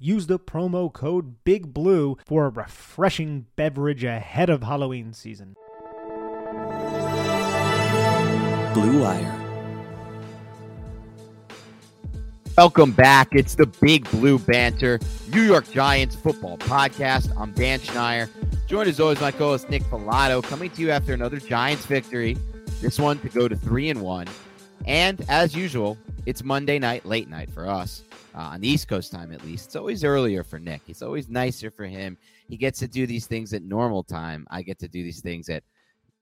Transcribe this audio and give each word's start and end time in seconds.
use 0.00 0.26
the 0.26 0.38
promo 0.38 0.92
code 0.92 1.44
Big 1.44 1.72
Blue 1.72 2.16
for 2.26 2.46
a 2.46 2.50
refreshing 2.50 3.46
beverage 3.56 4.04
ahead 4.04 4.50
of 4.50 4.62
Halloween 4.62 5.12
season. 5.12 5.54
Blue 8.74 9.02
Wire. 9.02 9.34
Welcome 12.56 12.90
back. 12.90 13.28
It's 13.32 13.54
the 13.54 13.66
Big 13.80 14.10
Blue 14.10 14.38
Banter, 14.38 14.98
New 15.32 15.42
York 15.42 15.70
Giants 15.70 16.16
football 16.16 16.58
podcast. 16.58 17.32
I'm 17.38 17.52
Dan 17.52 17.78
Schneier. 17.78 18.28
Joined 18.66 18.88
as 18.88 18.98
always 18.98 19.20
my 19.20 19.30
co-host 19.30 19.70
Nick 19.70 19.84
Falato, 19.84 20.42
coming 20.42 20.70
to 20.70 20.82
you 20.82 20.90
after 20.90 21.14
another 21.14 21.38
Giants 21.38 21.86
victory. 21.86 22.36
This 22.80 22.98
one 22.98 23.18
to 23.20 23.28
go 23.28 23.46
to 23.46 23.56
three 23.56 23.90
and 23.90 24.02
one. 24.02 24.26
And 24.86 25.24
as 25.28 25.54
usual, 25.54 25.96
it's 26.26 26.42
Monday 26.42 26.78
night, 26.78 27.06
late 27.06 27.28
night 27.28 27.50
for 27.50 27.68
us 27.68 28.02
uh, 28.38 28.50
on 28.52 28.60
the 28.60 28.68
East 28.68 28.86
Coast 28.86 29.10
time 29.10 29.32
at 29.32 29.44
least. 29.44 29.66
It's 29.66 29.76
always 29.76 30.04
earlier 30.04 30.44
for 30.44 30.60
Nick. 30.60 30.82
It's 30.86 31.02
always 31.02 31.28
nicer 31.28 31.70
for 31.72 31.84
him. 31.84 32.16
He 32.48 32.56
gets 32.56 32.78
to 32.78 32.88
do 32.88 33.06
these 33.06 33.26
things 33.26 33.52
at 33.52 33.62
normal 33.62 34.04
time. 34.04 34.46
I 34.48 34.62
get 34.62 34.78
to 34.78 34.88
do 34.88 35.02
these 35.02 35.20
things 35.20 35.48
at 35.48 35.64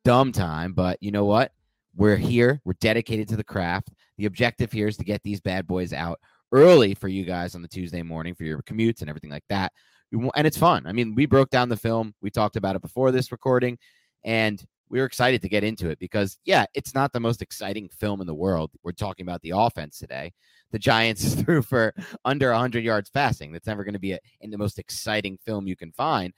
dumb 0.05 0.33
time. 0.33 0.73
But 0.73 0.97
you 1.03 1.11
know 1.11 1.27
what? 1.27 1.53
We're 1.95 2.17
here. 2.17 2.61
We're 2.65 2.75
dedicated 2.81 3.29
to 3.29 3.37
the 3.37 3.45
craft. 3.45 3.91
The 4.17 4.25
objective 4.25 4.73
here 4.73 4.89
is 4.89 4.97
to 4.97 5.05
get 5.05 5.23
these 5.23 5.41
bad 5.41 5.67
boys 5.67 5.93
out 5.93 6.19
early 6.53 6.95
for 6.95 7.09
you 7.09 7.25
guys 7.25 7.55
on 7.55 7.61
the 7.61 7.69
Tuesday 7.69 8.03
morning 8.03 8.35
for 8.35 8.45
your 8.45 8.63
commutes 8.63 9.03
and 9.03 9.11
everything 9.11 9.31
like 9.31 9.45
that. 9.51 9.73
And 10.13 10.47
it's 10.47 10.57
fun. 10.57 10.87
I 10.87 10.93
mean, 10.93 11.15
we 11.15 11.27
broke 11.27 11.51
down 11.51 11.69
the 11.69 11.77
film. 11.77 12.15
We 12.23 12.31
talked 12.31 12.57
about 12.57 12.77
it 12.77 12.83
before 12.83 13.11
this 13.11 13.33
recording, 13.33 13.77
and 14.25 14.65
we 14.89 15.01
were 15.01 15.05
excited 15.05 15.43
to 15.43 15.49
get 15.49 15.65
into 15.65 15.91
it 15.91 15.99
because, 15.99 16.39
yeah, 16.45 16.65
it's 16.75 16.95
not 16.95 17.13
the 17.13 17.21
most 17.21 17.43
exciting 17.43 17.89
film 17.89 18.21
in 18.21 18.27
the 18.27 18.35
world. 18.35 18.71
We're 18.85 18.93
talking 18.93 19.27
about 19.27 19.43
the 19.43 19.53
offense 19.55 19.99
today. 19.99 20.33
The 20.77 20.81
Giants 20.81 21.35
threw 21.43 21.63
for 21.63 21.95
under 22.27 22.51
100 22.51 22.85
yards 22.85 23.09
passing. 23.09 23.51
That's 23.51 23.67
never 23.67 23.83
going 23.83 23.95
to 23.95 23.99
be 23.99 24.13
a, 24.13 24.19
in 24.43 24.51
the 24.51 24.59
most 24.59 24.79
exciting 24.79 25.39
film 25.39 25.67
you 25.67 25.75
can 25.75 25.91
find. 25.91 26.35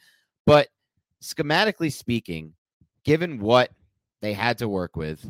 But 0.46 0.68
schematically 1.20 1.92
speaking, 1.92 2.52
given 3.02 3.40
what 3.40 3.72
they 4.22 4.32
had 4.32 4.56
to 4.58 4.68
work 4.68 4.94
with, 4.94 5.28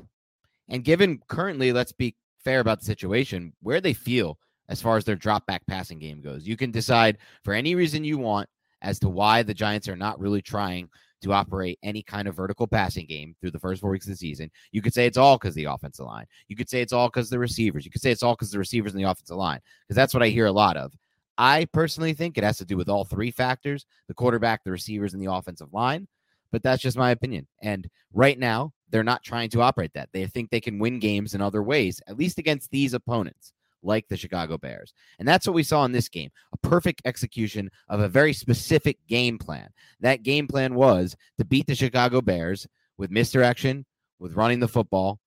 and 0.69 0.84
given 0.84 1.22
currently, 1.26 1.72
let's 1.72 1.91
be 1.91 2.16
fair 2.44 2.60
about 2.60 2.80
the 2.80 2.84
situation, 2.84 3.54
where 3.62 3.80
they 3.80 3.94
feel 3.94 4.38
as 4.69 4.82
far 4.82 4.98
as 4.98 5.06
their 5.06 5.16
drop 5.16 5.46
back 5.46 5.66
passing 5.66 5.98
game 5.98 6.20
goes. 6.20 6.46
You 6.46 6.58
can 6.58 6.70
decide 6.70 7.16
for 7.44 7.54
any 7.54 7.75
reason 7.75 8.04
you 8.04 8.19
want 8.19 8.46
as 8.82 8.98
to 8.98 9.08
why 9.08 9.42
the 9.42 9.54
Giants 9.54 9.88
are 9.88 9.96
not 9.96 10.20
really 10.20 10.42
trying 10.42 10.90
to 11.23 11.33
operate 11.33 11.79
any 11.83 12.03
kind 12.03 12.29
of 12.29 12.37
vertical 12.37 12.67
passing 12.67 13.06
game 13.06 13.34
through 13.41 13.51
the 13.51 13.59
first 13.59 13.81
four 13.81 13.91
weeks 13.91 14.06
of 14.06 14.11
the 14.11 14.17
season. 14.17 14.51
You 14.73 14.83
could 14.83 14.95
say 14.95 15.06
it's 15.06 15.17
all 15.17 15.39
because 15.39 15.55
the 15.55 15.65
offensive 15.65 16.06
line. 16.06 16.27
You 16.49 16.56
could 16.56 16.69
say 16.69 16.81
it's 16.81 16.93
all 16.93 17.09
because 17.09 17.31
the 17.31 17.39
receivers. 17.39 17.84
You 17.84 17.91
could 17.91 18.03
say 18.03 18.11
it's 18.11 18.23
all 18.23 18.34
because 18.34 18.51
the 18.51 18.59
receivers 18.59 18.93
and 18.93 19.03
the 19.03 19.11
offensive 19.11 19.37
line, 19.37 19.61
because 19.87 19.97
that's 19.97 20.15
what 20.15 20.23
I 20.23 20.29
hear 20.29 20.47
a 20.47 20.53
lot 20.53 20.77
of. 20.77 20.93
I 21.37 21.67
personally 21.73 22.15
think 22.15 22.37
it 22.37 22.45
has 22.45 22.59
to 22.59 22.65
do 22.65 22.77
with 22.77 22.89
all 22.89 23.05
three 23.05 23.31
factors 23.31 23.87
the 24.09 24.15
quarterback, 24.15 24.65
the 24.65 24.73
receivers, 24.73 25.15
and 25.15 25.23
the 25.23 25.33
offensive 25.33 25.73
line. 25.73 26.09
But 26.51 26.62
that's 26.62 26.83
just 26.83 26.97
my 26.97 27.11
opinion. 27.11 27.47
And 27.62 27.89
right 28.12 28.39
now, 28.39 28.73
they're 28.91 29.05
not 29.05 29.23
trying 29.23 29.50
to 29.50 29.61
operate 29.61 29.93
that. 29.95 30.09
They 30.12 30.27
think 30.27 30.50
they 30.50 30.61
can 30.61 30.79
win 30.79 30.99
games 30.99 31.35
in 31.35 31.43
other 31.43 31.62
ways, 31.62 32.00
at 32.09 32.17
least 32.17 32.39
against 32.39 32.71
these 32.71 32.95
opponents 32.95 33.53
like 33.83 34.09
the 34.09 34.16
Chicago 34.16 34.59
Bears. 34.59 34.93
And 35.19 35.27
that's 35.27 35.47
what 35.47 35.55
we 35.55 35.62
saw 35.62 35.84
in 35.84 35.93
this 35.93 36.09
game 36.09 36.31
a 36.53 36.56
perfect 36.59 37.03
execution 37.05 37.71
of 37.89 38.00
a 38.00 38.09
very 38.09 38.33
specific 38.33 38.99
game 39.09 39.39
plan. 39.39 39.69
That 40.00 40.22
game 40.22 40.47
plan 40.47 40.75
was 40.75 41.16
to 41.39 41.44
beat 41.44 41.66
the 41.66 41.75
Chicago 41.75 42.21
Bears 42.21 42.67
with 42.97 43.11
misdirection, 43.11 43.84
with 44.19 44.34
running 44.34 44.61
the 44.61 44.69
football, 44.69 45.21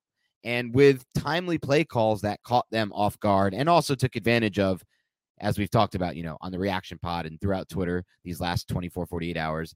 and 0.44 0.74
with 0.74 1.06
timely 1.16 1.58
play 1.58 1.84
calls 1.84 2.22
that 2.22 2.42
caught 2.44 2.66
them 2.72 2.92
off 2.94 3.20
guard 3.20 3.54
and 3.54 3.70
also 3.70 3.96
took 3.96 4.16
advantage 4.16 4.60
of, 4.60 4.84
as 5.40 5.58
we've 5.58 5.72
talked 5.72 5.96
about, 5.96 6.16
you 6.16 6.24
know, 6.24 6.38
on 6.42 6.52
the 6.52 6.60
reaction 6.60 7.00
pod 7.02 7.26
and 7.26 7.40
throughout 7.40 7.70
Twitter 7.70 8.04
these 8.24 8.42
last 8.42 8.68
24, 8.68 9.06
48 9.06 9.38
hours, 9.38 9.76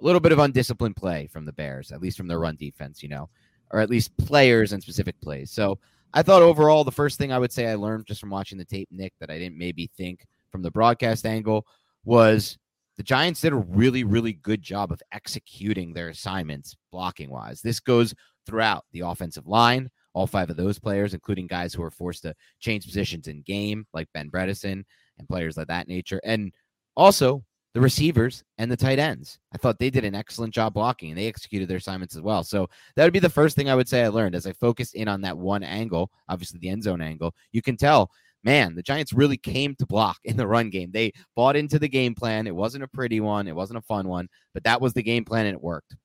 a 0.00 0.04
little 0.04 0.20
bit 0.20 0.32
of 0.32 0.38
undisciplined 0.38 0.96
play 0.96 1.26
from 1.26 1.44
the 1.44 1.52
Bears, 1.52 1.92
at 1.92 2.00
least 2.00 2.16
from 2.16 2.28
their 2.28 2.38
run 2.38 2.56
defense, 2.56 3.02
you 3.02 3.08
know, 3.08 3.28
or 3.70 3.80
at 3.80 3.90
least 3.90 4.16
players 4.16 4.72
and 4.72 4.82
specific 4.82 5.20
plays. 5.20 5.50
So 5.50 5.78
I 6.16 6.22
thought 6.22 6.40
overall, 6.40 6.82
the 6.82 6.90
first 6.90 7.18
thing 7.18 7.30
I 7.30 7.38
would 7.38 7.52
say 7.52 7.66
I 7.66 7.74
learned 7.74 8.06
just 8.06 8.22
from 8.22 8.30
watching 8.30 8.56
the 8.56 8.64
tape, 8.64 8.88
Nick, 8.90 9.12
that 9.20 9.30
I 9.30 9.38
didn't 9.38 9.58
maybe 9.58 9.90
think 9.98 10.24
from 10.50 10.62
the 10.62 10.70
broadcast 10.70 11.26
angle 11.26 11.66
was 12.06 12.56
the 12.96 13.02
Giants 13.02 13.42
did 13.42 13.52
a 13.52 13.56
really, 13.56 14.02
really 14.02 14.32
good 14.32 14.62
job 14.62 14.90
of 14.92 15.02
executing 15.12 15.92
their 15.92 16.08
assignments 16.08 16.74
blocking 16.90 17.28
wise. 17.28 17.60
This 17.60 17.80
goes 17.80 18.14
throughout 18.46 18.86
the 18.92 19.00
offensive 19.00 19.46
line, 19.46 19.90
all 20.14 20.26
five 20.26 20.48
of 20.48 20.56
those 20.56 20.78
players, 20.78 21.12
including 21.12 21.48
guys 21.48 21.74
who 21.74 21.82
are 21.82 21.90
forced 21.90 22.22
to 22.22 22.34
change 22.60 22.86
positions 22.86 23.28
in 23.28 23.42
game, 23.42 23.86
like 23.92 24.08
Ben 24.14 24.30
Bredeson 24.30 24.84
and 25.18 25.28
players 25.28 25.58
like 25.58 25.66
that 25.66 25.86
nature. 25.86 26.22
And 26.24 26.50
also 26.96 27.44
the 27.76 27.82
receivers 27.82 28.42
and 28.56 28.72
the 28.72 28.76
tight 28.76 28.98
ends. 28.98 29.38
I 29.52 29.58
thought 29.58 29.78
they 29.78 29.90
did 29.90 30.06
an 30.06 30.14
excellent 30.14 30.54
job 30.54 30.72
blocking 30.72 31.10
and 31.10 31.18
they 31.18 31.26
executed 31.26 31.68
their 31.68 31.76
assignments 31.76 32.16
as 32.16 32.22
well. 32.22 32.42
So 32.42 32.70
that 32.94 33.04
would 33.04 33.12
be 33.12 33.18
the 33.18 33.28
first 33.28 33.54
thing 33.54 33.68
I 33.68 33.74
would 33.74 33.86
say 33.86 34.02
I 34.02 34.08
learned 34.08 34.34
as 34.34 34.46
I 34.46 34.54
focused 34.54 34.94
in 34.94 35.08
on 35.08 35.20
that 35.20 35.36
one 35.36 35.62
angle, 35.62 36.10
obviously 36.26 36.58
the 36.58 36.70
end 36.70 36.84
zone 36.84 37.02
angle. 37.02 37.34
You 37.52 37.60
can 37.60 37.76
tell, 37.76 38.10
man, 38.42 38.74
the 38.74 38.82
Giants 38.82 39.12
really 39.12 39.36
came 39.36 39.74
to 39.74 39.84
block 39.84 40.16
in 40.24 40.38
the 40.38 40.46
run 40.46 40.70
game. 40.70 40.90
They 40.90 41.12
bought 41.34 41.54
into 41.54 41.78
the 41.78 41.86
game 41.86 42.14
plan. 42.14 42.46
It 42.46 42.56
wasn't 42.56 42.84
a 42.84 42.88
pretty 42.88 43.20
one, 43.20 43.46
it 43.46 43.54
wasn't 43.54 43.76
a 43.76 43.82
fun 43.82 44.08
one, 44.08 44.26
but 44.54 44.64
that 44.64 44.80
was 44.80 44.94
the 44.94 45.02
game 45.02 45.26
plan 45.26 45.44
and 45.44 45.54
it 45.54 45.62
worked. 45.62 45.96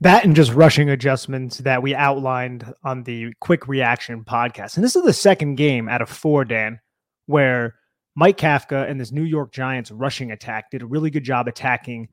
That 0.00 0.24
and 0.24 0.34
just 0.34 0.54
rushing 0.54 0.90
adjustments 0.90 1.58
that 1.58 1.84
we 1.84 1.94
outlined 1.94 2.64
on 2.82 3.04
the 3.04 3.32
quick 3.40 3.68
reaction 3.68 4.24
podcast. 4.24 4.74
And 4.74 4.82
this 4.82 4.96
is 4.96 5.04
the 5.04 5.12
second 5.12 5.54
game 5.54 5.88
out 5.88 6.02
of 6.02 6.10
four, 6.10 6.44
Dan, 6.44 6.80
where 7.26 7.76
Mike 8.18 8.38
Kafka 8.38 8.90
and 8.90 8.98
this 8.98 9.12
New 9.12 9.24
York 9.24 9.52
Giants 9.52 9.90
rushing 9.90 10.32
attack 10.32 10.70
did 10.70 10.80
a 10.80 10.86
really 10.86 11.10
good 11.10 11.22
job 11.22 11.48
attacking 11.48 12.08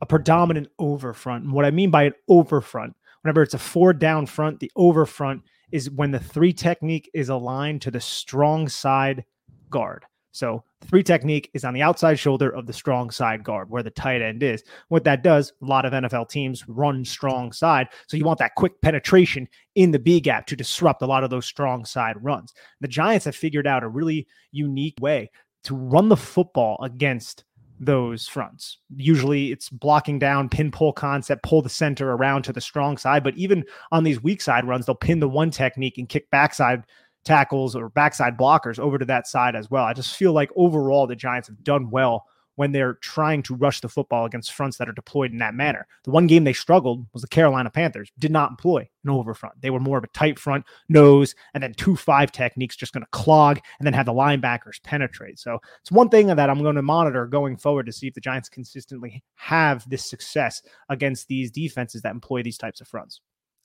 a 0.00 0.06
predominant 0.06 0.68
over 0.78 1.12
front. 1.12 1.42
And 1.42 1.52
what 1.52 1.64
I 1.64 1.72
mean 1.72 1.90
by 1.90 2.04
an 2.04 2.12
over 2.28 2.60
front, 2.60 2.94
whenever 3.22 3.42
it's 3.42 3.54
a 3.54 3.58
four 3.58 3.92
down 3.92 4.26
front, 4.26 4.60
the 4.60 4.70
over 4.76 5.04
front 5.04 5.42
is 5.72 5.90
when 5.90 6.12
the 6.12 6.20
three 6.20 6.52
technique 6.52 7.10
is 7.12 7.28
aligned 7.28 7.82
to 7.82 7.90
the 7.90 8.00
strong 8.00 8.68
side 8.68 9.24
guard. 9.68 10.04
So 10.30 10.62
three 10.84 11.02
technique 11.02 11.50
is 11.54 11.64
on 11.64 11.74
the 11.74 11.82
outside 11.82 12.16
shoulder 12.16 12.50
of 12.50 12.66
the 12.66 12.72
strong 12.72 13.10
side 13.10 13.42
guard 13.42 13.68
where 13.70 13.82
the 13.82 13.90
tight 13.90 14.22
end 14.22 14.44
is. 14.44 14.62
What 14.86 15.02
that 15.02 15.24
does, 15.24 15.52
a 15.60 15.66
lot 15.66 15.84
of 15.84 15.92
NFL 15.92 16.28
teams 16.28 16.68
run 16.68 17.04
strong 17.04 17.50
side. 17.50 17.88
So 18.06 18.16
you 18.16 18.24
want 18.24 18.38
that 18.38 18.54
quick 18.54 18.80
penetration 18.80 19.48
in 19.74 19.90
the 19.90 19.98
B 19.98 20.20
gap 20.20 20.46
to 20.46 20.54
disrupt 20.54 21.02
a 21.02 21.06
lot 21.06 21.24
of 21.24 21.30
those 21.30 21.46
strong 21.46 21.84
side 21.84 22.22
runs. 22.22 22.54
The 22.80 22.86
Giants 22.86 23.24
have 23.24 23.34
figured 23.34 23.66
out 23.66 23.82
a 23.82 23.88
really 23.88 24.28
unique 24.52 24.94
way 25.00 25.28
to 25.64 25.74
run 25.74 26.08
the 26.08 26.16
football 26.16 26.78
against 26.82 27.44
those 27.80 28.26
fronts. 28.26 28.78
Usually 28.96 29.52
it's 29.52 29.68
blocking 29.68 30.18
down, 30.18 30.48
pin 30.48 30.70
pull 30.70 30.92
concept, 30.92 31.42
pull 31.42 31.62
the 31.62 31.68
center 31.68 32.12
around 32.12 32.42
to 32.42 32.52
the 32.52 32.60
strong 32.60 32.96
side. 32.96 33.22
But 33.22 33.36
even 33.36 33.64
on 33.92 34.04
these 34.04 34.22
weak 34.22 34.40
side 34.40 34.66
runs, 34.66 34.86
they'll 34.86 34.94
pin 34.94 35.20
the 35.20 35.28
one 35.28 35.50
technique 35.50 35.98
and 35.98 36.08
kick 36.08 36.30
backside 36.30 36.84
tackles 37.24 37.76
or 37.76 37.88
backside 37.90 38.36
blockers 38.36 38.78
over 38.78 38.98
to 38.98 39.04
that 39.04 39.26
side 39.26 39.54
as 39.54 39.70
well. 39.70 39.84
I 39.84 39.92
just 39.92 40.16
feel 40.16 40.32
like 40.32 40.50
overall 40.56 41.06
the 41.06 41.16
Giants 41.16 41.48
have 41.48 41.62
done 41.62 41.90
well 41.90 42.24
when 42.58 42.72
they're 42.72 42.94
trying 42.94 43.40
to 43.40 43.54
rush 43.54 43.80
the 43.80 43.88
football 43.88 44.24
against 44.24 44.52
fronts 44.52 44.78
that 44.78 44.88
are 44.88 44.92
deployed 44.92 45.30
in 45.30 45.38
that 45.38 45.54
manner. 45.54 45.86
The 46.02 46.10
one 46.10 46.26
game 46.26 46.42
they 46.42 46.52
struggled 46.52 47.06
was 47.12 47.22
the 47.22 47.28
Carolina 47.28 47.70
Panthers, 47.70 48.10
did 48.18 48.32
not 48.32 48.50
employ 48.50 48.88
an 49.04 49.10
over 49.10 49.32
front. 49.32 49.60
They 49.60 49.70
were 49.70 49.78
more 49.78 49.96
of 49.96 50.02
a 50.02 50.08
tight 50.08 50.40
front, 50.40 50.64
nose, 50.88 51.36
and 51.54 51.62
then 51.62 51.72
two 51.74 51.94
five 51.94 52.32
techniques 52.32 52.74
just 52.74 52.92
going 52.92 53.04
to 53.04 53.10
clog 53.12 53.60
and 53.78 53.86
then 53.86 53.92
have 53.92 54.06
the 54.06 54.12
linebackers 54.12 54.82
penetrate. 54.82 55.38
So 55.38 55.60
it's 55.80 55.92
one 55.92 56.08
thing 56.08 56.26
that 56.26 56.50
I'm 56.50 56.60
going 56.60 56.74
to 56.74 56.82
monitor 56.82 57.28
going 57.28 57.56
forward 57.56 57.86
to 57.86 57.92
see 57.92 58.08
if 58.08 58.14
the 58.14 58.20
Giants 58.20 58.48
consistently 58.48 59.22
have 59.36 59.88
this 59.88 60.04
success 60.04 60.60
against 60.88 61.28
these 61.28 61.52
defenses 61.52 62.02
that 62.02 62.10
employ 62.10 62.42
these 62.42 62.58
types 62.58 62.80
of 62.80 62.88
fronts. 62.88 63.20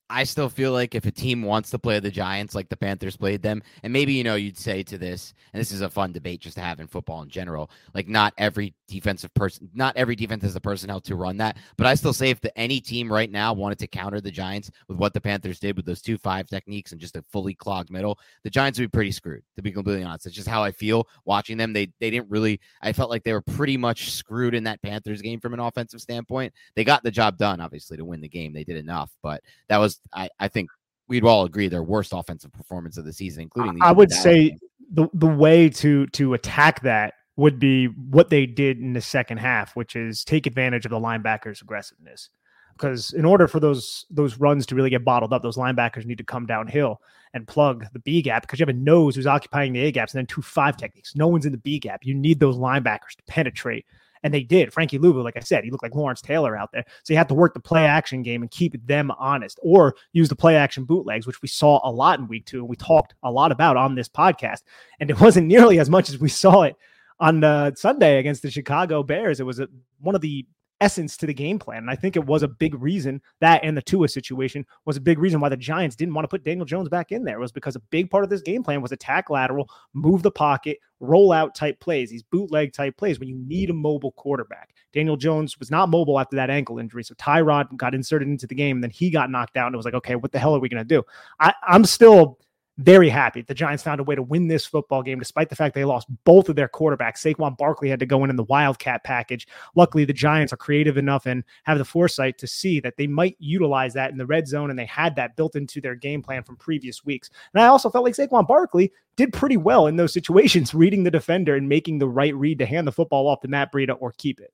I 0.10 0.26
still 0.26 0.50
feel 0.50 0.72
like 0.72 0.96
if 0.96 1.06
a 1.06 1.12
team 1.12 1.42
wants 1.42 1.72
to 1.72 1.80
play 1.80 2.00
the 2.00 2.12
Giants 2.12 2.54
like 2.54 2.70
the 2.70 2.78
Panthers 2.78 3.18
played 3.18 3.42
them, 3.42 3.64
and 3.84 3.92
maybe 3.92 4.14
you 4.14 4.24
know 4.24 4.36
you'd 4.36 4.58
say 4.58 4.84
to 4.84 4.98
this, 4.98 5.34
and 5.54 5.60
this 5.60 5.72
is 5.72 5.82
a 5.82 5.90
fun 5.90 6.12
debate 6.12 6.42
just 6.42 6.56
to 6.58 6.62
have 6.62 6.80
in 6.80 6.88
football 6.88 7.22
in 7.24 7.30
general. 7.30 7.72
Like 7.96 8.08
not 8.08 8.34
every 8.38 8.76
defensive 8.88 9.34
person, 9.34 9.70
not 9.74 9.96
every 9.98 10.16
defense 10.16 10.44
has 10.44 10.54
the 10.54 10.62
personnel 10.62 11.02
to 11.02 11.16
run 11.16 11.38
that. 11.38 11.58
But 11.78 11.88
I 11.88 11.96
still 11.96 12.14
say 12.14 12.30
if 12.30 12.42
the, 12.42 12.56
any 12.58 12.80
team 12.80 13.12
right 13.12 13.32
now 13.32 13.54
wanted 13.54 13.80
to 13.80 13.88
counter 13.88 14.22
the 14.22 14.30
Giants 14.30 14.70
with 14.88 14.98
what 14.98 15.14
the 15.14 15.22
Panthers 15.22 15.60
did 15.60 15.76
with 15.76 15.86
those 15.86 16.02
two 16.02 16.18
five 16.18 16.48
techniques 16.48 16.92
and 16.92 17.02
just 17.02 17.16
a 17.16 17.24
fully 17.32 17.56
clogged 17.56 17.90
middle, 17.90 18.20
the 18.44 18.50
Giants 18.50 18.78
would 18.80 18.92
be 18.92 18.96
pretty 18.96 19.12
screwed. 19.12 19.44
To 19.56 19.62
be 19.62 19.72
completely 19.72 20.04
honest, 20.04 20.28
it's 20.28 20.36
just 20.36 20.48
how 20.48 20.64
I 20.64 20.72
feel 20.72 21.08
watching 21.26 21.58
them. 21.58 21.74
They 21.74 21.92
they 22.00 22.12
didn't 22.12 22.30
really. 22.30 22.60
I 22.82 22.94
felt 22.94 23.10
like 23.10 23.24
they 23.24 23.34
were 23.34 23.42
pretty 23.42 23.78
much 23.78 24.12
screwed 24.12 24.54
in 24.54 24.66
that 24.66 24.82
Panthers 24.82 25.22
game 25.22 25.40
from 25.40 25.54
an 25.54 25.60
offensive 25.60 26.02
standpoint. 26.02 26.54
They 26.76 26.84
got 26.84 27.04
the 27.04 27.12
job 27.12 27.38
done, 27.38 27.62
obviously, 27.62 27.98
to 27.98 28.06
win 28.06 28.22
the 28.22 28.30
game. 28.30 28.54
They 28.54 28.64
did 28.64 28.78
enough, 28.78 29.10
but 29.24 29.42
that 29.70 29.78
was 29.78 30.00
I, 30.12 30.30
I 30.40 30.48
think 30.48 30.70
we'd 31.08 31.24
all 31.24 31.46
agree 31.46 31.68
their 31.68 31.84
worst 31.84 32.14
offensive 32.14 32.52
performance 32.52 32.98
of 32.98 33.06
the 33.06 33.14
season, 33.14 33.44
including. 33.44 33.82
I 33.82 33.92
would 33.92 34.12
say 34.12 34.58
the 34.92 35.08
the 35.14 35.28
way 35.28 35.70
to 35.70 36.08
to 36.08 36.34
attack 36.34 36.82
that 36.82 37.14
would 37.36 37.60
be 37.60 37.88
what 37.88 38.30
they 38.30 38.46
did 38.46 38.80
in 38.80 38.94
the 38.94 39.02
second 39.02 39.38
half, 39.38 39.76
which 39.76 39.96
is 39.96 40.24
take 40.24 40.46
advantage 40.46 40.86
of 40.86 40.92
the 40.92 41.00
linebackers' 41.00 41.62
aggressiveness. 41.62 42.30
Because 42.74 43.14
in 43.14 43.26
order 43.26 43.48
for 43.48 43.60
those 43.60 44.06
those 44.10 44.40
runs 44.40 44.66
to 44.68 44.76
really 44.76 44.90
get 44.90 45.06
bottled 45.06 45.34
up, 45.34 45.44
those 45.44 45.58
linebackers 45.58 46.06
need 46.06 46.18
to 46.18 46.24
come 46.24 46.46
downhill 46.46 47.02
and 47.34 47.48
plug 47.48 47.86
the 47.94 48.00
B 48.00 48.22
gap 48.22 48.44
because 48.44 48.60
you 48.60 48.64
have 48.66 48.76
a 48.76 48.80
nose 48.80 49.16
who's 49.16 49.28
occupying 49.28 49.74
the 49.74 49.82
A 49.82 49.92
gaps 49.92 50.14
and 50.14 50.20
then 50.20 50.28
two 50.28 50.42
five 50.42 50.78
techniques. 50.78 51.16
No 51.16 51.28
one's 51.28 51.46
in 51.46 51.52
the 51.52 51.58
B 51.58 51.80
gap. 51.80 52.02
You 52.04 52.14
need 52.14 52.40
those 52.40 52.58
linebackers 52.58 53.16
to 53.18 53.24
penetrate 53.28 53.86
and 54.24 54.34
they 54.34 54.44
did. 54.44 54.74
Frankie 54.74 55.00
Luvu, 55.00 55.24
like 55.24 55.38
I 55.38 55.42
said, 55.42 55.64
he 55.64 55.72
looked 55.72 55.84
like 55.84 55.96
Lawrence 55.96 56.22
Taylor 56.22 56.58
out 56.58 56.72
there. 56.72 56.86
So 57.04 57.14
you 57.14 57.18
have 57.18 57.28
to 57.28 57.34
work 57.34 57.54
the 57.54 57.60
play 57.60 57.86
action 57.86 58.24
game 58.24 58.42
and 58.42 58.50
keep 58.50 58.76
them 58.88 59.12
honest 59.20 59.60
or 59.62 59.96
use 60.14 60.30
the 60.30 60.36
play 60.36 60.56
action 60.56 60.86
bootlegs, 60.86 61.28
which 61.28 61.42
we 61.42 61.48
saw 61.48 61.80
a 61.88 61.92
lot 61.92 62.20
in 62.20 62.28
week 62.28 62.46
two 62.46 62.60
and 62.60 62.70
we 62.70 62.76
talked 62.76 63.14
a 63.24 63.32
lot 63.32 63.52
about 63.52 63.78
on 63.78 63.96
this 63.96 64.10
podcast. 64.10 64.64
And 65.00 65.10
it 65.10 65.20
wasn't 65.22 65.48
nearly 65.48 65.80
as 65.80 65.90
much 65.90 66.10
as 66.10 66.18
we 66.18 66.30
saw 66.30 66.64
it 66.64 66.76
on 67.20 67.44
uh, 67.44 67.72
Sunday 67.76 68.20
against 68.20 68.42
the 68.42 68.52
Chicago 68.52 69.04
Bears. 69.04 69.40
It 69.40 69.46
was 69.46 69.60
a, 69.60 69.68
one 70.00 70.16
of 70.16 70.22
the 70.22 70.46
essence 70.82 71.18
to 71.18 71.26
the 71.26 71.34
game 71.34 71.60
plan. 71.60 71.80
And 71.80 71.90
I 71.90 71.96
think 71.96 72.16
it 72.16 72.26
was 72.26 72.44
a 72.44 72.48
big 72.48 72.76
reason 72.82 73.22
that 73.40 73.64
and 73.64 73.76
the 73.76 73.82
Tua 73.82 74.08
situation 74.08 74.66
was 74.86 74.98
a 74.98 75.02
big 75.02 75.20
reason 75.20 75.40
why 75.40 75.50
the 75.50 75.58
Giants 75.58 75.96
didn't 75.96 76.14
want 76.14 76.26
to 76.26 76.30
put 76.30 76.44
Daniel 76.44 76.66
Jones 76.66 76.90
back 76.90 77.12
in 77.12 77.24
there. 77.24 77.38
It 77.38 77.42
was 77.42 77.52
because 77.52 77.76
a 77.76 77.82
big 77.92 78.10
part 78.10 78.24
of 78.24 78.30
this 78.30 78.42
game 78.42 78.64
plan 78.64 78.82
was 78.82 78.92
attack 78.92 79.30
lateral, 79.30 79.70
move 79.94 80.24
the 80.24 80.32
pocket, 80.32 80.80
roll 81.00 81.32
out 81.32 81.56
type 81.56 81.80
plays, 81.80 82.10
these 82.10 82.24
bootleg 82.24 82.74
type 82.74 82.98
plays 82.98 83.20
when 83.20 83.30
you 83.30 83.38
need 83.38 83.70
a 83.70 83.74
mobile 83.74 84.12
quarterback. 84.14 84.74
Daniel 84.94 85.18
Jones 85.18 85.58
was 85.60 85.72
not 85.72 85.90
mobile 85.90 86.20
after 86.20 86.36
that 86.36 86.50
ankle 86.50 86.80
injury. 86.80 87.04
So 87.04 87.16
Tyrod 87.16 87.76
got 87.78 87.96
inserted 87.96 88.28
into 88.28 88.48
the 88.48 88.56
game, 88.56 88.78
and 88.78 88.84
then 88.84 88.92
he 88.92 89.10
got 89.10 89.30
knocked 89.30 89.58
out. 89.58 89.68
And 89.68 89.76
it 89.76 89.78
was 89.78 89.86
like, 89.86 89.96
okay, 89.96 90.16
what 90.16 90.32
the 90.32 90.40
hell 90.40 90.56
are 90.56 90.60
we 90.60 90.70
going 90.70 90.86
to 90.86 90.96
do? 90.96 91.04
I, 91.40 91.54
I'm 91.68 91.86
still 91.86 92.40
very 92.78 93.10
happy 93.10 93.42
the 93.42 93.54
Giants 93.54 93.84
found 93.84 94.00
a 94.00 94.04
way 94.04 94.16
to 94.16 94.24
win 94.24 94.48
this 94.48 94.66
football 94.66 95.04
game, 95.04 95.20
despite 95.20 95.50
the 95.50 95.56
fact 95.56 95.76
they 95.76 95.86
lost 95.86 96.08
both 96.24 96.50
of 96.50 96.56
their 96.56 96.68
quarterbacks. 96.68 97.18
Saquon 97.18 97.58
Barkley 97.58 97.90
had 97.90 98.00
to 98.00 98.06
go 98.06 98.24
in 98.24 98.30
in 98.30 98.36
the 98.36 98.44
Wildcat 98.44 99.04
package. 99.04 99.48
Luckily, 99.76 100.06
the 100.06 100.14
Giants 100.14 100.52
are 100.52 100.58
creative 100.58 100.98
enough 100.98 101.26
and 101.26 101.44
have 101.64 101.78
the 101.78 101.86
foresight 101.86 102.38
to 102.40 102.48
see 102.48 102.80
that 102.80 102.98
they 102.98 103.08
might 103.08 103.36
utilize 103.40 103.94
that 103.94 104.12
in 104.12 104.18
the 104.18 104.26
red 104.26 104.48
zone, 104.48 104.70
and 104.70 104.80
they 104.80 104.86
had 104.86 105.16
that 105.16 105.36
built 105.36 105.56
into 105.56 105.82
their 105.82 105.96
game 105.96 106.24
plan 106.24 106.44
from 106.44 106.56
previous 106.58 107.06
weeks. 107.06 107.30
And 107.54 107.62
I 107.62 107.68
also 107.68 107.90
felt 107.90 108.06
like 108.06 108.16
Saquon 108.16 108.48
Barkley 108.48 108.92
did 109.16 109.34
pretty 109.34 109.58
well 109.58 109.86
in 109.88 109.98
those 109.98 110.14
situations, 110.14 110.74
reading 110.74 111.04
the 111.04 111.12
defender 111.12 111.56
and 111.56 111.70
making 111.70 112.00
the 112.00 112.10
right 112.10 112.36
read 112.36 112.58
to 112.60 112.66
hand 112.66 112.88
the 112.88 112.92
football 112.92 113.28
off 113.28 113.42
to 113.42 113.48
Matt 113.48 113.72
Breida 113.72 113.96
or 114.00 114.14
keep 114.18 114.40
it. 114.40 114.52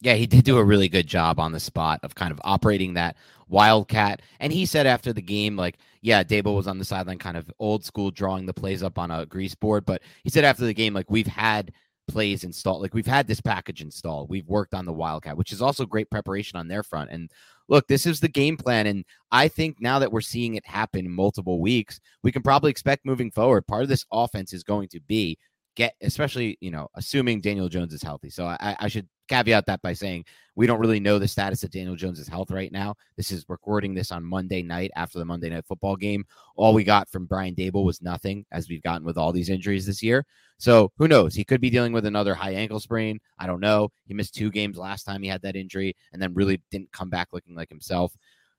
Yeah, 0.00 0.14
he 0.14 0.26
did 0.26 0.44
do 0.44 0.58
a 0.58 0.64
really 0.64 0.88
good 0.88 1.06
job 1.06 1.38
on 1.38 1.52
the 1.52 1.60
spot 1.60 2.00
of 2.02 2.16
kind 2.16 2.32
of 2.32 2.40
operating 2.42 2.94
that 2.94 3.16
wildcat. 3.48 4.20
And 4.40 4.52
he 4.52 4.66
said 4.66 4.84
after 4.84 5.12
the 5.12 5.22
game, 5.22 5.56
like, 5.56 5.78
yeah, 6.02 6.24
Daboll 6.24 6.56
was 6.56 6.66
on 6.66 6.78
the 6.78 6.84
sideline, 6.84 7.18
kind 7.18 7.36
of 7.36 7.50
old 7.60 7.84
school, 7.84 8.10
drawing 8.10 8.44
the 8.44 8.52
plays 8.52 8.82
up 8.82 8.98
on 8.98 9.10
a 9.10 9.24
grease 9.24 9.54
board. 9.54 9.86
But 9.86 10.02
he 10.24 10.30
said 10.30 10.44
after 10.44 10.64
the 10.64 10.74
game, 10.74 10.94
like, 10.94 11.10
we've 11.10 11.26
had 11.26 11.72
plays 12.08 12.42
installed, 12.42 12.82
like, 12.82 12.92
we've 12.92 13.06
had 13.06 13.28
this 13.28 13.40
package 13.40 13.80
installed. 13.80 14.28
We've 14.28 14.48
worked 14.48 14.74
on 14.74 14.84
the 14.84 14.92
wildcat, 14.92 15.36
which 15.36 15.52
is 15.52 15.62
also 15.62 15.86
great 15.86 16.10
preparation 16.10 16.58
on 16.58 16.66
their 16.66 16.82
front. 16.82 17.10
And 17.10 17.30
look, 17.68 17.86
this 17.86 18.04
is 18.04 18.18
the 18.18 18.28
game 18.28 18.56
plan. 18.56 18.88
And 18.88 19.04
I 19.30 19.46
think 19.46 19.76
now 19.80 20.00
that 20.00 20.10
we're 20.10 20.20
seeing 20.20 20.56
it 20.56 20.66
happen 20.66 21.08
multiple 21.08 21.60
weeks, 21.60 22.00
we 22.24 22.32
can 22.32 22.42
probably 22.42 22.72
expect 22.72 23.06
moving 23.06 23.30
forward. 23.30 23.66
Part 23.68 23.84
of 23.84 23.88
this 23.88 24.04
offense 24.12 24.52
is 24.52 24.64
going 24.64 24.88
to 24.88 25.00
be 25.00 25.38
get, 25.76 25.94
especially, 26.00 26.58
you 26.60 26.70
know, 26.70 26.88
assuming 26.94 27.40
Daniel 27.40 27.68
Jones 27.68 27.94
is 27.94 28.02
healthy. 28.02 28.30
So 28.30 28.46
I, 28.46 28.76
I 28.78 28.88
should 28.88 29.08
caveat 29.28 29.66
that 29.66 29.80
by 29.82 29.92
saying 29.94 30.24
we 30.54 30.66
don't 30.66 30.80
really 30.80 31.00
know 31.00 31.18
the 31.18 31.28
status 31.28 31.64
of 31.64 31.70
Daniel 31.70 31.96
Jones's 31.96 32.28
health 32.28 32.50
right 32.50 32.70
now. 32.70 32.94
This 33.16 33.30
is 33.30 33.46
recording 33.48 33.94
this 33.94 34.12
on 34.12 34.24
Monday 34.24 34.62
night 34.62 34.90
after 34.96 35.18
the 35.18 35.24
Monday 35.24 35.48
night 35.48 35.64
football 35.66 35.96
game. 35.96 36.24
All 36.56 36.74
we 36.74 36.84
got 36.84 37.08
from 37.08 37.26
Brian 37.26 37.54
Daboll 37.54 37.84
was 37.84 38.02
nothing, 38.02 38.44
as 38.52 38.68
we've 38.68 38.82
gotten 38.82 39.06
with 39.06 39.16
all 39.16 39.32
these 39.32 39.48
injuries 39.48 39.86
this 39.86 40.02
year. 40.02 40.26
So 40.58 40.92
who 40.98 41.08
knows? 41.08 41.34
He 41.34 41.44
could 41.44 41.60
be 41.60 41.70
dealing 41.70 41.92
with 41.92 42.04
another 42.06 42.34
high 42.34 42.52
ankle 42.52 42.80
sprain. 42.80 43.18
I 43.38 43.46
don't 43.46 43.60
know. 43.60 43.90
He 44.04 44.14
missed 44.14 44.34
two 44.34 44.50
games 44.50 44.76
last 44.76 45.04
time 45.04 45.22
he 45.22 45.28
had 45.28 45.42
that 45.42 45.56
injury 45.56 45.96
and 46.12 46.20
then 46.20 46.34
really 46.34 46.60
didn't 46.70 46.92
come 46.92 47.08
back 47.08 47.28
looking 47.32 47.56
like 47.56 47.70
himself. 47.70 48.14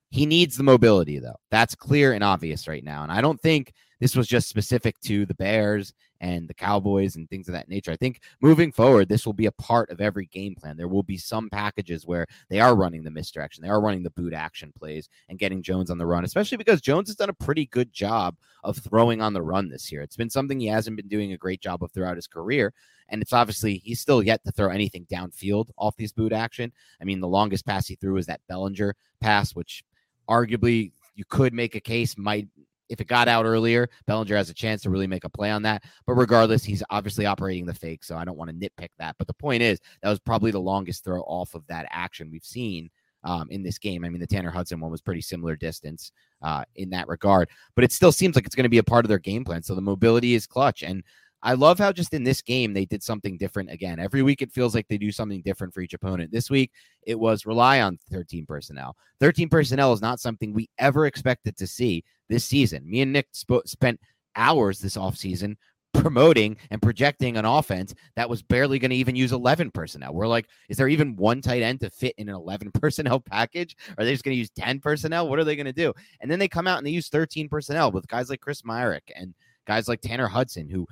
He 0.09 0.25
needs 0.25 0.57
the 0.57 0.63
mobility, 0.63 1.17
though. 1.17 1.39
That's 1.49 1.73
clear 1.73 2.13
and 2.13 2.23
obvious 2.23 2.67
right 2.67 2.83
now. 2.83 3.03
And 3.03 3.11
I 3.11 3.21
don't 3.21 3.41
think 3.41 3.73
this 3.99 4.15
was 4.15 4.27
just 4.27 4.49
specific 4.49 4.99
to 5.01 5.25
the 5.25 5.33
Bears 5.33 5.93
and 6.23 6.47
the 6.47 6.53
Cowboys 6.53 7.17
and 7.17 7.29
things 7.29 7.49
of 7.49 7.53
that 7.53 7.67
nature. 7.67 7.91
I 7.91 7.97
think 7.97 8.21
moving 8.41 8.71
forward, 8.71 9.09
this 9.09 9.25
will 9.25 9.33
be 9.33 9.47
a 9.47 9.51
part 9.51 9.89
of 9.89 9.99
every 9.99 10.27
game 10.27 10.55
plan. 10.55 10.77
There 10.77 10.87
will 10.87 11.03
be 11.03 11.17
some 11.17 11.49
packages 11.49 12.07
where 12.07 12.25
they 12.49 12.61
are 12.61 12.77
running 12.77 13.03
the 13.03 13.11
misdirection, 13.11 13.61
they 13.61 13.69
are 13.69 13.81
running 13.81 14.03
the 14.03 14.09
boot 14.09 14.33
action 14.33 14.71
plays 14.71 15.09
and 15.27 15.37
getting 15.37 15.61
Jones 15.61 15.91
on 15.91 15.97
the 15.97 16.05
run, 16.05 16.23
especially 16.23 16.57
because 16.57 16.79
Jones 16.79 17.09
has 17.09 17.17
done 17.17 17.29
a 17.29 17.33
pretty 17.33 17.65
good 17.65 17.91
job 17.91 18.37
of 18.63 18.77
throwing 18.77 19.21
on 19.21 19.33
the 19.33 19.41
run 19.41 19.67
this 19.67 19.91
year. 19.91 20.01
It's 20.01 20.15
been 20.15 20.29
something 20.29 20.61
he 20.61 20.67
hasn't 20.67 20.95
been 20.95 21.09
doing 21.09 21.33
a 21.33 21.37
great 21.37 21.59
job 21.59 21.83
of 21.83 21.91
throughout 21.91 22.15
his 22.15 22.27
career. 22.27 22.73
And 23.09 23.21
it's 23.21 23.33
obviously 23.33 23.81
he's 23.83 23.99
still 23.99 24.23
yet 24.23 24.45
to 24.45 24.51
throw 24.53 24.69
anything 24.69 25.05
downfield 25.11 25.71
off 25.77 25.97
these 25.97 26.13
boot 26.13 26.31
action. 26.31 26.71
I 27.01 27.03
mean, 27.03 27.19
the 27.19 27.27
longest 27.27 27.65
pass 27.65 27.85
he 27.85 27.95
threw 27.95 28.13
was 28.13 28.27
that 28.27 28.39
Bellinger 28.47 28.95
pass, 29.19 29.53
which 29.53 29.83
arguably 30.29 30.93
you 31.15 31.25
could 31.25 31.53
make 31.53 31.75
a 31.75 31.81
case 31.81 32.17
might 32.17 32.47
if 32.93 33.01
it 33.01 33.07
got 33.07 33.27
out 33.27 33.45
earlier, 33.45 33.89
Bellinger 34.07 34.37
has 34.37 34.49
a 34.49 34.53
chance 34.53 34.81
to 34.83 34.89
really 34.89 35.07
make 35.07 35.25
a 35.25 35.29
play 35.29 35.49
on 35.49 35.63
that. 35.63 35.83
But 36.05 36.13
regardless, 36.13 36.63
he's 36.63 36.83
obviously 36.89 37.25
operating 37.25 37.65
the 37.65 37.73
fake, 37.73 38.03
so 38.03 38.15
I 38.15 38.23
don't 38.23 38.37
want 38.37 38.49
to 38.51 38.55
nitpick 38.55 38.89
that. 38.99 39.15
But 39.17 39.27
the 39.27 39.33
point 39.33 39.63
is, 39.63 39.79
that 40.01 40.09
was 40.09 40.19
probably 40.19 40.51
the 40.51 40.61
longest 40.61 41.03
throw 41.03 41.21
off 41.21 41.55
of 41.55 41.65
that 41.67 41.87
action 41.89 42.29
we've 42.31 42.45
seen 42.45 42.89
um, 43.23 43.47
in 43.49 43.63
this 43.63 43.77
game. 43.77 44.05
I 44.05 44.09
mean, 44.09 44.21
the 44.21 44.27
Tanner 44.27 44.51
Hudson 44.51 44.79
one 44.79 44.91
was 44.91 45.01
pretty 45.01 45.21
similar 45.21 45.55
distance 45.55 46.11
uh, 46.41 46.63
in 46.75 46.89
that 46.91 47.07
regard, 47.07 47.49
but 47.75 47.83
it 47.83 47.91
still 47.91 48.11
seems 48.11 48.35
like 48.35 48.45
it's 48.45 48.55
going 48.55 48.63
to 48.63 48.69
be 48.69 48.77
a 48.77 48.83
part 48.83 49.05
of 49.05 49.09
their 49.09 49.19
game 49.19 49.43
plan. 49.43 49.63
So 49.63 49.75
the 49.75 49.81
mobility 49.81 50.35
is 50.35 50.45
clutch. 50.45 50.83
And 50.83 51.03
I 51.43 51.53
love 51.53 51.77
how 51.77 51.91
just 51.91 52.13
in 52.13 52.23
this 52.23 52.41
game 52.41 52.73
they 52.73 52.85
did 52.85 53.03
something 53.03 53.37
different 53.37 53.69
again. 53.69 53.99
Every 53.99 54.23
week 54.23 54.41
it 54.41 54.51
feels 54.51 54.73
like 54.73 54.87
they 54.87 54.97
do 54.97 55.11
something 55.11 55.41
different 55.41 55.73
for 55.73 55.81
each 55.81 55.93
opponent. 55.93 56.31
This 56.31 56.49
week 56.49 56.71
it 57.03 57.19
was 57.19 57.45
rely 57.45 57.81
on 57.81 57.99
13 58.09 58.45
personnel. 58.45 58.95
13 59.19 59.49
personnel 59.49 59.91
is 59.91 60.01
not 60.01 60.21
something 60.21 60.53
we 60.53 60.69
ever 60.79 61.05
expected 61.05 61.57
to 61.57 61.67
see 61.67 62.03
this 62.29 62.45
season. 62.45 62.89
Me 62.89 63.01
and 63.01 63.11
Nick 63.11 63.27
sp- 63.35 63.67
spent 63.67 63.99
hours 64.35 64.79
this 64.79 64.95
offseason 64.97 65.57
promoting 65.93 66.57
and 66.71 66.81
projecting 66.81 67.37
an 67.37 67.45
offense 67.45 67.93
that 68.15 68.29
was 68.29 68.41
barely 68.41 68.79
going 68.79 68.89
to 68.89 68.97
even 68.97 69.15
use 69.15 69.31
11 69.31 69.71
personnel. 69.71 70.13
We're 70.13 70.27
like, 70.27 70.47
is 70.69 70.77
there 70.77 70.87
even 70.87 71.15
one 71.15 71.41
tight 71.41 71.61
end 71.61 71.81
to 71.81 71.89
fit 71.89 72.15
in 72.17 72.29
an 72.29 72.35
11 72.35 72.71
personnel 72.73 73.19
package? 73.19 73.75
Are 73.97 74.03
they 74.03 74.11
just 74.11 74.23
going 74.23 74.33
to 74.33 74.39
use 74.39 74.49
10 74.51 74.79
personnel? 74.79 75.29
What 75.29 75.39
are 75.39 75.43
they 75.43 75.55
going 75.55 75.65
to 75.65 75.73
do? 75.73 75.93
And 76.19 76.31
then 76.31 76.39
they 76.39 76.47
come 76.47 76.67
out 76.67 76.79
and 76.79 76.87
they 76.87 76.91
use 76.91 77.09
13 77.09 77.47
personnel 77.49 77.91
with 77.91 78.07
guys 78.07 78.29
like 78.29 78.41
Chris 78.41 78.63
Myarick 78.63 79.11
and 79.15 79.33
guys 79.65 79.87
like 79.87 80.01
Tanner 80.01 80.27
Hudson, 80.27 80.69
who 80.69 80.87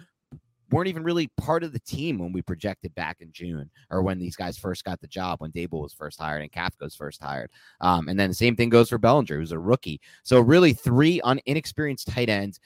weren't 0.71 0.87
even 0.87 1.03
really 1.03 1.29
part 1.37 1.63
of 1.63 1.73
the 1.73 1.79
team 1.79 2.17
when 2.17 2.31
we 2.31 2.41
projected 2.41 2.95
back 2.95 3.17
in 3.19 3.31
June 3.31 3.69
or 3.89 4.01
when 4.01 4.19
these 4.19 4.35
guys 4.35 4.57
first 4.57 4.83
got 4.83 4.99
the 5.01 5.07
job, 5.07 5.41
when 5.41 5.51
Daboll 5.51 5.83
was 5.83 5.93
first 5.93 6.19
hired 6.19 6.41
and 6.41 6.51
Kafka 6.51 6.81
was 6.81 6.95
first 6.95 7.21
hired. 7.21 7.51
Um, 7.81 8.07
and 8.07 8.19
then 8.19 8.29
the 8.29 8.35
same 8.35 8.55
thing 8.55 8.69
goes 8.69 8.89
for 8.89 8.97
Bellinger, 8.97 9.37
who's 9.37 9.51
a 9.51 9.59
rookie. 9.59 10.01
So 10.23 10.39
really 10.39 10.73
three 10.73 11.21
un- 11.21 11.41
inexperienced 11.45 12.07
tight 12.07 12.29
ends 12.29 12.59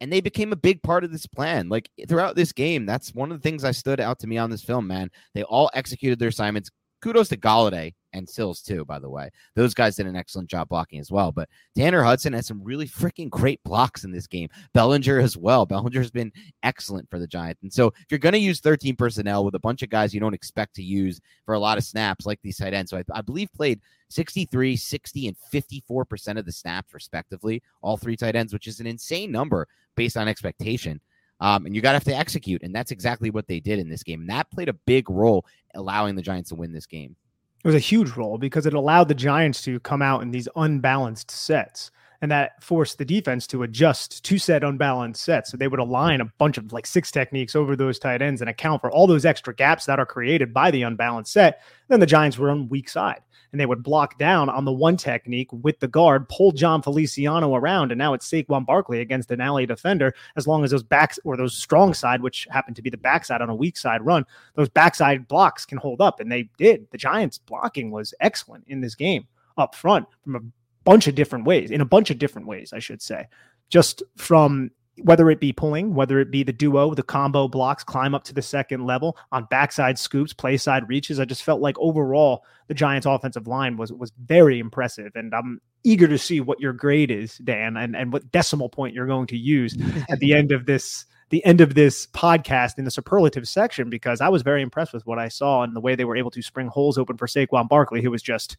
and 0.00 0.12
they 0.12 0.20
became 0.20 0.52
a 0.52 0.56
big 0.56 0.82
part 0.82 1.04
of 1.04 1.12
this 1.12 1.26
plan. 1.26 1.68
Like 1.68 1.88
throughout 2.08 2.34
this 2.34 2.52
game, 2.52 2.86
that's 2.86 3.14
one 3.14 3.30
of 3.30 3.40
the 3.40 3.48
things 3.48 3.62
I 3.62 3.70
stood 3.70 4.00
out 4.00 4.18
to 4.18 4.26
me 4.26 4.36
on 4.36 4.50
this 4.50 4.64
film, 4.64 4.88
man. 4.88 5.10
They 5.32 5.44
all 5.44 5.70
executed 5.74 6.18
their 6.18 6.28
assignments. 6.28 6.70
Kudos 7.00 7.28
to 7.28 7.36
Golladay 7.36 7.94
and 8.12 8.28
Sills 8.28 8.62
too, 8.62 8.84
by 8.84 8.98
the 8.98 9.08
way. 9.08 9.30
Those 9.54 9.74
guys 9.74 9.96
did 9.96 10.06
an 10.06 10.16
excellent 10.16 10.48
job 10.48 10.68
blocking 10.68 11.00
as 11.00 11.10
well. 11.10 11.32
But 11.32 11.48
Tanner 11.76 12.02
Hudson 12.02 12.32
has 12.32 12.46
some 12.46 12.62
really 12.62 12.86
freaking 12.86 13.30
great 13.30 13.62
blocks 13.64 14.04
in 14.04 14.12
this 14.12 14.26
game. 14.26 14.48
Bellinger 14.74 15.18
as 15.18 15.36
well. 15.36 15.66
Bellinger's 15.66 16.10
been 16.10 16.32
excellent 16.62 17.08
for 17.10 17.18
the 17.18 17.26
Giants. 17.26 17.62
And 17.62 17.72
so 17.72 17.88
if 17.88 18.06
you're 18.10 18.18
going 18.18 18.32
to 18.32 18.38
use 18.38 18.60
13 18.60 18.96
personnel 18.96 19.44
with 19.44 19.54
a 19.54 19.60
bunch 19.60 19.82
of 19.82 19.90
guys 19.90 20.14
you 20.14 20.20
don't 20.20 20.34
expect 20.34 20.74
to 20.76 20.82
use 20.82 21.20
for 21.44 21.54
a 21.54 21.58
lot 21.58 21.78
of 21.78 21.84
snaps 21.84 22.26
like 22.26 22.40
these 22.42 22.58
tight 22.58 22.74
ends, 22.74 22.90
so 22.90 22.98
I, 22.98 23.04
I 23.12 23.20
believe 23.22 23.52
played 23.52 23.80
63, 24.10 24.76
60, 24.76 25.28
and 25.28 25.36
54% 25.52 26.38
of 26.38 26.44
the 26.44 26.52
snaps 26.52 26.92
respectively, 26.94 27.62
all 27.80 27.96
three 27.96 28.16
tight 28.16 28.36
ends, 28.36 28.52
which 28.52 28.66
is 28.66 28.80
an 28.80 28.86
insane 28.86 29.32
number 29.32 29.66
based 29.96 30.16
on 30.16 30.28
expectation. 30.28 31.00
Um, 31.40 31.66
and 31.66 31.74
you 31.74 31.82
got 31.82 31.90
to 31.90 31.96
have 31.96 32.04
to 32.04 32.16
execute. 32.16 32.62
And 32.62 32.72
that's 32.72 32.92
exactly 32.92 33.30
what 33.30 33.48
they 33.48 33.58
did 33.58 33.80
in 33.80 33.88
this 33.88 34.04
game. 34.04 34.20
And 34.20 34.30
that 34.30 34.50
played 34.52 34.68
a 34.68 34.74
big 34.74 35.10
role 35.10 35.44
allowing 35.74 36.14
the 36.14 36.22
Giants 36.22 36.50
to 36.50 36.54
win 36.54 36.72
this 36.72 36.86
game. 36.86 37.16
It 37.64 37.68
was 37.68 37.74
a 37.76 37.80
huge 37.80 38.10
role 38.16 38.38
because 38.38 38.66
it 38.66 38.74
allowed 38.74 39.08
the 39.08 39.14
Giants 39.14 39.62
to 39.62 39.78
come 39.80 40.02
out 40.02 40.22
in 40.22 40.32
these 40.32 40.48
unbalanced 40.56 41.30
sets. 41.30 41.90
And 42.22 42.30
that 42.30 42.62
forced 42.62 42.96
the 42.96 43.04
defense 43.04 43.46
to 43.48 43.64
adjust 43.64 44.24
to 44.24 44.38
set 44.38 44.64
unbalanced 44.64 45.22
sets. 45.22 45.50
So 45.50 45.56
they 45.56 45.68
would 45.68 45.80
align 45.80 46.20
a 46.20 46.32
bunch 46.38 46.56
of 46.56 46.72
like 46.72 46.86
six 46.86 47.10
techniques 47.10 47.54
over 47.54 47.76
those 47.76 47.98
tight 47.98 48.22
ends 48.22 48.40
and 48.40 48.48
account 48.48 48.80
for 48.80 48.90
all 48.90 49.06
those 49.06 49.26
extra 49.26 49.54
gaps 49.54 49.86
that 49.86 49.98
are 49.98 50.06
created 50.06 50.54
by 50.54 50.70
the 50.70 50.82
unbalanced 50.82 51.32
set. 51.32 51.60
Then 51.88 52.00
the 52.00 52.06
Giants 52.06 52.38
were 52.38 52.50
on 52.50 52.68
weak 52.68 52.88
side 52.88 53.20
and 53.52 53.60
they 53.60 53.66
would 53.66 53.82
block 53.82 54.18
down 54.18 54.48
on 54.48 54.64
the 54.64 54.72
one 54.72 54.96
technique 54.96 55.52
with 55.52 55.78
the 55.80 55.88
guard, 55.88 56.28
pull 56.28 56.52
Jon 56.52 56.82
Feliciano 56.82 57.54
around, 57.54 57.92
and 57.92 57.98
now 57.98 58.14
it's 58.14 58.28
Saquon 58.28 58.66
Barkley 58.66 59.00
against 59.00 59.30
an 59.30 59.40
alley 59.40 59.66
defender. 59.66 60.14
As 60.36 60.46
long 60.46 60.64
as 60.64 60.70
those 60.70 60.82
backs 60.82 61.18
or 61.24 61.36
those 61.36 61.54
strong 61.54 61.92
side, 61.92 62.22
which 62.22 62.48
happened 62.50 62.76
to 62.76 62.82
be 62.82 62.90
the 62.90 62.96
backside 62.96 63.42
on 63.42 63.50
a 63.50 63.54
weak 63.54 63.76
side 63.76 64.04
run, 64.04 64.24
those 64.54 64.70
backside 64.70 65.28
blocks 65.28 65.66
can 65.66 65.78
hold 65.78 66.00
up, 66.00 66.18
and 66.18 66.32
they 66.32 66.48
did. 66.56 66.86
The 66.90 66.98
Giants' 66.98 67.38
blocking 67.38 67.90
was 67.90 68.14
excellent 68.20 68.64
in 68.66 68.80
this 68.80 68.94
game 68.94 69.26
up 69.58 69.74
front 69.74 70.06
from 70.24 70.36
a 70.36 70.40
bunch 70.84 71.06
of 71.06 71.14
different 71.14 71.44
ways, 71.44 71.70
in 71.70 71.80
a 71.80 71.86
bunch 71.86 72.10
of 72.10 72.18
different 72.18 72.46
ways, 72.46 72.72
I 72.72 72.78
should 72.78 73.02
say. 73.02 73.28
Just 73.68 74.02
from 74.16 74.70
whether 75.00 75.30
it 75.30 75.40
be 75.40 75.52
pulling, 75.52 75.94
whether 75.94 76.20
it 76.20 76.30
be 76.30 76.42
the 76.42 76.52
duo, 76.52 76.94
the 76.94 77.02
combo 77.02 77.48
blocks, 77.48 77.82
climb 77.82 78.14
up 78.14 78.24
to 78.24 78.34
the 78.34 78.42
second 78.42 78.84
level 78.84 79.16
on 79.32 79.46
backside 79.50 79.98
scoops, 79.98 80.32
play 80.34 80.56
side 80.56 80.86
reaches. 80.88 81.18
I 81.18 81.24
just 81.24 81.42
felt 81.42 81.62
like 81.62 81.78
overall 81.78 82.44
the 82.68 82.74
Giants' 82.74 83.06
offensive 83.06 83.46
line 83.46 83.76
was 83.76 83.92
was 83.92 84.12
very 84.22 84.58
impressive, 84.58 85.12
and 85.14 85.34
I'm 85.34 85.60
eager 85.84 86.08
to 86.08 86.18
see 86.18 86.40
what 86.40 86.60
your 86.60 86.72
grade 86.72 87.10
is, 87.10 87.38
Dan, 87.38 87.76
and 87.76 87.96
and 87.96 88.12
what 88.12 88.30
decimal 88.30 88.68
point 88.68 88.94
you're 88.94 89.06
going 89.06 89.26
to 89.28 89.38
use 89.38 89.74
at 90.10 90.18
the 90.18 90.34
end 90.34 90.52
of 90.52 90.66
this 90.66 91.06
the 91.30 91.44
end 91.46 91.62
of 91.62 91.74
this 91.74 92.06
podcast 92.08 92.76
in 92.76 92.84
the 92.84 92.90
superlative 92.90 93.48
section 93.48 93.88
because 93.88 94.20
I 94.20 94.28
was 94.28 94.42
very 94.42 94.60
impressed 94.60 94.92
with 94.92 95.06
what 95.06 95.18
I 95.18 95.28
saw 95.28 95.62
and 95.62 95.74
the 95.74 95.80
way 95.80 95.94
they 95.94 96.04
were 96.04 96.16
able 96.16 96.30
to 96.30 96.42
spring 96.42 96.66
holes 96.66 96.98
open 96.98 97.16
for 97.16 97.26
Saquon 97.26 97.70
Barkley, 97.70 98.02
who 98.02 98.10
was 98.10 98.22
just 98.22 98.58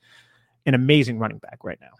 an 0.65 0.73
amazing 0.73 1.19
running 1.19 1.37
back 1.37 1.59
right 1.63 1.77
now. 1.79 1.91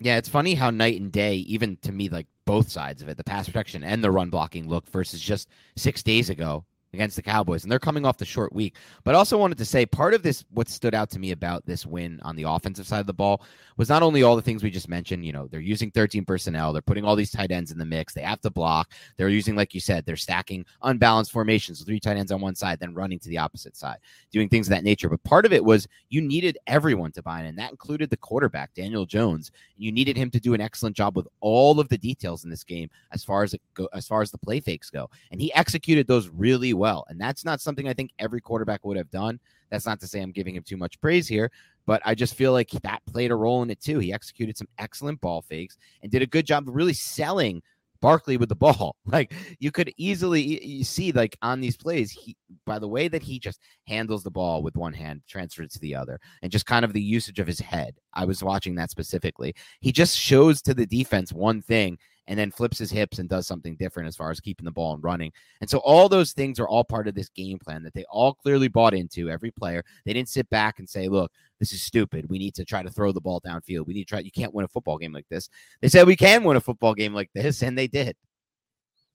Yeah, 0.00 0.16
it's 0.16 0.28
funny 0.28 0.54
how 0.54 0.70
night 0.70 1.00
and 1.00 1.10
day, 1.10 1.36
even 1.36 1.76
to 1.78 1.92
me, 1.92 2.08
like 2.08 2.26
both 2.44 2.70
sides 2.70 3.02
of 3.02 3.08
it, 3.08 3.16
the 3.16 3.24
pass 3.24 3.46
protection 3.46 3.82
and 3.82 4.02
the 4.02 4.10
run 4.10 4.30
blocking 4.30 4.68
look 4.68 4.88
versus 4.88 5.20
just 5.20 5.48
six 5.76 6.02
days 6.02 6.30
ago 6.30 6.64
against 6.94 7.16
the 7.16 7.22
Cowboys, 7.22 7.62
and 7.62 7.70
they're 7.70 7.78
coming 7.78 8.06
off 8.06 8.16
the 8.16 8.24
short 8.24 8.52
week. 8.52 8.76
But 9.04 9.14
I 9.14 9.18
also 9.18 9.36
wanted 9.36 9.58
to 9.58 9.64
say 9.64 9.84
part 9.84 10.14
of 10.14 10.22
this, 10.22 10.44
what 10.52 10.68
stood 10.68 10.94
out 10.94 11.10
to 11.10 11.18
me 11.18 11.32
about 11.32 11.66
this 11.66 11.84
win 11.84 12.18
on 12.22 12.34
the 12.34 12.44
offensive 12.44 12.86
side 12.86 13.00
of 13.00 13.06
the 13.06 13.12
ball 13.12 13.42
was 13.76 13.88
not 13.88 14.02
only 14.02 14.22
all 14.22 14.36
the 14.36 14.42
things 14.42 14.62
we 14.62 14.70
just 14.70 14.88
mentioned, 14.88 15.24
you 15.24 15.32
know, 15.32 15.46
they're 15.46 15.60
using 15.60 15.90
13 15.90 16.24
personnel, 16.24 16.72
they're 16.72 16.82
putting 16.82 17.04
all 17.04 17.14
these 17.14 17.30
tight 17.30 17.52
ends 17.52 17.70
in 17.70 17.78
the 17.78 17.84
mix, 17.84 18.14
they 18.14 18.22
have 18.22 18.40
to 18.40 18.50
block, 18.50 18.92
they're 19.16 19.28
using, 19.28 19.54
like 19.54 19.74
you 19.74 19.80
said, 19.80 20.04
they're 20.06 20.16
stacking 20.16 20.64
unbalanced 20.82 21.30
formations, 21.30 21.82
three 21.82 22.00
tight 22.00 22.16
ends 22.16 22.32
on 22.32 22.40
one 22.40 22.54
side, 22.54 22.80
then 22.80 22.94
running 22.94 23.18
to 23.18 23.28
the 23.28 23.38
opposite 23.38 23.76
side, 23.76 23.98
doing 24.32 24.48
things 24.48 24.66
of 24.66 24.70
that 24.70 24.84
nature. 24.84 25.08
But 25.08 25.22
part 25.24 25.44
of 25.44 25.52
it 25.52 25.64
was 25.64 25.86
you 26.08 26.20
needed 26.20 26.58
everyone 26.66 27.12
to 27.12 27.22
buy 27.22 27.40
in, 27.40 27.46
and 27.46 27.58
that 27.58 27.70
included 27.70 28.08
the 28.08 28.16
quarterback, 28.16 28.72
Daniel 28.74 29.04
Jones. 29.04 29.52
You 29.76 29.92
needed 29.92 30.16
him 30.16 30.30
to 30.30 30.40
do 30.40 30.54
an 30.54 30.60
excellent 30.60 30.96
job 30.96 31.16
with 31.16 31.28
all 31.40 31.78
of 31.78 31.88
the 31.88 31.98
details 31.98 32.44
in 32.44 32.50
this 32.50 32.64
game 32.64 32.88
as 33.12 33.22
far 33.22 33.42
as 33.42 33.54
it 33.54 33.60
go, 33.74 33.88
as 33.92 34.06
far 34.06 34.22
as 34.22 34.30
the 34.30 34.38
play 34.38 34.60
fakes 34.60 34.90
go. 34.90 35.10
And 35.30 35.40
he 35.40 35.52
executed 35.54 36.06
those 36.06 36.28
really 36.28 36.72
well. 36.78 37.04
And 37.08 37.20
that's 37.20 37.44
not 37.44 37.60
something 37.60 37.88
I 37.88 37.94
think 37.94 38.12
every 38.18 38.40
quarterback 38.40 38.84
would 38.84 38.96
have 38.96 39.10
done. 39.10 39.40
That's 39.70 39.86
not 39.86 40.00
to 40.00 40.06
say 40.06 40.20
I'm 40.20 40.32
giving 40.32 40.54
him 40.54 40.62
too 40.62 40.76
much 40.76 41.00
praise 41.00 41.28
here, 41.28 41.50
but 41.86 42.00
I 42.04 42.14
just 42.14 42.34
feel 42.34 42.52
like 42.52 42.70
that 42.70 43.02
played 43.06 43.30
a 43.30 43.36
role 43.36 43.62
in 43.62 43.70
it 43.70 43.80
too. 43.80 43.98
He 43.98 44.12
executed 44.12 44.56
some 44.56 44.68
excellent 44.78 45.20
ball 45.20 45.42
fakes 45.42 45.76
and 46.02 46.10
did 46.10 46.22
a 46.22 46.26
good 46.26 46.46
job 46.46 46.68
of 46.68 46.74
really 46.74 46.94
selling 46.94 47.62
Barkley 48.00 48.36
with 48.36 48.48
the 48.48 48.56
ball. 48.56 48.96
Like 49.06 49.32
you 49.58 49.72
could 49.72 49.92
easily 49.96 50.64
you 50.64 50.84
see 50.84 51.12
like 51.12 51.36
on 51.40 51.60
these 51.60 51.78
plays, 51.78 52.10
he 52.10 52.36
by 52.66 52.78
the 52.78 52.86
way 52.86 53.08
that 53.08 53.22
he 53.22 53.38
just 53.38 53.58
handles 53.86 54.22
the 54.22 54.30
ball 54.30 54.62
with 54.62 54.76
one 54.76 54.92
hand, 54.92 55.22
transfers 55.26 55.72
to 55.72 55.78
the 55.80 55.94
other, 55.94 56.20
and 56.42 56.52
just 56.52 56.66
kind 56.66 56.84
of 56.84 56.92
the 56.92 57.00
usage 57.00 57.38
of 57.38 57.46
his 57.46 57.58
head. 57.58 57.96
I 58.12 58.26
was 58.26 58.44
watching 58.44 58.74
that 58.74 58.90
specifically. 58.90 59.54
He 59.80 59.92
just 59.92 60.16
shows 60.16 60.60
to 60.62 60.74
the 60.74 60.84
defense 60.84 61.32
one 61.32 61.62
thing 61.62 61.98
and 62.28 62.38
then 62.38 62.50
flips 62.50 62.78
his 62.78 62.90
hips 62.90 63.18
and 63.18 63.28
does 63.28 63.46
something 63.46 63.74
different 63.76 64.06
as 64.06 64.14
far 64.14 64.30
as 64.30 64.38
keeping 64.38 64.66
the 64.66 64.70
ball 64.70 64.94
and 64.94 65.02
running. 65.02 65.32
And 65.60 65.68
so 65.68 65.78
all 65.78 66.08
those 66.08 66.32
things 66.32 66.60
are 66.60 66.68
all 66.68 66.84
part 66.84 67.08
of 67.08 67.14
this 67.14 67.30
game 67.30 67.58
plan 67.58 67.82
that 67.82 67.94
they 67.94 68.04
all 68.10 68.34
clearly 68.34 68.68
bought 68.68 68.94
into, 68.94 69.30
every 69.30 69.50
player. 69.50 69.82
They 70.04 70.12
didn't 70.12 70.28
sit 70.28 70.48
back 70.50 70.78
and 70.78 70.88
say, 70.88 71.08
look, 71.08 71.32
this 71.58 71.72
is 71.72 71.82
stupid. 71.82 72.28
We 72.28 72.38
need 72.38 72.54
to 72.56 72.64
try 72.64 72.82
to 72.82 72.90
throw 72.90 73.12
the 73.12 73.20
ball 73.20 73.40
downfield. 73.40 73.86
We 73.86 73.94
need 73.94 74.04
to 74.04 74.10
try. 74.10 74.20
You 74.20 74.30
can't 74.30 74.54
win 74.54 74.66
a 74.66 74.68
football 74.68 74.98
game 74.98 75.12
like 75.12 75.26
this. 75.30 75.48
They 75.80 75.88
said 75.88 76.06
we 76.06 76.16
can 76.16 76.44
win 76.44 76.58
a 76.58 76.60
football 76.60 76.94
game 76.94 77.14
like 77.14 77.30
this, 77.34 77.62
and 77.62 77.76
they 77.76 77.88
did. 77.88 78.14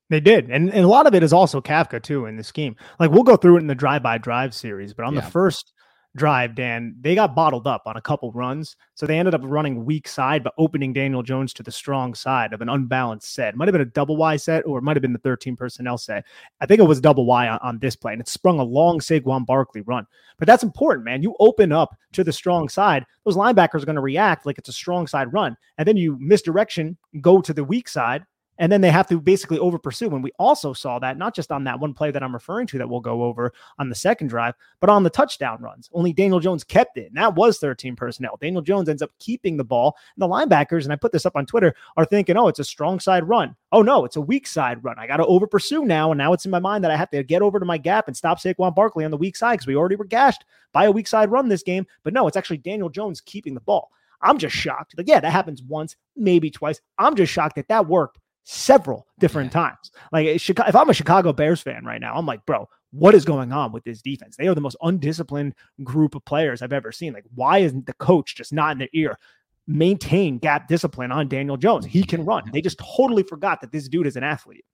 They 0.10 0.20
did. 0.20 0.50
And, 0.50 0.72
and 0.74 0.84
a 0.84 0.88
lot 0.88 1.08
of 1.08 1.13
it 1.15 1.24
is 1.24 1.34
also 1.34 1.62
Kafka, 1.62 2.01
too, 2.01 2.25
in 2.25 2.36
the 2.36 2.43
scheme. 2.43 2.75
Like 3.00 3.12
we'll 3.12 3.24
go 3.24 3.38
through 3.38 3.58
it 3.58 3.62
in 3.62 3.67
the 3.67 3.75
drive 3.75 4.03
by 4.03 4.17
drive 4.17 4.53
series, 4.53 4.93
but 4.93 5.05
on 5.05 5.13
yeah. 5.13 5.22
the 5.22 5.27
first 5.27 5.72
drive, 6.15 6.55
Dan, 6.55 6.96
they 7.01 7.15
got 7.15 7.36
bottled 7.36 7.65
up 7.65 7.84
on 7.86 7.98
a 7.98 8.01
couple 8.01 8.32
runs. 8.32 8.75
So 8.93 9.05
they 9.05 9.17
ended 9.17 9.34
up 9.34 9.41
running 9.43 9.86
weak 9.86 10.08
side, 10.08 10.43
but 10.43 10.53
opening 10.58 10.93
Daniel 10.93 11.24
Jones 11.24 11.53
to 11.53 11.63
the 11.63 11.72
strong 11.72 12.13
side 12.13 12.53
of 12.53 12.62
an 12.62 12.70
unbalanced 12.70 13.34
set. 13.34 13.55
Might 13.55 13.67
have 13.67 13.74
been 13.74 13.82
a 13.82 13.86
double 13.86 14.15
Y 14.15 14.36
set 14.38 14.65
or 14.65 14.77
it 14.77 14.84
might 14.84 14.96
have 14.96 15.01
been 15.01 15.13
the 15.13 15.20
13 15.20 15.55
personnel 15.55 15.98
set. 15.98 16.25
I 16.62 16.65
think 16.65 16.79
it 16.79 16.86
was 16.86 17.01
double 17.01 17.25
Y 17.25 17.48
on, 17.48 17.60
on 17.62 17.79
this 17.79 17.96
play, 17.96 18.13
and 18.13 18.22
it 18.22 18.27
sprung 18.27 18.60
a 18.60 18.63
long 18.63 19.00
Saquon 19.00 19.46
Barkley 19.46 19.82
run. 19.82 20.05
But 20.38 20.48
that's 20.48 20.63
important, 20.63 21.05
man. 21.05 21.24
You 21.24 21.36
open 21.39 21.72
up 21.72 21.98
to 22.13 22.24
the 22.24 22.34
strong 22.34 22.70
side, 22.70 23.05
those 23.25 23.36
linebackers 23.36 23.82
are 23.82 23.86
going 23.86 23.96
to 23.96 24.01
react 24.01 24.46
like 24.46 24.58
it's 24.58 24.70
a 24.70 24.74
strong 24.74 25.08
side 25.08 25.34
run. 25.34 25.58
And 25.77 25.88
then 25.88 25.98
you 25.98 26.17
misdirection, 26.20 26.98
go 27.22 27.41
to 27.41 27.53
the 27.53 27.63
weak 27.63 27.88
side, 27.88 28.25
and 28.60 28.72
then 28.72 28.82
they 28.82 28.92
have 28.92 29.08
to 29.08 29.20
basically 29.20 29.60
over 29.60 29.80
pursue. 29.80 30.14
And 30.14 30.24
we 30.24 30.32
also 30.38 30.74
saw 30.74 31.00
that 31.00 31.18
not 31.18 31.36
just 31.36 31.52
on 31.52 31.64
that 31.64 31.80
one 31.80 31.94
play 31.94 32.12
that 32.12 32.22
I'm 32.22 32.34
referring 32.34 32.68
to 32.68 32.78
that 32.78 32.90
we'll 32.90 33.00
go 33.00 33.24
over 33.24 33.52
on 33.80 33.90
the 33.90 33.96
second 33.96 34.28
drive, 34.28 34.54
but 34.80 34.90
on 34.90 35.04
the 35.04 35.10
touchdown 35.10 35.62
runs. 35.62 35.90
Only 35.94 36.14
Daniel 36.14 36.40
Jones 36.40 36.64
kept 36.64 36.98
it. 36.98 37.08
And 37.08 37.18
that 37.18 37.36
was 37.36 37.58
13 37.58 37.96
personnel. 37.96 38.38
Daniel 38.40 38.62
Jones 38.62 38.90
ends 38.90 39.02
up 39.02 39.12
keeping 39.20 39.58
the 39.58 39.64
ball. 39.64 39.98
And 40.16 40.22
the 40.22 40.28
linebackers, 40.28 40.84
and 40.84 40.94
I 40.94 40.96
put 40.96 41.12
this 41.12 41.26
up 41.26 41.36
on 41.36 41.46
Twitter, 41.46 41.74
are 41.98 42.06
thinking, 42.06 42.38
oh, 42.38 42.48
it's 42.48 42.60
a 42.60 42.64
strong 42.64 43.00
side 43.00 43.28
run. 43.28 43.56
Oh, 43.72 43.82
no, 43.82 44.06
it's 44.06 44.16
a 44.16 44.22
weak 44.22 44.46
side 44.46 44.84
run. 44.84 45.00
I 45.00 45.08
got 45.08 45.18
to 45.18 45.26
over 45.26 45.48
pursue 45.48 45.86
now. 45.86 46.12
And 46.12 46.18
now 46.18 46.34
it's 46.34 46.46
in 46.46 46.52
my 46.52 46.60
mind 46.60 46.84
that 46.84 46.92
I 46.92 46.98
have 46.98 47.10
to 47.12 47.24
get 47.24 47.42
over 47.42 47.60
to 47.60 47.66
my 47.66 47.78
gap 47.78 48.08
and 48.08 48.16
stop 48.16 48.40
Saquon 48.40 48.76
Barkley 48.76 49.06
on 49.06 49.12
the 49.12 49.18
weak 49.18 49.36
side 49.36 49.54
because 49.54 49.68
we 49.68 49.76
already 49.76 49.96
were 49.96 50.06
gashed 50.06 50.46
by 50.74 50.86
a 50.86 50.92
weak 50.92 51.08
side 51.08 51.32
run 51.32 51.50
this 51.50 51.64
game. 51.64 51.86
But 52.04 52.14
no, 52.14 52.28
it's 52.28 52.38
actually 52.38 52.58
Daniel 52.58 52.90
Jones 52.90 53.22
keeping 53.22 53.56
the 53.56 53.62
ball. 53.62 53.90
I'm 54.22 54.38
just 54.38 54.56
shocked. 54.56 54.96
Like, 54.98 55.08
yeah, 55.08 55.20
that 55.20 55.32
happens 55.32 55.62
once, 55.62 55.98
maybe 56.16 56.50
twice. 56.50 56.80
I'm 56.98 57.16
just 57.16 57.34
shocked 57.34 57.58
that 57.58 57.68
that 57.68 57.88
worked 57.88 58.20
several 58.44 59.08
different 59.20 59.54
yeah. 59.54 59.62
times. 59.62 59.92
Like 60.12 60.28
eh, 60.28 60.54
if 60.68 60.76
I'm 60.76 60.90
a 60.90 60.94
Chicago 60.94 61.34
Bears 61.34 61.62
fan 61.62 61.86
right 61.86 62.02
now, 62.02 62.16
I'm 62.16 62.26
like, 62.26 62.46
bro, 62.46 62.68
what 62.92 63.16
is 63.16 63.26
going 63.26 63.52
on 63.52 63.72
with 63.72 63.84
this 63.84 64.02
defense? 64.02 64.36
They 64.38 64.48
are 64.48 64.56
the 64.56 64.62
most 64.62 64.78
undisciplined 64.82 65.56
group 65.84 66.16
of 66.16 66.24
players 66.26 66.62
I've 66.62 66.74
ever 66.74 66.92
seen. 66.92 67.14
Like, 67.14 67.26
why 67.34 67.60
isn't 67.60 67.86
the 67.86 67.94
coach 67.94 68.36
just 68.36 68.54
not 68.54 68.74
in 68.74 68.78
their 68.78 68.90
ear? 68.94 69.18
Maintain 69.66 70.38
gap 70.38 70.68
discipline 70.68 71.12
on 71.12 71.28
Daniel 71.28 71.58
Jones. 71.58 71.86
He 71.86 72.04
can 72.04 72.26
run. 72.26 72.50
They 72.52 72.62
just 72.62 72.80
totally 72.80 73.24
forgot 73.24 73.62
that 73.62 73.72
this 73.72 73.88
dude 73.88 74.08
is 74.08 74.16
an 74.16 74.24
athlete. 74.24 74.66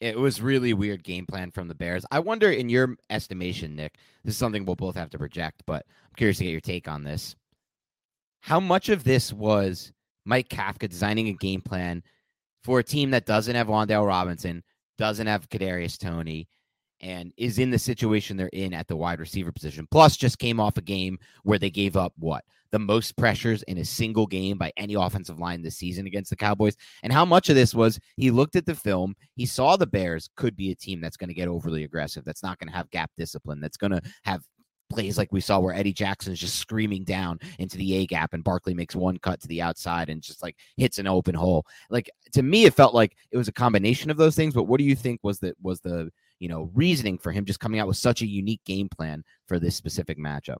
It 0.00 0.18
was 0.18 0.42
really 0.42 0.74
weird 0.74 1.02
game 1.02 1.24
plan 1.24 1.50
from 1.50 1.66
the 1.66 1.74
Bears. 1.74 2.04
I 2.10 2.18
wonder, 2.18 2.50
in 2.50 2.68
your 2.68 2.96
estimation, 3.08 3.74
Nick, 3.74 3.96
this 4.22 4.34
is 4.34 4.38
something 4.38 4.64
we'll 4.64 4.76
both 4.76 4.96
have 4.96 5.08
to 5.10 5.18
project, 5.18 5.62
but 5.66 5.86
I'm 6.04 6.14
curious 6.16 6.38
to 6.38 6.44
get 6.44 6.50
your 6.50 6.60
take 6.60 6.88
on 6.88 7.04
this. 7.04 7.36
How 8.40 8.60
much 8.60 8.90
of 8.90 9.04
this 9.04 9.32
was 9.32 9.92
Mike 10.26 10.48
Kafka 10.48 10.88
designing 10.88 11.28
a 11.28 11.32
game 11.32 11.62
plan 11.62 12.02
for 12.64 12.78
a 12.78 12.84
team 12.84 13.10
that 13.10 13.26
doesn't 13.26 13.54
have 13.54 13.68
Wan'Dale 13.68 14.06
Robinson, 14.06 14.62
doesn't 14.98 15.26
have 15.26 15.48
Kadarius 15.48 15.98
Toney, 15.98 16.48
and 17.00 17.32
is 17.36 17.58
in 17.58 17.70
the 17.70 17.78
situation 17.78 18.36
they're 18.36 18.48
in 18.48 18.72
at 18.72 18.88
the 18.88 18.96
wide 18.96 19.20
receiver 19.20 19.52
position. 19.52 19.86
Plus, 19.90 20.16
just 20.16 20.38
came 20.38 20.58
off 20.58 20.78
a 20.78 20.82
game 20.82 21.18
where 21.42 21.58
they 21.58 21.70
gave 21.70 21.96
up 21.96 22.14
what 22.16 22.44
the 22.70 22.78
most 22.78 23.16
pressures 23.16 23.62
in 23.64 23.78
a 23.78 23.84
single 23.84 24.26
game 24.26 24.58
by 24.58 24.72
any 24.76 24.94
offensive 24.94 25.38
line 25.38 25.62
this 25.62 25.76
season 25.76 26.06
against 26.06 26.30
the 26.30 26.36
Cowboys. 26.36 26.76
And 27.02 27.12
how 27.12 27.24
much 27.24 27.48
of 27.48 27.54
this 27.54 27.74
was 27.74 28.00
he 28.16 28.30
looked 28.30 28.56
at 28.56 28.66
the 28.66 28.74
film, 28.74 29.14
he 29.36 29.46
saw 29.46 29.76
the 29.76 29.86
Bears 29.86 30.28
could 30.36 30.56
be 30.56 30.72
a 30.72 30.74
team 30.74 31.00
that's 31.00 31.16
going 31.16 31.28
to 31.28 31.34
get 31.34 31.46
overly 31.46 31.84
aggressive, 31.84 32.24
that's 32.24 32.42
not 32.42 32.58
going 32.58 32.68
to 32.68 32.76
have 32.76 32.90
gap 32.90 33.10
discipline, 33.16 33.60
that's 33.60 33.76
going 33.76 33.92
to 33.92 34.02
have 34.24 34.42
plays 34.90 35.18
like 35.18 35.32
we 35.32 35.40
saw 35.40 35.58
where 35.58 35.74
Eddie 35.74 35.92
Jackson 35.92 36.32
is 36.32 36.40
just 36.40 36.56
screaming 36.56 37.04
down 37.04 37.38
into 37.58 37.76
the 37.76 37.94
A 37.96 38.06
gap 38.06 38.34
and 38.34 38.44
Barkley 38.44 38.74
makes 38.74 38.94
one 38.94 39.18
cut 39.18 39.40
to 39.40 39.48
the 39.48 39.62
outside 39.62 40.08
and 40.08 40.22
just 40.22 40.42
like 40.42 40.56
hits 40.76 40.98
an 40.98 41.06
open 41.06 41.34
hole. 41.34 41.66
Like 41.90 42.10
to 42.32 42.42
me, 42.42 42.64
it 42.64 42.74
felt 42.74 42.94
like 42.94 43.16
it 43.30 43.36
was 43.36 43.48
a 43.48 43.52
combination 43.52 44.10
of 44.10 44.16
those 44.16 44.36
things. 44.36 44.54
But 44.54 44.64
what 44.64 44.78
do 44.78 44.84
you 44.84 44.94
think 44.94 45.20
was 45.22 45.38
the 45.38 45.54
was 45.62 45.80
the 45.80 46.10
you 46.38 46.48
know 46.48 46.70
reasoning 46.74 47.18
for 47.18 47.32
him 47.32 47.44
just 47.44 47.60
coming 47.60 47.80
out 47.80 47.88
with 47.88 47.96
such 47.96 48.22
a 48.22 48.26
unique 48.26 48.64
game 48.64 48.88
plan 48.88 49.24
for 49.48 49.58
this 49.58 49.76
specific 49.76 50.18
matchup? 50.18 50.58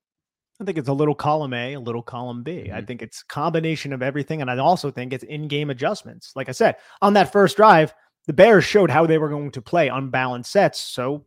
I 0.60 0.64
think 0.64 0.78
it's 0.78 0.88
a 0.88 0.92
little 0.92 1.16
column 1.16 1.52
A, 1.52 1.74
a 1.74 1.80
little 1.80 2.02
column 2.02 2.42
B. 2.44 2.64
Mm-hmm. 2.66 2.76
I 2.76 2.82
think 2.82 3.02
it's 3.02 3.24
combination 3.24 3.92
of 3.92 4.02
everything, 4.02 4.40
and 4.40 4.50
I 4.50 4.56
also 4.58 4.90
think 4.90 5.12
it's 5.12 5.24
in-game 5.24 5.70
adjustments. 5.70 6.32
Like 6.36 6.48
I 6.48 6.52
said, 6.52 6.76
on 7.02 7.14
that 7.14 7.32
first 7.32 7.56
drive, 7.56 7.92
the 8.26 8.32
Bears 8.32 8.64
showed 8.64 8.90
how 8.90 9.04
they 9.04 9.18
were 9.18 9.28
going 9.28 9.50
to 9.50 9.62
play 9.62 9.88
unbalanced 9.88 10.52
sets. 10.52 10.80
So 10.80 11.24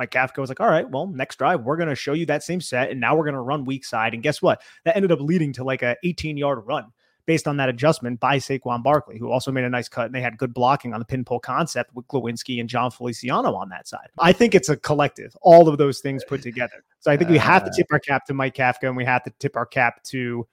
Mike 0.00 0.12
Kafka 0.12 0.38
was 0.38 0.48
like, 0.48 0.60
all 0.60 0.66
right, 0.66 0.88
well, 0.88 1.08
next 1.08 1.36
drive, 1.36 1.60
we're 1.60 1.76
going 1.76 1.90
to 1.90 1.94
show 1.94 2.14
you 2.14 2.24
that 2.24 2.42
same 2.42 2.62
set. 2.62 2.90
And 2.90 2.98
now 2.98 3.14
we're 3.14 3.24
going 3.24 3.34
to 3.34 3.40
run 3.40 3.66
weak 3.66 3.84
side. 3.84 4.14
And 4.14 4.22
guess 4.22 4.40
what? 4.40 4.62
That 4.86 4.96
ended 4.96 5.12
up 5.12 5.20
leading 5.20 5.52
to 5.52 5.62
like 5.62 5.82
a 5.82 5.94
18 6.02 6.38
yard 6.38 6.66
run 6.66 6.86
based 7.26 7.46
on 7.46 7.58
that 7.58 7.68
adjustment 7.68 8.18
by 8.18 8.38
Saquon 8.38 8.82
Barkley, 8.82 9.18
who 9.18 9.30
also 9.30 9.52
made 9.52 9.64
a 9.64 9.68
nice 9.68 9.90
cut. 9.90 10.06
And 10.06 10.14
they 10.14 10.22
had 10.22 10.38
good 10.38 10.54
blocking 10.54 10.94
on 10.94 11.00
the 11.00 11.04
pinpull 11.04 11.42
concept 11.42 11.94
with 11.94 12.08
Glowinski 12.08 12.60
and 12.60 12.68
Jon 12.68 12.90
Feliciano 12.90 13.54
on 13.54 13.68
that 13.68 13.86
side. 13.86 14.08
I 14.18 14.32
think 14.32 14.54
it's 14.54 14.70
a 14.70 14.76
collective, 14.78 15.36
all 15.42 15.68
of 15.68 15.76
those 15.76 16.00
things 16.00 16.24
put 16.24 16.40
together. 16.40 16.82
So 17.00 17.12
I 17.12 17.18
think 17.18 17.28
we 17.28 17.38
have 17.38 17.64
to 17.64 17.70
uh. 17.70 17.74
tip 17.74 17.86
our 17.92 18.00
cap 18.00 18.24
to 18.26 18.34
Mike 18.34 18.54
Kafka 18.54 18.84
and 18.84 18.96
we 18.96 19.04
have 19.04 19.22
to 19.24 19.32
tip 19.38 19.54
our 19.54 19.66
cap 19.66 20.02
to 20.04 20.48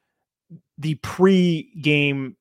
the 0.78 0.96
pre-game 0.96 2.36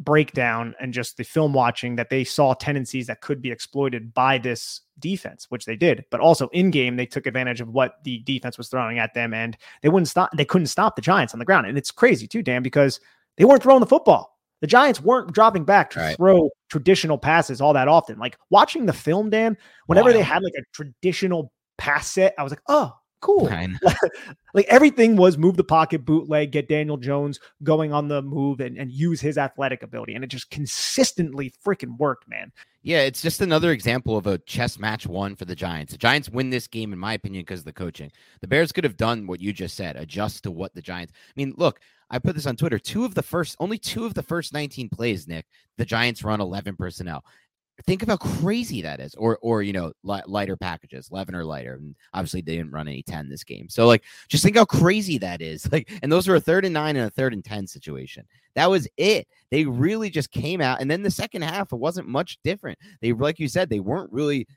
breakdown 0.00 0.74
and 0.80 0.92
just 0.92 1.16
the 1.16 1.22
film 1.22 1.52
watching 1.52 1.96
that 1.96 2.10
they 2.10 2.24
saw 2.24 2.54
tendencies 2.54 3.06
that 3.06 3.20
could 3.20 3.40
be 3.40 3.50
exploited 3.50 4.12
by 4.12 4.38
this 4.38 4.80
defense, 4.98 5.46
which 5.50 5.66
they 5.66 5.76
did. 5.76 6.04
But 6.10 6.20
also 6.20 6.48
in 6.48 6.70
game, 6.70 6.96
they 6.96 7.06
took 7.06 7.26
advantage 7.26 7.60
of 7.60 7.68
what 7.68 8.02
the 8.04 8.18
defense 8.20 8.58
was 8.58 8.68
throwing 8.68 8.98
at 8.98 9.14
them, 9.14 9.32
and 9.34 9.56
they 9.82 9.88
wouldn't 9.88 10.08
stop. 10.08 10.30
They 10.36 10.44
couldn't 10.44 10.66
stop 10.66 10.96
the 10.96 11.02
Giants 11.02 11.32
on 11.32 11.38
the 11.38 11.44
ground, 11.44 11.66
and 11.66 11.78
it's 11.78 11.90
crazy 11.90 12.26
too, 12.26 12.42
Dan, 12.42 12.62
because 12.62 13.00
they 13.36 13.44
weren't 13.44 13.62
throwing 13.62 13.80
the 13.80 13.86
football. 13.86 14.38
The 14.60 14.66
Giants 14.66 15.00
weren't 15.00 15.32
dropping 15.32 15.64
back 15.64 15.90
to 15.90 16.00
right. 16.00 16.16
throw 16.16 16.50
traditional 16.68 17.16
passes 17.16 17.60
all 17.60 17.72
that 17.72 17.88
often. 17.88 18.18
Like 18.18 18.38
watching 18.50 18.86
the 18.86 18.92
film, 18.92 19.30
Dan, 19.30 19.56
whenever 19.86 20.12
they 20.12 20.22
had 20.22 20.42
like 20.42 20.52
a 20.58 20.62
traditional 20.72 21.52
pass 21.78 22.08
set, 22.08 22.34
I 22.38 22.42
was 22.42 22.52
like, 22.52 22.62
oh, 22.68 22.92
cool. 23.20 23.50
like 24.54 24.66
everything 24.66 25.16
was 25.16 25.38
move 25.38 25.56
the 25.56 25.64
pocket, 25.64 26.04
bootleg, 26.04 26.52
get 26.52 26.68
Daniel 26.68 26.96
Jones 26.96 27.38
going 27.62 27.92
on 27.92 28.08
the 28.08 28.22
move 28.22 28.60
and, 28.60 28.76
and 28.76 28.90
use 28.90 29.20
his 29.20 29.38
athletic 29.38 29.82
ability. 29.82 30.14
And 30.14 30.24
it 30.24 30.28
just 30.28 30.50
consistently 30.50 31.52
freaking 31.64 31.96
worked, 31.98 32.28
man. 32.28 32.52
Yeah, 32.82 33.00
it's 33.00 33.20
just 33.20 33.42
another 33.42 33.72
example 33.72 34.16
of 34.16 34.26
a 34.26 34.38
chess 34.38 34.78
match 34.78 35.06
won 35.06 35.36
for 35.36 35.44
the 35.44 35.54
Giants. 35.54 35.92
The 35.92 35.98
Giants 35.98 36.30
win 36.30 36.48
this 36.48 36.66
game, 36.66 36.92
in 36.92 36.98
my 36.98 37.12
opinion, 37.12 37.42
because 37.42 37.60
of 37.60 37.66
the 37.66 37.72
coaching. 37.72 38.10
The 38.40 38.48
Bears 38.48 38.72
could 38.72 38.84
have 38.84 38.96
done 38.96 39.26
what 39.26 39.40
you 39.40 39.52
just 39.52 39.76
said, 39.76 39.96
adjust 39.96 40.44
to 40.44 40.50
what 40.50 40.74
the 40.74 40.80
Giants. 40.80 41.12
I 41.14 41.32
mean, 41.36 41.52
look, 41.58 41.80
I 42.08 42.18
put 42.18 42.34
this 42.34 42.46
on 42.46 42.56
Twitter. 42.56 42.78
Two 42.78 43.04
of 43.04 43.14
the 43.14 43.22
first, 43.22 43.54
only 43.60 43.78
two 43.78 44.06
of 44.06 44.14
the 44.14 44.22
first 44.22 44.54
19 44.54 44.88
plays, 44.88 45.28
Nick, 45.28 45.44
the 45.76 45.84
Giants 45.84 46.24
run 46.24 46.40
11 46.40 46.76
personnel 46.76 47.22
think 47.86 48.02
of 48.02 48.08
how 48.08 48.16
crazy 48.16 48.82
that 48.82 49.00
is 49.00 49.14
or 49.14 49.38
or 49.42 49.62
you 49.62 49.72
know 49.72 49.92
li- 50.02 50.22
lighter 50.26 50.56
packages 50.56 51.08
11 51.10 51.34
or 51.34 51.44
lighter 51.44 51.74
and 51.74 51.94
obviously 52.14 52.40
they 52.40 52.56
didn't 52.56 52.72
run 52.72 52.88
any 52.88 53.02
10 53.02 53.28
this 53.28 53.44
game. 53.44 53.68
So 53.68 53.86
like 53.86 54.04
just 54.28 54.42
think 54.42 54.56
how 54.56 54.64
crazy 54.64 55.18
that 55.18 55.40
is. 55.40 55.68
Like 55.72 55.90
and 56.02 56.10
those 56.10 56.26
were 56.26 56.34
a 56.34 56.40
third 56.40 56.64
and 56.64 56.74
nine 56.74 56.96
and 56.96 57.06
a 57.06 57.10
third 57.10 57.32
and 57.32 57.44
10 57.44 57.66
situation. 57.66 58.24
That 58.56 58.68
was 58.68 58.88
it. 58.96 59.28
They 59.52 59.64
really 59.64 60.10
just 60.10 60.32
came 60.32 60.60
out 60.60 60.80
and 60.80 60.90
then 60.90 61.02
the 61.02 61.10
second 61.10 61.42
half 61.42 61.72
it 61.72 61.76
wasn't 61.76 62.08
much 62.08 62.38
different. 62.42 62.78
They 63.00 63.12
like 63.12 63.38
you 63.38 63.46
said 63.46 63.70
they 63.70 63.78
weren't 63.78 64.12
really 64.12 64.48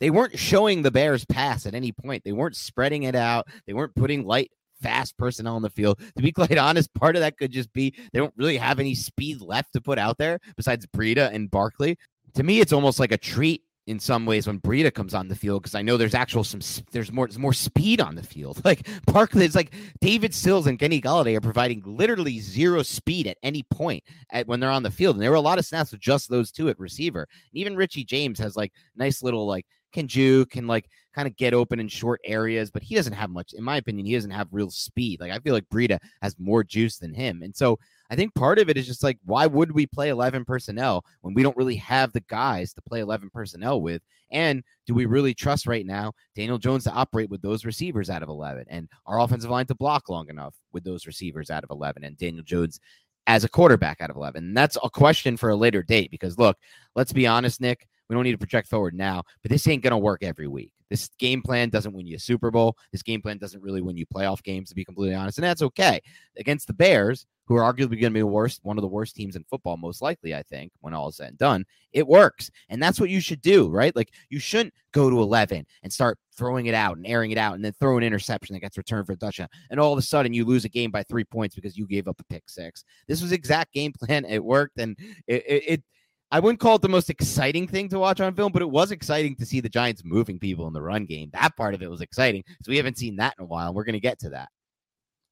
they 0.00 0.10
weren't 0.10 0.38
showing 0.38 0.82
the 0.82 0.90
bears 0.90 1.24
pass 1.24 1.66
at 1.66 1.74
any 1.74 1.92
point. 1.92 2.24
They 2.24 2.32
weren't 2.32 2.56
spreading 2.56 3.04
it 3.04 3.14
out. 3.14 3.46
They 3.66 3.74
weren't 3.74 3.94
putting 3.94 4.24
light 4.24 4.50
fast 4.80 5.16
personnel 5.16 5.56
on 5.56 5.62
the 5.62 5.70
field. 5.70 5.98
To 6.16 6.22
be 6.22 6.32
quite 6.40 6.58
honest, 6.58 6.92
part 6.94 7.16
of 7.16 7.20
that 7.20 7.38
could 7.38 7.50
just 7.50 7.72
be 7.72 7.94
they 8.12 8.18
don't 8.18 8.34
really 8.36 8.56
have 8.56 8.78
any 8.78 8.94
speed 8.94 9.40
left 9.40 9.72
to 9.72 9.80
put 9.80 9.98
out 9.98 10.18
there 10.18 10.38
besides 10.56 10.86
Breida 10.86 11.32
and 11.32 11.50
Barkley 11.50 11.96
to 12.34 12.42
me, 12.42 12.60
it's 12.60 12.72
almost 12.72 12.98
like 13.00 13.12
a 13.12 13.18
treat 13.18 13.62
in 13.86 14.00
some 14.00 14.24
ways 14.24 14.46
when 14.46 14.60
Breida 14.60 14.92
comes 14.92 15.12
on 15.12 15.28
the 15.28 15.36
field 15.36 15.62
because 15.62 15.74
I 15.74 15.82
know 15.82 15.96
there's 15.96 16.14
actual 16.14 16.42
some 16.42 16.60
there's 16.90 17.12
more 17.12 17.26
there's 17.26 17.38
more 17.38 17.52
speed 17.52 18.00
on 18.00 18.14
the 18.14 18.22
field. 18.22 18.60
Like 18.64 18.88
Barkley, 19.04 19.44
it's 19.44 19.54
like 19.54 19.74
David 20.00 20.34
Sills 20.34 20.66
and 20.66 20.78
Kenny 20.78 21.02
Golladay 21.02 21.36
are 21.36 21.40
providing 21.40 21.82
literally 21.84 22.40
zero 22.40 22.82
speed 22.82 23.26
at 23.26 23.36
any 23.42 23.62
point 23.64 24.02
at 24.32 24.46
when 24.46 24.58
they're 24.58 24.70
on 24.70 24.82
the 24.82 24.90
field. 24.90 25.16
And 25.16 25.22
there 25.22 25.30
were 25.30 25.36
a 25.36 25.40
lot 25.40 25.58
of 25.58 25.66
snaps 25.66 25.92
with 25.92 26.00
just 26.00 26.30
those 26.30 26.50
two 26.50 26.70
at 26.70 26.78
receiver. 26.78 27.28
And 27.30 27.58
even 27.60 27.76
Richie 27.76 28.04
James 28.04 28.38
has 28.38 28.56
like 28.56 28.72
nice 28.96 29.22
little 29.22 29.46
like 29.46 29.66
can 29.92 30.08
juke 30.08 30.50
can 30.50 30.66
like 30.66 30.88
kind 31.14 31.28
of 31.28 31.36
get 31.36 31.52
open 31.52 31.78
in 31.78 31.88
short 31.88 32.20
areas, 32.24 32.70
but 32.70 32.82
he 32.82 32.94
doesn't 32.94 33.12
have 33.12 33.30
much. 33.30 33.52
In 33.52 33.62
my 33.62 33.76
opinion, 33.76 34.06
he 34.06 34.14
doesn't 34.14 34.30
have 34.30 34.48
real 34.50 34.70
speed. 34.70 35.20
Like 35.20 35.30
I 35.30 35.38
feel 35.40 35.52
like 35.52 35.68
Breida 35.68 35.98
has 36.22 36.36
more 36.38 36.64
juice 36.64 36.96
than 36.96 37.12
him, 37.12 37.42
and 37.42 37.54
so 37.54 37.78
I 38.10 38.16
think 38.16 38.34
part 38.34 38.58
of 38.58 38.68
it 38.68 38.76
is 38.76 38.86
just 38.86 39.02
like, 39.02 39.18
why 39.24 39.46
would 39.46 39.72
we 39.72 39.86
play 39.86 40.10
11 40.10 40.44
personnel 40.44 41.04
when 41.22 41.34
we 41.34 41.42
don't 41.42 41.56
really 41.56 41.76
have 41.76 42.12
the 42.12 42.20
guys 42.20 42.72
to 42.74 42.82
play 42.82 43.00
11 43.00 43.30
personnel 43.32 43.80
with? 43.80 44.02
And 44.30 44.62
do 44.86 44.94
we 44.94 45.06
really 45.06 45.34
trust 45.34 45.66
right 45.66 45.86
now 45.86 46.12
Daniel 46.34 46.58
Jones 46.58 46.84
to 46.84 46.92
operate 46.92 47.30
with 47.30 47.40
those 47.42 47.64
receivers 47.64 48.10
out 48.10 48.22
of 48.22 48.28
11 48.28 48.66
and 48.68 48.88
our 49.06 49.20
offensive 49.20 49.50
line 49.50 49.66
to 49.66 49.74
block 49.74 50.08
long 50.08 50.28
enough 50.28 50.54
with 50.72 50.84
those 50.84 51.06
receivers 51.06 51.50
out 51.50 51.64
of 51.64 51.70
11 51.70 52.04
and 52.04 52.18
Daniel 52.18 52.44
Jones 52.44 52.80
as 53.26 53.44
a 53.44 53.48
quarterback 53.48 54.00
out 54.00 54.10
of 54.10 54.16
11? 54.16 54.44
And 54.44 54.56
that's 54.56 54.76
a 54.82 54.90
question 54.90 55.36
for 55.36 55.50
a 55.50 55.56
later 55.56 55.82
date 55.82 56.10
because, 56.10 56.38
look, 56.38 56.58
let's 56.94 57.12
be 57.12 57.26
honest, 57.26 57.60
Nick. 57.60 57.86
We 58.08 58.14
don't 58.14 58.24
need 58.24 58.32
to 58.32 58.38
project 58.38 58.68
forward 58.68 58.94
now, 58.94 59.22
but 59.42 59.50
this 59.50 59.66
ain't 59.66 59.82
going 59.82 59.92
to 59.92 59.96
work 59.96 60.22
every 60.22 60.46
week. 60.46 60.72
This 60.90 61.10
game 61.18 61.42
plan 61.42 61.70
doesn't 61.70 61.92
win 61.92 62.06
you 62.06 62.16
a 62.16 62.20
Super 62.20 62.50
Bowl. 62.50 62.76
This 62.92 63.02
game 63.02 63.22
plan 63.22 63.38
doesn't 63.38 63.62
really 63.62 63.80
win 63.80 63.96
you 63.96 64.06
playoff 64.06 64.42
games, 64.42 64.68
to 64.68 64.74
be 64.74 64.84
completely 64.84 65.14
honest. 65.14 65.38
And 65.38 65.44
that's 65.44 65.62
okay. 65.62 66.00
Against 66.36 66.66
the 66.66 66.72
Bears, 66.72 67.26
who 67.46 67.56
are 67.56 67.72
arguably 67.72 68.00
going 68.00 68.04
to 68.04 68.10
be 68.10 68.20
the 68.20 68.26
worst, 68.26 68.60
one 68.62 68.78
of 68.78 68.82
the 68.82 68.88
worst 68.88 69.14
teams 69.14 69.36
in 69.36 69.44
football, 69.44 69.76
most 69.76 70.00
likely, 70.00 70.34
I 70.34 70.42
think, 70.42 70.72
when 70.80 70.94
all 70.94 71.08
is 71.08 71.16
said 71.16 71.28
and 71.28 71.38
done, 71.38 71.64
it 71.92 72.06
works. 72.06 72.50
And 72.68 72.82
that's 72.82 72.98
what 72.98 73.10
you 73.10 73.20
should 73.20 73.42
do, 73.42 73.68
right? 73.68 73.94
Like 73.94 74.12
you 74.30 74.38
shouldn't 74.38 74.74
go 74.92 75.10
to 75.10 75.20
11 75.20 75.66
and 75.82 75.92
start 75.92 76.18
throwing 76.36 76.66
it 76.66 76.74
out 76.74 76.96
and 76.96 77.06
airing 77.06 77.30
it 77.32 77.38
out 77.38 77.54
and 77.54 77.64
then 77.64 77.72
throw 77.78 77.98
an 77.98 78.02
interception 78.02 78.54
that 78.54 78.60
gets 78.60 78.78
returned 78.78 79.06
for 79.06 79.12
a 79.12 79.16
touchdown. 79.16 79.48
And 79.70 79.78
all 79.78 79.92
of 79.92 79.98
a 79.98 80.02
sudden 80.02 80.32
you 80.32 80.44
lose 80.44 80.64
a 80.64 80.70
game 80.70 80.90
by 80.90 81.02
three 81.02 81.24
points 81.24 81.54
because 81.54 81.76
you 81.76 81.86
gave 81.86 82.08
up 82.08 82.20
a 82.20 82.24
pick 82.24 82.44
six. 82.48 82.84
This 83.08 83.20
was 83.20 83.32
exact 83.32 83.72
game 83.72 83.92
plan. 84.00 84.24
It 84.24 84.42
worked. 84.42 84.78
And 84.78 84.96
it, 85.26 85.44
it, 85.46 85.62
it 85.66 85.82
I 86.34 86.40
wouldn't 86.40 86.58
call 86.58 86.74
it 86.74 86.82
the 86.82 86.88
most 86.88 87.10
exciting 87.10 87.68
thing 87.68 87.88
to 87.90 88.00
watch 88.00 88.20
on 88.20 88.34
film, 88.34 88.50
but 88.50 88.60
it 88.60 88.68
was 88.68 88.90
exciting 88.90 89.36
to 89.36 89.46
see 89.46 89.60
the 89.60 89.68
Giants 89.68 90.02
moving 90.04 90.40
people 90.40 90.66
in 90.66 90.72
the 90.72 90.82
run 90.82 91.04
game. 91.04 91.30
That 91.32 91.56
part 91.56 91.74
of 91.74 91.82
it 91.82 91.88
was 91.88 92.00
exciting. 92.00 92.42
So 92.64 92.70
we 92.70 92.76
haven't 92.76 92.98
seen 92.98 93.14
that 93.16 93.36
in 93.38 93.44
a 93.44 93.46
while. 93.46 93.72
We're 93.72 93.84
going 93.84 93.92
to 93.92 94.00
get 94.00 94.18
to 94.18 94.30
that. 94.30 94.48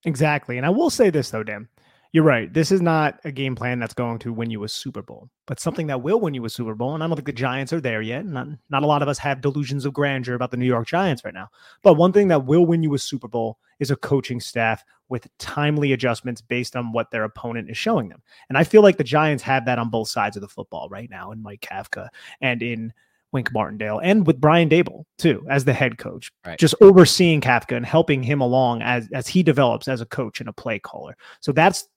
Exactly. 0.05 0.59
And 0.59 0.65
I 0.65 0.71
will 0.71 0.91
say 0.91 1.11
this, 1.11 1.29
though, 1.29 1.43
Dan. 1.43 1.67
You're 2.13 2.25
right. 2.25 2.53
This 2.53 2.71
is 2.71 2.83
not 2.83 3.21
a 3.25 3.33
game 3.33 3.57
plan 3.57 3.79
that's 3.79 3.95
going 3.95 4.19
to 4.19 4.35
win 4.35 4.51
you 4.51 4.65
a 4.65 4.69
Super 4.69 5.01
Bowl, 5.01 5.31
but 5.47 5.59
something 5.59 5.87
that 5.87 6.03
will 6.03 6.21
win 6.21 6.35
you 6.35 6.45
a 6.45 6.51
Super 6.51 6.75
Bowl. 6.75 6.93
And 6.93 7.03
I 7.03 7.07
don't 7.07 7.17
think 7.17 7.25
the 7.25 7.33
Giants 7.33 7.73
are 7.73 7.81
there 7.81 8.03
yet. 8.03 8.27
Not, 8.27 8.49
not 8.69 8.83
a 8.83 8.87
lot 8.87 9.01
of 9.01 9.09
us 9.09 9.17
have 9.19 9.41
delusions 9.41 9.87
of 9.87 9.95
grandeur 9.95 10.35
about 10.35 10.51
the 10.51 10.59
New 10.59 10.67
York 10.67 10.87
Giants 10.87 11.25
right 11.25 11.33
now. 11.33 11.49
But 11.83 11.95
one 11.95 12.13
thing 12.13 12.29
that 12.29 12.45
will 12.45 12.67
win 12.67 12.83
you 12.83 12.93
a 12.93 12.99
Super 12.99 13.29
Bowl 13.29 13.59
is 13.81 13.91
a 13.91 13.97
coaching 13.97 14.41
staff 14.41 14.85
with 15.09 15.27
timely 15.39 15.95
adjustments 15.95 16.43
based 16.43 16.77
on 16.77 16.93
what 16.93 17.11
their 17.11 17.25
opponent 17.25 17.71
is 17.71 17.79
showing 17.79 18.11
them. 18.11 18.23
And 18.51 18.59
I 18.59 18.65
feel 18.65 18.83
like 18.83 18.99
the 18.99 19.05
Giants 19.05 19.43
have 19.45 19.65
that 19.65 19.79
on 19.79 19.89
both 19.89 20.09
sides 20.09 20.37
of 20.37 20.43
the 20.43 20.49
football 20.49 20.91
right 20.91 21.09
now 21.09 21.33
in 21.33 21.43
Mike 21.43 21.63
Kafka 21.63 22.09
and 22.43 22.63
in 22.63 22.93
Wink 23.33 23.51
Martindale 23.53 23.99
and 24.01 24.27
with 24.27 24.41
Brian 24.41 24.69
Daboll 24.69 25.05
too 25.17 25.45
as 25.49 25.65
the 25.65 25.73
head 25.73 25.97
coach, 25.97 26.31
right. 26.47 26.59
just 26.59 26.75
overseeing 26.83 27.41
Kafka 27.41 27.77
and 27.77 27.87
helping 27.87 28.23
him 28.23 28.43
along 28.43 28.83
as 28.83 29.09
as 29.13 29.27
he 29.27 29.43
develops 29.43 29.89
as 29.89 30.03
a 30.03 30.07
coach 30.07 30.41
and 30.41 30.51
a 30.51 30.53
play 30.53 30.79
caller. 30.79 31.17
So 31.41 31.51
that's 31.51 31.89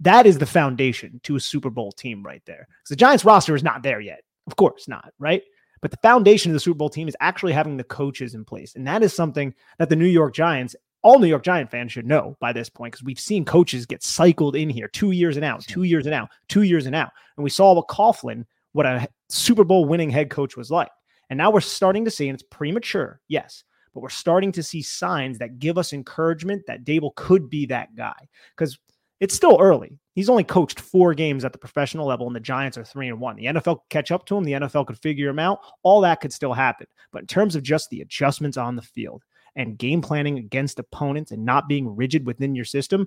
that 0.00 0.26
is 0.26 0.38
the 0.38 0.46
foundation 0.46 1.20
to 1.24 1.36
a 1.36 1.40
Super 1.40 1.70
Bowl 1.70 1.92
team 1.92 2.22
right 2.22 2.42
there. 2.44 2.68
Because 2.68 2.90
the 2.90 2.96
Giants 2.96 3.24
roster 3.24 3.54
is 3.54 3.62
not 3.62 3.82
there 3.82 4.00
yet. 4.00 4.20
Of 4.46 4.56
course 4.56 4.88
not, 4.88 5.12
right? 5.18 5.42
But 5.82 5.90
the 5.90 5.98
foundation 5.98 6.50
of 6.50 6.54
the 6.54 6.60
Super 6.60 6.78
Bowl 6.78 6.90
team 6.90 7.08
is 7.08 7.16
actually 7.20 7.52
having 7.52 7.76
the 7.76 7.84
coaches 7.84 8.34
in 8.34 8.44
place. 8.44 8.74
And 8.74 8.86
that 8.86 9.02
is 9.02 9.14
something 9.14 9.54
that 9.78 9.88
the 9.88 9.96
New 9.96 10.06
York 10.06 10.34
Giants, 10.34 10.74
all 11.02 11.18
New 11.18 11.26
York 11.26 11.44
Giant 11.44 11.70
fans 11.70 11.92
should 11.92 12.06
know 12.06 12.36
by 12.40 12.52
this 12.52 12.68
point, 12.68 12.92
because 12.92 13.04
we've 13.04 13.20
seen 13.20 13.44
coaches 13.44 13.86
get 13.86 14.02
cycled 14.02 14.56
in 14.56 14.68
here 14.68 14.88
two 14.88 15.12
years 15.12 15.36
and 15.36 15.44
out, 15.44 15.62
two 15.62 15.84
years 15.84 16.06
and 16.06 16.14
out, 16.14 16.30
two 16.48 16.62
years 16.62 16.86
and 16.86 16.94
out. 16.94 17.10
And 17.36 17.44
we 17.44 17.50
saw 17.50 17.74
what 17.74 17.88
Coughlin, 17.88 18.44
what 18.72 18.86
a 18.86 19.08
Super 19.28 19.64
Bowl 19.64 19.84
winning 19.84 20.10
head 20.10 20.30
coach 20.30 20.56
was 20.56 20.70
like. 20.70 20.90
And 21.30 21.36
now 21.36 21.50
we're 21.50 21.60
starting 21.60 22.04
to 22.04 22.10
see, 22.10 22.28
and 22.28 22.34
it's 22.34 22.48
premature, 22.50 23.20
yes, 23.28 23.64
but 23.94 24.00
we're 24.00 24.08
starting 24.08 24.52
to 24.52 24.62
see 24.62 24.82
signs 24.82 25.38
that 25.38 25.58
give 25.58 25.78
us 25.78 25.92
encouragement 25.92 26.62
that 26.66 26.84
Daboll 26.84 27.14
could 27.14 27.50
be 27.50 27.66
that 27.66 27.94
guy. 27.96 28.28
Because 28.56 28.78
it's 29.20 29.34
still 29.34 29.58
early. 29.60 29.98
He's 30.14 30.28
only 30.28 30.44
coached 30.44 30.80
four 30.80 31.14
games 31.14 31.44
at 31.44 31.52
the 31.52 31.58
professional 31.58 32.06
level, 32.06 32.26
and 32.26 32.34
the 32.34 32.40
Giants 32.40 32.78
are 32.78 32.84
three 32.84 33.08
and 33.08 33.20
one. 33.20 33.36
The 33.36 33.46
NFL 33.46 33.80
could 33.80 33.90
catch 33.90 34.10
up 34.10 34.26
to 34.26 34.36
him. 34.36 34.44
The 34.44 34.52
NFL 34.52 34.86
could 34.86 34.98
figure 34.98 35.28
him 35.28 35.38
out. 35.38 35.60
All 35.82 36.00
that 36.02 36.20
could 36.20 36.32
still 36.32 36.52
happen. 36.52 36.86
But 37.12 37.22
in 37.22 37.26
terms 37.26 37.56
of 37.56 37.62
just 37.62 37.90
the 37.90 38.00
adjustments 38.00 38.56
on 38.56 38.76
the 38.76 38.82
field 38.82 39.22
and 39.54 39.78
game 39.78 40.02
planning 40.02 40.38
against 40.38 40.78
opponents 40.78 41.32
and 41.32 41.44
not 41.44 41.68
being 41.68 41.94
rigid 41.94 42.26
within 42.26 42.54
your 42.54 42.64
system, 42.64 43.06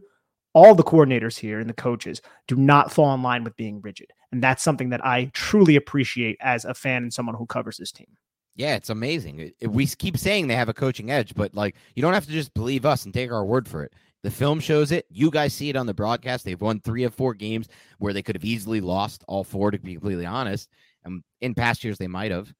all 0.53 0.75
the 0.75 0.83
coordinators 0.83 1.37
here 1.37 1.59
and 1.59 1.69
the 1.69 1.73
coaches 1.73 2.21
do 2.47 2.55
not 2.55 2.91
fall 2.91 3.13
in 3.13 3.21
line 3.21 3.43
with 3.43 3.55
being 3.55 3.81
rigid. 3.81 4.11
And 4.31 4.43
that's 4.43 4.63
something 4.63 4.89
that 4.89 5.05
I 5.05 5.25
truly 5.33 5.75
appreciate 5.75 6.37
as 6.41 6.65
a 6.65 6.73
fan 6.73 7.03
and 7.03 7.13
someone 7.13 7.35
who 7.35 7.45
covers 7.45 7.77
this 7.77 7.91
team. 7.91 8.07
Yeah, 8.55 8.75
it's 8.75 8.89
amazing. 8.89 9.51
We 9.61 9.87
keep 9.87 10.17
saying 10.17 10.47
they 10.47 10.55
have 10.55 10.69
a 10.69 10.73
coaching 10.73 11.11
edge, 11.11 11.33
but 11.33 11.55
like 11.55 11.75
you 11.95 12.01
don't 12.01 12.13
have 12.13 12.25
to 12.25 12.31
just 12.31 12.53
believe 12.53 12.85
us 12.85 13.05
and 13.05 13.13
take 13.13 13.31
our 13.31 13.45
word 13.45 13.67
for 13.67 13.83
it. 13.83 13.93
The 14.23 14.31
film 14.31 14.59
shows 14.59 14.91
it. 14.91 15.05
You 15.09 15.31
guys 15.31 15.53
see 15.53 15.69
it 15.69 15.75
on 15.75 15.85
the 15.85 15.93
broadcast. 15.93 16.43
They've 16.43 16.59
won 16.59 16.79
three 16.79 17.03
of 17.03 17.13
four 17.13 17.33
games 17.33 17.69
where 17.99 18.13
they 18.13 18.21
could 18.21 18.35
have 18.35 18.43
easily 18.43 18.81
lost 18.81 19.23
all 19.27 19.43
four, 19.43 19.71
to 19.71 19.79
be 19.79 19.93
completely 19.93 20.25
honest. 20.25 20.69
And 21.05 21.23
in 21.41 21.55
past 21.55 21.83
years, 21.83 21.97
they 21.97 22.07
might 22.07 22.31
have. 22.31 22.53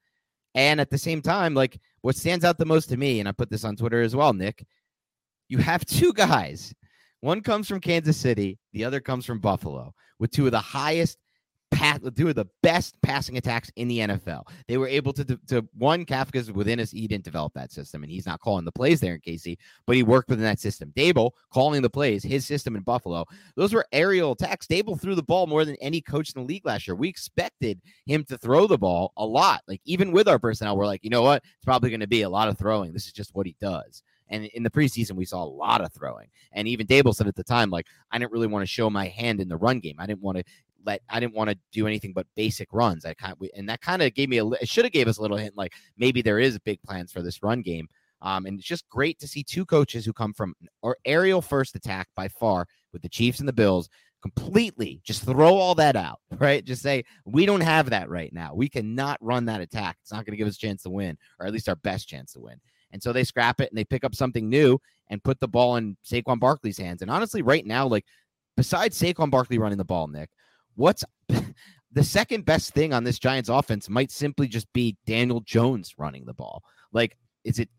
And 0.55 0.79
at 0.79 0.89
the 0.89 0.97
same 0.97 1.21
time, 1.21 1.53
like 1.53 1.79
what 2.01 2.15
stands 2.15 2.45
out 2.45 2.57
the 2.57 2.65
most 2.65 2.87
to 2.89 2.97
me, 2.97 3.19
and 3.19 3.27
I 3.27 3.33
put 3.33 3.49
this 3.49 3.65
on 3.65 3.75
Twitter 3.75 4.01
as 4.01 4.15
well, 4.15 4.33
Nick, 4.33 4.65
you 5.47 5.57
have 5.57 5.85
two 5.85 6.13
guys. 6.13 6.73
One 7.21 7.41
comes 7.41 7.67
from 7.67 7.81
Kansas 7.81 8.15
City, 8.15 8.57
the 8.71 8.85
other 8.85 9.01
comes 9.01 9.25
from 9.25 9.39
Buffalo, 9.39 9.93
with 10.19 10.31
two 10.31 10.45
of 10.45 10.53
the 10.53 10.59
highest 10.59 11.17
pass, 11.71 11.99
two 12.15 12.27
of 12.27 12.35
the 12.35 12.47
best 12.61 12.99
passing 13.01 13.37
attacks 13.37 13.71
in 13.75 13.87
the 13.87 13.99
NFL. 13.99 14.43
They 14.67 14.77
were 14.77 14.87
able 14.87 15.13
to, 15.13 15.23
to 15.23 15.67
one, 15.77 16.05
Kafka's 16.05 16.51
within 16.51 16.79
us. 16.79 16.91
He 16.91 17.07
didn't 17.07 17.23
develop 17.23 17.53
that 17.53 17.71
system, 17.71 18.03
and 18.03 18.11
he's 18.11 18.25
not 18.25 18.39
calling 18.39 18.65
the 18.65 18.71
plays 18.71 18.99
there 18.99 19.15
in 19.15 19.21
KC, 19.21 19.57
but 19.85 19.95
he 19.95 20.03
worked 20.03 20.29
within 20.29 20.45
that 20.45 20.59
system. 20.59 20.91
Daboll 20.95 21.31
calling 21.51 21.81
the 21.81 21.89
plays, 21.89 22.23
his 22.23 22.45
system 22.45 22.75
in 22.75 22.83
Buffalo. 22.83 23.25
Those 23.55 23.73
were 23.73 23.85
aerial 23.91 24.33
attacks. 24.33 24.67
Daboll 24.67 24.99
threw 24.99 25.15
the 25.15 25.23
ball 25.23 25.47
more 25.47 25.65
than 25.65 25.75
any 25.81 26.01
coach 26.01 26.33
in 26.33 26.41
the 26.41 26.47
league 26.47 26.65
last 26.65 26.87
year. 26.87 26.95
We 26.95 27.09
expected 27.09 27.81
him 28.05 28.23
to 28.25 28.37
throw 28.37 28.67
the 28.67 28.77
ball 28.77 29.13
a 29.17 29.25
lot. 29.25 29.61
Like 29.67 29.81
even 29.85 30.11
with 30.11 30.27
our 30.27 30.39
personnel, 30.39 30.77
we're 30.77 30.85
like, 30.85 31.03
you 31.03 31.09
know 31.09 31.21
what? 31.21 31.43
It's 31.43 31.65
probably 31.65 31.89
going 31.89 31.99
to 31.99 32.07
be 32.07 32.23
a 32.23 32.29
lot 32.29 32.49
of 32.49 32.57
throwing. 32.57 32.93
This 32.93 33.07
is 33.07 33.13
just 33.13 33.35
what 33.35 33.45
he 33.45 33.55
does. 33.59 34.03
And 34.29 34.45
in 34.45 34.63
the 34.63 34.69
preseason, 34.69 35.13
we 35.13 35.25
saw 35.25 35.43
a 35.43 35.45
lot 35.45 35.81
of 35.81 35.91
throwing. 35.91 36.27
And 36.51 36.67
even 36.67 36.87
Daboll 36.87 37.15
said 37.15 37.27
at 37.27 37.35
the 37.35 37.43
time, 37.43 37.69
like, 37.69 37.87
I 38.11 38.19
didn't 38.19 38.31
really 38.31 38.47
want 38.47 38.61
to 38.63 38.67
show 38.67 38.89
my 38.89 39.07
hand 39.07 39.41
in 39.41 39.49
the 39.49 39.57
run 39.57 39.79
game. 39.79 39.95
I 39.97 40.05
didn't 40.05 40.21
want 40.21 40.37
to 40.37 40.43
let 40.85 41.01
I 41.09 41.19
didn't 41.19 41.35
want 41.35 41.49
to 41.49 41.57
do 41.71 41.87
anything 41.87 42.13
but 42.13 42.27
basic 42.35 42.69
runs. 42.71 43.05
I 43.05 43.13
kind 43.13 43.33
of, 43.33 43.47
and 43.55 43.69
that 43.69 43.81
kind 43.81 44.01
of 44.01 44.13
gave 44.13 44.29
me 44.29 44.37
a 44.37 44.45
it 44.47 44.69
should 44.69 44.85
have 44.85 44.91
gave 44.91 45.07
us 45.07 45.17
a 45.17 45.21
little 45.21 45.37
hint 45.37 45.57
like 45.57 45.73
maybe 45.97 46.21
there 46.21 46.39
is 46.39 46.57
big 46.59 46.81
plans 46.83 47.11
for 47.11 47.21
this 47.21 47.43
run 47.43 47.61
game. 47.61 47.87
Um, 48.21 48.45
and 48.45 48.59
it's 48.59 48.67
just 48.67 48.89
great 48.89 49.17
to 49.19 49.27
see 49.27 49.43
two 49.43 49.65
coaches 49.65 50.05
who 50.05 50.11
come 50.11 50.33
from 50.33 50.53
or 50.81 50.97
aerial 51.05 51.41
first 51.41 51.75
attack 51.75 52.09
by 52.15 52.27
far 52.27 52.65
with 52.91 53.01
the 53.01 53.09
Chiefs 53.09 53.39
and 53.39 53.47
the 53.47 53.53
Bills 53.53 53.89
completely 54.21 54.99
just 55.03 55.23
throw 55.23 55.55
all 55.55 55.75
that 55.75 55.95
out, 55.95 56.19
right? 56.37 56.63
Just 56.65 56.81
say 56.81 57.03
we 57.25 57.45
don't 57.45 57.61
have 57.61 57.89
that 57.89 58.09
right 58.09 58.33
now. 58.33 58.53
We 58.53 58.69
cannot 58.69 59.17
run 59.21 59.45
that 59.45 59.61
attack. 59.61 59.97
It's 60.01 60.11
not 60.11 60.25
going 60.25 60.33
to 60.33 60.37
give 60.37 60.47
us 60.47 60.55
a 60.55 60.59
chance 60.59 60.83
to 60.83 60.89
win, 60.89 61.17
or 61.39 61.45
at 61.45 61.53
least 61.53 61.69
our 61.69 61.75
best 61.77 62.07
chance 62.07 62.33
to 62.33 62.39
win. 62.39 62.59
And 62.91 63.01
so 63.01 63.13
they 63.13 63.23
scrap 63.23 63.61
it 63.61 63.69
and 63.69 63.77
they 63.77 63.85
pick 63.85 64.03
up 64.03 64.15
something 64.15 64.49
new 64.49 64.79
and 65.09 65.23
put 65.23 65.39
the 65.39 65.47
ball 65.47 65.75
in 65.75 65.95
Saquon 66.05 66.39
Barkley's 66.39 66.77
hands. 66.77 67.01
And 67.01 67.11
honestly, 67.11 67.41
right 67.41 67.65
now, 67.65 67.87
like 67.87 68.05
besides 68.57 68.99
Saquon 68.99 69.29
Barkley 69.29 69.57
running 69.57 69.77
the 69.77 69.85
ball, 69.85 70.07
Nick, 70.07 70.29
what's 70.79 71.03
the 71.91 72.03
second 72.03 72.45
best 72.45 72.73
thing 72.73 72.93
on 72.93 73.03
this 73.03 73.19
Giants 73.19 73.49
offense 73.49 73.89
might 73.89 74.11
simply 74.11 74.47
just 74.47 74.71
be 74.73 74.97
Daniel 75.05 75.41
Jones 75.41 75.93
running 75.97 76.25
the 76.25 76.33
ball. 76.33 76.63
Like, 76.93 77.17
is 77.43 77.59
it 77.59 77.69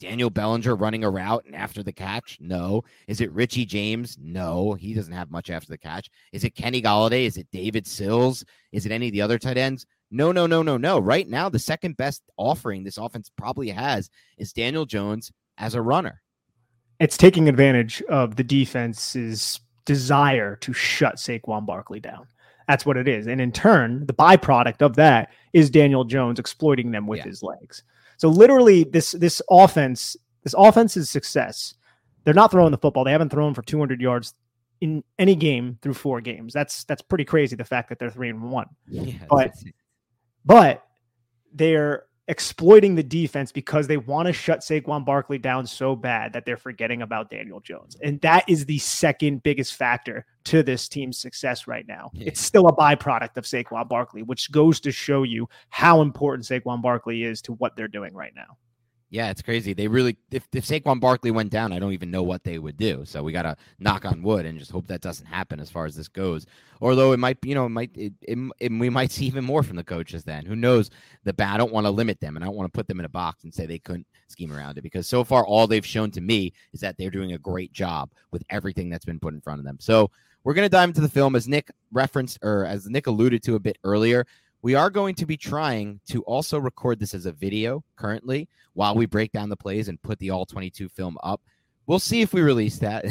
Daniel 0.00 0.30
Bellinger 0.30 0.74
running 0.74 1.04
a 1.04 1.10
route 1.10 1.44
and 1.46 1.54
after 1.54 1.82
the 1.82 1.92
catch? 1.92 2.38
No. 2.40 2.82
Is 3.06 3.20
it 3.20 3.32
Richie 3.32 3.66
James? 3.66 4.18
No. 4.20 4.74
He 4.74 4.94
doesn't 4.94 5.12
have 5.12 5.30
much 5.30 5.48
after 5.48 5.68
the 5.68 5.78
catch. 5.78 6.10
Is 6.32 6.42
it 6.42 6.56
Kenny 6.56 6.82
Golladay? 6.82 7.26
Is 7.26 7.36
it 7.36 7.46
David 7.52 7.86
Sills? 7.86 8.44
Is 8.72 8.84
it 8.84 8.92
any 8.92 9.06
of 9.06 9.12
the 9.12 9.22
other 9.22 9.38
tight 9.38 9.58
ends? 9.58 9.86
No, 10.10 10.32
no, 10.32 10.46
no, 10.46 10.62
no, 10.62 10.76
no. 10.76 10.98
Right 10.98 11.28
now, 11.28 11.48
the 11.48 11.58
second 11.58 11.96
best 11.96 12.22
offering 12.36 12.82
this 12.82 12.98
offense 12.98 13.30
probably 13.36 13.68
has 13.68 14.10
is 14.38 14.52
Daniel 14.52 14.86
Jones 14.86 15.30
as 15.56 15.74
a 15.74 15.82
runner. 15.82 16.20
It's 16.98 17.16
taking 17.16 17.48
advantage 17.48 18.02
of 18.08 18.34
the 18.34 18.44
defense's 18.44 19.60
desire 19.84 20.56
to 20.56 20.72
shut 20.72 21.16
Saquon 21.16 21.66
Barkley 21.66 22.00
down. 22.00 22.26
That's 22.70 22.86
what 22.86 22.96
it 22.96 23.08
is. 23.08 23.26
And 23.26 23.40
in 23.40 23.50
turn, 23.50 24.06
the 24.06 24.12
byproduct 24.12 24.80
of 24.80 24.94
that 24.94 25.32
is 25.52 25.70
Daniel 25.70 26.04
Jones 26.04 26.38
exploiting 26.38 26.92
them 26.92 27.08
with 27.08 27.18
yeah. 27.18 27.24
his 27.24 27.42
legs. 27.42 27.82
So 28.16 28.28
literally 28.28 28.84
this 28.84 29.10
this 29.10 29.42
offense, 29.50 30.16
this 30.44 30.54
offense's 30.56 31.10
success, 31.10 31.74
they're 32.22 32.32
not 32.32 32.52
throwing 32.52 32.70
the 32.70 32.78
football. 32.78 33.02
They 33.02 33.10
haven't 33.10 33.30
thrown 33.30 33.54
for 33.54 33.62
200 33.62 34.00
yards 34.00 34.34
in 34.80 35.02
any 35.18 35.34
game 35.34 35.78
through 35.82 35.94
four 35.94 36.20
games. 36.20 36.52
That's 36.52 36.84
that's 36.84 37.02
pretty 37.02 37.24
crazy 37.24 37.56
the 37.56 37.64
fact 37.64 37.88
that 37.88 37.98
they're 37.98 38.08
3 38.08 38.28
and 38.28 38.52
1. 38.52 38.66
Yeah, 38.86 39.14
but 39.28 39.50
but 40.44 40.86
they're 41.52 42.04
exploiting 42.30 42.94
the 42.94 43.02
defense 43.02 43.50
because 43.50 43.88
they 43.88 43.96
want 43.96 44.26
to 44.26 44.32
shut 44.32 44.60
Saquon 44.60 45.04
Barkley 45.04 45.36
down 45.36 45.66
so 45.66 45.96
bad 45.96 46.32
that 46.32 46.46
they're 46.46 46.56
forgetting 46.56 47.02
about 47.02 47.28
Daniel 47.28 47.58
Jones. 47.58 47.96
And 48.02 48.20
that 48.20 48.44
is 48.48 48.64
the 48.64 48.78
second 48.78 49.42
biggest 49.42 49.74
factor 49.74 50.24
to 50.44 50.62
this 50.62 50.88
team's 50.88 51.18
success 51.18 51.66
right 51.66 51.86
now. 51.88 52.10
Yeah. 52.14 52.28
It's 52.28 52.40
still 52.40 52.68
a 52.68 52.76
byproduct 52.76 53.36
of 53.36 53.44
Saquon 53.44 53.88
Barkley, 53.88 54.22
which 54.22 54.52
goes 54.52 54.78
to 54.80 54.92
show 54.92 55.24
you 55.24 55.48
how 55.70 56.02
important 56.02 56.46
Saquon 56.46 56.80
Barkley 56.80 57.24
is 57.24 57.42
to 57.42 57.54
what 57.54 57.74
they're 57.74 57.88
doing 57.88 58.14
right 58.14 58.32
now. 58.36 58.56
Yeah, 59.12 59.30
it's 59.30 59.42
crazy. 59.42 59.72
They 59.72 59.88
really, 59.88 60.16
if, 60.30 60.46
if 60.52 60.64
Saquon 60.64 61.00
Barkley 61.00 61.32
went 61.32 61.50
down, 61.50 61.72
I 61.72 61.80
don't 61.80 61.92
even 61.92 62.12
know 62.12 62.22
what 62.22 62.44
they 62.44 62.60
would 62.60 62.76
do. 62.76 63.04
So 63.04 63.24
we 63.24 63.32
got 63.32 63.42
to 63.42 63.56
knock 63.80 64.04
on 64.04 64.22
wood 64.22 64.46
and 64.46 64.56
just 64.56 64.70
hope 64.70 64.86
that 64.86 65.00
doesn't 65.00 65.26
happen 65.26 65.58
as 65.58 65.68
far 65.68 65.84
as 65.84 65.96
this 65.96 66.06
goes. 66.06 66.46
Although 66.80 67.10
it 67.10 67.18
might, 67.18 67.38
you 67.44 67.56
know, 67.56 67.66
it 67.66 67.70
might, 67.70 67.90
it, 67.96 68.12
it, 68.22 68.38
it, 68.60 68.70
we 68.70 68.88
might 68.88 69.10
see 69.10 69.26
even 69.26 69.44
more 69.44 69.64
from 69.64 69.74
the 69.74 69.82
coaches 69.82 70.22
then. 70.22 70.46
Who 70.46 70.54
knows? 70.54 70.90
The 71.24 71.34
I 71.44 71.56
don't 71.56 71.72
want 71.72 71.86
to 71.86 71.90
limit 71.90 72.20
them 72.20 72.36
and 72.36 72.44
I 72.44 72.46
don't 72.46 72.56
want 72.56 72.72
to 72.72 72.76
put 72.76 72.86
them 72.86 73.00
in 73.00 73.04
a 73.04 73.10
box 73.10 73.42
and 73.42 73.52
say 73.52 73.66
they 73.66 73.80
couldn't 73.80 74.06
scheme 74.28 74.52
around 74.52 74.78
it 74.78 74.82
because 74.82 75.08
so 75.08 75.24
far 75.24 75.44
all 75.44 75.66
they've 75.66 75.84
shown 75.84 76.12
to 76.12 76.20
me 76.20 76.52
is 76.72 76.80
that 76.80 76.96
they're 76.96 77.10
doing 77.10 77.32
a 77.32 77.38
great 77.38 77.72
job 77.72 78.12
with 78.30 78.44
everything 78.48 78.90
that's 78.90 79.04
been 79.04 79.18
put 79.18 79.34
in 79.34 79.40
front 79.40 79.58
of 79.58 79.64
them. 79.64 79.78
So 79.80 80.08
we're 80.44 80.54
going 80.54 80.66
to 80.66 80.70
dive 80.70 80.88
into 80.88 81.00
the 81.00 81.08
film 81.08 81.34
as 81.34 81.48
Nick 81.48 81.70
referenced 81.92 82.38
or 82.42 82.64
as 82.64 82.86
Nick 82.86 83.08
alluded 83.08 83.42
to 83.42 83.56
a 83.56 83.60
bit 83.60 83.76
earlier. 83.82 84.24
We 84.62 84.74
are 84.74 84.90
going 84.90 85.14
to 85.16 85.26
be 85.26 85.36
trying 85.36 86.00
to 86.10 86.22
also 86.22 86.58
record 86.58 87.00
this 87.00 87.14
as 87.14 87.26
a 87.26 87.32
video 87.32 87.82
currently 87.96 88.48
while 88.74 88.94
we 88.94 89.06
break 89.06 89.32
down 89.32 89.48
the 89.48 89.56
plays 89.56 89.88
and 89.88 90.00
put 90.02 90.18
the 90.18 90.30
all 90.30 90.44
22 90.44 90.88
film 90.90 91.16
up. 91.22 91.40
We'll 91.86 91.98
see 91.98 92.20
if 92.20 92.34
we 92.34 92.42
release 92.42 92.78
that. 92.78 93.06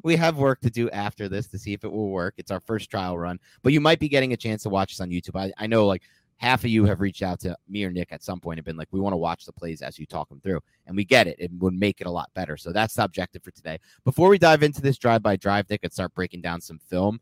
we 0.04 0.16
have 0.16 0.36
work 0.36 0.60
to 0.60 0.70
do 0.70 0.90
after 0.90 1.28
this 1.28 1.48
to 1.48 1.58
see 1.58 1.72
if 1.72 1.82
it 1.82 1.90
will 1.90 2.10
work. 2.10 2.34
It's 2.36 2.50
our 2.50 2.60
first 2.60 2.90
trial 2.90 3.18
run, 3.18 3.40
but 3.62 3.72
you 3.72 3.80
might 3.80 4.00
be 4.00 4.08
getting 4.08 4.32
a 4.32 4.36
chance 4.36 4.62
to 4.64 4.68
watch 4.68 4.92
this 4.92 5.00
on 5.00 5.10
YouTube. 5.10 5.40
I, 5.40 5.52
I 5.56 5.66
know 5.66 5.86
like 5.86 6.02
half 6.36 6.64
of 6.64 6.70
you 6.70 6.84
have 6.84 7.00
reached 7.00 7.22
out 7.22 7.40
to 7.40 7.56
me 7.68 7.84
or 7.84 7.90
Nick 7.90 8.12
at 8.12 8.22
some 8.22 8.40
point 8.40 8.58
and 8.58 8.64
been 8.64 8.76
like, 8.76 8.88
we 8.90 9.00
want 9.00 9.12
to 9.12 9.18
watch 9.18 9.46
the 9.46 9.52
plays 9.52 9.80
as 9.80 9.98
you 9.98 10.06
talk 10.06 10.28
them 10.28 10.40
through. 10.40 10.60
And 10.86 10.94
we 10.94 11.04
get 11.04 11.26
it. 11.26 11.36
It 11.38 11.52
would 11.58 11.72
make 11.72 12.00
it 12.00 12.06
a 12.06 12.10
lot 12.10 12.30
better. 12.34 12.56
So 12.56 12.72
that's 12.72 12.94
the 12.94 13.04
objective 13.04 13.42
for 13.42 13.52
today. 13.52 13.78
Before 14.04 14.28
we 14.28 14.38
dive 14.38 14.62
into 14.62 14.82
this 14.82 14.98
drive 14.98 15.22
by 15.22 15.36
drive, 15.36 15.70
Nick, 15.70 15.80
and 15.84 15.92
start 15.92 16.14
breaking 16.14 16.42
down 16.42 16.60
some 16.60 16.78
film, 16.78 17.20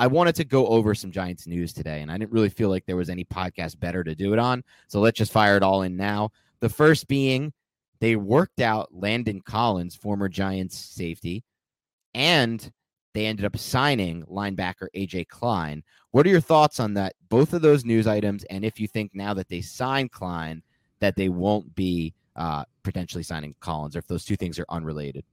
I 0.00 0.06
wanted 0.06 0.34
to 0.36 0.44
go 0.44 0.66
over 0.68 0.94
some 0.94 1.10
Giants 1.10 1.46
news 1.46 1.74
today, 1.74 2.00
and 2.00 2.10
I 2.10 2.16
didn't 2.16 2.32
really 2.32 2.48
feel 2.48 2.70
like 2.70 2.86
there 2.86 2.96
was 2.96 3.10
any 3.10 3.22
podcast 3.22 3.78
better 3.78 4.02
to 4.02 4.14
do 4.14 4.32
it 4.32 4.38
on. 4.38 4.64
So 4.88 4.98
let's 4.98 5.18
just 5.18 5.30
fire 5.30 5.58
it 5.58 5.62
all 5.62 5.82
in 5.82 5.94
now. 5.94 6.30
The 6.60 6.70
first 6.70 7.06
being 7.06 7.52
they 7.98 8.16
worked 8.16 8.62
out 8.62 8.88
Landon 8.94 9.42
Collins, 9.42 9.94
former 9.94 10.30
Giants 10.30 10.78
safety, 10.78 11.44
and 12.14 12.72
they 13.12 13.26
ended 13.26 13.44
up 13.44 13.58
signing 13.58 14.24
linebacker 14.24 14.86
AJ 14.96 15.28
Klein. 15.28 15.82
What 16.12 16.24
are 16.24 16.30
your 16.30 16.40
thoughts 16.40 16.80
on 16.80 16.94
that? 16.94 17.12
Both 17.28 17.52
of 17.52 17.60
those 17.60 17.84
news 17.84 18.06
items, 18.06 18.44
and 18.44 18.64
if 18.64 18.80
you 18.80 18.88
think 18.88 19.10
now 19.14 19.34
that 19.34 19.50
they 19.50 19.60
signed 19.60 20.12
Klein, 20.12 20.62
that 21.00 21.14
they 21.14 21.28
won't 21.28 21.74
be 21.74 22.14
uh, 22.36 22.64
potentially 22.84 23.22
signing 23.22 23.54
Collins, 23.60 23.96
or 23.96 23.98
if 23.98 24.06
those 24.06 24.24
two 24.24 24.36
things 24.36 24.58
are 24.58 24.66
unrelated. 24.70 25.26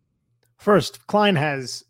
First, 0.58 1.08
Klein 1.08 1.38
has 1.38 1.86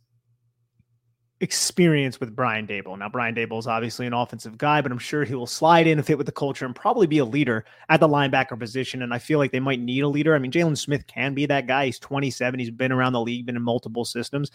experience 1.39 2.19
with 2.19 2.35
Brian 2.35 2.65
Daboll. 2.65 2.97
Now, 2.97 3.09
Brian 3.09 3.35
Daboll 3.35 3.59
is 3.59 3.67
obviously 3.67 4.07
an 4.07 4.13
offensive 4.13 4.57
guy, 4.57 4.81
but 4.81 4.91
I'm 4.91 4.97
sure 4.97 5.23
he 5.23 5.35
will 5.35 5.47
slide 5.47 5.87
in, 5.87 5.97
and 5.97 6.05
fit 6.05 6.17
with 6.17 6.25
the 6.25 6.31
culture, 6.31 6.65
and 6.65 6.75
probably 6.75 7.07
be 7.07 7.19
a 7.19 7.25
leader 7.25 7.65
at 7.89 7.99
the 7.99 8.07
linebacker 8.07 8.57
position. 8.57 9.01
And 9.01 9.13
I 9.13 9.19
feel 9.19 9.39
like 9.39 9.51
they 9.51 9.59
might 9.59 9.79
need 9.79 10.01
a 10.01 10.07
leader. 10.07 10.35
I 10.35 10.39
mean, 10.39 10.51
Jaylon 10.51 10.77
Smith 10.77 11.05
can 11.07 11.33
be 11.33 11.45
that 11.45 11.67
guy. 11.67 11.85
He's 11.85 11.99
27. 11.99 12.59
He's 12.59 12.71
been 12.71 12.91
around 12.91 13.13
the 13.13 13.21
league, 13.21 13.45
been 13.45 13.55
in 13.55 13.61
multiple 13.61 14.05
systems. 14.05 14.51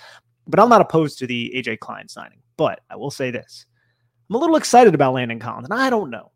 But 0.46 0.58
I'm 0.58 0.68
not 0.68 0.80
opposed 0.80 1.18
to 1.18 1.26
the 1.26 1.52
AJ 1.54 1.78
Klein 1.78 2.08
signing. 2.08 2.40
But 2.56 2.80
I 2.90 2.96
will 2.96 3.10
say 3.10 3.30
this 3.30 3.66
I'm 4.28 4.36
a 4.36 4.38
little 4.38 4.56
excited 4.56 4.94
about 4.94 5.14
Landon 5.14 5.38
Collins, 5.38 5.68
and 5.70 5.78
I 5.78 5.90
don't 5.90 6.10
know 6.10 6.32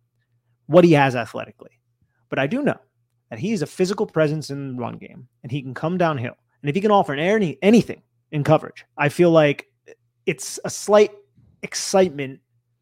what 0.67 0.85
he 0.85 0.93
has 0.93 1.17
athletically, 1.17 1.81
but 2.29 2.39
I 2.39 2.47
do 2.47 2.63
know 2.63 2.79
that 3.31 3.39
he's 3.39 3.63
a 3.63 3.67
physical 3.67 4.07
presence 4.07 4.51
in 4.51 4.77
the 4.77 4.81
run 4.81 4.99
game 4.99 5.29
and 5.43 5.51
he 5.51 5.63
can 5.63 5.75
come 5.75 5.99
downhill. 5.99 6.37
And 6.63 6.69
if 6.69 6.75
he 6.75 6.81
can 6.81 6.91
offer 6.91 7.15
any, 7.15 7.59
anything 7.63 8.03
in 8.33 8.45
coverage, 8.45 8.85
I 8.97 9.09
feel 9.09 9.31
like 9.31 9.67
it's 10.27 10.59
a 10.65 10.71
slight 10.71 11.13
excitement 11.63 12.41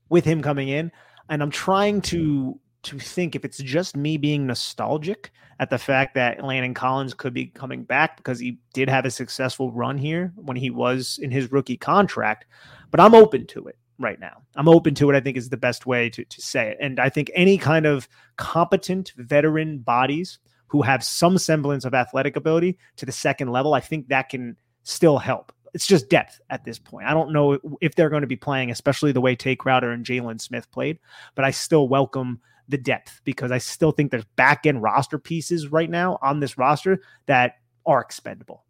with 0.08 0.24
him 0.24 0.42
coming 0.42 0.68
in, 0.68 0.90
and 1.28 1.42
I'm 1.42 1.50
trying 1.50 2.00
to 2.02 2.58
to 2.84 2.98
think 2.98 3.34
if 3.34 3.44
it's 3.44 3.58
just 3.58 3.96
me 3.96 4.18
being 4.18 4.46
nostalgic 4.46 5.32
at 5.58 5.70
the 5.70 5.78
fact 5.78 6.14
that 6.14 6.44
Landon 6.44 6.74
Collins 6.74 7.14
could 7.14 7.32
be 7.32 7.46
coming 7.46 7.82
back 7.82 8.18
because 8.18 8.38
he 8.38 8.58
did 8.74 8.90
have 8.90 9.06
a 9.06 9.10
successful 9.10 9.72
run 9.72 9.96
here 9.96 10.32
when 10.36 10.56
he 10.56 10.68
was 10.68 11.18
in 11.22 11.30
his 11.30 11.50
rookie 11.50 11.78
contract. 11.78 12.44
But 12.90 13.00
I'm 13.00 13.14
open 13.14 13.46
to 13.48 13.66
it 13.68 13.78
right 13.98 14.20
now. 14.20 14.42
I'm 14.54 14.68
open 14.68 14.94
to 14.96 15.10
it, 15.10 15.16
I 15.16 15.20
think 15.20 15.38
is 15.38 15.48
the 15.48 15.56
best 15.56 15.86
way 15.86 16.10
to, 16.10 16.24
to 16.24 16.42
say 16.42 16.72
it. 16.72 16.78
And 16.78 17.00
I 17.00 17.08
think 17.08 17.30
any 17.34 17.56
kind 17.56 17.86
of 17.86 18.06
competent 18.36 19.12
veteran 19.16 19.78
bodies 19.78 20.38
who 20.66 20.82
have 20.82 21.02
some 21.02 21.38
semblance 21.38 21.86
of 21.86 21.94
athletic 21.94 22.36
ability 22.36 22.78
to 22.96 23.06
the 23.06 23.12
second 23.12 23.48
level, 23.50 23.72
I 23.72 23.80
think 23.80 24.08
that 24.08 24.28
can 24.28 24.56
still 24.82 25.16
help 25.18 25.52
it's 25.74 25.86
just 25.86 26.08
depth 26.08 26.40
at 26.50 26.64
this 26.64 26.78
point. 26.78 27.06
I 27.06 27.12
don't 27.12 27.32
know 27.32 27.58
if 27.80 27.94
they're 27.94 28.08
going 28.08 28.22
to 28.22 28.28
be 28.28 28.36
playing, 28.36 28.70
especially 28.70 29.12
the 29.12 29.20
way 29.20 29.34
Tae 29.34 29.56
Crowder 29.56 29.90
and 29.90 30.06
Jaylon 30.06 30.40
Smith 30.40 30.70
played, 30.70 30.98
but 31.34 31.44
I 31.44 31.50
still 31.50 31.88
welcome 31.88 32.40
the 32.68 32.78
depth 32.78 33.20
because 33.24 33.50
I 33.50 33.58
still 33.58 33.90
think 33.90 34.10
there's 34.10 34.24
back 34.36 34.64
end 34.66 34.82
roster 34.82 35.18
pieces 35.18 35.68
right 35.68 35.90
now 35.90 36.18
on 36.22 36.40
this 36.40 36.56
roster 36.56 37.00
that 37.26 37.56
are 37.84 38.00
expendable. 38.00 38.64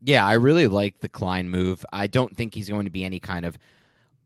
Yeah, 0.00 0.24
I 0.24 0.34
really 0.34 0.68
like 0.68 1.00
the 1.00 1.08
Klein 1.08 1.50
move. 1.50 1.84
I 1.92 2.06
don't 2.06 2.34
think 2.36 2.54
he's 2.54 2.68
going 2.68 2.84
to 2.84 2.90
be 2.90 3.04
any 3.04 3.18
kind 3.18 3.44
of 3.44 3.58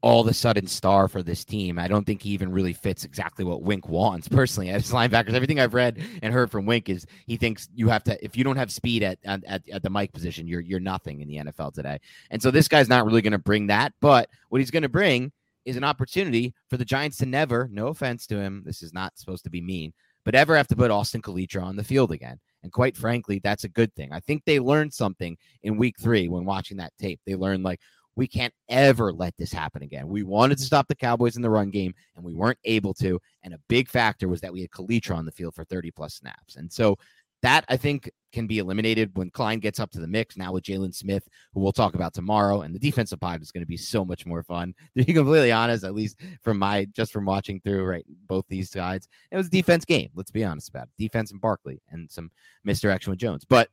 all 0.03 0.21
of 0.21 0.27
a 0.27 0.35
sudden 0.35 0.67
star 0.67 1.07
for 1.07 1.23
this 1.23 1.45
team. 1.45 1.79
I 1.79 1.87
don't 1.87 2.05
think 2.05 2.23
he 2.23 2.31
even 2.31 2.53
really 2.53 2.73
fits 2.73 3.05
exactly 3.05 3.45
what 3.45 3.63
Wink 3.63 3.89
wants 3.89 4.29
personally 4.29 4.71
as 4.71 4.91
linebackers. 4.91 5.35
Everything 5.35 5.61
I've 5.61 5.75
read 5.75 6.03
and 6.23 6.35
heard 6.35 6.51
from 6.51 6.67
Wink 6.67 6.89
is 6.89 7.07
he 7.27 7.37
thinks 7.37 7.69
you 7.75 7.89
have 7.89 8.03
to 8.05 8.23
if 8.25 8.37
you 8.37 8.45
don't 8.45 8.57
have 8.57 8.71
speed 8.71 9.03
at 9.03 9.19
at, 9.25 9.43
at 9.69 9.83
the 9.83 9.91
Mike 9.91 10.13
position, 10.13 10.47
you're 10.47 10.61
you're 10.61 10.81
nothing 10.81 11.21
in 11.21 11.29
the 11.29 11.37
NFL 11.37 11.73
today. 11.73 11.99
And 12.31 12.43
so 12.43 12.51
this 12.51 12.69
guy's 12.69 12.89
not 12.89 13.07
really 13.07 13.23
going 13.23 13.33
to 13.33 13.39
bring 13.39 13.69
that, 13.69 13.93
but 14.01 14.29
what 14.49 14.61
he's 14.61 14.71
going 14.71 14.83
to 14.83 14.89
bring 14.89 15.33
is 15.65 15.77
an 15.77 15.85
opportunity 15.85 16.55
for 16.69 16.77
the 16.77 16.85
Giants 16.85 17.19
to 17.19 17.27
never, 17.27 17.69
no 17.71 17.89
offense 17.89 18.27
to 18.27 18.37
him, 18.37 18.63
this 18.65 18.83
is 18.83 18.93
not 18.93 19.17
supposed 19.17 19.45
to 19.45 19.51
be 19.51 19.61
mean, 19.61 19.93
but 20.25 20.35
ever 20.35 20.57
have 20.57 20.69
to 20.69 20.77
put 20.77 20.91
Austin 20.91 21.23
Calitro 21.23 21.63
on 21.63 21.77
the 21.77 21.85
field 21.85 22.13
again. 22.13 22.39
And 22.63 22.73
quite 22.73 22.97
frankly, 22.97 23.41
that's 23.43 23.65
a 23.65 23.69
good 23.69 23.95
thing. 23.95 24.13
I 24.13 24.21
think 24.21 24.43
they 24.45 24.61
learned 24.61 24.93
something 24.93 25.37
in 25.63 25.77
week 25.77 25.97
three 26.01 26.29
when 26.29 26.45
watching 26.45 26.77
that 26.79 26.93
tape. 26.99 27.21
They 27.27 27.35
learned, 27.35 27.65
like, 27.65 27.81
we 28.17 28.27
can't 28.27 28.55
ever 28.69 29.13
let 29.13 29.37
this 29.37 29.53
happen 29.53 29.83
again. 29.83 30.09
We 30.09 30.23
wanted 30.23 30.59
to 30.59 30.63
mm-hmm. 30.63 30.67
stop 30.67 30.89
the 30.89 30.95
Cowboys 30.95 31.37
in 31.37 31.43
the 31.43 31.51
run 31.51 31.71
game, 31.71 31.95
and 32.17 32.25
we 32.25 32.35
weren't 32.35 32.59
able 32.65 32.95
to. 32.95 33.21
And 33.43 33.55
a 33.55 33.61
big 33.69 33.89
factor 33.89 34.29
was 34.29 34.41
that 34.43 34.53
we 34.53 34.61
had 34.61 34.71
Calitro 34.71 35.17
on 35.17 35.25
the 35.25 35.33
field 35.33 35.55
for 35.55 35.65
30 35.65 35.91
plus 35.91 36.15
snaps. 36.15 36.57
And 36.57 36.73
so 36.73 36.99
that 37.43 37.65
I 37.69 37.77
think 37.77 38.11
can 38.33 38.47
be 38.47 38.59
eliminated 38.59 39.11
when 39.15 39.31
Klein 39.31 39.59
gets 39.59 39.81
up 39.81 39.91
to 39.91 40.01
the 40.01 40.07
mix. 40.07 40.37
Now 40.37 40.53
with 40.53 40.65
Jaylon 40.65 40.95
Smith, 40.95 41.29
who 41.53 41.61
we'll 41.61 41.73
talk 41.73 41.95
about 41.95 42.15
tomorrow, 42.15 42.63
and 42.63 42.75
the 42.75 42.79
defensive 42.79 43.21
pod 43.21 43.43
is 43.43 43.51
going 43.51 43.63
to 43.63 43.69
be 43.69 43.77
so 43.77 44.05
much 44.05 44.25
more 44.25 44.43
fun. 44.43 44.75
To 44.97 45.05
be 45.05 45.13
completely 45.15 45.53
honest, 45.53 45.85
at 45.85 45.95
least 45.95 46.21
from 46.43 46.59
my 46.59 46.85
just 46.95 47.13
from 47.13 47.25
watching 47.25 47.61
through 47.61 47.85
right 47.85 48.05
both 48.27 48.45
these 48.49 48.71
sides, 48.71 49.09
it 49.31 49.37
was 49.37 49.47
a 49.47 49.51
defense 49.51 49.85
game. 49.85 50.11
Let's 50.15 50.31
be 50.31 50.45
honest 50.45 50.69
about 50.69 50.85
it. 50.85 50.91
Defense 50.99 51.33
and 51.33 51.41
Barkley 51.41 51.81
and 51.91 52.11
some 52.11 52.31
misdirection 52.63 53.11
with 53.11 53.19
Jones, 53.19 53.45
but 53.45 53.69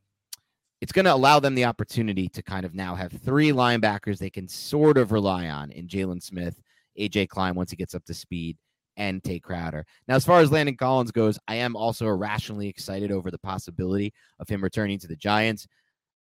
it's 0.82 0.92
going 0.92 1.06
to 1.06 1.14
allow 1.14 1.40
them 1.40 1.56
the 1.56 1.66
opportunity 1.66 2.30
to 2.30 2.42
kind 2.42 2.66
of 2.66 2.74
now 2.74 2.96
have 2.96 3.12
three 3.12 3.52
linebackers 3.52 4.18
they 4.18 4.30
can 4.30 4.48
sort 4.48 4.98
of 4.98 5.12
rely 5.12 5.50
on 5.50 5.72
in 5.72 5.88
Jaylon 5.88 6.22
Smith, 6.22 6.62
AJ 6.98 7.30
Klein 7.30 7.56
once 7.56 7.72
he 7.72 7.78
gets 7.78 7.96
up 7.96 8.06
to 8.06 8.14
speed, 8.14 8.58
and 8.96 9.24
Tae 9.24 9.40
Crowder. 9.40 9.86
Now, 10.08 10.16
as 10.16 10.26
far 10.26 10.42
as 10.42 10.52
Landon 10.52 10.76
Collins 10.76 11.12
goes, 11.12 11.40
I 11.48 11.56
am 11.56 11.76
also 11.76 12.08
irrationally 12.08 12.68
excited 12.68 13.12
over 13.12 13.32
the 13.32 13.40
possibility 13.40 14.14
of 14.40 14.48
him 14.48 14.64
returning 14.64 15.00
to 15.00 15.08
the 15.08 15.16
Giants. 15.16 15.68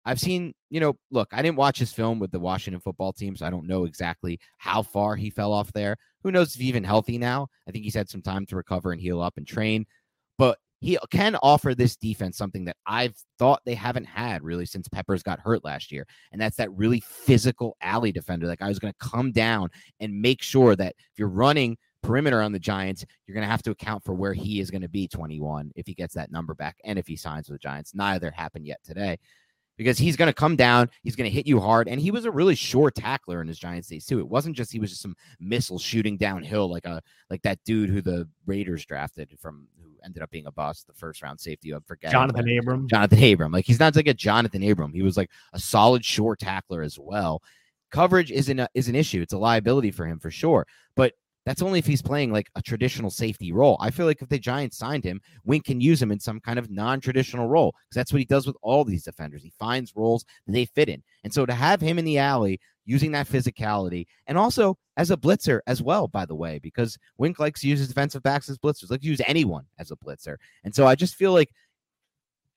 I've 0.04 0.20
seen, 0.20 0.54
you 0.70 0.80
know, 0.80 0.96
look, 1.10 1.28
I 1.32 1.42
didn't 1.42 1.58
watch 1.58 1.78
his 1.78 1.92
film 1.92 2.18
with 2.18 2.30
the 2.30 2.38
Washington 2.40 2.80
football 2.80 3.12
team, 3.12 3.36
so 3.36 3.44
I 3.44 3.50
don't 3.50 3.66
know 3.66 3.84
exactly 3.84 4.38
how 4.56 4.82
far 4.82 5.16
he 5.16 5.28
fell 5.28 5.52
off 5.52 5.72
there. 5.72 5.96
Who 6.22 6.30
knows 6.30 6.54
if 6.54 6.60
he's 6.60 6.68
even 6.68 6.84
healthy 6.84 7.18
now? 7.18 7.48
I 7.68 7.72
think 7.72 7.84
he's 7.84 7.94
had 7.94 8.08
some 8.08 8.22
time 8.22 8.46
to 8.46 8.56
recover 8.56 8.92
and 8.92 9.00
heal 9.00 9.20
up 9.20 9.36
and 9.36 9.46
train. 9.46 9.86
But 10.38 10.58
he 10.80 10.98
can 11.10 11.36
offer 11.36 11.74
this 11.74 11.96
defense 11.96 12.36
something 12.36 12.64
that 12.66 12.76
I've 12.86 13.14
thought 13.38 13.62
they 13.64 13.74
haven't 13.74 14.04
had 14.04 14.42
really 14.42 14.66
since 14.66 14.88
Peppers 14.88 15.22
got 15.22 15.40
hurt 15.40 15.64
last 15.64 15.90
year. 15.90 16.06
And 16.32 16.40
that's 16.40 16.56
that 16.56 16.72
really 16.72 17.00
physical 17.00 17.76
alley 17.82 18.12
defender. 18.12 18.46
That 18.46 18.58
guy 18.58 18.68
was 18.68 18.78
going 18.78 18.92
to 18.92 19.08
come 19.08 19.32
down 19.32 19.70
and 20.00 20.20
make 20.20 20.42
sure 20.42 20.76
that 20.76 20.94
if 20.98 21.18
you're 21.18 21.28
running 21.28 21.76
perimeter 22.02 22.40
on 22.40 22.52
the 22.52 22.60
Giants, 22.60 23.04
you're 23.26 23.34
going 23.34 23.46
to 23.46 23.50
have 23.50 23.62
to 23.62 23.72
account 23.72 24.04
for 24.04 24.14
where 24.14 24.34
he 24.34 24.60
is 24.60 24.70
going 24.70 24.82
to 24.82 24.88
be 24.88 25.08
21 25.08 25.72
if 25.74 25.86
he 25.86 25.94
gets 25.94 26.14
that 26.14 26.30
number 26.30 26.54
back 26.54 26.76
and 26.84 26.98
if 26.98 27.06
he 27.08 27.16
signs 27.16 27.48
with 27.48 27.60
the 27.60 27.68
Giants. 27.68 27.94
Neither 27.94 28.30
happened 28.30 28.66
yet 28.66 28.78
today 28.84 29.18
because 29.78 29.96
he's 29.96 30.16
going 30.16 30.26
to 30.26 30.34
come 30.34 30.56
down, 30.56 30.90
he's 31.02 31.16
going 31.16 31.30
to 31.30 31.34
hit 31.34 31.46
you 31.46 31.60
hard, 31.60 31.88
and 31.88 31.98
he 31.98 32.10
was 32.10 32.26
a 32.26 32.30
really 32.30 32.56
sure 32.56 32.90
tackler 32.90 33.40
in 33.40 33.48
his 33.48 33.58
Giants 33.58 33.88
days 33.88 34.04
too. 34.04 34.18
It 34.18 34.28
wasn't 34.28 34.56
just 34.56 34.72
he 34.72 34.80
was 34.80 34.90
just 34.90 35.00
some 35.00 35.16
missile 35.40 35.78
shooting 35.78 36.18
downhill 36.18 36.68
like 36.68 36.84
a 36.84 37.00
like 37.30 37.40
that 37.42 37.62
dude 37.64 37.88
who 37.88 38.02
the 38.02 38.28
Raiders 38.44 38.84
drafted 38.84 39.34
from 39.40 39.68
who 39.80 39.88
ended 40.04 40.22
up 40.22 40.30
being 40.30 40.46
a 40.46 40.52
bust, 40.52 40.86
the 40.86 40.92
first 40.92 41.22
round 41.22 41.40
safety. 41.40 41.72
I 41.72 41.78
forget 41.86 42.10
Jonathan 42.10 42.58
Abram. 42.58 42.88
Jonathan 42.88 43.32
Abram, 43.32 43.52
like 43.52 43.64
he's 43.64 43.80
not 43.80 43.96
like 43.96 44.08
a 44.08 44.14
Jonathan 44.14 44.68
Abram. 44.68 44.92
He 44.92 45.02
was 45.02 45.16
like 45.16 45.30
a 45.54 45.58
solid 45.58 46.04
shore 46.04 46.36
tackler 46.36 46.82
as 46.82 46.98
well. 46.98 47.40
Coverage 47.90 48.30
isn't 48.30 48.58
a, 48.58 48.68
is 48.74 48.88
an 48.88 48.96
issue. 48.96 49.22
It's 49.22 49.32
a 49.32 49.38
liability 49.38 49.92
for 49.92 50.06
him 50.06 50.18
for 50.18 50.30
sure, 50.30 50.66
but 50.94 51.14
that's 51.48 51.62
only 51.62 51.78
if 51.78 51.86
he's 51.86 52.02
playing 52.02 52.30
like 52.30 52.50
a 52.56 52.62
traditional 52.62 53.10
safety 53.10 53.52
role. 53.52 53.78
I 53.80 53.90
feel 53.90 54.04
like 54.04 54.20
if 54.20 54.28
the 54.28 54.38
Giants 54.38 54.76
signed 54.76 55.02
him, 55.02 55.18
Wink 55.46 55.64
can 55.64 55.80
use 55.80 56.02
him 56.02 56.12
in 56.12 56.20
some 56.20 56.40
kind 56.40 56.58
of 56.58 56.70
non-traditional 56.70 57.48
role 57.48 57.72
because 57.72 57.94
that's 57.94 58.12
what 58.12 58.18
he 58.18 58.26
does 58.26 58.46
with 58.46 58.54
all 58.60 58.84
these 58.84 59.04
defenders. 59.04 59.42
He 59.42 59.54
finds 59.58 59.96
roles 59.96 60.26
that 60.46 60.52
they 60.52 60.66
fit 60.66 60.90
in. 60.90 61.02
And 61.24 61.32
so 61.32 61.46
to 61.46 61.54
have 61.54 61.80
him 61.80 61.98
in 61.98 62.04
the 62.04 62.18
alley 62.18 62.60
using 62.84 63.12
that 63.12 63.28
physicality 63.28 64.04
and 64.26 64.36
also 64.36 64.76
as 64.98 65.10
a 65.10 65.16
blitzer 65.16 65.60
as 65.66 65.80
well, 65.80 66.06
by 66.06 66.26
the 66.26 66.34
way, 66.34 66.58
because 66.58 66.98
Wink 67.16 67.38
likes 67.38 67.62
to 67.62 67.68
use 67.68 67.78
his 67.78 67.88
defensive 67.88 68.22
backs 68.22 68.50
as 68.50 68.58
blitzers, 68.58 68.90
like 68.90 69.02
use 69.02 69.22
anyone 69.26 69.64
as 69.78 69.90
a 69.90 69.96
blitzer. 69.96 70.36
And 70.64 70.74
so 70.74 70.86
I 70.86 70.96
just 70.96 71.14
feel 71.14 71.32
like 71.32 71.48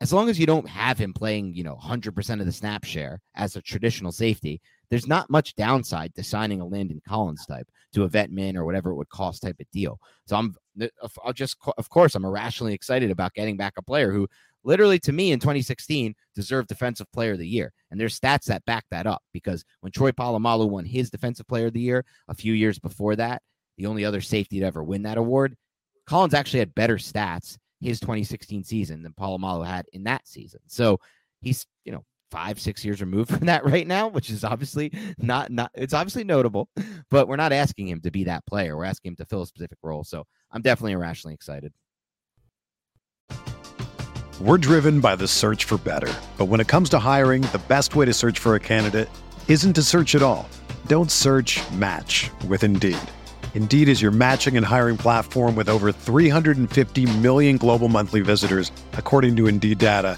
as 0.01 0.11
long 0.11 0.29
as 0.29 0.37
you 0.37 0.45
don't 0.45 0.67
have 0.67 0.97
him 0.97 1.13
playing, 1.13 1.53
you 1.53 1.63
know, 1.63 1.77
100% 1.81 2.39
of 2.41 2.45
the 2.45 2.51
snap 2.51 2.83
share 2.83 3.21
as 3.35 3.55
a 3.55 3.61
traditional 3.61 4.11
safety, 4.11 4.59
there's 4.91 5.07
not 5.07 5.29
much 5.29 5.55
downside 5.55 6.13
to 6.13 6.23
signing 6.23 6.59
a 6.59 6.67
Landon 6.67 7.01
Collins 7.07 7.45
type 7.45 7.67
to 7.93 8.03
a 8.03 8.09
vet 8.09 8.29
min 8.29 8.57
or 8.57 8.65
whatever 8.65 8.91
it 8.91 8.95
would 8.95 9.09
cost 9.09 9.41
type 9.41 9.55
of 9.59 9.71
deal. 9.71 9.99
So 10.27 10.35
I'm 10.35 10.55
I'll 11.23 11.33
just 11.33 11.57
of 11.77 11.89
course 11.89 12.13
I'm 12.13 12.25
irrationally 12.25 12.73
excited 12.73 13.09
about 13.09 13.33
getting 13.33 13.57
back 13.57 13.73
a 13.77 13.81
player 13.81 14.11
who 14.11 14.27
literally 14.63 14.99
to 14.99 15.13
me 15.13 15.31
in 15.31 15.39
2016 15.39 16.13
deserved 16.35 16.67
defensive 16.67 17.11
player 17.11 17.31
of 17.31 17.39
the 17.39 17.47
year. 17.47 17.71
And 17.89 17.99
there's 17.99 18.19
stats 18.19 18.45
that 18.45 18.65
back 18.65 18.85
that 18.91 19.07
up 19.07 19.23
because 19.33 19.63
when 19.79 19.93
Troy 19.93 20.11
Polamalu 20.11 20.69
won 20.69 20.85
his 20.85 21.09
defensive 21.09 21.47
player 21.47 21.67
of 21.67 21.73
the 21.73 21.79
year 21.79 22.05
a 22.27 22.35
few 22.35 22.53
years 22.53 22.77
before 22.77 23.15
that, 23.15 23.41
the 23.77 23.85
only 23.85 24.03
other 24.03 24.21
safety 24.21 24.59
to 24.59 24.65
ever 24.65 24.83
win 24.83 25.03
that 25.03 25.17
award, 25.17 25.55
Collins 26.05 26.33
actually 26.33 26.59
had 26.59 26.75
better 26.75 26.97
stats 26.97 27.57
his 27.79 27.99
2016 28.01 28.65
season 28.65 29.03
than 29.03 29.13
Polamalu 29.13 29.65
had 29.65 29.85
in 29.93 30.03
that 30.03 30.27
season. 30.27 30.59
So 30.67 30.99
he's, 31.41 31.65
you 31.85 31.93
know, 31.93 32.03
five, 32.31 32.59
six 32.59 32.83
years 32.83 33.01
removed 33.01 33.29
from 33.37 33.45
that 33.47 33.65
right 33.65 33.85
now, 33.85 34.07
which 34.07 34.29
is 34.29 34.43
obviously 34.43 34.91
not 35.17 35.51
not 35.51 35.71
it's 35.75 35.93
obviously 35.93 36.23
notable, 36.23 36.69
but 37.11 37.27
we're 37.27 37.35
not 37.35 37.51
asking 37.53 37.87
him 37.87 38.01
to 38.01 38.11
be 38.11 38.23
that 38.23 38.45
player. 38.45 38.75
We're 38.75 38.85
asking 38.85 39.11
him 39.11 39.15
to 39.17 39.25
fill 39.25 39.43
a 39.43 39.47
specific 39.47 39.77
role. 39.83 40.03
So 40.03 40.25
I'm 40.51 40.61
definitely 40.61 40.93
irrationally 40.93 41.35
excited. 41.35 41.73
We're 44.39 44.57
driven 44.57 45.01
by 45.01 45.15
the 45.17 45.27
search 45.27 45.65
for 45.65 45.77
better. 45.77 46.11
But 46.35 46.45
when 46.45 46.59
it 46.59 46.67
comes 46.67 46.89
to 46.89 46.99
hiring, 46.99 47.43
the 47.43 47.61
best 47.67 47.95
way 47.95 48.05
to 48.05 48.13
search 48.13 48.39
for 48.39 48.55
a 48.55 48.59
candidate 48.59 49.07
isn't 49.47 49.73
to 49.73 49.83
search 49.83 50.15
at 50.15 50.23
all. 50.23 50.49
Don't 50.87 51.11
search 51.11 51.59
match 51.73 52.31
with 52.47 52.63
Indeed. 52.63 52.97
Indeed 53.53 53.87
is 53.87 54.01
your 54.01 54.09
matching 54.09 54.57
and 54.57 54.65
hiring 54.65 54.97
platform 54.97 55.55
with 55.55 55.69
over 55.69 55.91
350 55.91 57.05
million 57.19 57.57
global 57.57 57.87
monthly 57.87 58.21
visitors, 58.21 58.71
according 58.93 59.35
to 59.35 59.47
Indeed 59.47 59.77
data 59.77 60.17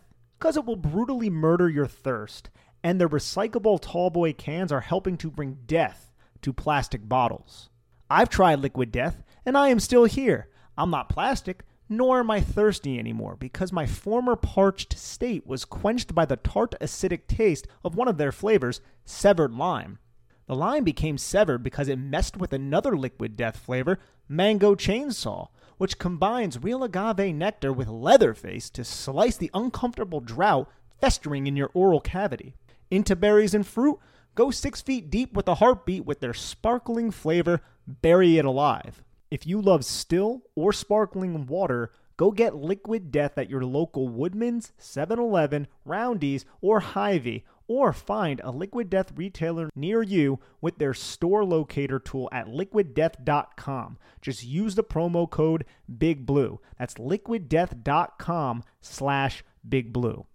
Because 0.41 0.57
it 0.57 0.65
will 0.65 0.75
brutally 0.75 1.29
murder 1.29 1.69
your 1.69 1.85
thirst, 1.85 2.49
and 2.83 2.99
the 2.99 3.07
recyclable 3.07 3.79
tallboy 3.79 4.35
cans 4.35 4.71
are 4.71 4.81
helping 4.81 5.15
to 5.17 5.29
bring 5.29 5.59
death 5.67 6.11
to 6.41 6.51
plastic 6.51 7.07
bottles. 7.07 7.69
I've 8.09 8.29
tried 8.29 8.57
Liquid 8.57 8.91
Death, 8.91 9.21
and 9.45 9.55
I 9.55 9.67
am 9.67 9.79
still 9.79 10.05
here. 10.05 10.49
I'm 10.75 10.89
not 10.89 11.09
plastic, 11.09 11.63
nor 11.87 12.21
am 12.21 12.31
I 12.31 12.41
thirsty 12.41 12.97
anymore, 12.97 13.35
because 13.35 13.71
my 13.71 13.85
former 13.85 14.35
parched 14.35 14.97
state 14.97 15.45
was 15.45 15.63
quenched 15.63 16.15
by 16.15 16.25
the 16.25 16.37
tart 16.37 16.73
acidic 16.81 17.27
taste 17.27 17.67
of 17.83 17.93
one 17.93 18.07
of 18.07 18.17
their 18.17 18.31
flavors, 18.31 18.81
severed 19.05 19.53
lime. 19.53 19.99
The 20.47 20.55
lime 20.55 20.83
became 20.83 21.19
severed 21.19 21.61
because 21.61 21.87
it 21.87 21.99
messed 21.99 22.35
with 22.35 22.51
another 22.51 22.97
Liquid 22.97 23.37
Death 23.37 23.57
flavor, 23.57 23.99
Mango 24.27 24.73
Chainsaw 24.73 25.49
which 25.81 25.97
combines 25.97 26.61
real 26.61 26.83
agave 26.83 27.33
nectar 27.33 27.73
with 27.73 27.87
Leatherface 27.87 28.69
to 28.69 28.83
slice 28.83 29.35
the 29.35 29.49
uncomfortable 29.51 30.19
drought 30.19 30.69
festering 30.99 31.47
in 31.47 31.55
your 31.55 31.71
oral 31.73 31.99
cavity. 31.99 32.53
Into 32.91 33.15
berries 33.15 33.55
and 33.55 33.65
fruit, 33.65 33.97
go 34.35 34.51
six 34.51 34.79
feet 34.79 35.09
deep 35.09 35.33
with 35.33 35.47
a 35.47 35.55
heartbeat 35.55 36.05
with 36.05 36.19
their 36.19 36.35
sparkling 36.35 37.09
flavor, 37.09 37.61
bury 37.87 38.37
it 38.37 38.45
alive. 38.45 39.01
If 39.31 39.47
you 39.47 39.59
love 39.59 39.83
still 39.83 40.43
or 40.53 40.71
sparkling 40.71 41.47
water, 41.47 41.91
go 42.15 42.29
get 42.29 42.55
Liquid 42.55 43.09
Death 43.09 43.39
at 43.39 43.49
your 43.49 43.65
local 43.65 44.07
Woodman's, 44.07 44.73
7 44.77 45.17
Eleven, 45.17 45.65
Roundy's, 45.83 46.45
or 46.61 46.81
Hy-Vee, 46.81 47.43
or 47.71 47.93
find 47.93 48.41
a 48.43 48.51
Liquid 48.51 48.89
Death 48.89 49.13
retailer 49.15 49.69
near 49.73 50.03
you 50.03 50.41
with 50.59 50.77
their 50.77 50.93
store 50.93 51.45
locator 51.45 51.99
tool 51.99 52.27
at 52.29 52.47
liquiddeath.com. 52.47 53.97
Just 54.21 54.43
use 54.43 54.75
the 54.75 54.83
promo 54.83 55.29
code 55.29 55.63
Big 55.97 56.25
Blue. 56.25 56.59
That's 56.77 56.95
liquiddeath.com 56.95 58.63
slash 58.81 59.45
Big 59.67 59.93
Blue. 59.93 60.25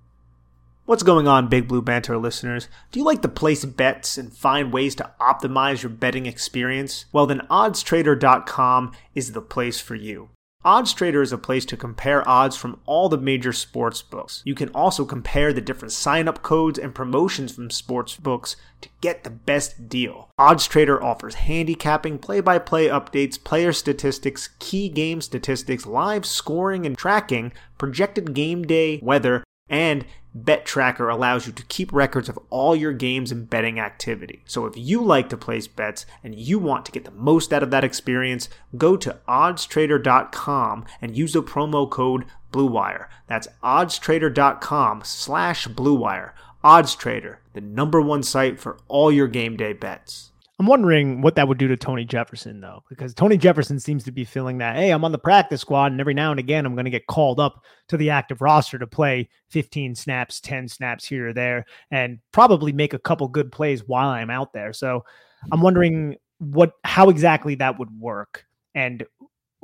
What's 0.87 1.03
going 1.03 1.29
on, 1.29 1.49
Big 1.49 1.69
Blue 1.69 1.83
Banter 1.83 2.17
listeners? 2.17 2.69
Do 2.91 3.01
you 3.01 3.05
like 3.05 3.21
to 3.21 3.29
place 3.29 3.67
bets 3.67 4.17
and 4.17 4.33
find 4.33 4.73
ways 4.73 4.95
to 4.95 5.11
optimize 5.21 5.83
your 5.83 5.91
betting 5.91 6.25
experience? 6.25 7.05
Well, 7.13 7.27
then 7.27 7.43
oddstrader.com 7.51 8.93
is 9.15 9.33
the 9.33 9.43
place 9.43 9.79
for 9.79 9.95
you. 9.95 10.31
OddsTrader 10.67 11.23
is 11.23 11.33
a 11.33 11.39
place 11.39 11.65
to 11.67 11.77
compare 11.77 12.29
odds 12.29 12.57
from 12.57 12.81
all 12.87 13.09
the 13.09 13.17
major 13.17 13.53
sports 13.53 14.03
books. 14.03 14.43
You 14.45 14.57
can 14.57 14.69
also 14.71 15.05
compare 15.05 15.53
the 15.53 15.61
different 15.61 15.93
sign-up 15.93 16.43
codes 16.43 16.77
and 16.77 16.93
promotions 16.93 17.53
from 17.53 17.71
sports 17.71 18.17
books 18.17 18.57
to 18.81 18.89
get 19.01 19.23
the 19.23 19.31
best 19.31 19.89
deal. 19.89 20.29
OddsTrader 20.41 21.01
offers 21.01 21.37
handicapping, 21.37 22.19
play-by-play 22.19 22.89
updates, 22.89 23.43
player 23.43 23.73
statistics, 23.73 24.49
key 24.59 24.89
game 24.89 25.21
statistics, 25.21 25.87
live 25.87 26.27
scoring 26.27 26.85
and 26.85 26.99
tracking, 26.99 27.53
projected 27.79 28.35
game 28.35 28.65
day 28.65 28.99
weather, 29.05 29.45
and 29.69 30.05
Bet 30.45 30.67
Tracker 30.67 31.09
allows 31.09 31.47
you 31.47 31.53
to 31.55 31.65
keep 31.65 31.91
records 31.95 32.29
of 32.29 32.39
all 32.51 32.77
your 32.77 32.93
games 32.93 33.33
and 33.33 33.49
betting 33.49 33.81
activity. 33.81 34.43
So 34.45 34.67
if 34.67 34.77
you 34.77 35.03
like 35.03 35.31
to 35.31 35.37
place 35.37 35.67
bets 35.67 36.05
and 36.23 36.35
you 36.35 36.59
want 36.59 36.85
to 36.85 36.93
get 36.93 37.07
the 37.07 37.11
most 37.11 37.55
out 37.55 37.63
of 37.63 37.71
that 37.71 37.85
experience, 37.85 38.51
go 38.77 38.99
to 38.99 39.19
oddstrader.com 39.27 40.85
and 41.01 41.17
use 41.17 41.33
the 41.33 41.43
promo 41.43 41.89
code 41.89 42.27
BlueWire. 42.53 43.07
That's 43.27 43.49
oddstrader.com 43.65 45.03
slash 45.05 45.69
BlueWire. 45.69 46.33
OddsTrader, 46.63 47.37
the 47.55 47.63
number 47.63 48.03
one 48.03 48.23
site 48.23 48.61
for 48.61 48.77
all 48.89 49.11
your 49.11 49.29
game 49.29 49.57
day 49.57 49.73
bets. 49.73 50.33
I'm 50.59 50.67
wondering 50.67 51.21
what 51.21 51.35
that 51.35 51.49
would 51.49 51.59
do 51.59 51.69
to 51.69 51.77
Tony 51.77 52.07
Jefferson, 52.07 52.61
though, 52.61 52.83
because 52.89 53.13
Tony 53.13 53.37
Jefferson 53.37 53.79
seems 53.79 54.05
to 54.05 54.13
be 54.13 54.25
feeling 54.25 54.57
that, 54.59 54.77
hey, 54.77 54.91
I'm 54.91 55.05
on 55.05 55.13
the 55.13 55.19
practice 55.19 55.61
squad, 55.61 55.93
and 55.93 56.01
every 56.01 56.15
now 56.15 56.31
and 56.31 56.41
again, 56.41 56.65
I'm 56.65 56.75
going 56.75 56.87
to 56.87 56.91
get 56.91 57.07
called 57.07 57.39
up 57.39 57.63
to 57.89 57.99
the 57.99 58.09
active 58.09 58.41
roster 58.41 58.79
to 58.79 58.87
play 58.87 59.29
15 59.51 59.95
snaps, 59.95 60.41
10 60.41 60.69
snaps 60.69 61.05
here 61.05 61.29
or 61.29 61.33
there, 61.35 61.67
and 61.91 62.19
probably 62.33 62.73
make 62.73 62.95
a 62.95 62.99
couple 62.99 63.29
good 63.29 63.53
plays 63.53 63.87
while 63.87 64.09
I'm 64.09 64.31
out 64.31 64.55
there. 64.55 64.73
So 64.73 65.05
I'm 65.53 65.61
wondering 65.61 66.17
what 66.39 66.73
how 66.85 67.09
exactly 67.11 67.55
that 67.57 67.79
would 67.79 67.91
work 67.99 68.45
and 68.75 69.05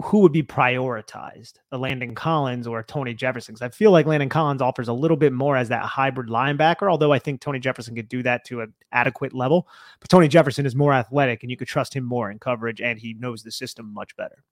who 0.03 0.19
would 0.19 0.33
be 0.33 0.43
prioritized, 0.43 1.55
a 1.71 1.79
Landon 1.79 2.15
Collins 2.15 2.67
or 2.67 2.83
Tony 2.83 3.15
Jefferson? 3.15 3.55
Because 3.55 3.67
I 3.67 3.71
feel 3.71 3.91
like 3.91 4.07
Landon 4.07 4.29
Collins 4.29 4.63
offers 4.63 4.89
a 4.89 4.93
little 4.93 5.17
bit 5.17 5.33
more 5.33 5.57
as 5.57 5.69
that 5.69 5.83
hybrid 5.85 6.29
linebacker, 6.29 6.91
although 6.91 7.13
I 7.13 7.19
think 7.19 7.41
Tony 7.41 7.59
Jefferson 7.59 7.95
could 7.95 8.09
do 8.09 8.23
that 8.23 8.45
to 8.47 8.61
an 8.63 8.75
adequate 8.93 9.33
level. 9.33 9.69
But 10.01 10.11
Tony 10.11 10.29
Jefferson 10.29 10.67
is 10.67 10.75
more 10.75 10.93
athletic 10.93 11.43
and 11.43 11.51
you 11.51 11.57
could 11.57 11.69
trust 11.69 11.95
him 11.95 12.05
more 12.05 12.31
in 12.31 12.39
coverage 12.39 12.81
and 12.81 12.99
he 12.99 13.15
knows 13.15 13.43
the 13.43 13.51
system 13.51 13.93
much 13.93 14.17
better. 14.17 14.45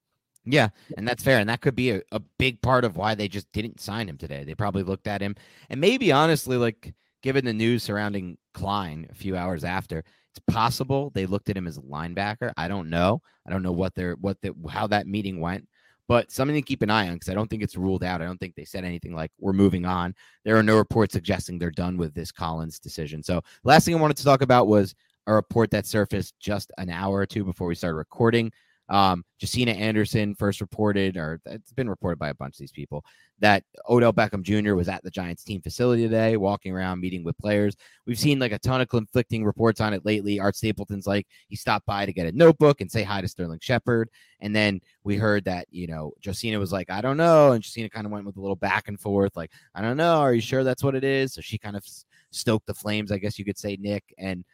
Yeah, 0.45 0.71
and 0.97 1.07
that's 1.07 1.23
fair. 1.23 1.39
And 1.39 1.49
that 1.51 1.61
could 1.61 1.77
be 1.77 1.91
a, 1.91 2.03
a 2.13 2.21
big 2.21 2.63
part 2.63 2.85
of 2.85 2.97
why 2.97 3.15
they 3.15 3.29
just 3.29 3.51
didn't 3.53 3.81
sign 3.81 4.09
him 4.09 4.17
today. 4.17 4.45
They 4.45 4.55
probably 4.55 4.83
looked 4.83 5.07
at 5.07 5.21
him 5.21 5.37
and 5.69 5.81
maybe 5.81 6.13
honestly, 6.13 6.57
like 6.57 6.95
given 7.23 7.45
the 7.45 7.53
news 7.53 7.83
surrounding 7.83 8.39
Klein 8.55 9.07
a 9.11 9.15
few 9.15 9.37
hours 9.37 9.65
after, 9.65 10.05
it's 10.31 10.55
possible 10.55 11.11
they 11.15 11.27
looked 11.27 11.51
at 11.51 11.57
him 11.57 11.67
as 11.67 11.79
a 11.79 11.83
linebacker. 11.83 12.53
I 12.57 12.69
don't 12.69 12.89
know. 12.89 13.23
I 13.47 13.51
don't 13.51 13.63
know 13.63 13.73
what 13.73 13.95
they're 13.95 14.15
what 14.15 14.41
the 14.43 14.55
how 14.69 14.87
that 14.89 15.07
meeting 15.07 15.41
went, 15.41 15.67
but 16.07 16.31
something 16.31 16.55
to 16.55 16.63
keep 16.63 16.83
an 16.83 16.91
eye 16.91 17.09
on 17.09 17.15
because 17.15 17.29
I 17.29 17.35
don't 17.35 17.49
think 17.49 17.63
it's 17.63 17.77
ruled 17.77 18.05
out. 18.05 18.23
I 18.23 18.27
don't 18.27 18.39
think 18.39 18.55
they 18.55 18.65
said 18.65 18.85
anything 18.85 19.15
like 19.15 19.33
we're 19.39 19.53
moving 19.53 19.85
on. 19.85 20.15
There 20.45 20.57
are 20.57 20.63
no 20.63 20.77
reports 20.77 21.13
suggesting 21.13 21.59
they're 21.59 21.71
done 21.71 21.97
with 21.97 22.15
this 22.15 22.31
Collins 22.33 22.79
decision. 22.79 23.23
So 23.23 23.43
last 23.65 23.85
thing 23.85 23.95
I 23.95 24.01
wanted 24.01 24.17
to 24.19 24.25
talk 24.25 24.43
about 24.43 24.69
was 24.69 24.95
a 25.27 25.35
report 25.35 25.71
that 25.71 25.87
surfaced 25.87 26.35
just 26.39 26.73
an 26.79 26.91
hour 26.91 27.19
or 27.19 27.27
two 27.27 27.45
before 27.45 27.67
we 27.67 27.75
started 27.75 27.97
recording 27.97 28.53
um, 28.91 29.25
Josina 29.41 29.71
Anderson 29.71 30.35
first 30.35 30.61
reported, 30.61 31.17
or 31.17 31.41
it's 31.47 31.73
been 31.73 31.89
reported 31.89 32.19
by 32.19 32.29
a 32.29 32.35
bunch 32.35 32.57
of 32.57 32.59
these 32.59 32.73
people, 32.73 33.05
that 33.39 33.63
Odell 33.89 34.13
Beckham 34.13 34.43
Jr. 34.43 34.75
was 34.75 34.89
at 34.89 35.03
the 35.05 35.11
Giants 35.11 35.45
team 35.45 35.63
facility 35.63 36.03
today, 36.03 36.37
walking 36.37 36.73
around, 36.73 37.01
meeting 37.01 37.23
with 37.23 37.39
players. 37.39 37.77
We've 38.05 38.19
seen 38.19 38.41
like 38.41 38.51
a 38.51 38.59
ton 38.59 38.81
of 38.81 38.89
conflicting 38.89 39.45
reports 39.45 39.81
on 39.81 39.95
it 39.95 40.05
lately. 40.05 40.41
Art 40.41 40.57
Stapleton's 40.57 41.07
like 41.07 41.27
he 41.49 41.55
stopped 41.55 41.87
by 41.87 42.05
to 42.05 42.13
get 42.13 42.27
a 42.27 42.37
notebook 42.37 42.81
and 42.81 42.91
say 42.91 43.05
hi 43.05 43.21
to 43.21 43.29
Sterling 43.29 43.61
Shepard. 43.63 44.11
And 44.41 44.55
then 44.55 44.81
we 45.05 45.17
heard 45.17 45.45
that, 45.45 45.67
you 45.71 45.87
know, 45.87 46.13
Josina 46.25 46.59
was 46.59 46.73
like, 46.73 46.91
I 46.91 47.01
don't 47.01 47.17
know. 47.17 47.53
And 47.53 47.65
Josina 47.65 47.89
kind 47.89 48.07
of 48.07 48.13
went 48.13 48.27
with 48.27 48.37
a 48.37 48.41
little 48.41 48.57
back 48.57 48.89
and 48.89 49.01
forth, 49.01 49.37
like, 49.37 49.53
I 49.75 49.83
don't 49.83 49.97
know. 49.97 50.17
Are 50.17 50.35
you 50.35 50.41
sure 50.41 50.65
that's 50.65 50.83
what 50.83 50.97
it 50.97 51.05
is? 51.05 51.33
So 51.33 51.41
she 51.41 51.59
kind 51.59 51.77
of 51.77 51.87
stoked 52.33 52.67
the 52.67 52.75
flames, 52.75 53.13
I 53.13 53.19
guess 53.19 53.39
you 53.39 53.45
could 53.45 53.59
say, 53.59 53.77
Nick. 53.81 54.03
And 54.19 54.45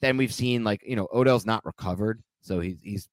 then 0.00 0.16
we've 0.16 0.32
seen 0.32 0.62
like, 0.62 0.82
you 0.86 0.94
know, 0.94 1.08
Odell's 1.12 1.44
not 1.44 1.64
recovered. 1.64 2.22
So 2.42 2.60
he's, 2.60 2.76
he's 2.82 3.08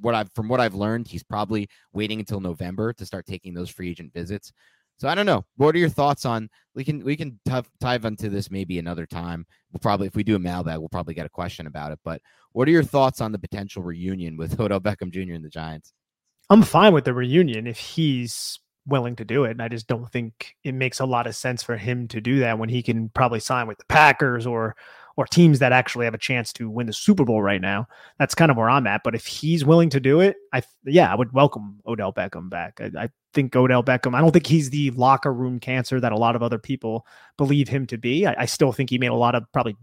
what 0.00 0.14
I've 0.14 0.32
from 0.32 0.48
what 0.48 0.60
I've 0.60 0.74
learned, 0.74 1.08
he's 1.08 1.22
probably 1.22 1.68
waiting 1.92 2.20
until 2.20 2.40
November 2.40 2.92
to 2.92 3.06
start 3.06 3.26
taking 3.26 3.54
those 3.54 3.70
free 3.70 3.90
agent 3.90 4.12
visits. 4.12 4.52
So 4.98 5.08
I 5.08 5.14
don't 5.14 5.26
know. 5.26 5.44
What 5.56 5.74
are 5.74 5.78
your 5.78 5.88
thoughts 5.88 6.24
on? 6.24 6.48
We 6.74 6.84
can 6.84 7.04
we 7.04 7.16
can 7.16 7.38
dive 7.80 8.04
into 8.04 8.28
this 8.28 8.50
maybe 8.50 8.78
another 8.78 9.06
time. 9.06 9.46
We'll 9.72 9.80
probably 9.80 10.08
if 10.08 10.16
we 10.16 10.24
do 10.24 10.36
a 10.36 10.40
mailbag, 10.40 10.78
we'll 10.78 10.88
probably 10.88 11.14
get 11.14 11.26
a 11.26 11.30
question 11.30 11.66
about 11.66 11.92
it. 11.92 12.00
But 12.04 12.20
what 12.52 12.66
are 12.66 12.72
your 12.72 12.82
thoughts 12.82 13.20
on 13.20 13.30
the 13.32 13.38
potential 13.38 13.82
reunion 13.82 14.36
with 14.36 14.58
Odell 14.60 14.80
Beckham 14.80 15.10
Jr. 15.10 15.34
and 15.34 15.44
the 15.44 15.50
Giants? 15.50 15.92
I'm 16.50 16.62
fine 16.62 16.92
with 16.92 17.04
the 17.04 17.14
reunion 17.14 17.66
if 17.66 17.78
he's 17.78 18.58
willing 18.88 19.14
to 19.16 19.24
do 19.24 19.44
it. 19.44 19.52
And 19.52 19.62
I 19.62 19.68
just 19.68 19.86
don't 19.86 20.10
think 20.10 20.56
it 20.64 20.74
makes 20.74 20.98
a 20.98 21.06
lot 21.06 21.26
of 21.26 21.36
sense 21.36 21.62
for 21.62 21.76
him 21.76 22.08
to 22.08 22.20
do 22.20 22.40
that 22.40 22.58
when 22.58 22.68
he 22.68 22.82
can 22.82 23.10
probably 23.10 23.40
sign 23.40 23.66
with 23.66 23.78
the 23.78 23.84
Packers 23.88 24.46
or 24.46 24.74
or 25.18 25.26
teams 25.26 25.58
that 25.58 25.72
actually 25.72 26.04
have 26.04 26.14
a 26.14 26.18
chance 26.18 26.52
to 26.52 26.70
win 26.70 26.86
the 26.86 26.92
Super 26.92 27.24
Bowl 27.24 27.42
right 27.42 27.60
now. 27.60 27.88
That's 28.20 28.36
kind 28.36 28.52
of 28.52 28.56
where 28.56 28.70
I'm 28.70 28.86
at. 28.86 29.00
But 29.02 29.16
if 29.16 29.26
he's 29.26 29.64
willing 29.64 29.90
to 29.90 29.98
do 29.98 30.20
it, 30.20 30.36
I 30.52 30.62
yeah, 30.84 31.12
I 31.12 31.16
would 31.16 31.32
welcome 31.32 31.80
Odell 31.88 32.12
Beckham 32.12 32.48
back. 32.48 32.80
I, 32.80 32.92
I 32.96 33.08
think 33.34 33.56
Odell 33.56 33.82
Beckham. 33.82 34.14
I 34.14 34.20
don't 34.20 34.30
think 34.30 34.46
he's 34.46 34.70
the 34.70 34.92
locker 34.92 35.34
room 35.34 35.58
cancer 35.58 35.98
that 35.98 36.12
a 36.12 36.16
lot 36.16 36.36
of 36.36 36.42
other 36.44 36.58
people 36.60 37.04
believe 37.36 37.66
him 37.66 37.84
to 37.88 37.98
be. 37.98 38.26
I, 38.28 38.42
I 38.42 38.44
still 38.46 38.70
think 38.70 38.90
he 38.90 38.98
made 38.98 39.08
a 39.08 39.14
lot 39.14 39.34
of 39.34 39.42
probably 39.52 39.74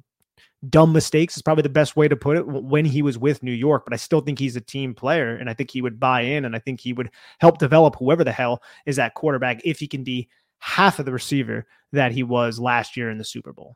dumb 0.70 0.94
mistakes 0.94 1.36
is 1.36 1.42
probably 1.42 1.64
the 1.64 1.70
best 1.70 1.98
way 1.98 2.08
to 2.08 2.16
put 2.16 2.38
it 2.38 2.48
when 2.48 2.86
he 2.86 3.02
was 3.02 3.18
with 3.18 3.44
New 3.44 3.52
York. 3.52 3.84
But 3.86 3.94
I 3.94 3.98
still 3.98 4.22
think 4.22 4.40
he's 4.40 4.56
a 4.56 4.62
team 4.62 4.96
player, 4.96 5.36
and 5.36 5.50
I 5.50 5.54
think 5.54 5.70
he 5.70 5.82
would 5.82 6.00
buy 6.00 6.22
in, 6.22 6.46
and 6.46 6.56
I 6.56 6.60
think 6.60 6.80
he 6.80 6.94
would 6.94 7.10
help 7.42 7.58
develop 7.58 7.98
whoever 8.00 8.24
the 8.24 8.32
hell 8.32 8.64
is 8.86 8.96
that 8.96 9.16
quarterback 9.16 9.60
if 9.66 9.80
he 9.80 9.88
can 9.90 10.06
be 10.06 10.30
half 10.60 10.98
of 10.98 11.06
the 11.06 11.12
receiver 11.12 11.66
that 11.92 12.14
he 12.14 12.24
was 12.24 12.58
last 12.58 12.96
year 12.96 13.10
in 13.10 13.18
the 13.18 13.26
Super 13.26 13.52
Bowl. 13.52 13.76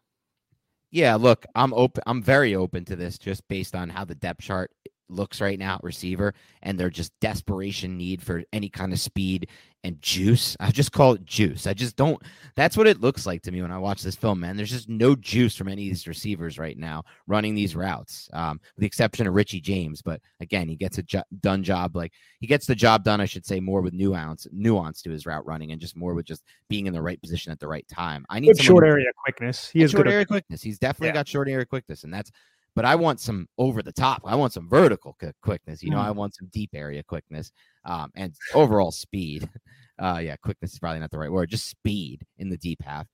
Yeah, 0.92 1.16
look, 1.16 1.46
I'm 1.56 1.74
open. 1.74 2.04
I'm 2.08 2.22
very 2.24 2.56
open 2.56 2.86
to 2.86 2.96
this, 2.96 3.18
just 3.18 3.48
based 3.48 3.76
on 3.76 3.90
how 3.90 4.06
the 4.06 4.16
depth 4.16 4.42
chart 4.42 4.72
looks 5.08 5.42
right 5.42 5.58
now 5.58 5.76
at 5.76 5.84
receiver, 5.84 6.34
and 6.64 6.80
their 6.80 6.90
just 6.90 7.12
desperation 7.20 7.98
need 7.98 8.22
for 8.22 8.44
any 8.54 8.70
kind 8.70 8.92
of 8.94 9.00
speed 9.00 9.50
and 9.84 10.02
juice. 10.02 10.58
I 10.60 10.72
just 10.72 10.92
call 10.92 11.14
it 11.14 11.26
juice. 11.26 11.66
I 11.66 11.74
just 11.74 11.96
don't. 11.96 12.22
That's 12.56 12.76
what 12.76 12.88
it 12.88 13.00
looks 13.00 13.26
like 13.26 13.42
to 13.44 13.52
me 13.52 13.62
when 13.62 13.72
I 13.72 13.78
watch 13.78 14.02
this 14.02 14.16
film, 14.16 14.40
man. 14.40 14.58
There's 14.58 14.72
just 14.72 14.90
no 14.90 15.16
juice 15.16 15.56
from 15.56 15.68
any 15.68 15.88
of 15.88 15.92
these 15.92 16.08
receivers 16.08 16.60
right 16.60 16.78
now 16.78 17.04
running 17.28 17.56
these 17.56 17.76
routes, 17.76 18.30
um, 18.34 18.60
with 18.76 18.82
the 18.82 18.88
exception 18.88 19.28
of 19.28 19.34
Richie 19.34 19.62
James. 19.62 20.02
But 20.02 20.22
again, 20.42 20.68
he 20.68 20.76
gets 20.76 20.98
a 20.98 21.04
jo- 21.04 21.24
done 21.40 21.64
job. 21.64 21.96
Like 21.96 22.14
he 22.40 22.48
gets 22.48 22.66
the 22.66 22.76
job 22.76 23.04
done, 23.04 23.22
I 23.22 23.26
should 23.26 23.46
say, 23.46 23.60
more 23.60 23.82
with 23.82 23.94
nuance, 23.94 24.48
nuance 24.52 25.02
to 25.04 25.10
his 25.10 25.26
route 25.26 25.46
running, 25.46 25.72
and 25.72 25.80
just 25.80 25.96
more 25.96 26.14
with 26.14 26.26
just 26.26 26.44
being 26.68 26.88
in 26.88 26.94
the 26.94 27.02
right 27.02 27.22
position 27.22 27.52
at 27.52 27.60
the 27.60 27.68
right 27.68 27.88
time. 27.88 28.26
I 28.30 28.40
need 28.40 28.58
short 28.58 28.86
area 28.86 29.08
quickness. 29.24 29.70
He 29.70 29.82
has 29.82 29.92
short 29.92 30.08
area 30.08 30.26
quickness. 30.26 30.62
He's 30.62 30.80
definitely 30.80 31.10
yeah. 31.10 31.14
got 31.14 31.28
short 31.28 31.48
area 31.48 31.66
quickness, 31.66 32.04
and 32.04 32.14
that's 32.14 32.32
but 32.80 32.86
I 32.86 32.96
want 32.96 33.20
some 33.20 33.46
over 33.58 33.84
the 33.84 33.92
top. 33.92 34.22
I 34.24 34.36
want 34.36 34.54
some 34.54 34.70
vertical 34.70 35.18
quickness. 35.44 35.84
You 35.84 35.92
know, 35.92 35.98
mm. 35.98 36.06
I 36.06 36.12
want 36.12 36.34
some 36.34 36.48
deep 36.54 36.70
area 36.74 37.04
quickness 37.04 37.52
um, 37.84 38.10
and 38.16 38.34
overall 38.54 38.92
speed. 38.92 39.50
Uh, 40.02 40.18
yeah, 40.18 40.38
quickness 40.38 40.72
is 40.72 40.80
probably 40.80 41.02
not 41.02 41.12
the 41.12 41.20
right 41.20 41.30
word. 41.30 41.50
Just 41.50 41.70
speed 41.70 42.26
in 42.38 42.50
the 42.50 42.56
deep 42.56 42.82
half. 42.82 43.06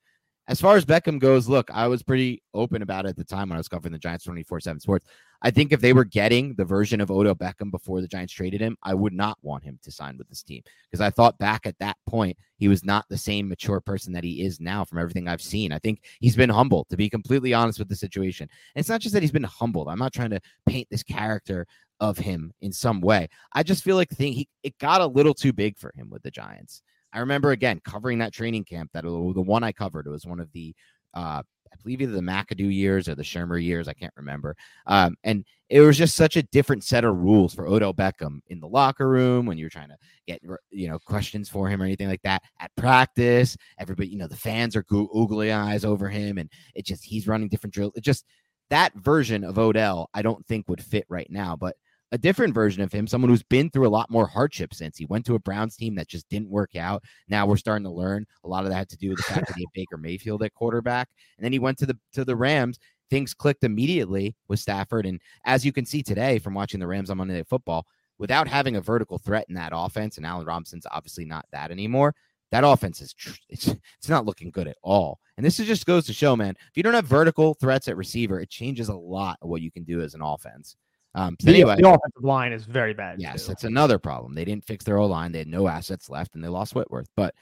As 0.48 0.60
far 0.60 0.76
as 0.76 0.84
Beckham 0.84 1.18
goes, 1.18 1.48
look, 1.48 1.70
I 1.72 1.88
was 1.88 2.02
pretty 2.02 2.42
open 2.54 2.82
about 2.82 3.04
it 3.04 3.10
at 3.10 3.16
the 3.16 3.24
time 3.24 3.48
when 3.48 3.56
I 3.56 3.60
was 3.60 3.68
covering 3.68 3.92
the 3.92 3.98
Giants 3.98 4.24
24 4.24 4.60
7 4.60 4.80
sports. 4.80 5.06
I 5.42 5.50
think 5.50 5.72
if 5.72 5.80
they 5.80 5.92
were 5.92 6.04
getting 6.04 6.54
the 6.54 6.64
version 6.64 7.00
of 7.00 7.10
Odell 7.10 7.34
Beckham 7.34 7.70
before 7.70 8.00
the 8.00 8.08
Giants 8.08 8.32
traded 8.32 8.60
him, 8.60 8.76
I 8.82 8.94
would 8.94 9.12
not 9.12 9.38
want 9.42 9.64
him 9.64 9.78
to 9.82 9.90
sign 9.90 10.16
with 10.16 10.28
this 10.28 10.42
team 10.42 10.62
because 10.90 11.00
I 11.00 11.10
thought 11.10 11.38
back 11.38 11.66
at 11.66 11.78
that 11.80 11.96
point, 12.06 12.38
he 12.56 12.68
was 12.68 12.84
not 12.84 13.04
the 13.08 13.18
same 13.18 13.48
mature 13.48 13.80
person 13.80 14.12
that 14.14 14.24
he 14.24 14.42
is 14.42 14.60
now 14.60 14.84
from 14.84 14.98
everything 14.98 15.28
I've 15.28 15.42
seen. 15.42 15.72
I 15.72 15.78
think 15.78 16.02
he's 16.20 16.36
been 16.36 16.50
humbled, 16.50 16.88
to 16.90 16.96
be 16.96 17.10
completely 17.10 17.52
honest 17.52 17.78
with 17.78 17.88
the 17.88 17.96
situation. 17.96 18.48
And 18.74 18.80
it's 18.80 18.88
not 18.88 19.00
just 19.00 19.12
that 19.14 19.22
he's 19.22 19.32
been 19.32 19.42
humbled. 19.42 19.88
I'm 19.88 19.98
not 19.98 20.12
trying 20.12 20.30
to 20.30 20.40
paint 20.64 20.88
this 20.90 21.02
character 21.02 21.66
of 22.00 22.18
him 22.18 22.52
in 22.60 22.72
some 22.72 23.00
way. 23.00 23.28
I 23.52 23.62
just 23.62 23.82
feel 23.82 23.96
like 23.96 24.10
thing 24.10 24.32
he 24.32 24.48
it 24.62 24.78
got 24.78 25.00
a 25.00 25.06
little 25.06 25.34
too 25.34 25.52
big 25.52 25.78
for 25.78 25.92
him 25.96 26.08
with 26.10 26.22
the 26.22 26.30
Giants. 26.30 26.82
I 27.16 27.20
remember 27.20 27.52
again 27.52 27.80
covering 27.82 28.18
that 28.18 28.34
training 28.34 28.64
camp 28.64 28.90
that 28.92 29.04
the 29.04 29.10
one 29.10 29.64
I 29.64 29.72
covered. 29.72 30.06
It 30.06 30.10
was 30.10 30.26
one 30.26 30.38
of 30.38 30.52
the 30.52 30.74
uh, 31.14 31.42
I 31.42 31.82
believe 31.82 32.02
either 32.02 32.12
the 32.12 32.20
McAdoo 32.20 32.72
years 32.72 33.08
or 33.08 33.14
the 33.14 33.22
Shurmur 33.22 33.62
years. 33.62 33.88
I 33.88 33.94
can't 33.94 34.12
remember. 34.16 34.54
Um, 34.86 35.16
and 35.24 35.44
it 35.70 35.80
was 35.80 35.96
just 35.96 36.14
such 36.14 36.36
a 36.36 36.42
different 36.42 36.84
set 36.84 37.04
of 37.04 37.16
rules 37.16 37.54
for 37.54 37.66
Odell 37.66 37.94
Beckham 37.94 38.40
in 38.48 38.60
the 38.60 38.68
locker 38.68 39.08
room 39.08 39.46
when 39.46 39.56
you're 39.56 39.70
trying 39.70 39.88
to 39.88 39.96
get 40.26 40.40
you 40.70 40.88
know 40.88 40.98
questions 40.98 41.48
for 41.48 41.68
him 41.68 41.80
or 41.80 41.86
anything 41.86 42.08
like 42.08 42.22
that 42.22 42.42
at 42.60 42.70
practice. 42.76 43.56
Everybody, 43.78 44.08
you 44.08 44.18
know, 44.18 44.28
the 44.28 44.36
fans 44.36 44.76
are 44.76 44.82
googly 44.82 45.52
eyes 45.52 45.86
over 45.86 46.10
him, 46.10 46.36
and 46.36 46.50
it 46.74 46.84
just 46.84 47.02
he's 47.02 47.26
running 47.26 47.48
different 47.48 47.72
drills. 47.72 47.92
It 47.96 48.04
just 48.04 48.26
that 48.68 48.94
version 48.94 49.42
of 49.42 49.58
Odell, 49.58 50.10
I 50.12 50.20
don't 50.20 50.44
think 50.46 50.68
would 50.68 50.84
fit 50.84 51.06
right 51.08 51.30
now. 51.30 51.56
But 51.56 51.76
a 52.12 52.18
different 52.18 52.54
version 52.54 52.82
of 52.82 52.92
him, 52.92 53.06
someone 53.06 53.30
who's 53.30 53.42
been 53.42 53.70
through 53.70 53.86
a 53.86 53.90
lot 53.90 54.10
more 54.10 54.26
hardship 54.26 54.72
since 54.72 54.96
he 54.96 55.06
went 55.06 55.26
to 55.26 55.34
a 55.34 55.40
Browns 55.40 55.76
team 55.76 55.94
that 55.96 56.08
just 56.08 56.28
didn't 56.28 56.50
work 56.50 56.76
out. 56.76 57.02
Now 57.28 57.46
we're 57.46 57.56
starting 57.56 57.84
to 57.84 57.90
learn 57.90 58.26
a 58.44 58.48
lot 58.48 58.64
of 58.64 58.70
that 58.70 58.76
had 58.76 58.88
to 58.90 58.96
do 58.96 59.10
with 59.10 59.18
the 59.18 59.24
fact 59.24 59.48
that 59.48 59.56
he 59.56 59.62
had 59.62 59.72
Baker 59.74 59.96
Mayfield 59.96 60.42
at 60.42 60.54
quarterback, 60.54 61.08
and 61.36 61.44
then 61.44 61.52
he 61.52 61.58
went 61.58 61.78
to 61.78 61.86
the 61.86 61.98
to 62.12 62.24
the 62.24 62.36
Rams. 62.36 62.78
Things 63.08 63.34
clicked 63.34 63.62
immediately 63.62 64.34
with 64.48 64.58
Stafford, 64.58 65.06
and 65.06 65.20
as 65.44 65.64
you 65.64 65.72
can 65.72 65.86
see 65.86 66.02
today 66.02 66.38
from 66.38 66.54
watching 66.54 66.80
the 66.80 66.88
Rams 66.88 67.08
on 67.08 67.18
Monday 67.18 67.34
Night 67.34 67.48
Football, 67.48 67.86
without 68.18 68.48
having 68.48 68.76
a 68.76 68.80
vertical 68.80 69.18
threat 69.18 69.46
in 69.48 69.54
that 69.54 69.72
offense, 69.74 70.16
and 70.16 70.26
Allen 70.26 70.46
Robinson's 70.46 70.86
obviously 70.90 71.24
not 71.24 71.46
that 71.52 71.70
anymore. 71.70 72.14
That 72.52 72.64
offense 72.64 73.00
is 73.00 73.14
it's 73.48 73.68
it's 73.98 74.08
not 74.08 74.24
looking 74.26 74.50
good 74.50 74.68
at 74.68 74.76
all. 74.82 75.18
And 75.36 75.44
this 75.44 75.56
just 75.56 75.86
goes 75.86 76.06
to 76.06 76.12
show, 76.12 76.34
man, 76.34 76.54
if 76.58 76.76
you 76.76 76.82
don't 76.82 76.94
have 76.94 77.06
vertical 77.06 77.54
threats 77.54 77.88
at 77.88 77.96
receiver, 77.96 78.40
it 78.40 78.48
changes 78.48 78.88
a 78.88 78.94
lot 78.94 79.38
of 79.42 79.48
what 79.48 79.60
you 79.60 79.70
can 79.70 79.84
do 79.84 80.00
as 80.00 80.14
an 80.14 80.22
offense. 80.22 80.76
Um, 81.16 81.34
so 81.40 81.46
the, 81.46 81.54
anyway, 81.54 81.76
the 81.76 81.88
offensive 81.88 82.22
line 82.22 82.52
is 82.52 82.64
very 82.64 82.92
bad. 82.92 83.20
Yes, 83.20 83.42
too. 83.42 83.48
that's 83.48 83.64
another 83.64 83.98
problem. 83.98 84.34
They 84.34 84.44
didn't 84.44 84.66
fix 84.66 84.84
their 84.84 84.98
O 84.98 85.06
line. 85.06 85.32
They 85.32 85.38
had 85.38 85.48
no 85.48 85.66
assets 85.66 86.10
left, 86.10 86.34
and 86.34 86.44
they 86.44 86.48
lost 86.48 86.74
Whitworth. 86.74 87.08
But 87.16 87.34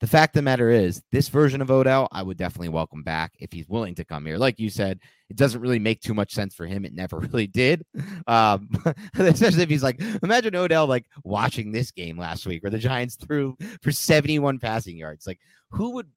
the 0.00 0.06
fact 0.06 0.36
of 0.36 0.38
the 0.40 0.42
matter 0.42 0.70
is, 0.70 1.02
this 1.10 1.28
version 1.28 1.60
of 1.60 1.70
Odell, 1.70 2.06
I 2.12 2.22
would 2.22 2.36
definitely 2.36 2.68
welcome 2.68 3.02
back 3.02 3.32
if 3.40 3.50
he's 3.50 3.68
willing 3.68 3.96
to 3.96 4.04
come 4.04 4.24
here. 4.24 4.38
Like 4.38 4.60
you 4.60 4.70
said, 4.70 5.00
it 5.28 5.36
doesn't 5.36 5.60
really 5.60 5.80
make 5.80 6.00
too 6.00 6.14
much 6.14 6.32
sense 6.32 6.54
for 6.54 6.64
him. 6.64 6.84
It 6.84 6.94
never 6.94 7.18
really 7.32 7.48
did. 7.48 7.82
Um, 8.28 8.68
especially 9.18 9.62
if 9.62 9.68
he's 9.68 9.82
like, 9.82 10.00
imagine 10.22 10.54
Odell 10.54 10.86
like 10.86 11.06
watching 11.24 11.72
this 11.72 11.90
game 11.90 12.16
last 12.16 12.46
week 12.46 12.62
where 12.62 12.70
the 12.70 12.78
Giants 12.78 13.16
threw 13.16 13.56
for 13.82 13.90
71 13.90 14.60
passing 14.60 14.96
yards. 14.96 15.26
Like, 15.26 15.40
who 15.70 15.90
would 15.94 16.08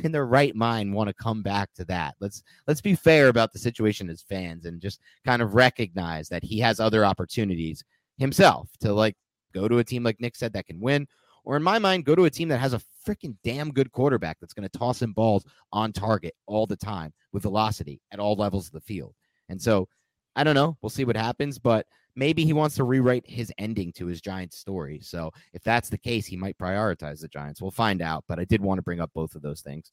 in 0.04 0.12
their 0.12 0.26
right 0.26 0.54
mind 0.54 0.92
want 0.92 1.08
to 1.08 1.14
come 1.14 1.42
back 1.42 1.72
to 1.74 1.84
that. 1.86 2.14
Let's 2.20 2.42
let's 2.66 2.80
be 2.80 2.94
fair 2.94 3.28
about 3.28 3.52
the 3.52 3.58
situation 3.58 4.08
as 4.08 4.22
fans 4.22 4.66
and 4.66 4.80
just 4.80 5.00
kind 5.24 5.42
of 5.42 5.54
recognize 5.54 6.28
that 6.28 6.44
he 6.44 6.58
has 6.60 6.80
other 6.80 7.04
opportunities 7.04 7.84
himself 8.18 8.68
to 8.80 8.92
like 8.92 9.16
go 9.52 9.68
to 9.68 9.78
a 9.78 9.84
team 9.84 10.02
like 10.02 10.20
Nick 10.20 10.36
said 10.36 10.52
that 10.52 10.66
can 10.66 10.80
win 10.80 11.06
or 11.44 11.56
in 11.56 11.62
my 11.62 11.78
mind 11.78 12.04
go 12.04 12.14
to 12.14 12.24
a 12.24 12.30
team 12.30 12.48
that 12.48 12.58
has 12.58 12.74
a 12.74 12.80
freaking 13.06 13.36
damn 13.44 13.72
good 13.72 13.92
quarterback 13.92 14.38
that's 14.40 14.52
going 14.52 14.68
to 14.68 14.78
toss 14.78 15.02
in 15.02 15.12
balls 15.12 15.44
on 15.72 15.92
target 15.92 16.34
all 16.46 16.66
the 16.66 16.76
time 16.76 17.12
with 17.32 17.44
velocity 17.44 18.00
at 18.10 18.18
all 18.18 18.34
levels 18.34 18.66
of 18.66 18.72
the 18.72 18.80
field. 18.80 19.14
And 19.48 19.60
so 19.60 19.88
I 20.34 20.44
don't 20.44 20.54
know, 20.54 20.76
we'll 20.82 20.90
see 20.90 21.04
what 21.04 21.16
happens, 21.16 21.58
but 21.58 21.86
maybe 22.16 22.44
he 22.44 22.52
wants 22.52 22.74
to 22.76 22.84
rewrite 22.84 23.28
his 23.28 23.52
ending 23.58 23.92
to 23.92 24.06
his 24.06 24.20
Giants 24.20 24.58
story. 24.58 25.00
So 25.02 25.30
if 25.52 25.62
that's 25.62 25.88
the 25.88 25.98
case, 25.98 26.26
he 26.26 26.36
might 26.36 26.58
prioritize 26.58 27.20
the 27.20 27.28
Giants. 27.28 27.60
We'll 27.60 27.70
find 27.70 28.02
out. 28.02 28.24
But 28.26 28.40
I 28.40 28.44
did 28.44 28.60
want 28.60 28.78
to 28.78 28.82
bring 28.82 29.00
up 29.00 29.10
both 29.14 29.34
of 29.34 29.42
those 29.42 29.60
things. 29.60 29.92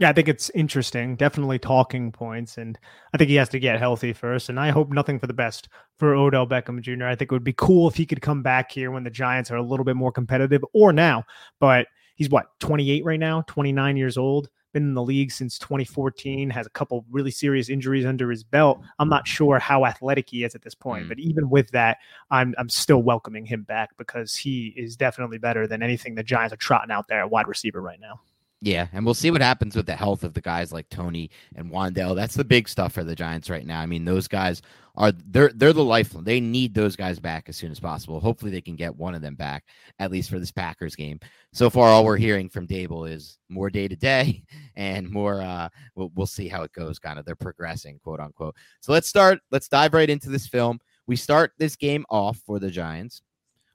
Yeah, 0.00 0.10
I 0.10 0.12
think 0.12 0.28
it's 0.28 0.50
interesting. 0.50 1.14
Definitely 1.14 1.60
talking 1.60 2.10
points. 2.10 2.58
And 2.58 2.76
I 3.12 3.16
think 3.16 3.30
he 3.30 3.36
has 3.36 3.48
to 3.50 3.60
get 3.60 3.78
healthy 3.78 4.12
first. 4.12 4.48
And 4.48 4.58
I 4.58 4.70
hope 4.70 4.90
nothing 4.90 5.20
for 5.20 5.28
the 5.28 5.32
best 5.32 5.68
for 5.96 6.16
Odell 6.16 6.48
Beckham 6.48 6.80
Jr. 6.80 7.06
I 7.06 7.14
think 7.14 7.30
it 7.30 7.34
would 7.34 7.44
be 7.44 7.52
cool 7.52 7.88
if 7.88 7.94
he 7.94 8.04
could 8.04 8.20
come 8.20 8.42
back 8.42 8.72
here 8.72 8.90
when 8.90 9.04
the 9.04 9.10
Giants 9.10 9.52
are 9.52 9.56
a 9.56 9.62
little 9.62 9.84
bit 9.84 9.96
more 9.96 10.10
competitive 10.10 10.64
or 10.74 10.92
now. 10.92 11.22
But 11.60 11.86
he's 12.16 12.28
what, 12.28 12.46
28 12.58 13.04
right 13.04 13.20
now, 13.20 13.42
29 13.46 13.96
years 13.96 14.16
old 14.16 14.48
been 14.74 14.82
in 14.82 14.92
the 14.92 15.02
league 15.02 15.32
since 15.32 15.58
2014, 15.58 16.50
has 16.50 16.66
a 16.66 16.70
couple 16.70 17.06
really 17.10 17.30
serious 17.30 17.70
injuries 17.70 18.04
under 18.04 18.30
his 18.30 18.44
belt. 18.44 18.82
I'm 18.98 19.08
not 19.08 19.26
sure 19.26 19.58
how 19.58 19.86
athletic 19.86 20.28
he 20.28 20.44
is 20.44 20.54
at 20.54 20.60
this 20.60 20.74
point, 20.74 21.06
mm. 21.06 21.08
but 21.08 21.18
even 21.18 21.48
with 21.48 21.70
that, 21.70 21.96
I'm 22.30 22.54
I'm 22.58 22.68
still 22.68 23.02
welcoming 23.02 23.46
him 23.46 23.62
back 23.62 23.96
because 23.96 24.36
he 24.36 24.74
is 24.76 24.96
definitely 24.96 25.38
better 25.38 25.66
than 25.66 25.82
anything 25.82 26.14
the 26.14 26.22
Giants 26.22 26.52
are 26.52 26.58
trotting 26.58 26.90
out 26.90 27.08
there 27.08 27.20
at 27.20 27.30
wide 27.30 27.48
receiver 27.48 27.80
right 27.80 28.00
now. 28.00 28.20
Yeah, 28.60 28.86
and 28.94 29.04
we'll 29.04 29.14
see 29.14 29.30
what 29.30 29.42
happens 29.42 29.76
with 29.76 29.84
the 29.84 29.94
health 29.94 30.24
of 30.24 30.32
the 30.32 30.40
guys 30.40 30.72
like 30.72 30.88
Toney 30.88 31.30
and 31.54 31.70
Wan'Dale. 31.70 32.16
That's 32.16 32.34
the 32.34 32.44
big 32.44 32.66
stuff 32.66 32.94
for 32.94 33.04
the 33.04 33.14
Giants 33.14 33.50
right 33.50 33.66
now. 33.66 33.80
I 33.80 33.84
mean, 33.84 34.06
those 34.06 34.26
guys 34.26 34.62
are 34.96 35.12
they're 35.12 35.50
they're 35.54 35.74
the 35.74 35.84
lifeline. 35.84 36.24
They 36.24 36.40
need 36.40 36.72
those 36.72 36.96
guys 36.96 37.18
back 37.18 37.50
as 37.50 37.58
soon 37.58 37.72
as 37.72 37.78
possible. 37.78 38.20
Hopefully, 38.20 38.50
they 38.50 38.62
can 38.62 38.74
get 38.74 38.96
one 38.96 39.14
of 39.14 39.20
them 39.20 39.34
back 39.34 39.64
at 39.98 40.10
least 40.10 40.30
for 40.30 40.38
this 40.38 40.50
Packers 40.50 40.96
game. 40.96 41.20
So 41.52 41.68
far, 41.68 41.88
all 41.88 42.06
we're 42.06 42.16
hearing 42.16 42.48
from 42.48 42.66
Daboll 42.66 43.10
is 43.10 43.38
more 43.50 43.68
day 43.68 43.86
to 43.86 43.96
day 43.96 44.44
and 44.76 45.10
more. 45.10 45.42
Uh, 45.42 45.68
we'll, 45.94 46.10
we'll 46.14 46.26
see 46.26 46.48
how 46.48 46.62
it 46.62 46.72
goes. 46.72 46.98
Kind 46.98 47.18
of, 47.18 47.26
they're 47.26 47.36
progressing, 47.36 47.98
quote 48.02 48.20
unquote. 48.20 48.56
So 48.80 48.92
let's 48.92 49.08
start. 49.08 49.40
Let's 49.50 49.68
dive 49.68 49.92
right 49.92 50.08
into 50.08 50.30
this 50.30 50.46
film. 50.46 50.80
We 51.06 51.16
start 51.16 51.52
this 51.58 51.76
game 51.76 52.06
off 52.08 52.38
for 52.46 52.58
the 52.58 52.70
Giants 52.70 53.20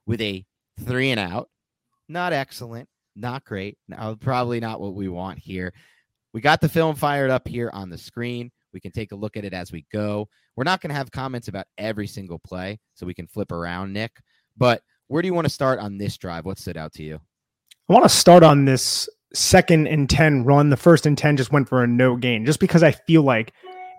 with 0.04 0.20
a 0.20 0.44
three 0.80 1.12
and 1.12 1.20
out. 1.20 1.48
Not 2.08 2.32
excellent 2.32 2.88
not 3.16 3.44
great. 3.44 3.76
Probably 4.20 4.60
not 4.60 4.80
what 4.80 4.94
we 4.94 5.08
want 5.08 5.38
here. 5.38 5.72
We 6.32 6.40
got 6.40 6.60
the 6.60 6.68
film 6.68 6.94
fired 6.94 7.30
up 7.30 7.48
here 7.48 7.70
on 7.72 7.90
the 7.90 7.98
screen. 7.98 8.50
We 8.72 8.80
can 8.80 8.92
take 8.92 9.12
a 9.12 9.16
look 9.16 9.36
at 9.36 9.44
it 9.44 9.52
as 9.52 9.72
we 9.72 9.84
go. 9.92 10.28
We're 10.56 10.64
not 10.64 10.80
going 10.80 10.90
to 10.90 10.96
have 10.96 11.10
comments 11.10 11.48
about 11.48 11.66
every 11.76 12.06
single 12.06 12.38
play, 12.38 12.78
so 12.94 13.04
we 13.04 13.14
can 13.14 13.26
flip 13.26 13.50
around, 13.50 13.92
Nick. 13.92 14.12
But 14.56 14.82
where 15.08 15.22
do 15.22 15.26
you 15.26 15.34
want 15.34 15.46
to 15.46 15.52
start 15.52 15.80
on 15.80 15.98
this 15.98 16.16
drive? 16.16 16.44
What 16.44 16.58
stood 16.58 16.76
out 16.76 16.92
to 16.94 17.02
you? 17.02 17.20
I 17.88 17.92
want 17.92 18.04
to 18.04 18.08
start 18.08 18.44
on 18.44 18.64
this 18.64 19.08
second 19.34 19.88
and 19.88 20.08
10 20.08 20.44
run. 20.44 20.70
The 20.70 20.76
first 20.76 21.04
and 21.04 21.18
10 21.18 21.36
just 21.36 21.50
went 21.50 21.68
for 21.68 21.82
a 21.82 21.86
no 21.88 22.14
gain, 22.14 22.46
just 22.46 22.60
because 22.60 22.84
I 22.84 22.92
feel 22.92 23.22
like 23.22 23.52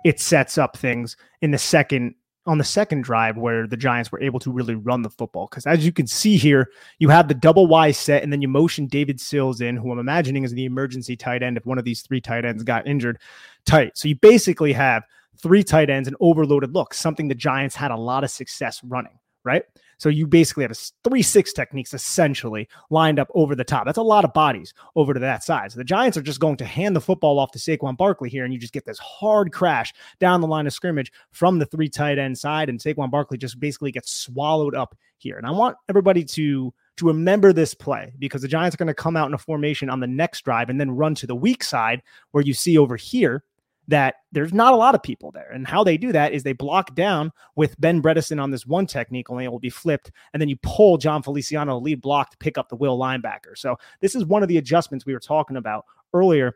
it 0.05 0.21
sets 0.21 0.57
up 0.57 0.77
things 0.77 1.17
in 1.41 1.51
the 1.51 1.57
second 1.57 2.15
on 2.47 2.57
the 2.57 2.63
second 2.63 3.03
drive 3.03 3.37
where 3.37 3.67
the 3.67 3.77
Giants 3.77 4.11
were 4.11 4.21
able 4.21 4.39
to 4.39 4.51
really 4.51 4.73
run 4.73 5.03
the 5.03 5.09
football. 5.09 5.47
Because 5.47 5.67
as 5.67 5.85
you 5.85 5.91
can 5.91 6.07
see 6.07 6.37
here, 6.37 6.69
you 6.97 7.09
have 7.09 7.27
the 7.27 7.33
double 7.33 7.67
Y 7.67 7.91
set, 7.91 8.23
and 8.23 8.33
then 8.33 8.41
you 8.41 8.47
motion 8.47 8.87
David 8.87 9.19
Sills 9.19 9.61
in, 9.61 9.77
who 9.77 9.91
I'm 9.91 9.99
imagining 9.99 10.43
is 10.43 10.51
the 10.51 10.65
emergency 10.65 11.15
tight 11.15 11.43
end 11.43 11.57
if 11.57 11.65
one 11.65 11.77
of 11.77 11.85
these 11.85 12.01
three 12.01 12.21
tight 12.21 12.45
ends 12.45 12.63
got 12.63 12.87
injured 12.87 13.19
tight. 13.65 13.97
So 13.97 14.07
you 14.07 14.15
basically 14.15 14.73
have 14.73 15.03
three 15.37 15.63
tight 15.63 15.89
ends 15.89 16.07
and 16.07 16.17
overloaded 16.19 16.73
looks, 16.73 16.99
something 16.99 17.27
the 17.27 17.35
Giants 17.35 17.75
had 17.75 17.91
a 17.91 17.97
lot 17.97 18.23
of 18.23 18.31
success 18.31 18.81
running, 18.83 19.17
right? 19.43 19.63
So 20.01 20.09
you 20.09 20.25
basically 20.25 20.63
have 20.63 20.71
a 20.71 21.07
three 21.07 21.21
six 21.21 21.53
techniques 21.53 21.93
essentially 21.93 22.67
lined 22.89 23.19
up 23.19 23.27
over 23.35 23.53
the 23.53 23.63
top. 23.63 23.85
That's 23.85 23.99
a 23.99 24.01
lot 24.01 24.25
of 24.25 24.33
bodies 24.33 24.73
over 24.95 25.13
to 25.13 25.19
that 25.19 25.43
side. 25.43 25.71
So 25.71 25.77
the 25.77 25.83
Giants 25.83 26.17
are 26.17 26.23
just 26.23 26.39
going 26.39 26.57
to 26.57 26.65
hand 26.65 26.95
the 26.95 27.01
football 27.01 27.37
off 27.37 27.51
to 27.51 27.59
Saquon 27.59 27.95
Barkley 27.95 28.27
here, 28.27 28.43
and 28.43 28.51
you 28.51 28.59
just 28.59 28.73
get 28.73 28.83
this 28.83 28.97
hard 28.97 29.53
crash 29.53 29.93
down 30.19 30.41
the 30.41 30.47
line 30.47 30.65
of 30.65 30.73
scrimmage 30.73 31.11
from 31.29 31.59
the 31.59 31.67
three 31.67 31.87
tight 31.87 32.17
end 32.17 32.35
side, 32.35 32.67
and 32.67 32.79
Saquon 32.79 33.11
Barkley 33.11 33.37
just 33.37 33.59
basically 33.59 33.91
gets 33.91 34.11
swallowed 34.11 34.73
up 34.73 34.97
here. 35.19 35.37
And 35.37 35.45
I 35.45 35.51
want 35.51 35.77
everybody 35.87 36.23
to 36.23 36.73
to 36.97 37.05
remember 37.05 37.53
this 37.53 37.75
play 37.75 38.11
because 38.17 38.41
the 38.41 38.47
Giants 38.47 38.73
are 38.73 38.77
going 38.77 38.87
to 38.87 38.95
come 38.95 39.15
out 39.15 39.27
in 39.27 39.35
a 39.35 39.37
formation 39.37 39.87
on 39.87 39.99
the 39.99 40.07
next 40.07 40.41
drive 40.41 40.69
and 40.69 40.81
then 40.81 40.89
run 40.89 41.13
to 41.13 41.27
the 41.27 41.35
weak 41.35 41.63
side 41.63 42.01
where 42.31 42.43
you 42.43 42.55
see 42.55 42.75
over 42.75 42.95
here 42.95 43.43
that 43.87 44.15
there's 44.31 44.53
not 44.53 44.73
a 44.73 44.77
lot 44.77 44.95
of 44.95 45.03
people 45.03 45.31
there. 45.31 45.49
And 45.51 45.67
how 45.67 45.83
they 45.83 45.97
do 45.97 46.11
that 46.11 46.33
is 46.33 46.43
they 46.43 46.53
block 46.53 46.95
down 46.95 47.31
with 47.55 47.79
Ben 47.79 48.01
Bredeson 48.01 48.41
on 48.41 48.51
this 48.51 48.65
one 48.65 48.87
technique, 48.87 49.29
only 49.29 49.45
it 49.45 49.51
will 49.51 49.59
be 49.59 49.69
flipped. 49.69 50.11
And 50.33 50.41
then 50.41 50.49
you 50.49 50.57
pull 50.63 50.97
Jon 50.97 51.23
Feliciano, 51.23 51.77
lead 51.77 52.01
block, 52.01 52.31
to 52.31 52.37
pick 52.37 52.57
up 52.57 52.69
the 52.69 52.75
will 52.75 52.97
linebacker. 52.97 53.55
So 53.55 53.77
this 53.99 54.15
is 54.15 54.25
one 54.25 54.43
of 54.43 54.49
the 54.49 54.57
adjustments 54.57 55.05
we 55.05 55.13
were 55.13 55.19
talking 55.19 55.57
about 55.57 55.85
earlier 56.13 56.55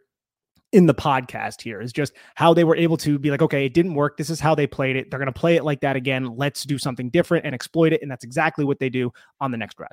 in 0.72 0.88
the 0.88 0.94
podcast 0.94 1.62
here 1.62 1.80
is 1.80 1.94
just 1.94 2.14
how 2.36 2.54
they 2.54 2.64
were 2.64 2.76
able 2.76 2.98
to 2.98 3.18
be 3.18 3.32
like, 3.32 3.42
okay, 3.42 3.66
it 3.66 3.74
didn't 3.74 3.94
work. 3.94 4.18
This 4.18 4.30
is 4.30 4.40
how 4.40 4.56
they 4.56 4.68
played 4.68 4.96
it. 4.96 5.10
They're 5.10 5.20
going 5.20 5.28
to 5.28 5.40
play 5.40 5.56
it 5.56 5.64
like 5.64 5.82
that 5.82 5.96
again. 5.96 6.36
Let's 6.36 6.64
do 6.64 6.78
something 6.78 7.10
different 7.10 7.46
and 7.46 7.56
exploit 7.56 7.94
it. 7.94 8.02
And 8.02 8.12
that's 8.12 8.26
exactly 8.26 8.66
what 8.66 8.80
they 8.80 8.90
do 8.90 9.12
on 9.40 9.52
the 9.52 9.58
next 9.58 9.78
drive 9.78 9.92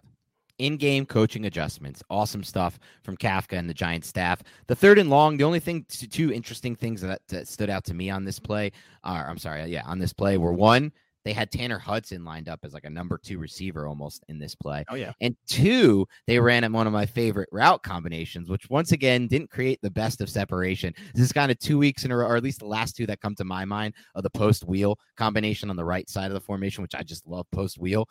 in-game 0.59 1.07
coaching 1.07 1.47
adjustments. 1.47 2.03
Awesome 2.11 2.45
stuff 2.45 2.79
from 3.03 3.17
Kafka 3.17 3.59
and 3.59 3.69
the 3.69 3.75
Giant 3.75 4.05
staff. 4.05 4.43
The 4.67 4.77
third 4.77 4.99
and 4.99 5.11
long, 5.11 5.37
the 5.37 5.45
only 5.45 5.61
thing, 5.61 5.85
two 5.89 6.33
interesting 6.33 6.77
things 6.77 7.01
that, 7.01 7.23
that 7.29 7.49
stood 7.49 7.71
out 7.71 7.85
to 7.85 7.95
me 7.95 8.11
on 8.11 8.25
this 8.25 8.39
play, 8.39 8.73
uh, 9.05 9.25
I'm 9.27 9.39
sorry, 9.39 9.65
yeah, 9.67 9.83
on 9.87 9.99
this 9.99 10.13
play 10.13 10.37
were 10.37 10.53
one, 10.53 10.93
they 11.25 11.33
had 11.33 11.53
Tanner 11.53 11.79
Hudson 11.79 12.25
lined 12.25 12.49
up 12.49 12.61
as 12.65 12.75
like 12.75 12.85
a 12.85 12.91
number 12.91 13.17
two 13.17 13.39
receiver 13.39 13.87
almost 13.87 14.25
in 14.29 14.41
this 14.41 14.57
play. 14.57 14.85
Oh, 14.89 14.97
yeah. 14.97 15.13
And 15.21 15.37
two, 15.47 16.07
they 16.27 16.41
ran 16.41 16.65
at 16.65 16.73
one 16.73 16.89
of 16.89 16.93
my 16.93 17.07
favorite 17.07 17.49
route 17.53 17.83
combinations, 17.85 18.51
which 18.51 18.69
once 18.69 18.91
again 18.91 19.29
didn't 19.29 19.51
create 19.51 19.79
the 19.83 19.91
best 19.91 20.21
of 20.21 20.29
separation. 20.29 20.93
This 21.15 21.25
is 21.25 21.33
kind 21.33 21.53
of 21.53 21.61
two 21.61 21.79
weeks 21.79 22.05
in 22.05 22.11
a 22.11 22.17
row, 22.17 22.27
or 22.27 22.37
at 22.37 22.43
least 22.43 22.59
the 22.59 22.67
last 22.67 22.97
two 22.97 23.07
that 23.07 23.21
come 23.21 23.37
to 23.37 23.45
my 23.45 23.65
mind 23.65 23.95
of 24.17 24.25
the 24.25 24.31
post 24.31 24.65
wheel 24.65 24.99
combination 25.17 25.71
on 25.71 25.77
the 25.77 25.85
right 25.85 26.09
side 26.09 26.27
of 26.27 26.35
the 26.35 26.41
formation, 26.41 26.83
which 26.83 26.97
I 26.97 27.05
just 27.05 27.25
love 27.25 27.47
post 27.53 27.79
wheel. 27.79 28.09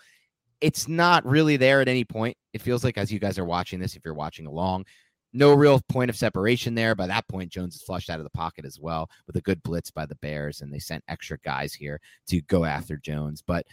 It's 0.61 0.87
not 0.87 1.25
really 1.25 1.57
there 1.57 1.81
at 1.81 1.87
any 1.87 2.05
point. 2.05 2.37
It 2.53 2.61
feels 2.61 2.83
like 2.83 2.97
as 2.97 3.11
you 3.11 3.19
guys 3.19 3.39
are 3.39 3.45
watching 3.45 3.79
this, 3.79 3.95
if 3.95 4.05
you're 4.05 4.13
watching 4.13 4.45
along, 4.45 4.85
no 5.33 5.53
real 5.53 5.81
point 5.89 6.09
of 6.09 6.15
separation 6.17 6.75
there. 6.75 6.95
By 6.95 7.07
that 7.07 7.27
point, 7.27 7.51
Jones 7.51 7.75
is 7.75 7.83
flushed 7.83 8.09
out 8.09 8.19
of 8.19 8.23
the 8.23 8.31
pocket 8.31 8.65
as 8.65 8.79
well 8.79 9.09
with 9.27 9.35
a 9.37 9.41
good 9.41 9.63
blitz 9.63 9.91
by 9.91 10.05
the 10.05 10.15
Bears, 10.15 10.61
and 10.61 10.73
they 10.73 10.79
sent 10.79 11.03
extra 11.07 11.37
guys 11.39 11.73
here 11.73 11.99
to 12.27 12.41
go 12.43 12.65
after 12.65 12.97
Jones. 12.97 13.41
But 13.45 13.65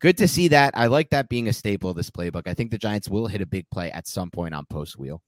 good 0.00 0.16
to 0.18 0.28
see 0.28 0.48
that. 0.48 0.76
I 0.76 0.86
like 0.86 1.10
that 1.10 1.28
being 1.28 1.48
a 1.48 1.52
staple 1.52 1.90
of 1.90 1.96
this 1.96 2.10
playbook. 2.10 2.46
I 2.46 2.54
think 2.54 2.70
the 2.70 2.78
Giants 2.78 3.08
will 3.08 3.26
hit 3.26 3.40
a 3.40 3.46
big 3.46 3.68
play 3.70 3.90
at 3.92 4.08
some 4.08 4.30
point 4.30 4.54
on 4.54 4.66
post 4.66 4.98
wheel. 4.98 5.22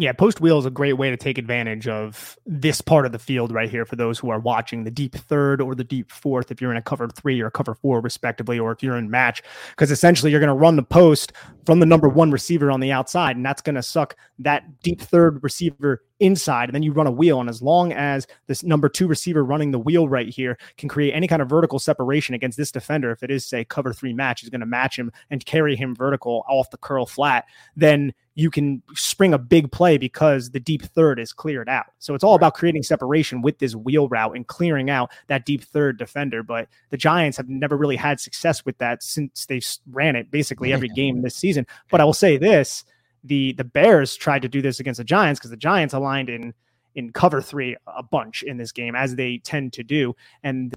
Yeah, 0.00 0.12
post 0.12 0.40
wheel 0.40 0.58
is 0.58 0.64
a 0.64 0.70
great 0.70 0.94
way 0.94 1.10
to 1.10 1.16
take 1.18 1.36
advantage 1.36 1.86
of 1.86 2.38
this 2.46 2.80
part 2.80 3.04
of 3.04 3.12
the 3.12 3.18
field 3.18 3.52
right 3.52 3.68
here 3.68 3.84
for 3.84 3.96
those 3.96 4.18
who 4.18 4.30
are 4.30 4.38
watching 4.38 4.82
the 4.82 4.90
deep 4.90 5.14
third 5.14 5.60
or 5.60 5.74
the 5.74 5.84
deep 5.84 6.10
fourth, 6.10 6.50
if 6.50 6.58
you're 6.58 6.70
in 6.70 6.78
a 6.78 6.82
cover 6.82 7.06
three 7.06 7.38
or 7.38 7.48
a 7.48 7.50
cover 7.50 7.74
four, 7.74 8.00
respectively, 8.00 8.58
or 8.58 8.72
if 8.72 8.82
you're 8.82 8.96
in 8.96 9.10
match, 9.10 9.42
because 9.72 9.90
essentially 9.90 10.30
you're 10.30 10.40
going 10.40 10.48
to 10.48 10.54
run 10.54 10.76
the 10.76 10.82
post 10.82 11.34
from 11.66 11.80
the 11.80 11.86
number 11.86 12.08
one 12.08 12.30
receiver 12.30 12.70
on 12.70 12.80
the 12.80 12.90
outside, 12.90 13.36
and 13.36 13.44
that's 13.44 13.60
going 13.60 13.74
to 13.74 13.82
suck 13.82 14.16
that 14.38 14.80
deep 14.80 15.02
third 15.02 15.42
receiver 15.42 16.02
inside, 16.20 16.68
and 16.68 16.74
then 16.74 16.82
you 16.82 16.92
run 16.92 17.06
a 17.06 17.10
wheel. 17.10 17.40
And 17.40 17.48
as 17.48 17.62
long 17.62 17.92
as 17.92 18.26
this 18.46 18.62
number 18.62 18.88
two 18.88 19.08
receiver 19.08 19.44
running 19.44 19.70
the 19.70 19.78
wheel 19.78 20.08
right 20.08 20.28
here 20.28 20.58
can 20.76 20.88
create 20.88 21.12
any 21.12 21.26
kind 21.26 21.42
of 21.42 21.48
vertical 21.48 21.78
separation 21.78 22.34
against 22.34 22.56
this 22.56 22.70
defender, 22.70 23.10
if 23.10 23.22
it 23.22 23.30
is, 23.30 23.44
say, 23.44 23.64
cover 23.64 23.92
three 23.92 24.12
match, 24.12 24.40
he's 24.40 24.50
going 24.50 24.60
to 24.60 24.66
match 24.66 24.98
him 24.98 25.10
and 25.30 25.44
carry 25.46 25.74
him 25.74 25.94
vertical 25.94 26.44
off 26.48 26.70
the 26.70 26.76
curl 26.76 27.06
flat, 27.06 27.46
then 27.74 28.12
you 28.34 28.50
can 28.50 28.82
spring 28.94 29.34
a 29.34 29.38
big 29.38 29.70
play 29.70 29.98
because 29.98 30.50
the 30.50 30.60
deep 30.60 30.82
third 30.82 31.18
is 31.18 31.32
cleared 31.32 31.68
out. 31.68 31.86
So 31.98 32.14
it's 32.14 32.24
all 32.24 32.34
about 32.34 32.54
creating 32.54 32.82
separation 32.82 33.42
with 33.42 33.58
this 33.58 33.74
wheel 33.74 34.08
route 34.08 34.36
and 34.36 34.46
clearing 34.46 34.88
out 34.88 35.10
that 35.26 35.44
deep 35.44 35.62
third 35.62 35.98
defender. 35.98 36.42
But 36.42 36.68
the 36.90 36.96
Giants 36.96 37.36
have 37.36 37.48
never 37.48 37.76
really 37.76 37.96
had 37.96 38.20
success 38.20 38.64
with 38.64 38.78
that 38.78 39.02
since 39.02 39.46
they 39.46 39.60
ran 39.90 40.16
it 40.16 40.30
basically 40.30 40.72
every 40.72 40.88
game 40.88 41.22
this 41.22 41.36
season. 41.36 41.66
But 41.90 42.00
I 42.00 42.04
will 42.04 42.14
say 42.14 42.36
this 42.36 42.84
the 43.24 43.52
the 43.52 43.64
Bears 43.64 44.16
tried 44.16 44.42
to 44.42 44.48
do 44.48 44.62
this 44.62 44.80
against 44.80 44.98
the 44.98 45.04
Giants 45.04 45.40
because 45.40 45.50
the 45.50 45.56
Giants 45.56 45.94
aligned 45.94 46.28
in 46.28 46.54
in 46.94 47.12
cover 47.12 47.40
three 47.40 47.76
a 47.86 48.02
bunch 48.02 48.42
in 48.42 48.56
this 48.56 48.72
game 48.72 48.94
as 48.94 49.14
they 49.16 49.38
tend 49.38 49.72
to 49.74 49.82
do, 49.82 50.14
and 50.42 50.74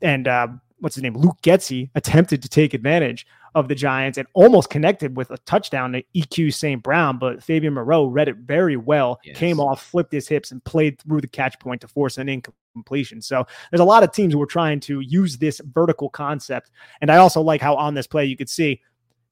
and 0.00 0.28
uh, 0.28 0.48
what's 0.78 0.96
his 0.96 1.02
name 1.02 1.14
Luke 1.14 1.38
Getsy 1.42 1.90
attempted 1.94 2.42
to 2.42 2.48
take 2.48 2.74
advantage 2.74 3.26
of 3.54 3.68
the 3.68 3.74
Giants 3.74 4.18
and 4.18 4.26
almost 4.34 4.70
connected 4.70 5.16
with 5.16 5.30
a 5.30 5.38
touchdown 5.38 5.92
to 5.92 6.02
EQ 6.14 6.54
St. 6.54 6.82
Brown, 6.82 7.18
but 7.18 7.42
Fabian 7.42 7.74
Moreau 7.74 8.06
read 8.06 8.28
it 8.28 8.36
very 8.36 8.76
well, 8.76 9.20
yes. 9.24 9.36
came 9.36 9.60
off, 9.60 9.82
flipped 9.82 10.12
his 10.12 10.26
hips, 10.26 10.52
and 10.52 10.64
played 10.64 10.98
through 11.00 11.20
the 11.20 11.28
catch 11.28 11.58
point 11.58 11.80
to 11.82 11.88
force 11.88 12.16
an 12.16 12.28
incompletion. 12.28 13.20
So 13.20 13.46
there's 13.70 13.80
a 13.80 13.84
lot 13.84 14.02
of 14.02 14.12
teams 14.12 14.32
who 14.32 14.40
are 14.40 14.46
trying 14.46 14.80
to 14.80 15.00
use 15.00 15.36
this 15.36 15.60
vertical 15.72 16.08
concept. 16.08 16.70
And 17.00 17.10
I 17.10 17.18
also 17.18 17.42
like 17.42 17.60
how 17.60 17.74
on 17.76 17.94
this 17.94 18.06
play 18.06 18.24
you 18.24 18.36
could 18.36 18.48
see 18.48 18.80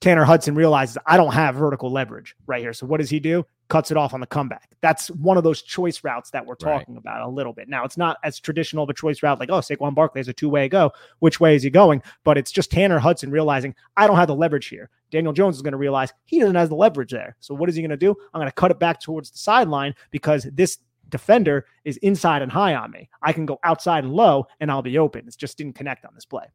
Tanner 0.01 0.24
Hudson 0.24 0.55
realizes 0.55 0.96
I 1.07 1.16
don't 1.16 1.32
have 1.32 1.55
vertical 1.55 1.92
leverage 1.92 2.34
right 2.46 2.62
here. 2.62 2.72
So 2.72 2.86
what 2.86 3.01
does 3.01 3.11
he 3.11 3.20
do? 3.20 3.44
Cuts 3.68 3.90
it 3.90 3.96
off 3.96 4.14
on 4.14 4.20
the 4.20 4.26
comeback. 4.26 4.70
That's 4.80 5.11
one 5.11 5.36
of 5.36 5.44
those 5.44 5.62
choice 5.62 6.03
routes 6.03 6.30
that 6.30 6.44
we're 6.44 6.55
talking 6.55 6.94
right. 6.94 7.01
about 7.01 7.20
a 7.20 7.28
little 7.28 7.53
bit. 7.53 7.68
Now 7.68 7.84
it's 7.84 7.98
not 7.98 8.16
as 8.24 8.40
traditional 8.40 8.84
of 8.84 8.90
a 8.90 8.94
choice 8.94 9.22
route 9.22 9.38
like, 9.38 9.51
oh, 9.51 9.61
Saquon 9.61 9.94
Barkley 9.94 10.20
has 10.20 10.28
a 10.28 10.32
two-way 10.32 10.68
go. 10.68 10.90
Which 11.18 11.38
way 11.38 11.55
is 11.55 11.62
he 11.62 11.70
going? 11.70 12.03
But 12.24 12.38
it's 12.38 12.51
just 12.51 12.70
Tanner 12.70 12.98
Hudson 12.98 13.30
realizing 13.30 13.74
I 13.96 14.07
don't 14.07 14.16
have 14.16 14.28
the 14.28 14.34
leverage 14.34 14.68
here. 14.68 14.88
Daniel 15.11 15.34
Jones 15.34 15.57
is 15.57 15.62
going 15.62 15.72
to 15.72 15.78
realize 15.78 16.12
he 16.24 16.40
doesn't 16.40 16.55
have 16.55 16.70
the 16.70 16.76
leverage 16.76 17.11
there. 17.11 17.36
So 17.40 17.55
what 17.55 17.68
is 17.68 17.76
he 17.76 17.82
going 17.82 17.90
to 17.90 17.96
do? 17.96 18.16
I'm 18.32 18.40
going 18.40 18.48
to 18.48 18.55
cut 18.55 18.70
it 18.70 18.78
back 18.78 19.01
towards 19.01 19.30
the 19.30 19.38
sideline 19.38 19.94
because 20.11 20.48
this 20.53 20.78
defender 21.11 21.66
is 21.84 21.98
inside 21.98 22.40
and 22.40 22.51
high 22.51 22.74
on 22.74 22.90
me. 22.90 23.11
I 23.20 23.32
can 23.32 23.44
go 23.44 23.59
outside 23.64 24.05
and 24.05 24.14
low 24.14 24.46
and 24.61 24.70
I'll 24.70 24.82
be 24.82 24.98
open. 24.98 25.28
It 25.28 25.36
just 25.36 25.59
didn't 25.59 25.74
connect 25.74 26.07
on 26.07 26.14
this 26.14 26.24
play. 26.24 26.46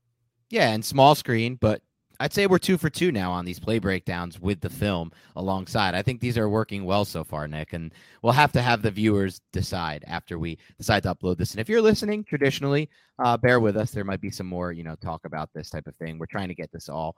Yeah, 0.49 0.71
and 0.71 0.83
small 0.83 1.15
screen, 1.15 1.55
but 1.55 1.81
I'd 2.19 2.33
say 2.33 2.47
we're 2.47 2.57
two 2.57 2.77
for 2.77 2.89
two 2.89 3.11
now 3.11 3.31
on 3.31 3.45
these 3.45 3.59
play 3.59 3.79
breakdowns 3.79 4.39
with 4.39 4.61
the 4.61 4.69
film 4.69 5.11
alongside. 5.35 5.95
I 5.95 6.01
think 6.01 6.21
these 6.21 6.37
are 6.37 6.49
working 6.49 6.85
well 6.85 7.05
so 7.05 7.23
far, 7.23 7.47
Nick, 7.47 7.73
and 7.73 7.93
we'll 8.21 8.33
have 8.33 8.51
to 8.53 8.61
have 8.61 8.81
the 8.81 8.91
viewers 8.91 9.41
decide 9.51 10.03
after 10.07 10.39
we 10.39 10.57
decide 10.77 11.03
to 11.03 11.13
upload 11.13 11.37
this. 11.37 11.51
And 11.51 11.59
if 11.59 11.67
you're 11.67 11.81
listening 11.81 12.23
traditionally, 12.23 12.89
uh, 13.23 13.37
bear 13.37 13.59
with 13.59 13.77
us. 13.77 13.91
There 13.91 14.03
might 14.03 14.21
be 14.21 14.31
some 14.31 14.47
more, 14.47 14.71
you 14.71 14.83
know, 14.83 14.95
talk 14.95 15.25
about 15.25 15.49
this 15.53 15.69
type 15.69 15.87
of 15.87 15.95
thing. 15.95 16.17
We're 16.17 16.25
trying 16.25 16.49
to 16.49 16.55
get 16.55 16.71
this 16.71 16.89
all 16.89 17.15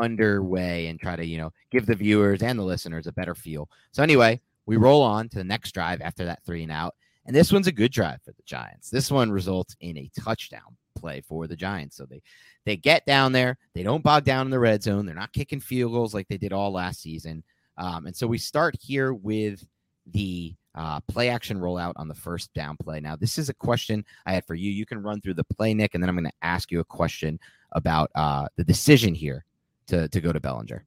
underway 0.00 0.86
and 0.86 1.00
try 1.00 1.16
to, 1.16 1.24
you 1.24 1.38
know, 1.38 1.52
give 1.70 1.86
the 1.86 1.94
viewers 1.94 2.42
and 2.42 2.58
the 2.58 2.62
listeners 2.64 3.06
a 3.06 3.12
better 3.12 3.34
feel. 3.34 3.68
So 3.92 4.02
anyway, 4.02 4.40
we 4.66 4.76
roll 4.76 5.02
on 5.02 5.28
to 5.30 5.38
the 5.38 5.44
next 5.44 5.72
drive 5.72 6.00
after 6.00 6.24
that 6.24 6.44
three 6.44 6.62
and 6.62 6.72
out. 6.72 6.94
And 7.26 7.36
this 7.36 7.52
one's 7.52 7.66
a 7.66 7.72
good 7.72 7.92
drive 7.92 8.20
for 8.24 8.32
the 8.32 8.42
Giants. 8.44 8.90
This 8.90 9.10
one 9.10 9.30
results 9.30 9.76
in 9.80 9.98
a 9.98 10.10
touchdown 10.18 10.76
play 11.00 11.20
for 11.20 11.46
the 11.46 11.56
Giants. 11.56 11.96
So 11.96 12.04
they 12.04 12.22
they 12.64 12.76
get 12.76 13.06
down 13.06 13.32
there, 13.32 13.58
they 13.74 13.82
don't 13.82 14.04
bog 14.04 14.24
down 14.24 14.46
in 14.46 14.50
the 14.50 14.58
red 14.58 14.82
zone, 14.82 15.06
they're 15.06 15.14
not 15.14 15.32
kicking 15.32 15.60
field 15.60 15.92
goals 15.92 16.14
like 16.14 16.28
they 16.28 16.36
did 16.36 16.52
all 16.52 16.72
last 16.72 17.00
season. 17.02 17.42
Um, 17.76 18.06
and 18.06 18.14
so 18.14 18.26
we 18.26 18.38
start 18.38 18.76
here 18.78 19.14
with 19.14 19.66
the 20.06 20.54
uh, 20.74 21.00
play 21.00 21.28
action 21.28 21.58
rollout 21.58 21.94
on 21.96 22.08
the 22.08 22.14
first 22.14 22.52
down 22.54 22.76
play. 22.76 23.00
Now, 23.00 23.16
this 23.16 23.38
is 23.38 23.48
a 23.48 23.54
question 23.54 24.04
I 24.26 24.32
had 24.32 24.44
for 24.44 24.54
you. 24.54 24.70
You 24.70 24.86
can 24.86 25.02
run 25.02 25.20
through 25.20 25.34
the 25.34 25.44
play, 25.44 25.74
Nick, 25.74 25.94
and 25.94 26.02
then 26.02 26.08
I'm 26.08 26.14
going 26.14 26.26
to 26.26 26.32
ask 26.42 26.70
you 26.70 26.80
a 26.80 26.84
question 26.84 27.40
about 27.72 28.10
uh, 28.14 28.46
the 28.56 28.64
decision 28.64 29.14
here 29.14 29.44
to, 29.88 30.08
to 30.08 30.20
go 30.20 30.32
to 30.32 30.40
Bellinger 30.40 30.84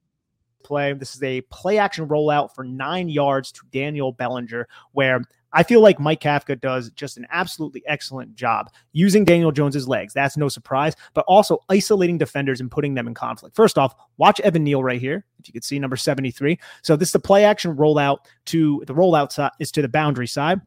play. 0.63 0.93
This 0.93 1.15
is 1.15 1.23
a 1.23 1.41
play 1.41 1.77
action 1.77 2.07
rollout 2.07 2.55
for 2.55 2.63
nine 2.63 3.09
yards 3.09 3.51
to 3.53 3.61
Daniel 3.71 4.11
Bellinger, 4.11 4.67
where 4.93 5.21
I 5.53 5.63
feel 5.63 5.81
like 5.81 5.99
Mike 5.99 6.21
Kafka 6.21 6.59
does 6.59 6.89
just 6.91 7.17
an 7.17 7.27
absolutely 7.31 7.83
excellent 7.87 8.35
job 8.35 8.71
using 8.91 9.23
Daniel 9.23 9.51
Jones's 9.51 9.87
legs. 9.87 10.13
That's 10.13 10.37
no 10.37 10.49
surprise, 10.49 10.95
but 11.13 11.25
also 11.27 11.59
isolating 11.69 12.17
defenders 12.17 12.59
and 12.59 12.71
putting 12.71 12.93
them 12.93 13.07
in 13.07 13.13
conflict. 13.13 13.55
First 13.55 13.77
off, 13.77 13.95
watch 14.17 14.39
Evan 14.41 14.63
Neal 14.63 14.83
right 14.83 14.99
here. 14.99 15.25
If 15.39 15.47
you 15.47 15.53
could 15.53 15.63
see 15.63 15.79
number 15.79 15.95
73. 15.95 16.57
So 16.81 16.95
this 16.95 17.09
is 17.09 17.13
the 17.13 17.19
play 17.19 17.45
action 17.45 17.75
rollout 17.75 18.19
to 18.45 18.83
the 18.87 18.93
rollout 18.93 19.31
side 19.31 19.51
is 19.59 19.71
to 19.73 19.81
the 19.81 19.89
boundary 19.89 20.27
side. 20.27 20.61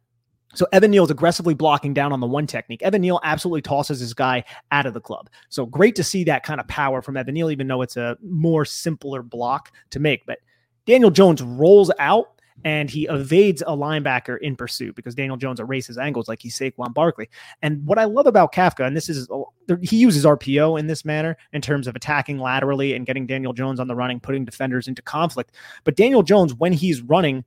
So 0.54 0.66
Evan 0.72 0.90
Neal 0.90 1.04
is 1.04 1.10
aggressively 1.10 1.54
blocking 1.54 1.92
down 1.92 2.12
on 2.12 2.20
the 2.20 2.26
one 2.26 2.46
technique. 2.46 2.82
Evan 2.82 3.02
Neal 3.02 3.20
absolutely 3.22 3.62
tosses 3.62 4.00
his 4.00 4.14
guy 4.14 4.42
out 4.70 4.86
of 4.86 4.94
the 4.94 5.00
club. 5.00 5.28
So 5.50 5.66
great 5.66 5.94
to 5.96 6.04
see 6.04 6.24
that 6.24 6.44
kind 6.44 6.60
of 6.60 6.68
power 6.68 7.02
from 7.02 7.16
Evan 7.16 7.34
Neal, 7.34 7.50
even 7.50 7.66
though 7.66 7.82
it's 7.82 7.96
a 7.96 8.16
more 8.22 8.64
simpler 8.64 9.22
block 9.22 9.72
to 9.90 10.00
make. 10.00 10.24
But 10.24 10.38
Daniel 10.86 11.10
Jones 11.10 11.42
rolls 11.42 11.90
out 11.98 12.35
and 12.64 12.90
he 12.90 13.06
evades 13.06 13.62
a 13.62 13.76
linebacker 13.76 14.38
in 14.40 14.56
pursuit 14.56 14.94
because 14.96 15.14
Daniel 15.14 15.36
Jones 15.36 15.60
erases 15.60 15.98
angles 15.98 16.28
like 16.28 16.40
he's 16.40 16.58
Saquon 16.58 16.92
Barkley. 16.92 17.28
And 17.62 17.84
what 17.86 17.98
I 17.98 18.04
love 18.04 18.26
about 18.26 18.52
Kafka, 18.52 18.86
and 18.86 18.96
this 18.96 19.08
is 19.08 19.28
uh, 19.30 19.76
he 19.82 19.96
uses 19.96 20.24
RPO 20.24 20.78
in 20.78 20.86
this 20.86 21.04
manner 21.04 21.36
in 21.52 21.60
terms 21.60 21.86
of 21.86 21.94
attacking 21.94 22.38
laterally 22.38 22.94
and 22.94 23.06
getting 23.06 23.26
Daniel 23.26 23.52
Jones 23.52 23.78
on 23.78 23.88
the 23.88 23.94
running, 23.94 24.20
putting 24.20 24.44
defenders 24.44 24.88
into 24.88 25.02
conflict. 25.02 25.54
But 25.84 25.96
Daniel 25.96 26.22
Jones, 26.22 26.54
when 26.54 26.72
he's 26.72 27.02
running 27.02 27.44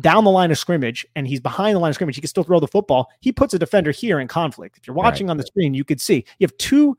down 0.00 0.24
the 0.24 0.30
line 0.30 0.50
of 0.50 0.58
scrimmage 0.58 1.06
and 1.16 1.26
he's 1.26 1.40
behind 1.40 1.74
the 1.74 1.80
line 1.80 1.90
of 1.90 1.94
scrimmage, 1.94 2.16
he 2.16 2.20
can 2.20 2.28
still 2.28 2.44
throw 2.44 2.60
the 2.60 2.68
football. 2.68 3.10
He 3.20 3.32
puts 3.32 3.54
a 3.54 3.58
defender 3.58 3.90
here 3.90 4.20
in 4.20 4.28
conflict. 4.28 4.76
If 4.76 4.86
you're 4.86 4.96
watching 4.96 5.28
right. 5.28 5.32
on 5.32 5.36
the 5.38 5.44
screen, 5.44 5.72
you 5.72 5.84
could 5.84 6.00
see 6.00 6.24
you 6.38 6.46
have 6.46 6.56
two 6.58 6.96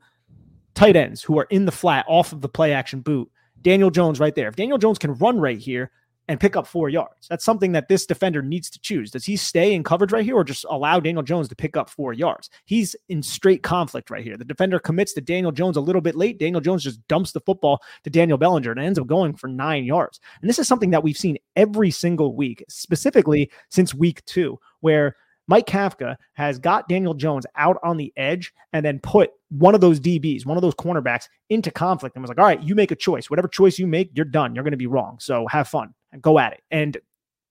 tight 0.74 0.96
ends 0.96 1.22
who 1.22 1.38
are 1.38 1.46
in 1.50 1.64
the 1.64 1.72
flat 1.72 2.04
off 2.08 2.32
of 2.32 2.40
the 2.40 2.48
play 2.48 2.72
action 2.72 3.00
boot. 3.00 3.30
Daniel 3.60 3.90
Jones 3.90 4.20
right 4.20 4.34
there. 4.34 4.48
If 4.48 4.56
Daniel 4.56 4.78
Jones 4.78 4.98
can 4.98 5.14
run 5.14 5.40
right 5.40 5.58
here, 5.58 5.90
and 6.28 6.38
pick 6.38 6.56
up 6.56 6.66
four 6.66 6.88
yards. 6.88 7.26
That's 7.28 7.44
something 7.44 7.72
that 7.72 7.88
this 7.88 8.06
defender 8.06 8.42
needs 8.42 8.68
to 8.70 8.78
choose. 8.78 9.10
Does 9.10 9.24
he 9.24 9.36
stay 9.36 9.74
in 9.74 9.82
coverage 9.82 10.12
right 10.12 10.24
here 10.24 10.36
or 10.36 10.44
just 10.44 10.66
allow 10.68 11.00
Daniel 11.00 11.22
Jones 11.22 11.48
to 11.48 11.56
pick 11.56 11.76
up 11.76 11.88
four 11.88 12.12
yards? 12.12 12.50
He's 12.66 12.94
in 13.08 13.22
straight 13.22 13.62
conflict 13.62 14.10
right 14.10 14.22
here. 14.22 14.36
The 14.36 14.44
defender 14.44 14.78
commits 14.78 15.14
to 15.14 15.20
Daniel 15.20 15.52
Jones 15.52 15.76
a 15.76 15.80
little 15.80 16.02
bit 16.02 16.14
late. 16.14 16.38
Daniel 16.38 16.60
Jones 16.60 16.84
just 16.84 17.06
dumps 17.08 17.32
the 17.32 17.40
football 17.40 17.80
to 18.04 18.10
Daniel 18.10 18.38
Bellinger 18.38 18.70
and 18.70 18.80
ends 18.80 18.98
up 18.98 19.06
going 19.06 19.34
for 19.34 19.48
nine 19.48 19.84
yards. 19.84 20.20
And 20.40 20.48
this 20.48 20.58
is 20.58 20.68
something 20.68 20.90
that 20.90 21.02
we've 21.02 21.16
seen 21.16 21.38
every 21.56 21.90
single 21.90 22.36
week, 22.36 22.62
specifically 22.68 23.50
since 23.70 23.94
week 23.94 24.24
two, 24.26 24.58
where 24.80 25.16
Mike 25.46 25.66
Kafka 25.66 26.16
has 26.34 26.58
got 26.58 26.88
Daniel 26.88 27.14
Jones 27.14 27.46
out 27.56 27.78
on 27.82 27.96
the 27.96 28.12
edge 28.16 28.52
and 28.74 28.84
then 28.84 29.00
put 29.00 29.30
one 29.50 29.74
of 29.74 29.80
those 29.80 29.98
DBs, 30.00 30.44
one 30.46 30.56
of 30.56 30.62
those 30.62 30.74
cornerbacks 30.74 31.28
into 31.48 31.70
conflict 31.70 32.16
and 32.16 32.22
was 32.22 32.28
like, 32.28 32.38
all 32.38 32.44
right, 32.44 32.62
you 32.62 32.74
make 32.74 32.90
a 32.90 32.96
choice. 32.96 33.30
Whatever 33.30 33.48
choice 33.48 33.78
you 33.78 33.86
make, 33.86 34.10
you're 34.14 34.24
done. 34.24 34.54
You're 34.54 34.64
going 34.64 34.72
to 34.72 34.76
be 34.78 34.86
wrong. 34.86 35.18
So 35.20 35.46
have 35.46 35.68
fun 35.68 35.94
and 36.12 36.20
go 36.20 36.38
at 36.38 36.52
it. 36.52 36.62
And 36.70 36.98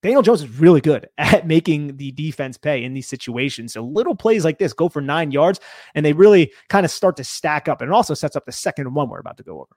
Daniel 0.04 0.22
Jones 0.22 0.44
is 0.44 0.60
really 0.60 0.82
good 0.82 1.10
at 1.18 1.48
making 1.48 1.98
the 1.98 2.12
defense 2.12 2.58
pay 2.58 2.84
in 2.84 2.94
these 2.94 3.08
situations. 3.08 3.74
So 3.74 3.84
little 3.84 4.16
plays 4.16 4.46
like 4.46 4.60
this 4.60 4.74
go 4.74 4.90
for 4.90 5.02
nine 5.02 5.32
yards 5.32 5.60
and 5.96 6.06
they 6.06 6.14
really 6.14 6.52
kind 6.70 6.86
of 6.86 6.92
start 6.92 7.18
to 7.18 7.24
stack 7.24 7.68
up. 7.68 7.82
And 7.82 7.90
it 7.90 7.94
also 7.94 8.14
sets 8.14 8.36
up 8.36 8.46
the 8.46 8.52
second 8.52 8.94
one 8.94 9.10
we're 9.10 9.20
about 9.20 9.38
to 9.38 9.44
go 9.44 9.60
over. 9.60 9.76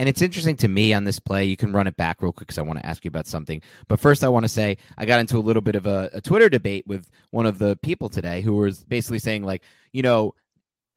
And 0.00 0.08
it's 0.08 0.22
interesting 0.22 0.56
to 0.58 0.68
me 0.68 0.92
on 0.92 1.02
this 1.02 1.18
play. 1.18 1.44
You 1.44 1.56
can 1.56 1.72
run 1.72 1.88
it 1.88 1.96
back 1.96 2.22
real 2.22 2.32
quick 2.32 2.46
because 2.46 2.58
I 2.58 2.62
want 2.62 2.78
to 2.78 2.86
ask 2.86 3.04
you 3.04 3.08
about 3.08 3.26
something. 3.26 3.60
But 3.88 3.98
first, 3.98 4.22
I 4.22 4.28
want 4.28 4.44
to 4.44 4.48
say 4.48 4.78
I 4.96 5.04
got 5.04 5.18
into 5.18 5.38
a 5.38 5.40
little 5.40 5.60
bit 5.60 5.74
of 5.74 5.86
a, 5.86 6.08
a 6.12 6.20
Twitter 6.20 6.48
debate 6.48 6.86
with 6.86 7.10
one 7.30 7.46
of 7.46 7.58
the 7.58 7.76
people 7.82 8.08
today 8.08 8.40
who 8.40 8.54
was 8.54 8.84
basically 8.84 9.18
saying, 9.18 9.42
like, 9.42 9.64
you 9.92 10.02
know, 10.02 10.34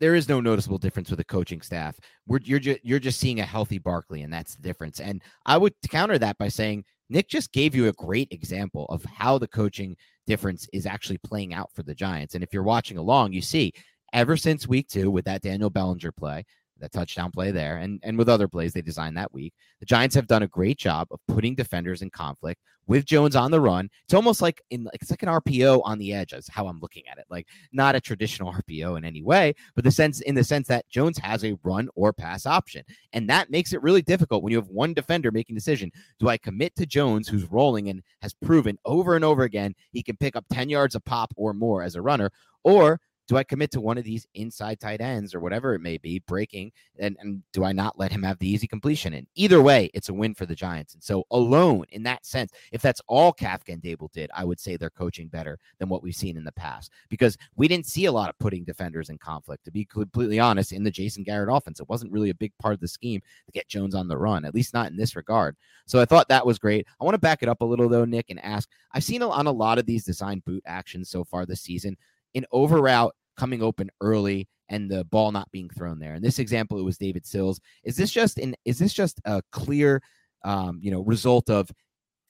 there 0.01 0.15
is 0.15 0.27
no 0.27 0.41
noticeable 0.41 0.79
difference 0.79 1.11
with 1.11 1.19
the 1.19 1.23
coaching 1.23 1.61
staff. 1.61 1.95
We're, 2.27 2.39
you're 2.43 2.59
just 2.59 2.79
you're 2.83 2.99
just 2.99 3.19
seeing 3.19 3.39
a 3.39 3.45
healthy 3.45 3.77
Barkley, 3.77 4.23
and 4.23 4.33
that's 4.33 4.55
the 4.55 4.61
difference. 4.63 4.99
And 4.99 5.21
I 5.45 5.57
would 5.57 5.73
counter 5.89 6.17
that 6.17 6.37
by 6.39 6.49
saying 6.49 6.83
Nick 7.09 7.29
just 7.29 7.53
gave 7.53 7.75
you 7.75 7.87
a 7.87 7.93
great 7.93 8.27
example 8.31 8.87
of 8.89 9.05
how 9.05 9.37
the 9.37 9.47
coaching 9.47 9.95
difference 10.25 10.67
is 10.73 10.87
actually 10.87 11.19
playing 11.19 11.53
out 11.53 11.69
for 11.73 11.83
the 11.83 11.93
Giants. 11.93 12.33
And 12.33 12.43
if 12.43 12.51
you're 12.51 12.63
watching 12.63 12.97
along, 12.97 13.33
you 13.33 13.41
see 13.41 13.73
ever 14.11 14.35
since 14.35 14.67
week 14.67 14.87
two 14.89 15.11
with 15.11 15.23
that 15.25 15.43
Daniel 15.43 15.69
Bellinger 15.69 16.11
play, 16.11 16.45
that 16.81 16.91
touchdown 16.91 17.31
play 17.31 17.51
there, 17.51 17.77
and 17.77 17.99
and 18.03 18.17
with 18.17 18.29
other 18.29 18.47
plays 18.47 18.73
they 18.73 18.81
designed 18.81 19.17
that 19.17 19.33
week. 19.33 19.53
The 19.79 19.85
Giants 19.85 20.15
have 20.15 20.27
done 20.27 20.43
a 20.43 20.47
great 20.47 20.77
job 20.77 21.07
of 21.11 21.19
putting 21.27 21.55
defenders 21.55 22.01
in 22.01 22.09
conflict 22.09 22.61
with 22.87 23.05
Jones 23.05 23.35
on 23.35 23.51
the 23.51 23.61
run. 23.61 23.89
It's 24.03 24.13
almost 24.13 24.41
like 24.41 24.61
in 24.69 24.83
like 24.83 24.95
it's 25.01 25.09
like 25.09 25.23
an 25.23 25.29
RPO 25.29 25.81
on 25.85 25.97
the 25.97 26.13
edge, 26.13 26.33
is 26.33 26.47
how 26.49 26.67
I'm 26.67 26.79
looking 26.79 27.03
at 27.09 27.17
it. 27.17 27.25
Like 27.29 27.47
not 27.71 27.95
a 27.95 28.01
traditional 28.01 28.53
RPO 28.69 28.97
in 28.97 29.05
any 29.05 29.21
way, 29.23 29.53
but 29.75 29.83
the 29.83 29.91
sense 29.91 30.21
in 30.21 30.35
the 30.35 30.43
sense 30.43 30.67
that 30.67 30.89
Jones 30.89 31.17
has 31.19 31.45
a 31.45 31.57
run 31.63 31.89
or 31.95 32.11
pass 32.11 32.45
option, 32.45 32.83
and 33.13 33.29
that 33.29 33.49
makes 33.49 33.73
it 33.73 33.81
really 33.81 34.01
difficult 34.01 34.43
when 34.43 34.51
you 34.51 34.57
have 34.57 34.67
one 34.67 34.93
defender 34.93 35.31
making 35.31 35.55
decision. 35.55 35.91
Do 36.19 36.29
I 36.29 36.37
commit 36.37 36.75
to 36.75 36.85
Jones, 36.85 37.27
who's 37.27 37.49
rolling 37.49 37.89
and 37.89 38.01
has 38.21 38.33
proven 38.33 38.77
over 38.85 39.15
and 39.15 39.23
over 39.23 39.43
again 39.43 39.75
he 39.91 40.03
can 40.03 40.17
pick 40.17 40.35
up 40.35 40.45
10 40.51 40.69
yards 40.69 40.95
a 40.95 40.99
pop 40.99 41.33
or 41.35 41.53
more 41.53 41.83
as 41.83 41.95
a 41.95 42.01
runner, 42.01 42.31
or 42.63 42.99
do 43.31 43.37
I 43.37 43.45
commit 43.45 43.71
to 43.71 43.79
one 43.79 43.97
of 43.97 44.03
these 44.03 44.27
inside 44.35 44.81
tight 44.81 44.99
ends 44.99 45.33
or 45.33 45.39
whatever 45.39 45.73
it 45.73 45.79
may 45.79 45.97
be, 45.97 46.19
breaking, 46.19 46.73
and, 46.99 47.15
and 47.21 47.41
do 47.53 47.63
I 47.63 47.71
not 47.71 47.97
let 47.97 48.11
him 48.11 48.23
have 48.23 48.37
the 48.39 48.49
easy 48.49 48.67
completion? 48.67 49.13
And 49.13 49.25
either 49.35 49.61
way, 49.61 49.89
it's 49.93 50.09
a 50.09 50.13
win 50.13 50.33
for 50.33 50.45
the 50.45 50.53
Giants. 50.53 50.95
And 50.95 51.01
so, 51.01 51.23
alone 51.31 51.85
in 51.91 52.03
that 52.03 52.25
sense, 52.25 52.51
if 52.73 52.81
that's 52.81 52.99
all 53.07 53.31
Kafka 53.31 53.69
and 53.69 53.81
Daboll 53.81 54.11
did, 54.11 54.29
I 54.35 54.43
would 54.43 54.59
say 54.59 54.75
they're 54.75 54.89
coaching 54.89 55.29
better 55.29 55.57
than 55.79 55.87
what 55.87 56.03
we've 56.03 56.13
seen 56.13 56.35
in 56.35 56.43
the 56.43 56.51
past 56.51 56.91
because 57.07 57.37
we 57.55 57.69
didn't 57.69 57.85
see 57.85 58.03
a 58.03 58.11
lot 58.11 58.29
of 58.29 58.37
putting 58.37 58.65
defenders 58.65 59.09
in 59.09 59.17
conflict. 59.17 59.63
To 59.63 59.71
be 59.71 59.85
completely 59.85 60.41
honest, 60.41 60.73
in 60.73 60.83
the 60.83 60.91
Jason 60.91 61.23
Garrett 61.23 61.55
offense, 61.55 61.79
it 61.79 61.87
wasn't 61.87 62.11
really 62.11 62.31
a 62.31 62.35
big 62.35 62.51
part 62.59 62.73
of 62.73 62.81
the 62.81 62.87
scheme 62.89 63.21
to 63.45 63.51
get 63.53 63.69
Jones 63.69 63.95
on 63.95 64.09
the 64.09 64.17
run, 64.17 64.43
at 64.43 64.53
least 64.53 64.73
not 64.73 64.91
in 64.91 64.97
this 64.97 65.15
regard. 65.15 65.55
So 65.85 66.01
I 66.01 66.05
thought 66.05 66.27
that 66.27 66.45
was 66.45 66.59
great. 66.59 66.85
I 66.99 67.05
want 67.05 67.15
to 67.15 67.17
back 67.17 67.43
it 67.43 67.47
up 67.47 67.61
a 67.61 67.65
little 67.65 67.87
though, 67.87 68.03
Nick, 68.03 68.29
and 68.29 68.43
ask 68.43 68.67
I've 68.91 69.05
seen 69.05 69.23
on 69.23 69.47
a 69.47 69.51
lot 69.53 69.79
of 69.79 69.85
these 69.85 70.03
design 70.03 70.43
boot 70.45 70.63
actions 70.65 71.09
so 71.09 71.23
far 71.23 71.45
this 71.45 71.61
season. 71.61 71.95
In 72.33 72.45
over 72.51 72.81
route, 72.81 73.13
coming 73.37 73.61
open 73.61 73.89
early 74.01 74.47
and 74.69 74.89
the 74.89 75.03
ball 75.05 75.31
not 75.31 75.51
being 75.51 75.69
thrown 75.69 75.99
there. 75.99 76.15
In 76.15 76.21
this 76.21 76.39
example, 76.39 76.79
it 76.79 76.83
was 76.83 76.97
David 76.97 77.25
Sills. 77.25 77.59
Is 77.83 77.97
this 77.97 78.11
just 78.11 78.37
an 78.37 78.55
is 78.65 78.79
this 78.79 78.93
just 78.93 79.19
a 79.25 79.41
clear 79.51 80.01
um, 80.43 80.79
you 80.81 80.91
know 80.91 81.01
result 81.01 81.49
of 81.49 81.69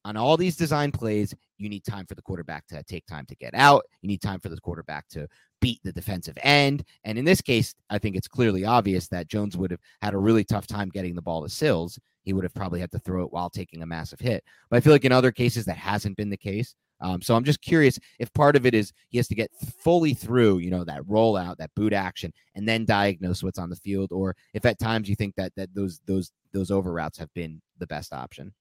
on 0.03 0.17
all 0.17 0.37
these 0.37 0.55
design 0.55 0.91
plays, 0.91 1.33
you 1.57 1.69
need 1.69 1.85
time 1.85 2.05
for 2.05 2.15
the 2.15 2.21
quarterback 2.21 2.65
to 2.67 2.81
take 2.83 3.05
time 3.05 3.25
to 3.27 3.35
get 3.35 3.53
out. 3.53 3.83
You 4.01 4.07
need 4.07 4.21
time 4.21 4.39
for 4.39 4.49
the 4.49 4.59
quarterback 4.59 5.07
to 5.09 5.27
beat 5.59 5.79
the 5.83 5.91
defensive 5.91 6.37
end. 6.41 6.83
And 7.03 7.17
in 7.19 7.25
this 7.25 7.41
case, 7.41 7.75
I 7.89 7.99
think 7.99 8.15
it's 8.15 8.27
clearly 8.27 8.65
obvious 8.65 9.07
that 9.09 9.27
Jones 9.27 9.55
would 9.57 9.71
have 9.71 9.79
had 10.01 10.15
a 10.15 10.17
really 10.17 10.43
tough 10.43 10.65
time 10.65 10.89
getting 10.89 11.15
the 11.15 11.21
ball 11.21 11.43
to 11.43 11.49
Sills. 11.49 11.99
He 12.23 12.33
would 12.33 12.43
have 12.43 12.53
probably 12.53 12.79
had 12.79 12.91
to 12.91 12.99
throw 12.99 13.23
it 13.23 13.31
while 13.31 13.49
taking 13.49 13.83
a 13.83 13.85
massive 13.85 14.19
hit. 14.19 14.43
But 14.69 14.77
I 14.77 14.79
feel 14.79 14.93
like 14.93 15.05
in 15.05 15.11
other 15.11 15.31
cases, 15.31 15.65
that 15.65 15.77
hasn't 15.77 16.17
been 16.17 16.29
the 16.29 16.37
case. 16.37 16.75
Um, 17.01 17.21
so 17.21 17.35
I'm 17.35 17.43
just 17.43 17.61
curious 17.61 17.99
if 18.19 18.31
part 18.33 18.55
of 18.55 18.65
it 18.65 18.73
is 18.73 18.93
he 19.09 19.17
has 19.17 19.27
to 19.27 19.35
get 19.35 19.51
fully 19.79 20.13
through, 20.13 20.59
you 20.59 20.69
know, 20.69 20.83
that 20.83 21.03
rollout, 21.03 21.57
that 21.57 21.71
boot 21.75 21.93
action, 21.93 22.31
and 22.55 22.67
then 22.67 22.85
diagnose 22.85 23.43
what's 23.43 23.59
on 23.59 23.69
the 23.69 23.75
field, 23.75 24.11
or 24.11 24.35
if 24.53 24.65
at 24.65 24.79
times 24.79 25.09
you 25.09 25.15
think 25.15 25.35
that 25.35 25.53
that 25.55 25.73
those 25.73 25.99
those 26.05 26.31
those 26.53 26.71
over 26.71 26.91
routes 26.91 27.17
have 27.17 27.33
been 27.33 27.61
the 27.79 27.87
best 27.87 28.13
option. 28.13 28.53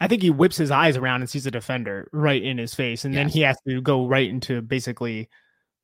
I 0.00 0.08
think 0.08 0.22
he 0.22 0.30
whips 0.30 0.56
his 0.56 0.70
eyes 0.70 0.96
around 0.96 1.22
and 1.22 1.30
sees 1.30 1.46
a 1.46 1.50
defender 1.50 2.08
right 2.12 2.42
in 2.42 2.58
his 2.58 2.74
face, 2.74 3.04
and 3.04 3.14
then 3.14 3.28
he 3.28 3.40
has 3.42 3.56
to 3.66 3.80
go 3.80 4.06
right 4.06 4.28
into 4.28 4.60
basically 4.60 5.28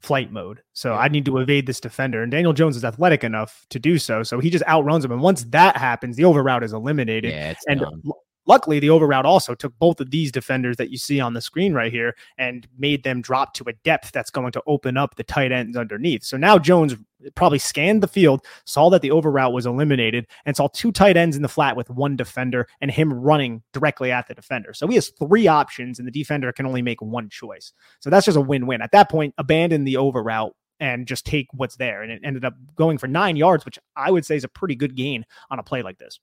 flight 0.01 0.33
mode. 0.33 0.63
So 0.73 0.95
I 0.95 1.09
need 1.09 1.25
to 1.27 1.39
evade 1.39 1.67
this 1.67 1.81
defender. 1.81 2.23
And 2.23 2.33
Daniel 2.33 2.53
Jones 2.53 2.77
is 2.77 2.85
athletic 2.85 3.23
enough 3.23 3.67
to 3.71 3.79
do 3.79 3.99
so. 3.99 4.23
So 4.23 4.41
he 4.41 4.51
just 4.51 4.67
outruns 4.67 5.05
him. 5.05 5.13
And 5.13 5.21
once 5.21 5.45
that 5.45 5.77
happens, 5.77 6.17
the 6.17 6.25
over 6.25 6.43
route 6.43 6.65
is 6.65 6.73
eliminated. 6.73 7.33
Yeah, 7.33 7.55
and 7.69 7.81
dumb. 7.81 8.13
Luckily, 8.51 8.81
the 8.81 8.91
over 8.91 9.07
route 9.07 9.27
also 9.27 9.55
took 9.55 9.79
both 9.79 10.01
of 10.01 10.11
these 10.11 10.33
defenders 10.33 10.77
that 10.79 10.91
you 10.91 10.99
see 10.99 11.21
on 11.21 11.35
the 11.35 11.41
screen 11.41 11.73
right 11.73 11.93
here 11.93 12.17
and 12.37 12.67
made 12.77 13.05
them 13.05 13.23
drop 13.23 13.55
to 13.55 13.65
a 13.69 13.73
depth 13.85 14.11
that's 14.11 14.33
going 14.33 14.51
to 14.51 14.63
open 14.67 14.97
up 14.97 15.15
the 15.15 15.23
tight 15.23 15.53
ends 15.53 15.77
underneath. 15.77 16.25
So 16.25 16.37
now 16.37 16.59
Jones 16.59 16.97
probably 17.37 17.61
scanned 17.61 18.03
the 18.03 18.09
field, 18.09 18.45
saw 18.65 18.91
that 18.91 19.03
the 19.03 19.13
over 19.13 19.31
route 19.31 19.53
was 19.53 19.67
eliminated, 19.67 20.27
and 20.47 20.57
saw 20.57 20.67
two 20.67 20.91
tight 20.91 21.17
ends 21.17 21.37
in 21.37 21.43
the 21.43 21.49
flat 21.49 21.77
with 21.77 21.91
one 21.91 22.17
defender 22.17 22.67
and 22.81 22.91
him 22.91 23.15
running 23.15 23.63
directly 23.73 24.11
at 24.11 24.27
the 24.27 24.35
defender. 24.35 24.75
So 24.75 24.89
he 24.89 24.97
has 24.97 25.11
three 25.11 25.47
options, 25.47 26.01
and 26.01 26.09
the 26.09 26.11
defender 26.11 26.51
can 26.51 26.67
only 26.67 26.83
make 26.83 27.01
one 27.01 27.29
choice. 27.29 27.73
So 28.01 28.11
that's 28.11 28.27
just 28.27 28.37
a 28.37 28.41
win 28.41 28.67
win. 28.67 28.83
At 28.83 28.91
that 28.91 29.09
point, 29.11 29.33
abandon 29.39 29.85
the 29.85 29.97
over 29.97 30.25
route 30.25 30.57
and 30.81 31.07
just 31.07 31.25
take 31.25 31.47
what's 31.53 31.77
there. 31.77 32.03
And 32.03 32.11
it 32.11 32.23
ended 32.25 32.45
up 32.45 32.55
going 32.75 32.99
for 32.99 33.07
nine 33.07 33.37
yards, 33.37 33.65
which 33.65 33.79
I 33.95 34.11
would 34.11 34.27
say 34.27 34.35
is 34.35 34.43
a 34.43 34.49
pretty 34.49 34.75
good 34.75 34.97
gain 34.97 35.25
on 35.53 35.61
a 35.61 35.63
play 35.63 35.83
like 35.83 35.99
this. 35.99 36.19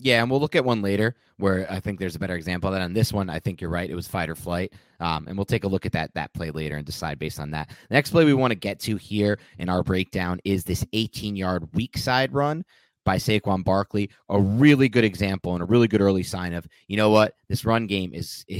Yeah, 0.00 0.22
and 0.22 0.30
we'll 0.30 0.40
look 0.40 0.54
at 0.54 0.64
one 0.64 0.80
later 0.80 1.16
where 1.38 1.70
I 1.70 1.80
think 1.80 1.98
there's 1.98 2.14
a 2.14 2.18
better 2.18 2.36
example 2.36 2.70
that. 2.70 2.82
On 2.82 2.92
this 2.92 3.12
one, 3.12 3.28
I 3.28 3.40
think 3.40 3.60
you're 3.60 3.70
right. 3.70 3.90
It 3.90 3.94
was 3.94 4.06
fight 4.06 4.28
or 4.28 4.36
flight, 4.36 4.72
um, 5.00 5.26
and 5.26 5.36
we'll 5.36 5.44
take 5.44 5.64
a 5.64 5.68
look 5.68 5.86
at 5.86 5.92
that 5.92 6.14
that 6.14 6.32
play 6.34 6.50
later 6.50 6.76
and 6.76 6.86
decide 6.86 7.18
based 7.18 7.40
on 7.40 7.50
that. 7.52 7.68
The 7.88 7.94
next 7.94 8.10
play 8.10 8.24
we 8.24 8.34
want 8.34 8.52
to 8.52 8.58
get 8.58 8.78
to 8.80 8.96
here 8.96 9.38
in 9.58 9.68
our 9.68 9.82
breakdown 9.82 10.40
is 10.44 10.64
this 10.64 10.84
18 10.92 11.34
yard 11.34 11.68
weak 11.74 11.96
side 11.98 12.32
run 12.32 12.64
by 13.04 13.16
Saquon 13.16 13.64
Barkley. 13.64 14.10
A 14.28 14.40
really 14.40 14.88
good 14.88 15.04
example 15.04 15.54
and 15.54 15.62
a 15.62 15.66
really 15.66 15.88
good 15.88 16.00
early 16.00 16.22
sign 16.22 16.52
of 16.52 16.66
you 16.86 16.96
know 16.96 17.10
what 17.10 17.34
this 17.48 17.64
run 17.64 17.86
game 17.86 18.12
is. 18.14 18.44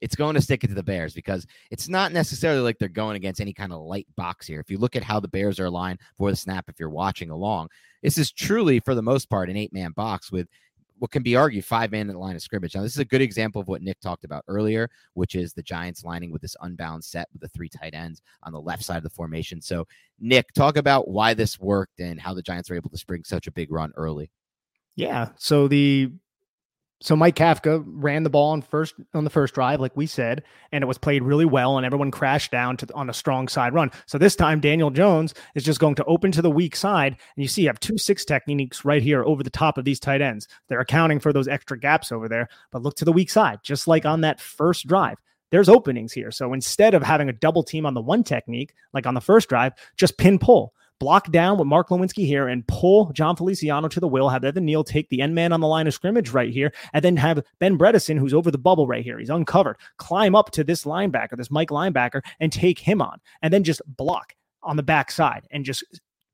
It's 0.00 0.16
going 0.16 0.34
to 0.34 0.42
stick 0.42 0.62
it 0.62 0.68
to 0.68 0.74
the 0.74 0.82
Bears 0.82 1.14
because 1.14 1.46
it's 1.70 1.88
not 1.88 2.12
necessarily 2.12 2.60
like 2.60 2.78
they're 2.78 2.88
going 2.88 3.16
against 3.16 3.40
any 3.40 3.52
kind 3.52 3.72
of 3.72 3.80
light 3.80 4.06
box 4.16 4.46
here. 4.46 4.60
If 4.60 4.70
you 4.70 4.78
look 4.78 4.94
at 4.94 5.02
how 5.02 5.18
the 5.18 5.28
Bears 5.28 5.58
are 5.58 5.66
aligned 5.66 6.00
for 6.18 6.30
the 6.30 6.36
snap, 6.36 6.66
if 6.68 6.78
you're 6.78 6.90
watching 6.90 7.30
along, 7.30 7.68
this 8.02 8.18
is 8.18 8.30
truly 8.30 8.80
for 8.80 8.94
the 8.94 9.02
most 9.02 9.30
part 9.30 9.48
an 9.48 9.56
eight 9.56 9.72
man 9.72 9.92
box 9.92 10.30
with 10.30 10.46
what 11.04 11.10
can 11.10 11.22
be 11.22 11.36
argued 11.36 11.66
five 11.66 11.92
man 11.92 12.08
in 12.08 12.14
the 12.14 12.18
line 12.18 12.34
of 12.34 12.40
scrimmage. 12.40 12.74
Now, 12.74 12.80
this 12.80 12.94
is 12.94 12.98
a 12.98 13.04
good 13.04 13.20
example 13.20 13.60
of 13.60 13.68
what 13.68 13.82
Nick 13.82 14.00
talked 14.00 14.24
about 14.24 14.42
earlier, 14.48 14.88
which 15.12 15.34
is 15.34 15.52
the 15.52 15.62
Giants 15.62 16.02
lining 16.02 16.30
with 16.30 16.40
this 16.40 16.56
unbound 16.62 17.04
set 17.04 17.28
with 17.30 17.42
the 17.42 17.48
three 17.48 17.68
tight 17.68 17.92
ends 17.92 18.22
on 18.42 18.54
the 18.54 18.60
left 18.60 18.82
side 18.82 18.96
of 18.96 19.02
the 19.02 19.10
formation. 19.10 19.60
So, 19.60 19.86
Nick, 20.18 20.50
talk 20.54 20.78
about 20.78 21.08
why 21.08 21.34
this 21.34 21.60
worked 21.60 22.00
and 22.00 22.18
how 22.18 22.32
the 22.32 22.40
Giants 22.40 22.70
were 22.70 22.76
able 22.76 22.88
to 22.88 22.96
spring 22.96 23.22
such 23.22 23.46
a 23.46 23.52
big 23.52 23.70
run 23.70 23.92
early. 23.96 24.30
Yeah. 24.96 25.28
So 25.36 25.68
the 25.68 26.10
so 27.04 27.14
Mike 27.14 27.36
Kafka 27.36 27.84
ran 27.86 28.22
the 28.22 28.30
ball 28.30 28.52
on 28.52 28.62
first 28.62 28.94
on 29.12 29.24
the 29.24 29.30
first 29.30 29.52
drive, 29.52 29.78
like 29.78 29.94
we 29.94 30.06
said, 30.06 30.42
and 30.72 30.82
it 30.82 30.86
was 30.86 30.96
played 30.96 31.22
really 31.22 31.44
well, 31.44 31.76
and 31.76 31.84
everyone 31.84 32.10
crashed 32.10 32.50
down 32.50 32.78
to 32.78 32.86
on 32.94 33.10
a 33.10 33.12
strong 33.12 33.46
side 33.46 33.74
run. 33.74 33.90
So 34.06 34.16
this 34.16 34.34
time, 34.34 34.58
Daniel 34.58 34.90
Jones 34.90 35.34
is 35.54 35.64
just 35.64 35.80
going 35.80 35.96
to 35.96 36.04
open 36.06 36.32
to 36.32 36.40
the 36.40 36.50
weak 36.50 36.74
side, 36.74 37.12
and 37.36 37.42
you 37.42 37.46
see, 37.46 37.62
you 37.62 37.68
have 37.68 37.78
two 37.78 37.98
six 37.98 38.24
techniques 38.24 38.86
right 38.86 39.02
here 39.02 39.22
over 39.22 39.42
the 39.42 39.50
top 39.50 39.76
of 39.76 39.84
these 39.84 40.00
tight 40.00 40.22
ends. 40.22 40.48
They're 40.68 40.80
accounting 40.80 41.20
for 41.20 41.30
those 41.30 41.46
extra 41.46 41.78
gaps 41.78 42.10
over 42.10 42.26
there, 42.26 42.48
but 42.70 42.80
look 42.80 42.96
to 42.96 43.04
the 43.04 43.12
weak 43.12 43.30
side, 43.30 43.58
just 43.62 43.86
like 43.86 44.06
on 44.06 44.22
that 44.22 44.40
first 44.40 44.86
drive. 44.86 45.18
There's 45.50 45.68
openings 45.68 46.14
here. 46.14 46.30
So 46.30 46.54
instead 46.54 46.94
of 46.94 47.02
having 47.02 47.28
a 47.28 47.34
double 47.34 47.62
team 47.62 47.84
on 47.84 47.92
the 47.92 48.00
one 48.00 48.24
technique, 48.24 48.72
like 48.94 49.06
on 49.06 49.12
the 49.12 49.20
first 49.20 49.50
drive, 49.50 49.74
just 49.98 50.16
pin 50.16 50.38
pull 50.38 50.72
block 51.00 51.30
down 51.30 51.58
with 51.58 51.66
Mark 51.66 51.88
Glowinski 51.88 52.26
here 52.26 52.48
and 52.48 52.66
pull 52.66 53.12
Jon 53.12 53.36
Feliciano 53.36 53.88
to 53.88 54.00
the 54.00 54.08
wheel, 54.08 54.28
have 54.28 54.44
Evan 54.44 54.64
Neal 54.64 54.84
take 54.84 55.08
the 55.08 55.20
end 55.20 55.34
man 55.34 55.52
on 55.52 55.60
the 55.60 55.66
line 55.66 55.86
of 55.86 55.94
scrimmage 55.94 56.30
right 56.30 56.52
here, 56.52 56.72
and 56.92 57.04
then 57.04 57.16
have 57.16 57.42
Ben 57.58 57.78
Bredeson, 57.78 58.18
who's 58.18 58.34
over 58.34 58.50
the 58.50 58.58
bubble 58.58 58.86
right 58.86 59.04
here. 59.04 59.18
He's 59.18 59.30
uncovered, 59.30 59.76
climb 59.98 60.34
up 60.34 60.50
to 60.52 60.64
this 60.64 60.84
linebacker, 60.84 61.36
this 61.36 61.50
Mike 61.50 61.70
linebacker, 61.70 62.22
and 62.40 62.52
take 62.52 62.78
him 62.78 63.02
on, 63.02 63.20
and 63.42 63.52
then 63.52 63.64
just 63.64 63.82
block 63.96 64.34
on 64.62 64.76
the 64.76 64.82
backside 64.82 65.46
and 65.50 65.64
just 65.64 65.84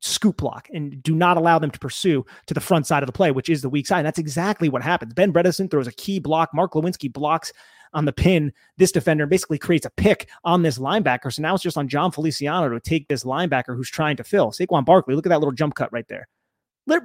scoop 0.02 0.38
block 0.38 0.68
and 0.72 1.02
do 1.02 1.14
not 1.14 1.36
allow 1.36 1.58
them 1.58 1.70
to 1.70 1.78
pursue 1.78 2.24
to 2.46 2.54
the 2.54 2.60
front 2.60 2.86
side 2.86 3.02
of 3.02 3.06
the 3.06 3.12
play, 3.12 3.30
which 3.30 3.48
is 3.48 3.62
the 3.62 3.68
weak 3.68 3.86
side. 3.86 3.98
And 3.98 4.06
that's 4.06 4.18
exactly 4.18 4.68
what 4.68 4.82
happens. 4.82 5.12
Ben 5.12 5.32
Bredeson 5.32 5.70
throws 5.70 5.86
a 5.86 5.92
key 5.92 6.18
block. 6.18 6.50
Mark 6.54 6.72
Glowinski 6.72 7.12
blocks 7.12 7.52
on 7.92 8.04
the 8.04 8.12
pin. 8.12 8.52
This 8.76 8.92
defender 8.92 9.26
basically 9.26 9.58
creates 9.58 9.86
a 9.86 9.90
pick 9.90 10.28
on 10.44 10.62
this 10.62 10.78
linebacker. 10.78 11.32
So 11.32 11.42
now 11.42 11.54
it's 11.54 11.62
just 11.62 11.78
on 11.78 11.88
Jon 11.88 12.12
Feliciano 12.12 12.68
to 12.68 12.80
take 12.80 13.08
this 13.08 13.24
linebacker 13.24 13.76
who's 13.76 13.90
trying 13.90 14.16
to 14.16 14.24
fill. 14.24 14.50
Saquon 14.50 14.84
Barkley, 14.84 15.14
look 15.14 15.26
at 15.26 15.30
that 15.30 15.40
little 15.40 15.52
jump 15.52 15.74
cut 15.74 15.92
right 15.92 16.06
there. 16.08 16.28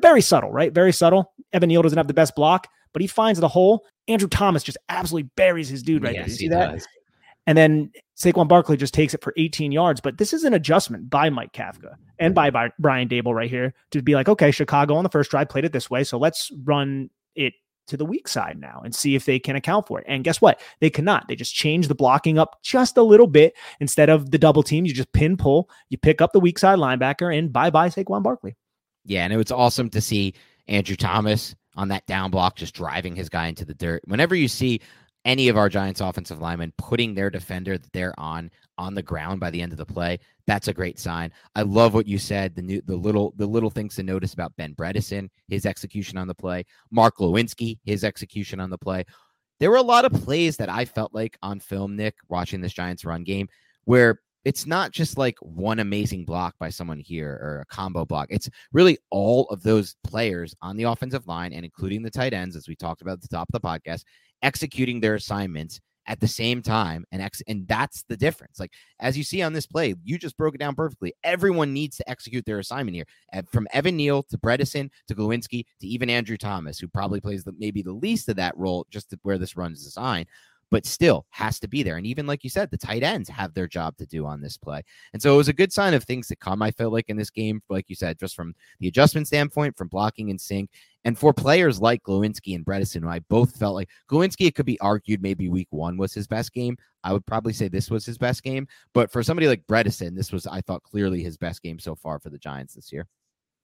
Very 0.01 0.21
subtle, 0.21 0.51
right? 0.51 0.73
Very 0.73 0.93
subtle. 0.93 1.33
Evan 1.53 1.67
Neal 1.67 1.81
doesn't 1.81 1.97
have 1.97 2.07
the 2.07 2.13
best 2.13 2.35
block, 2.35 2.67
but 2.93 3.01
he 3.01 3.07
finds 3.07 3.39
the 3.39 3.47
hole. 3.47 3.85
Andrew 4.07 4.27
Thomas 4.27 4.63
just 4.63 4.77
absolutely 4.89 5.29
buries 5.35 5.69
his 5.69 5.83
dude 5.83 6.03
right 6.03 6.15
yes, 6.15 6.25
there. 6.25 6.29
You 6.29 6.35
see 6.35 6.47
that? 6.49 6.71
Does. 6.73 6.87
And 7.47 7.57
then 7.57 7.91
Saquon 8.17 8.47
Barkley 8.47 8.77
just 8.77 8.93
takes 8.93 9.13
it 9.13 9.23
for 9.23 9.33
18 9.37 9.71
yards. 9.71 10.01
But 10.01 10.17
this 10.17 10.33
is 10.33 10.43
an 10.43 10.53
adjustment 10.53 11.09
by 11.09 11.29
Mike 11.29 11.53
Kafka 11.53 11.95
and 12.17 12.33
by, 12.33 12.49
by 12.49 12.71
Brian 12.79 13.07
Daboll 13.07 13.35
right 13.35 13.49
here 13.49 13.73
to 13.91 14.01
be 14.01 14.15
like, 14.15 14.27
okay, 14.29 14.51
Chicago 14.51 14.95
on 14.95 15.03
the 15.03 15.09
first 15.09 15.29
drive 15.31 15.49
played 15.49 15.65
it 15.65 15.71
this 15.71 15.89
way. 15.89 16.03
So 16.03 16.17
let's 16.17 16.51
run 16.63 17.09
it 17.35 17.53
to 17.87 17.97
the 17.97 18.05
weak 18.05 18.27
side 18.27 18.57
now 18.59 18.81
and 18.83 18.93
see 18.93 19.15
if 19.15 19.25
they 19.25 19.39
can 19.39 19.55
account 19.55 19.87
for 19.87 19.99
it. 19.99 20.05
And 20.07 20.23
guess 20.23 20.41
what? 20.41 20.59
They 20.79 20.89
cannot. 20.89 21.27
They 21.27 21.35
just 21.35 21.53
change 21.53 21.87
the 21.87 21.95
blocking 21.95 22.37
up 22.37 22.61
just 22.63 22.97
a 22.97 23.03
little 23.03 23.27
bit. 23.27 23.55
Instead 23.79 24.09
of 24.09 24.31
the 24.31 24.37
double 24.37 24.63
team, 24.63 24.85
you 24.85 24.93
just 24.93 25.11
pin 25.13 25.37
pull, 25.37 25.69
you 25.89 25.97
pick 25.97 26.21
up 26.21 26.31
the 26.33 26.39
weak 26.39 26.59
side 26.59 26.79
linebacker, 26.79 27.37
and 27.37 27.51
bye 27.51 27.69
bye 27.69 27.89
Saquon 27.89 28.23
Barkley. 28.23 28.55
Yeah, 29.05 29.23
and 29.23 29.31
it 29.31 29.37
was 29.37 29.51
awesome 29.51 29.89
to 29.91 30.01
see 30.01 30.33
Andrew 30.67 30.95
Thomas 30.95 31.55
on 31.75 31.89
that 31.89 32.05
down 32.07 32.31
block 32.31 32.55
just 32.55 32.73
driving 32.73 33.15
his 33.15 33.29
guy 33.29 33.47
into 33.47 33.65
the 33.65 33.73
dirt. 33.73 34.01
Whenever 34.05 34.33
you 34.33 34.47
see 34.47 34.81
any 35.25 35.49
of 35.49 35.57
our 35.57 35.69
Giants 35.69 36.01
offensive 36.01 36.39
linemen 36.39 36.71
putting 36.77 37.13
their 37.13 37.29
defender 37.29 37.77
that 37.77 37.91
they're 37.91 38.17
on 38.19 38.51
on 38.77 38.93
the 38.93 39.01
ground 39.01 39.39
by 39.39 39.49
the 39.49 39.61
end 39.61 39.71
of 39.71 39.77
the 39.77 39.85
play, 39.85 40.19
that's 40.47 40.67
a 40.67 40.73
great 40.73 40.99
sign. 40.99 41.31
I 41.55 41.63
love 41.63 41.93
what 41.93 42.07
you 42.07 42.17
said. 42.17 42.55
The 42.55 42.61
new 42.61 42.81
the 42.85 42.95
little 42.95 43.33
the 43.37 43.47
little 43.47 43.69
things 43.69 43.95
to 43.95 44.03
notice 44.03 44.33
about 44.33 44.55
Ben 44.55 44.75
Bredeson, 44.75 45.29
his 45.47 45.65
execution 45.65 46.17
on 46.17 46.27
the 46.27 46.35
play, 46.35 46.65
Mark 46.91 47.17
Glowinski, 47.17 47.79
his 47.83 48.03
execution 48.03 48.59
on 48.59 48.69
the 48.69 48.77
play. 48.77 49.03
There 49.59 49.71
were 49.71 49.77
a 49.77 49.81
lot 49.81 50.05
of 50.05 50.13
plays 50.23 50.57
that 50.57 50.69
I 50.69 50.85
felt 50.85 51.13
like 51.13 51.37
on 51.41 51.59
film, 51.59 51.95
Nick, 51.95 52.15
watching 52.29 52.61
this 52.61 52.73
Giants 52.73 53.05
run 53.05 53.23
game, 53.23 53.47
where 53.85 54.19
it's 54.43 54.67
not 54.67 54.91
just 54.91 55.17
like 55.17 55.37
one 55.39 55.79
amazing 55.79 56.23
block 56.23 56.53
by 56.59 56.69
someone 56.69 56.99
here 56.99 57.39
or 57.41 57.61
a 57.61 57.73
combo 57.73 58.05
block. 58.05 58.27
It's 58.29 58.49
really 58.71 58.99
all 59.09 59.45
of 59.45 59.63
those 59.63 59.95
players 60.03 60.53
on 60.61 60.77
the 60.77 60.83
offensive 60.83 61.25
line 61.25 61.51
and 61.51 61.65
including 61.65 62.03
the 62.03 62.11
tight 62.11 62.33
ends, 62.33 62.55
as 62.55 62.67
we 62.67 62.75
talked 62.75 63.01
about 63.01 63.13
at 63.13 63.21
the 63.21 63.27
top 63.27 63.49
of 63.51 63.59
the 63.59 63.67
podcast, 63.67 64.03
executing 64.45 64.99
their 64.99 65.15
assignments 65.15 65.81
at 66.07 66.19
the 66.19 66.27
same 66.27 66.61
time 66.61 67.03
and 67.11 67.19
ex- 67.19 67.41
and 67.47 67.67
that's 67.67 68.03
the 68.03 68.15
difference 68.15 68.59
like 68.59 68.71
as 68.99 69.17
you 69.17 69.23
see 69.23 69.41
on 69.41 69.53
this 69.53 69.65
play 69.65 69.95
you 70.03 70.19
just 70.19 70.37
broke 70.37 70.53
it 70.53 70.59
down 70.59 70.75
perfectly 70.75 71.11
everyone 71.23 71.73
needs 71.73 71.97
to 71.97 72.07
execute 72.07 72.45
their 72.45 72.59
assignment 72.59 72.93
here 72.93 73.05
from 73.49 73.67
evan 73.73 73.97
neal 73.97 74.21
to 74.21 74.37
bredeson 74.37 74.87
to 75.07 75.15
glowinski 75.15 75.65
to 75.79 75.87
even 75.87 76.07
andrew 76.07 76.37
thomas 76.37 76.77
who 76.77 76.87
probably 76.87 77.19
plays 77.19 77.43
the, 77.43 77.53
maybe 77.57 77.81
the 77.81 77.91
least 77.91 78.29
of 78.29 78.35
that 78.35 78.55
role 78.55 78.85
just 78.91 79.15
where 79.23 79.39
this 79.39 79.57
run 79.57 79.73
is 79.73 79.83
designed 79.83 80.27
but 80.71 80.85
still 80.85 81.25
has 81.29 81.59
to 81.59 81.67
be 81.67 81.83
there. 81.83 81.97
And 81.97 82.05
even 82.05 82.25
like 82.25 82.43
you 82.43 82.49
said, 82.49 82.71
the 82.71 82.77
tight 82.77 83.03
ends 83.03 83.29
have 83.29 83.53
their 83.53 83.67
job 83.67 83.97
to 83.97 84.05
do 84.05 84.25
on 84.25 84.41
this 84.41 84.57
play. 84.57 84.81
And 85.13 85.21
so 85.21 85.33
it 85.33 85.37
was 85.37 85.47
a 85.47 85.53
good 85.53 85.71
sign 85.71 85.93
of 85.93 86.03
things 86.03 86.27
to 86.27 86.35
come, 86.35 86.61
I 86.61 86.71
felt 86.71 86.93
like 86.93 87.09
in 87.09 87.17
this 87.17 87.29
game, 87.29 87.61
like 87.69 87.85
you 87.87 87.95
said, 87.95 88.19
just 88.19 88.35
from 88.35 88.55
the 88.79 88.87
adjustment 88.87 89.27
standpoint, 89.27 89.77
from 89.77 89.87
blocking 89.87 90.29
and 90.29 90.41
sync. 90.41 90.69
And 91.05 91.17
for 91.17 91.33
players 91.33 91.79
like 91.79 92.03
Glowinski 92.03 92.55
and 92.55 92.65
Bredeson, 92.65 93.03
who 93.03 93.09
I 93.09 93.19
both 93.19 93.55
felt 93.55 93.75
like 93.75 93.89
Glowinski, 94.11 94.47
it 94.47 94.55
could 94.55 94.65
be 94.65 94.79
argued 94.79 95.21
maybe 95.21 95.47
week 95.47 95.67
one 95.69 95.97
was 95.97 96.13
his 96.13 96.27
best 96.27 96.51
game. 96.51 96.77
I 97.03 97.13
would 97.13 97.25
probably 97.25 97.53
say 97.53 97.67
this 97.67 97.91
was 97.91 98.05
his 98.05 98.17
best 98.17 98.43
game. 98.43 98.67
But 98.93 99.11
for 99.11 99.21
somebody 99.21 99.47
like 99.47 99.65
Bredeson, 99.67 100.15
this 100.15 100.31
was, 100.31 100.47
I 100.47 100.61
thought, 100.61 100.83
clearly 100.83 101.21
his 101.21 101.37
best 101.37 101.61
game 101.61 101.77
so 101.77 101.95
far 101.95 102.19
for 102.19 102.31
the 102.31 102.39
Giants 102.39 102.73
this 102.73 102.91
year. 102.91 103.07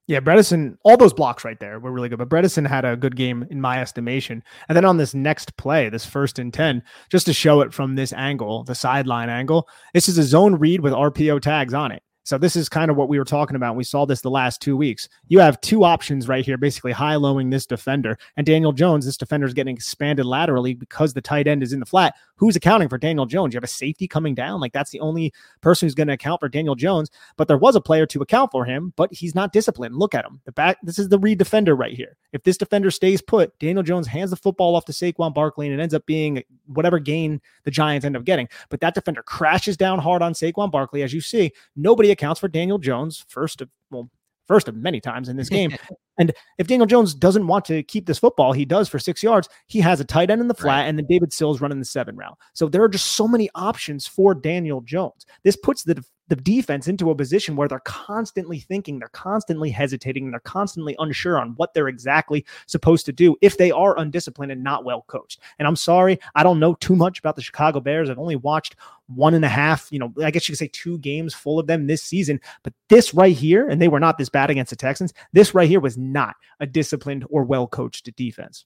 Yeah, 0.07 0.19
Bredeson, 0.19 0.77
all 0.83 0.97
those 0.97 1.13
blocks 1.13 1.43
right 1.43 1.59
there 1.59 1.79
were 1.79 1.91
really 1.91 2.09
good. 2.09 2.19
But 2.19 2.29
Bredeson 2.29 2.67
had 2.67 2.85
a 2.85 2.95
good 2.95 3.15
game 3.15 3.47
in 3.49 3.59
my 3.59 3.81
estimation. 3.81 4.43
And 4.69 4.75
then 4.75 4.85
on 4.85 4.97
this 4.97 5.13
next 5.13 5.55
play, 5.57 5.89
this 5.89 6.05
first 6.05 6.37
and 6.37 6.53
10, 6.53 6.83
just 7.09 7.25
to 7.25 7.33
show 7.33 7.61
it 7.61 7.73
from 7.73 7.95
this 7.95 8.13
angle, 8.13 8.63
the 8.63 8.75
sideline 8.75 9.29
angle, 9.29 9.67
this 9.93 10.07
is 10.07 10.17
a 10.17 10.23
zone 10.23 10.55
read 10.55 10.81
with 10.81 10.93
RPO 10.93 11.41
tags 11.41 11.73
on 11.73 11.91
it. 11.91 12.03
So 12.23 12.37
this 12.37 12.55
is 12.55 12.69
kind 12.69 12.91
of 12.91 12.97
what 12.97 13.09
we 13.09 13.17
were 13.17 13.25
talking 13.25 13.55
about. 13.55 13.75
We 13.75 13.83
saw 13.83 14.05
this 14.05 14.21
the 14.21 14.29
last 14.29 14.61
two 14.61 14.77
weeks. 14.77 15.09
You 15.27 15.39
have 15.39 15.59
two 15.61 15.83
options 15.83 16.27
right 16.27 16.45
here, 16.45 16.57
basically 16.57 16.91
high 16.91 17.15
lowing 17.15 17.49
this 17.49 17.65
defender. 17.65 18.17
And 18.37 18.45
Daniel 18.45 18.73
Jones, 18.73 19.05
this 19.05 19.17
defender 19.17 19.47
is 19.47 19.53
getting 19.53 19.75
expanded 19.75 20.25
laterally 20.25 20.75
because 20.75 21.13
the 21.13 21.21
tight 21.21 21.47
end 21.47 21.63
is 21.63 21.73
in 21.73 21.79
the 21.79 21.85
flat. 21.85 22.15
Who's 22.35 22.55
accounting 22.55 22.89
for 22.89 22.97
Daniel 22.99 23.25
Jones? 23.25 23.53
You 23.53 23.57
have 23.57 23.63
a 23.63 23.67
safety 23.67 24.07
coming 24.07 24.35
down. 24.35 24.59
Like 24.59 24.71
that's 24.71 24.91
the 24.91 24.99
only 24.99 25.33
person 25.61 25.87
who's 25.87 25.95
going 25.95 26.07
to 26.07 26.13
account 26.13 26.41
for 26.41 26.49
Daniel 26.49 26.75
Jones. 26.75 27.09
But 27.37 27.47
there 27.47 27.57
was 27.57 27.75
a 27.75 27.81
player 27.81 28.05
to 28.07 28.21
account 28.21 28.51
for 28.51 28.65
him, 28.65 28.93
but 28.95 29.11
he's 29.11 29.33
not 29.33 29.51
disciplined. 29.51 29.95
Look 29.95 30.13
at 30.13 30.25
him. 30.25 30.41
The 30.45 30.51
back, 30.51 30.77
this 30.83 30.99
is 30.99 31.09
the 31.09 31.19
read 31.19 31.39
defender 31.39 31.75
right 31.75 31.93
here. 31.93 32.17
If 32.33 32.43
this 32.43 32.57
defender 32.57 32.91
stays 32.91 33.21
put, 33.21 33.57
Daniel 33.59 33.83
Jones 33.83 34.07
hands 34.07 34.29
the 34.29 34.35
football 34.35 34.75
off 34.75 34.85
to 34.85 34.91
Saquon 34.91 35.33
Barkley 35.33 35.67
and 35.67 35.79
it 35.79 35.81
ends 35.81 35.93
up 35.93 36.05
being 36.05 36.43
whatever 36.67 36.99
gain 36.99 37.41
the 37.63 37.71
Giants 37.71 38.05
end 38.05 38.15
up 38.15 38.25
getting. 38.25 38.47
But 38.69 38.79
that 38.81 38.93
defender 38.93 39.23
crashes 39.23 39.75
down 39.75 39.99
hard 39.99 40.21
on 40.21 40.33
Saquon 40.33 40.71
Barkley. 40.71 41.03
As 41.03 41.13
you 41.13 41.21
see, 41.21 41.51
nobody 41.75 42.11
accounts 42.21 42.39
for 42.39 42.47
Daniel 42.47 42.77
Jones, 42.77 43.25
first 43.27 43.61
of 43.61 43.69
well, 43.89 44.09
first 44.47 44.67
of 44.67 44.75
many 44.75 44.99
times 45.01 45.29
in 45.29 45.37
this 45.37 45.49
game. 45.57 45.75
and 46.19 46.31
if 46.57 46.67
Daniel 46.67 46.85
Jones 46.85 47.13
doesn't 47.13 47.47
want 47.47 47.65
to 47.65 47.83
keep 47.83 48.05
this 48.05 48.19
football, 48.19 48.53
he 48.53 48.65
does 48.65 48.87
for 48.87 48.99
six 48.99 49.23
yards. 49.23 49.49
He 49.67 49.79
has 49.79 49.99
a 49.99 50.05
tight 50.05 50.29
end 50.29 50.41
in 50.41 50.47
the 50.47 50.53
flat, 50.53 50.81
right. 50.81 50.87
and 50.87 50.97
then 50.97 51.05
David 51.09 51.33
Sills 51.33 51.61
running 51.61 51.79
the 51.79 51.85
seven 51.85 52.15
route. 52.15 52.37
So 52.53 52.67
there 52.67 52.83
are 52.83 52.89
just 52.89 53.13
so 53.13 53.27
many 53.27 53.49
options 53.55 54.05
for 54.05 54.35
Daniel 54.35 54.81
Jones. 54.81 55.25
This 55.43 55.55
puts 55.55 55.83
the 55.83 56.03
the 56.27 56.35
defense 56.35 56.87
into 56.87 57.09
a 57.09 57.15
position 57.15 57.55
where 57.55 57.67
they're 57.67 57.79
constantly 57.79 58.59
thinking, 58.59 58.99
they're 58.99 59.09
constantly 59.09 59.69
hesitating, 59.69 60.25
and 60.25 60.33
they're 60.33 60.39
constantly 60.41 60.95
unsure 60.99 61.37
on 61.37 61.53
what 61.57 61.73
they're 61.73 61.87
exactly 61.87 62.45
supposed 62.67 63.05
to 63.05 63.11
do 63.11 63.35
if 63.41 63.57
they 63.57 63.71
are 63.71 63.97
undisciplined 63.97 64.51
and 64.51 64.63
not 64.63 64.85
well 64.85 65.03
coached. 65.07 65.41
And 65.59 65.67
I'm 65.67 65.75
sorry, 65.75 66.19
I 66.35 66.43
don't 66.43 66.59
know 66.59 66.75
too 66.75 66.95
much 66.95 67.19
about 67.19 67.35
the 67.35 67.41
Chicago 67.41 67.79
Bears. 67.79 68.09
I've 68.09 68.19
only 68.19 68.35
watched 68.37 68.75
one 69.07 69.33
and 69.33 69.43
a 69.43 69.49
half, 69.49 69.87
you 69.91 69.99
know, 69.99 70.13
I 70.23 70.31
guess 70.31 70.47
you 70.47 70.53
could 70.53 70.59
say 70.59 70.69
two 70.71 70.97
games 70.99 71.33
full 71.33 71.59
of 71.59 71.67
them 71.67 71.87
this 71.87 72.03
season. 72.03 72.39
But 72.63 72.73
this 72.89 73.13
right 73.13 73.35
here, 73.35 73.67
and 73.67 73.81
they 73.81 73.89
were 73.89 73.99
not 73.99 74.17
this 74.17 74.29
bad 74.29 74.49
against 74.49 74.69
the 74.69 74.75
Texans, 74.75 75.13
this 75.33 75.53
right 75.53 75.67
here 75.67 75.79
was 75.79 75.97
not 75.97 76.35
a 76.59 76.65
disciplined 76.65 77.25
or 77.29 77.43
well 77.43 77.67
coached 77.67 78.13
defense. 78.15 78.65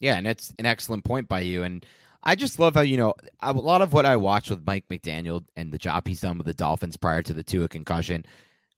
Yeah, 0.00 0.16
and 0.16 0.26
it's 0.26 0.52
an 0.58 0.66
excellent 0.66 1.04
point 1.04 1.28
by 1.28 1.40
you. 1.40 1.62
And 1.62 1.84
I 2.22 2.34
just 2.34 2.58
love 2.58 2.74
how 2.74 2.80
you 2.80 2.96
know 2.96 3.14
a 3.40 3.52
lot 3.52 3.82
of 3.82 3.92
what 3.92 4.06
I 4.06 4.16
watched 4.16 4.50
with 4.50 4.66
Mike 4.66 4.84
McDaniel 4.90 5.44
and 5.56 5.72
the 5.72 5.78
job 5.78 6.06
he's 6.06 6.20
done 6.20 6.38
with 6.38 6.46
the 6.46 6.54
Dolphins 6.54 6.96
prior 6.96 7.22
to 7.22 7.32
the 7.32 7.44
Tua 7.44 7.68
concussion 7.68 8.24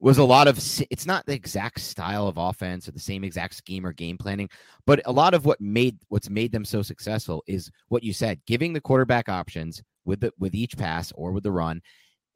was 0.01 0.19
a 0.19 0.25
lot 0.25 0.49
of 0.49 0.57
it's 0.91 1.07
not 1.07 1.27
the 1.27 1.35
exact 1.35 1.81
style 1.81 2.27
of 2.27 2.39
offense 2.39 2.89
or 2.89 2.93
the 2.93 2.99
same 2.99 3.23
exact 3.23 3.55
scheme 3.55 3.85
or 3.87 3.93
game 3.93 4.17
planning, 4.17 4.49
but 4.87 5.03
a 5.05 5.13
lot 5.13 5.35
of 5.35 5.45
what 5.45 5.61
made 5.61 5.99
what's 6.09 6.31
made 6.31 6.53
them 6.53 6.65
so 6.65 6.83
successful 6.83 7.43
is 7.47 7.71
what 7.89 8.03
you 8.03 8.13
said, 8.13 8.41
giving 8.47 8.73
the 8.73 8.81
quarterback 8.81 9.29
options 9.29 9.83
with 10.05 10.21
the 10.21 10.33
with 10.39 10.55
each 10.55 10.77
pass 10.77 11.13
or 11.13 11.33
with 11.33 11.43
the 11.43 11.53
run 11.53 11.83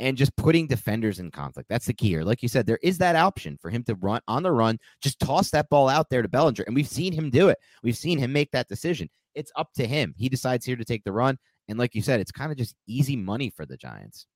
and 0.00 0.16
just 0.16 0.34
putting 0.36 0.66
defenders 0.66 1.20
in 1.20 1.30
conflict. 1.30 1.68
That's 1.68 1.86
the 1.86 1.94
key 1.94 2.08
here. 2.08 2.24
Like 2.24 2.42
you 2.42 2.48
said, 2.48 2.66
there 2.66 2.80
is 2.82 2.98
that 2.98 3.16
option 3.16 3.58
for 3.60 3.70
him 3.70 3.84
to 3.84 3.94
run 3.94 4.20
on 4.26 4.42
the 4.42 4.52
run, 4.52 4.78
just 5.00 5.20
toss 5.20 5.50
that 5.50 5.68
ball 5.68 5.88
out 5.88 6.10
there 6.10 6.22
to 6.22 6.28
Bellinger. 6.28 6.64
And 6.64 6.74
we've 6.74 6.88
seen 6.88 7.12
him 7.12 7.30
do 7.30 7.48
it. 7.48 7.58
We've 7.82 7.96
seen 7.96 8.18
him 8.18 8.32
make 8.32 8.50
that 8.50 8.68
decision 8.68 9.08
it's 9.34 9.52
up 9.56 9.72
to 9.74 9.86
him. 9.86 10.14
He 10.16 10.28
decides 10.28 10.64
here 10.64 10.76
to 10.76 10.84
take 10.84 11.04
the 11.04 11.12
run. 11.12 11.38
And 11.68 11.78
like 11.78 11.94
you 11.94 12.02
said, 12.02 12.20
it's 12.20 12.32
kind 12.32 12.52
of 12.52 12.58
just 12.58 12.74
easy 12.86 13.16
money 13.16 13.50
for 13.50 13.66
the 13.66 13.76
Giants. 13.76 14.26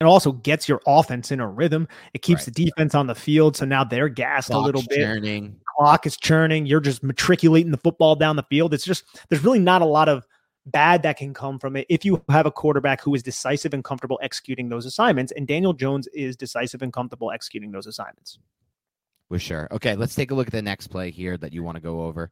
It 0.00 0.04
also 0.04 0.32
gets 0.32 0.66
your 0.66 0.80
offense 0.86 1.30
in 1.30 1.40
a 1.40 1.48
rhythm. 1.48 1.86
It 2.14 2.22
keeps 2.22 2.46
right. 2.46 2.54
the 2.54 2.64
defense 2.64 2.94
on 2.94 3.06
the 3.06 3.14
field. 3.14 3.56
So 3.56 3.66
now 3.66 3.84
they're 3.84 4.08
gassed 4.08 4.48
Clock's 4.48 4.62
a 4.62 4.64
little 4.64 4.82
bit. 4.88 4.96
Churning. 4.96 5.60
Clock 5.76 6.06
is 6.06 6.16
churning. 6.16 6.64
You're 6.64 6.80
just 6.80 7.02
matriculating 7.02 7.70
the 7.70 7.76
football 7.76 8.16
down 8.16 8.36
the 8.36 8.44
field. 8.44 8.72
It's 8.72 8.84
just, 8.84 9.04
there's 9.28 9.44
really 9.44 9.58
not 9.58 9.82
a 9.82 9.86
lot 9.86 10.08
of 10.08 10.26
bad 10.66 11.02
that 11.02 11.18
can 11.18 11.34
come 11.34 11.58
from 11.58 11.76
it 11.76 11.86
if 11.90 12.04
you 12.04 12.22
have 12.30 12.46
a 12.46 12.50
quarterback 12.50 13.02
who 13.02 13.14
is 13.14 13.22
decisive 13.22 13.74
and 13.74 13.84
comfortable 13.84 14.18
executing 14.22 14.70
those 14.70 14.86
assignments. 14.86 15.32
And 15.32 15.46
Daniel 15.46 15.74
Jones 15.74 16.06
is 16.14 16.34
decisive 16.34 16.80
and 16.80 16.92
comfortable 16.92 17.30
executing 17.30 17.70
those 17.70 17.86
assignments. 17.86 18.38
For 19.28 19.38
sure. 19.38 19.68
Okay, 19.70 19.96
let's 19.96 20.14
take 20.14 20.30
a 20.30 20.34
look 20.34 20.48
at 20.48 20.52
the 20.52 20.62
next 20.62 20.86
play 20.86 21.10
here 21.10 21.36
that 21.36 21.52
you 21.52 21.62
want 21.62 21.76
to 21.76 21.82
go 21.82 22.04
over. 22.04 22.30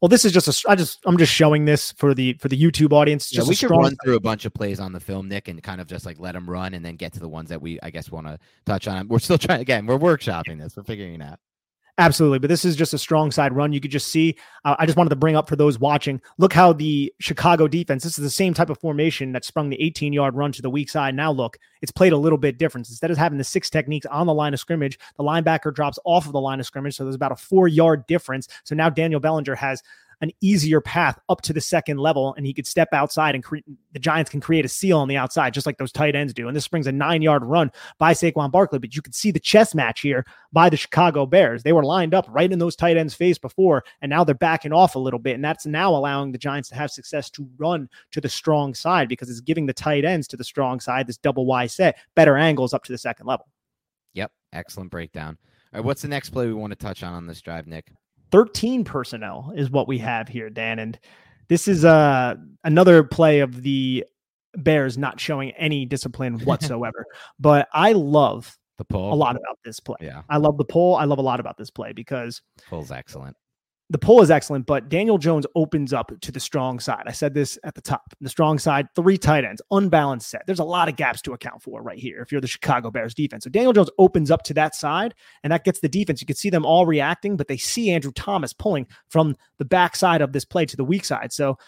Well, 0.00 0.08
this 0.08 0.24
is 0.24 0.32
just 0.32 0.46
a. 0.46 0.70
I 0.70 0.76
just 0.76 1.00
I'm 1.06 1.18
just 1.18 1.32
showing 1.32 1.64
this 1.64 1.92
for 1.92 2.14
the 2.14 2.34
for 2.34 2.48
the 2.48 2.60
YouTube 2.60 2.92
audience. 2.92 3.28
Just 3.28 3.46
yeah, 3.46 3.48
we 3.48 3.56
could 3.56 3.70
run 3.70 3.96
through 4.04 4.14
a 4.14 4.20
bunch 4.20 4.44
of 4.44 4.54
plays 4.54 4.78
on 4.78 4.92
the 4.92 5.00
film, 5.00 5.28
Nick, 5.28 5.48
and 5.48 5.60
kind 5.62 5.80
of 5.80 5.88
just 5.88 6.06
like 6.06 6.20
let 6.20 6.32
them 6.32 6.48
run, 6.48 6.74
and 6.74 6.84
then 6.84 6.94
get 6.94 7.12
to 7.14 7.20
the 7.20 7.28
ones 7.28 7.48
that 7.48 7.60
we 7.60 7.80
I 7.82 7.90
guess 7.90 8.10
want 8.10 8.28
to 8.28 8.38
touch 8.64 8.86
on. 8.86 9.08
We're 9.08 9.18
still 9.18 9.38
trying 9.38 9.60
again. 9.60 9.86
We're 9.86 9.98
workshopping 9.98 10.58
this. 10.60 10.76
We're 10.76 10.84
figuring 10.84 11.14
it 11.14 11.22
out. 11.22 11.40
Absolutely. 11.98 12.38
But 12.38 12.48
this 12.48 12.64
is 12.64 12.76
just 12.76 12.94
a 12.94 12.98
strong 12.98 13.32
side 13.32 13.52
run. 13.52 13.72
You 13.72 13.80
could 13.80 13.90
just 13.90 14.06
see, 14.06 14.36
uh, 14.64 14.76
I 14.78 14.86
just 14.86 14.96
wanted 14.96 15.10
to 15.10 15.16
bring 15.16 15.34
up 15.34 15.48
for 15.48 15.56
those 15.56 15.80
watching, 15.80 16.20
look 16.38 16.52
how 16.52 16.72
the 16.72 17.12
Chicago 17.18 17.66
defense, 17.66 18.04
this 18.04 18.16
is 18.16 18.22
the 18.22 18.30
same 18.30 18.54
type 18.54 18.70
of 18.70 18.78
formation 18.78 19.32
that 19.32 19.44
sprung 19.44 19.68
the 19.68 19.82
18 19.82 20.12
yard 20.12 20.36
run 20.36 20.52
to 20.52 20.62
the 20.62 20.70
weak 20.70 20.88
side. 20.90 21.16
Now, 21.16 21.32
look, 21.32 21.58
it's 21.82 21.90
played 21.90 22.12
a 22.12 22.16
little 22.16 22.38
bit 22.38 22.56
different. 22.56 22.88
Instead 22.88 23.10
of 23.10 23.18
having 23.18 23.36
the 23.36 23.44
six 23.44 23.68
techniques 23.68 24.06
on 24.06 24.28
the 24.28 24.34
line 24.34 24.54
of 24.54 24.60
scrimmage, 24.60 24.96
the 25.16 25.24
linebacker 25.24 25.74
drops 25.74 25.98
off 26.04 26.26
of 26.26 26.32
the 26.32 26.40
line 26.40 26.60
of 26.60 26.66
scrimmage. 26.66 26.94
So 26.94 27.02
there's 27.02 27.16
about 27.16 27.32
a 27.32 27.36
four 27.36 27.66
yard 27.66 28.06
difference. 28.06 28.46
So 28.62 28.76
now 28.76 28.88
Daniel 28.90 29.18
Bellinger 29.18 29.56
has 29.56 29.82
an 30.20 30.30
easier 30.40 30.80
path 30.80 31.18
up 31.28 31.42
to 31.42 31.52
the 31.52 31.60
second 31.60 31.98
level 31.98 32.34
and 32.36 32.44
he 32.44 32.52
could 32.52 32.66
step 32.66 32.88
outside 32.92 33.34
and 33.34 33.44
cre- 33.44 33.58
the 33.92 33.98
Giants 33.98 34.30
can 34.30 34.40
create 34.40 34.64
a 34.64 34.68
seal 34.68 34.98
on 34.98 35.08
the 35.08 35.16
outside, 35.16 35.54
just 35.54 35.66
like 35.66 35.78
those 35.78 35.92
tight 35.92 36.16
ends 36.16 36.34
do. 36.34 36.48
And 36.48 36.56
this 36.56 36.68
brings 36.68 36.86
a 36.86 36.92
nine 36.92 37.22
yard 37.22 37.44
run 37.44 37.70
by 37.98 38.12
Saquon 38.12 38.50
Barkley. 38.50 38.78
But 38.78 38.96
you 38.96 39.02
could 39.02 39.14
see 39.14 39.30
the 39.30 39.40
chess 39.40 39.74
match 39.74 40.00
here 40.00 40.24
by 40.52 40.68
the 40.68 40.76
Chicago 40.76 41.26
Bears. 41.26 41.62
They 41.62 41.72
were 41.72 41.84
lined 41.84 42.14
up 42.14 42.26
right 42.28 42.50
in 42.50 42.58
those 42.58 42.76
tight 42.76 42.96
ends' 42.96 43.14
face 43.14 43.38
before, 43.38 43.84
and 44.02 44.10
now 44.10 44.24
they're 44.24 44.34
backing 44.34 44.72
off 44.72 44.94
a 44.94 45.00
little 45.00 45.20
bit. 45.20 45.34
And 45.34 45.44
that's 45.44 45.66
now 45.66 45.94
allowing 45.94 46.32
the 46.32 46.38
Giants 46.38 46.68
to 46.70 46.74
have 46.74 46.90
success 46.90 47.30
to 47.30 47.48
run 47.56 47.88
to 48.10 48.20
the 48.20 48.28
strong 48.28 48.74
side 48.74 49.08
because 49.08 49.30
it's 49.30 49.40
giving 49.40 49.66
the 49.66 49.72
tight 49.72 50.04
ends 50.04 50.26
to 50.28 50.36
the 50.36 50.44
strong 50.44 50.80
side, 50.80 51.06
this 51.06 51.18
double 51.18 51.46
Y 51.46 51.66
set, 51.66 51.98
better 52.14 52.36
angles 52.36 52.74
up 52.74 52.84
to 52.84 52.92
the 52.92 52.98
second 52.98 53.26
level. 53.26 53.46
Yep. 54.14 54.32
Excellent 54.52 54.90
breakdown. 54.90 55.38
All 55.72 55.78
right. 55.78 55.84
What's 55.84 56.02
the 56.02 56.08
next 56.08 56.30
play 56.30 56.46
we 56.46 56.54
want 56.54 56.72
to 56.72 56.76
touch 56.76 57.02
on 57.02 57.12
on 57.14 57.26
this 57.26 57.40
drive, 57.40 57.66
Nick? 57.66 57.92
13 58.30 58.84
personnel 58.84 59.52
is 59.56 59.70
what 59.70 59.88
we 59.88 59.98
have 59.98 60.28
here, 60.28 60.50
Dan. 60.50 60.78
And 60.78 60.98
this 61.48 61.68
is 61.68 61.84
uh, 61.84 62.36
another 62.64 63.04
play 63.04 63.40
of 63.40 63.62
the 63.62 64.04
Bears 64.56 64.98
not 64.98 65.20
showing 65.20 65.50
any 65.52 65.86
discipline 65.86 66.38
whatsoever. 66.44 67.06
but 67.38 67.68
I 67.72 67.92
love 67.92 68.56
the 68.78 68.84
pull 68.84 69.12
a 69.12 69.14
lot 69.14 69.36
about 69.36 69.58
this 69.64 69.80
play. 69.80 69.96
Yeah. 70.00 70.22
I 70.28 70.36
love 70.36 70.56
the 70.56 70.64
pull. 70.64 70.94
I 70.96 71.04
love 71.04 71.18
a 71.18 71.22
lot 71.22 71.40
about 71.40 71.56
this 71.58 71.70
play 71.70 71.92
because 71.92 72.40
pull's 72.68 72.92
excellent 72.92 73.36
the 73.90 73.98
pull 73.98 74.20
is 74.20 74.30
excellent, 74.30 74.66
but 74.66 74.90
Daniel 74.90 75.16
Jones 75.16 75.46
opens 75.54 75.94
up 75.94 76.12
to 76.20 76.30
the 76.30 76.40
strong 76.40 76.78
side. 76.78 77.04
I 77.06 77.12
said 77.12 77.32
this 77.32 77.58
at 77.64 77.74
the 77.74 77.80
top. 77.80 78.14
The 78.20 78.28
strong 78.28 78.58
side, 78.58 78.88
three 78.94 79.16
tight 79.16 79.44
ends, 79.44 79.62
unbalanced 79.70 80.28
set. 80.28 80.42
There's 80.46 80.58
a 80.58 80.64
lot 80.64 80.90
of 80.90 80.96
gaps 80.96 81.22
to 81.22 81.32
account 81.32 81.62
for 81.62 81.82
right 81.82 81.98
here 81.98 82.20
if 82.20 82.30
you're 82.30 82.42
the 82.42 82.46
Chicago 82.46 82.90
Bears 82.90 83.14
defense. 83.14 83.44
So 83.44 83.50
Daniel 83.50 83.72
Jones 83.72 83.88
opens 83.96 84.30
up 84.30 84.42
to 84.44 84.54
that 84.54 84.74
side, 84.74 85.14
and 85.42 85.52
that 85.52 85.64
gets 85.64 85.80
the 85.80 85.88
defense. 85.88 86.20
You 86.20 86.26
can 86.26 86.36
see 86.36 86.50
them 86.50 86.66
all 86.66 86.84
reacting, 86.84 87.38
but 87.38 87.48
they 87.48 87.56
see 87.56 87.90
Andrew 87.90 88.12
Thomas 88.12 88.52
pulling 88.52 88.86
from 89.08 89.36
the 89.56 89.64
backside 89.64 90.20
of 90.20 90.32
this 90.32 90.44
play 90.44 90.66
to 90.66 90.76
the 90.76 90.84
weak 90.84 91.06
side. 91.06 91.32
So 91.32 91.58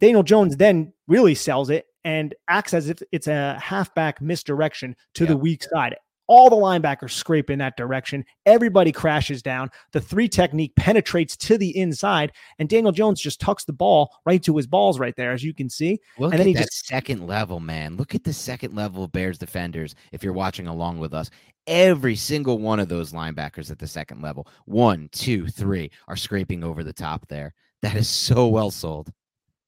Daniel 0.00 0.22
Jones 0.22 0.56
then 0.56 0.92
really 1.08 1.34
sells 1.34 1.68
it 1.70 1.86
and 2.04 2.32
acts 2.46 2.74
as 2.74 2.88
if 2.88 3.02
it's 3.10 3.26
a 3.26 3.58
halfback 3.60 4.22
misdirection 4.22 4.94
to 5.14 5.24
yep. 5.24 5.30
the 5.30 5.36
weak 5.36 5.64
side. 5.64 5.96
All 6.28 6.50
the 6.50 6.56
linebackers 6.56 7.10
scrape 7.10 7.50
in 7.50 7.58
that 7.60 7.76
direction. 7.76 8.24
Everybody 8.46 8.92
crashes 8.92 9.42
down. 9.42 9.70
The 9.92 10.00
three 10.00 10.28
technique 10.28 10.74
penetrates 10.76 11.36
to 11.38 11.58
the 11.58 11.76
inside, 11.76 12.32
and 12.58 12.68
Daniel 12.68 12.92
Jones 12.92 13.20
just 13.20 13.40
tucks 13.40 13.64
the 13.64 13.72
ball 13.72 14.10
right 14.24 14.42
to 14.42 14.56
his 14.56 14.66
balls 14.66 14.98
right 14.98 15.14
there, 15.16 15.32
as 15.32 15.44
you 15.44 15.54
can 15.54 15.70
see. 15.70 16.00
Look 16.18 16.32
and 16.32 16.40
then 16.40 16.48
he 16.48 16.54
just 16.54 16.86
second 16.86 17.26
level, 17.26 17.60
man. 17.60 17.96
Look 17.96 18.14
at 18.14 18.24
the 18.24 18.32
second 18.32 18.74
level 18.74 19.08
Bears 19.08 19.38
defenders. 19.38 19.94
If 20.12 20.22
you're 20.22 20.32
watching 20.32 20.66
along 20.66 20.98
with 20.98 21.14
us, 21.14 21.30
every 21.66 22.16
single 22.16 22.58
one 22.58 22.80
of 22.80 22.88
those 22.88 23.12
linebackers 23.12 23.70
at 23.70 23.78
the 23.78 23.86
second 23.86 24.22
level, 24.22 24.46
one, 24.64 25.08
two, 25.12 25.48
three, 25.48 25.90
are 26.08 26.16
scraping 26.16 26.64
over 26.64 26.84
the 26.84 26.92
top 26.92 27.26
there. 27.28 27.54
That 27.82 27.96
is 27.96 28.08
so 28.08 28.48
well 28.48 28.70
sold. 28.70 29.12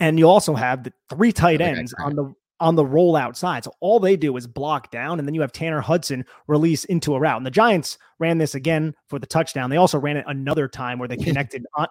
And 0.01 0.19
you 0.19 0.29
also 0.29 0.55
have 0.55 0.85
the 0.85 0.93
three 1.11 1.33
tight 1.33 1.61
ends 1.61 1.93
on 1.95 2.15
the 2.15 2.33
on 2.61 2.75
the 2.75 2.85
roll 2.85 3.17
outside. 3.17 3.65
So 3.65 3.73
all 3.81 4.01
they 4.01 4.17
do 4.17 4.37
is 4.37 4.47
block 4.47 4.91
down, 4.91 5.19
and 5.19 5.27
then 5.27 5.35
you 5.35 5.41
have 5.41 5.53
Tanner 5.53 5.81
Hudson 5.81 6.25
release 6.47 6.85
into 6.85 7.15
a 7.15 7.21
route. 7.21 7.37
And 7.37 7.47
the 7.47 7.51
Giants 7.51 7.99
ran 8.19 8.39
this 8.39 8.55
again 8.55 8.95
for 9.09 9.19
the 9.19 9.27
touchdown. 9.27 9.71
They 9.71 9.77
also 9.77 9.99
ran 9.99 10.17
it 10.17 10.25
another 10.27 10.69
time 10.69 10.99
where 10.99 11.09
they 11.09 11.17
connected 11.29 11.67
on, 11.77 11.87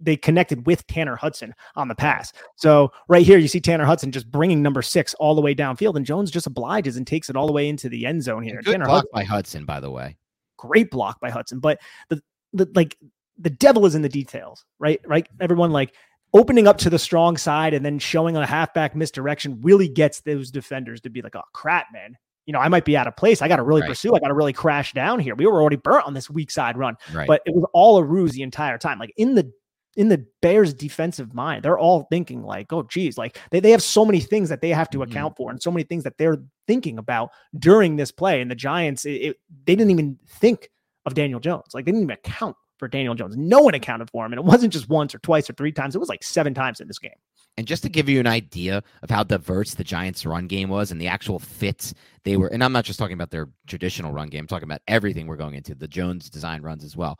they 0.00 0.16
connected 0.16 0.66
with 0.66 0.86
Tanner 0.86 1.16
Hudson 1.16 1.54
on 1.76 1.88
the 1.88 1.94
pass. 1.94 2.32
So 2.56 2.90
right 3.08 3.24
here, 3.24 3.38
you 3.38 3.48
see 3.48 3.60
Tanner 3.60 3.84
Hudson 3.84 4.10
just 4.10 4.30
bringing 4.30 4.62
number 4.62 4.82
six 4.82 5.14
all 5.14 5.34
the 5.34 5.42
way 5.42 5.54
downfield, 5.54 5.96
and 5.96 6.06
Jones 6.06 6.30
just 6.30 6.46
obliges 6.46 6.96
and 6.96 7.06
takes 7.06 7.28
it 7.30 7.36
all 7.36 7.46
the 7.46 7.52
way 7.52 7.68
into 7.68 7.88
the 7.88 8.06
end 8.06 8.22
zone 8.22 8.42
here. 8.42 8.62
Good 8.62 8.72
Tanner 8.72 8.86
block 8.86 9.04
Hudson, 9.04 9.10
by 9.12 9.24
Hudson, 9.24 9.64
by 9.64 9.80
the 9.80 9.90
way. 9.90 10.16
Great 10.56 10.90
block 10.90 11.20
by 11.20 11.30
Hudson, 11.30 11.60
but 11.60 11.80
the 12.08 12.20
the 12.52 12.68
like 12.74 12.96
the 13.38 13.50
devil 13.50 13.86
is 13.86 13.94
in 13.94 14.02
the 14.02 14.08
details, 14.08 14.64
right? 14.78 15.00
Right, 15.06 15.26
everyone 15.40 15.70
like 15.70 15.94
opening 16.32 16.68
up 16.68 16.78
to 16.78 16.90
the 16.90 16.98
strong 16.98 17.36
side 17.36 17.74
and 17.74 17.84
then 17.84 17.98
showing 17.98 18.36
a 18.36 18.46
halfback 18.46 18.94
misdirection 18.94 19.60
really 19.62 19.88
gets 19.88 20.20
those 20.20 20.50
defenders 20.50 21.00
to 21.02 21.10
be 21.10 21.22
like, 21.22 21.36
oh 21.36 21.42
crap, 21.52 21.86
man. 21.92 22.16
You 22.46 22.52
know, 22.52 22.58
I 22.58 22.68
might 22.68 22.84
be 22.84 22.96
out 22.96 23.06
of 23.06 23.16
place. 23.16 23.42
I 23.42 23.48
got 23.48 23.56
to 23.56 23.62
really 23.62 23.82
right. 23.82 23.90
pursue. 23.90 24.14
I 24.14 24.18
got 24.18 24.28
to 24.28 24.34
really 24.34 24.52
crash 24.52 24.92
down 24.92 25.20
here. 25.20 25.34
We 25.34 25.46
were 25.46 25.60
already 25.60 25.76
burnt 25.76 26.06
on 26.06 26.14
this 26.14 26.28
weak 26.28 26.50
side 26.50 26.76
run, 26.76 26.96
right. 27.12 27.28
but 27.28 27.42
it 27.46 27.54
was 27.54 27.64
all 27.72 27.98
a 27.98 28.04
ruse 28.04 28.32
the 28.32 28.42
entire 28.42 28.78
time. 28.78 28.98
Like 28.98 29.12
in 29.16 29.34
the 29.34 29.52
in 29.96 30.08
the 30.08 30.24
Bears 30.40 30.72
defensive 30.72 31.34
mind, 31.34 31.64
they're 31.64 31.78
all 31.78 32.06
thinking 32.10 32.42
like, 32.42 32.72
oh, 32.72 32.84
geez, 32.84 33.18
like 33.18 33.38
they, 33.50 33.60
they 33.60 33.70
have 33.70 33.82
so 33.82 34.04
many 34.04 34.20
things 34.20 34.48
that 34.48 34.60
they 34.60 34.70
have 34.70 34.88
to 34.90 34.98
mm-hmm. 34.98 35.10
account 35.10 35.36
for 35.36 35.50
and 35.50 35.60
so 35.62 35.70
many 35.70 35.84
things 35.84 36.04
that 36.04 36.16
they're 36.16 36.38
thinking 36.66 36.98
about 36.98 37.30
during 37.58 37.96
this 37.96 38.12
play. 38.12 38.40
And 38.40 38.50
the 38.50 38.54
Giants, 38.54 39.04
it, 39.04 39.10
it, 39.10 39.36
they 39.66 39.74
didn't 39.74 39.90
even 39.90 40.18
think 40.28 40.70
of 41.06 41.14
Daniel 41.14 41.40
Jones. 41.40 41.74
Like 41.74 41.84
they 41.84 41.92
didn't 41.92 42.04
even 42.04 42.14
account 42.14 42.56
for 42.80 42.88
Daniel 42.88 43.14
Jones. 43.14 43.36
No 43.36 43.60
one 43.60 43.74
accounted 43.74 44.10
for 44.10 44.26
him. 44.26 44.32
And 44.32 44.40
it 44.40 44.44
wasn't 44.44 44.72
just 44.72 44.88
once 44.88 45.14
or 45.14 45.20
twice 45.20 45.48
or 45.48 45.52
three 45.52 45.70
times. 45.70 45.94
It 45.94 46.00
was 46.00 46.08
like 46.08 46.24
seven 46.24 46.52
times 46.52 46.80
in 46.80 46.88
this 46.88 46.98
game. 46.98 47.12
And 47.56 47.66
just 47.66 47.82
to 47.84 47.88
give 47.88 48.08
you 48.08 48.18
an 48.18 48.26
idea 48.26 48.82
of 49.02 49.10
how 49.10 49.22
diverse 49.22 49.74
the 49.74 49.84
Giants' 49.84 50.26
run 50.26 50.48
game 50.48 50.68
was 50.68 50.90
and 50.90 51.00
the 51.00 51.08
actual 51.08 51.38
fits 51.38 51.94
they 52.24 52.36
were, 52.36 52.48
and 52.48 52.64
I'm 52.64 52.72
not 52.72 52.84
just 52.84 52.98
talking 52.98 53.14
about 53.14 53.30
their 53.30 53.48
traditional 53.66 54.12
run 54.12 54.28
game, 54.28 54.40
I'm 54.40 54.46
talking 54.46 54.68
about 54.68 54.82
everything 54.88 55.26
we're 55.26 55.36
going 55.36 55.54
into, 55.54 55.74
the 55.74 55.88
Jones 55.88 56.30
design 56.30 56.62
runs 56.62 56.84
as 56.84 56.96
well 56.96 57.18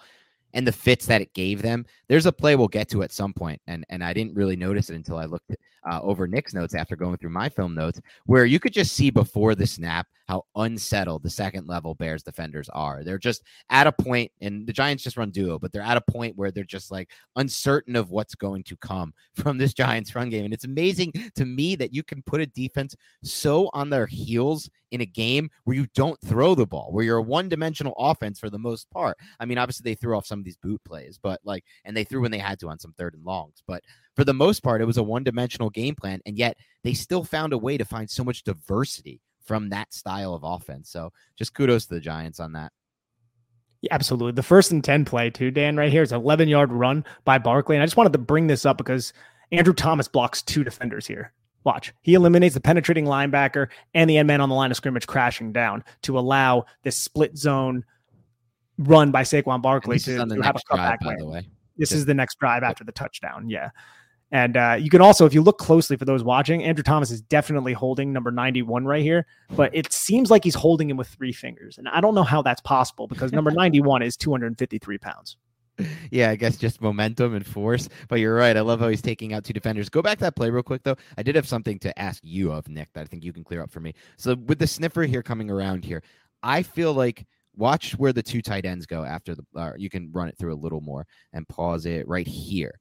and 0.52 0.66
the 0.66 0.72
fits 0.72 1.06
that 1.06 1.20
it 1.20 1.32
gave 1.34 1.62
them. 1.62 1.86
There's 2.08 2.26
a 2.26 2.32
play 2.32 2.56
we'll 2.56 2.68
get 2.68 2.88
to 2.90 3.02
at 3.02 3.12
some 3.12 3.32
point, 3.32 3.61
and 3.66 3.84
and 3.88 4.02
I 4.02 4.12
didn't 4.12 4.34
really 4.34 4.56
notice 4.56 4.90
it 4.90 4.96
until 4.96 5.16
I 5.16 5.26
looked 5.26 5.54
uh, 5.88 6.00
over 6.02 6.26
Nick's 6.26 6.54
notes 6.54 6.74
after 6.74 6.96
going 6.96 7.16
through 7.16 7.30
my 7.30 7.48
film 7.48 7.74
notes, 7.74 8.00
where 8.26 8.44
you 8.44 8.60
could 8.60 8.72
just 8.72 8.92
see 8.92 9.10
before 9.10 9.54
the 9.54 9.66
snap 9.66 10.06
how 10.28 10.44
unsettled 10.54 11.22
the 11.22 11.30
second 11.30 11.66
level 11.66 11.94
Bears 11.94 12.22
defenders 12.22 12.68
are. 12.68 13.02
They're 13.02 13.18
just 13.18 13.42
at 13.68 13.88
a 13.88 13.92
point, 13.92 14.30
and 14.40 14.66
the 14.66 14.72
Giants 14.72 15.02
just 15.02 15.16
run 15.16 15.30
duo, 15.30 15.58
but 15.58 15.72
they're 15.72 15.82
at 15.82 15.96
a 15.96 16.12
point 16.12 16.36
where 16.36 16.50
they're 16.52 16.62
just 16.62 16.90
like 16.92 17.10
uncertain 17.36 17.96
of 17.96 18.10
what's 18.10 18.36
going 18.36 18.62
to 18.64 18.76
come 18.76 19.12
from 19.34 19.58
this 19.58 19.74
Giants 19.74 20.14
run 20.14 20.30
game. 20.30 20.44
And 20.44 20.54
it's 20.54 20.64
amazing 20.64 21.12
to 21.34 21.44
me 21.44 21.74
that 21.76 21.92
you 21.92 22.02
can 22.02 22.22
put 22.22 22.40
a 22.40 22.46
defense 22.46 22.94
so 23.24 23.70
on 23.72 23.90
their 23.90 24.06
heels 24.06 24.70
in 24.90 25.00
a 25.00 25.06
game 25.06 25.50
where 25.64 25.76
you 25.76 25.86
don't 25.94 26.20
throw 26.20 26.54
the 26.54 26.66
ball, 26.66 26.88
where 26.92 27.04
you're 27.04 27.18
a 27.18 27.22
one 27.22 27.48
dimensional 27.48 27.94
offense 27.98 28.38
for 28.38 28.50
the 28.50 28.58
most 28.58 28.90
part. 28.90 29.16
I 29.38 29.44
mean, 29.44 29.58
obviously 29.58 29.82
they 29.84 29.94
threw 29.94 30.16
off 30.16 30.26
some 30.26 30.38
of 30.38 30.44
these 30.44 30.56
boot 30.56 30.80
plays, 30.84 31.18
but 31.20 31.40
like, 31.44 31.64
and 31.84 31.96
they 31.96 32.04
threw 32.04 32.20
when 32.20 32.30
they 32.30 32.38
had 32.38 32.58
to 32.60 32.68
on 32.68 32.78
some 32.78 32.94
third 32.96 33.14
and 33.14 33.24
longs, 33.24 33.62
but 33.66 33.82
for 34.20 34.24
the 34.26 34.34
most 34.34 34.62
part, 34.62 34.82
it 34.82 34.84
was 34.84 34.98
a 34.98 35.02
one 35.02 35.24
dimensional 35.24 35.70
game 35.70 35.94
plan. 35.94 36.20
And 36.26 36.36
yet 36.36 36.58
they 36.84 36.92
still 36.92 37.24
found 37.24 37.54
a 37.54 37.58
way 37.58 37.78
to 37.78 37.86
find 37.86 38.10
so 38.10 38.22
much 38.22 38.44
diversity 38.44 39.22
from 39.42 39.70
that 39.70 39.94
style 39.94 40.34
of 40.34 40.44
offense. 40.44 40.90
So 40.90 41.10
just 41.38 41.54
kudos 41.54 41.86
to 41.86 41.94
the 41.94 42.00
Giants 42.00 42.38
on 42.38 42.52
that. 42.52 42.70
Yeah, 43.80 43.94
absolutely. 43.94 44.32
The 44.32 44.42
first 44.42 44.72
and 44.72 44.84
10 44.84 45.06
play, 45.06 45.30
too, 45.30 45.50
Dan, 45.50 45.74
right 45.78 45.90
here 45.90 46.02
is 46.02 46.12
11 46.12 46.50
yard 46.50 46.70
run 46.70 47.02
by 47.24 47.38
Barkley. 47.38 47.76
And 47.76 47.82
I 47.82 47.86
just 47.86 47.96
wanted 47.96 48.12
to 48.12 48.18
bring 48.18 48.46
this 48.46 48.66
up 48.66 48.76
because 48.76 49.14
Andrew 49.52 49.72
Thomas 49.72 50.06
blocks 50.06 50.42
two 50.42 50.64
defenders 50.64 51.06
here. 51.06 51.32
Watch. 51.64 51.94
He 52.02 52.12
eliminates 52.12 52.52
the 52.52 52.60
penetrating 52.60 53.06
linebacker 53.06 53.68
and 53.94 54.10
the 54.10 54.18
end 54.18 54.26
man 54.26 54.42
on 54.42 54.50
the 54.50 54.54
line 54.54 54.70
of 54.70 54.76
scrimmage 54.76 55.06
crashing 55.06 55.50
down 55.50 55.82
to 56.02 56.18
allow 56.18 56.66
this 56.82 56.98
split 56.98 57.38
zone 57.38 57.86
run 58.76 59.12
by 59.12 59.22
Saquon 59.22 59.62
Barkley 59.62 59.98
to, 59.98 60.26
to 60.26 60.42
have 60.42 60.56
a 60.56 60.58
cutback 60.58 60.98
drive, 60.98 61.00
by 61.00 61.16
the 61.16 61.26
way. 61.26 61.48
This 61.78 61.92
is 61.92 62.04
the 62.04 62.12
next 62.12 62.38
drive 62.38 62.62
after 62.62 62.84
the 62.84 62.92
touchdown. 62.92 63.48
Yeah. 63.48 63.70
And 64.32 64.56
uh, 64.56 64.76
you 64.78 64.90
can 64.90 65.00
also, 65.00 65.26
if 65.26 65.34
you 65.34 65.42
look 65.42 65.58
closely 65.58 65.96
for 65.96 66.04
those 66.04 66.22
watching, 66.22 66.62
Andrew 66.62 66.84
Thomas 66.84 67.10
is 67.10 67.20
definitely 67.20 67.72
holding 67.72 68.12
number 68.12 68.30
91 68.30 68.84
right 68.84 69.02
here, 69.02 69.26
but 69.56 69.74
it 69.74 69.92
seems 69.92 70.30
like 70.30 70.44
he's 70.44 70.54
holding 70.54 70.88
him 70.88 70.96
with 70.96 71.08
three 71.08 71.32
fingers. 71.32 71.78
And 71.78 71.88
I 71.88 72.00
don't 72.00 72.14
know 72.14 72.22
how 72.22 72.40
that's 72.42 72.60
possible 72.60 73.08
because 73.08 73.32
number 73.32 73.50
91 73.52 74.02
is 74.02 74.16
253 74.16 74.98
pounds. 74.98 75.36
Yeah, 76.10 76.30
I 76.30 76.36
guess 76.36 76.56
just 76.56 76.80
momentum 76.80 77.34
and 77.34 77.46
force. 77.46 77.88
But 78.08 78.20
you're 78.20 78.34
right. 78.34 78.56
I 78.56 78.60
love 78.60 78.80
how 78.80 78.88
he's 78.88 79.02
taking 79.02 79.32
out 79.32 79.44
two 79.44 79.52
defenders. 79.52 79.88
Go 79.88 80.02
back 80.02 80.18
to 80.18 80.24
that 80.24 80.36
play 80.36 80.50
real 80.50 80.62
quick, 80.62 80.82
though. 80.82 80.96
I 81.16 81.22
did 81.22 81.34
have 81.34 81.48
something 81.48 81.78
to 81.80 81.98
ask 81.98 82.20
you 82.22 82.52
of, 82.52 82.68
Nick, 82.68 82.92
that 82.92 83.02
I 83.02 83.04
think 83.04 83.24
you 83.24 83.32
can 83.32 83.44
clear 83.44 83.62
up 83.62 83.70
for 83.70 83.80
me. 83.80 83.94
So 84.16 84.34
with 84.34 84.58
the 84.58 84.66
sniffer 84.66 85.02
here 85.02 85.22
coming 85.22 85.50
around 85.50 85.84
here, 85.84 86.02
I 86.42 86.62
feel 86.62 86.92
like 86.92 87.26
watch 87.56 87.92
where 87.92 88.12
the 88.12 88.22
two 88.22 88.42
tight 88.42 88.64
ends 88.64 88.86
go 88.86 89.04
after 89.04 89.34
the, 89.34 89.44
uh, 89.56 89.72
you 89.76 89.90
can 89.90 90.10
run 90.12 90.28
it 90.28 90.38
through 90.38 90.54
a 90.54 90.56
little 90.56 90.80
more 90.80 91.06
and 91.32 91.48
pause 91.48 91.86
it 91.86 92.06
right 92.06 92.26
here. 92.26 92.78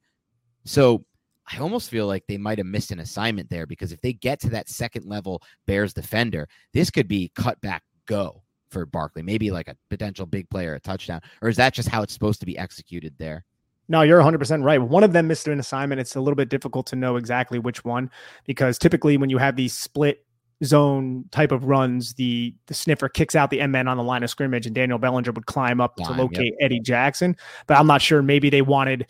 So 0.64 1.04
I 1.52 1.58
almost 1.58 1.90
feel 1.90 2.06
like 2.06 2.24
they 2.28 2.38
might 2.38 2.58
have 2.58 2.66
missed 2.66 2.92
an 2.92 3.00
assignment 3.00 3.50
there 3.50 3.66
because 3.66 3.92
if 3.92 4.00
they 4.00 4.12
get 4.12 4.40
to 4.40 4.50
that 4.50 4.68
second 4.68 5.04
level 5.04 5.42
Bears 5.66 5.92
defender, 5.92 6.48
this 6.72 6.90
could 6.90 7.08
be 7.08 7.32
cut 7.34 7.60
back 7.60 7.82
go 8.06 8.42
for 8.70 8.86
Barkley, 8.86 9.22
maybe 9.22 9.50
like 9.50 9.68
a 9.68 9.76
potential 9.88 10.26
big 10.26 10.48
player, 10.48 10.74
a 10.74 10.80
touchdown, 10.80 11.20
or 11.42 11.48
is 11.48 11.56
that 11.56 11.74
just 11.74 11.88
how 11.88 12.02
it's 12.02 12.12
supposed 12.12 12.40
to 12.40 12.46
be 12.46 12.56
executed 12.56 13.14
there? 13.18 13.44
No, 13.88 14.02
you're 14.02 14.22
100% 14.22 14.62
right. 14.62 14.80
One 14.80 15.02
of 15.02 15.12
them 15.12 15.26
missed 15.26 15.48
an 15.48 15.58
assignment. 15.58 16.00
It's 16.00 16.14
a 16.14 16.20
little 16.20 16.36
bit 16.36 16.48
difficult 16.48 16.86
to 16.88 16.96
know 16.96 17.16
exactly 17.16 17.58
which 17.58 17.84
one 17.84 18.08
because 18.46 18.78
typically 18.78 19.16
when 19.16 19.30
you 19.30 19.38
have 19.38 19.56
these 19.56 19.76
split 19.76 20.24
zone 20.62 21.24
type 21.32 21.50
of 21.50 21.64
runs, 21.64 22.14
the 22.14 22.54
the 22.66 22.74
sniffer 22.74 23.08
kicks 23.08 23.34
out 23.34 23.50
the 23.50 23.60
end 23.60 23.72
man 23.72 23.88
on 23.88 23.96
the 23.96 24.04
line 24.04 24.22
of 24.22 24.30
scrimmage, 24.30 24.66
and 24.66 24.74
Daniel 24.74 24.98
Bellinger 24.98 25.32
would 25.32 25.46
climb 25.46 25.80
up 25.80 25.96
to 25.96 26.12
locate 26.12 26.54
yep. 26.58 26.66
Eddie 26.66 26.80
Jackson. 26.80 27.36
But 27.66 27.78
I'm 27.78 27.88
not 27.88 28.00
sure. 28.00 28.22
Maybe 28.22 28.50
they 28.50 28.62
wanted 28.62 29.06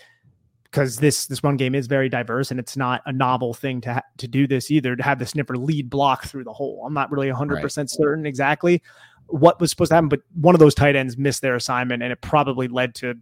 because 0.71 0.97
this 0.97 1.27
this 1.27 1.43
one 1.43 1.57
game 1.57 1.75
is 1.75 1.87
very 1.87 2.09
diverse 2.09 2.51
and 2.51 2.61
it's 2.61 2.77
not 2.77 3.03
a 3.07 3.13
novel 3.13 3.55
thing 3.55 3.81
to 3.81 3.95
ha- 3.95 4.03
to 4.19 4.29
do 4.29 4.47
this 4.47 4.71
either 4.71 4.95
to 4.95 5.03
have 5.03 5.19
the 5.19 5.27
sniffer 5.27 5.57
lead 5.57 5.91
block 5.91 6.25
through 6.25 6.45
the 6.45 6.53
hole. 6.53 6.85
I'm 6.87 6.95
not 6.95 7.11
really 7.11 7.29
100% 7.29 7.63
right. 7.63 7.91
certain 7.91 8.27
exactly 8.27 8.83
what 9.27 9.61
was 9.61 9.71
supposed 9.71 9.91
to 9.91 9.95
happen, 9.95 10.09
but 10.09 10.21
one 10.35 10.55
of 10.55 10.59
those 10.59 10.75
tight 10.75 10.97
ends 10.97 11.17
missed 11.17 11.43
their 11.43 11.57
assignment 11.57 12.03
and 12.03 12.13
it 12.13 12.21
probably 12.21 12.69
led 12.69 12.95
to 12.97 13.15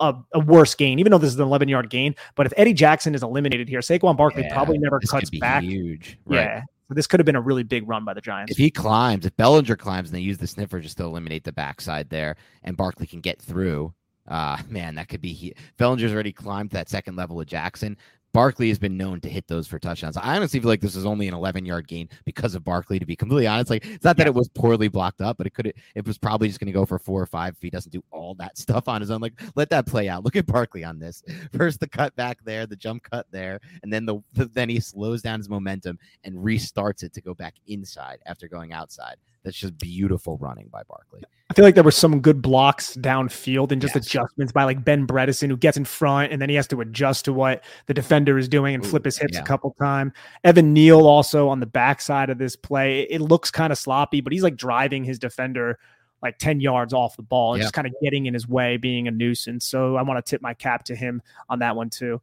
a, 0.00 0.14
a 0.32 0.40
worse 0.40 0.74
gain, 0.74 0.98
even 0.98 1.10
though 1.10 1.18
this 1.18 1.30
is 1.30 1.38
an 1.38 1.46
11 1.46 1.68
yard 1.68 1.90
gain. 1.90 2.14
But 2.34 2.46
if 2.46 2.52
Eddie 2.56 2.74
Jackson 2.74 3.14
is 3.14 3.22
eliminated 3.22 3.68
here, 3.68 3.80
Saquon 3.80 4.16
Barkley 4.16 4.42
yeah, 4.42 4.52
probably 4.52 4.78
never 4.78 5.00
cuts 5.00 5.30
back. 5.30 5.62
Huge, 5.62 6.18
right. 6.26 6.36
yeah. 6.36 6.62
So 6.88 6.94
this 6.94 7.06
could 7.06 7.18
have 7.18 7.24
been 7.24 7.36
a 7.36 7.40
really 7.40 7.62
big 7.62 7.88
run 7.88 8.04
by 8.04 8.12
the 8.12 8.20
Giants. 8.20 8.52
If 8.52 8.58
he 8.58 8.70
climbs, 8.70 9.24
if 9.24 9.34
Bellinger 9.36 9.76
climbs, 9.76 10.10
and 10.10 10.16
they 10.16 10.20
use 10.20 10.36
the 10.36 10.46
sniffer 10.46 10.80
just 10.80 10.98
to 10.98 11.04
eliminate 11.04 11.44
the 11.44 11.52
backside 11.52 12.10
there, 12.10 12.36
and 12.62 12.76
Barkley 12.76 13.06
can 13.06 13.20
get 13.20 13.40
through, 13.40 13.94
uh, 14.28 14.58
man, 14.68 14.94
that 14.94 15.08
could 15.08 15.20
be. 15.20 15.32
He- 15.32 15.54
Bellinger's 15.76 16.12
already 16.12 16.32
climbed 16.32 16.70
that 16.70 16.88
second 16.88 17.16
level 17.16 17.40
of 17.40 17.46
Jackson. 17.46 17.96
Barkley 18.34 18.68
has 18.68 18.80
been 18.80 18.96
known 18.96 19.20
to 19.20 19.28
hit 19.28 19.46
those 19.46 19.68
for 19.68 19.78
touchdowns. 19.78 20.16
I 20.16 20.34
honestly 20.34 20.58
feel 20.58 20.68
like 20.68 20.80
this 20.80 20.96
is 20.96 21.06
only 21.06 21.28
an 21.28 21.34
11 21.34 21.64
yard 21.64 21.86
gain 21.86 22.08
because 22.24 22.56
of 22.56 22.64
Barkley. 22.64 22.98
To 22.98 23.06
be 23.06 23.14
completely 23.14 23.46
honest, 23.46 23.70
like 23.70 23.86
it's 23.86 24.04
not 24.04 24.16
that 24.16 24.24
yeah. 24.24 24.30
it 24.30 24.34
was 24.34 24.48
poorly 24.48 24.88
blocked 24.88 25.20
up, 25.20 25.38
but 25.38 25.46
it 25.46 25.54
could 25.54 25.72
it 25.94 26.04
was 26.04 26.18
probably 26.18 26.48
just 26.48 26.58
going 26.58 26.66
to 26.66 26.72
go 26.72 26.84
for 26.84 26.98
four 26.98 27.22
or 27.22 27.26
five 27.26 27.54
if 27.54 27.62
he 27.62 27.70
doesn't 27.70 27.92
do 27.92 28.02
all 28.10 28.34
that 28.34 28.58
stuff 28.58 28.88
on 28.88 29.00
his 29.00 29.12
own. 29.12 29.20
Like 29.20 29.40
let 29.54 29.70
that 29.70 29.86
play 29.86 30.08
out. 30.08 30.24
Look 30.24 30.34
at 30.34 30.46
Barkley 30.46 30.82
on 30.82 30.98
this. 30.98 31.22
First 31.56 31.78
the 31.78 31.86
cut 31.86 32.14
back 32.16 32.44
there, 32.44 32.66
the 32.66 32.74
jump 32.74 33.04
cut 33.08 33.26
there, 33.30 33.60
and 33.84 33.92
then 33.92 34.04
the, 34.04 34.18
the 34.32 34.46
then 34.46 34.68
he 34.68 34.80
slows 34.80 35.22
down 35.22 35.38
his 35.38 35.48
momentum 35.48 35.96
and 36.24 36.34
restarts 36.34 37.04
it 37.04 37.12
to 37.12 37.20
go 37.20 37.34
back 37.34 37.54
inside 37.68 38.18
after 38.26 38.48
going 38.48 38.72
outside. 38.72 39.14
That's 39.44 39.56
just 39.56 39.78
beautiful 39.78 40.38
running 40.38 40.68
by 40.72 40.82
Barkley. 40.88 41.22
I 41.54 41.56
feel 41.56 41.64
like 41.64 41.76
there 41.76 41.84
were 41.84 41.92
some 41.92 42.18
good 42.18 42.42
blocks 42.42 42.96
downfield 42.96 43.70
and 43.70 43.80
just 43.80 43.94
yes. 43.94 44.06
adjustments 44.06 44.52
by 44.52 44.64
like 44.64 44.84
Ben 44.84 45.06
Bredeson, 45.06 45.50
who 45.50 45.56
gets 45.56 45.76
in 45.76 45.84
front 45.84 46.32
and 46.32 46.42
then 46.42 46.48
he 46.48 46.56
has 46.56 46.66
to 46.66 46.80
adjust 46.80 47.26
to 47.26 47.32
what 47.32 47.62
the 47.86 47.94
defender 47.94 48.36
is 48.38 48.48
doing 48.48 48.74
and 48.74 48.84
Ooh, 48.84 48.88
flip 48.88 49.04
his 49.04 49.16
hips 49.16 49.34
yeah. 49.34 49.40
a 49.40 49.44
couple 49.44 49.72
times. 49.78 50.12
Evan 50.42 50.72
Neal 50.72 51.06
also 51.06 51.48
on 51.48 51.60
the 51.60 51.66
backside 51.66 52.28
of 52.28 52.38
this 52.38 52.56
play. 52.56 53.02
It 53.02 53.20
looks 53.20 53.52
kind 53.52 53.72
of 53.72 53.78
sloppy, 53.78 54.20
but 54.20 54.32
he's 54.32 54.42
like 54.42 54.56
driving 54.56 55.04
his 55.04 55.16
defender 55.16 55.78
like 56.22 56.38
10 56.38 56.58
yards 56.58 56.92
off 56.92 57.14
the 57.14 57.22
ball, 57.22 57.56
yeah. 57.56 57.62
just 57.62 57.74
kind 57.74 57.86
of 57.86 57.94
getting 58.02 58.26
in 58.26 58.34
his 58.34 58.48
way, 58.48 58.76
being 58.76 59.06
a 59.06 59.12
nuisance. 59.12 59.64
So 59.64 59.94
I 59.94 60.02
want 60.02 60.24
to 60.24 60.28
tip 60.28 60.42
my 60.42 60.54
cap 60.54 60.82
to 60.86 60.96
him 60.96 61.22
on 61.48 61.60
that 61.60 61.76
one 61.76 61.88
too. 61.88 62.20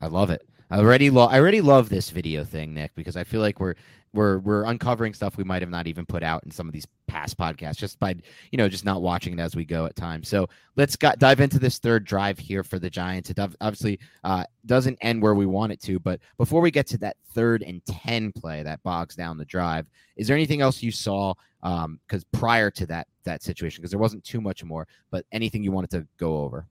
I 0.00 0.06
love 0.06 0.30
it. 0.30 0.48
I 0.70 0.78
already 0.78 1.10
lo- 1.10 1.26
I 1.26 1.38
already 1.38 1.60
love 1.60 1.90
this 1.90 2.08
video 2.08 2.42
thing, 2.42 2.72
Nick, 2.72 2.94
because 2.94 3.18
I 3.18 3.24
feel 3.24 3.42
like 3.42 3.60
we're 3.60 3.74
we're 4.14 4.38
we're 4.38 4.64
uncovering 4.64 5.14
stuff 5.14 5.36
we 5.36 5.44
might 5.44 5.62
have 5.62 5.70
not 5.70 5.86
even 5.86 6.04
put 6.04 6.22
out 6.22 6.44
in 6.44 6.50
some 6.50 6.68
of 6.68 6.72
these 6.72 6.86
past 7.06 7.36
podcasts 7.36 7.76
just 7.76 7.98
by 7.98 8.14
you 8.50 8.58
know 8.58 8.68
just 8.68 8.84
not 8.84 9.02
watching 9.02 9.32
it 9.32 9.40
as 9.40 9.56
we 9.56 9.64
go 9.64 9.86
at 9.86 9.96
times. 9.96 10.28
So 10.28 10.48
let's 10.76 10.96
got, 10.96 11.18
dive 11.18 11.40
into 11.40 11.58
this 11.58 11.78
third 11.78 12.04
drive 12.04 12.38
here 12.38 12.62
for 12.62 12.78
the 12.78 12.90
Giants. 12.90 13.30
It 13.30 13.38
obviously 13.38 13.98
uh, 14.24 14.44
doesn't 14.66 14.98
end 15.00 15.22
where 15.22 15.34
we 15.34 15.46
want 15.46 15.72
it 15.72 15.80
to, 15.82 15.98
but 15.98 16.20
before 16.36 16.60
we 16.60 16.70
get 16.70 16.86
to 16.88 16.98
that 16.98 17.16
third 17.34 17.62
and 17.62 17.84
ten 17.86 18.32
play 18.32 18.62
that 18.62 18.82
bogs 18.82 19.14
down 19.14 19.38
the 19.38 19.44
drive, 19.44 19.86
is 20.16 20.26
there 20.26 20.36
anything 20.36 20.60
else 20.60 20.82
you 20.82 20.92
saw? 20.92 21.34
Because 21.62 21.84
um, 21.84 22.28
prior 22.32 22.70
to 22.70 22.86
that 22.86 23.06
that 23.24 23.42
situation, 23.42 23.80
because 23.80 23.90
there 23.90 24.00
wasn't 24.00 24.24
too 24.24 24.40
much 24.40 24.64
more, 24.64 24.86
but 25.10 25.24
anything 25.32 25.62
you 25.62 25.72
wanted 25.72 25.90
to 25.90 26.06
go 26.18 26.38
over? 26.38 26.66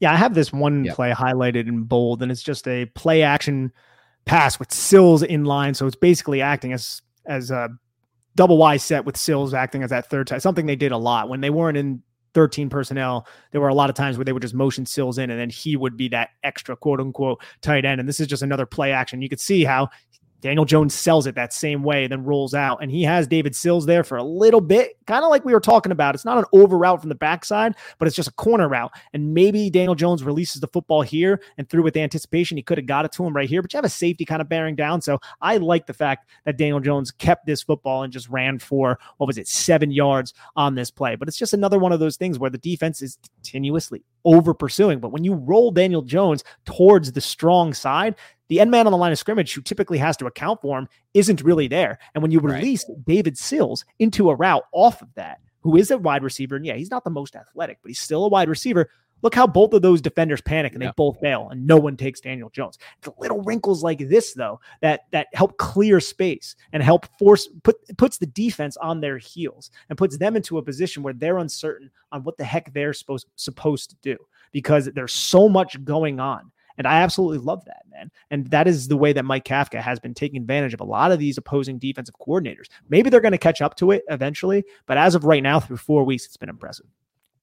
Yeah, 0.00 0.12
I 0.12 0.16
have 0.16 0.34
this 0.34 0.52
one 0.52 0.84
yep. 0.84 0.94
play 0.94 1.12
highlighted 1.12 1.66
in 1.68 1.82
bold, 1.82 2.22
and 2.22 2.30
it's 2.30 2.42
just 2.42 2.66
a 2.68 2.86
play 2.86 3.22
action 3.22 3.72
pass 4.28 4.58
with 4.58 4.72
Sills 4.72 5.22
in 5.22 5.44
line. 5.44 5.74
So 5.74 5.86
it's 5.86 5.96
basically 5.96 6.40
acting 6.40 6.72
as 6.72 7.02
as 7.26 7.50
a 7.50 7.68
double 8.36 8.58
Y 8.58 8.76
set 8.76 9.04
with 9.04 9.16
Sills 9.16 9.52
acting 9.52 9.82
as 9.82 9.90
that 9.90 10.08
third 10.08 10.28
tight. 10.28 10.42
Something 10.42 10.66
they 10.66 10.76
did 10.76 10.92
a 10.92 10.96
lot 10.96 11.28
when 11.28 11.40
they 11.40 11.50
weren't 11.50 11.76
in 11.76 12.02
13 12.34 12.68
personnel. 12.68 13.26
There 13.52 13.60
were 13.60 13.68
a 13.68 13.74
lot 13.74 13.90
of 13.90 13.96
times 13.96 14.16
where 14.16 14.24
they 14.24 14.32
would 14.32 14.42
just 14.42 14.54
motion 14.54 14.86
Sills 14.86 15.18
in, 15.18 15.30
and 15.30 15.40
then 15.40 15.50
he 15.50 15.76
would 15.76 15.96
be 15.96 16.08
that 16.10 16.30
extra 16.44 16.76
quote 16.76 17.00
unquote 17.00 17.42
tight 17.62 17.84
end. 17.84 18.00
And 18.00 18.08
this 18.08 18.20
is 18.20 18.26
just 18.26 18.42
another 18.42 18.66
play 18.66 18.92
action. 18.92 19.22
You 19.22 19.28
could 19.28 19.40
see 19.40 19.64
how 19.64 19.88
Daniel 20.40 20.64
Jones 20.64 20.94
sells 20.94 21.26
it 21.26 21.34
that 21.34 21.52
same 21.52 21.82
way, 21.82 22.06
then 22.06 22.24
rolls 22.24 22.54
out. 22.54 22.82
And 22.82 22.90
he 22.90 23.02
has 23.02 23.26
David 23.26 23.56
Sills 23.56 23.86
there 23.86 24.04
for 24.04 24.16
a 24.16 24.22
little 24.22 24.60
bit, 24.60 24.96
kind 25.06 25.24
of 25.24 25.30
like 25.30 25.44
we 25.44 25.52
were 25.52 25.60
talking 25.60 25.90
about. 25.90 26.14
It's 26.14 26.24
not 26.24 26.38
an 26.38 26.44
over 26.52 26.78
route 26.78 27.00
from 27.00 27.08
the 27.08 27.14
backside, 27.14 27.74
but 27.98 28.06
it's 28.06 28.16
just 28.16 28.28
a 28.28 28.32
corner 28.32 28.68
route. 28.68 28.92
And 29.12 29.34
maybe 29.34 29.68
Daniel 29.70 29.94
Jones 29.94 30.22
releases 30.22 30.60
the 30.60 30.68
football 30.68 31.02
here 31.02 31.40
and 31.56 31.68
through 31.68 31.82
with 31.82 31.96
anticipation, 31.96 32.56
he 32.56 32.62
could 32.62 32.78
have 32.78 32.86
got 32.86 33.04
it 33.04 33.12
to 33.12 33.24
him 33.24 33.34
right 33.34 33.48
here. 33.48 33.62
But 33.62 33.72
you 33.72 33.78
have 33.78 33.84
a 33.84 33.88
safety 33.88 34.24
kind 34.24 34.40
of 34.40 34.48
bearing 34.48 34.76
down. 34.76 35.00
So 35.00 35.18
I 35.40 35.56
like 35.56 35.86
the 35.86 35.94
fact 35.94 36.30
that 36.44 36.56
Daniel 36.56 36.80
Jones 36.80 37.10
kept 37.10 37.46
this 37.46 37.62
football 37.62 38.04
and 38.04 38.12
just 38.12 38.28
ran 38.28 38.58
for, 38.58 38.98
what 39.16 39.26
was 39.26 39.38
it, 39.38 39.48
seven 39.48 39.90
yards 39.90 40.34
on 40.54 40.74
this 40.74 40.90
play. 40.90 41.16
But 41.16 41.28
it's 41.28 41.38
just 41.38 41.54
another 41.54 41.78
one 41.78 41.92
of 41.92 42.00
those 42.00 42.16
things 42.16 42.38
where 42.38 42.50
the 42.50 42.58
defense 42.58 43.02
is 43.02 43.18
continuously 43.34 44.04
over 44.24 44.54
pursuing. 44.54 45.00
But 45.00 45.10
when 45.10 45.24
you 45.24 45.34
roll 45.34 45.70
Daniel 45.70 46.02
Jones 46.02 46.44
towards 46.64 47.12
the 47.12 47.20
strong 47.20 47.74
side, 47.74 48.14
the 48.48 48.60
end 48.60 48.70
man 48.70 48.86
on 48.86 48.92
the 48.92 48.98
line 48.98 49.12
of 49.12 49.18
scrimmage, 49.18 49.54
who 49.54 49.60
typically 49.60 49.98
has 49.98 50.16
to 50.18 50.26
account 50.26 50.60
for 50.60 50.78
him, 50.78 50.88
isn't 51.14 51.42
really 51.42 51.68
there. 51.68 51.98
And 52.14 52.22
when 52.22 52.30
you 52.30 52.40
release 52.40 52.84
right. 52.88 53.04
David 53.06 53.38
Sills 53.38 53.84
into 53.98 54.30
a 54.30 54.34
route 54.34 54.64
off 54.72 55.02
of 55.02 55.08
that, 55.14 55.40
who 55.60 55.76
is 55.76 55.90
a 55.90 55.98
wide 55.98 56.22
receiver, 56.22 56.56
and 56.56 56.64
yeah, 56.64 56.74
he's 56.74 56.90
not 56.90 57.04
the 57.04 57.10
most 57.10 57.36
athletic, 57.36 57.78
but 57.82 57.90
he's 57.90 58.00
still 58.00 58.24
a 58.24 58.28
wide 58.28 58.48
receiver. 58.48 58.90
Look 59.20 59.34
how 59.34 59.48
both 59.48 59.72
of 59.72 59.82
those 59.82 60.00
defenders 60.00 60.40
panic 60.40 60.74
and 60.74 60.82
they 60.82 60.92
both 60.96 61.18
fail, 61.18 61.48
and 61.50 61.66
no 61.66 61.76
one 61.76 61.96
takes 61.96 62.20
Daniel 62.20 62.50
Jones. 62.50 62.78
The 63.02 63.12
little 63.18 63.42
wrinkles 63.42 63.82
like 63.82 63.98
this, 63.98 64.32
though, 64.32 64.60
that 64.80 65.06
that 65.10 65.26
help 65.34 65.58
clear 65.58 65.98
space 65.98 66.54
and 66.72 66.84
help 66.84 67.06
force 67.18 67.48
put 67.64 67.76
puts 67.98 68.18
the 68.18 68.26
defense 68.26 68.76
on 68.76 69.00
their 69.00 69.18
heels 69.18 69.72
and 69.88 69.98
puts 69.98 70.16
them 70.16 70.36
into 70.36 70.58
a 70.58 70.62
position 70.62 71.02
where 71.02 71.14
they're 71.14 71.38
uncertain 71.38 71.90
on 72.12 72.22
what 72.22 72.36
the 72.36 72.44
heck 72.44 72.72
they're 72.72 72.92
supposed 72.92 73.26
supposed 73.34 73.90
to 73.90 73.96
do 74.02 74.16
because 74.52 74.88
there's 74.94 75.12
so 75.12 75.48
much 75.48 75.82
going 75.84 76.20
on 76.20 76.52
and 76.78 76.86
I 76.86 77.00
absolutely 77.00 77.38
love 77.38 77.64
that, 77.66 77.82
man. 77.90 78.10
And 78.30 78.46
that 78.50 78.66
is 78.66 78.88
the 78.88 78.96
way 78.96 79.12
that 79.12 79.24
Mike 79.24 79.44
Kafka 79.44 79.80
has 79.80 79.98
been 79.98 80.14
taking 80.14 80.40
advantage 80.40 80.72
of 80.72 80.80
a 80.80 80.84
lot 80.84 81.12
of 81.12 81.18
these 81.18 81.36
opposing 81.36 81.78
defensive 81.78 82.14
coordinators. 82.20 82.66
Maybe 82.88 83.10
they're 83.10 83.20
going 83.20 83.32
to 83.32 83.38
catch 83.38 83.60
up 83.60 83.76
to 83.76 83.90
it 83.90 84.04
eventually, 84.08 84.64
but 84.86 84.96
as 84.96 85.14
of 85.14 85.24
right 85.24 85.42
now, 85.42 85.60
through 85.60 85.76
four 85.76 86.04
weeks, 86.04 86.24
it's 86.24 86.36
been 86.36 86.48
impressive. 86.48 86.86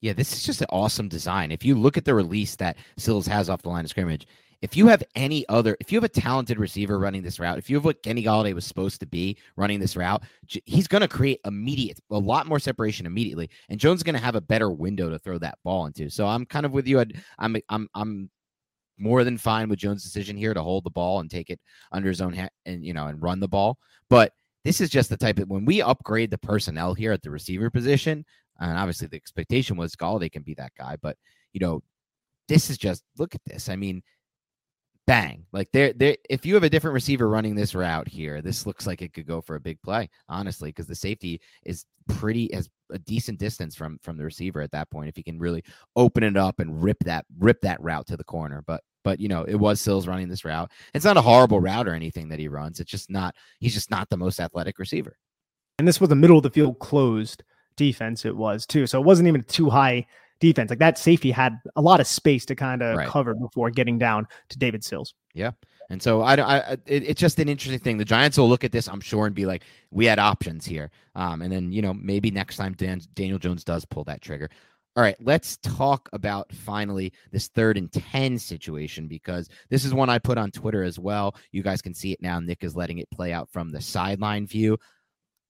Yeah, 0.01 0.13
this 0.13 0.33
is 0.33 0.43
just 0.43 0.61
an 0.61 0.67
awesome 0.69 1.07
design. 1.07 1.51
If 1.51 1.65
you 1.65 1.75
look 1.75 1.97
at 1.97 2.05
the 2.05 2.13
release 2.13 2.55
that 2.57 2.77
Sills 2.97 3.27
has 3.27 3.49
off 3.49 3.61
the 3.61 3.69
line 3.69 3.85
of 3.85 3.89
scrimmage, 3.89 4.27
if 4.61 4.75
you 4.75 4.87
have 4.87 5.03
any 5.15 5.47
other, 5.49 5.75
if 5.79 5.91
you 5.91 5.97
have 5.97 6.03
a 6.03 6.09
talented 6.09 6.59
receiver 6.59 6.97
running 6.97 7.21
this 7.21 7.39
route, 7.39 7.57
if 7.57 7.69
you 7.69 7.75
have 7.75 7.85
what 7.85 8.01
Kenny 8.03 8.23
Golladay 8.23 8.53
was 8.53 8.65
supposed 8.65 8.99
to 9.01 9.05
be 9.05 9.37
running 9.57 9.79
this 9.79 9.95
route, 9.95 10.23
he's 10.47 10.87
going 10.87 11.01
to 11.01 11.07
create 11.07 11.39
immediate, 11.45 11.99
a 12.09 12.17
lot 12.17 12.47
more 12.47 12.59
separation 12.59 13.05
immediately, 13.05 13.49
and 13.69 13.79
Jones 13.79 13.99
is 13.99 14.03
going 14.03 14.15
to 14.15 14.21
have 14.21 14.35
a 14.35 14.41
better 14.41 14.71
window 14.71 15.09
to 15.09 15.19
throw 15.19 15.37
that 15.39 15.59
ball 15.63 15.85
into. 15.85 16.09
So 16.09 16.25
I'm 16.25 16.45
kind 16.45 16.65
of 16.65 16.71
with 16.71 16.87
you. 16.87 17.03
I'm, 17.37 17.57
I'm, 17.69 17.89
I'm 17.93 18.29
more 18.97 19.23
than 19.23 19.37
fine 19.37 19.69
with 19.69 19.79
Jones' 19.79 20.03
decision 20.03 20.37
here 20.37 20.53
to 20.53 20.61
hold 20.61 20.83
the 20.83 20.89
ball 20.89 21.19
and 21.19 21.29
take 21.29 21.49
it 21.49 21.59
under 21.91 22.09
his 22.09 22.21
own 22.21 22.33
hand 22.33 22.51
and 22.65 22.83
you 22.83 22.93
know 22.93 23.07
and 23.07 23.21
run 23.21 23.39
the 23.39 23.47
ball. 23.47 23.77
But 24.09 24.31
this 24.63 24.81
is 24.81 24.89
just 24.89 25.09
the 25.09 25.17
type 25.17 25.39
of 25.39 25.49
when 25.49 25.65
we 25.65 25.81
upgrade 25.81 26.31
the 26.31 26.37
personnel 26.37 26.93
here 26.93 27.11
at 27.11 27.21
the 27.21 27.29
receiver 27.31 27.69
position, 27.69 28.25
and 28.59 28.77
obviously 28.77 29.07
the 29.07 29.17
expectation 29.17 29.77
was 29.77 29.95
Golladay 29.95 30.31
can 30.31 30.43
be 30.43 30.55
that 30.55 30.71
guy, 30.77 30.97
but 31.01 31.17
you 31.53 31.59
know, 31.59 31.81
this 32.47 32.69
is 32.69 32.77
just 32.77 33.03
look 33.17 33.35
at 33.35 33.41
this. 33.45 33.69
I 33.69 33.75
mean, 33.75 34.01
bang. 35.07 35.45
Like 35.51 35.71
there, 35.71 35.93
there. 35.93 36.17
If 36.29 36.45
you 36.45 36.53
have 36.53 36.63
a 36.63 36.69
different 36.69 36.93
receiver 36.93 37.29
running 37.29 37.55
this 37.55 37.75
route 37.75 38.07
here, 38.07 38.41
this 38.41 38.65
looks 38.65 38.87
like 38.87 39.01
it 39.01 39.13
could 39.13 39.27
go 39.27 39.41
for 39.41 39.55
a 39.55 39.59
big 39.59 39.81
play, 39.81 40.09
honestly, 40.29 40.69
because 40.69 40.87
the 40.87 40.95
safety 40.95 41.41
is 41.63 41.85
pretty 42.07 42.49
has 42.53 42.69
a 42.91 42.99
decent 42.99 43.39
distance 43.39 43.75
from 43.75 43.97
from 43.99 44.17
the 44.17 44.23
receiver 44.23 44.61
at 44.61 44.71
that 44.71 44.89
point. 44.89 45.09
If 45.09 45.15
he 45.15 45.23
can 45.23 45.39
really 45.39 45.63
open 45.95 46.23
it 46.23 46.37
up 46.37 46.59
and 46.59 46.81
rip 46.81 46.97
that 47.05 47.25
rip 47.39 47.61
that 47.61 47.81
route 47.81 48.07
to 48.07 48.17
the 48.17 48.23
corner, 48.23 48.63
but 48.65 48.81
but 49.03 49.19
you 49.19 49.27
know 49.27 49.43
it 49.43 49.55
was 49.55 49.81
Sills 49.81 50.07
running 50.07 50.29
this 50.29 50.45
route. 50.45 50.71
It's 50.93 51.05
not 51.05 51.17
a 51.17 51.21
horrible 51.21 51.59
route 51.59 51.87
or 51.87 51.93
anything 51.93 52.29
that 52.29 52.39
he 52.39 52.47
runs. 52.47 52.79
It's 52.79 52.91
just 52.91 53.09
not. 53.09 53.35
He's 53.59 53.73
just 53.73 53.91
not 53.91 54.09
the 54.09 54.17
most 54.17 54.39
athletic 54.39 54.79
receiver. 54.79 55.17
And 55.77 55.87
this 55.87 55.99
was 55.99 56.11
a 56.11 56.15
middle 56.15 56.37
of 56.37 56.43
the 56.43 56.49
field 56.49 56.79
closed 56.79 57.43
defense. 57.75 58.25
It 58.25 58.35
was 58.35 58.65
too, 58.65 58.87
so 58.87 58.99
it 58.99 59.05
wasn't 59.05 59.27
even 59.27 59.43
too 59.43 59.69
high 59.69 60.05
defense. 60.39 60.69
Like 60.69 60.79
that 60.79 60.97
safety 60.97 61.31
had 61.31 61.59
a 61.75 61.81
lot 61.81 61.99
of 61.99 62.07
space 62.07 62.45
to 62.45 62.55
kind 62.55 62.81
of 62.81 62.97
right. 62.97 63.07
cover 63.07 63.33
before 63.33 63.69
getting 63.69 63.97
down 63.97 64.27
to 64.49 64.57
David 64.57 64.83
Sills. 64.83 65.13
Yeah. 65.33 65.51
And 65.89 66.01
so 66.01 66.21
I, 66.21 66.35
I 66.35 66.57
it, 66.85 67.03
it's 67.03 67.21
just 67.21 67.39
an 67.39 67.49
interesting 67.49 67.79
thing. 67.79 67.97
The 67.97 68.05
Giants 68.05 68.37
will 68.37 68.49
look 68.49 68.63
at 68.63 68.71
this, 68.71 68.87
I'm 68.87 69.01
sure, 69.01 69.27
and 69.27 69.35
be 69.35 69.45
like, 69.45 69.63
we 69.91 70.05
had 70.05 70.19
options 70.19 70.65
here. 70.65 70.89
Um, 71.15 71.41
and 71.41 71.51
then, 71.51 71.71
you 71.71 71.81
know, 71.81 71.93
maybe 71.93 72.31
next 72.31 72.57
time 72.57 72.73
Dan, 72.73 73.01
Daniel 73.13 73.39
Jones 73.39 73.63
does 73.63 73.85
pull 73.85 74.03
that 74.05 74.21
trigger. 74.21 74.49
All 74.97 75.03
right, 75.03 75.17
let's 75.19 75.57
talk 75.57 76.07
about 76.13 76.49
finally 76.53 77.11
this 77.29 77.49
third 77.49 77.77
and 77.77 77.91
10 77.91 78.39
situation 78.39 79.07
because 79.07 79.49
this 79.69 79.83
is 79.83 79.93
one 79.93 80.09
I 80.09 80.19
put 80.19 80.37
on 80.37 80.51
Twitter 80.51 80.83
as 80.83 80.97
well. 80.97 81.35
You 81.51 81.63
guys 81.63 81.81
can 81.81 81.93
see 81.93 82.13
it 82.13 82.21
now. 82.21 82.39
Nick 82.39 82.63
is 82.63 82.77
letting 82.77 82.99
it 82.99 83.11
play 83.11 83.33
out 83.33 83.49
from 83.51 83.71
the 83.71 83.81
sideline 83.81 84.47
view. 84.47 84.77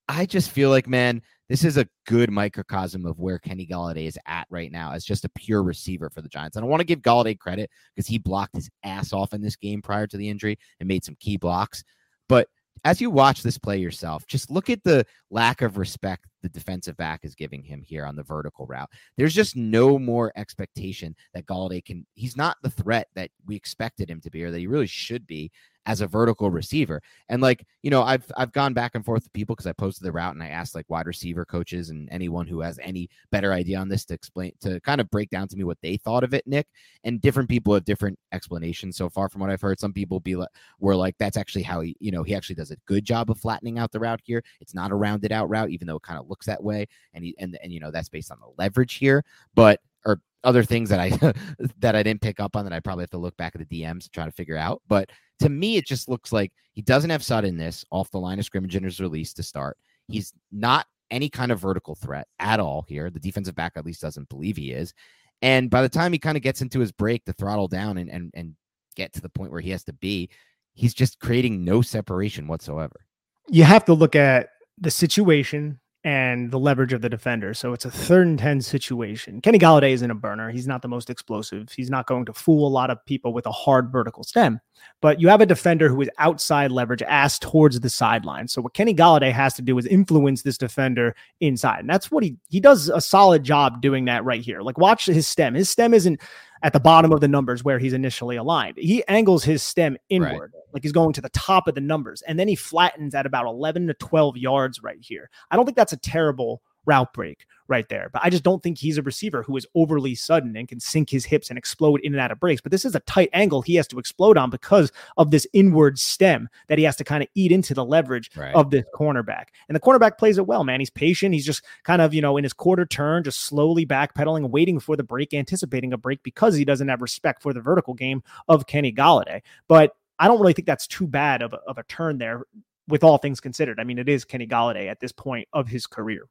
I 0.07 0.25
just 0.25 0.51
feel 0.51 0.69
like, 0.69 0.87
man, 0.87 1.21
this 1.49 1.63
is 1.63 1.77
a 1.77 1.87
good 2.07 2.31
microcosm 2.31 3.05
of 3.05 3.19
where 3.19 3.39
Kenny 3.39 3.65
Golladay 3.65 4.07
is 4.07 4.17
at 4.25 4.47
right 4.49 4.71
now 4.71 4.91
as 4.91 5.05
just 5.05 5.25
a 5.25 5.29
pure 5.29 5.63
receiver 5.63 6.09
for 6.09 6.21
the 6.21 6.29
Giants. 6.29 6.55
And 6.55 6.63
I 6.63 6.63
don't 6.63 6.71
want 6.71 6.81
to 6.81 6.85
give 6.85 7.01
Golladay 7.01 7.37
credit 7.37 7.69
because 7.95 8.07
he 8.07 8.17
blocked 8.17 8.55
his 8.55 8.69
ass 8.83 9.13
off 9.13 9.33
in 9.33 9.41
this 9.41 9.55
game 9.55 9.81
prior 9.81 10.07
to 10.07 10.17
the 10.17 10.29
injury 10.29 10.57
and 10.79 10.87
made 10.87 11.03
some 11.03 11.17
key 11.19 11.37
blocks. 11.37 11.83
But 12.27 12.47
as 12.83 13.01
you 13.01 13.09
watch 13.09 13.41
this 13.41 13.57
play 13.57 13.77
yourself, 13.77 14.25
just 14.27 14.51
look 14.51 14.69
at 14.69 14.83
the 14.83 15.05
lack 15.31 15.61
of 15.61 15.77
respect 15.77 16.25
the 16.43 16.49
defensive 16.49 16.95
back 16.97 17.21
is 17.23 17.33
giving 17.33 17.63
him 17.63 17.81
here 17.81 18.05
on 18.05 18.15
the 18.15 18.23
vertical 18.23 18.67
route. 18.67 18.89
There's 19.17 19.33
just 19.33 19.55
no 19.55 19.97
more 19.97 20.31
expectation 20.35 21.15
that 21.33 21.47
Golladay 21.47 21.83
can. 21.83 22.05
He's 22.13 22.37
not 22.37 22.57
the 22.61 22.69
threat 22.69 23.07
that 23.15 23.31
we 23.47 23.55
expected 23.55 24.09
him 24.09 24.21
to 24.21 24.29
be, 24.29 24.43
or 24.43 24.51
that 24.51 24.59
he 24.59 24.67
really 24.67 24.87
should 24.87 25.25
be 25.25 25.51
as 25.86 26.01
a 26.01 26.07
vertical 26.07 26.49
receiver. 26.49 27.01
And 27.29 27.41
like, 27.41 27.65
you 27.83 27.89
know, 27.89 28.03
I've 28.03 28.29
I've 28.38 28.51
gone 28.51 28.73
back 28.73 28.95
and 28.95 29.05
forth 29.05 29.23
with 29.23 29.33
people 29.33 29.55
because 29.55 29.67
I 29.67 29.73
posted 29.73 30.05
the 30.05 30.11
route 30.11 30.33
and 30.33 30.43
I 30.43 30.47
asked 30.47 30.75
like 30.75 30.89
wide 30.89 31.05
receiver 31.05 31.45
coaches 31.45 31.89
and 31.89 32.09
anyone 32.11 32.47
who 32.47 32.61
has 32.61 32.79
any 32.81 33.09
better 33.31 33.53
idea 33.53 33.77
on 33.77 33.89
this 33.89 34.05
to 34.05 34.13
explain 34.13 34.53
to 34.61 34.79
kind 34.81 34.99
of 34.99 35.09
break 35.09 35.29
down 35.29 35.47
to 35.49 35.55
me 35.55 35.63
what 35.63 35.77
they 35.81 35.97
thought 35.97 36.23
of 36.23 36.33
it, 36.33 36.45
Nick. 36.47 36.67
And 37.03 37.21
different 37.21 37.49
people 37.49 37.73
have 37.73 37.86
different 37.86 38.17
explanations 38.31 38.97
so 38.97 39.09
far 39.09 39.29
from 39.29 39.41
what 39.41 39.49
I've 39.49 39.61
heard. 39.61 39.79
Some 39.79 39.93
people 39.93 40.19
be 40.19 40.36
like 40.36 40.49
were 40.79 40.95
like, 40.95 41.15
that's 41.19 41.38
actually 41.38 41.63
how 41.63 41.81
he, 41.81 41.95
you 41.99 42.11
know, 42.11 42.23
he 42.23 42.36
actually 42.36 42.55
does 42.55 42.71
a 42.71 42.77
good 42.86 43.05
job 43.05 43.29
of 43.29 43.39
flattening 43.39 43.79
out 43.79 43.91
the 43.91 43.99
route 43.99 44.21
here. 44.23 44.43
It's 44.61 44.73
not 44.73 44.91
a 44.91 44.95
rounded 44.95 45.31
out 45.31 45.49
route, 45.49 45.69
even 45.69 45.88
though 45.88 45.97
it 45.97 46.03
kind 46.03 46.19
of 46.19 46.29
looks 46.29 46.45
that 46.47 46.63
way. 46.63 46.88
And 47.13 47.23
he 47.23 47.36
and 47.39 47.57
and 47.61 47.71
you 47.71 47.79
know, 47.79 47.91
that's 47.91 48.09
based 48.09 48.31
on 48.31 48.39
the 48.39 48.51
leverage 48.57 48.95
here. 48.95 49.23
But 49.53 49.79
or 50.05 50.21
other 50.43 50.63
things 50.63 50.89
that 50.89 50.99
I 50.99 51.09
that 51.79 51.95
I 51.95 52.03
didn't 52.03 52.21
pick 52.21 52.39
up 52.39 52.55
on 52.55 52.63
that 52.65 52.73
I 52.73 52.79
probably 52.79 53.03
have 53.03 53.09
to 53.11 53.17
look 53.17 53.36
back 53.38 53.55
at 53.55 53.67
the 53.67 53.81
DMs 53.81 54.03
to 54.03 54.09
try 54.09 54.25
to 54.25 54.31
figure 54.31 54.57
out. 54.57 54.81
But 54.88 55.09
to 55.39 55.49
me, 55.49 55.77
it 55.77 55.86
just 55.86 56.09
looks 56.09 56.31
like 56.31 56.51
he 56.73 56.81
doesn't 56.81 57.09
have 57.09 57.23
suddenness 57.23 57.86
off 57.91 58.11
the 58.11 58.19
line 58.19 58.39
of 58.39 58.45
scrimmage 58.45 58.75
in 58.75 58.83
his 58.83 58.99
release 58.99 59.33
to 59.33 59.43
start. 59.43 59.77
He's 60.07 60.33
not 60.51 60.86
any 61.11 61.29
kind 61.29 61.51
of 61.51 61.59
vertical 61.59 61.95
threat 61.95 62.27
at 62.39 62.59
all 62.59 62.86
here. 62.88 63.09
The 63.09 63.19
defensive 63.19 63.55
back 63.55 63.73
at 63.75 63.86
least 63.86 64.01
doesn't 64.01 64.29
believe 64.29 64.57
he 64.57 64.71
is. 64.71 64.93
And 65.41 65.69
by 65.69 65.81
the 65.81 65.89
time 65.89 66.11
he 66.13 66.19
kind 66.19 66.38
of 66.38 66.43
gets 66.43 66.61
into 66.61 66.79
his 66.79 66.91
break 66.91 67.25
to 67.25 67.33
throttle 67.33 67.67
down 67.67 67.97
and, 67.97 68.09
and 68.09 68.31
and 68.33 68.55
get 68.95 69.13
to 69.13 69.21
the 69.21 69.29
point 69.29 69.51
where 69.51 69.61
he 69.61 69.69
has 69.71 69.83
to 69.83 69.93
be, 69.93 70.29
he's 70.73 70.93
just 70.93 71.19
creating 71.19 71.63
no 71.63 71.81
separation 71.81 72.47
whatsoever. 72.47 73.05
You 73.49 73.63
have 73.63 73.86
to 73.86 73.93
look 73.93 74.15
at 74.15 74.49
the 74.77 74.91
situation 74.91 75.79
and 76.05 76.51
the 76.51 76.59
leverage 76.59 76.93
of 76.93 77.01
the 77.01 77.09
defender. 77.09 77.55
So 77.55 77.73
it's 77.73 77.83
a 77.83 77.89
third 77.89 78.27
and 78.27 78.37
10 78.37 78.61
situation. 78.61 79.41
Kenny 79.41 79.57
Golladay 79.57 79.89
isn't 79.89 80.11
a 80.11 80.15
burner. 80.15 80.51
He's 80.51 80.67
not 80.67 80.83
the 80.83 80.87
most 80.87 81.09
explosive. 81.09 81.71
He's 81.71 81.89
not 81.89 82.05
going 82.05 82.25
to 82.25 82.33
fool 82.33 82.67
a 82.67 82.69
lot 82.69 82.91
of 82.91 83.03
people 83.07 83.33
with 83.33 83.47
a 83.47 83.51
hard 83.51 83.91
vertical 83.91 84.23
stem. 84.23 84.61
But 85.01 85.19
you 85.19 85.29
have 85.29 85.41
a 85.41 85.47
defender 85.47 85.89
who 85.89 85.99
is 86.01 86.09
outside 86.19 86.71
leverage, 86.71 87.01
ass 87.01 87.39
towards 87.39 87.79
the 87.79 87.89
sideline. 87.89 88.47
So 88.47 88.61
what 88.61 88.75
Kenny 88.75 88.93
Golladay 88.93 89.31
has 89.31 89.55
to 89.55 89.63
do 89.63 89.79
is 89.79 89.87
influence 89.87 90.43
this 90.43 90.59
defender 90.59 91.15
inside. 91.39 91.79
And 91.79 91.89
that's 91.89 92.11
what 92.11 92.23
he 92.23 92.37
he 92.49 92.59
does 92.59 92.87
a 92.89 93.01
solid 93.01 93.43
job 93.43 93.81
doing 93.81 94.05
that 94.05 94.23
right 94.23 94.41
here. 94.41 94.61
Like 94.61 94.77
watch 94.77 95.07
his 95.07 95.27
stem. 95.27 95.55
His 95.55 95.71
stem 95.71 95.95
isn't 95.95 96.21
at 96.66 96.74
the 96.74 96.80
bottom 96.80 97.11
of 97.11 97.22
the 97.22 97.28
numbers 97.28 97.63
where 97.63 97.78
he's 97.78 97.93
initially 97.93 98.38
aligned. 98.38 98.76
He 98.76 99.05
angles 99.07 99.43
his 99.43 99.61
stem 99.61 99.97
inward, 100.09 100.51
right. 100.51 100.63
like 100.74 100.82
he's 100.82 100.91
going 100.91 101.13
to 101.13 101.22
the 101.22 101.30
top 101.30 101.68
of 101.68 101.76
the 101.76 101.82
numbers, 101.82 102.24
and 102.24 102.39
then 102.39 102.47
he 102.47 102.55
flattens 102.55 103.13
at 103.13 103.28
about 103.28 103.45
11 103.45 103.86
to 103.86 103.93
12 103.93 104.36
yards 104.36 104.82
right 104.82 104.97
here. 104.99 105.30
I 105.51 105.55
don't 105.55 105.66
think 105.66 105.78
that's 105.78 105.93
a 105.93 105.97
terrible 105.97 106.63
route 106.88 107.13
break 107.13 107.45
right 107.68 107.88
there. 107.89 108.09
But 108.11 108.22
I 108.24 108.30
just 108.30 108.43
don't 108.43 108.61
think 108.61 108.78
he's 108.78 108.97
a 108.97 109.01
receiver 109.01 109.43
who 109.43 109.57
is 109.57 109.66
overly 109.76 110.16
sudden 110.16 110.55
and 110.55 110.68
can 110.68 110.80
sink 110.80 111.09
his 111.09 111.26
hips 111.26 111.49
and 111.49 111.57
explode 111.57 111.99
in 112.01 112.13
and 112.13 112.22
out 112.22 112.32
of 112.32 112.39
breaks. 112.39 112.61
But 112.61 112.72
this 112.72 112.86
is 112.86 112.95
a 112.95 112.99
tight 113.01 113.30
angle 113.34 113.61
he 113.61 113.76
has 113.76 113.88
to 113.88 113.99
explode 113.99 114.38
on 114.38 114.49
because 114.49 114.91
of 115.18 115.32
this 115.32 115.47
inward 115.53 115.97
stem 115.99 116.49
that 116.68 116.78
he 116.78 116.84
has 116.84 116.95
to 116.97 117.03
kind 117.03 117.24
of 117.24 117.30
eat 117.36 117.51
into 117.51 117.74
the 117.74 117.86
leverage 117.86 118.32
right. 118.36 118.53
of 118.53 118.70
this 118.70 118.86
cornerback. 118.93 119.45
And 119.68 119.76
the 119.76 119.80
cornerback 119.80 120.18
plays 120.18 120.38
it 120.38 120.47
well, 120.47 120.63
man. 120.63 120.80
He's 120.80 120.89
patient. 120.89 121.34
He's 121.34 121.45
just 121.45 121.63
kind 121.84 122.01
of, 122.01 122.13
you 122.13 122.22
know, 122.22 122.38
in 122.38 122.43
his 122.43 122.53
quarter 122.53 122.86
turn, 122.86 123.24
just 123.24 123.45
slowly 123.45 123.86
backpedaling, 123.86 124.49
waiting 124.49 124.80
for 124.80 124.95
the 124.95 125.03
break, 125.03 125.34
anticipating 125.34 125.93
a 125.93 125.97
break 125.97 126.22
because 126.24 126.55
he 126.55 126.66
doesn't 126.66 126.88
have 126.88 127.01
respect 127.01 127.41
for 127.41 127.53
the 127.53 127.61
vertical 127.61 127.93
game 127.93 128.24
of 128.47 128.68
Kenny 128.68 128.91
Golladay. 128.91 129.41
But 129.68 129.95
I 130.20 130.28
don't 130.28 130.39
really 130.39 130.53
think 130.53 130.68
that's 130.68 130.88
too 130.88 131.07
bad 131.07 131.41
of 131.41 131.53
a, 131.53 131.57
of 131.68 131.78
a 131.78 131.84
turn 131.84 132.18
there 132.18 132.43
with 132.88 133.03
all 133.03 133.18
things 133.18 133.39
considered. 133.39 133.80
I 133.80 133.84
mean, 133.84 133.97
it 133.97 134.07
is 134.07 134.26
Kenny 134.26 134.47
Golladay 134.47 134.88
at 134.89 134.99
this 134.99 135.11
point 135.11 135.47
of 135.53 135.68
his 135.68 135.88
career. 135.88 136.28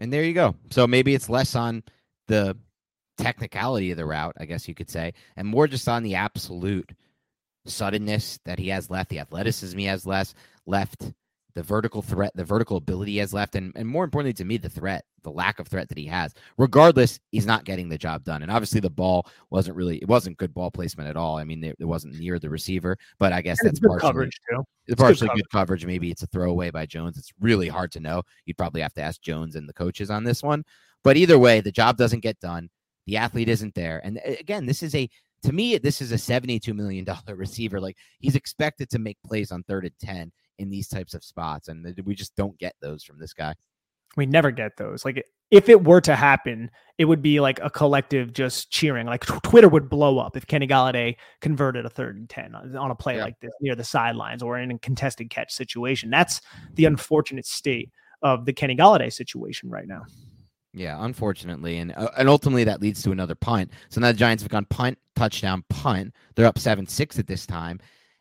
And 0.00 0.10
there 0.12 0.24
you 0.24 0.32
go. 0.32 0.56
So 0.70 0.86
maybe 0.86 1.14
it's 1.14 1.28
less 1.28 1.54
on 1.54 1.84
the 2.26 2.56
technicality 3.18 3.90
of 3.90 3.98
the 3.98 4.06
route, 4.06 4.34
I 4.40 4.46
guess 4.46 4.66
you 4.66 4.74
could 4.74 4.88
say, 4.90 5.12
and 5.36 5.46
more 5.46 5.68
just 5.68 5.86
on 5.88 6.02
the 6.02 6.14
absolute 6.14 6.90
suddenness 7.66 8.40
that 8.46 8.58
he 8.58 8.70
has 8.70 8.88
left, 8.88 9.10
the 9.10 9.18
athleticism 9.18 9.78
he 9.78 9.84
has 9.84 10.06
less 10.06 10.34
left, 10.66 11.12
the 11.54 11.62
vertical 11.62 12.02
threat, 12.02 12.32
the 12.34 12.44
vertical 12.44 12.76
ability 12.76 13.12
he 13.12 13.18
has 13.18 13.34
left, 13.34 13.54
and, 13.54 13.72
and 13.76 13.88
more 13.88 14.04
importantly 14.04 14.32
to 14.34 14.44
me, 14.44 14.56
the 14.56 14.68
threat, 14.68 15.04
the 15.22 15.30
lack 15.30 15.58
of 15.58 15.68
threat 15.68 15.88
that 15.88 15.98
he 15.98 16.06
has. 16.06 16.34
Regardless, 16.58 17.20
he's 17.30 17.46
not 17.46 17.64
getting 17.64 17.88
the 17.88 17.98
job 17.98 18.24
done. 18.24 18.42
And 18.42 18.50
obviously 18.50 18.80
the 18.80 18.90
ball 18.90 19.26
wasn't 19.50 19.76
really 19.76 19.98
it 19.98 20.08
wasn't 20.08 20.38
good 20.38 20.54
ball 20.54 20.70
placement 20.70 21.08
at 21.08 21.16
all. 21.16 21.38
I 21.38 21.44
mean, 21.44 21.62
it, 21.64 21.76
it 21.78 21.84
wasn't 21.84 22.18
near 22.18 22.38
the 22.38 22.50
receiver, 22.50 22.96
but 23.18 23.32
I 23.32 23.42
guess 23.42 23.60
and 23.60 23.68
that's 23.68 23.80
partially 23.80 24.00
coverage 24.00 24.40
too. 24.50 24.64
It's 24.86 25.00
partially 25.00 25.28
good, 25.28 25.36
good 25.36 25.50
coverage. 25.50 25.86
Maybe 25.86 26.10
it's 26.10 26.22
a 26.22 26.26
throwaway 26.26 26.70
by 26.70 26.86
Jones. 26.86 27.18
It's 27.18 27.32
really 27.40 27.68
hard 27.68 27.92
to 27.92 28.00
know. 28.00 28.22
You'd 28.44 28.58
probably 28.58 28.80
have 28.80 28.94
to 28.94 29.02
ask 29.02 29.20
Jones 29.20 29.56
and 29.56 29.68
the 29.68 29.72
coaches 29.72 30.10
on 30.10 30.24
this 30.24 30.42
one. 30.42 30.64
But 31.02 31.16
either 31.16 31.38
way, 31.38 31.60
the 31.60 31.72
job 31.72 31.96
doesn't 31.96 32.20
get 32.20 32.40
done. 32.40 32.68
The 33.06 33.16
athlete 33.16 33.48
isn't 33.48 33.74
there. 33.74 34.00
And 34.04 34.20
again, 34.24 34.66
this 34.66 34.82
is 34.82 34.94
a 34.94 35.08
to 35.42 35.52
me, 35.52 35.78
this 35.78 36.02
is 36.02 36.12
a 36.12 36.16
$72 36.16 36.74
million 36.74 37.06
receiver. 37.28 37.80
Like 37.80 37.96
he's 38.18 38.36
expected 38.36 38.90
to 38.90 38.98
make 38.98 39.16
plays 39.24 39.52
on 39.52 39.62
third 39.62 39.84
and 39.84 39.98
10 40.00 40.32
in 40.60 40.70
these 40.70 40.88
types 40.88 41.14
of 41.14 41.24
spots. 41.24 41.68
And 41.68 41.94
we 42.04 42.14
just 42.14 42.36
don't 42.36 42.56
get 42.58 42.74
those 42.80 43.02
from 43.02 43.18
this 43.18 43.32
guy. 43.32 43.54
We 44.16 44.26
never 44.26 44.50
get 44.50 44.76
those. 44.76 45.04
Like 45.04 45.24
if 45.50 45.68
it 45.68 45.84
were 45.84 46.00
to 46.02 46.14
happen, 46.14 46.70
it 46.98 47.06
would 47.06 47.22
be 47.22 47.40
like 47.40 47.58
a 47.62 47.70
collective 47.70 48.32
just 48.32 48.70
cheering. 48.70 49.06
Like 49.06 49.24
Twitter 49.42 49.68
would 49.68 49.88
blow 49.88 50.18
up 50.18 50.36
if 50.36 50.46
Kenny 50.46 50.66
Golladay 50.66 51.16
converted 51.40 51.86
a 51.86 51.90
third 51.90 52.16
and 52.16 52.28
10 52.28 52.54
on 52.54 52.90
a 52.90 52.94
play 52.94 53.16
yeah. 53.16 53.24
like 53.24 53.40
this 53.40 53.52
near 53.60 53.74
the 53.74 53.84
sidelines 53.84 54.42
or 54.42 54.58
in 54.58 54.70
a 54.70 54.78
contested 54.78 55.30
catch 55.30 55.52
situation. 55.52 56.10
That's 56.10 56.40
the 56.74 56.84
unfortunate 56.84 57.46
state 57.46 57.90
of 58.22 58.44
the 58.44 58.52
Kenny 58.52 58.76
Golladay 58.76 59.12
situation 59.12 59.70
right 59.70 59.86
now. 59.86 60.02
Yeah, 60.72 61.04
unfortunately, 61.04 61.78
and 61.78 61.92
uh, 61.96 62.10
and 62.16 62.28
ultimately 62.28 62.62
that 62.64 62.80
leads 62.80 63.02
to 63.02 63.10
another 63.10 63.34
punt. 63.34 63.72
So 63.88 64.00
now 64.00 64.12
the 64.12 64.18
Giants 64.18 64.44
have 64.44 64.52
gone 64.52 64.66
punt, 64.66 64.98
touchdown, 65.16 65.64
punt. 65.68 66.14
They're 66.36 66.46
up 66.46 66.58
seven 66.58 66.86
six 66.86 67.18
at 67.18 67.26
this 67.26 67.44
time, 67.44 67.80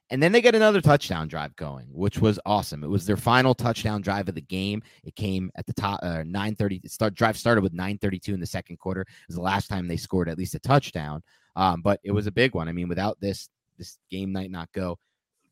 and 0.09 0.21
then 0.21 0.31
they 0.31 0.41
get 0.41 0.55
another 0.55 0.81
touchdown 0.81 1.27
drive 1.27 1.55
going, 1.55 1.87
which 1.91 2.19
was 2.19 2.39
awesome. 2.45 2.83
It 2.83 2.89
was 2.89 3.05
their 3.05 3.17
final 3.17 3.53
touchdown 3.53 4.01
drive 4.01 4.27
of 4.27 4.35
the 4.35 4.41
game. 4.41 4.81
It 5.03 5.15
came 5.15 5.51
at 5.55 5.67
the 5.67 5.73
top, 5.73 5.99
uh, 6.01 6.23
930. 6.23 6.81
Start 6.87 7.13
drive 7.13 7.37
started 7.37 7.61
with 7.61 7.73
932 7.73 8.33
in 8.33 8.39
the 8.39 8.45
second 8.45 8.77
quarter. 8.77 9.01
It 9.01 9.07
was 9.27 9.35
the 9.35 9.41
last 9.41 9.67
time 9.67 9.87
they 9.87 9.97
scored 9.97 10.29
at 10.29 10.37
least 10.37 10.55
a 10.55 10.59
touchdown. 10.59 11.21
Um, 11.55 11.81
but 11.81 11.99
it 12.03 12.11
was 12.11 12.25
a 12.25 12.31
big 12.31 12.55
one. 12.55 12.67
I 12.67 12.71
mean, 12.71 12.87
without 12.87 13.19
this, 13.19 13.49
this 13.77 13.97
game 14.09 14.31
might 14.31 14.51
not 14.51 14.71
go, 14.73 14.97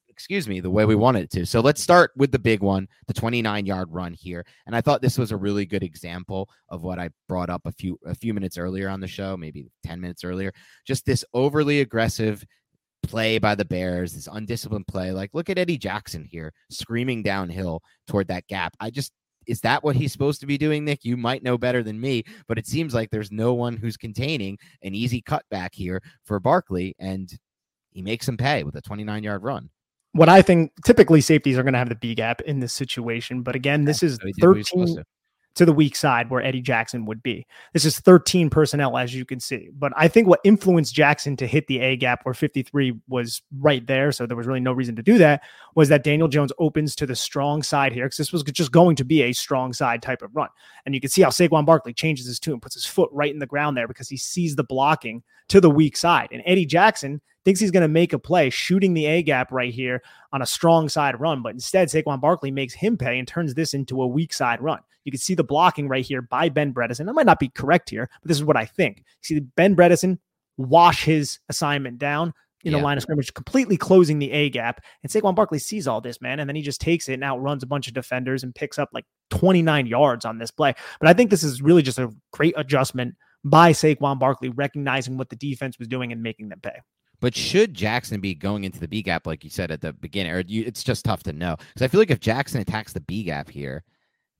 excuse 0.07 0.47
me, 0.47 0.59
the 0.59 0.69
way 0.69 0.85
we 0.85 0.95
wanted 0.95 1.23
it 1.23 1.31
to. 1.31 1.45
So 1.45 1.59
let's 1.59 1.81
start 1.81 2.11
with 2.15 2.31
the 2.31 2.39
big 2.39 2.61
one, 2.61 2.87
the 3.05 3.13
29 3.13 3.65
yard 3.67 3.89
run 3.91 4.13
here. 4.13 4.43
And 4.65 4.75
I 4.75 4.81
thought 4.81 5.01
this 5.03 5.19
was 5.19 5.31
a 5.31 5.37
really 5.37 5.65
good 5.65 5.83
example 5.83 6.49
of 6.69 6.81
what 6.81 6.97
I 6.97 7.09
brought 7.27 7.51
up 7.51 7.61
a 7.65 7.71
few, 7.71 7.99
a 8.05 8.15
few 8.15 8.33
minutes 8.33 8.57
earlier 8.57 8.89
on 8.89 9.01
the 9.01 9.07
show, 9.07 9.37
maybe 9.37 9.67
10 9.85 10.01
minutes 10.01 10.23
earlier. 10.23 10.51
Just 10.85 11.05
this 11.05 11.23
overly 11.33 11.81
aggressive 11.81 12.43
play 13.03 13.37
by 13.37 13.55
the 13.55 13.65
Bears, 13.65 14.13
this 14.13 14.27
undisciplined 14.31 14.87
play. 14.87 15.11
Like, 15.11 15.31
look 15.33 15.49
at 15.49 15.57
Eddie 15.57 15.77
Jackson 15.77 16.23
here 16.23 16.53
screaming 16.69 17.23
downhill 17.23 17.81
toward 18.07 18.27
that 18.27 18.47
gap. 18.47 18.75
I 18.79 18.89
just, 18.89 19.11
is 19.47 19.61
that 19.61 19.83
what 19.83 19.95
he's 19.95 20.11
supposed 20.11 20.41
to 20.41 20.45
be 20.45 20.57
doing, 20.57 20.83
Nick? 20.83 21.05
You 21.05 21.17
might 21.17 21.43
know 21.43 21.57
better 21.57 21.81
than 21.83 21.99
me, 21.99 22.23
but 22.47 22.57
it 22.57 22.67
seems 22.67 22.93
like 22.93 23.09
there's 23.09 23.31
no 23.31 23.53
one 23.53 23.77
who's 23.77 23.97
containing 23.97 24.57
an 24.81 24.93
easy 24.93 25.21
cutback 25.21 25.69
here 25.73 26.01
for 26.25 26.39
Barkley, 26.39 26.95
and 26.99 27.31
he 27.91 28.01
makes 28.01 28.27
him 28.27 28.37
pay 28.37 28.63
with 28.63 28.75
a 28.75 28.81
29 28.81 29.23
yard 29.23 29.43
run. 29.43 29.69
What 30.11 30.29
I 30.29 30.41
think 30.41 30.71
typically 30.85 31.21
safeties 31.21 31.57
are 31.57 31.63
going 31.63 31.73
to 31.73 31.79
have 31.79 31.89
the 31.89 31.95
B 31.95 32.15
gap 32.15 32.41
in 32.41 32.59
this 32.59 32.73
situation, 32.73 33.41
but 33.41 33.55
again, 33.55 33.85
this 33.85 34.03
is 34.03 34.17
13 34.41 35.03
to 35.57 35.65
the 35.65 35.73
weak 35.73 35.95
side 35.95 36.29
where 36.29 36.41
Eddie 36.41 36.61
Jackson 36.61 37.05
would 37.05 37.21
be. 37.21 37.45
This 37.73 37.85
is 37.85 37.99
13 37.99 38.49
personnel, 38.49 38.97
as 38.97 39.13
you 39.13 39.25
can 39.25 39.39
see. 39.39 39.69
But 39.77 39.91
I 39.95 40.07
think 40.07 40.27
what 40.27 40.39
influenced 40.43 40.93
Jackson 40.93 41.35
to 41.37 41.47
hit 41.47 41.67
the 41.67 41.79
A 41.79 41.95
gap 41.95 42.21
where 42.23 42.33
53 42.33 42.93
was 43.07 43.41
right 43.59 43.85
there, 43.85 44.11
so 44.11 44.25
there 44.25 44.37
was 44.37 44.47
really 44.47 44.59
no 44.59 44.71
reason 44.71 44.95
to 44.95 45.03
do 45.03 45.17
that, 45.17 45.43
was 45.75 45.89
that 45.89 46.03
Daniel 46.03 46.27
Jones 46.27 46.51
opens 46.59 46.95
to 46.95 47.05
the 47.05 47.15
strong 47.15 47.61
side 47.61 47.91
here 47.91 48.05
because 48.05 48.17
this 48.17 48.33
was 48.33 48.43
just 48.43 48.71
going 48.71 48.95
to 48.95 49.03
be 49.03 49.23
a 49.23 49.33
strong 49.33 49.73
side 49.73 50.01
type 50.01 50.21
of 50.21 50.35
run. 50.35 50.49
And 50.85 50.95
you 50.95 51.01
can 51.01 51.09
see 51.09 51.21
how 51.21 51.29
Saquon 51.29 51.65
Barkley 51.65 51.93
changes 51.93 52.25
his 52.25 52.39
tune, 52.39 52.59
puts 52.59 52.75
his 52.75 52.85
foot 52.85 53.09
right 53.11 53.33
in 53.33 53.39
the 53.39 53.45
ground 53.45 53.75
there 53.75 53.87
because 53.87 54.09
he 54.09 54.17
sees 54.17 54.55
the 54.55 54.63
blocking 54.63 55.23
to 55.49 55.61
the 55.61 55.69
weak 55.69 55.97
side. 55.97 56.29
And 56.31 56.41
Eddie 56.45 56.65
Jackson 56.65 57.21
thinks 57.47 57.61
he's 57.61 57.71
going 57.71 57.79
to 57.79 57.87
make 57.87 58.11
a 58.11 58.19
play 58.19 58.49
shooting 58.49 58.93
the 58.93 59.05
A 59.05 59.23
gap 59.23 59.53
right 59.53 59.73
here 59.73 60.03
on 60.33 60.41
a 60.41 60.45
strong 60.45 60.89
side 60.89 61.17
run. 61.17 61.41
But 61.41 61.53
instead, 61.53 61.87
Saquon 61.87 62.19
Barkley 62.19 62.51
makes 62.51 62.73
him 62.73 62.97
pay 62.97 63.17
and 63.17 63.25
turns 63.25 63.53
this 63.53 63.73
into 63.73 64.01
a 64.01 64.07
weak 64.07 64.33
side 64.33 64.61
run. 64.61 64.79
You 65.05 65.13
can 65.13 65.21
see 65.21 65.33
the 65.33 65.45
blocking 65.45 65.87
right 65.87 66.03
here 66.03 66.21
by 66.21 66.49
Ben 66.49 66.73
Bredeson. 66.73 67.07
I 67.07 67.13
might 67.13 67.25
not 67.25 67.39
be 67.39 67.47
correct 67.47 67.89
here, 67.89 68.09
but 68.21 68.27
this 68.27 68.35
is 68.35 68.43
what 68.43 68.57
I 68.57 68.65
think. 68.65 68.97
You 68.97 69.03
see 69.21 69.39
Ben 69.39 69.77
Bredeson 69.77 70.19
wash 70.57 71.05
his 71.05 71.39
assignment 71.47 71.99
down 71.99 72.33
in 72.65 72.73
yeah. 72.73 72.79
the 72.79 72.83
line 72.83 72.97
of 72.97 73.03
scrimmage, 73.03 73.33
completely 73.33 73.77
closing 73.77 74.19
the 74.19 74.29
A 74.33 74.49
gap. 74.49 74.81
And 75.01 75.09
Saquon 75.09 75.33
Barkley 75.33 75.59
sees 75.59 75.87
all 75.87 76.01
this, 76.01 76.19
man. 76.19 76.41
And 76.41 76.49
then 76.49 76.57
he 76.57 76.61
just 76.61 76.81
takes 76.81 77.07
it 77.07 77.13
and 77.13 77.23
outruns 77.23 77.63
a 77.63 77.67
bunch 77.67 77.87
of 77.87 77.93
defenders 77.93 78.43
and 78.43 78.53
picks 78.53 78.77
up 78.77 78.89
like 78.91 79.05
29 79.29 79.87
yards 79.87 80.25
on 80.25 80.37
this 80.37 80.51
play. 80.51 80.73
But 80.99 81.07
I 81.07 81.13
think 81.13 81.29
this 81.29 81.43
is 81.43 81.61
really 81.61 81.81
just 81.81 81.97
a 81.97 82.13
great 82.33 82.55
adjustment 82.57 83.15
by 83.45 83.71
Saquon 83.71 84.19
Barkley, 84.19 84.49
recognizing 84.49 85.15
what 85.15 85.29
the 85.29 85.37
defense 85.37 85.79
was 85.79 85.87
doing 85.87 86.11
and 86.11 86.21
making 86.21 86.49
them 86.49 86.59
pay. 86.59 86.81
But 87.19 87.35
should 87.35 87.73
Jackson 87.73 88.21
be 88.21 88.35
going 88.35 88.63
into 88.63 88.79
the 88.79 88.87
B 88.87 89.01
gap, 89.01 89.25
like 89.25 89.43
you 89.43 89.49
said 89.49 89.71
at 89.71 89.81
the 89.81 89.93
beginning, 89.93 90.31
or 90.33 90.41
you, 90.41 90.63
it's 90.65 90.83
just 90.83 91.05
tough 91.05 91.23
to 91.23 91.33
know? 91.33 91.55
Because 91.57 91.81
I 91.81 91.87
feel 91.87 91.99
like 91.99 92.11
if 92.11 92.19
Jackson 92.19 92.61
attacks 92.61 92.93
the 92.93 93.01
B 93.01 93.23
gap 93.23 93.49
here, 93.49 93.83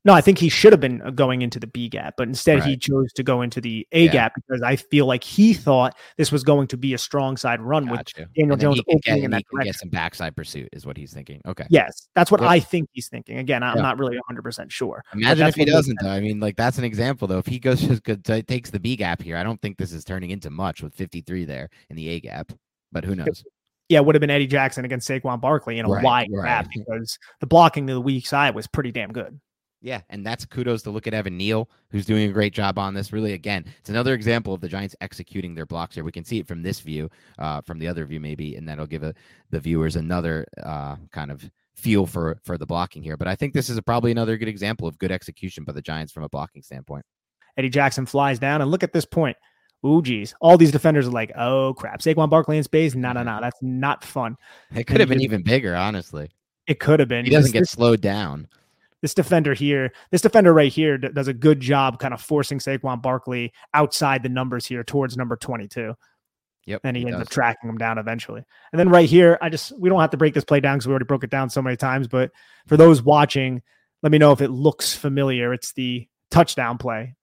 no, 0.07 0.13
I 0.13 0.21
think 0.21 0.37
he 0.37 0.47
should 0.47 0.71
have 0.71 0.79
been 0.79 1.01
uh, 1.01 1.09
going 1.09 1.41
into 1.41 1.59
the 1.59 1.67
B 1.67 1.89
gap, 1.89 2.13
but 2.17 2.29
instead 2.29 2.59
right. 2.59 2.69
he 2.69 2.77
chose 2.77 3.11
to 3.11 3.23
go 3.23 3.41
into 3.41 3.59
the 3.59 3.85
A 3.91 4.05
yeah. 4.05 4.11
gap 4.11 4.33
because 4.35 4.61
I 4.61 4.77
feel 4.77 5.05
like 5.05 5.21
he 5.21 5.53
thought 5.53 5.97
this 6.15 6.31
was 6.31 6.45
going 6.45 6.67
to 6.67 6.77
be 6.77 6.93
a 6.93 6.97
strong 6.97 7.35
side 7.35 7.59
run 7.59 7.89
with 7.89 8.01
Daniel 8.37 8.55
Jones 8.55 8.79
opening 8.79 9.01
get, 9.03 9.17
in 9.19 9.31
that 9.31 9.43
he 9.51 9.65
get 9.65 9.75
some 9.75 9.89
backside 9.89 10.33
pursuit 10.33 10.69
is 10.71 10.85
what 10.85 10.95
he's 10.95 11.11
thinking. 11.13 11.41
Okay. 11.45 11.65
Yes, 11.69 12.07
that's 12.15 12.31
what 12.31 12.39
yep. 12.39 12.49
I 12.49 12.61
think 12.61 12.87
he's 12.93 13.09
thinking. 13.09 13.37
Again, 13.37 13.63
I'm 13.63 13.75
yeah. 13.75 13.81
not 13.81 13.99
really 13.99 14.15
100 14.15 14.43
percent 14.43 14.71
sure. 14.71 15.03
Imagine 15.11 15.47
if 15.47 15.55
he 15.55 15.65
doesn't. 15.65 15.97
Though. 16.01 16.09
I 16.09 16.21
mean, 16.21 16.39
like 16.39 16.55
that's 16.55 16.77
an 16.77 16.85
example 16.85 17.27
though. 17.27 17.39
If 17.39 17.47
he 17.47 17.59
goes 17.59 17.81
just 17.87 18.03
good, 18.03 18.23
takes 18.47 18.69
the 18.69 18.79
B 18.79 18.95
gap 18.95 19.21
here, 19.21 19.35
I 19.35 19.43
don't 19.43 19.61
think 19.61 19.77
this 19.77 19.91
is 19.91 20.05
turning 20.05 20.29
into 20.29 20.49
much 20.49 20.81
with 20.81 20.93
53 20.93 21.43
there 21.43 21.69
in 21.89 21.97
the 21.97 22.07
A 22.07 22.21
gap. 22.21 22.53
But 22.91 23.05
who 23.05 23.15
knows? 23.15 23.43
yeah, 23.89 23.99
it 23.99 24.05
would 24.05 24.15
have 24.15 24.21
been 24.21 24.29
Eddie 24.29 24.47
Jackson 24.47 24.85
against 24.85 25.07
Saquon 25.07 25.39
Barkley 25.39 25.79
in 25.79 25.85
a 25.85 25.89
right, 25.89 26.03
wide 26.03 26.29
right. 26.31 26.45
gap 26.45 26.67
because 26.73 27.17
the 27.39 27.47
blocking 27.47 27.87
to 27.87 27.93
the 27.93 28.01
weak 28.01 28.27
side 28.27 28.53
was 28.53 28.67
pretty 28.67 28.91
damn 28.91 29.11
good. 29.11 29.39
Yeah, 29.79 30.01
and 30.09 30.25
that's 30.25 30.43
kudos 30.43 30.81
to 30.83 30.89
look 30.89 31.05
at 31.05 31.13
Evan 31.13 31.37
Neal, 31.37 31.69
who's 31.91 32.05
doing 32.05 32.29
a 32.29 32.33
great 32.33 32.53
job 32.53 32.79
on 32.79 32.93
this. 32.93 33.13
Really, 33.13 33.33
again, 33.33 33.63
it's 33.79 33.89
another 33.89 34.13
example 34.13 34.53
of 34.53 34.59
the 34.59 34.67
Giants 34.67 34.95
executing 35.01 35.53
their 35.53 35.67
blocks 35.67 35.95
here. 35.95 36.03
We 36.03 36.11
can 36.11 36.25
see 36.25 36.39
it 36.39 36.47
from 36.47 36.63
this 36.63 36.79
view, 36.79 37.09
uh, 37.37 37.61
from 37.61 37.77
the 37.77 37.87
other 37.87 38.03
view 38.05 38.19
maybe, 38.19 38.55
and 38.55 38.67
that'll 38.67 38.87
give 38.87 39.03
a, 39.03 39.13
the 39.51 39.59
viewers 39.59 39.95
another 39.95 40.45
uh, 40.63 40.95
kind 41.11 41.31
of 41.31 41.49
feel 41.75 42.07
for 42.07 42.39
for 42.43 42.57
the 42.57 42.65
blocking 42.65 43.03
here. 43.03 43.17
But 43.17 43.27
I 43.27 43.35
think 43.35 43.53
this 43.53 43.69
is 43.69 43.77
a, 43.77 43.83
probably 43.83 44.11
another 44.11 44.35
good 44.35 44.47
example 44.47 44.87
of 44.87 44.97
good 44.97 45.11
execution 45.11 45.63
by 45.63 45.73
the 45.73 45.81
Giants 45.81 46.11
from 46.11 46.23
a 46.23 46.29
blocking 46.29 46.63
standpoint. 46.63 47.05
Eddie 47.55 47.69
Jackson 47.69 48.07
flies 48.07 48.39
down, 48.39 48.61
and 48.61 48.71
look 48.71 48.83
at 48.83 48.93
this 48.93 49.05
point. 49.05 49.37
Ooh, 49.85 50.01
geez. 50.01 50.33
All 50.41 50.57
these 50.57 50.71
defenders 50.71 51.07
are 51.07 51.11
like, 51.11 51.31
oh, 51.37 51.73
crap. 51.75 52.01
Saquon 52.01 52.29
Barkley 52.29 52.57
in 52.57 52.63
space? 52.63 52.95
No, 52.95 53.13
no, 53.13 53.23
no. 53.23 53.39
That's 53.41 53.59
not 53.61 54.03
fun. 54.03 54.35
It 54.75 54.85
could 54.85 54.99
have 54.99 55.09
been 55.09 55.21
even 55.21 55.43
bigger, 55.43 55.75
honestly. 55.75 56.29
It 56.65 56.79
could 56.79 56.99
have 56.99 57.07
been. 57.07 57.25
He 57.25 57.31
doesn't 57.31 57.51
get 57.51 57.59
this, 57.59 57.71
slowed 57.71 58.01
down 58.01 58.47
this 59.01 59.13
defender 59.13 59.53
here, 59.53 59.91
this 60.11 60.21
defender 60.21 60.53
right 60.53 60.71
here 60.71 60.97
does 60.97 61.27
a 61.27 61.33
good 61.33 61.59
job 61.59 61.99
kind 61.99 62.13
of 62.13 62.21
forcing 62.21 62.59
Saquon 62.59 63.01
Barkley 63.01 63.53
outside 63.73 64.23
the 64.23 64.29
numbers 64.29 64.65
here 64.65 64.83
towards 64.83 65.15
number 65.15 65.35
22. 65.35 65.93
Yep. 66.65 66.81
And 66.83 66.97
he, 66.97 67.03
he 67.03 67.07
ends 67.07 67.19
does. 67.19 67.27
up 67.27 67.31
tracking 67.31 67.69
him 67.69 67.77
down 67.77 67.97
eventually. 67.97 68.43
And 68.71 68.79
then 68.79 68.89
right 68.89 69.07
here, 69.07 69.37
I 69.41 69.49
just, 69.49 69.77
we 69.79 69.87
don't 69.87 70.01
have 70.01 70.09
to 70.09 70.17
break 70.17 70.33
this 70.33 70.43
play 70.43 70.59
down 70.59 70.77
because 70.77 70.87
we 70.87 70.91
already 70.91 71.05
broke 71.05 71.23
it 71.23 71.29
down 71.29 71.49
so 71.49 71.61
many 71.61 71.77
times. 71.77 72.07
But 72.07 72.31
for 72.65 72.75
those 72.75 73.01
watching, 73.01 73.61
let 74.01 74.11
me 74.11 74.17
know 74.17 74.31
if 74.31 74.41
it 74.41 74.49
looks 74.49 74.93
familiar. 74.93 75.53
It's 75.53 75.73
the 75.73 76.07
touchdown 76.29 76.77
play. 76.77 77.15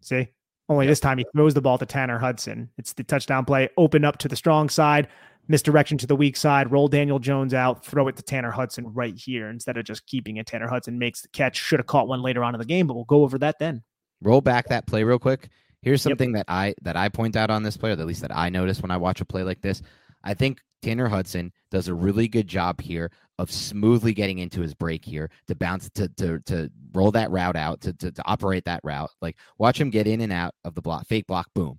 See? 0.00 0.28
Only 0.70 0.86
yep. 0.86 0.92
this 0.92 1.00
time 1.00 1.18
he 1.18 1.26
throws 1.34 1.52
the 1.52 1.60
ball 1.60 1.78
to 1.78 1.84
Tanner 1.84 2.18
Hudson. 2.18 2.70
It's 2.78 2.92
the 2.92 3.02
touchdown 3.02 3.44
play, 3.44 3.68
open 3.76 4.04
up 4.04 4.18
to 4.18 4.28
the 4.28 4.36
strong 4.36 4.68
side, 4.68 5.08
misdirection 5.48 5.98
to 5.98 6.06
the 6.06 6.14
weak 6.14 6.36
side, 6.36 6.70
roll 6.70 6.86
Daniel 6.86 7.18
Jones 7.18 7.52
out, 7.52 7.84
throw 7.84 8.06
it 8.06 8.16
to 8.16 8.22
Tanner 8.22 8.52
Hudson 8.52 8.86
right 8.94 9.16
here 9.16 9.50
instead 9.50 9.76
of 9.76 9.84
just 9.84 10.06
keeping 10.06 10.36
it. 10.36 10.46
Tanner 10.46 10.68
Hudson 10.68 10.96
makes 10.96 11.22
the 11.22 11.28
catch. 11.28 11.56
Should 11.56 11.80
have 11.80 11.88
caught 11.88 12.06
one 12.06 12.22
later 12.22 12.44
on 12.44 12.54
in 12.54 12.60
the 12.60 12.64
game, 12.64 12.86
but 12.86 12.94
we'll 12.94 13.04
go 13.04 13.24
over 13.24 13.36
that 13.38 13.58
then. 13.58 13.82
Roll 14.22 14.40
back 14.40 14.68
that 14.68 14.86
play 14.86 15.02
real 15.02 15.18
quick. 15.18 15.48
Here's 15.82 16.02
something 16.02 16.36
yep. 16.36 16.46
that 16.46 16.52
I 16.52 16.74
that 16.82 16.96
I 16.96 17.08
point 17.08 17.34
out 17.34 17.50
on 17.50 17.64
this 17.64 17.76
play, 17.76 17.90
or 17.90 17.94
at 17.94 18.06
least 18.06 18.20
that 18.20 18.36
I 18.36 18.48
notice 18.48 18.80
when 18.80 18.92
I 18.92 18.96
watch 18.96 19.20
a 19.20 19.24
play 19.24 19.42
like 19.42 19.62
this. 19.62 19.82
I 20.22 20.34
think 20.34 20.60
Tanner 20.82 21.08
Hudson 21.08 21.52
does 21.70 21.88
a 21.88 21.94
really 21.94 22.28
good 22.28 22.46
job 22.46 22.80
here 22.80 23.10
of 23.38 23.50
smoothly 23.50 24.12
getting 24.12 24.38
into 24.38 24.60
his 24.60 24.74
break 24.74 25.04
here 25.04 25.30
to 25.46 25.54
bounce 25.54 25.88
to 25.90 26.08
to 26.16 26.40
to 26.40 26.70
roll 26.92 27.10
that 27.12 27.30
route 27.30 27.56
out 27.56 27.80
to, 27.82 27.92
to 27.94 28.12
to 28.12 28.22
operate 28.26 28.64
that 28.64 28.80
route. 28.82 29.10
Like 29.20 29.36
watch 29.58 29.80
him 29.80 29.90
get 29.90 30.06
in 30.06 30.20
and 30.20 30.32
out 30.32 30.54
of 30.64 30.74
the 30.74 30.82
block, 30.82 31.06
fake 31.06 31.26
block, 31.26 31.48
boom, 31.54 31.78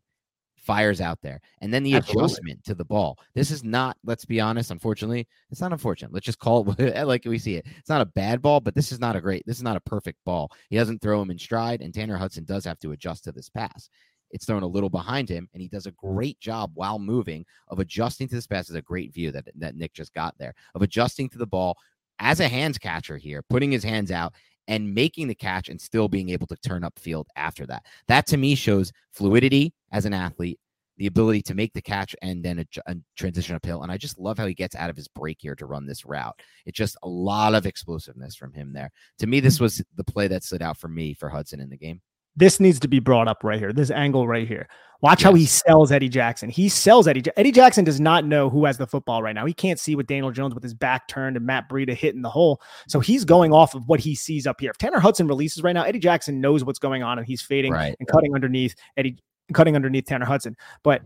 fires 0.62 1.02
out 1.02 1.20
there. 1.22 1.42
And 1.62 1.74
then 1.74 1.84
the 1.84 1.96
Absolutely. 1.96 2.24
adjustment 2.24 2.64
to 2.66 2.76
the 2.76 2.86
ball. 2.86 3.18
This 3.34 3.52
is 3.52 3.64
not, 3.64 3.98
let's 4.06 4.26
be 4.26 4.40
honest, 4.40 4.72
unfortunately, 4.72 5.28
it's 5.50 5.62
not 5.62 5.74
unfortunate. 5.74 6.14
Let's 6.14 6.26
just 6.26 6.40
call 6.40 6.74
it 6.78 7.06
like 7.08 7.26
we 7.26 7.40
see 7.40 7.56
it. 7.56 7.66
It's 7.78 7.90
not 7.90 8.02
a 8.02 8.06
bad 8.06 8.42
ball, 8.42 8.60
but 8.60 8.76
this 8.76 8.92
is 8.92 9.00
not 9.00 9.16
a 9.16 9.22
great, 9.22 9.44
this 9.46 9.58
is 9.58 9.64
not 9.64 9.78
a 9.78 9.82
perfect 9.82 10.20
ball. 10.26 10.52
He 10.70 10.78
doesn't 10.78 11.02
throw 11.02 11.22
him 11.22 11.32
in 11.32 11.38
stride, 11.38 11.82
and 11.82 11.94
Tanner 11.94 12.18
Hudson 12.18 12.46
does 12.46 12.66
have 12.66 12.80
to 12.80 12.92
adjust 12.92 13.24
to 13.26 13.32
this 13.32 13.50
pass. 13.50 13.90
It's 14.34 14.46
thrown 14.46 14.64
a 14.64 14.68
little 14.68 14.90
behind 14.90 15.30
him, 15.30 15.50
and 15.54 15.62
he 15.62 15.68
does 15.68 15.86
a 15.86 15.92
great 15.92 16.40
job 16.40 16.72
while 16.74 17.00
moving 17.00 17.46
of 17.68 17.80
adjusting 17.80 18.28
to 18.30 18.36
this 18.36 18.48
pass. 18.48 18.70
Is 18.70 18.76
a 18.76 18.82
great 18.82 19.14
view 19.14 19.32
that, 19.32 19.46
that 19.56 19.76
Nick 19.76 19.94
just 19.94 20.14
got 20.14 20.36
there 20.38 20.54
of 20.76 20.82
adjusting 20.82 21.30
to 21.30 21.38
the 21.38 21.48
ball 21.48 21.78
as 22.20 22.40
a 22.40 22.48
hands 22.48 22.78
catcher 22.78 23.18
here, 23.18 23.42
putting 23.50 23.72
his 23.72 23.84
hands 23.84 24.12
out 24.12 24.34
and 24.68 24.94
making 24.94 25.28
the 25.28 25.36
catch 25.36 25.70
and 25.70 25.82
still 25.82 26.08
being 26.08 26.30
able 26.30 26.48
to 26.48 26.56
turn 26.58 26.84
up 26.84 26.98
field 27.00 27.28
after 27.36 27.66
that. 27.66 27.84
That 28.08 28.28
to 28.28 28.38
me 28.38 28.56
shows 28.56 28.92
fluidity 29.12 29.74
as 29.92 30.06
an 30.06 30.14
athlete, 30.14 30.60
the 30.98 31.08
ability 31.08 31.42
to 31.44 31.56
make 31.56 31.74
the 31.74 31.82
catch 31.82 32.16
and 32.22 32.44
then 32.44 32.60
a, 32.60 32.66
a 32.86 32.96
transition 33.18 33.56
uphill. 33.56 33.82
And 33.82 33.92
I 33.92 33.98
just 33.98 34.20
love 34.20 34.38
how 34.38 34.46
he 34.46 34.54
gets 34.54 34.76
out 34.76 34.90
of 34.90 34.96
his 34.96 35.08
break 35.08 35.38
here 35.42 35.56
to 35.56 35.66
run 35.66 35.88
this 35.88 36.06
route. 36.06 36.40
It's 36.66 36.78
just 36.78 36.96
a 37.04 37.10
lot 37.10 37.56
of 37.56 37.66
explosiveness 37.66 38.36
from 38.36 38.54
him 38.54 38.72
there. 38.72 38.92
To 39.20 39.28
me, 39.28 39.40
this 39.40 39.56
mm-hmm. 39.56 39.64
was 39.64 39.84
the 39.96 40.04
play 40.04 40.28
that 40.28 40.44
stood 40.44 40.62
out 40.62 40.78
for 40.78 40.88
me 40.88 41.16
for 41.16 41.30
Hudson 41.30 41.60
in 41.60 41.70
the 41.70 41.78
game. 41.78 42.02
This 42.36 42.60
needs 42.60 42.80
to 42.80 42.88
be 42.88 43.00
brought 43.00 43.28
up 43.28 43.44
right 43.44 43.60
here. 43.60 43.74
This 43.74 43.92
angle 43.92 44.28
right 44.28 44.48
here. 44.48 44.68
Watch 45.02 45.22
yes. 45.22 45.26
how 45.26 45.34
he 45.34 45.46
sells 45.48 45.92
Eddie 45.92 46.10
Jackson. 46.10 46.50
He 46.50 46.70
sells 46.70 47.08
Eddie. 47.08 47.24
Eddie 47.36 47.52
Jackson 47.52 47.84
does 47.84 48.00
not 48.00 48.24
know 48.24 48.52
who 48.52 48.66
has 48.66 48.78
the 48.78 48.86
football 48.86 49.24
right 49.24 49.34
now. 49.34 49.48
He 49.48 49.54
can't 49.54 49.80
see 49.80 49.96
with 49.96 50.06
Daniel 50.06 50.32
Jones 50.32 50.54
with 50.54 50.62
his 50.62 50.76
back 50.76 51.08
turned 51.08 51.36
and 51.36 51.46
Matt 51.46 51.68
Breida 51.68 51.96
hitting 51.96 52.22
the 52.22 52.30
hole. 52.30 52.62
So 52.88 53.00
he's 53.00 53.26
going 53.26 53.52
off 53.52 53.74
of 53.74 53.88
what 53.88 54.00
he 54.00 54.14
sees 54.14 54.46
up 54.46 54.62
here. 54.62 54.70
If 54.70 54.78
Tanner 54.78 55.00
Hudson 55.00 55.28
releases 55.28 55.64
right 55.64 55.74
now, 55.74 55.84
Eddie 55.84 56.00
Jackson 56.00 56.40
knows 56.40 56.64
what's 56.64 56.78
going 56.78 57.02
on 57.02 57.18
and 57.18 57.26
he's 57.26 57.42
fading 57.42 57.74
right. 57.74 57.96
and 58.00 58.08
cutting 58.08 58.36
underneath 58.36 58.76
Eddie, 58.96 59.18
cutting 59.54 59.76
underneath 59.76 60.06
Tanner 60.06 60.26
Hudson. 60.26 60.56
But 60.84 61.02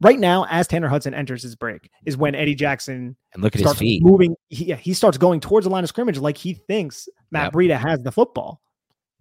right 0.00 0.18
now, 0.18 0.44
as 0.50 0.66
Tanner 0.66 0.88
Hudson 0.88 1.14
enters 1.14 1.44
his 1.44 1.54
break, 1.54 1.90
is 2.04 2.16
when 2.16 2.34
Eddie 2.34 2.56
Jackson 2.56 3.16
and 3.34 3.42
look 3.42 3.54
at 3.54 3.62
his 3.62 3.72
feet 3.74 4.02
moving. 4.02 4.34
He, 4.48 4.64
yeah, 4.64 4.76
he 4.76 4.94
starts 4.94 5.16
going 5.16 5.38
towards 5.38 5.64
the 5.64 5.70
line 5.70 5.84
of 5.84 5.88
scrimmage 5.88 6.18
like 6.18 6.36
he 6.36 6.54
thinks 6.54 7.08
Matt 7.30 7.44
yep. 7.44 7.52
Breida 7.52 7.78
has 7.78 8.02
the 8.02 8.10
football. 8.10 8.60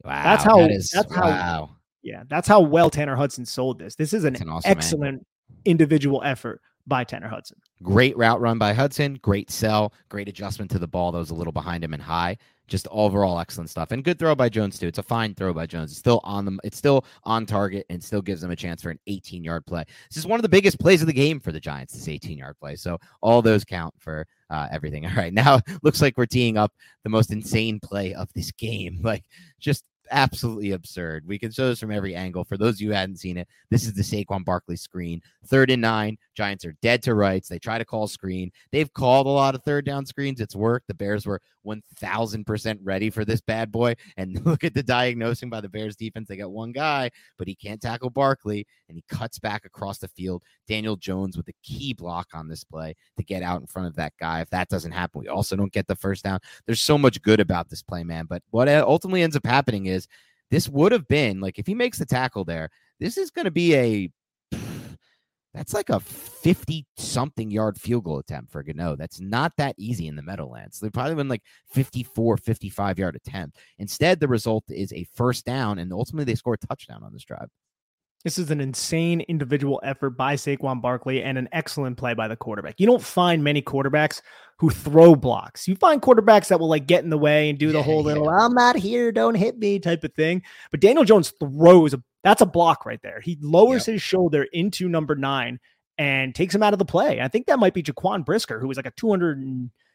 Wow, 0.03 0.23
that's 0.23 0.43
how. 0.43 0.57
That 0.57 0.71
is, 0.71 0.89
that's 0.89 1.13
how. 1.13 1.29
Wow. 1.29 1.69
Yeah, 2.03 2.23
that's 2.27 2.47
how 2.47 2.61
well 2.61 2.89
Tanner 2.89 3.15
Hudson 3.15 3.45
sold 3.45 3.77
this. 3.77 3.95
This 3.95 4.13
is 4.13 4.23
an, 4.23 4.35
an 4.35 4.49
awesome 4.49 4.71
excellent 4.71 5.13
angle. 5.13 5.25
individual 5.65 6.21
effort 6.25 6.61
by 6.87 7.03
Tanner 7.03 7.27
Hudson. 7.27 7.57
Great 7.83 8.17
route 8.17 8.41
run 8.41 8.57
by 8.57 8.73
Hudson. 8.73 9.15
Great 9.21 9.51
sell. 9.51 9.93
Great 10.09 10.27
adjustment 10.27 10.71
to 10.71 10.79
the 10.79 10.87
ball 10.87 11.11
that 11.11 11.17
was 11.17 11.31
a 11.31 11.35
little 11.35 11.53
behind 11.53 11.83
him 11.83 11.93
and 11.93 12.01
high. 12.01 12.37
Just 12.67 12.87
overall 12.89 13.39
excellent 13.39 13.69
stuff. 13.69 13.91
And 13.91 14.03
good 14.03 14.17
throw 14.17 14.33
by 14.33 14.47
Jones 14.47 14.79
too. 14.79 14.87
It's 14.87 14.97
a 14.97 15.03
fine 15.03 15.35
throw 15.35 15.53
by 15.53 15.65
Jones. 15.65 15.91
It's 15.91 15.99
still 15.99 16.21
on 16.23 16.45
them. 16.45 16.59
It's 16.63 16.77
still 16.77 17.05
on 17.23 17.45
target 17.45 17.85
and 17.89 18.01
still 18.01 18.21
gives 18.21 18.41
them 18.41 18.51
a 18.51 18.55
chance 18.55 18.81
for 18.81 18.91
an 18.91 18.99
18 19.07 19.43
yard 19.43 19.65
play. 19.65 19.83
This 20.09 20.17
is 20.17 20.25
one 20.25 20.39
of 20.39 20.43
the 20.43 20.49
biggest 20.49 20.79
plays 20.79 21.01
of 21.01 21.07
the 21.07 21.13
game 21.13 21.39
for 21.39 21.51
the 21.51 21.59
Giants. 21.59 21.93
This 21.93 22.07
18 22.07 22.37
yard 22.37 22.57
play. 22.59 22.75
So 22.75 22.97
all 23.21 23.41
those 23.41 23.65
count 23.65 23.93
for 23.99 24.25
uh, 24.49 24.67
everything. 24.71 25.05
All 25.07 25.15
right, 25.15 25.33
now 25.33 25.59
looks 25.83 26.01
like 26.01 26.17
we're 26.17 26.25
teeing 26.25 26.57
up 26.57 26.71
the 27.03 27.09
most 27.09 27.31
insane 27.31 27.79
play 27.79 28.13
of 28.13 28.29
this 28.33 28.51
game. 28.51 28.99
Like 29.11 29.25
just 29.59 29.83
absolutely 30.11 30.71
absurd. 30.71 31.25
We 31.25 31.39
can 31.39 31.51
show 31.51 31.67
this 31.67 31.79
from 31.79 31.91
every 31.91 32.15
angle. 32.15 32.43
For 32.43 32.57
those 32.57 32.75
of 32.75 32.81
you 32.81 32.89
who 32.89 32.95
hadn't 32.95 33.17
seen 33.17 33.37
it, 33.37 33.47
this 33.69 33.85
is 33.85 33.93
the 33.93 34.03
Saquon 34.03 34.45
Barkley 34.45 34.75
screen. 34.75 35.21
Third 35.47 35.71
and 35.71 35.81
nine. 35.81 36.17
Giants 36.35 36.65
are 36.65 36.75
dead 36.81 37.01
to 37.03 37.15
rights. 37.15 37.49
They 37.49 37.59
try 37.59 37.77
to 37.77 37.85
call 37.85 38.07
screen. 38.07 38.51
They've 38.71 38.91
called 38.93 39.27
a 39.27 39.31
lot 39.31 39.55
of 39.55 39.63
third 39.63 39.85
down 39.85 40.05
screens. 40.05 40.39
It's 40.39 40.55
worked. 40.55 40.87
The 40.87 40.93
Bears 40.93 41.25
were 41.25 41.41
1000% 41.65 42.79
ready 42.83 43.09
for 43.09 43.25
this 43.25 43.41
bad 43.41 43.71
boy. 43.71 43.95
And 44.17 44.39
look 44.45 44.63
at 44.63 44.73
the 44.73 44.83
diagnosing 44.83 45.49
by 45.49 45.61
the 45.61 45.69
Bears 45.69 45.95
defense. 45.95 46.27
They 46.27 46.37
got 46.37 46.51
one 46.51 46.71
guy, 46.71 47.11
but 47.37 47.47
he 47.47 47.55
can't 47.55 47.81
tackle 47.81 48.09
Barkley, 48.09 48.65
and 48.87 48.97
he 48.97 49.03
cuts 49.09 49.39
back 49.39 49.65
across 49.65 49.97
the 49.97 50.07
field. 50.09 50.43
Daniel 50.67 50.95
Jones 50.95 51.37
with 51.37 51.47
a 51.49 51.53
key 51.63 51.93
block 51.93 52.29
on 52.33 52.47
this 52.47 52.63
play 52.63 52.95
to 53.17 53.23
get 53.23 53.43
out 53.43 53.61
in 53.61 53.67
front 53.67 53.87
of 53.87 53.95
that 53.95 54.13
guy. 54.19 54.41
If 54.41 54.49
that 54.51 54.69
doesn't 54.69 54.91
happen, 54.91 55.21
we 55.21 55.27
also 55.27 55.55
don't 55.55 55.71
get 55.71 55.87
the 55.87 55.95
first 55.95 56.23
down. 56.23 56.39
There's 56.65 56.81
so 56.81 56.97
much 56.97 57.21
good 57.21 57.39
about 57.39 57.69
this 57.69 57.81
play, 57.81 58.03
man. 58.03 58.25
But 58.25 58.43
what 58.51 58.67
ultimately 58.69 59.23
ends 59.23 59.35
up 59.35 59.45
happening 59.45 59.87
is 59.87 60.00
this 60.49 60.67
would 60.69 60.91
have 60.91 61.07
been 61.07 61.39
like 61.39 61.59
if 61.59 61.67
he 61.67 61.75
makes 61.75 61.97
the 61.97 62.05
tackle 62.05 62.45
there, 62.45 62.69
this 62.99 63.17
is 63.17 63.31
going 63.31 63.45
to 63.45 63.51
be 63.51 63.75
a 63.75 64.11
that's 65.53 65.73
like 65.73 65.89
a 65.89 65.99
50 65.99 66.85
something 66.95 67.51
yard 67.51 67.77
field 67.77 68.05
goal 68.05 68.19
attempt 68.19 68.51
for 68.51 68.63
Gano. 68.63 68.95
That's 68.95 69.19
not 69.19 69.51
that 69.57 69.75
easy 69.77 70.07
in 70.07 70.15
the 70.15 70.21
Meadowlands. 70.21 70.79
They've 70.79 70.93
probably 70.93 71.15
been 71.15 71.27
like 71.27 71.43
54, 71.73 72.37
55 72.37 72.99
yard 72.99 73.15
attempt. 73.17 73.57
Instead, 73.77 74.19
the 74.19 74.29
result 74.29 74.63
is 74.69 74.93
a 74.93 75.05
first 75.13 75.45
down, 75.45 75.79
and 75.79 75.91
ultimately 75.91 76.23
they 76.23 76.35
score 76.35 76.53
a 76.53 76.67
touchdown 76.67 77.03
on 77.03 77.11
this 77.11 77.25
drive. 77.25 77.49
This 78.23 78.37
is 78.37 78.51
an 78.51 78.61
insane 78.61 79.21
individual 79.21 79.79
effort 79.83 80.11
by 80.11 80.35
Saquon 80.35 80.81
Barkley 80.81 81.23
and 81.23 81.37
an 81.37 81.49
excellent 81.51 81.97
play 81.97 82.13
by 82.13 82.27
the 82.27 82.35
quarterback. 82.35 82.79
You 82.79 82.85
don't 82.85 83.01
find 83.01 83.43
many 83.43 83.61
quarterbacks 83.61 84.21
who 84.59 84.69
throw 84.69 85.15
blocks. 85.15 85.67
You 85.67 85.75
find 85.75 86.01
quarterbacks 86.01 86.49
that 86.49 86.59
will 86.59 86.69
like 86.69 86.85
get 86.85 87.03
in 87.03 87.09
the 87.09 87.17
way 87.17 87.49
and 87.49 87.57
do 87.57 87.71
the 87.71 87.79
yeah, 87.79 87.83
whole 87.83 88.03
little 88.03 88.25
yeah. 88.25 88.45
"I'm 88.45 88.53
not 88.53 88.75
here, 88.75 89.11
don't 89.11 89.35
hit 89.35 89.57
me" 89.57 89.79
type 89.79 90.03
of 90.03 90.13
thing. 90.13 90.43
But 90.69 90.81
Daniel 90.81 91.03
Jones 91.03 91.33
throws 91.39 91.93
a 91.93 92.03
that's 92.23 92.41
a 92.41 92.45
block 92.45 92.85
right 92.85 93.01
there. 93.01 93.19
He 93.21 93.37
lowers 93.41 93.87
yep. 93.87 93.95
his 93.95 94.01
shoulder 94.01 94.43
into 94.53 94.87
number 94.87 95.15
nine 95.15 95.59
and 95.97 96.35
takes 96.35 96.53
him 96.53 96.63
out 96.63 96.73
of 96.73 96.79
the 96.79 96.85
play. 96.85 97.21
I 97.21 97.27
think 97.27 97.47
that 97.47 97.59
might 97.59 97.73
be 97.73 97.83
Jaquan 97.83 98.25
Brisker, 98.25 98.59
who 98.59 98.67
was 98.67 98.77
like 98.77 98.85
a 98.85 98.91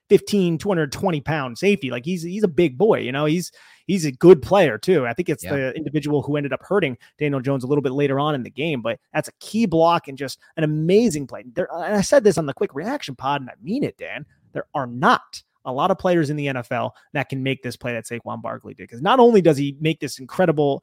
215, 0.09 0.59
220 0.59 1.21
pound 1.21 1.59
safety. 1.59 1.91
Like 1.91 2.05
he's 2.05 2.23
he's 2.23 2.43
a 2.43 2.49
big 2.49 2.79
boy, 2.79 3.01
you 3.01 3.13
know. 3.13 3.25
He's 3.25 3.53
he's 3.87 4.05
a 4.05 4.13
good 4.13 4.43
player 4.43 4.79
too. 4.79 5.07
I 5.07 5.13
think 5.13 5.29
it's 5.29 5.45
yep. 5.45 5.53
the 5.53 5.73
individual 5.75 6.23
who 6.23 6.37
ended 6.37 6.53
up 6.53 6.63
hurting 6.63 6.97
Daniel 7.19 7.41
Jones 7.41 7.65
a 7.65 7.67
little 7.67 7.83
bit 7.83 7.93
later 7.93 8.21
on 8.21 8.35
in 8.35 8.43
the 8.43 8.51
game, 8.51 8.83
but 8.83 8.99
that's 9.13 9.29
a 9.29 9.33
key 9.41 9.67
block 9.67 10.09
and 10.09 10.17
just 10.17 10.39
an 10.57 10.65
amazing 10.65 11.27
play. 11.27 11.45
There, 11.55 11.69
and 11.73 11.97
I 11.97 12.01
said 12.01 12.25
this 12.25 12.39
on 12.39 12.47
the 12.47 12.55
quick 12.55 12.75
reaction 12.75 13.15
pod, 13.15 13.41
and 13.41 13.51
I 13.51 13.55
mean 13.63 13.85
it, 13.85 13.97
Dan. 13.99 14.27
There 14.53 14.67
are 14.75 14.87
not 14.87 15.43
a 15.65 15.73
lot 15.73 15.91
of 15.91 15.99
players 15.99 16.31
in 16.31 16.37
the 16.37 16.47
NFL 16.47 16.93
that 17.13 17.29
can 17.29 17.43
make 17.43 17.63
this 17.63 17.77
play 17.77 17.93
that 17.93 18.07
Saquon 18.07 18.41
Barkley 18.41 18.73
did. 18.73 18.85
Because 18.85 19.03
not 19.03 19.19
only 19.19 19.43
does 19.43 19.57
he 19.57 19.77
make 19.81 20.01
this 20.01 20.19
incredible 20.19 20.83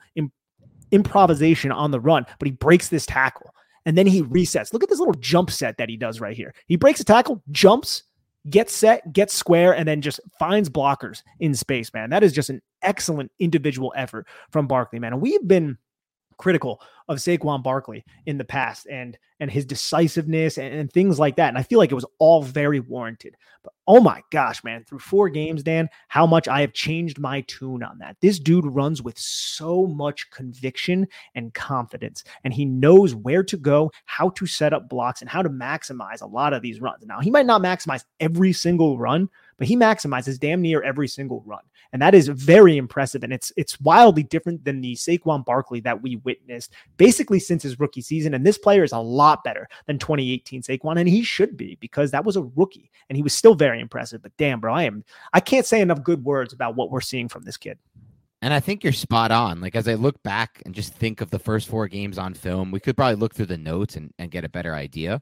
improvisation 0.91 1.71
on 1.71 1.89
the 1.89 1.99
run, 1.99 2.25
but 2.37 2.47
he 2.47 2.51
breaks 2.51 2.89
this 2.89 3.05
tackle 3.05 3.53
and 3.85 3.97
then 3.97 4.07
he 4.07 4.23
resets. 4.23 4.73
Look 4.73 4.83
at 4.83 4.89
this 4.89 4.99
little 4.99 5.13
jump 5.15 5.51
set 5.51 5.77
that 5.77 5.89
he 5.89 5.97
does 5.97 6.21
right 6.21 6.35
here. 6.35 6.53
He 6.67 6.75
breaks 6.75 6.99
a 6.99 7.03
tackle, 7.03 7.41
jumps, 7.51 8.03
gets 8.49 8.75
set, 8.75 9.13
gets 9.13 9.33
square, 9.33 9.73
and 9.75 9.87
then 9.87 10.01
just 10.01 10.19
finds 10.37 10.69
blockers 10.69 11.23
in 11.39 11.53
space, 11.55 11.93
man. 11.93 12.09
That 12.09 12.23
is 12.23 12.33
just 12.33 12.49
an 12.49 12.61
excellent 12.81 13.31
individual 13.39 13.93
effort 13.95 14.27
from 14.51 14.67
Barkley, 14.67 14.99
man. 14.99 15.13
And 15.13 15.21
we've 15.21 15.47
been 15.47 15.77
critical 16.37 16.81
of 17.07 17.17
Saquon 17.17 17.63
Barkley 17.63 18.03
in 18.25 18.37
the 18.37 18.45
past 18.45 18.87
and 18.87 19.17
and 19.39 19.51
his 19.51 19.65
decisiveness 19.65 20.57
and, 20.57 20.73
and, 20.73 20.91
things 20.91 21.19
like 21.19 21.35
that. 21.35 21.49
And 21.49 21.57
I 21.57 21.63
feel 21.63 21.77
like 21.77 21.91
it 21.91 21.95
was 21.95 22.05
all 22.17 22.41
very 22.41 22.79
warranted. 22.79 23.35
But 23.61 23.73
oh 23.87 23.99
my 23.99 24.21
gosh, 24.31 24.63
man, 24.63 24.85
through 24.85 24.99
four 24.99 25.27
games, 25.27 25.63
Dan, 25.63 25.89
how 26.07 26.25
much 26.25 26.47
I 26.47 26.61
have 26.61 26.71
changed 26.71 27.19
my 27.19 27.41
tune 27.41 27.83
on 27.83 27.97
that. 27.99 28.15
This 28.21 28.39
dude 28.39 28.65
runs 28.65 29.01
with 29.01 29.17
so 29.17 29.85
much 29.85 30.29
conviction 30.31 31.07
and 31.35 31.53
confidence, 31.53 32.23
and 32.45 32.53
he 32.53 32.63
knows 32.63 33.15
where 33.15 33.43
to 33.43 33.57
go, 33.57 33.91
how 34.05 34.29
to 34.29 34.45
set 34.45 34.71
up 34.71 34.87
blocks, 34.87 35.19
and 35.19 35.29
how 35.29 35.41
to 35.41 35.49
maximize 35.49 36.21
a 36.21 36.27
lot 36.27 36.53
of 36.53 36.61
these 36.61 36.79
runs. 36.79 37.05
Now, 37.05 37.19
he 37.19 37.31
might 37.31 37.45
not 37.45 37.61
maximize 37.61 38.05
every 38.21 38.53
single 38.53 38.97
run, 38.97 39.29
but 39.57 39.67
he 39.67 39.75
maximizes 39.75 40.39
damn 40.39 40.61
near 40.61 40.81
every 40.81 41.07
single 41.07 41.43
run. 41.45 41.61
And 41.91 42.01
that 42.01 42.15
is 42.15 42.27
very 42.27 42.77
impressive. 42.77 43.23
And 43.23 43.31
it's 43.31 43.51
it's 43.55 43.79
wildly 43.79 44.23
different 44.23 44.65
than 44.65 44.81
the 44.81 44.95
Saquon 44.95 45.45
Barkley 45.45 45.79
that 45.81 46.01
we 46.01 46.15
witnessed 46.17 46.73
basically 46.97 47.39
since 47.39 47.63
his 47.63 47.79
rookie 47.79 48.01
season. 48.01 48.33
And 48.33 48.45
this 48.45 48.57
player 48.57 48.83
is 48.83 48.91
a 48.91 48.99
lot 48.99 49.43
better 49.43 49.69
than 49.85 49.99
2018 49.99 50.63
Saquon, 50.63 50.99
and 50.99 51.07
he 51.07 51.23
should 51.23 51.55
be 51.55 51.77
because 51.79 52.11
that 52.11 52.25
was 52.25 52.35
a 52.35 52.43
rookie 52.55 52.91
and 53.09 53.15
he 53.15 53.23
was 53.23 53.33
still 53.33 53.55
very 53.55 53.79
impressive. 53.79 54.21
But 54.21 54.35
damn, 54.37 54.59
bro, 54.59 54.73
I 54.73 54.83
am 54.83 55.03
I 55.33 55.39
can't 55.39 55.65
say 55.65 55.81
enough 55.81 56.03
good 56.03 56.23
words 56.23 56.53
about 56.53 56.75
what 56.75 56.89
we're 56.89 57.01
seeing 57.01 57.29
from 57.29 57.43
this 57.43 57.57
kid. 57.57 57.77
And 58.41 58.53
I 58.53 58.59
think 58.59 58.83
you're 58.83 58.91
spot 58.91 59.31
on. 59.31 59.61
Like 59.61 59.75
as 59.75 59.87
I 59.87 59.93
look 59.93 60.21
back 60.23 60.61
and 60.65 60.75
just 60.75 60.93
think 60.93 61.21
of 61.21 61.29
the 61.29 61.39
first 61.39 61.69
four 61.69 61.87
games 61.87 62.17
on 62.17 62.33
film, 62.33 62.71
we 62.71 62.79
could 62.81 62.97
probably 62.97 63.15
look 63.15 63.33
through 63.33 63.45
the 63.45 63.57
notes 63.57 63.95
and, 63.95 64.13
and 64.19 64.31
get 64.31 64.43
a 64.43 64.49
better 64.49 64.75
idea. 64.75 65.21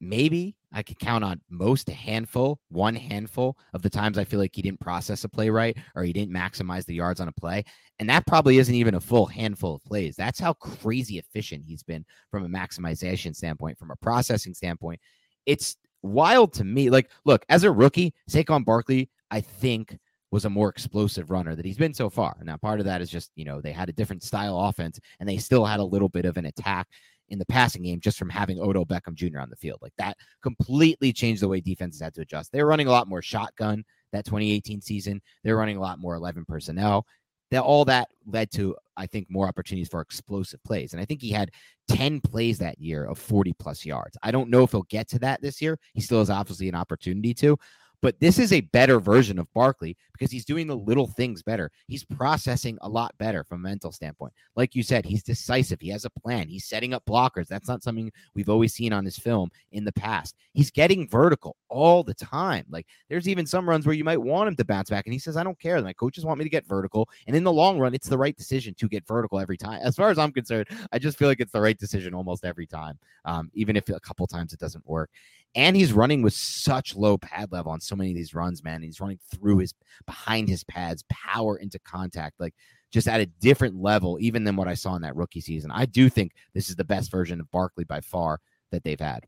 Maybe 0.00 0.56
I 0.72 0.82
could 0.82 0.98
count 0.98 1.24
on 1.24 1.40
most 1.50 1.88
a 1.88 1.92
handful, 1.92 2.58
one 2.68 2.94
handful 2.94 3.58
of 3.74 3.82
the 3.82 3.90
times 3.90 4.16
I 4.16 4.24
feel 4.24 4.40
like 4.40 4.54
he 4.54 4.62
didn't 4.62 4.80
process 4.80 5.24
a 5.24 5.28
play 5.28 5.50
right 5.50 5.76
or 5.94 6.04
he 6.04 6.12
didn't 6.12 6.34
maximize 6.34 6.86
the 6.86 6.94
yards 6.94 7.20
on 7.20 7.28
a 7.28 7.32
play. 7.32 7.64
And 7.98 8.08
that 8.08 8.26
probably 8.26 8.58
isn't 8.58 8.74
even 8.74 8.94
a 8.94 9.00
full 9.00 9.26
handful 9.26 9.74
of 9.74 9.84
plays. 9.84 10.16
That's 10.16 10.40
how 10.40 10.54
crazy 10.54 11.18
efficient 11.18 11.64
he's 11.66 11.82
been 11.82 12.04
from 12.30 12.44
a 12.44 12.48
maximization 12.48 13.36
standpoint, 13.36 13.78
from 13.78 13.90
a 13.90 13.96
processing 13.96 14.54
standpoint. 14.54 15.00
It's 15.44 15.76
wild 16.02 16.52
to 16.54 16.64
me. 16.64 16.88
Like, 16.88 17.10
look, 17.24 17.44
as 17.48 17.64
a 17.64 17.70
rookie, 17.70 18.14
Saquon 18.30 18.64
Barkley, 18.64 19.10
I 19.30 19.40
think 19.40 19.98
was 20.30 20.44
a 20.44 20.50
more 20.50 20.68
explosive 20.68 21.30
runner 21.30 21.56
that 21.56 21.64
he's 21.64 21.76
been 21.76 21.94
so 21.94 22.08
far. 22.08 22.36
Now, 22.42 22.56
part 22.56 22.78
of 22.78 22.86
that 22.86 23.00
is 23.00 23.10
just, 23.10 23.32
you 23.34 23.44
know, 23.44 23.60
they 23.60 23.72
had 23.72 23.88
a 23.88 23.92
different 23.92 24.22
style 24.22 24.58
offense 24.58 25.00
and 25.18 25.28
they 25.28 25.38
still 25.38 25.64
had 25.64 25.80
a 25.80 25.84
little 25.84 26.08
bit 26.08 26.24
of 26.24 26.36
an 26.36 26.46
attack 26.46 26.86
in 27.30 27.38
the 27.38 27.46
passing 27.46 27.82
game 27.82 28.00
just 28.00 28.18
from 28.18 28.28
having 28.28 28.60
Odell 28.60 28.84
Beckham 28.84 29.14
Jr. 29.14 29.40
on 29.40 29.50
the 29.50 29.56
field. 29.56 29.78
Like 29.80 29.92
that 29.98 30.16
completely 30.42 31.12
changed 31.12 31.42
the 31.42 31.48
way 31.48 31.60
defenses 31.60 32.00
had 32.00 32.14
to 32.14 32.20
adjust. 32.20 32.52
They 32.52 32.62
were 32.62 32.68
running 32.68 32.88
a 32.88 32.92
lot 32.92 33.08
more 33.08 33.22
shotgun 33.22 33.84
that 34.12 34.24
2018 34.24 34.80
season. 34.80 35.22
They're 35.42 35.56
running 35.56 35.76
a 35.76 35.80
lot 35.80 35.98
more 35.98 36.14
11 36.14 36.44
personnel. 36.46 37.06
That 37.50 37.62
all 37.62 37.84
that 37.86 38.08
led 38.26 38.52
to, 38.52 38.76
I 38.96 39.06
think, 39.06 39.26
more 39.28 39.48
opportunities 39.48 39.88
for 39.88 40.00
explosive 40.00 40.62
plays. 40.62 40.92
And 40.92 41.02
I 41.02 41.04
think 41.04 41.20
he 41.20 41.30
had 41.30 41.50
10 41.88 42.20
plays 42.20 42.58
that 42.58 42.78
year 42.78 43.04
of 43.04 43.18
40 43.18 43.52
plus 43.58 43.84
yards. 43.84 44.16
I 44.22 44.30
don't 44.30 44.50
know 44.50 44.62
if 44.62 44.70
he'll 44.70 44.82
get 44.84 45.08
to 45.08 45.18
that 45.20 45.42
this 45.42 45.60
year. 45.60 45.76
He 45.94 46.00
still 46.00 46.20
has 46.20 46.30
obviously 46.30 46.68
an 46.68 46.76
opportunity 46.76 47.34
to, 47.34 47.58
but 48.02 48.18
this 48.20 48.38
is 48.38 48.52
a 48.52 48.60
better 48.60 48.98
version 49.00 49.38
of 49.38 49.52
Barkley 49.52 49.96
because 50.12 50.30
he's 50.30 50.44
doing 50.44 50.66
the 50.66 50.76
little 50.76 51.06
things 51.06 51.42
better. 51.42 51.70
He's 51.86 52.04
processing 52.04 52.78
a 52.82 52.88
lot 52.88 53.16
better 53.18 53.42
from 53.42 53.64
a 53.64 53.68
mental 53.68 53.90
standpoint. 53.90 54.34
Like 54.54 54.74
you 54.74 54.82
said, 54.82 55.04
he's 55.04 55.22
decisive. 55.22 55.80
He 55.80 55.88
has 55.90 56.04
a 56.04 56.10
plan. 56.10 56.46
He's 56.46 56.66
setting 56.66 56.92
up 56.92 57.04
blockers. 57.06 57.48
That's 57.48 57.68
not 57.68 57.82
something 57.82 58.12
we've 58.34 58.50
always 58.50 58.74
seen 58.74 58.92
on 58.92 59.04
his 59.04 59.18
film 59.18 59.50
in 59.72 59.84
the 59.84 59.92
past. 59.92 60.36
He's 60.52 60.70
getting 60.70 61.08
vertical 61.08 61.56
all 61.68 62.02
the 62.02 62.14
time. 62.14 62.66
Like 62.68 62.86
there's 63.08 63.28
even 63.28 63.46
some 63.46 63.68
runs 63.68 63.86
where 63.86 63.94
you 63.94 64.04
might 64.04 64.20
want 64.20 64.48
him 64.48 64.56
to 64.56 64.64
bounce 64.64 64.90
back, 64.90 65.06
and 65.06 65.12
he 65.12 65.18
says, 65.18 65.36
I 65.36 65.42
don't 65.42 65.58
care. 65.58 65.80
My 65.80 65.92
coaches 65.94 66.24
want 66.24 66.38
me 66.38 66.44
to 66.44 66.50
get 66.50 66.66
vertical. 66.66 67.08
And 67.26 67.34
in 67.34 67.44
the 67.44 67.52
long 67.52 67.78
run, 67.78 67.94
it's 67.94 68.08
the 68.08 68.18
right 68.18 68.36
decision 68.36 68.74
to 68.74 68.88
get 68.88 69.06
vertical 69.06 69.40
every 69.40 69.56
time. 69.56 69.80
As 69.82 69.96
far 69.96 70.10
as 70.10 70.18
I'm 70.18 70.32
concerned, 70.32 70.68
I 70.92 70.98
just 70.98 71.18
feel 71.18 71.28
like 71.28 71.40
it's 71.40 71.52
the 71.52 71.60
right 71.60 71.78
decision 71.78 72.14
almost 72.14 72.44
every 72.44 72.66
time, 72.66 72.98
um, 73.24 73.50
even 73.54 73.76
if 73.76 73.88
a 73.88 74.00
couple 74.00 74.26
times 74.26 74.52
it 74.52 74.60
doesn't 74.60 74.86
work 74.86 75.10
and 75.54 75.76
he's 75.76 75.92
running 75.92 76.22
with 76.22 76.32
such 76.32 76.94
low 76.94 77.18
pad 77.18 77.50
level 77.50 77.72
on 77.72 77.80
so 77.80 77.96
many 77.96 78.10
of 78.10 78.16
these 78.16 78.34
runs, 78.34 78.62
man. 78.62 78.82
He's 78.82 79.00
running 79.00 79.18
through 79.32 79.58
his 79.58 79.74
behind 80.06 80.48
his 80.48 80.62
pads, 80.64 81.04
power 81.10 81.56
into 81.56 81.78
contact, 81.80 82.38
like 82.38 82.54
just 82.92 83.08
at 83.08 83.20
a 83.20 83.26
different 83.26 83.74
level, 83.74 84.18
even 84.20 84.44
than 84.44 84.56
what 84.56 84.68
I 84.68 84.74
saw 84.74 84.94
in 84.94 85.02
that 85.02 85.16
rookie 85.16 85.40
season. 85.40 85.70
I 85.72 85.86
do 85.86 86.08
think 86.08 86.32
this 86.54 86.68
is 86.68 86.76
the 86.76 86.84
best 86.84 87.10
version 87.10 87.40
of 87.40 87.50
Barkley 87.50 87.84
by 87.84 88.00
far 88.00 88.40
that 88.70 88.84
they've 88.84 89.00
had. 89.00 89.26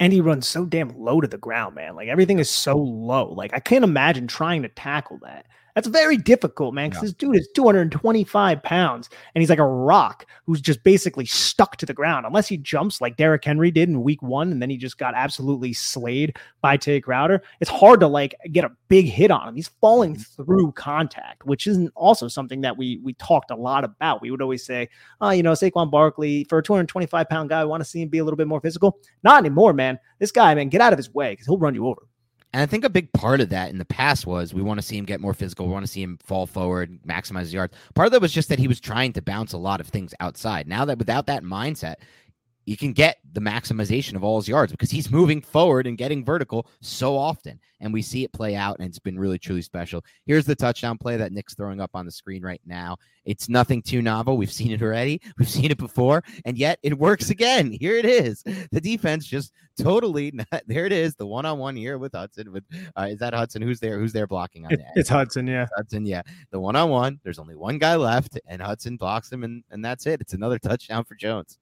And 0.00 0.12
he 0.12 0.20
runs 0.20 0.46
so 0.46 0.64
damn 0.66 0.96
low 0.98 1.20
to 1.20 1.28
the 1.28 1.38
ground, 1.38 1.74
man. 1.76 1.94
Like 1.94 2.08
everything 2.08 2.38
is 2.38 2.50
so 2.50 2.76
low. 2.76 3.32
Like 3.32 3.54
I 3.54 3.60
can't 3.60 3.84
imagine 3.84 4.26
trying 4.26 4.62
to 4.62 4.68
tackle 4.68 5.18
that. 5.22 5.46
That's 5.74 5.88
very 5.88 6.16
difficult, 6.16 6.72
man, 6.72 6.90
because 6.90 7.02
yeah. 7.02 7.06
this 7.06 7.14
dude 7.14 7.36
is 7.36 7.48
225 7.54 8.62
pounds 8.62 9.10
and 9.34 9.42
he's 9.42 9.50
like 9.50 9.58
a 9.58 9.66
rock 9.66 10.24
who's 10.46 10.60
just 10.60 10.84
basically 10.84 11.26
stuck 11.26 11.76
to 11.78 11.86
the 11.86 11.92
ground. 11.92 12.26
Unless 12.26 12.46
he 12.46 12.56
jumps 12.56 13.00
like 13.00 13.16
Derrick 13.16 13.44
Henry 13.44 13.72
did 13.72 13.88
in 13.88 14.02
week 14.02 14.22
one 14.22 14.52
and 14.52 14.62
then 14.62 14.70
he 14.70 14.76
just 14.76 14.98
got 14.98 15.14
absolutely 15.16 15.72
slayed 15.72 16.36
by 16.60 16.76
Tae 16.76 17.00
Crowder, 17.00 17.42
it's 17.60 17.70
hard 17.70 17.98
to 18.00 18.06
like 18.06 18.36
get 18.52 18.64
a 18.64 18.70
big 18.86 19.06
hit 19.06 19.32
on 19.32 19.48
him. 19.48 19.56
He's 19.56 19.68
falling 19.80 20.14
mm-hmm. 20.14 20.42
through 20.44 20.72
contact, 20.72 21.44
which 21.44 21.66
isn't 21.66 21.92
also 21.96 22.28
something 22.28 22.60
that 22.60 22.76
we 22.76 23.00
we 23.02 23.14
talked 23.14 23.50
a 23.50 23.56
lot 23.56 23.82
about. 23.82 24.22
We 24.22 24.30
would 24.30 24.42
always 24.42 24.64
say, 24.64 24.88
oh, 25.20 25.30
you 25.30 25.42
know, 25.42 25.52
Saquon 25.52 25.90
Barkley, 25.90 26.44
for 26.44 26.58
a 26.58 26.62
225 26.62 27.28
pound 27.28 27.48
guy, 27.48 27.60
I 27.60 27.64
want 27.64 27.80
to 27.80 27.88
see 27.88 28.00
him 28.00 28.08
be 28.08 28.18
a 28.18 28.24
little 28.24 28.36
bit 28.36 28.46
more 28.46 28.60
physical. 28.60 28.98
Not 29.24 29.38
anymore, 29.38 29.72
man. 29.72 29.98
This 30.20 30.30
guy, 30.30 30.54
man, 30.54 30.68
get 30.68 30.80
out 30.80 30.92
of 30.92 30.98
his 30.98 31.12
way 31.12 31.32
because 31.32 31.46
he'll 31.46 31.58
run 31.58 31.74
you 31.74 31.88
over. 31.88 32.02
And 32.54 32.62
I 32.62 32.66
think 32.66 32.84
a 32.84 32.88
big 32.88 33.12
part 33.12 33.40
of 33.40 33.48
that 33.48 33.70
in 33.70 33.78
the 33.78 33.84
past 33.84 34.28
was 34.28 34.54
we 34.54 34.62
want 34.62 34.78
to 34.78 34.86
see 34.86 34.96
him 34.96 35.06
get 35.06 35.20
more 35.20 35.34
physical. 35.34 35.66
We 35.66 35.72
want 35.72 35.86
to 35.86 35.90
see 35.90 36.02
him 36.02 36.18
fall 36.22 36.46
forward, 36.46 37.00
maximize 37.04 37.40
his 37.40 37.52
yards. 37.52 37.74
Part 37.94 38.06
of 38.06 38.12
that 38.12 38.20
was 38.20 38.30
just 38.30 38.48
that 38.48 38.60
he 38.60 38.68
was 38.68 38.78
trying 38.78 39.12
to 39.14 39.22
bounce 39.22 39.52
a 39.52 39.58
lot 39.58 39.80
of 39.80 39.88
things 39.88 40.14
outside. 40.20 40.68
Now 40.68 40.84
that 40.84 40.96
without 40.96 41.26
that 41.26 41.42
mindset, 41.42 41.96
you 42.66 42.76
can 42.76 42.92
get 42.92 43.18
the 43.32 43.40
maximization 43.40 44.14
of 44.14 44.24
all 44.24 44.36
his 44.36 44.48
yards 44.48 44.72
because 44.72 44.90
he's 44.90 45.10
moving 45.10 45.42
forward 45.42 45.86
and 45.86 45.98
getting 45.98 46.24
vertical 46.24 46.66
so 46.80 47.16
often. 47.16 47.58
And 47.80 47.92
we 47.92 48.00
see 48.00 48.24
it 48.24 48.32
play 48.32 48.54
out, 48.54 48.78
and 48.78 48.88
it's 48.88 48.98
been 48.98 49.18
really, 49.18 49.38
truly 49.38 49.60
special. 49.60 50.02
Here's 50.24 50.46
the 50.46 50.54
touchdown 50.54 50.96
play 50.96 51.18
that 51.18 51.32
Nick's 51.32 51.54
throwing 51.54 51.80
up 51.80 51.90
on 51.92 52.06
the 52.06 52.12
screen 52.12 52.42
right 52.42 52.60
now. 52.64 52.96
It's 53.26 53.48
nothing 53.48 53.82
too 53.82 54.00
novel. 54.00 54.38
We've 54.38 54.50
seen 54.52 54.70
it 54.70 54.80
already, 54.80 55.20
we've 55.38 55.48
seen 55.48 55.70
it 55.70 55.76
before, 55.76 56.24
and 56.46 56.56
yet 56.56 56.78
it 56.82 56.96
works 56.96 57.30
again. 57.30 57.72
Here 57.80 57.96
it 57.96 58.06
is. 58.06 58.42
The 58.42 58.80
defense 58.80 59.26
just 59.26 59.52
totally, 59.78 60.32
there 60.66 60.86
it 60.86 60.92
is. 60.92 61.14
The 61.16 61.26
one 61.26 61.44
on 61.44 61.58
one 61.58 61.76
here 61.76 61.98
with 61.98 62.12
Hudson. 62.12 62.52
With 62.52 62.64
uh, 62.96 63.08
Is 63.10 63.18
that 63.18 63.34
Hudson? 63.34 63.60
Who's 63.60 63.80
there? 63.80 63.98
Who's 63.98 64.12
there 64.12 64.26
blocking 64.26 64.64
on 64.64 64.72
it, 64.72 64.80
It's 64.94 65.08
Hudson, 65.08 65.46
yeah. 65.46 65.66
Hudson, 65.76 66.06
yeah. 66.06 66.22
The 66.52 66.60
one 66.60 66.76
on 66.76 66.88
one, 66.90 67.20
there's 67.22 67.38
only 67.38 67.56
one 67.56 67.78
guy 67.78 67.96
left, 67.96 68.38
and 68.46 68.62
Hudson 68.62 68.96
blocks 68.96 69.30
him, 69.30 69.44
and, 69.44 69.62
and 69.70 69.84
that's 69.84 70.06
it. 70.06 70.20
It's 70.20 70.32
another 70.32 70.58
touchdown 70.58 71.04
for 71.04 71.16
Jones. 71.16 71.58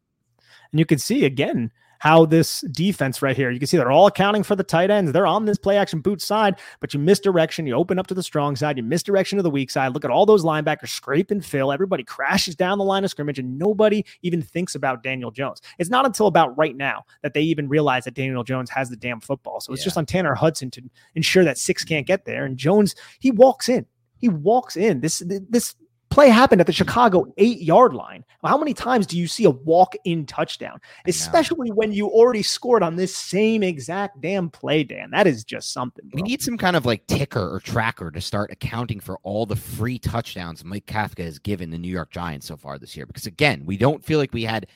And 0.71 0.79
you 0.79 0.87
can 0.87 0.99
see 0.99 1.25
again 1.25 1.71
how 2.03 2.27
this 2.27 2.63
defense 2.73 3.23
right 3.23 3.37
here, 3.37 3.53
you 3.53 3.61
can 3.61 3.69
see 3.69 3.77
they're 3.77 3.93
all 3.93 4.09
accounting 4.09 4.43
for 4.43 4.57
the 4.57 4.65
tight 4.65 4.91
ends. 4.91 5.13
They're 5.13 5.25
on 5.25 5.45
this 5.45 5.57
play 5.57 5.77
action 5.77 6.01
boot 6.01 6.21
side, 6.21 6.59
but 6.81 6.93
you 6.93 6.99
misdirection. 6.99 7.65
You 7.65 7.75
open 7.75 7.97
up 7.97 8.09
to 8.09 8.15
the 8.15 8.25
strong 8.25 8.57
side, 8.57 8.77
you 8.77 8.83
misdirection 8.83 9.37
to 9.37 9.43
the 9.45 9.51
weak 9.51 9.71
side. 9.71 9.95
Look 9.95 10.05
at 10.05 10.11
all 10.11 10.27
those 10.27 10.45
linebackers 10.45 10.89
scrape 10.89 11.31
and 11.31 11.45
fill. 11.45 11.71
Everybody 11.71 12.03
crashes 12.03 12.57
down 12.57 12.79
the 12.79 12.85
line 12.85 13.05
of 13.05 13.11
scrimmage, 13.11 13.39
and 13.39 13.57
nobody 13.57 14.05
even 14.23 14.43
thinks 14.43 14.75
about 14.75 15.05
Daniel 15.05 15.31
Jones. 15.31 15.63
It's 15.79 15.91
not 15.91 16.05
until 16.05 16.27
about 16.27 16.59
right 16.59 16.77
now 16.77 17.05
that 17.23 17.35
they 17.35 17.43
even 17.43 17.69
realize 17.69 18.03
that 18.03 18.15
Daniel 18.15 18.43
Jones 18.43 18.69
has 18.71 18.91
the 18.91 18.97
damn 18.97 19.21
football. 19.21 19.61
So 19.61 19.73
it's 19.73 19.83
yeah. 19.83 19.85
just 19.85 19.97
on 19.97 20.05
Tanner 20.05 20.35
Hudson 20.35 20.73
to 20.73 20.83
ensure 21.15 21.45
that 21.45 21.57
six 21.57 21.85
can't 21.85 22.05
get 22.05 22.25
there. 22.25 22.45
And 22.45 22.57
Jones, 22.57 22.97
he 23.21 23.31
walks 23.31 23.69
in. 23.69 23.87
He 24.19 24.29
walks 24.29 24.77
in. 24.77 25.03
This 25.03 25.23
this 25.49 25.77
play 26.13 26.29
happened 26.29 26.61
at 26.61 26.67
the 26.67 26.73
Chicago 26.73 27.33
eight 27.39 27.61
yard 27.61 27.95
line. 27.95 28.25
How 28.45 28.59
many 28.59 28.75
times 28.75 29.07
do 29.07 29.17
you 29.17 29.27
see 29.27 29.45
a 29.45 29.51
walk 29.51 29.95
in 30.05 30.27
touchdown, 30.27 30.81
especially 31.07 31.71
when 31.71 31.93
you 31.93 32.09
already 32.09 32.43
scored 32.43 32.83
on 32.83 32.97
this 32.97 33.17
same 33.17 33.63
exact 33.63 34.21
damn 34.21 34.51
play, 34.51 34.85
Dan? 34.85 35.11
That 35.11 35.27
is 35.27 35.45
just 35.45 35.73
something. 35.73 36.07
Bro. 36.09 36.17
We 36.17 36.23
need 36.23 36.43
some 36.43 36.59
kind 36.59 36.77
of 36.77 36.85
like 36.85 37.07
ticker 37.07 37.55
or 37.55 37.61
tracker 37.61 38.11
to 38.11 38.21
start 38.21 38.51
accounting 38.51 39.01
for 39.01 39.19
all 39.23 39.47
the 39.47 39.57
free 39.57 39.99
touchdowns 39.99 40.65
Mike 40.65 40.87
Kafka 40.87 41.25
has 41.25 41.39
given 41.39 41.71
the 41.71 41.79
New 41.79 41.89
York 41.91 42.11
Giants 42.11 42.47
so 42.47 42.57
far 42.57 42.79
this 42.79 42.97
year. 42.97 43.07
Because 43.07 43.27
again, 43.27 43.65
we 43.65 43.77
don't 43.77 44.05
feel 44.05 44.19
like 44.19 44.35
we 44.35 44.45
had 44.45 44.67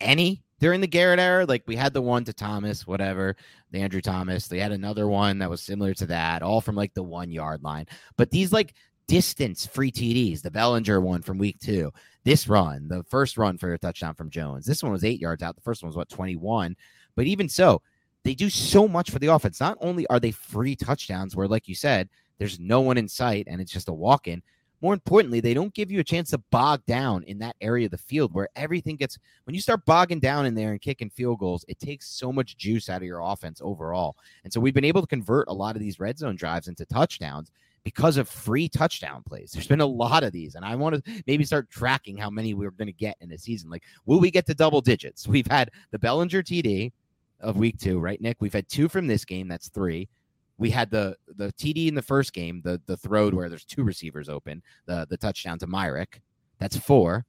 any 0.00 0.42
during 0.60 0.80
the 0.80 0.86
Garrett 0.86 1.20
era. 1.20 1.44
Like 1.44 1.64
we 1.66 1.76
had 1.76 1.92
the 1.92 2.02
one 2.02 2.24
to 2.24 2.32
Thomas, 2.32 2.86
whatever, 2.86 3.36
the 3.72 3.80
Andrew 3.80 4.00
Thomas. 4.00 4.48
They 4.48 4.60
had 4.60 4.72
another 4.72 5.06
one 5.06 5.38
that 5.40 5.50
was 5.50 5.60
similar 5.60 5.92
to 5.94 6.06
that, 6.06 6.42
all 6.42 6.60
from 6.62 6.76
like 6.76 6.94
the 6.94 7.02
one 7.02 7.30
yard 7.30 7.62
line. 7.62 7.86
But 8.16 8.30
these 8.30 8.52
like 8.52 8.74
distance 9.06 9.66
free 9.66 9.90
TDs. 9.90 10.42
The 10.42 10.50
Bellinger 10.50 11.00
one 11.00 11.22
from 11.22 11.38
week 11.38 11.58
two. 11.60 11.92
This 12.24 12.48
run, 12.48 12.88
the 12.88 13.02
first 13.04 13.36
run 13.36 13.58
for 13.58 13.72
a 13.72 13.78
touchdown 13.78 14.14
from 14.14 14.30
Jones. 14.30 14.64
This 14.64 14.82
one 14.82 14.92
was 14.92 15.04
eight 15.04 15.20
yards 15.20 15.42
out. 15.42 15.54
The 15.54 15.62
first 15.62 15.82
one 15.82 15.88
was 15.88 15.96
what, 15.96 16.08
21? 16.08 16.74
But 17.16 17.26
even 17.26 17.48
so, 17.48 17.82
they 18.24 18.34
do 18.34 18.48
so 18.48 18.88
much 18.88 19.10
for 19.10 19.18
the 19.18 19.26
offense. 19.26 19.60
Not 19.60 19.76
only 19.80 20.06
are 20.06 20.18
they 20.18 20.30
free 20.30 20.74
touchdowns 20.74 21.36
where, 21.36 21.46
like 21.46 21.68
you 21.68 21.74
said, 21.74 22.08
there's 22.38 22.58
no 22.58 22.80
one 22.80 22.96
in 22.96 23.08
sight 23.08 23.46
and 23.46 23.60
it's 23.60 23.72
just 23.72 23.88
a 23.88 23.92
walk 23.92 24.26
in. 24.26 24.42
More 24.80 24.94
importantly, 24.94 25.40
they 25.40 25.54
don't 25.54 25.72
give 25.72 25.90
you 25.90 26.00
a 26.00 26.04
chance 26.04 26.30
to 26.30 26.38
bog 26.50 26.84
down 26.86 27.22
in 27.24 27.38
that 27.38 27.56
area 27.60 27.86
of 27.86 27.90
the 27.90 27.98
field 27.98 28.34
where 28.34 28.48
everything 28.56 28.96
gets, 28.96 29.18
when 29.44 29.54
you 29.54 29.60
start 29.60 29.84
bogging 29.86 30.20
down 30.20 30.44
in 30.44 30.54
there 30.54 30.72
and 30.72 30.80
kicking 30.80 31.08
field 31.08 31.38
goals, 31.38 31.64
it 31.68 31.78
takes 31.78 32.08
so 32.08 32.32
much 32.32 32.56
juice 32.56 32.90
out 32.90 32.98
of 32.98 33.06
your 33.06 33.20
offense 33.20 33.60
overall. 33.62 34.16
And 34.42 34.52
so 34.52 34.60
we've 34.60 34.74
been 34.74 34.84
able 34.84 35.00
to 35.00 35.06
convert 35.06 35.48
a 35.48 35.54
lot 35.54 35.76
of 35.76 35.80
these 35.80 36.00
red 36.00 36.18
zone 36.18 36.36
drives 36.36 36.68
into 36.68 36.84
touchdowns 36.86 37.50
because 37.84 38.16
of 38.16 38.28
free 38.28 38.68
touchdown 38.68 39.22
plays. 39.22 39.52
There's 39.52 39.66
been 39.66 39.80
a 39.80 39.86
lot 39.86 40.24
of 40.24 40.32
these, 40.32 40.54
and 40.54 40.64
I 40.64 40.74
want 40.74 41.04
to 41.04 41.22
maybe 41.26 41.44
start 41.44 41.70
tracking 41.70 42.16
how 42.16 42.30
many 42.30 42.54
we're 42.54 42.70
going 42.70 42.86
to 42.86 42.92
get 42.92 43.16
in 43.20 43.30
a 43.30 43.38
season. 43.38 43.70
Like, 43.70 43.84
will 44.06 44.20
we 44.20 44.30
get 44.30 44.46
to 44.46 44.54
double 44.54 44.80
digits? 44.80 45.28
We've 45.34 45.46
had 45.46 45.70
the 45.90 45.98
Bellinger 45.98 46.42
TD 46.42 46.92
of 47.40 47.56
week 47.56 47.78
two, 47.78 48.00
right, 48.00 48.20
Nick? 48.20 48.38
We've 48.40 48.52
had 48.52 48.68
two 48.68 48.88
from 48.88 49.06
this 49.06 49.24
game. 49.24 49.48
That's 49.48 49.68
three. 49.68 50.08
We 50.56 50.70
had 50.70 50.90
the 50.90 51.16
the 51.36 51.52
TD 51.52 51.88
in 51.88 51.94
the 51.94 52.02
first 52.02 52.32
game, 52.32 52.62
the 52.64 52.80
the 52.86 52.96
throw 52.96 53.28
where 53.30 53.48
there's 53.48 53.64
two 53.64 53.82
receivers 53.82 54.28
open, 54.28 54.62
the 54.86 55.06
the 55.10 55.16
touchdown 55.16 55.58
to 55.58 55.66
Myarick. 55.66 56.20
That's 56.58 56.76
four. 56.76 57.26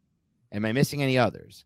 Am 0.52 0.64
I 0.64 0.72
missing 0.72 1.02
any 1.02 1.18
others? 1.18 1.66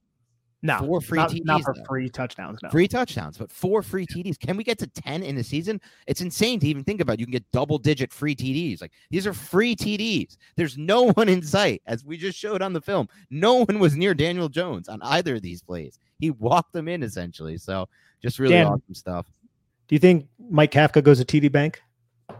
No, 0.61 0.79
four 0.79 0.99
free 0.99 1.17
not, 1.17 1.31
TDs. 1.31 1.45
Not 1.45 1.63
for 1.63 1.75
free 1.87 2.09
touchdowns. 2.09 2.61
No. 2.61 2.69
Free 2.69 2.87
touchdowns, 2.87 3.37
but 3.37 3.51
four 3.51 3.81
free 3.81 4.05
TDs. 4.05 4.37
Can 4.37 4.57
we 4.57 4.63
get 4.63 4.77
to 4.79 4.87
10 4.87 5.23
in 5.23 5.37
a 5.37 5.43
season? 5.43 5.79
It's 6.05 6.19
insane 6.19 6.59
to 6.59 6.67
even 6.67 6.83
think 6.83 6.99
about. 6.99 7.19
You 7.19 7.25
can 7.25 7.31
get 7.31 7.49
double 7.51 7.77
digit 7.77 8.11
free 8.11 8.35
TDs. 8.35 8.81
Like 8.81 8.91
these 9.09 9.25
are 9.25 9.33
free 9.33 9.75
TDs. 9.75 10.37
There's 10.57 10.77
no 10.77 11.11
one 11.13 11.29
in 11.29 11.41
sight, 11.41 11.81
as 11.85 12.03
we 12.03 12.17
just 12.17 12.37
showed 12.37 12.61
on 12.61 12.73
the 12.73 12.81
film. 12.81 13.07
No 13.29 13.65
one 13.65 13.79
was 13.79 13.95
near 13.95 14.13
Daniel 14.13 14.49
Jones 14.49 14.89
on 14.89 15.01
either 15.01 15.35
of 15.35 15.41
these 15.41 15.61
plays. 15.61 15.97
He 16.19 16.31
walked 16.31 16.73
them 16.73 16.89
in 16.89 17.03
essentially. 17.03 17.57
So 17.57 17.87
just 18.21 18.37
really 18.37 18.55
Dan, 18.55 18.67
awesome 18.67 18.93
stuff. 18.93 19.27
Do 19.87 19.95
you 19.95 19.99
think 19.99 20.27
Mike 20.49 20.71
Kafka 20.71 21.01
goes 21.01 21.23
to 21.23 21.25
TD 21.25 21.51
Bank? 21.51 21.81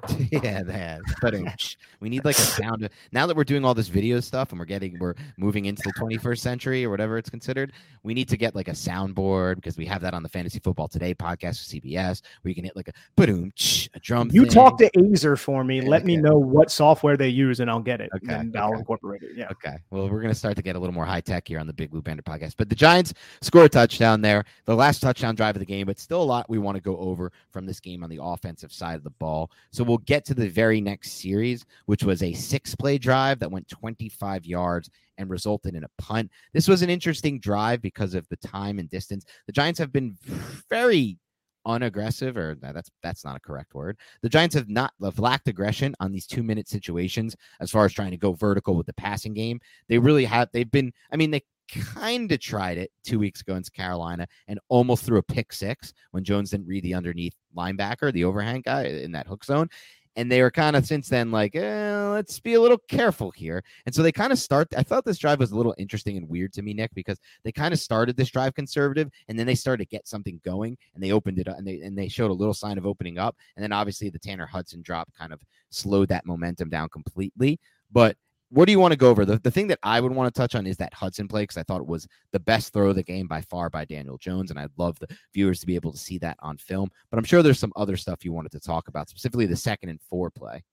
yeah, 0.32 0.64
that. 0.64 1.02
But 1.22 1.36
we 2.00 2.10
need 2.10 2.26
like 2.26 2.38
a 2.38 2.42
sound. 2.42 2.90
Now 3.12 3.28
that 3.28 3.36
we're 3.36 3.44
doing 3.44 3.66
all 3.66 3.74
this 3.74 3.88
video 3.88 4.20
stuff 4.20 4.52
and 4.52 4.60
we're 4.60 4.66
getting, 4.66 4.98
we're 5.00 5.16
moving 5.38 5.66
into 5.66 5.82
the 5.84 5.94
21st 5.94 6.40
century 6.40 6.86
or 6.86 6.90
whatever 6.90 7.18
it's 7.18 7.30
considered. 7.30 7.74
We 8.04 8.14
need 8.14 8.30
to 8.30 8.38
get 8.38 8.56
like 8.56 8.68
a 8.68 8.74
soundboard 8.74 9.56
because 9.56 9.78
we 9.78 9.86
have 9.86 10.02
that 10.02 10.14
on 10.14 10.24
the 10.24 10.30
Fantasy 10.30 10.60
Football 10.60 10.88
Today 10.88 11.14
podcast 11.14 11.74
with 11.74 11.84
CBS 11.84 12.22
where 12.42 12.50
you 12.50 12.56
can 12.56 12.64
hit 12.64 12.76
like 12.76 12.88
a 12.88 12.94
boom, 13.16 13.52
a 13.94 14.00
drum. 14.00 14.30
You 14.32 14.44
thing. 14.44 14.52
talk 14.52 14.78
to 14.80 14.90
Aizer 14.92 15.38
for 15.38 15.64
me. 15.64 15.82
Let 15.82 16.06
me 16.06 16.18
know 16.18 16.38
what 16.38 16.72
software 16.72 17.18
they 17.18 17.30
use 17.30 17.60
and 17.60 17.70
I'll 17.70 17.80
get 17.80 18.02
it. 18.02 18.10
Okay, 18.16 18.34
and 18.34 18.56
I'll 18.56 18.74
incorporate 18.74 19.24
it. 19.24 19.32
Yeah. 19.36 19.48
Okay. 19.52 19.78
Well, 19.90 20.10
we're 20.10 20.22
gonna 20.22 20.36
start 20.36 20.56
to 20.58 20.62
get 20.62 20.76
a 20.76 20.80
little 20.80 20.94
more 20.94 21.06
high 21.06 21.22
tech 21.22 21.48
here 21.48 21.60
on 21.60 21.68
the 21.68 21.74
Big 21.74 21.92
Blue 21.92 22.02
Banter 22.02 22.24
podcast. 22.24 22.56
But 22.58 22.70
the 22.70 22.76
Giants 22.76 23.14
score 23.42 23.66
a 23.66 23.70
touchdown 23.70 24.22
there, 24.22 24.46
the 24.66 24.76
last 24.76 25.00
touchdown 25.00 25.36
drive 25.36 25.56
of 25.56 25.60
the 25.60 25.66
game, 25.66 25.88
but 25.88 26.00
still 26.00 26.22
a 26.22 26.24
lot 26.24 26.50
we 26.50 26.58
want 26.58 26.76
to 26.76 26.82
go 26.82 26.98
over 26.98 27.32
from 27.50 27.66
this 27.66 27.80
game 27.80 28.04
on 28.04 28.10
the 28.10 28.20
offensive 28.22 28.72
side 28.72 28.96
of 28.96 29.04
the 29.04 29.10
ball. 29.12 29.52
So 29.72 29.84
we'll 29.90 29.98
get 30.00 30.24
to 30.26 30.34
the 30.34 30.48
very 30.48 30.80
next 30.80 31.14
series, 31.14 31.66
which 31.88 32.04
was 32.04 32.22
a 32.22 32.32
six 32.34 32.76
play 32.76 32.98
drive 32.98 33.40
that 33.40 33.52
went 33.52 33.68
25 33.68 34.46
yards 34.46 34.90
and 35.18 35.30
resulted 35.30 35.76
in 35.76 35.84
a 35.84 35.90
punt. 35.98 36.32
This 36.54 36.68
was 36.68 36.82
an 36.82 36.90
interesting 36.90 37.40
drive 37.40 37.82
because 37.82 38.14
of 38.14 38.28
the 38.30 38.38
time 38.38 38.80
and 38.80 38.90
distance. 38.90 39.26
The 39.48 39.54
Giants 39.54 39.80
have 39.80 39.92
been 39.92 40.16
very 40.70 41.18
unaggressive 41.66 42.38
or 42.38 42.56
that's 42.62 42.90
that's 43.04 43.26
not 43.26 43.36
a 43.36 43.40
correct 43.40 43.76
word 43.76 43.98
the 44.22 44.30
giants 44.30 44.56
have 44.56 44.70
not 44.70 44.94
have 45.04 45.20
lacked 45.20 45.48
aggression 45.50 45.94
on 46.00 46.10
these 46.10 46.26
two 46.26 46.42
minute 46.42 46.70
situations 46.70 47.36
as 47.60 47.70
far 47.70 47.84
as 47.84 47.92
trying 47.92 48.12
to 48.12 48.18
go 48.18 48.32
vertical 48.32 48.76
with 48.76 48.88
the 48.88 48.94
passing 48.94 49.34
game 49.34 49.60
they 49.90 50.00
really 50.00 50.24
have 50.24 50.48
they've 50.54 50.72
been 50.72 50.92
i 51.12 51.18
mean 51.18 51.30
they 51.30 51.44
kind 51.70 52.32
of 52.32 52.40
tried 52.40 52.78
it 52.78 52.92
two 53.04 53.20
weeks 53.20 53.42
ago 53.42 53.54
against 53.54 53.74
Carolina 53.74 54.28
and 54.48 54.60
almost 54.70 55.04
threw 55.06 55.18
a 55.18 55.24
pick 55.24 55.54
six 55.54 55.94
when 56.12 56.24
Jones 56.24 56.52
didn't 56.52 56.68
read 56.68 56.84
the 56.84 56.94
underneath 56.94 57.36
linebacker, 57.56 58.12
the 58.12 58.24
overhand 58.24 58.64
guy 58.64 58.84
in 58.86 59.12
that 59.14 59.28
hook 59.28 59.44
zone. 59.44 59.70
And 60.16 60.30
they 60.30 60.42
were 60.42 60.52
kind 60.52 60.76
of 60.76 60.86
since 60.86 61.08
then 61.08 61.32
like, 61.32 61.56
eh, 61.56 62.08
let's 62.10 62.40
be 62.40 62.56
a 62.56 62.62
little 62.62 62.80
careful 62.90 63.32
here. 63.32 63.64
And 63.86 63.96
so 63.96 64.04
they 64.04 64.12
kind 64.12 64.34
of 64.34 64.40
start. 64.40 64.68
I 64.76 64.84
thought 64.84 65.06
this 65.06 65.20
drive 65.20 65.40
was 65.40 65.52
a 65.52 65.56
little 65.56 65.76
interesting 65.78 66.18
and 66.18 66.28
weird 66.28 66.52
to 66.54 66.62
me, 66.62 66.74
Nick, 66.74 66.94
because 66.94 67.20
they 67.44 67.52
kind 67.52 67.74
of 67.74 67.80
started 67.80 68.18
this 68.18 68.30
drive 68.30 68.54
conservative 68.54 69.10
and 69.30 69.40
then 69.40 69.48
they 69.48 69.56
started 69.56 69.86
to 69.86 69.96
get 69.96 70.08
something 70.08 70.42
going 70.44 70.78
and 70.94 71.02
they 71.02 71.12
opened 71.12 71.40
it 71.40 71.48
up 71.48 71.58
and 71.58 71.66
they 71.66 71.80
and 71.82 71.98
they 71.98 72.10
showed 72.10 72.32
a 72.32 72.34
little 72.34 72.54
sign 72.54 72.78
of 72.78 72.86
opening 72.86 73.18
up. 73.18 73.38
And 73.56 73.64
then 73.64 73.72
obviously 73.72 74.10
the 74.10 74.20
Tanner 74.20 74.48
Hudson 74.48 74.82
drop 74.82 75.10
kind 75.18 75.32
of 75.32 75.42
slowed 75.70 76.10
that 76.10 76.26
momentum 76.26 76.70
down 76.70 76.90
completely. 76.90 77.60
But 77.92 78.18
what 78.52 78.66
do 78.66 78.72
you 78.72 78.80
want 78.80 78.92
to 78.92 78.98
go 78.98 79.10
over? 79.10 79.26
The, 79.26 79.38
the 79.38 79.52
thing 79.52 79.68
that 79.68 79.80
I 79.84 80.02
would 80.02 80.12
want 80.12 80.34
to 80.34 80.38
touch 80.38 80.56
on 80.56 80.66
is 80.66 80.78
that 80.78 80.94
Hudson 80.94 81.28
play 81.28 81.44
because 81.44 81.58
I 81.58 81.64
thought 81.64 81.82
it 81.82 81.88
was 81.88 82.08
the 82.32 82.40
best 82.40 82.74
throw 82.74 82.90
of 82.90 82.96
the 82.96 83.04
game 83.04 83.28
by 83.28 83.42
far 83.42 83.70
by 83.70 83.86
Daniel 83.86 84.18
Jones. 84.18 84.50
And 84.50 84.60
I'd 84.60 84.72
love 84.78 84.98
the 85.00 85.08
viewers 85.34 85.60
to 85.60 85.68
be 85.68 85.76
able 85.76 85.92
to 85.92 85.98
see 85.98 86.18
that 86.20 86.38
on 86.40 86.58
film. 86.58 86.90
But 87.12 87.18
I'm 87.18 87.24
sure 87.24 87.44
there's 87.44 87.60
some 87.60 87.74
other 87.76 87.96
stuff 87.96 88.26
you 88.26 88.34
wanted 88.34 88.52
to 88.54 88.60
talk 88.60 88.88
about, 88.88 89.10
specifically 89.10 89.46
the 89.46 89.56
second 89.56 89.90
and 89.90 90.02
four 90.02 90.32
play. 90.32 90.64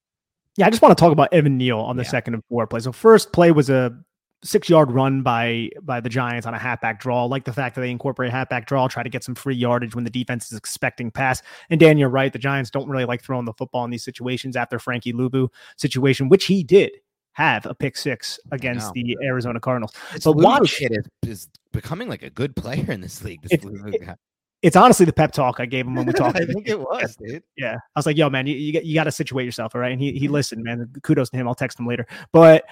Yeah, 0.57 0.67
I 0.67 0.71
just 0.71 0.81
want 0.81 0.97
to 0.97 1.01
talk 1.01 1.13
about 1.13 1.33
Evan 1.33 1.59
Neal 1.59 1.79
on 1.79 1.97
the 1.97 2.03
yeah. 2.03 2.09
second 2.09 2.35
and 2.35 2.43
four 2.49 2.67
play. 2.67 2.81
So 2.81 2.93
first 2.93 3.33
play 3.33 3.51
was 3.51 3.69
a 3.69 3.95
six 4.43 4.69
yard 4.71 4.91
run 4.91 5.23
by 5.23 5.69
by 5.83 6.01
the 6.01 6.09
Giants 6.09 6.47
on 6.47 6.55
a 6.55 6.59
halfback 6.59 6.99
draw. 6.99 7.25
I 7.25 7.27
like 7.27 7.45
the 7.45 7.53
fact 7.53 7.75
that 7.75 7.83
they 7.83 7.91
incorporate 7.91 8.31
halfback 8.31 8.67
draw, 8.67 8.89
try 8.89 9.03
to 9.03 9.11
get 9.11 9.23
some 9.23 9.35
free 9.35 9.55
yardage 9.55 9.95
when 9.95 10.05
the 10.05 10.11
defense 10.11 10.51
is 10.51 10.57
expecting 10.57 11.11
pass. 11.11 11.43
And 11.69 11.79
Dan, 11.79 11.99
you're 11.99 12.09
right. 12.09 12.33
The 12.33 12.39
Giants 12.39 12.71
don't 12.71 12.89
really 12.89 13.05
like 13.05 13.23
throwing 13.23 13.45
the 13.45 13.53
football 13.53 13.85
in 13.85 13.91
these 13.91 14.05
situations 14.05 14.57
after 14.57 14.79
Frankie 14.79 15.13
Luvu 15.13 15.49
situation, 15.77 16.31
which 16.31 16.47
he 16.47 16.63
did 16.63 16.93
have 17.37 17.67
a 17.67 17.75
pick 17.75 17.99
six 17.99 18.41
against 18.51 18.95
the 18.95 19.15
Arizona 19.23 19.61
Cardinals. 19.61 19.93
It's 20.15 20.25
so 20.25 20.33
watch 20.33 20.77
kid 20.77 20.93
is, 21.23 21.29
is, 21.29 21.49
becoming 21.71 22.09
like 22.09 22.23
a 22.23 22.31
good 22.31 22.57
player 22.57 22.91
in 22.91 23.03
this 23.03 23.23
league. 23.23 23.43
This 23.43 23.53
it, 23.53 23.63
it, 23.63 24.19
it's 24.63 24.75
honestly 24.75 25.05
the 25.05 25.13
pep 25.13 25.33
talk 25.33 25.61
I 25.61 25.67
gave 25.67 25.87
him 25.87 25.97
when 25.97 26.07
we 26.07 26.15
talked. 26.15 26.37
I 26.41 26.47
think 26.47 26.67
it 26.67 26.81
was, 26.81 27.15
dude. 27.17 27.43
Yeah, 27.59 27.75
I 27.75 27.99
was 27.99 28.07
like, 28.07 28.17
"Yo, 28.17 28.31
man, 28.31 28.47
you 28.47 28.57
you, 28.57 28.81
you 28.83 28.95
got 28.95 29.05
to 29.05 29.13
situate 29.13 29.45
yourself, 29.45 29.75
all 29.75 29.83
right." 29.83 29.93
And 29.93 30.01
he 30.01 30.13
he 30.13 30.25
mm-hmm. 30.25 30.33
listened, 30.33 30.65
man. 30.65 30.91
Kudos 31.03 31.29
to 31.29 31.37
him. 31.37 31.47
I'll 31.47 31.55
text 31.55 31.79
him 31.79 31.87
later. 31.87 32.07
But 32.33 32.65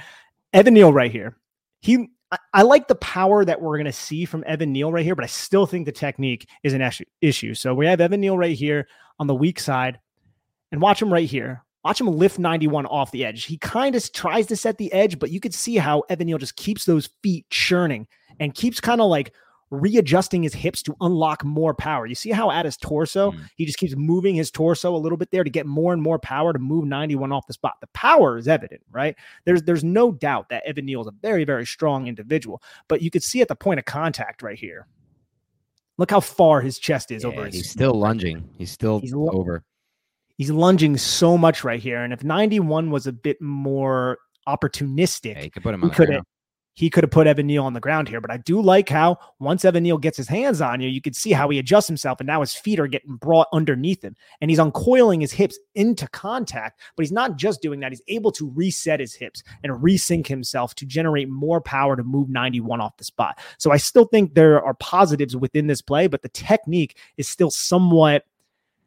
Evan 0.54 0.72
Neal 0.72 0.94
right 0.94 1.12
here, 1.12 1.36
he 1.82 2.08
I, 2.30 2.38
I 2.54 2.62
like 2.62 2.88
the 2.88 2.94
power 2.94 3.44
that 3.44 3.60
we're 3.60 3.76
going 3.76 3.84
to 3.84 3.92
see 3.92 4.24
from 4.24 4.44
Evan 4.46 4.72
Neal 4.72 4.90
right 4.90 5.04
here, 5.04 5.14
but 5.14 5.24
I 5.24 5.28
still 5.28 5.66
think 5.66 5.84
the 5.84 5.92
technique 5.92 6.48
is 6.62 6.72
an 6.72 6.90
issue. 7.20 7.52
So 7.52 7.74
we 7.74 7.84
have 7.84 8.00
Evan 8.00 8.22
Neal 8.22 8.38
right 8.38 8.56
here 8.56 8.88
on 9.18 9.26
the 9.26 9.34
weak 9.34 9.60
side, 9.60 9.98
and 10.72 10.80
watch 10.80 11.02
him 11.02 11.12
right 11.12 11.28
here. 11.28 11.62
Watch 11.84 12.00
him 12.00 12.06
lift 12.06 12.38
91 12.38 12.86
off 12.86 13.10
the 13.10 13.24
edge. 13.24 13.44
He 13.44 13.58
kind 13.58 13.94
of 13.94 14.12
tries 14.12 14.46
to 14.46 14.56
set 14.56 14.78
the 14.78 14.92
edge, 14.92 15.18
but 15.18 15.30
you 15.30 15.40
could 15.40 15.54
see 15.54 15.76
how 15.76 16.00
Evan 16.08 16.26
Neal 16.26 16.38
just 16.38 16.56
keeps 16.56 16.84
those 16.86 17.10
feet 17.22 17.48
churning 17.50 18.06
and 18.40 18.54
keeps 18.54 18.80
kind 18.80 19.00
of 19.00 19.08
like 19.08 19.32
readjusting 19.70 20.42
his 20.42 20.54
hips 20.54 20.82
to 20.82 20.96
unlock 21.00 21.44
more 21.44 21.74
power. 21.74 22.06
You 22.06 22.14
see 22.14 22.30
how 22.30 22.50
at 22.50 22.64
his 22.64 22.76
torso, 22.76 23.32
mm. 23.32 23.40
he 23.56 23.66
just 23.66 23.78
keeps 23.78 23.94
moving 23.96 24.34
his 24.34 24.50
torso 24.50 24.94
a 24.94 24.98
little 24.98 25.18
bit 25.18 25.30
there 25.30 25.44
to 25.44 25.50
get 25.50 25.66
more 25.66 25.92
and 25.92 26.00
more 26.00 26.18
power 26.18 26.52
to 26.52 26.58
move 26.58 26.86
91 26.86 27.32
off 27.32 27.46
the 27.46 27.52
spot. 27.52 27.74
The 27.80 27.88
power 27.88 28.38
is 28.38 28.48
evident, 28.48 28.82
right? 28.90 29.16
There's 29.44 29.62
there's 29.62 29.84
no 29.84 30.12
doubt 30.12 30.48
that 30.50 30.64
Evan 30.66 30.86
Neal 30.86 31.02
is 31.02 31.06
a 31.06 31.14
very 31.22 31.44
very 31.44 31.66
strong 31.66 32.06
individual, 32.06 32.62
but 32.88 33.02
you 33.02 33.10
could 33.10 33.22
see 33.22 33.42
at 33.42 33.48
the 33.48 33.56
point 33.56 33.78
of 33.78 33.84
contact 33.84 34.42
right 34.42 34.58
here. 34.58 34.86
Look 35.96 36.10
how 36.10 36.20
far 36.20 36.60
his 36.60 36.78
chest 36.78 37.10
is 37.10 37.22
yeah, 37.22 37.30
over 37.30 37.44
his 37.44 37.54
He's 37.54 37.70
still 37.70 37.94
lunging. 37.94 38.48
He's 38.58 38.70
still 38.70 39.00
he's 39.00 39.14
over. 39.14 39.64
He's 40.36 40.50
lunging 40.50 40.96
so 40.96 41.38
much 41.38 41.64
right 41.64 41.80
here. 41.80 42.02
And 42.02 42.12
if 42.12 42.24
91 42.24 42.90
was 42.90 43.06
a 43.06 43.12
bit 43.12 43.40
more 43.40 44.18
opportunistic, 44.48 45.36
yeah, 45.36 45.42
he 45.42 45.50
could 45.50 45.62
put 45.62 45.74
him 45.74 45.84
on 45.84 45.90
he 45.90 46.12
have 46.12 46.24
he 46.74 46.90
could 46.90 47.04
have 47.04 47.10
put 47.10 47.28
Evan 47.28 47.46
Neal 47.46 47.64
on 47.64 47.72
the 47.72 47.80
ground 47.80 48.08
here. 48.08 48.20
But 48.20 48.32
I 48.32 48.36
do 48.38 48.60
like 48.60 48.88
how 48.88 49.18
once 49.38 49.64
Evan 49.64 49.84
Neal 49.84 49.96
gets 49.96 50.16
his 50.16 50.28
hands 50.28 50.60
on 50.60 50.80
you, 50.80 50.88
you 50.88 51.00
can 51.00 51.12
see 51.12 51.30
how 51.30 51.48
he 51.48 51.58
adjusts 51.60 51.86
himself, 51.86 52.18
and 52.20 52.26
now 52.26 52.40
his 52.40 52.54
feet 52.54 52.80
are 52.80 52.88
getting 52.88 53.16
brought 53.16 53.46
underneath 53.52 54.02
him, 54.02 54.16
and 54.40 54.50
he's 54.50 54.58
uncoiling 54.58 55.20
his 55.20 55.32
hips 55.32 55.58
into 55.76 56.08
contact. 56.08 56.80
But 56.96 57.04
he's 57.04 57.12
not 57.12 57.36
just 57.36 57.62
doing 57.62 57.80
that; 57.80 57.92
he's 57.92 58.02
able 58.08 58.32
to 58.32 58.50
reset 58.50 59.00
his 59.00 59.14
hips 59.14 59.42
and 59.62 59.72
resync 59.72 60.26
himself 60.26 60.74
to 60.76 60.86
generate 60.86 61.28
more 61.28 61.60
power 61.60 61.96
to 61.96 62.02
move 62.02 62.28
91 62.28 62.80
off 62.80 62.96
the 62.96 63.04
spot. 63.04 63.38
So 63.58 63.70
I 63.70 63.76
still 63.76 64.06
think 64.06 64.34
there 64.34 64.62
are 64.62 64.74
positives 64.74 65.36
within 65.36 65.68
this 65.68 65.80
play, 65.80 66.08
but 66.08 66.22
the 66.22 66.28
technique 66.30 66.98
is 67.16 67.28
still 67.28 67.50
somewhat 67.50 68.24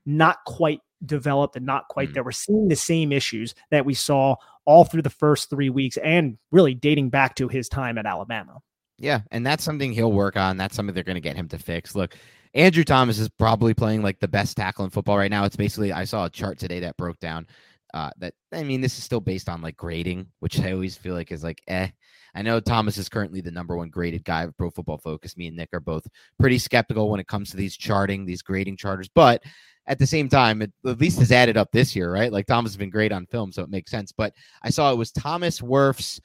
not 0.05 0.43
quite 0.45 0.81
developed 1.05 1.55
and 1.55 1.65
not 1.65 1.87
quite 1.87 2.09
mm. 2.09 2.13
there. 2.13 2.23
We're 2.23 2.31
seeing 2.31 2.67
the 2.67 2.75
same 2.75 3.11
issues 3.11 3.55
that 3.71 3.85
we 3.85 3.93
saw 3.93 4.35
all 4.65 4.83
through 4.83 5.03
the 5.03 5.09
first 5.09 5.49
three 5.49 5.69
weeks 5.69 5.97
and 5.97 6.37
really 6.51 6.73
dating 6.73 7.09
back 7.09 7.35
to 7.35 7.47
his 7.47 7.69
time 7.69 7.97
at 7.97 8.05
Alabama. 8.05 8.59
Yeah, 8.97 9.21
and 9.31 9.45
that's 9.45 9.63
something 9.63 9.93
he'll 9.93 10.11
work 10.11 10.37
on. 10.37 10.57
That's 10.57 10.75
something 10.75 10.93
they're 10.93 11.03
going 11.03 11.15
to 11.15 11.21
get 11.21 11.35
him 11.35 11.47
to 11.49 11.59
fix. 11.59 11.95
Look, 11.95 12.15
Andrew 12.53 12.83
Thomas 12.83 13.19
is 13.19 13.29
probably 13.29 13.73
playing 13.73 14.01
like 14.01 14.19
the 14.19 14.27
best 14.27 14.57
tackle 14.57 14.85
in 14.85 14.91
football 14.91 15.17
right 15.17 15.29
now. 15.29 15.45
It's 15.45 15.55
basically 15.55 15.93
I 15.93 16.03
saw 16.03 16.25
a 16.25 16.29
chart 16.29 16.57
today 16.57 16.79
that 16.79 16.97
broke 16.97 17.19
down 17.19 17.45
uh, 17.93 18.09
that 18.17 18.33
I 18.51 18.63
mean 18.63 18.81
this 18.81 18.97
is 18.97 19.03
still 19.03 19.19
based 19.19 19.49
on 19.49 19.61
like 19.61 19.77
grading, 19.77 20.27
which 20.39 20.59
I 20.59 20.71
always 20.71 20.97
feel 20.97 21.13
like 21.13 21.31
is 21.31 21.43
like 21.43 21.61
eh. 21.67 21.89
I 22.35 22.41
know 22.41 22.59
Thomas 22.59 22.97
is 22.97 23.09
currently 23.09 23.41
the 23.41 23.51
number 23.51 23.75
one 23.75 23.89
graded 23.89 24.23
guy 24.23 24.43
of 24.43 24.57
Pro 24.57 24.69
Football 24.69 24.99
Focus. 24.99 25.37
Me 25.37 25.47
and 25.47 25.57
Nick 25.57 25.69
are 25.73 25.79
both 25.79 26.05
pretty 26.39 26.59
skeptical 26.59 27.09
when 27.09 27.19
it 27.19 27.27
comes 27.27 27.49
to 27.51 27.57
these 27.57 27.75
charting, 27.75 28.25
these 28.25 28.43
grading 28.43 28.77
charters, 28.77 29.09
but 29.13 29.43
at 29.87 29.99
the 29.99 30.07
same 30.07 30.29
time, 30.29 30.61
it 30.61 30.71
at 30.85 30.99
least 30.99 31.19
has 31.19 31.31
added 31.31 31.57
up 31.57 31.71
this 31.71 31.95
year, 31.95 32.11
right? 32.11 32.31
Like 32.31 32.45
Thomas 32.45 32.71
has 32.71 32.77
been 32.77 32.89
great 32.89 33.11
on 33.11 33.25
film, 33.25 33.51
so 33.51 33.63
it 33.63 33.69
makes 33.69 33.91
sense. 33.91 34.11
But 34.11 34.33
I 34.61 34.69
saw 34.69 34.91
it 34.91 34.97
was 34.97 35.11
Thomas 35.11 35.61
Wirfs, 35.61 36.19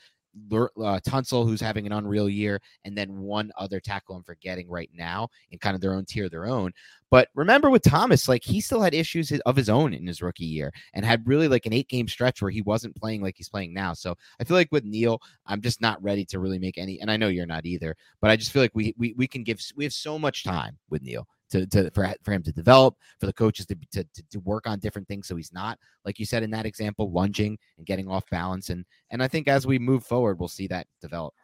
uh, 0.50 0.98
Tunsil, 1.06 1.44
who's 1.44 1.60
having 1.60 1.86
an 1.86 1.92
unreal 1.92 2.28
year, 2.28 2.60
and 2.84 2.96
then 2.96 3.18
one 3.18 3.52
other 3.56 3.80
tackle 3.80 4.16
I'm 4.16 4.24
forgetting 4.24 4.68
right 4.68 4.90
now 4.94 5.28
in 5.50 5.58
kind 5.58 5.74
of 5.74 5.80
their 5.80 5.94
own 5.94 6.04
tier, 6.06 6.28
their 6.28 6.46
own. 6.46 6.72
But 7.10 7.28
remember 7.34 7.70
with 7.70 7.82
Thomas, 7.82 8.28
like 8.28 8.42
he 8.42 8.60
still 8.60 8.80
had 8.80 8.94
issues 8.94 9.30
of 9.44 9.54
his 9.54 9.68
own 9.68 9.92
in 9.92 10.06
his 10.06 10.22
rookie 10.22 10.46
year 10.46 10.72
and 10.94 11.04
had 11.04 11.26
really 11.28 11.46
like 11.46 11.66
an 11.66 11.74
eight 11.74 11.88
game 11.88 12.08
stretch 12.08 12.40
where 12.40 12.50
he 12.50 12.62
wasn't 12.62 12.96
playing 12.96 13.20
like 13.20 13.34
he's 13.36 13.50
playing 13.50 13.74
now. 13.74 13.92
So 13.92 14.16
I 14.40 14.44
feel 14.44 14.56
like 14.56 14.72
with 14.72 14.84
Neal, 14.84 15.20
I'm 15.46 15.60
just 15.60 15.82
not 15.82 16.02
ready 16.02 16.24
to 16.26 16.38
really 16.38 16.58
make 16.58 16.78
any, 16.78 17.00
and 17.00 17.10
I 17.10 17.18
know 17.18 17.28
you're 17.28 17.46
not 17.46 17.66
either, 17.66 17.94
but 18.20 18.30
I 18.30 18.36
just 18.36 18.50
feel 18.50 18.62
like 18.62 18.74
we 18.74 18.94
we, 18.96 19.14
we 19.16 19.28
can 19.28 19.44
give, 19.44 19.60
we 19.76 19.84
have 19.84 19.92
so 19.92 20.18
much 20.18 20.42
time 20.42 20.78
with 20.88 21.02
Neal 21.02 21.28
to, 21.52 21.66
to 21.66 21.90
for, 21.92 22.12
for 22.22 22.32
him 22.32 22.42
to 22.42 22.52
develop, 22.52 22.96
for 23.20 23.26
the 23.26 23.32
coaches 23.32 23.66
to, 23.66 23.76
to, 23.92 24.04
to 24.30 24.40
work 24.40 24.66
on 24.66 24.78
different 24.78 25.08
things. 25.08 25.28
So 25.28 25.36
he's 25.36 25.52
not, 25.52 25.78
like 26.04 26.18
you 26.18 26.26
said 26.26 26.42
in 26.42 26.50
that 26.50 26.66
example, 26.66 27.12
lunging 27.12 27.58
and 27.78 27.86
getting 27.86 28.08
off 28.08 28.24
balance. 28.30 28.70
And 28.70 28.84
and 29.10 29.22
I 29.22 29.28
think 29.28 29.48
as 29.48 29.66
we 29.66 29.78
move 29.78 30.04
forward, 30.04 30.38
we'll 30.38 30.48
see 30.48 30.66
that 30.68 30.86
develop. 31.00 31.34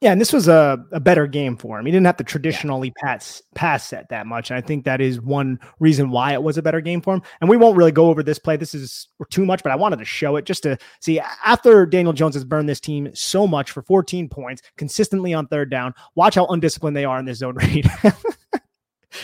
Yeah, 0.00 0.12
and 0.12 0.20
this 0.20 0.32
was 0.32 0.48
a, 0.48 0.82
a 0.92 1.00
better 1.00 1.26
game 1.26 1.58
for 1.58 1.78
him. 1.78 1.84
He 1.84 1.92
didn't 1.92 2.06
have 2.06 2.16
to 2.16 2.24
traditionally 2.24 2.90
yeah. 2.96 3.06
pass 3.06 3.42
pass 3.54 3.86
set 3.86 4.08
that 4.08 4.26
much. 4.26 4.50
And 4.50 4.56
I 4.56 4.62
think 4.62 4.86
that 4.86 4.98
is 5.02 5.20
one 5.20 5.60
reason 5.78 6.08
why 6.08 6.32
it 6.32 6.42
was 6.42 6.56
a 6.56 6.62
better 6.62 6.80
game 6.80 7.02
for 7.02 7.14
him. 7.14 7.22
And 7.42 7.50
we 7.50 7.58
won't 7.58 7.76
really 7.76 7.92
go 7.92 8.08
over 8.08 8.22
this 8.22 8.38
play. 8.38 8.56
This 8.56 8.74
is 8.74 9.08
too 9.28 9.44
much, 9.44 9.62
but 9.62 9.72
I 9.72 9.76
wanted 9.76 9.98
to 9.98 10.06
show 10.06 10.36
it 10.36 10.46
just 10.46 10.62
to 10.62 10.78
see 11.00 11.20
after 11.44 11.84
Daniel 11.84 12.14
Jones 12.14 12.34
has 12.34 12.44
burned 12.44 12.66
this 12.66 12.80
team 12.80 13.10
so 13.14 13.46
much 13.46 13.72
for 13.72 13.82
14 13.82 14.30
points 14.30 14.62
consistently 14.78 15.34
on 15.34 15.46
third 15.48 15.70
down. 15.70 15.92
Watch 16.14 16.36
how 16.36 16.46
undisciplined 16.46 16.96
they 16.96 17.04
are 17.04 17.18
in 17.18 17.26
this 17.26 17.38
zone 17.38 17.54
read. 17.56 17.86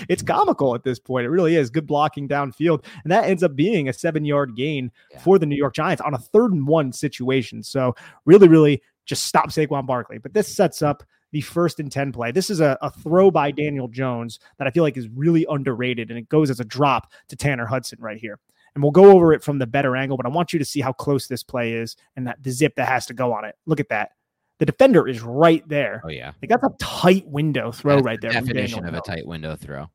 It's 0.09 0.23
comical 0.23 0.75
at 0.75 0.85
this 0.85 0.99
point. 0.99 1.27
It 1.27 1.31
really 1.31 1.57
is 1.57 1.71
good 1.71 1.87
blocking 1.87 2.29
downfield. 2.29 2.85
And 3.03 3.13
that 3.13 3.25
ends 3.25 3.43
up 3.43 3.57
being 3.57 3.89
a 3.89 3.93
seven 3.93 4.25
yard 4.25 4.57
gain 4.57 4.91
yeah. 5.11 5.21
for 5.21 5.39
the 5.39 5.47
New 5.47 5.57
York 5.57 5.75
Giants 5.75 6.03
on 6.03 6.15
a 6.15 6.19
third 6.19 6.53
and 6.53 6.67
one 6.67 6.93
situation. 6.93 7.63
So, 7.63 7.95
really, 8.25 8.49
really 8.49 8.83
just 9.05 9.25
stop 9.25 9.49
Saquon 9.49 9.87
Barkley. 9.87 10.19
But 10.19 10.35
this 10.35 10.55
sets 10.55 10.83
up 10.83 11.03
the 11.33 11.41
first 11.41 11.81
and 11.81 11.91
10 11.91 12.13
play. 12.13 12.33
This 12.33 12.51
is 12.51 12.61
a, 12.61 12.79
a, 12.83 12.91
throw 12.91 13.31
by 13.31 13.51
Daniel 13.51 13.89
Jones 13.89 14.39
that 14.59 14.67
I 14.67 14.71
feel 14.71 14.83
like 14.83 14.97
is 14.97 15.09
really 15.09 15.47
underrated, 15.49 16.11
and 16.11 16.19
it 16.19 16.29
goes 16.29 16.51
as 16.51 16.61
a 16.61 16.65
drop 16.65 17.13
to 17.29 17.37
Tanner 17.37 17.67
Hudson 17.67 17.99
right 18.01 18.19
here. 18.19 18.39
And 18.75 18.83
we'll 18.83 18.93
go 18.93 19.11
over 19.11 19.33
it 19.33 19.43
from 19.43 19.59
the 19.59 19.67
better 19.67 19.97
angle, 19.97 20.17
but 20.17 20.27
I 20.27 20.29
want 20.29 20.53
you 20.53 20.59
to 20.59 20.65
see 20.65 20.81
how 20.81 20.93
close 20.93 21.27
this 21.27 21.43
play 21.43 21.73
is 21.73 21.97
and 22.15 22.27
that 22.27 22.43
the 22.43 22.51
zip 22.51 22.75
that 22.77 22.89
has 22.89 23.07
to 23.07 23.15
go 23.15 23.33
on 23.33 23.45
it. 23.45 23.55
Look 23.65 23.81
at 23.81 23.89
that. 23.89 24.11
The 24.59 24.67
defender 24.67 25.07
is 25.07 25.21
right 25.21 25.67
there. 25.69 26.03
Oh 26.05 26.09
yeah, 26.09 26.33
like 26.43 26.49
that's 26.49 26.65
a 26.65 26.75
tight 26.79 27.27
window 27.27 27.73
throw 27.73 27.97
that's 27.97 28.05
right 28.05 28.21
the 28.21 28.29
there. 28.29 28.41
Definition 28.41 28.87
of 28.87 28.95
a 28.95 29.01
tight 29.01 29.27
window 29.27 29.57
throw. 29.57 29.89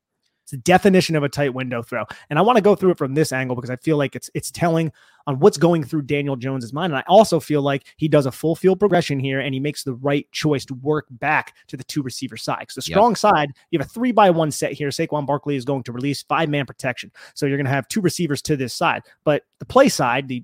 It's 0.43 0.51
the 0.51 0.57
definition 0.57 1.15
of 1.15 1.23
a 1.23 1.29
tight 1.29 1.53
window 1.53 1.81
throw. 1.81 2.05
And 2.29 2.37
I 2.37 2.41
want 2.41 2.57
to 2.57 2.61
go 2.61 2.75
through 2.75 2.91
it 2.91 2.97
from 2.97 3.13
this 3.13 3.31
angle 3.31 3.55
because 3.55 3.69
I 3.69 3.77
feel 3.77 3.97
like 3.97 4.15
it's 4.15 4.29
it's 4.33 4.51
telling 4.51 4.91
on 5.27 5.39
what's 5.39 5.57
going 5.57 5.83
through 5.83 6.01
Daniel 6.01 6.35
Jones's 6.35 6.73
mind. 6.73 6.91
And 6.91 6.97
I 6.97 7.03
also 7.07 7.39
feel 7.39 7.61
like 7.61 7.85
he 7.97 8.07
does 8.07 8.25
a 8.25 8.31
full 8.31 8.55
field 8.55 8.79
progression 8.79 9.19
here 9.19 9.39
and 9.39 9.53
he 9.53 9.59
makes 9.59 9.83
the 9.83 9.93
right 9.93 10.29
choice 10.31 10.65
to 10.65 10.73
work 10.75 11.05
back 11.11 11.55
to 11.67 11.77
the 11.77 11.83
two 11.83 12.01
receiver 12.01 12.37
side. 12.37 12.61
Because 12.61 12.75
the 12.75 12.81
strong 12.81 13.11
yep. 13.11 13.17
side, 13.17 13.51
you 13.69 13.79
have 13.79 13.87
a 13.87 13.89
three 13.89 14.11
by 14.11 14.29
one 14.29 14.51
set 14.51 14.73
here. 14.73 14.89
Saquon 14.89 15.25
Barkley 15.25 15.55
is 15.55 15.65
going 15.65 15.83
to 15.83 15.91
release 15.91 16.23
five 16.23 16.49
man 16.49 16.65
protection. 16.65 17.11
So 17.33 17.45
you're 17.45 17.57
going 17.57 17.65
to 17.65 17.71
have 17.71 17.87
two 17.87 18.01
receivers 18.01 18.41
to 18.43 18.57
this 18.57 18.73
side. 18.73 19.03
But 19.23 19.43
the 19.59 19.65
play 19.65 19.89
side, 19.89 20.27
the 20.27 20.43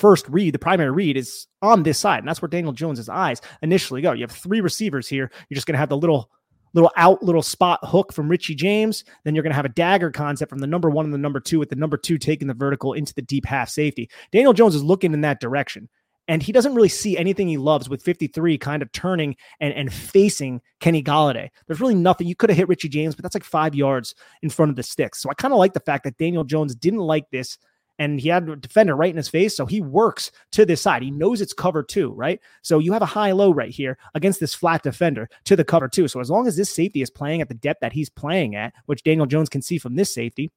first 0.00 0.26
read, 0.28 0.54
the 0.54 0.58
primary 0.58 0.90
read 0.90 1.16
is 1.16 1.46
on 1.62 1.82
this 1.82 1.98
side. 1.98 2.20
And 2.20 2.28
that's 2.28 2.40
where 2.40 2.48
Daniel 2.48 2.72
Jones's 2.72 3.08
eyes 3.08 3.40
initially 3.62 4.00
go. 4.00 4.12
You 4.12 4.22
have 4.22 4.32
three 4.32 4.60
receivers 4.60 5.06
here. 5.06 5.30
You're 5.48 5.54
just 5.54 5.66
going 5.66 5.74
to 5.74 5.78
have 5.78 5.90
the 5.90 5.96
little 5.96 6.30
little 6.72 6.92
out 6.96 7.20
little 7.20 7.42
spot 7.42 7.80
hook 7.82 8.12
from 8.12 8.28
Richie 8.28 8.54
James. 8.54 9.04
Then 9.24 9.34
you're 9.34 9.42
going 9.42 9.52
to 9.52 9.56
have 9.56 9.64
a 9.64 9.70
dagger 9.70 10.10
concept 10.10 10.50
from 10.50 10.60
the 10.60 10.66
number 10.66 10.88
one 10.88 11.04
and 11.04 11.12
the 11.12 11.18
number 11.18 11.40
two, 11.40 11.58
with 11.58 11.68
the 11.68 11.76
number 11.76 11.96
two 11.96 12.16
taking 12.16 12.48
the 12.48 12.54
vertical 12.54 12.92
into 12.92 13.12
the 13.14 13.22
deep 13.22 13.44
half 13.44 13.68
safety. 13.68 14.08
Daniel 14.32 14.52
Jones 14.52 14.74
is 14.74 14.82
looking 14.82 15.12
in 15.12 15.20
that 15.20 15.40
direction. 15.40 15.88
And 16.28 16.44
he 16.44 16.52
doesn't 16.52 16.76
really 16.76 16.88
see 16.88 17.18
anything 17.18 17.48
he 17.48 17.56
loves 17.56 17.88
with 17.88 18.04
53 18.04 18.56
kind 18.56 18.82
of 18.82 18.92
turning 18.92 19.34
and, 19.58 19.74
and 19.74 19.92
facing 19.92 20.60
Kenny 20.78 21.02
Golladay. 21.02 21.48
There's 21.66 21.80
really 21.80 21.96
nothing. 21.96 22.28
You 22.28 22.36
could 22.36 22.50
have 22.50 22.56
hit 22.56 22.68
Richie 22.68 22.88
James, 22.88 23.16
but 23.16 23.24
that's 23.24 23.34
like 23.34 23.42
five 23.42 23.74
yards 23.74 24.14
in 24.40 24.48
front 24.48 24.70
of 24.70 24.76
the 24.76 24.84
sticks. 24.84 25.20
So 25.20 25.28
I 25.28 25.34
kind 25.34 25.52
of 25.52 25.58
like 25.58 25.72
the 25.72 25.80
fact 25.80 26.04
that 26.04 26.18
Daniel 26.18 26.44
Jones 26.44 26.76
didn't 26.76 27.00
like 27.00 27.28
this 27.30 27.58
and 28.00 28.18
he 28.18 28.30
had 28.30 28.48
a 28.48 28.56
defender 28.56 28.96
right 28.96 29.10
in 29.10 29.16
his 29.18 29.28
face. 29.28 29.54
So 29.54 29.66
he 29.66 29.82
works 29.82 30.32
to 30.52 30.64
this 30.64 30.80
side. 30.80 31.02
He 31.02 31.10
knows 31.10 31.42
it's 31.42 31.52
cover 31.52 31.82
two, 31.82 32.12
right? 32.12 32.40
So 32.62 32.78
you 32.78 32.94
have 32.94 33.02
a 33.02 33.06
high 33.06 33.32
low 33.32 33.52
right 33.52 33.70
here 33.70 33.98
against 34.14 34.40
this 34.40 34.54
flat 34.54 34.82
defender 34.82 35.28
to 35.44 35.54
the 35.54 35.64
cover 35.64 35.86
two. 35.86 36.08
So 36.08 36.18
as 36.18 36.30
long 36.30 36.46
as 36.46 36.56
this 36.56 36.74
safety 36.74 37.02
is 37.02 37.10
playing 37.10 37.42
at 37.42 37.48
the 37.48 37.54
depth 37.54 37.80
that 37.80 37.92
he's 37.92 38.08
playing 38.08 38.56
at, 38.56 38.72
which 38.86 39.02
Daniel 39.02 39.26
Jones 39.26 39.50
can 39.50 39.60
see 39.60 39.76
from 39.76 39.96
this 39.96 40.12
safety, 40.14 40.50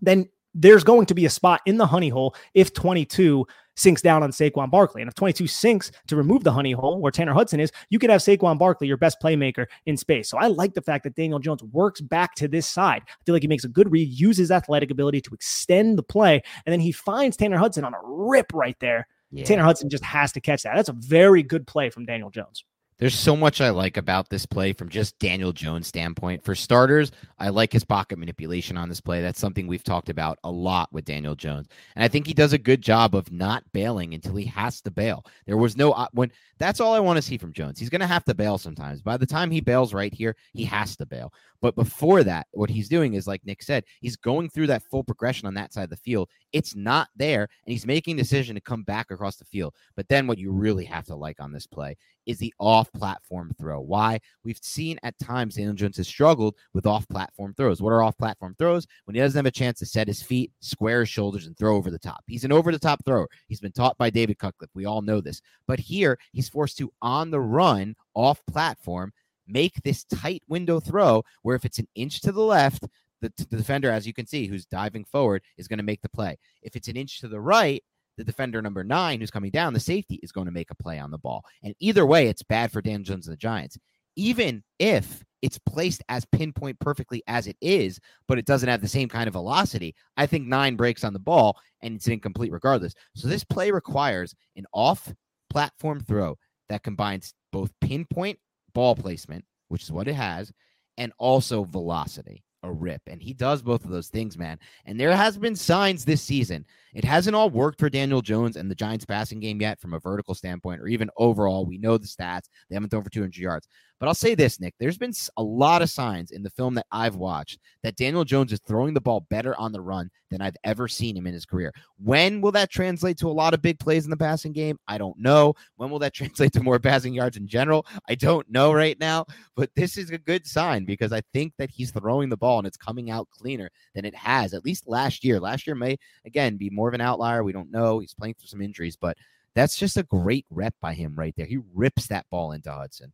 then 0.00 0.30
there's 0.54 0.84
going 0.84 1.06
to 1.06 1.14
be 1.14 1.26
a 1.26 1.30
spot 1.30 1.60
in 1.66 1.76
the 1.76 1.86
honey 1.86 2.08
hole 2.08 2.34
if 2.54 2.72
22 2.72 3.46
sinks 3.76 4.02
down 4.02 4.22
on 4.22 4.30
Saquon 4.30 4.70
Barkley. 4.70 5.00
And 5.00 5.08
if 5.08 5.14
22 5.14 5.46
sinks 5.46 5.90
to 6.08 6.16
remove 6.16 6.44
the 6.44 6.52
honey 6.52 6.72
hole 6.72 7.00
where 7.00 7.12
Tanner 7.12 7.32
Hudson 7.32 7.60
is, 7.60 7.72
you 7.88 7.98
could 7.98 8.10
have 8.10 8.20
Saquon 8.20 8.58
Barkley, 8.58 8.86
your 8.86 8.96
best 8.96 9.18
playmaker 9.22 9.66
in 9.86 9.96
space. 9.96 10.28
So 10.28 10.38
I 10.38 10.48
like 10.48 10.74
the 10.74 10.82
fact 10.82 11.04
that 11.04 11.14
Daniel 11.14 11.38
Jones 11.38 11.62
works 11.62 12.00
back 12.00 12.34
to 12.36 12.48
this 12.48 12.66
side. 12.66 13.02
I 13.06 13.24
feel 13.24 13.34
like 13.34 13.42
he 13.42 13.48
makes 13.48 13.64
a 13.64 13.68
good 13.68 13.90
read, 13.90 14.08
uses 14.08 14.50
athletic 14.50 14.90
ability 14.90 15.22
to 15.22 15.34
extend 15.34 15.96
the 15.96 16.02
play, 16.02 16.42
and 16.66 16.72
then 16.72 16.80
he 16.80 16.92
finds 16.92 17.36
Tanner 17.36 17.58
Hudson 17.58 17.84
on 17.84 17.94
a 17.94 18.00
rip 18.02 18.52
right 18.52 18.76
there. 18.80 19.06
Yeah. 19.32 19.44
Tanner 19.44 19.62
Hudson 19.62 19.88
just 19.88 20.04
has 20.04 20.32
to 20.32 20.40
catch 20.40 20.64
that. 20.64 20.74
That's 20.74 20.88
a 20.88 20.94
very 20.94 21.42
good 21.42 21.66
play 21.66 21.88
from 21.90 22.04
Daniel 22.04 22.30
Jones. 22.30 22.64
There's 23.00 23.18
so 23.18 23.34
much 23.34 23.62
I 23.62 23.70
like 23.70 23.96
about 23.96 24.28
this 24.28 24.44
play 24.44 24.74
from 24.74 24.90
just 24.90 25.18
Daniel 25.18 25.54
Jones' 25.54 25.86
standpoint. 25.86 26.44
For 26.44 26.54
starters, 26.54 27.12
I 27.38 27.48
like 27.48 27.72
his 27.72 27.82
pocket 27.82 28.18
manipulation 28.18 28.76
on 28.76 28.90
this 28.90 29.00
play. 29.00 29.22
That's 29.22 29.40
something 29.40 29.66
we've 29.66 29.82
talked 29.82 30.10
about 30.10 30.38
a 30.44 30.50
lot 30.50 30.92
with 30.92 31.06
Daniel 31.06 31.34
Jones. 31.34 31.66
And 31.96 32.04
I 32.04 32.08
think 32.08 32.26
he 32.26 32.34
does 32.34 32.52
a 32.52 32.58
good 32.58 32.82
job 32.82 33.14
of 33.14 33.32
not 33.32 33.64
bailing 33.72 34.12
until 34.12 34.36
he 34.36 34.44
has 34.44 34.82
to 34.82 34.90
bail. 34.90 35.24
There 35.46 35.56
was 35.56 35.78
no 35.78 36.08
when 36.12 36.30
that's 36.58 36.78
all 36.78 36.92
I 36.92 37.00
want 37.00 37.16
to 37.16 37.22
see 37.22 37.38
from 37.38 37.54
Jones. 37.54 37.80
He's 37.80 37.88
going 37.88 38.02
to 38.02 38.06
have 38.06 38.26
to 38.26 38.34
bail 38.34 38.58
sometimes. 38.58 39.00
By 39.00 39.16
the 39.16 39.24
time 39.24 39.50
he 39.50 39.62
bails 39.62 39.94
right 39.94 40.12
here, 40.12 40.36
he 40.52 40.64
has 40.64 40.94
to 40.96 41.06
bail. 41.06 41.32
But 41.62 41.74
before 41.76 42.22
that, 42.24 42.48
what 42.52 42.68
he's 42.68 42.88
doing 42.90 43.14
is 43.14 43.26
like 43.26 43.46
Nick 43.46 43.62
said, 43.62 43.84
he's 44.02 44.16
going 44.16 44.50
through 44.50 44.66
that 44.66 44.82
full 44.82 45.04
progression 45.04 45.46
on 45.46 45.54
that 45.54 45.72
side 45.72 45.84
of 45.84 45.90
the 45.90 45.96
field. 45.96 46.28
It's 46.52 46.74
not 46.74 47.08
there, 47.16 47.42
and 47.42 47.72
he's 47.72 47.86
making 47.86 48.14
a 48.14 48.22
decision 48.22 48.54
to 48.54 48.60
come 48.60 48.82
back 48.82 49.10
across 49.10 49.36
the 49.36 49.44
field. 49.44 49.74
But 49.96 50.08
then 50.08 50.26
what 50.26 50.38
you 50.38 50.52
really 50.52 50.84
have 50.84 51.06
to 51.06 51.14
like 51.14 51.40
on 51.40 51.52
this 51.52 51.66
play 51.66 51.96
is 52.26 52.38
the 52.38 52.54
off-platform 52.58 53.54
throw. 53.58 53.80
Why? 53.80 54.20
We've 54.44 54.58
seen 54.60 54.98
at 55.02 55.18
times 55.18 55.54
Daniel 55.54 55.74
Jones 55.74 55.96
has 55.96 56.08
struggled 56.08 56.56
with 56.74 56.86
off-platform 56.86 57.54
throws. 57.56 57.80
What 57.80 57.92
are 57.92 58.02
off-platform 58.02 58.56
throws? 58.58 58.86
When 59.04 59.14
he 59.14 59.20
doesn't 59.20 59.38
have 59.38 59.46
a 59.46 59.50
chance 59.50 59.78
to 59.78 59.86
set 59.86 60.08
his 60.08 60.22
feet, 60.22 60.52
square 60.60 61.00
his 61.00 61.08
shoulders, 61.08 61.46
and 61.46 61.56
throw 61.56 61.76
over 61.76 61.90
the 61.90 61.98
top. 61.98 62.22
He's 62.26 62.44
an 62.44 62.52
over-the-top 62.52 63.04
thrower. 63.04 63.28
He's 63.48 63.60
been 63.60 63.72
taught 63.72 63.96
by 63.98 64.10
David 64.10 64.38
Cutcliffe. 64.38 64.70
We 64.74 64.86
all 64.86 65.02
know 65.02 65.20
this. 65.20 65.40
But 65.66 65.80
here, 65.80 66.18
he's 66.32 66.48
forced 66.48 66.78
to 66.78 66.92
on 67.00 67.30
the 67.30 67.40
run 67.40 67.94
off 68.14 68.44
platform 68.46 69.12
make 69.46 69.82
this 69.82 70.04
tight 70.04 70.42
window 70.48 70.80
throw 70.80 71.24
where 71.42 71.56
if 71.56 71.64
it's 71.64 71.78
an 71.78 71.88
inch 71.94 72.20
to 72.20 72.32
the 72.32 72.40
left, 72.40 72.86
the, 73.20 73.32
the 73.36 73.56
defender, 73.56 73.90
as 73.90 74.06
you 74.06 74.12
can 74.12 74.26
see, 74.26 74.46
who's 74.46 74.66
diving 74.66 75.04
forward, 75.04 75.42
is 75.56 75.68
going 75.68 75.78
to 75.78 75.84
make 75.84 76.02
the 76.02 76.08
play. 76.08 76.38
If 76.62 76.76
it's 76.76 76.88
an 76.88 76.96
inch 76.96 77.20
to 77.20 77.28
the 77.28 77.40
right, 77.40 77.82
the 78.16 78.24
defender 78.24 78.60
number 78.60 78.84
nine, 78.84 79.20
who's 79.20 79.30
coming 79.30 79.50
down, 79.50 79.72
the 79.72 79.80
safety 79.80 80.20
is 80.22 80.32
going 80.32 80.46
to 80.46 80.52
make 80.52 80.70
a 80.70 80.82
play 80.82 80.98
on 80.98 81.10
the 81.10 81.18
ball. 81.18 81.44
And 81.62 81.74
either 81.78 82.04
way, 82.04 82.28
it's 82.28 82.42
bad 82.42 82.70
for 82.72 82.82
Dan 82.82 83.04
Jones 83.04 83.26
and 83.26 83.32
the 83.32 83.38
Giants. 83.38 83.78
Even 84.16 84.62
if 84.78 85.22
it's 85.42 85.58
placed 85.58 86.02
as 86.08 86.26
pinpoint 86.26 86.78
perfectly 86.80 87.22
as 87.26 87.46
it 87.46 87.56
is, 87.60 87.98
but 88.28 88.38
it 88.38 88.44
doesn't 88.44 88.68
have 88.68 88.82
the 88.82 88.88
same 88.88 89.08
kind 89.08 89.26
of 89.26 89.32
velocity, 89.32 89.94
I 90.16 90.26
think 90.26 90.46
nine 90.46 90.76
breaks 90.76 91.04
on 91.04 91.12
the 91.12 91.18
ball 91.18 91.56
and 91.82 91.94
it's 91.94 92.08
incomplete 92.08 92.52
regardless. 92.52 92.94
So 93.14 93.28
this 93.28 93.44
play 93.44 93.70
requires 93.70 94.34
an 94.56 94.66
off 94.72 95.12
platform 95.48 96.00
throw 96.00 96.36
that 96.68 96.82
combines 96.82 97.32
both 97.52 97.72
pinpoint 97.80 98.38
ball 98.74 98.94
placement, 98.94 99.44
which 99.68 99.82
is 99.82 99.92
what 99.92 100.08
it 100.08 100.14
has, 100.14 100.52
and 100.98 101.12
also 101.18 101.64
velocity, 101.64 102.44
a 102.62 102.72
rip. 102.72 103.02
And 103.06 103.22
he 103.22 103.32
does 103.32 103.62
both 103.62 103.84
of 103.84 103.90
those 103.90 104.08
things, 104.08 104.36
man. 104.36 104.58
And 104.86 104.98
there 104.98 105.14
has 105.14 105.36
been 105.38 105.56
signs 105.56 106.04
this 106.04 106.22
season. 106.22 106.64
It 106.94 107.04
hasn't 107.04 107.36
all 107.36 107.50
worked 107.50 107.78
for 107.78 107.88
Daniel 107.88 108.22
Jones 108.22 108.56
and 108.56 108.70
the 108.70 108.74
Giants 108.74 109.04
passing 109.04 109.40
game 109.40 109.60
yet 109.60 109.80
from 109.80 109.94
a 109.94 110.00
vertical 110.00 110.34
standpoint 110.34 110.80
or 110.80 110.88
even 110.88 111.10
overall. 111.16 111.66
We 111.66 111.78
know 111.78 111.98
the 111.98 112.06
stats. 112.06 112.48
They 112.68 112.76
haven't 112.76 112.90
thrown 112.90 113.04
for 113.04 113.10
200 113.10 113.36
yards. 113.36 113.68
But 114.00 114.08
I'll 114.08 114.14
say 114.14 114.34
this, 114.34 114.58
Nick, 114.58 114.74
there's 114.80 114.96
been 114.96 115.12
a 115.36 115.42
lot 115.42 115.82
of 115.82 115.90
signs 115.90 116.30
in 116.30 116.42
the 116.42 116.48
film 116.48 116.74
that 116.74 116.86
I've 116.90 117.16
watched 117.16 117.58
that 117.82 117.96
Daniel 117.96 118.24
Jones 118.24 118.50
is 118.50 118.60
throwing 118.66 118.94
the 118.94 119.00
ball 119.00 119.26
better 119.28 119.54
on 119.56 119.72
the 119.72 119.82
run 119.82 120.10
than 120.30 120.40
I've 120.40 120.56
ever 120.64 120.88
seen 120.88 121.14
him 121.14 121.26
in 121.26 121.34
his 121.34 121.44
career. 121.44 121.70
When 122.02 122.40
will 122.40 122.52
that 122.52 122.70
translate 122.70 123.18
to 123.18 123.28
a 123.28 123.30
lot 123.30 123.52
of 123.52 123.60
big 123.60 123.78
plays 123.78 124.04
in 124.04 124.10
the 124.10 124.16
passing 124.16 124.52
game? 124.52 124.78
I 124.88 124.96
don't 124.96 125.18
know. 125.18 125.52
When 125.76 125.90
will 125.90 125.98
that 125.98 126.14
translate 126.14 126.54
to 126.54 126.62
more 126.62 126.78
passing 126.78 127.12
yards 127.12 127.36
in 127.36 127.46
general? 127.46 127.86
I 128.08 128.14
don't 128.14 128.50
know 128.50 128.72
right 128.72 128.98
now. 128.98 129.26
But 129.54 129.70
this 129.76 129.98
is 129.98 130.10
a 130.10 130.18
good 130.18 130.46
sign 130.46 130.86
because 130.86 131.12
I 131.12 131.20
think 131.34 131.52
that 131.58 131.70
he's 131.70 131.90
throwing 131.90 132.30
the 132.30 132.38
ball 132.38 132.58
and 132.58 132.66
it's 132.66 132.78
coming 132.78 133.10
out 133.10 133.28
cleaner 133.30 133.68
than 133.94 134.06
it 134.06 134.14
has, 134.14 134.54
at 134.54 134.64
least 134.64 134.88
last 134.88 135.22
year. 135.22 135.38
Last 135.38 135.66
year 135.66 135.76
may, 135.76 135.98
again, 136.24 136.56
be 136.56 136.70
more 136.70 136.88
of 136.88 136.94
an 136.94 137.02
outlier. 137.02 137.44
We 137.44 137.52
don't 137.52 137.70
know. 137.70 137.98
He's 137.98 138.14
playing 138.14 138.34
through 138.34 138.48
some 138.48 138.62
injuries, 138.62 138.96
but 138.96 139.18
that's 139.54 139.76
just 139.76 139.98
a 139.98 140.04
great 140.04 140.46
rep 140.48 140.74
by 140.80 140.94
him 140.94 141.14
right 141.16 141.34
there. 141.36 141.44
He 141.44 141.58
rips 141.74 142.06
that 142.06 142.24
ball 142.30 142.52
into 142.52 142.72
Hudson. 142.72 143.12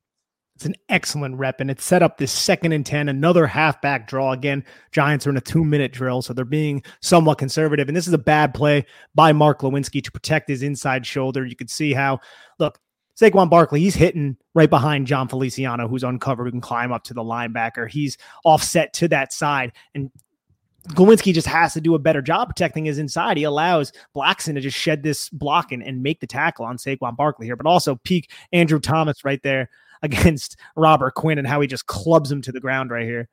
It's 0.56 0.64
an 0.64 0.74
excellent 0.88 1.36
rep, 1.36 1.60
and 1.60 1.70
it 1.70 1.82
set 1.82 2.02
up 2.02 2.16
this 2.16 2.32
second 2.32 2.72
and 2.72 2.84
10, 2.84 3.10
another 3.10 3.46
halfback 3.46 4.08
draw. 4.08 4.32
Again, 4.32 4.64
Giants 4.90 5.26
are 5.26 5.30
in 5.30 5.36
a 5.36 5.40
two 5.42 5.62
minute 5.62 5.92
drill, 5.92 6.22
so 6.22 6.32
they're 6.32 6.46
being 6.46 6.82
somewhat 7.00 7.36
conservative. 7.36 7.88
And 7.88 7.96
this 7.96 8.08
is 8.08 8.14
a 8.14 8.18
bad 8.18 8.54
play 8.54 8.86
by 9.14 9.34
Mark 9.34 9.60
Glowinski 9.60 10.02
to 10.02 10.10
protect 10.10 10.48
his 10.48 10.62
inside 10.62 11.04
shoulder. 11.04 11.44
You 11.44 11.56
could 11.56 11.68
see 11.68 11.92
how, 11.92 12.20
look, 12.58 12.78
Saquon 13.20 13.50
Barkley, 13.50 13.80
he's 13.80 13.94
hitting 13.94 14.38
right 14.54 14.70
behind 14.70 15.06
Jon 15.06 15.28
Feliciano, 15.28 15.88
who's 15.88 16.04
uncovered, 16.04 16.46
who 16.46 16.52
can 16.52 16.62
climb 16.62 16.90
up 16.90 17.04
to 17.04 17.14
the 17.14 17.22
linebacker. 17.22 17.86
He's 17.86 18.16
offset 18.42 18.94
to 18.94 19.08
that 19.08 19.34
side. 19.34 19.72
And 19.94 20.10
Glowinski 20.88 21.34
just 21.34 21.48
has 21.48 21.74
to 21.74 21.82
do 21.82 21.94
a 21.94 21.98
better 21.98 22.22
job 22.22 22.48
protecting 22.48 22.86
his 22.86 22.98
inside. 22.98 23.36
He 23.36 23.44
allows 23.44 23.92
Blackson 24.14 24.54
to 24.54 24.60
just 24.62 24.78
shed 24.78 25.02
this 25.02 25.28
block 25.28 25.70
and, 25.70 25.82
and 25.82 26.02
make 26.02 26.20
the 26.20 26.26
tackle 26.26 26.64
on 26.64 26.78
Saquon 26.78 27.14
Barkley 27.14 27.44
here, 27.44 27.56
but 27.56 27.66
also 27.66 27.96
peak 27.96 28.30
Andrew 28.52 28.80
Thomas 28.80 29.22
right 29.22 29.42
there 29.42 29.68
against 30.02 30.56
Robert 30.76 31.14
Quinn 31.14 31.38
and 31.38 31.46
how 31.46 31.60
he 31.60 31.66
just 31.66 31.86
clubs 31.86 32.30
him 32.30 32.42
to 32.42 32.52
the 32.52 32.60
ground 32.60 32.90
right 32.90 33.04
here. 33.04 33.28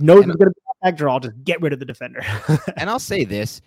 knows 0.00 0.24
it's 0.24 0.36
going 0.36 0.50
to 0.50 0.54
be 0.54 0.60
a 0.82 0.86
back 0.86 0.96
draw. 0.96 1.18
Just 1.18 1.42
get 1.44 1.60
rid 1.60 1.72
of 1.72 1.78
the 1.78 1.84
defender. 1.84 2.22
and 2.76 2.90
I'll 2.90 2.98
say 2.98 3.24
this. 3.24 3.60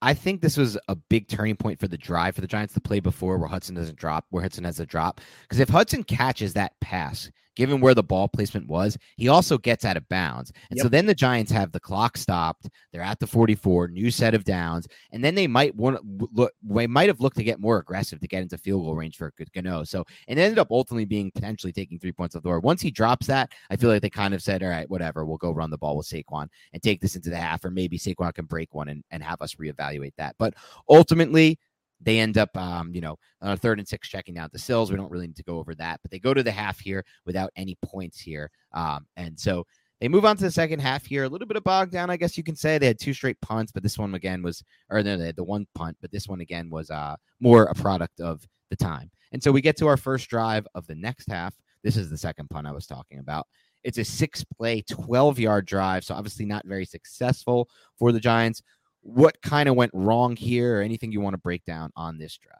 I 0.00 0.14
think 0.14 0.40
this 0.40 0.56
was 0.56 0.78
a 0.88 0.94
big 0.94 1.26
turning 1.28 1.56
point 1.56 1.80
for 1.80 1.88
the 1.88 1.98
drive 1.98 2.36
for 2.36 2.40
the 2.40 2.46
Giants 2.46 2.74
to 2.74 2.80
play 2.80 3.00
before 3.00 3.36
where 3.36 3.48
Hudson 3.48 3.74
doesn't 3.74 3.98
drop, 3.98 4.26
where 4.30 4.42
Hudson 4.42 4.64
has 4.64 4.78
a 4.78 4.86
drop. 4.86 5.20
Because 5.42 5.58
if 5.58 5.68
Hudson 5.68 6.04
catches 6.04 6.52
that 6.54 6.72
pass, 6.80 7.30
given 7.58 7.80
where 7.80 7.92
the 7.92 8.04
ball 8.04 8.28
placement 8.28 8.68
was, 8.68 8.96
he 9.16 9.26
also 9.26 9.58
gets 9.58 9.84
out 9.84 9.96
of 9.96 10.08
bounds. 10.08 10.52
And 10.70 10.76
yep. 10.76 10.84
so 10.84 10.88
then 10.88 11.06
the 11.06 11.14
Giants 11.14 11.50
have 11.50 11.72
the 11.72 11.80
clock 11.80 12.16
stopped. 12.16 12.70
They're 12.92 13.02
at 13.02 13.18
the 13.18 13.26
44, 13.26 13.88
new 13.88 14.12
set 14.12 14.32
of 14.32 14.44
downs, 14.44 14.86
and 15.10 15.24
then 15.24 15.34
they 15.34 15.48
might 15.48 15.74
want 15.74 15.98
look. 16.32 16.52
They 16.62 16.86
might 16.86 17.08
have 17.08 17.20
looked 17.20 17.36
to 17.38 17.42
get 17.42 17.58
more 17.58 17.78
aggressive 17.78 18.20
to 18.20 18.28
get 18.28 18.42
into 18.42 18.56
field 18.58 18.84
goal 18.84 18.94
range 18.94 19.16
for 19.16 19.32
Gano. 19.52 19.82
So 19.82 20.04
it 20.28 20.38
ended 20.38 20.60
up 20.60 20.68
ultimately 20.70 21.04
being 21.04 21.32
potentially 21.32 21.72
taking 21.72 21.98
three 21.98 22.12
points 22.12 22.36
off 22.36 22.44
the 22.44 22.48
door. 22.48 22.60
Once 22.60 22.80
he 22.80 22.92
drops 22.92 23.26
that, 23.26 23.50
I 23.70 23.76
feel 23.76 23.90
like 23.90 24.02
they 24.02 24.10
kind 24.10 24.34
of 24.34 24.42
said, 24.42 24.62
"All 24.62 24.68
right, 24.68 24.88
whatever, 24.88 25.26
we'll 25.26 25.36
go 25.36 25.50
run 25.50 25.70
the 25.70 25.78
ball 25.78 25.96
with 25.96 26.06
Saquon 26.06 26.46
and 26.72 26.80
take 26.80 27.00
this 27.00 27.16
into 27.16 27.28
the 27.28 27.36
half, 27.36 27.64
or 27.64 27.70
maybe 27.72 27.98
Saquon 27.98 28.32
can 28.34 28.44
break 28.44 28.72
one 28.72 28.88
and, 28.88 29.02
and 29.10 29.20
have 29.20 29.42
us 29.42 29.56
reevaluate 29.56 30.14
that." 30.16 30.36
But 30.38 30.54
ultimately, 30.88 31.58
they 32.00 32.20
end 32.20 32.38
up, 32.38 32.56
um, 32.56 32.94
you 32.94 33.00
know, 33.00 33.16
on 33.42 33.52
a 33.52 33.56
third 33.56 33.78
and 33.78 33.88
six 33.88 34.08
checking 34.08 34.38
out 34.38 34.52
the 34.52 34.58
sills. 34.58 34.90
We 34.90 34.96
don't 34.96 35.10
really 35.10 35.26
need 35.26 35.36
to 35.36 35.42
go 35.42 35.58
over 35.58 35.74
that, 35.76 36.00
but 36.02 36.10
they 36.10 36.18
go 36.18 36.32
to 36.34 36.42
the 36.42 36.52
half 36.52 36.78
here 36.78 37.04
without 37.26 37.50
any 37.56 37.76
points 37.84 38.20
here. 38.20 38.50
Um, 38.72 39.06
and 39.16 39.38
so 39.38 39.64
They 40.00 40.08
move 40.08 40.24
on 40.24 40.36
to 40.36 40.44
the 40.44 40.50
second 40.50 40.78
half 40.80 41.04
here. 41.06 41.24
A 41.24 41.28
little 41.28 41.48
bit 41.48 41.56
of 41.56 41.64
bog 41.64 41.90
down, 41.90 42.08
I 42.08 42.16
guess 42.16 42.36
you 42.36 42.44
can 42.44 42.54
say. 42.54 42.78
They 42.78 42.86
had 42.86 43.00
two 43.00 43.12
straight 43.12 43.40
punts, 43.40 43.72
but 43.72 43.82
this 43.82 43.98
one 43.98 44.14
again 44.14 44.42
was, 44.42 44.62
or 44.90 45.02
no, 45.02 45.16
they 45.16 45.26
had 45.26 45.36
the 45.36 45.42
one 45.44 45.66
punt, 45.74 45.96
but 46.00 46.12
this 46.12 46.28
one 46.28 46.40
again 46.40 46.70
was 46.70 46.88
uh, 46.90 47.16
more 47.40 47.64
a 47.64 47.74
product 47.74 48.20
of 48.20 48.46
the 48.70 48.76
time. 48.76 49.10
And 49.32 49.42
so 49.42 49.50
we 49.50 49.60
get 49.60 49.76
to 49.78 49.88
our 49.88 49.96
first 49.96 50.28
drive 50.30 50.66
of 50.74 50.86
the 50.86 50.94
next 50.94 51.28
half. 51.30 51.54
This 51.82 51.96
is 51.96 52.10
the 52.10 52.16
second 52.16 52.48
punt 52.48 52.66
I 52.66 52.72
was 52.72 52.86
talking 52.86 53.18
about. 53.18 53.46
It's 53.84 53.98
a 53.98 54.04
six 54.04 54.44
play, 54.44 54.82
12 54.82 55.38
yard 55.38 55.66
drive. 55.66 56.04
So 56.04 56.14
obviously 56.14 56.44
not 56.44 56.66
very 56.66 56.84
successful 56.84 57.68
for 57.98 58.12
the 58.12 58.20
Giants. 58.20 58.62
What 59.02 59.40
kind 59.42 59.68
of 59.68 59.74
went 59.74 59.92
wrong 59.94 60.36
here 60.36 60.78
or 60.78 60.82
anything 60.82 61.12
you 61.12 61.20
want 61.20 61.34
to 61.34 61.38
break 61.38 61.64
down 61.64 61.90
on 61.96 62.18
this 62.18 62.36
drive? 62.36 62.54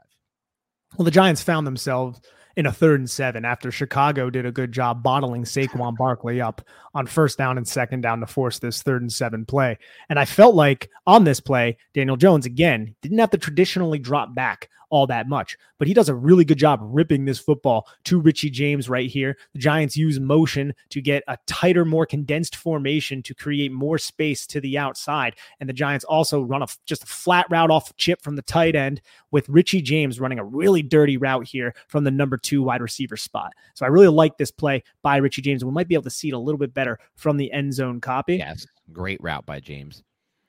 Well, 0.96 1.04
the 1.04 1.10
Giants 1.10 1.42
found 1.42 1.66
themselves 1.66 2.20
in 2.58 2.66
a 2.66 2.72
third 2.72 2.98
and 2.98 3.08
seven 3.08 3.44
after 3.44 3.70
Chicago 3.70 4.30
did 4.30 4.44
a 4.44 4.50
good 4.50 4.72
job 4.72 5.00
bottling 5.00 5.44
Saquon 5.44 5.96
Barkley 5.96 6.40
up 6.40 6.60
on 6.92 7.06
first 7.06 7.38
down 7.38 7.56
and 7.56 7.66
second 7.66 8.00
down 8.00 8.18
to 8.18 8.26
force 8.26 8.58
this 8.58 8.82
third 8.82 9.00
and 9.00 9.12
seven 9.12 9.46
play. 9.46 9.78
And 10.08 10.18
I 10.18 10.24
felt 10.24 10.56
like 10.56 10.90
on 11.06 11.22
this 11.22 11.38
play, 11.38 11.76
Daniel 11.94 12.16
Jones 12.16 12.46
again 12.46 12.96
didn't 13.00 13.18
have 13.18 13.30
to 13.30 13.38
traditionally 13.38 14.00
drop 14.00 14.34
back 14.34 14.68
all 14.90 15.06
that 15.06 15.28
much. 15.28 15.56
But 15.78 15.86
he 15.86 15.94
does 15.94 16.08
a 16.08 16.14
really 16.14 16.44
good 16.44 16.58
job 16.58 16.80
ripping 16.82 17.24
this 17.24 17.38
football 17.38 17.86
to 18.04 18.20
Richie 18.20 18.50
James 18.50 18.88
right 18.88 19.08
here. 19.08 19.36
The 19.52 19.58
Giants 19.58 19.96
use 19.96 20.18
motion 20.18 20.74
to 20.90 21.00
get 21.00 21.22
a 21.28 21.38
tighter, 21.46 21.84
more 21.84 22.06
condensed 22.06 22.56
formation 22.56 23.22
to 23.24 23.34
create 23.34 23.72
more 23.72 23.98
space 23.98 24.46
to 24.48 24.60
the 24.60 24.78
outside. 24.78 25.36
And 25.60 25.68
the 25.68 25.74
Giants 25.74 26.04
also 26.04 26.42
run 26.42 26.62
a 26.62 26.66
just 26.86 27.04
a 27.04 27.06
flat 27.06 27.46
route 27.50 27.70
off 27.70 27.96
chip 27.96 28.22
from 28.22 28.36
the 28.36 28.42
tight 28.42 28.74
end 28.74 29.00
with 29.30 29.48
Richie 29.48 29.82
James 29.82 30.20
running 30.20 30.38
a 30.38 30.44
really 30.44 30.82
dirty 30.82 31.16
route 31.16 31.46
here 31.46 31.74
from 31.86 32.04
the 32.04 32.10
number 32.10 32.36
two 32.36 32.47
wide 32.56 32.80
receiver 32.80 33.16
spot. 33.16 33.52
So 33.74 33.84
I 33.84 33.88
really 33.88 34.08
like 34.08 34.38
this 34.38 34.50
play 34.50 34.82
by 35.02 35.16
Richie 35.16 35.42
James. 35.42 35.64
We 35.64 35.70
might 35.70 35.88
be 35.88 35.94
able 35.94 36.04
to 36.04 36.10
see 36.10 36.28
it 36.28 36.34
a 36.34 36.38
little 36.38 36.58
bit 36.58 36.74
better 36.74 36.98
from 37.16 37.36
the 37.36 37.52
end 37.52 37.74
zone 37.74 38.00
copy. 38.00 38.36
Yes, 38.36 38.66
great 38.92 39.22
route 39.22 39.46
by 39.46 39.60
James. 39.60 40.02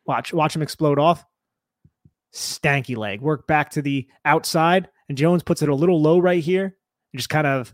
Watch, 0.06 0.34
watch 0.34 0.56
him 0.56 0.62
explode 0.62 1.00
off 1.00 1.26
stanky 2.34 2.96
leg. 2.96 3.22
Work 3.22 3.48
back 3.48 3.72
to 3.72 3.82
the 3.82 4.08
outside, 4.26 4.90
and 5.08 5.18
Jones 5.18 5.44
puts 5.44 5.62
it 5.62 5.70
a 5.70 5.76
little 5.76 6.02
low 6.02 6.20
right 6.20 6.44
here 6.44 6.76
and 7.14 7.20
just 7.20 7.30
kind 7.30 7.48
of 7.48 7.74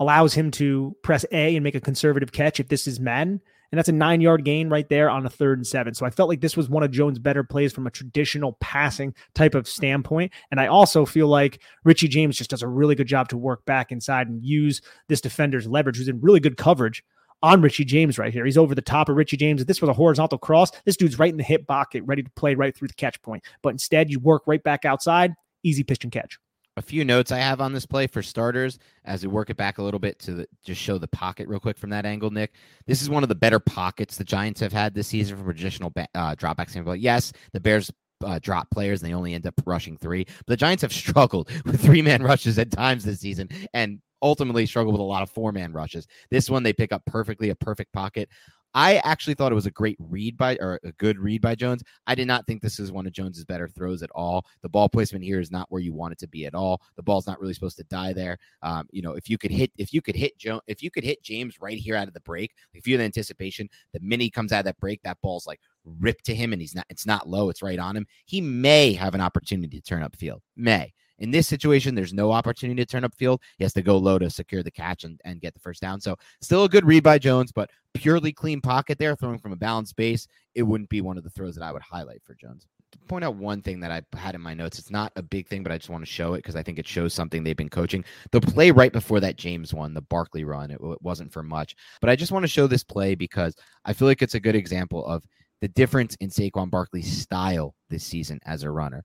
allows 0.00 0.34
him 0.34 0.50
to 0.52 0.96
press 1.02 1.24
A 1.32 1.56
and 1.56 1.64
make 1.64 1.74
a 1.74 1.80
conservative 1.80 2.32
catch 2.32 2.60
if 2.60 2.68
this 2.68 2.86
is 2.86 3.00
Madden. 3.00 3.40
And 3.70 3.78
that's 3.78 3.88
a 3.88 3.92
nine 3.92 4.20
yard 4.20 4.44
gain 4.44 4.68
right 4.70 4.88
there 4.88 5.10
on 5.10 5.26
a 5.26 5.30
third 5.30 5.58
and 5.58 5.66
seven. 5.66 5.94
So 5.94 6.06
I 6.06 6.10
felt 6.10 6.28
like 6.28 6.40
this 6.40 6.56
was 6.56 6.68
one 6.68 6.82
of 6.82 6.90
Jones' 6.90 7.18
better 7.18 7.44
plays 7.44 7.72
from 7.72 7.86
a 7.86 7.90
traditional 7.90 8.56
passing 8.60 9.14
type 9.34 9.54
of 9.54 9.68
standpoint. 9.68 10.32
And 10.50 10.60
I 10.60 10.66
also 10.66 11.04
feel 11.04 11.28
like 11.28 11.60
Richie 11.84 12.08
James 12.08 12.36
just 12.36 12.50
does 12.50 12.62
a 12.62 12.68
really 12.68 12.94
good 12.94 13.06
job 13.06 13.28
to 13.28 13.36
work 13.36 13.64
back 13.66 13.92
inside 13.92 14.28
and 14.28 14.44
use 14.44 14.80
this 15.08 15.20
defender's 15.20 15.66
leverage, 15.66 15.98
who's 15.98 16.08
in 16.08 16.20
really 16.20 16.40
good 16.40 16.56
coverage 16.56 17.02
on 17.42 17.60
Richie 17.60 17.84
James 17.84 18.18
right 18.18 18.32
here. 18.32 18.44
He's 18.44 18.58
over 18.58 18.74
the 18.74 18.82
top 18.82 19.08
of 19.08 19.16
Richie 19.16 19.36
James. 19.36 19.60
If 19.60 19.66
this 19.66 19.80
was 19.80 19.88
a 19.88 19.94
horizontal 19.94 20.38
cross, 20.38 20.70
this 20.84 20.96
dude's 20.96 21.18
right 21.18 21.30
in 21.30 21.36
the 21.36 21.44
hip 21.44 21.66
pocket, 21.66 22.02
ready 22.04 22.22
to 22.22 22.30
play 22.30 22.54
right 22.54 22.76
through 22.76 22.88
the 22.88 22.94
catch 22.94 23.20
point. 23.22 23.44
But 23.62 23.70
instead, 23.70 24.10
you 24.10 24.18
work 24.18 24.42
right 24.46 24.62
back 24.62 24.84
outside, 24.84 25.34
easy 25.62 25.84
pitch 25.84 26.04
and 26.04 26.12
catch. 26.12 26.38
A 26.78 26.82
few 26.82 27.04
notes 27.04 27.32
I 27.32 27.38
have 27.38 27.60
on 27.60 27.72
this 27.72 27.86
play 27.86 28.06
for 28.06 28.22
starters, 28.22 28.78
as 29.04 29.22
we 29.22 29.28
work 29.28 29.50
it 29.50 29.56
back 29.56 29.78
a 29.78 29.82
little 29.82 29.98
bit 29.98 30.20
to 30.20 30.32
the, 30.32 30.48
just 30.64 30.80
show 30.80 30.96
the 30.96 31.08
pocket 31.08 31.48
real 31.48 31.58
quick 31.58 31.76
from 31.76 31.90
that 31.90 32.06
angle, 32.06 32.30
Nick. 32.30 32.54
This 32.86 33.02
is 33.02 33.10
one 33.10 33.24
of 33.24 33.28
the 33.28 33.34
better 33.34 33.58
pockets 33.58 34.16
the 34.16 34.22
Giants 34.22 34.60
have 34.60 34.72
had 34.72 34.94
this 34.94 35.08
season 35.08 35.36
from 35.36 35.50
a 35.50 35.52
traditional 35.52 35.92
uh, 35.96 36.36
dropback 36.36 36.70
standpoint. 36.70 37.00
Yes, 37.00 37.32
the 37.52 37.58
Bears 37.58 37.90
uh, 38.24 38.38
drop 38.40 38.70
players 38.70 39.02
and 39.02 39.10
they 39.10 39.14
only 39.14 39.34
end 39.34 39.44
up 39.44 39.54
rushing 39.66 39.96
three. 39.96 40.24
But 40.24 40.46
the 40.46 40.56
Giants 40.56 40.82
have 40.82 40.92
struggled 41.04 41.50
with 41.64 41.82
three 41.82 42.00
man 42.00 42.22
rushes 42.22 42.60
at 42.60 42.70
times 42.70 43.04
this 43.04 43.18
season. 43.18 43.48
And 43.74 43.98
ultimately 44.22 44.66
struggle 44.66 44.92
with 44.92 45.00
a 45.00 45.04
lot 45.04 45.22
of 45.22 45.30
four 45.30 45.52
man 45.52 45.72
rushes. 45.72 46.06
This 46.30 46.50
one 46.50 46.62
they 46.62 46.72
pick 46.72 46.92
up 46.92 47.04
perfectly, 47.06 47.50
a 47.50 47.54
perfect 47.54 47.92
pocket. 47.92 48.28
I 48.74 48.96
actually 49.04 49.34
thought 49.34 49.52
it 49.52 49.56
was 49.56 49.66
a 49.66 49.70
great 49.70 49.96
read 49.98 50.36
by 50.36 50.56
or 50.60 50.78
a 50.84 50.92
good 50.92 51.18
read 51.18 51.40
by 51.40 51.54
Jones. 51.54 51.82
I 52.06 52.14
did 52.14 52.26
not 52.26 52.46
think 52.46 52.60
this 52.60 52.78
is 52.78 52.92
one 52.92 53.06
of 53.06 53.12
Jones's 53.12 53.44
better 53.44 53.68
throws 53.68 54.02
at 54.02 54.10
all. 54.14 54.44
The 54.62 54.68
ball 54.68 54.88
placement 54.88 55.24
here 55.24 55.40
is 55.40 55.50
not 55.50 55.66
where 55.70 55.80
you 55.80 55.92
want 55.92 56.12
it 56.12 56.18
to 56.20 56.28
be 56.28 56.46
at 56.46 56.54
all. 56.54 56.82
The 56.96 57.02
ball's 57.02 57.26
not 57.26 57.40
really 57.40 57.54
supposed 57.54 57.78
to 57.78 57.84
die 57.84 58.12
there. 58.12 58.38
Um, 58.62 58.86
you 58.90 59.02
know, 59.02 59.12
if 59.12 59.28
you 59.28 59.38
could 59.38 59.50
hit, 59.50 59.72
if 59.78 59.92
you 59.92 60.02
could 60.02 60.16
hit 60.16 60.38
Jones, 60.38 60.62
if 60.66 60.82
you 60.82 60.90
could 60.90 61.04
hit 61.04 61.22
James 61.22 61.60
right 61.60 61.78
here 61.78 61.96
out 61.96 62.08
of 62.08 62.14
the 62.14 62.20
break, 62.20 62.52
if 62.74 62.86
you're 62.86 62.98
the 62.98 63.04
anticipation, 63.04 63.68
the 63.92 64.00
minute 64.00 64.32
comes 64.32 64.52
out 64.52 64.60
of 64.60 64.64
that 64.66 64.80
break, 64.80 65.02
that 65.02 65.18
ball's 65.22 65.46
like 65.46 65.60
ripped 65.84 66.26
to 66.26 66.34
him, 66.34 66.52
and 66.52 66.60
he's 66.60 66.74
not. 66.74 66.86
It's 66.90 67.06
not 67.06 67.28
low. 67.28 67.48
It's 67.48 67.62
right 67.62 67.78
on 67.78 67.96
him. 67.96 68.06
He 68.26 68.40
may 68.40 68.92
have 68.92 69.14
an 69.14 69.20
opportunity 69.20 69.80
to 69.80 69.82
turn 69.82 70.02
up 70.02 70.16
field. 70.16 70.42
May. 70.56 70.92
In 71.18 71.30
this 71.30 71.48
situation, 71.48 71.94
there's 71.94 72.12
no 72.12 72.32
opportunity 72.32 72.82
to 72.82 72.86
turn 72.86 73.04
up 73.04 73.14
field. 73.14 73.40
He 73.56 73.64
has 73.64 73.72
to 73.74 73.82
go 73.82 73.96
low 73.96 74.18
to 74.18 74.30
secure 74.30 74.62
the 74.62 74.70
catch 74.70 75.04
and, 75.04 75.20
and 75.24 75.40
get 75.40 75.54
the 75.54 75.60
first 75.60 75.80
down. 75.80 76.00
So 76.00 76.16
still 76.40 76.64
a 76.64 76.68
good 76.68 76.86
read 76.86 77.02
by 77.02 77.18
Jones, 77.18 77.52
but 77.52 77.70
purely 77.94 78.32
clean 78.32 78.60
pocket 78.60 78.98
there, 78.98 79.16
throwing 79.16 79.38
from 79.38 79.52
a 79.52 79.56
balanced 79.56 79.96
base. 79.96 80.26
It 80.54 80.62
wouldn't 80.62 80.90
be 80.90 81.00
one 81.00 81.18
of 81.18 81.24
the 81.24 81.30
throws 81.30 81.54
that 81.56 81.64
I 81.64 81.72
would 81.72 81.82
highlight 81.82 82.22
for 82.22 82.34
Jones. 82.34 82.66
To 82.92 82.98
point 83.00 83.24
out 83.24 83.36
one 83.36 83.60
thing 83.60 83.80
that 83.80 83.90
I 83.90 84.00
had 84.16 84.34
in 84.34 84.40
my 84.40 84.54
notes. 84.54 84.78
It's 84.78 84.90
not 84.90 85.12
a 85.16 85.22
big 85.22 85.46
thing, 85.46 85.62
but 85.62 85.72
I 85.72 85.76
just 85.76 85.90
want 85.90 86.02
to 86.02 86.10
show 86.10 86.32
it 86.34 86.38
because 86.38 86.56
I 86.56 86.62
think 86.62 86.78
it 86.78 86.86
shows 86.86 87.12
something 87.12 87.42
they've 87.42 87.54
been 87.54 87.68
coaching. 87.68 88.02
The 88.30 88.40
play 88.40 88.70
right 88.70 88.92
before 88.92 89.20
that 89.20 89.36
James 89.36 89.74
one, 89.74 89.92
the 89.92 90.00
Barkley 90.00 90.44
run, 90.44 90.70
it, 90.70 90.78
it 90.80 91.02
wasn't 91.02 91.32
for 91.32 91.42
much, 91.42 91.76
but 92.00 92.08
I 92.08 92.16
just 92.16 92.32
want 92.32 92.44
to 92.44 92.48
show 92.48 92.66
this 92.66 92.84
play 92.84 93.14
because 93.14 93.54
I 93.84 93.92
feel 93.92 94.08
like 94.08 94.22
it's 94.22 94.36
a 94.36 94.40
good 94.40 94.54
example 94.56 95.04
of 95.04 95.22
the 95.60 95.68
difference 95.68 96.16
in 96.20 96.30
Saquon 96.30 96.70
Barkley's 96.70 97.14
style 97.14 97.74
this 97.90 98.04
season 98.04 98.40
as 98.46 98.62
a 98.62 98.70
runner 98.70 99.04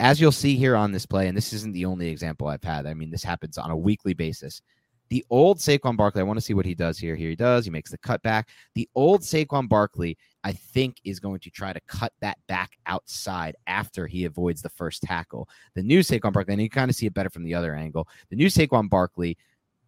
as 0.00 0.20
you'll 0.20 0.32
see 0.32 0.56
here 0.56 0.76
on 0.76 0.92
this 0.92 1.06
play, 1.06 1.28
and 1.28 1.36
this 1.36 1.52
isn't 1.52 1.72
the 1.72 1.84
only 1.84 2.08
example 2.08 2.48
I've 2.48 2.64
had. 2.64 2.86
I 2.86 2.94
mean, 2.94 3.10
this 3.10 3.24
happens 3.24 3.58
on 3.58 3.70
a 3.70 3.76
weekly 3.76 4.14
basis. 4.14 4.62
The 5.10 5.24
old 5.28 5.58
Saquon 5.58 5.96
Barkley, 5.96 6.20
I 6.20 6.24
want 6.24 6.38
to 6.38 6.40
see 6.40 6.54
what 6.54 6.64
he 6.64 6.74
does 6.74 6.98
here. 6.98 7.14
Here 7.14 7.28
he 7.28 7.36
does. 7.36 7.66
He 7.66 7.70
makes 7.70 7.90
the 7.90 7.98
cut 7.98 8.22
back. 8.22 8.48
The 8.74 8.88
old 8.94 9.20
Saquon 9.20 9.68
Barkley, 9.68 10.16
I 10.42 10.52
think, 10.52 10.96
is 11.04 11.20
going 11.20 11.40
to 11.40 11.50
try 11.50 11.74
to 11.74 11.80
cut 11.86 12.14
that 12.22 12.38
back 12.48 12.78
outside 12.86 13.54
after 13.66 14.06
he 14.06 14.24
avoids 14.24 14.62
the 14.62 14.70
first 14.70 15.02
tackle. 15.02 15.50
The 15.74 15.82
new 15.82 16.00
Saquon 16.00 16.32
Barkley, 16.32 16.54
and 16.54 16.62
you 16.62 16.70
kind 16.70 16.90
of 16.90 16.96
see 16.96 17.04
it 17.04 17.12
better 17.12 17.28
from 17.28 17.44
the 17.44 17.54
other 17.54 17.74
angle. 17.74 18.08
The 18.30 18.36
new 18.36 18.46
Saquon 18.46 18.88
Barkley 18.88 19.36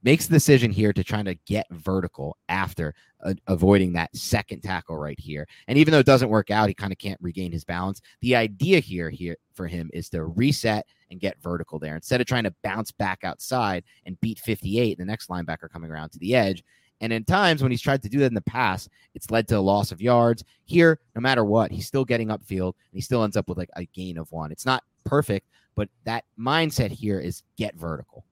makes 0.04 0.26
the 0.26 0.34
decision 0.34 0.70
here 0.70 0.92
to 0.92 1.02
try 1.02 1.22
to 1.22 1.34
get 1.46 1.66
vertical 1.70 2.36
after 2.48 2.94
uh, 3.24 3.32
avoiding 3.46 3.92
that 3.94 4.14
second 4.14 4.60
tackle 4.60 4.98
right 4.98 5.18
here. 5.18 5.48
And 5.66 5.78
even 5.78 5.92
though 5.92 5.98
it 5.98 6.06
doesn't 6.06 6.28
work 6.28 6.50
out, 6.50 6.68
he 6.68 6.74
kind 6.74 6.92
of 6.92 6.98
can't 6.98 7.20
regain 7.22 7.50
his 7.50 7.64
balance. 7.64 8.02
The 8.20 8.36
idea 8.36 8.80
here 8.80 9.08
here 9.08 9.36
for 9.54 9.66
him 9.66 9.90
is 9.94 10.10
to 10.10 10.26
reset 10.26 10.86
and 11.10 11.20
get 11.20 11.42
vertical 11.42 11.78
there 11.78 11.96
instead 11.96 12.20
of 12.20 12.26
trying 12.26 12.44
to 12.44 12.54
bounce 12.62 12.92
back 12.92 13.24
outside 13.24 13.82
and 14.04 14.20
beat 14.20 14.38
58, 14.38 14.98
the 14.98 15.04
next 15.04 15.28
linebacker 15.28 15.70
coming 15.70 15.90
around 15.90 16.10
to 16.10 16.18
the 16.18 16.34
edge. 16.34 16.62
And 17.00 17.12
in 17.12 17.24
times 17.24 17.62
when 17.62 17.72
he's 17.72 17.82
tried 17.82 18.02
to 18.02 18.08
do 18.08 18.18
that 18.20 18.26
in 18.26 18.34
the 18.34 18.40
past, 18.42 18.88
it's 19.14 19.30
led 19.30 19.48
to 19.48 19.58
a 19.58 19.60
loss 19.60 19.90
of 19.90 20.02
yards. 20.02 20.44
Here, 20.64 21.00
no 21.14 21.20
matter 21.20 21.44
what, 21.44 21.72
he's 21.72 21.86
still 21.86 22.04
getting 22.04 22.28
upfield 22.28 22.74
and 22.74 22.94
he 22.94 23.00
still 23.00 23.24
ends 23.24 23.36
up 23.36 23.48
with 23.48 23.58
like 23.58 23.70
a 23.74 23.86
gain 23.86 24.18
of 24.18 24.30
one. 24.32 24.52
It's 24.52 24.66
not 24.66 24.84
perfect, 25.04 25.48
but 25.74 25.88
that 26.04 26.24
mindset 26.38 26.90
here 26.90 27.20
is 27.20 27.42
get 27.56 27.74
vertical. 27.74 28.24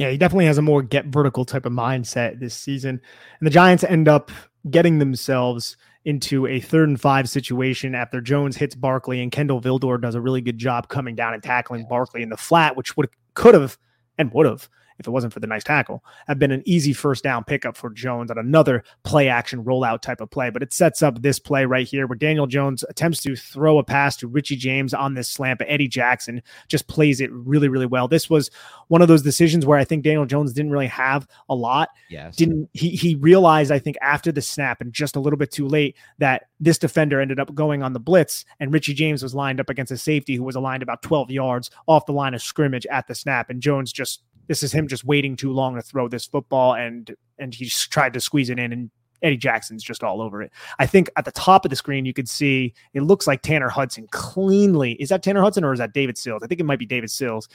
Yeah, 0.00 0.08
he 0.08 0.16
definitely 0.16 0.46
has 0.46 0.56
a 0.56 0.62
more 0.62 0.80
get 0.80 1.04
vertical 1.08 1.44
type 1.44 1.66
of 1.66 1.74
mindset 1.74 2.40
this 2.40 2.54
season. 2.54 3.02
And 3.38 3.46
the 3.46 3.50
Giants 3.50 3.84
end 3.84 4.08
up 4.08 4.30
getting 4.70 4.98
themselves 4.98 5.76
into 6.06 6.46
a 6.46 6.58
third 6.58 6.88
and 6.88 6.98
five 6.98 7.28
situation 7.28 7.94
after 7.94 8.22
Jones 8.22 8.56
hits 8.56 8.74
Barkley 8.74 9.20
and 9.20 9.30
Kindle 9.30 9.60
Vildor 9.60 10.00
does 10.00 10.14
a 10.14 10.20
really 10.22 10.40
good 10.40 10.56
job 10.56 10.88
coming 10.88 11.14
down 11.14 11.34
and 11.34 11.42
tackling 11.42 11.86
Barkley 11.86 12.22
in 12.22 12.30
the 12.30 12.38
flat, 12.38 12.78
which 12.78 12.96
would 12.96 13.10
could 13.34 13.52
have 13.52 13.76
and 14.16 14.32
would 14.32 14.46
have 14.46 14.70
if 15.00 15.06
it 15.06 15.10
wasn't 15.10 15.32
for 15.32 15.40
the 15.40 15.46
nice 15.46 15.64
tackle, 15.64 16.04
have 16.28 16.38
been 16.38 16.52
an 16.52 16.62
easy 16.66 16.92
first 16.92 17.24
down 17.24 17.42
pickup 17.42 17.76
for 17.76 17.90
Jones 17.90 18.30
on 18.30 18.38
another 18.38 18.84
play 19.02 19.28
action 19.28 19.64
rollout 19.64 20.02
type 20.02 20.20
of 20.20 20.30
play. 20.30 20.50
But 20.50 20.62
it 20.62 20.72
sets 20.72 21.02
up 21.02 21.22
this 21.22 21.38
play 21.38 21.64
right 21.64 21.86
here 21.86 22.06
where 22.06 22.18
Daniel 22.18 22.46
Jones 22.46 22.84
attempts 22.88 23.22
to 23.22 23.34
throw 23.34 23.78
a 23.78 23.84
pass 23.84 24.16
to 24.18 24.28
Richie 24.28 24.56
James 24.56 24.92
on 24.92 25.14
this 25.14 25.28
slant, 25.28 25.58
but 25.58 25.68
Eddie 25.70 25.88
Jackson 25.88 26.42
just 26.68 26.86
plays 26.86 27.20
it 27.20 27.32
really, 27.32 27.68
really 27.68 27.86
well. 27.86 28.08
This 28.08 28.28
was 28.28 28.50
one 28.88 29.00
of 29.00 29.08
those 29.08 29.22
decisions 29.22 29.64
where 29.64 29.78
I 29.78 29.84
think 29.84 30.04
Daniel 30.04 30.26
Jones 30.26 30.52
didn't 30.52 30.70
really 30.70 30.86
have 30.88 31.26
a 31.48 31.54
lot. 31.54 31.88
Yes. 32.10 32.36
Didn't 32.36 32.68
he 32.74 32.90
he 32.90 33.14
realized, 33.14 33.72
I 33.72 33.78
think, 33.78 33.96
after 34.02 34.30
the 34.30 34.42
snap 34.42 34.82
and 34.82 34.92
just 34.92 35.16
a 35.16 35.20
little 35.20 35.38
bit 35.38 35.50
too 35.50 35.66
late 35.66 35.96
that 36.18 36.44
this 36.60 36.76
defender 36.76 37.20
ended 37.20 37.40
up 37.40 37.54
going 37.54 37.82
on 37.82 37.94
the 37.94 38.00
blitz 38.00 38.44
and 38.60 38.72
Richie 38.72 38.94
James 38.94 39.22
was 39.22 39.34
lined 39.34 39.60
up 39.60 39.70
against 39.70 39.92
a 39.92 39.96
safety 39.96 40.36
who 40.36 40.44
was 40.44 40.56
aligned 40.56 40.82
about 40.82 41.02
12 41.02 41.30
yards 41.30 41.70
off 41.88 42.04
the 42.04 42.12
line 42.12 42.34
of 42.34 42.42
scrimmage 42.42 42.86
at 42.86 43.06
the 43.06 43.14
snap. 43.14 43.48
And 43.48 43.62
Jones 43.62 43.92
just 43.92 44.22
this 44.50 44.64
is 44.64 44.72
him 44.72 44.88
just 44.88 45.04
waiting 45.04 45.36
too 45.36 45.52
long 45.52 45.76
to 45.76 45.80
throw 45.80 46.08
this 46.08 46.26
football, 46.26 46.74
and 46.74 47.14
and 47.38 47.54
he 47.54 47.66
tried 47.66 48.12
to 48.14 48.20
squeeze 48.20 48.50
it 48.50 48.58
in, 48.58 48.72
and 48.72 48.90
Eddie 49.22 49.36
Jackson's 49.36 49.84
just 49.84 50.02
all 50.02 50.20
over 50.20 50.42
it. 50.42 50.50
I 50.80 50.86
think 50.86 51.08
at 51.14 51.24
the 51.24 51.30
top 51.30 51.64
of 51.64 51.70
the 51.70 51.76
screen 51.76 52.04
you 52.04 52.12
could 52.12 52.28
see 52.28 52.74
it 52.92 53.02
looks 53.02 53.28
like 53.28 53.42
Tanner 53.42 53.68
Hudson 53.68 54.08
cleanly. 54.10 54.94
Is 54.94 55.10
that 55.10 55.22
Tanner 55.22 55.40
Hudson 55.40 55.62
or 55.62 55.72
is 55.72 55.78
that 55.78 55.92
David 55.92 56.18
Sills? 56.18 56.42
I 56.42 56.48
think 56.48 56.60
it 56.60 56.64
might 56.64 56.80
be 56.80 56.86
David 56.86 57.12
Sills. 57.12 57.48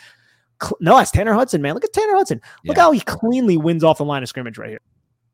No, 0.80 0.98
it's 1.00 1.12
Tanner 1.12 1.34
Hudson, 1.34 1.62
man. 1.62 1.74
Look 1.74 1.84
at 1.84 1.92
Tanner 1.92 2.16
Hudson. 2.16 2.40
Look 2.64 2.78
yeah. 2.78 2.84
how 2.84 2.92
he 2.94 3.02
cleanly 3.02 3.58
wins 3.58 3.84
off 3.84 3.98
the 3.98 4.06
line 4.06 4.24
of 4.24 4.30
scrimmage 4.30 4.58
right 4.58 4.70
here. 4.70 4.82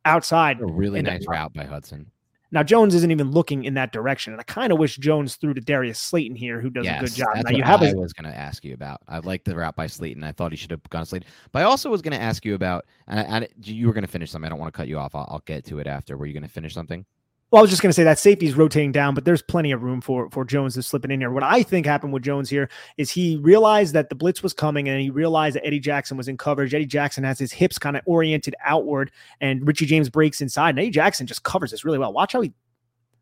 Outside. 0.04 0.60
A 0.62 0.66
really 0.66 1.04
nice 1.04 1.28
route 1.28 1.54
by 1.54 1.66
Hudson. 1.66 2.10
Now 2.52 2.64
Jones 2.64 2.94
isn't 2.96 3.12
even 3.12 3.32
looking 3.32 3.64
in 3.64 3.74
that 3.76 3.92
direction, 3.92 4.34
and 4.34 4.40
I 4.40 4.44
kind 4.44 4.74
of 4.74 4.80
wish 4.80 4.98
Jones 4.98 5.36
threw 5.36 5.54
to 5.54 5.62
Darius 5.62 6.00
Slayton 6.00 6.36
here, 6.36 6.60
who 6.60 6.70
does 6.70 6.86
yes, 6.86 7.02
a 7.02 7.06
good 7.06 7.14
job. 7.14 7.30
That's 7.34 7.46
now 7.46 7.52
you 7.52 7.64
what 7.64 7.68
have 7.68 7.82
I 7.82 7.88
a, 7.88 7.96
was 7.96 8.14
going 8.14 8.32
to 8.32 8.38
ask 8.38 8.66
you 8.66 8.74
about. 8.74 9.02
I 9.08 9.20
like 9.20 9.44
the 9.44 9.56
route 9.56 9.76
by 9.76 9.88
Slayton. 9.88 10.24
I 10.24 10.32
thought 10.32 10.52
he 10.52 10.58
should 10.58 10.72
have 10.72 10.84
gone 10.90 11.06
Slayton, 11.06 11.30
but 11.52 11.62
I 11.62 11.64
also 11.64 11.90
was 11.90 12.02
going 12.02 12.18
to 12.18 12.22
ask 12.22 12.44
you 12.44 12.56
about. 12.56 12.86
And 13.08 13.20
I, 13.20 13.40
I, 13.40 13.48
you 13.64 13.88
were 13.88 13.94
going 13.94 14.04
to 14.06 14.12
finish 14.12 14.32
something. 14.32 14.46
I 14.46 14.50
don't 14.50 14.60
want 14.60 14.74
to 14.74 14.78
cut 14.78 14.88
you 14.88 15.00
off. 15.00 15.16
I'll, 15.16 15.28
I'll 15.30 15.44
get 15.46 15.66
to 15.66 15.80
it 15.80 15.88
after. 15.88 16.18
Were 16.18 16.26
you 16.26 16.34
going 16.34 16.44
to 16.44 16.50
finish 16.50 16.74
something? 16.74 17.06
Well, 17.52 17.60
I 17.60 17.62
was 17.64 17.70
just 17.70 17.82
going 17.82 17.90
to 17.90 17.94
say 17.94 18.06
that 18.06 18.18
safety 18.18 18.46
is 18.48 18.56
rotating 18.56 18.94
down, 18.94 19.14
but 19.14 19.26
there's 19.26 19.42
plenty 19.42 19.74
of 19.74 19.84
room 19.84 20.00
for 20.00 20.30
for 20.30 20.46
Jones 20.46 20.74
to 20.76 20.84
slip 20.84 21.04
it 21.04 21.12
in 21.12 21.20
here. 21.20 21.32
What 21.32 21.44
I 21.44 21.64
think 21.64 21.86
happened 21.86 22.14
with 22.14 22.24
Jones 22.24 22.50
here 22.50 22.70
is 22.98 23.12
he 23.12 23.36
realized 23.38 23.94
that 23.94 24.08
the 24.08 24.16
blitz 24.16 24.42
was 24.42 24.54
coming, 24.54 24.88
and 24.88 25.02
he 25.02 25.10
realized 25.10 25.58
that 25.58 25.66
Eddie 25.66 25.82
Jackson 25.82 26.16
was 26.16 26.30
in 26.30 26.38
coverage. 26.38 26.74
Eddie 26.74 26.86
Jackson 26.86 27.26
has 27.26 27.38
his 27.38 27.52
hips 27.52 27.78
kind 27.78 27.98
of 27.98 28.04
oriented 28.06 28.56
outward, 28.64 29.12
and 29.42 29.68
Richie 29.68 29.86
James 29.86 30.10
breaks 30.10 30.40
inside, 30.40 30.70
and 30.72 30.80
Eddie 30.80 30.92
Jackson 30.92 31.28
just 31.28 31.44
covers 31.44 31.72
this 31.72 31.84
really 31.84 32.00
well. 32.00 32.14
Watch 32.14 32.32
how 32.32 32.40
he 32.42 32.54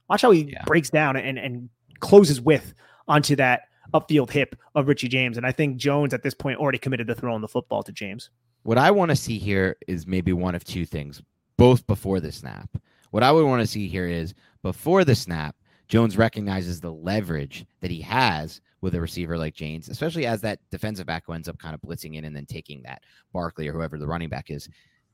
watch 0.07 0.21
how 0.21 0.29
he 0.29 0.43
Yeah. 0.51 0.63
breaks 0.65 0.91
down 0.91 1.15
and 1.15 1.39
and 1.39 1.69
closes 1.99 2.39
with 2.39 2.73
onto 3.07 3.35
that 3.35 3.63
upfield 3.95 4.29
hip 4.29 4.55
of 4.75 4.87
Richie 4.87 5.07
James. 5.07 5.37
And 5.37 5.45
I 5.45 5.51
think 5.51 5.77
Jones 5.77 6.13
at 6.13 6.21
this 6.21 6.35
point 6.35 6.59
already 6.59 6.77
committed 6.77 7.07
to 7.07 7.15
throwing 7.15 7.41
the 7.41 7.47
football 7.47 7.81
to 7.81 7.91
James. 7.91 8.29
What 8.61 8.77
I 8.77 8.91
want 8.91 9.09
to 9.09 9.15
see 9.15 9.39
here 9.39 9.75
is 9.87 10.05
maybe 10.05 10.31
one 10.33 10.53
of 10.53 10.63
two 10.63 10.85
things, 10.85 11.21
both 11.57 11.87
before 11.87 12.19
the 12.19 12.31
snap. 12.31 12.69
What 13.11 13.23
I 13.23 13.31
would 13.31 13.45
want 13.45 13.61
to 13.61 13.67
see 13.67 13.87
here 13.87 14.07
is 14.07 14.33
before 14.61 15.03
the 15.03 15.15
snap, 15.15 15.55
Jones 15.87 16.17
recognizes 16.17 16.79
the 16.79 16.93
leverage 16.93 17.65
that 17.81 17.91
he 17.91 18.01
has 18.01 18.61
with 18.81 18.95
a 18.95 19.01
receiver 19.01 19.37
like 19.37 19.55
James, 19.55 19.89
especially 19.89 20.25
as 20.25 20.41
that 20.41 20.59
defensive 20.71 21.07
back 21.07 21.23
ends 21.29 21.49
up 21.49 21.57
kind 21.57 21.75
of 21.75 21.81
blitzing 21.81 22.15
in 22.15 22.25
and 22.25 22.35
then 22.35 22.45
taking 22.45 22.81
that 22.83 23.03
Barkley 23.33 23.67
or 23.67 23.73
whoever 23.73 23.97
the 23.97 24.07
running 24.07 24.29
back 24.29 24.51
is, 24.51 24.69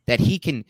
that 0.05 0.19
he 0.19 0.38
can 0.38 0.63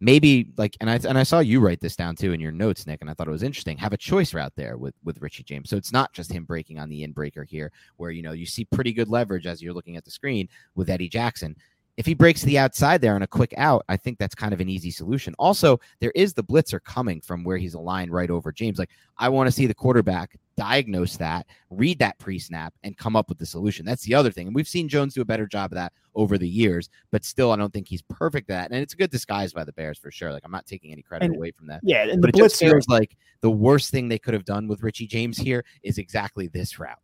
maybe 0.00 0.52
like 0.56 0.76
and 0.80 0.88
I 0.88 0.94
and 0.96 1.18
I 1.18 1.24
saw 1.24 1.40
you 1.40 1.60
write 1.60 1.80
this 1.80 1.96
down 1.96 2.14
too 2.14 2.32
in 2.32 2.40
your 2.40 2.52
notes, 2.52 2.86
Nick, 2.86 3.00
and 3.00 3.10
I 3.10 3.14
thought 3.14 3.28
it 3.28 3.32
was 3.32 3.42
interesting. 3.42 3.76
Have 3.78 3.92
a 3.92 3.98
choice 3.98 4.32
route 4.32 4.52
there 4.56 4.76
with 4.76 4.94
with 5.04 5.20
Richie 5.20 5.42
James. 5.42 5.68
So 5.68 5.76
it's 5.76 5.92
not 5.92 6.12
just 6.12 6.32
him 6.32 6.44
breaking 6.44 6.78
on 6.78 6.88
the 6.88 7.02
in 7.02 7.12
breaker 7.12 7.44
here, 7.44 7.72
where 7.96 8.10
you 8.10 8.22
know 8.22 8.32
you 8.32 8.46
see 8.46 8.64
pretty 8.64 8.92
good 8.92 9.08
leverage 9.08 9.46
as 9.46 9.62
you're 9.62 9.74
looking 9.74 9.96
at 9.96 10.04
the 10.04 10.10
screen 10.10 10.48
with 10.74 10.90
Eddie 10.90 11.08
Jackson. 11.08 11.56
If 11.98 12.06
he 12.06 12.14
breaks 12.14 12.38
to 12.40 12.46
the 12.46 12.58
outside 12.60 13.00
there 13.00 13.16
on 13.16 13.22
a 13.22 13.26
quick 13.26 13.52
out, 13.56 13.84
I 13.88 13.96
think 13.96 14.18
that's 14.18 14.36
kind 14.36 14.54
of 14.54 14.60
an 14.60 14.68
easy 14.68 14.92
solution. 14.92 15.34
Also, 15.36 15.80
there 15.98 16.12
is 16.14 16.32
the 16.32 16.44
blitzer 16.44 16.78
coming 16.84 17.20
from 17.20 17.42
where 17.42 17.56
he's 17.56 17.74
aligned 17.74 18.12
right 18.12 18.30
over 18.30 18.52
James. 18.52 18.78
Like, 18.78 18.90
I 19.16 19.28
want 19.28 19.48
to 19.48 19.50
see 19.50 19.66
the 19.66 19.74
quarterback 19.74 20.38
diagnose 20.56 21.16
that, 21.16 21.44
read 21.70 21.98
that 21.98 22.16
pre 22.20 22.38
snap, 22.38 22.72
and 22.84 22.96
come 22.96 23.16
up 23.16 23.28
with 23.28 23.38
the 23.38 23.46
solution. 23.46 23.84
That's 23.84 24.04
the 24.04 24.14
other 24.14 24.30
thing. 24.30 24.46
And 24.46 24.54
we've 24.54 24.68
seen 24.68 24.88
Jones 24.88 25.14
do 25.14 25.22
a 25.22 25.24
better 25.24 25.48
job 25.48 25.72
of 25.72 25.74
that 25.74 25.92
over 26.14 26.38
the 26.38 26.48
years, 26.48 26.88
but 27.10 27.24
still, 27.24 27.50
I 27.50 27.56
don't 27.56 27.72
think 27.72 27.88
he's 27.88 28.02
perfect 28.02 28.48
at 28.48 28.54
that. 28.54 28.70
And 28.70 28.80
it's 28.80 28.94
a 28.94 28.96
good 28.96 29.10
disguise 29.10 29.52
by 29.52 29.64
the 29.64 29.72
Bears 29.72 29.98
for 29.98 30.12
sure. 30.12 30.32
Like, 30.32 30.44
I'm 30.44 30.52
not 30.52 30.66
taking 30.66 30.92
any 30.92 31.02
credit 31.02 31.24
And- 31.26 31.34
away 31.36 31.50
from 31.50 31.66
that. 31.66 31.80
Yeah, 31.82 32.04
and 32.08 32.22
But 32.22 32.32
the 32.32 32.38
it 32.38 32.42
just 32.44 32.62
blitzer 32.62 32.70
feels 32.70 32.86
like 32.86 33.16
the 33.40 33.50
worst 33.50 33.90
thing 33.90 34.06
they 34.08 34.20
could 34.20 34.34
have 34.34 34.44
done 34.44 34.68
with 34.68 34.84
Richie 34.84 35.08
James 35.08 35.36
here 35.36 35.64
is 35.82 35.98
exactly 35.98 36.46
this 36.46 36.78
route. 36.78 36.98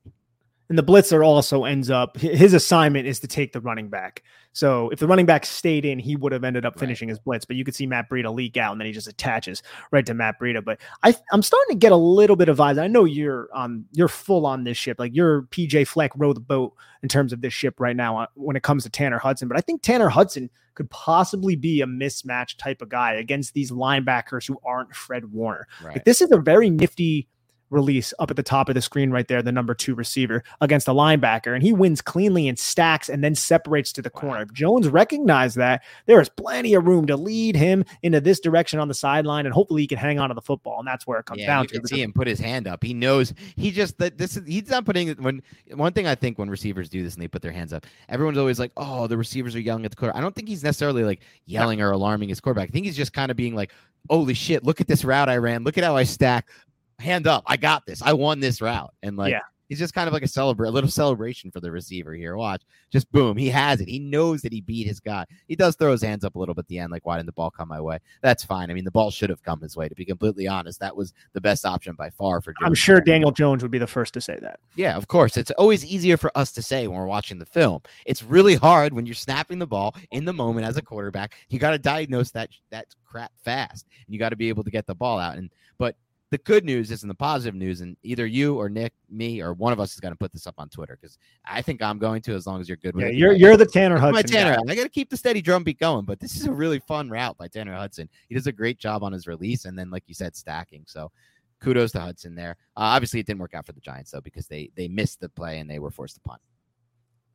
And 0.75 0.79
the 0.81 0.83
blitzer 0.83 1.25
also 1.25 1.63
ends 1.63 1.89
up 1.89 2.17
his 2.17 2.53
assignment 2.53 3.07
is 3.07 3.21
to 3.21 3.29
take 3.29 3.53
the 3.53 3.61
running 3.61 3.91
back. 3.91 4.25
So 4.55 4.91
if 4.91 4.99
the 4.99 5.07
running 5.07 5.25
back 5.25 5.47
stayed 5.47 5.85
in, 5.85 6.01
he 6.01 6.17
would 6.17 6.33
have 6.33 6.43
ended 6.43 6.67
up 6.67 6.75
Right. 6.75 6.81
finishing 6.81 7.09
his 7.09 7.21
blitz. 7.21 7.45
But 7.45 7.55
you 7.55 7.65
could 7.65 7.77
see 7.77 7.87
Matt 7.87 8.11
Breida 8.11 8.35
leak 8.35 8.57
out, 8.57 8.73
and 8.73 8.81
then 8.81 8.87
he 8.87 8.93
just 8.93 9.07
attaches 9.07 9.63
right 9.93 10.05
to 10.05 10.15
Matt 10.15 10.41
Breida. 10.41 10.65
But 10.65 10.81
I, 11.05 11.15
I'm 11.31 11.43
starting 11.43 11.75
to 11.77 11.79
get 11.79 11.93
a 11.93 11.97
little 11.97 12.35
bit 12.35 12.49
of 12.49 12.57
vibes. 12.59 12.81
I 12.81 12.89
know 12.89 13.05
you're 13.05 13.49
um 13.55 13.85
you're 13.93 14.09
full 14.09 14.47
on 14.47 14.65
this 14.65 14.77
ship, 14.77 14.99
like 14.99 15.15
you're 15.15 15.43
PJ 15.43 15.87
Fleck 15.87 16.11
row 16.17 16.33
the 16.33 16.41
boat 16.41 16.75
in 17.05 17.09
terms 17.09 17.33
of 17.33 17.41
this 17.41 17.53
ship 17.55 17.79
right 17.79 17.95
now 17.95 18.19
uh, 18.19 18.27
when 18.35 18.57
it 18.57 18.65
comes 18.65 18.83
to 18.83 18.91
Tanner 18.91 19.19
Hudson. 19.21 19.47
But 19.47 19.57
I 19.57 19.61
think 19.61 19.83
Tanner 19.83 20.09
Hudson 20.09 20.51
could 20.75 20.91
possibly 20.91 21.55
be 21.55 21.83
a 21.83 21.87
mismatch 21.87 22.57
type 22.57 22.83
of 22.83 22.89
guy 22.89 23.13
against 23.13 23.55
these 23.55 23.71
linebackers 23.71 24.49
who 24.49 24.59
aren't 24.65 24.93
Fred 24.93 25.33
Warner. 25.33 25.69
Right. 25.85 25.95
Like 25.95 26.05
this 26.05 26.21
is 26.21 26.33
a 26.33 26.37
very 26.37 26.69
nifty 26.69 27.29
release 27.75 28.15
up 28.19 28.31
at 28.31 28.37
the 28.37 28.43
top 28.43 28.69
of 28.69 28.75
the 28.75 28.81
screen 28.81 29.11
right 29.11 29.29
there, 29.29 29.43
the 29.43 29.53
number 29.53 29.75
two 29.75 29.95
receiver 29.95 30.43
against 30.63 30.89
a 30.89 30.93
linebacker, 30.93 31.53
and 31.55 31.63
he 31.63 31.73
wins 31.73 32.01
cleanly 32.01 32.49
and 32.49 32.59
stacks 32.59 33.09
and 33.11 33.23
then 33.23 33.35
separates 33.35 33.93
to 33.93 34.01
the 34.03 34.11
Wow. 34.15 34.21
corner. 34.21 34.43
If 34.43 34.53
Jones 34.53 34.89
recognized 34.89 35.57
that, 35.57 35.83
there 36.07 36.21
is 36.21 36.29
plenty 36.29 36.73
of 36.75 36.87
room 36.87 37.07
to 37.09 37.17
lead 37.17 37.57
him 37.57 37.85
into 38.03 38.21
this 38.21 38.41
direction 38.41 38.79
on 38.79 38.89
the 38.89 38.95
sideline, 38.95 39.45
and 39.45 39.53
hopefully 39.53 39.83
he 39.83 39.87
can 39.89 39.99
hang 39.99 40.19
on 40.19 40.29
to 40.31 40.35
the 40.35 40.41
football, 40.41 40.79
and 40.79 40.87
that's 40.89 41.07
where 41.07 41.19
it 41.19 41.27
comes 41.27 41.41
yeah, 41.41 41.47
down 41.49 41.63
you 41.65 41.69
to. 41.69 41.75
can 41.81 41.87
see 41.87 42.01
him 42.01 42.13
put 42.13 42.27
his 42.27 42.39
hand 42.39 42.67
up. 42.69 42.83
He 42.83 42.95
knows 42.95 43.35
he 43.57 43.71
just 43.71 43.99
that 43.99 44.17
this 44.17 44.37
is 44.37 44.47
he's 44.47 44.69
not 44.71 44.85
putting 44.85 45.11
when 45.17 45.43
one 45.75 45.93
thing 45.93 46.07
I 46.07 46.15
think 46.15 46.39
when 46.39 46.49
receivers 46.49 46.89
do 46.89 47.03
this 47.03 47.15
and 47.15 47.23
they 47.23 47.29
put 47.29 47.43
their 47.43 47.53
hands 47.53 47.73
up, 47.73 47.87
everyone's 48.09 48.39
always 48.39 48.59
like, 48.61 48.71
Oh, 48.77 49.07
the 49.07 49.17
receivers 49.19 49.57
are 49.57 49.61
yelling 49.61 49.85
at 49.85 49.91
the 49.91 49.97
quarterback. 49.97 50.19
I 50.19 50.23
don't 50.23 50.35
think 50.35 50.49
he's 50.49 50.63
necessarily 50.63 51.03
like 51.05 51.21
yelling 51.47 51.81
or 51.83 51.91
alarming 51.91 52.29
his 52.29 52.41
quarterback. 52.41 52.69
I 52.69 52.73
think 52.73 52.87
he's 52.87 52.97
just 52.97 53.13
kind 53.13 53.31
of 53.31 53.37
being 53.37 53.55
like, 53.55 53.73
Holy 54.11 54.35
shit, 54.35 54.65
look 54.65 54.81
at 54.81 54.87
this 54.87 55.05
route 55.05 55.29
I 55.29 55.39
ran, 55.39 55.65
look 55.65 55.79
at 55.79 55.85
how 55.85 55.97
I 55.97 56.05
stack. 56.05 56.47
Hand 56.99 57.27
up, 57.27 57.45
I 57.47 57.57
got 57.57 57.87
this. 57.87 58.03
I 58.03 58.13
won 58.13 58.41
this 58.41 58.61
route. 58.61 58.93
And 59.03 59.17
like 59.17 59.33
Yeah. 59.33 59.41
He's 59.69 59.79
just 59.79 59.95
kind 59.95 60.07
of 60.07 60.13
like 60.13 60.23
a 60.23 60.29
celebrate, 60.29 60.69
a 60.69 60.73
little 60.73 60.91
celebration 60.91 61.51
for 61.51 61.61
the 61.61 61.71
receiver 61.71 62.13
here. 62.13 62.37
Watch, 62.37 62.63
just 62.91 63.11
boom, 63.11 63.37
he 63.37 63.49
has 63.49 63.81
it. 63.81 63.89
He 63.89 63.99
knows 63.99 64.43
that 64.43 64.53
he 64.53 64.61
beat 64.61 64.87
his 64.87 65.01
guy. 65.01 65.25
He 65.49 65.57
does 65.57 65.75
throw 65.75 65.91
his 65.93 66.03
hands 66.03 66.23
up 66.23 66.35
a 66.37 66.39
little 66.39 66.55
bit 66.55 66.65
at 66.65 66.69
the 66.69 66.79
end, 66.79 66.93
like 66.93 67.07
why 67.07 67.17
didn't 67.17 67.27
the 67.27 67.33
ball 67.33 67.51
come 67.51 67.69
my 67.69 67.81
way? 67.81 67.99
That's 68.21 68.45
fine. 68.45 68.71
I 68.71 68.75
mean, 68.75 68.85
the 68.85 68.91
ball 68.91 69.11
should 69.11 69.31
have 69.31 69.43
come 69.43 69.61
his 69.61 69.77
way. 69.77 69.89
To 69.89 69.95
be 69.95 70.05
completely 70.05 70.47
honest, 70.47 70.81
that 70.81 70.95
was 70.95 71.15
the 71.33 71.41
best 71.41 71.65
option 71.65 71.95
by 71.95 72.11
far 72.11 72.43
for. 72.43 72.53
I'm 72.63 72.75
sure 72.75 73.01
Daniel 73.01 73.31
Jones 73.31 73.63
would 73.63 73.71
be 73.71 73.79
the 73.79 73.87
first 73.87 74.13
to 74.15 74.21
say 74.21 74.39
that. 74.43 74.61
Yeah, 74.77 74.97
of 74.97 75.09
course. 75.09 75.37
It's 75.37 75.51
always 75.53 75.85
easier 75.85 76.19
for 76.19 76.31
us 76.37 76.53
to 76.53 76.63
say 76.63 76.87
when 76.87 76.99
we're 76.99 77.07
watching 77.07 77.39
the 77.39 77.47
film. 77.47 77.81
It's 78.05 78.23
really 78.23 78.57
hard 78.57 78.93
when 78.93 79.07
you're 79.07 79.15
snapping 79.15 79.59
the 79.59 79.67
ball 79.67 79.97
in 80.11 80.27
the 80.27 80.33
moment 80.33 80.67
as 80.67 80.77
a 80.77 80.83
quarterback. 80.83 81.35
You 81.49 81.59
got 81.59 81.71
to 81.71 81.79
diagnose 81.79 82.31
that 82.33 82.51
that 82.71 82.87
crap 83.07 83.33
fast, 83.43 83.87
and 84.07 84.13
you 84.13 84.19
got 84.19 84.29
to 84.31 84.37
be 84.37 84.51
able 84.51 84.63
to 84.65 84.71
get 84.71 84.87
the 84.87 84.95
ball 84.95 85.19
out. 85.19 85.39
And 85.39 85.51
but 85.79 85.97
the 86.35 86.39
good 86.39 86.65
news 86.65 86.91
is, 86.91 87.03
in 87.05 87.09
the 87.09 87.15
positive 87.15 87.55
news, 87.55 87.81
and 87.81 87.97
either 88.03 88.27
you 88.27 88.57
or 88.57 88.69
Nick, 88.69 88.93
me, 89.09 89.41
or 89.41 89.53
one 89.53 89.73
of 89.73 89.79
us 89.79 89.95
is 89.95 90.01
going 90.01 90.11
to 90.13 90.19
put 90.19 90.33
this 90.33 90.49
up 90.49 90.57
on 90.59 90.69
Twitter 90.69 90.99
because 91.01 91.17
I 91.45 91.63
think 91.63 91.81
I'm 91.81 91.97
going 91.99 92.23
to, 92.23 92.35
as 92.35 92.45
long 92.45 92.61
as 92.61 92.69
you're 92.69 92.77
good 92.79 92.97
with 92.97 93.05
Yeah, 93.05 93.11
it. 93.11 93.15
you're 93.15 93.33
you're 93.35 93.57
the 93.57 93.65
Tanner 93.67 93.97
Hudson. 93.97 94.15
my 94.15 94.23
Tanner. 94.23 94.57
I 94.69 94.75
got 94.75 94.83
to 94.83 94.89
keep 94.89 95.11
the 95.11 95.17
steady 95.17 95.41
drumbeat 95.41 95.79
going, 95.79 96.05
but 96.05 96.19
this 96.19 96.35
is 96.35 96.47
a 96.47 96.53
really 96.53 96.81
fun 96.81 97.09
route 97.09 97.39
by 97.39 97.47
Tanner 97.47 97.75
Hudson. 97.77 98.09
He 98.29 98.35
does 98.35 98.49
a 98.49 98.53
great 98.53 98.79
job 98.79 99.05
on 99.05 99.13
his 99.13 99.29
release, 99.29 99.65
and 99.67 99.79
then, 99.79 99.91
like 99.91 100.03
you 100.09 100.15
said, 100.15 100.35
stacking. 100.35 100.83
So, 100.89 101.13
kudos 101.61 101.93
to 101.93 102.01
Hudson 102.01 102.35
there. 102.35 102.57
Uh, 102.77 102.81
obviously, 102.97 103.21
it 103.21 103.27
didn't 103.27 103.41
work 103.41 103.55
out 103.55 103.65
for 103.67 103.73
the 103.73 103.81
Giants 103.81 104.11
though 104.11 104.21
because 104.21 104.49
they 104.49 104.71
they 104.75 104.89
missed 104.89 105.21
the 105.21 105.29
play 105.29 105.61
and 105.61 105.71
they 105.71 105.79
were 105.79 105.93
forced 105.93 106.17
to 106.17 106.21
punt. 106.23 106.41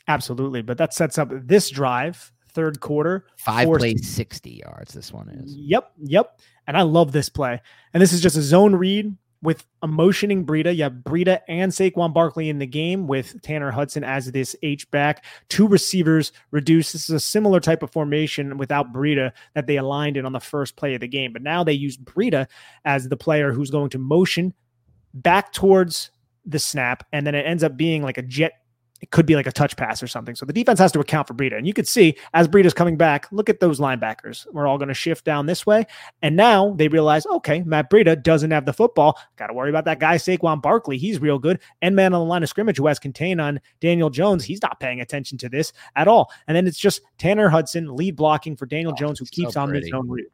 Absolutely, 0.09 0.61
but 0.61 0.77
that 0.77 0.93
sets 0.93 1.17
up 1.17 1.29
this 1.31 1.69
drive, 1.69 2.31
third 2.51 2.79
quarter. 2.79 3.27
Five 3.37 3.65
Forced- 3.65 3.81
plays, 3.81 4.09
sixty 4.09 4.61
yards. 4.65 4.93
This 4.93 5.13
one 5.13 5.29
is. 5.29 5.55
Yep, 5.55 5.91
yep. 6.03 6.39
And 6.69 6.77
I 6.77 6.83
love 6.83 7.11
this 7.11 7.29
play. 7.29 7.59
And 7.95 8.01
this 8.01 8.13
is 8.13 8.21
just 8.21 8.37
a 8.37 8.43
zone 8.43 8.75
read 8.75 9.17
with 9.41 9.65
a 9.81 9.87
motioning 9.87 10.45
Breida. 10.45 10.75
You 10.75 10.83
have 10.83 10.93
Breida 10.93 11.39
and 11.47 11.71
Saquon 11.71 12.13
Barkley 12.13 12.47
in 12.47 12.59
the 12.59 12.67
game 12.67 13.07
with 13.07 13.41
Tanner 13.41 13.71
Hudson 13.71 14.03
as 14.03 14.31
this 14.31 14.55
H 14.61 14.89
back. 14.91 15.25
Two 15.49 15.67
receivers 15.67 16.31
reduced. 16.51 16.93
This 16.93 17.09
is 17.09 17.15
a 17.15 17.19
similar 17.19 17.59
type 17.59 17.81
of 17.81 17.89
formation 17.89 18.59
without 18.59 18.93
Breida 18.93 19.31
that 19.55 19.65
they 19.65 19.77
aligned 19.77 20.15
in 20.15 20.27
on 20.27 20.31
the 20.31 20.39
first 20.39 20.75
play 20.75 20.93
of 20.93 21.01
the 21.01 21.07
game. 21.07 21.33
But 21.33 21.41
now 21.41 21.63
they 21.63 21.73
use 21.73 21.97
Breida 21.97 22.45
as 22.85 23.09
the 23.09 23.17
player 23.17 23.51
who's 23.51 23.71
going 23.71 23.89
to 23.89 23.97
motion 23.97 24.53
back 25.11 25.51
towards 25.51 26.11
the 26.45 26.59
snap. 26.59 27.03
And 27.11 27.25
then 27.25 27.33
it 27.33 27.47
ends 27.47 27.63
up 27.63 27.77
being 27.77 28.03
like 28.03 28.19
a 28.19 28.21
jet 28.21 28.58
it 29.01 29.11
could 29.11 29.25
be 29.25 29.35
like 29.35 29.47
a 29.47 29.51
touch 29.51 29.77
pass 29.77 30.03
or 30.03 30.07
something. 30.07 30.35
So 30.35 30.45
the 30.45 30.53
defense 30.53 30.79
has 30.79 30.91
to 30.91 30.99
account 30.99 31.27
for 31.27 31.33
Breida. 31.33 31.57
And 31.57 31.65
you 31.65 31.73
could 31.73 31.87
see 31.87 32.15
as 32.33 32.47
Breida's 32.47 32.73
coming 32.73 32.97
back, 32.97 33.27
look 33.31 33.49
at 33.49 33.59
those 33.59 33.79
linebackers. 33.79 34.45
We're 34.51 34.67
all 34.67 34.77
going 34.77 34.89
to 34.89 34.93
shift 34.93 35.25
down 35.25 35.45
this 35.45 35.65
way. 35.65 35.85
And 36.21 36.35
now 36.35 36.73
they 36.77 36.87
realize, 36.87 37.25
okay, 37.25 37.61
Matt 37.61 37.89
Breida 37.89 38.21
doesn't 38.21 38.51
have 38.51 38.65
the 38.65 38.73
football. 38.73 39.17
Got 39.37 39.47
to 39.47 39.53
worry 39.53 39.69
about 39.69 39.85
that 39.85 39.99
guy, 39.99 40.15
Saquon 40.15 40.61
Barkley. 40.61 40.97
He's 40.97 41.19
real 41.19 41.39
good. 41.39 41.59
And 41.81 41.95
man 41.95 42.13
on 42.13 42.19
the 42.19 42.25
line 42.25 42.43
of 42.43 42.49
scrimmage 42.49 42.77
who 42.77 42.87
has 42.87 42.99
contained 42.99 43.39
on 43.39 43.59
Daniel 43.79 44.09
Jones. 44.09 44.43
He's 44.43 44.61
not 44.61 44.79
paying 44.79 45.01
attention 45.01 45.37
to 45.39 45.49
this 45.49 45.71
at 45.95 46.07
all. 46.07 46.31
And 46.47 46.55
then 46.55 46.67
it's 46.67 46.79
just 46.79 47.01
Tanner 47.17 47.49
Hudson 47.49 47.95
lead 47.95 48.15
blocking 48.15 48.55
for 48.55 48.65
Daniel 48.65 48.91
Oh, 48.91 48.95
Jones, 48.95 49.19
who 49.19 49.25
so 49.25 49.31
keeps 49.31 49.55
on 49.55 49.69
this 49.69 49.81
pretty. 49.81 49.91
zone 49.91 50.09
read. 50.09 50.25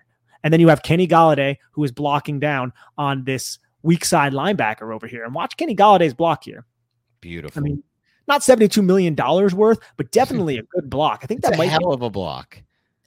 And 0.43 0.53
then 0.53 0.59
you 0.59 0.67
have 0.69 0.83
Kenny 0.83 1.07
Golladay, 1.07 1.57
who 1.71 1.83
is 1.83 1.91
blocking 1.91 2.39
down 2.39 2.71
on 2.97 3.23
this 3.23 3.59
weak 3.81 4.05
side 4.05 4.33
linebacker 4.33 4.93
over 4.93 5.07
here. 5.07 5.23
And 5.23 5.33
watch 5.33 5.57
Kenny 5.57 5.75
Golladay's 5.75 6.13
block 6.13 6.43
here. 6.43 6.65
Beautiful. 7.21 7.59
I 7.59 7.63
mean, 7.63 7.83
not 8.27 8.41
$72 8.41 8.83
million 8.83 9.15
worth, 9.55 9.79
but 9.97 10.11
definitely 10.11 10.57
a 10.57 10.63
good 10.73 10.89
block. 10.89 11.19
I 11.23 11.27
think 11.27 11.41
that 11.41 11.55
a 11.55 11.57
might 11.57 11.69
hell 11.69 11.93
of 11.93 12.01
a 12.01 12.09
block. 12.09 12.57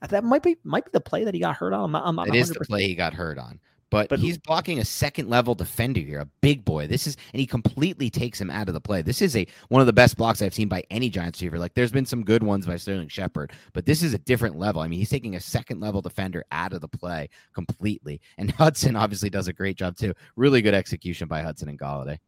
be, 0.03 0.07
that 0.09 0.25
might 0.25 0.43
be 0.43 0.57
might 0.65 0.85
be 0.85 0.91
the 0.93 1.01
play 1.01 1.25
that 1.25 1.35
he 1.35 1.41
got 1.41 1.57
hurt 1.57 1.73
on. 1.73 1.95
I'm 1.95 2.19
I'm 2.19 2.29
It 2.29 2.37
is 2.37 2.49
the 2.51 2.61
100%. 2.61 2.69
play 2.69 2.87
he 2.89 2.95
got 2.95 3.15
hurt 3.15 3.39
on. 3.39 3.59
But, 3.91 4.11
But- 4.11 4.19
he's 4.19 4.37
blocking 4.37 4.81
a 4.81 4.85
second 4.85 5.31
level 5.31 5.55
defender 5.55 6.01
here, 6.01 6.21
a 6.21 6.27
big 6.43 6.63
boy. 6.63 6.87
This 6.87 7.07
is 7.07 7.17
and 7.33 7.41
he 7.41 7.47
completely 7.47 8.11
takes 8.11 8.39
him 8.39 8.51
out 8.51 8.69
of 8.69 8.75
the 8.75 8.83
play. 8.83 9.01
This 9.01 9.23
is 9.23 9.35
a 9.35 9.47
one 9.69 9.81
of 9.81 9.87
the 9.87 9.95
best 9.95 10.19
blocks 10.19 10.43
I've 10.43 10.53
seen 10.53 10.69
by 10.69 10.85
any 10.91 11.09
Giants 11.09 11.41
receiver. 11.41 11.59
Like 11.59 11.73
there's 11.73 11.91
been 11.91 12.05
some 12.05 12.23
good 12.23 12.43
ones 12.43 12.67
by 12.67 12.77
Sterling 12.77 13.09
Shepard, 13.09 13.53
but 13.73 13.87
this 13.87 14.03
is 14.03 14.13
a 14.13 14.19
different 14.19 14.59
level. 14.59 14.83
I 14.83 14.89
mean, 14.89 14.99
he's 14.99 15.09
taking 15.09 15.37
a 15.37 15.41
second 15.41 15.81
level 15.81 16.03
defender 16.03 16.45
out 16.53 16.75
of 16.75 16.83
the 16.83 16.89
play 16.89 17.31
completely. 17.55 18.21
And 18.37 18.51
Hudson 18.59 18.95
obviously 18.95 19.31
does 19.31 19.49
a 19.49 19.55
great 19.55 19.79
job 19.79 19.97
too. 19.97 20.13
Really 20.37 20.61
good 20.61 20.75
execution 20.75 21.27
by 21.27 21.41
Hudson 21.41 21.71
and 21.71 21.79
Golladay. 21.79 22.19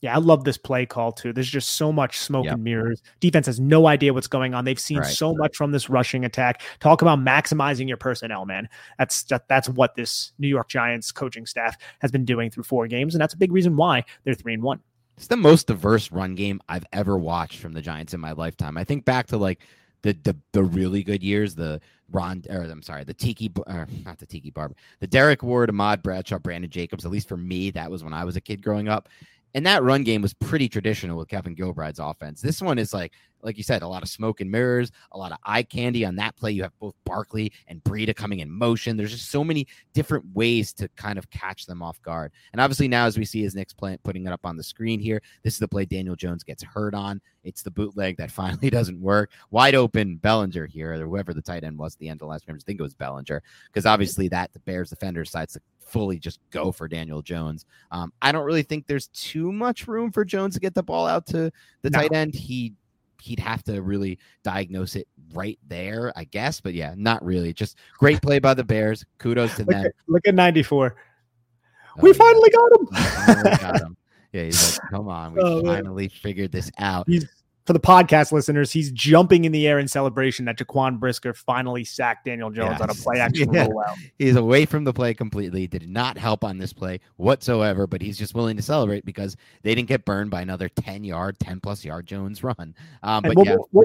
Yeah, 0.00 0.14
I 0.14 0.18
love 0.18 0.44
this 0.44 0.56
play 0.56 0.86
call 0.86 1.10
too. 1.10 1.32
There's 1.32 1.48
just 1.50 1.70
so 1.70 1.90
much 1.90 2.18
smoke 2.20 2.44
Yep. 2.44 2.54
and 2.54 2.64
mirrors. 2.64 3.02
Defense 3.18 3.46
has 3.46 3.58
no 3.58 3.88
idea 3.88 4.14
what's 4.14 4.28
going 4.28 4.54
on. 4.54 4.64
They've 4.64 4.78
seen 4.78 4.98
Right. 4.98 5.06
so 5.06 5.34
much 5.34 5.56
from 5.56 5.72
this 5.72 5.90
rushing 5.90 6.24
attack. 6.24 6.62
Talk 6.78 7.02
about 7.02 7.18
maximizing 7.18 7.88
your 7.88 7.96
personnel, 7.96 8.46
man. 8.46 8.68
That's 8.98 9.24
that, 9.24 9.48
that's 9.48 9.68
what 9.68 9.96
this 9.96 10.32
New 10.38 10.46
York 10.46 10.68
Giants 10.68 11.10
coaching 11.10 11.46
staff 11.46 11.76
has 11.98 12.12
been 12.12 12.24
doing 12.24 12.48
through 12.50 12.62
four 12.62 12.86
games, 12.86 13.14
and 13.14 13.20
that's 13.20 13.34
a 13.34 13.38
big 13.38 13.50
reason 13.50 13.76
why 13.76 14.04
they're 14.24 14.34
three 14.34 14.54
and 14.54 14.62
one. 14.62 14.80
It's 15.16 15.26
the 15.26 15.36
most 15.36 15.66
diverse 15.66 16.12
run 16.12 16.36
game 16.36 16.60
I've 16.68 16.86
ever 16.92 17.18
watched 17.18 17.58
from 17.58 17.72
the 17.72 17.82
Giants 17.82 18.14
in 18.14 18.20
my 18.20 18.30
lifetime. 18.32 18.78
I 18.78 18.84
think 18.84 19.04
back 19.04 19.26
to 19.28 19.36
like 19.36 19.60
the 20.02 20.16
the, 20.22 20.36
the 20.52 20.62
really 20.62 21.02
good 21.02 21.24
years, 21.24 21.56
the 21.56 21.80
Ron 22.12 22.44
or 22.48 22.62
I'm 22.62 22.82
sorry, 22.82 23.02
the 23.02 23.14
Tiki 23.14 23.50
or 23.66 23.80
uh, 23.80 23.86
not 24.04 24.18
the 24.18 24.26
Tiki 24.26 24.50
Barber, 24.50 24.76
the 25.00 25.08
Derrick 25.08 25.42
Ward, 25.42 25.70
Ahmad 25.70 26.04
Bradshaw, 26.04 26.38
Brandon 26.38 26.70
Jacobs. 26.70 27.04
At 27.04 27.10
least 27.10 27.28
for 27.28 27.36
me, 27.36 27.72
that 27.72 27.90
was 27.90 28.04
when 28.04 28.14
I 28.14 28.22
was 28.24 28.36
a 28.36 28.40
kid 28.40 28.62
growing 28.62 28.88
up. 28.88 29.08
And 29.54 29.64
that 29.66 29.82
run 29.82 30.02
game 30.02 30.22
was 30.22 30.34
pretty 30.34 30.68
traditional 30.68 31.16
with 31.16 31.28
Kevin 31.28 31.54
Gilbride's 31.54 31.98
offense. 31.98 32.40
This 32.40 32.60
one 32.60 32.78
is 32.78 32.92
like, 32.92 33.12
like 33.42 33.56
you 33.56 33.62
said, 33.62 33.82
a 33.82 33.88
lot 33.88 34.02
of 34.02 34.08
smoke 34.08 34.40
and 34.40 34.50
mirrors, 34.50 34.90
a 35.12 35.18
lot 35.18 35.32
of 35.32 35.38
eye 35.44 35.62
candy 35.62 36.04
on 36.04 36.16
that 36.16 36.36
play. 36.36 36.50
You 36.50 36.62
have 36.62 36.78
both 36.80 36.94
Barkley 37.04 37.52
and 37.66 37.82
Breida 37.84 38.14
coming 38.14 38.40
in 38.40 38.50
motion. 38.50 38.96
There's 38.96 39.12
just 39.12 39.30
so 39.30 39.44
many 39.44 39.66
different 39.94 40.24
ways 40.34 40.72
to 40.74 40.88
kind 40.96 41.18
of 41.18 41.30
catch 41.30 41.66
them 41.66 41.82
off 41.82 42.00
guard. 42.02 42.32
And 42.52 42.60
obviously 42.60 42.88
now, 42.88 43.06
as 43.06 43.16
we 43.16 43.24
see, 43.24 43.44
as 43.44 43.54
Nick's 43.54 43.72
playing, 43.72 43.98
putting 44.02 44.26
it 44.26 44.32
up 44.32 44.44
on 44.44 44.56
the 44.56 44.62
screen 44.62 45.00
here, 45.00 45.22
this 45.42 45.54
is 45.54 45.60
the 45.60 45.68
play 45.68 45.84
Daniel 45.84 46.16
Jones 46.16 46.42
gets 46.42 46.62
hurt 46.62 46.94
on. 46.94 47.20
It's 47.44 47.62
the 47.62 47.70
bootleg 47.70 48.16
that 48.16 48.30
finally 48.38 48.70
doesn't 48.70 49.00
work. 49.00 49.30
Wide 49.50 49.74
open 49.74 50.16
Bellinger 50.16 50.66
here, 50.66 50.92
or 50.92 51.06
whoever 51.06 51.32
the 51.32 51.42
tight 51.42 51.64
end 51.64 51.78
was 51.78 51.94
at 51.94 52.00
the 52.00 52.08
end 52.08 52.16
of 52.16 52.26
the 52.26 52.26
last 52.26 52.46
game. 52.46 52.56
I 52.56 52.58
think 52.64 52.80
it 52.80 52.82
was 52.82 52.94
Bellinger, 52.94 53.42
because 53.66 53.86
obviously 53.86 54.28
that 54.28 54.52
the 54.52 54.60
Bears 54.60 54.90
defender 54.90 55.22
decides 55.22 55.54
to 55.54 55.60
fully 55.88 56.18
just 56.18 56.40
go 56.50 56.70
for 56.72 56.86
Daniel 56.88 57.22
Jones. 57.22 57.64
Um, 57.90 58.12
I 58.22 58.30
don't 58.32 58.44
really 58.44 58.62
think 58.62 58.86
there's 58.86 59.08
too 59.08 59.50
much 59.52 59.88
room 59.88 60.12
for 60.12 60.24
Jones 60.24 60.54
to 60.54 60.60
get 60.60 60.74
the 60.74 60.82
ball 60.82 61.06
out 61.06 61.26
to 61.28 61.50
the 61.82 61.90
No. 61.90 61.98
tight 62.00 62.12
end. 62.12 62.34
He 62.34 62.74
he'd 63.20 63.40
have 63.40 63.64
to 63.64 63.82
really 63.82 64.16
diagnose 64.44 64.94
it 64.94 65.08
right 65.34 65.58
there, 65.66 66.12
I 66.14 66.22
guess. 66.24 66.60
But 66.60 66.74
yeah, 66.74 66.94
not 66.96 67.24
really. 67.24 67.52
Just 67.52 67.76
great 67.98 68.22
play 68.22 68.38
by 68.38 68.54
the 68.54 68.62
Bears. 68.62 69.04
Kudos 69.18 69.56
to 69.56 69.62
Look 69.64 69.70
them. 69.70 69.86
at, 69.86 69.92
look 70.06 70.28
at 70.28 70.34
94. 70.36 70.94
Oh, 70.96 72.00
we 72.00 72.10
yeah. 72.10 72.14
finally 72.14 72.50
got 72.50 72.72
him. 72.80 72.86
Finally 73.26 73.56
got 73.56 73.80
him. 73.80 73.96
Yeah, 74.32 74.42
he's 74.44 74.78
like, 74.78 74.90
come 74.90 75.08
on, 75.08 75.32
we 75.34 75.40
Oh, 75.42 75.62
man. 75.62 75.76
finally 75.84 76.08
figured 76.08 76.52
this 76.52 76.70
out. 76.78 77.08
He's 77.08 77.26
for 77.68 77.74
the 77.74 77.78
podcast 77.80 78.32
listeners, 78.32 78.72
he's 78.72 78.90
jumping 78.92 79.44
in 79.44 79.52
the 79.52 79.68
air 79.68 79.78
in 79.78 79.86
celebration 79.86 80.46
that 80.46 80.56
Jaquan 80.56 80.98
Brisker 80.98 81.34
finally 81.34 81.84
sacked 81.84 82.24
Daniel 82.24 82.50
Jones 82.50 82.80
on 82.80 82.88
a 82.88 82.94
play 82.94 83.20
action 83.20 83.52
Yeah. 83.52 83.66
rollout. 83.66 83.94
He's 84.18 84.36
away 84.36 84.64
from 84.64 84.84
the 84.84 84.92
play 84.94 85.12
completely. 85.12 85.66
Did 85.66 85.86
not 85.86 86.16
help 86.16 86.44
on 86.44 86.56
this 86.56 86.72
play 86.72 87.00
whatsoever, 87.16 87.86
but 87.86 88.00
he's 88.00 88.16
just 88.16 88.34
willing 88.34 88.56
to 88.56 88.62
celebrate 88.62 89.04
because 89.04 89.36
they 89.62 89.74
didn't 89.74 89.88
get 89.88 90.06
burned 90.06 90.30
by 90.30 90.40
another 90.40 90.70
10 90.70 91.04
yard, 91.04 91.38
10 91.40 91.60
plus 91.60 91.84
yard 91.84 92.06
Jones 92.06 92.42
run. 92.42 92.74
Um, 93.02 93.22
but 93.22 93.36
we'll- 93.36 93.44
yeah, 93.44 93.56
we'll- 93.70 93.84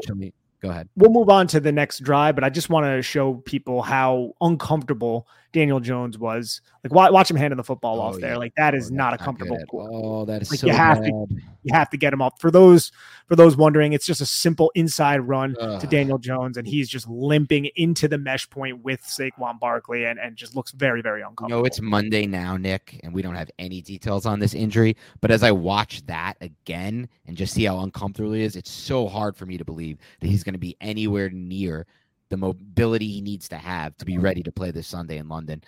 go 0.61 0.69
ahead. 0.69 0.87
We'll 0.95 1.11
move 1.11 1.27
on 1.27 1.45
to 1.47 1.59
the 1.59 1.73
next 1.73 1.99
drive, 2.03 2.35
but 2.35 2.45
I 2.45 2.49
just 2.49 2.69
want 2.69 2.85
to 2.85 3.01
show 3.01 3.33
people 3.33 3.81
how 3.81 4.31
uncomfortable 4.39 5.27
Daniel 5.53 5.79
Jones 5.79 6.17
was. 6.17 6.59
Like, 6.83 6.93
wa- 6.93 7.11
watch 7.11 7.31
him 7.31 7.37
handing 7.37 7.57
the 7.57 7.63
football 7.63 7.99
Oh, 7.99 8.01
off 8.01 8.19
there. 8.19 8.37
Like, 8.37 8.53
that 8.55 8.75
is 8.75 8.91
Oh, 8.91 8.95
not 8.95 9.13
a 9.13 9.17
comfortable. 9.17 9.57
Oh, 9.71 10.25
that 10.25 10.41
is 10.41 10.51
Like, 10.51 10.59
so 10.59 10.67
you 10.67 10.73
have 10.73 10.99
bad. 10.99 11.07
to- 11.07 11.27
You 11.65 11.73
have 11.73 11.89
to 11.91 11.97
get 11.97 12.11
him 12.11 12.21
up. 12.21 12.41
For 12.41 12.51
those 12.51 12.91
for 13.29 13.37
those 13.37 13.55
wondering, 13.55 13.93
it's 13.93 14.05
just 14.05 14.19
a 14.19 14.25
simple 14.25 14.69
inside 14.75 15.19
run 15.19 15.55
to 15.55 15.87
Daniel 15.89 16.17
Jones, 16.17 16.57
and 16.57 16.67
he's 16.67 16.89
just 16.89 17.07
limping 17.07 17.69
into 17.77 18.09
the 18.09 18.17
mesh 18.17 18.49
point 18.49 18.83
with 18.83 19.01
Saquon 19.03 19.59
Barkley, 19.61 20.03
and 20.03 20.19
and 20.19 20.35
just 20.35 20.57
looks 20.57 20.71
very 20.71 21.01
very 21.01 21.21
You 21.21 21.27
uncomfortable. 21.29 21.61
know, 21.61 21.65
it's 21.65 21.79
Monday 21.79 22.25
now, 22.27 22.57
Nick, 22.57 22.99
and 23.01 23.13
we 23.13 23.21
don't 23.21 23.35
have 23.35 23.49
any 23.59 23.81
details 23.81 24.25
on 24.25 24.39
this 24.39 24.53
injury. 24.53 24.97
But 25.21 25.31
as 25.31 25.41
I 25.41 25.51
watch 25.51 26.05
that 26.07 26.35
again 26.41 27.07
and 27.25 27.37
just 27.37 27.53
see 27.53 27.63
how 27.63 27.79
uncomfortable 27.79 28.33
he 28.33 28.41
is, 28.43 28.57
it's 28.57 28.69
so 28.71 29.07
hard 29.07 29.37
for 29.37 29.45
me 29.45 29.57
to 29.57 29.63
believe 29.63 29.99
that 30.19 30.27
he's 30.27 30.43
going 30.43 30.53
to 30.55 30.59
be 30.59 30.75
anywhere 30.81 31.29
near 31.29 31.85
the 32.33 32.37
mobility 32.37 33.07
he 33.07 33.21
needs 33.21 33.47
to 33.47 33.57
have 33.57 33.95
to 33.97 34.05
be 34.05 34.17
ready 34.17 34.41
to 34.41 34.51
play 34.51 34.71
this 34.71 34.87
Sunday 34.87 35.17
in 35.19 35.29
London. 35.29 35.63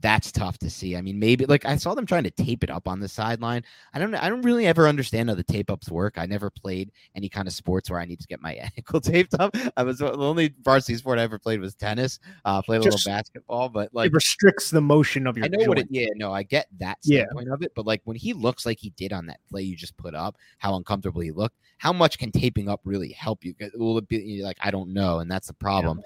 That's 0.00 0.30
tough 0.30 0.58
to 0.58 0.68
see. 0.68 0.96
I 0.96 1.00
mean, 1.00 1.18
maybe 1.18 1.46
like 1.46 1.64
I 1.64 1.74
saw 1.76 1.94
them 1.94 2.04
trying 2.04 2.24
to 2.24 2.30
tape 2.30 2.62
it 2.62 2.68
up 2.68 2.86
on 2.86 3.00
the 3.00 3.08
sideline. 3.08 3.64
I 3.94 3.98
don't 3.98 4.14
I 4.14 4.28
don't 4.28 4.42
really 4.42 4.66
ever 4.66 4.86
understand 4.86 5.30
how 5.30 5.34
the 5.34 5.42
tape 5.42 5.70
ups 5.70 5.90
work. 5.90 6.18
I 6.18 6.26
never 6.26 6.50
played 6.50 6.92
any 7.14 7.30
kind 7.30 7.48
of 7.48 7.54
sports 7.54 7.88
where 7.88 7.98
I 7.98 8.04
need 8.04 8.20
to 8.20 8.26
get 8.26 8.42
my 8.42 8.52
ankle 8.76 9.00
taped 9.00 9.32
up. 9.40 9.56
I 9.78 9.82
was 9.84 10.00
the 10.00 10.12
only 10.12 10.54
varsity 10.60 10.98
sport 10.98 11.18
I 11.18 11.22
ever 11.22 11.38
played 11.38 11.60
was 11.60 11.74
tennis. 11.74 12.18
Uh 12.44 12.60
played 12.60 12.82
a 12.82 12.84
Just- 12.84 13.06
little 13.06 13.16
basketball, 13.16 13.70
but 13.70 13.88
like 13.94 14.08
it 14.10 14.12
restricts 14.14 14.68
the 14.68 14.82
motion 14.82 15.26
of 15.26 15.38
your. 15.38 15.46
I 15.46 15.48
know 15.48 15.66
what 15.66 15.78
it. 15.78 15.86
Yeah, 15.88 16.08
no, 16.16 16.34
I 16.34 16.42
get 16.42 16.66
that 16.80 16.98
Yeah. 17.02 17.20
standpoint 17.22 17.48
of 17.48 17.62
it, 17.62 17.72
but 17.74 17.86
like 17.86 18.02
when 18.04 18.16
he 18.16 18.34
looks 18.34 18.66
like 18.66 18.78
he 18.78 18.90
did 18.90 19.14
on 19.14 19.24
that 19.28 19.40
play 19.48 19.62
you 19.62 19.74
just 19.74 19.96
put 19.96 20.14
up, 20.14 20.36
how 20.58 20.76
uncomfortable 20.76 21.22
he 21.22 21.30
looked. 21.30 21.56
How 21.78 21.94
much 21.94 22.18
can 22.18 22.30
taping 22.30 22.68
up 22.68 22.82
really 22.84 23.12
help 23.12 23.42
you? 23.42 23.54
Will 23.74 23.96
it 23.96 24.06
be 24.06 24.42
like 24.44 24.58
I 24.60 24.70
don't 24.70 24.92
know, 24.92 25.20
and 25.20 25.30
that's 25.30 25.46
the 25.46 25.54
problem. 25.54 26.02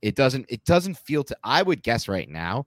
It 0.00 0.14
doesn't. 0.14 0.46
It 0.48 0.64
doesn't 0.64 0.96
feel 0.96 1.22
to. 1.24 1.36
I 1.44 1.62
would 1.62 1.82
guess 1.82 2.08
right 2.08 2.30
now. 2.30 2.66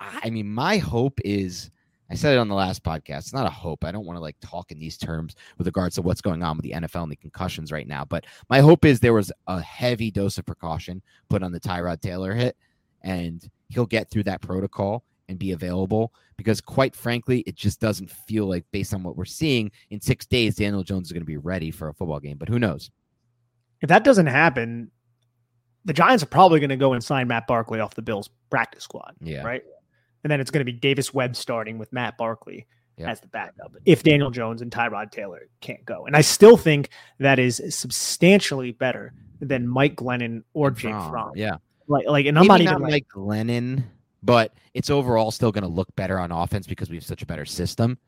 I 0.00 0.30
mean, 0.30 0.48
my 0.52 0.78
hope 0.78 1.18
is. 1.24 1.70
I 2.08 2.14
said 2.14 2.34
it 2.34 2.38
on 2.38 2.46
the 2.46 2.54
last 2.54 2.84
podcast. 2.84 3.18
It's 3.18 3.32
not 3.32 3.48
a 3.48 3.50
hope. 3.50 3.82
I 3.84 3.90
don't 3.90 4.06
want 4.06 4.16
to 4.16 4.20
like 4.20 4.36
talk 4.40 4.70
in 4.70 4.78
these 4.78 4.96
terms 4.96 5.34
with 5.58 5.66
regards 5.66 5.96
to 5.96 6.02
what's 6.02 6.20
going 6.20 6.40
on 6.44 6.56
with 6.56 6.62
the 6.62 6.70
NFL 6.70 7.02
and 7.02 7.10
the 7.10 7.16
concussions 7.16 7.72
right 7.72 7.88
now. 7.88 8.04
But 8.04 8.26
my 8.48 8.60
hope 8.60 8.84
is 8.84 9.00
there 9.00 9.12
was 9.12 9.32
a 9.48 9.60
heavy 9.60 10.12
dose 10.12 10.38
of 10.38 10.46
precaution 10.46 11.02
put 11.28 11.42
on 11.42 11.50
the 11.50 11.58
Tyrod 11.58 12.00
Taylor 12.00 12.32
hit, 12.32 12.56
and 13.02 13.42
he'll 13.70 13.86
get 13.86 14.08
through 14.08 14.22
that 14.24 14.40
protocol 14.40 15.02
and 15.28 15.36
be 15.36 15.50
available. 15.50 16.12
Because 16.36 16.60
quite 16.60 16.94
frankly, 16.94 17.40
it 17.40 17.56
just 17.56 17.80
doesn't 17.80 18.08
feel 18.08 18.46
like, 18.46 18.64
based 18.70 18.94
on 18.94 19.02
what 19.02 19.16
we're 19.16 19.24
seeing, 19.24 19.72
in 19.90 20.00
six 20.00 20.26
days, 20.26 20.54
Daniel 20.54 20.84
Jones 20.84 21.08
is 21.08 21.12
going 21.12 21.22
to 21.22 21.26
be 21.26 21.38
ready 21.38 21.72
for 21.72 21.88
a 21.88 21.94
football 21.94 22.20
game. 22.20 22.36
But 22.38 22.48
who 22.48 22.60
knows? 22.60 22.88
If 23.80 23.88
that 23.88 24.04
doesn't 24.04 24.26
happen, 24.26 24.92
the 25.84 25.92
Giants 25.92 26.22
are 26.22 26.26
probably 26.26 26.60
going 26.60 26.70
to 26.70 26.76
go 26.76 26.92
and 26.92 27.02
sign 27.02 27.26
Matt 27.26 27.48
Barkley 27.48 27.80
off 27.80 27.94
the 27.94 28.02
Bills 28.02 28.30
practice 28.48 28.84
squad, 28.84 29.14
Yeah. 29.20 29.42
right? 29.42 29.64
And 30.24 30.30
then 30.30 30.40
it's 30.40 30.50
going 30.50 30.64
to 30.64 30.70
be 30.70 30.76
Davis 30.76 31.14
Webb 31.14 31.36
starting 31.36 31.78
with 31.78 31.92
Matt 31.92 32.16
Barkley 32.18 32.66
as 32.98 33.20
the 33.20 33.28
backup 33.28 33.74
if 33.84 34.02
Daniel 34.02 34.30
Jones 34.30 34.62
and 34.62 34.70
Tyrod 34.70 35.10
Taylor 35.10 35.48
can't 35.60 35.84
go. 35.84 36.06
And 36.06 36.16
I 36.16 36.22
still 36.22 36.56
think 36.56 36.88
that 37.18 37.38
is 37.38 37.62
substantially 37.68 38.72
better 38.72 39.12
than 39.40 39.68
Mike 39.68 39.96
Glennon 39.96 40.42
or 40.54 40.70
Jake 40.70 40.92
Fromm, 40.92 41.10
Fromm. 41.10 41.32
Yeah. 41.34 41.56
Like, 41.88 42.06
like, 42.06 42.26
and 42.26 42.38
I'm 42.38 42.46
Maybe 42.46 42.64
not 42.64 42.70
not 42.72 42.80
even 42.80 42.82
like, 42.82 42.90
Mike 42.90 43.06
Glennon, 43.14 43.84
but 44.22 44.52
it's 44.74 44.90
overall 44.90 45.30
still 45.30 45.52
going 45.52 45.62
to 45.62 45.68
look 45.68 45.94
better 45.94 46.18
on 46.18 46.32
offense 46.32 46.66
because 46.66 46.88
we 46.88 46.96
have 46.96 47.04
such 47.04 47.22
a 47.22 47.26
better 47.26 47.44
system. 47.44 47.98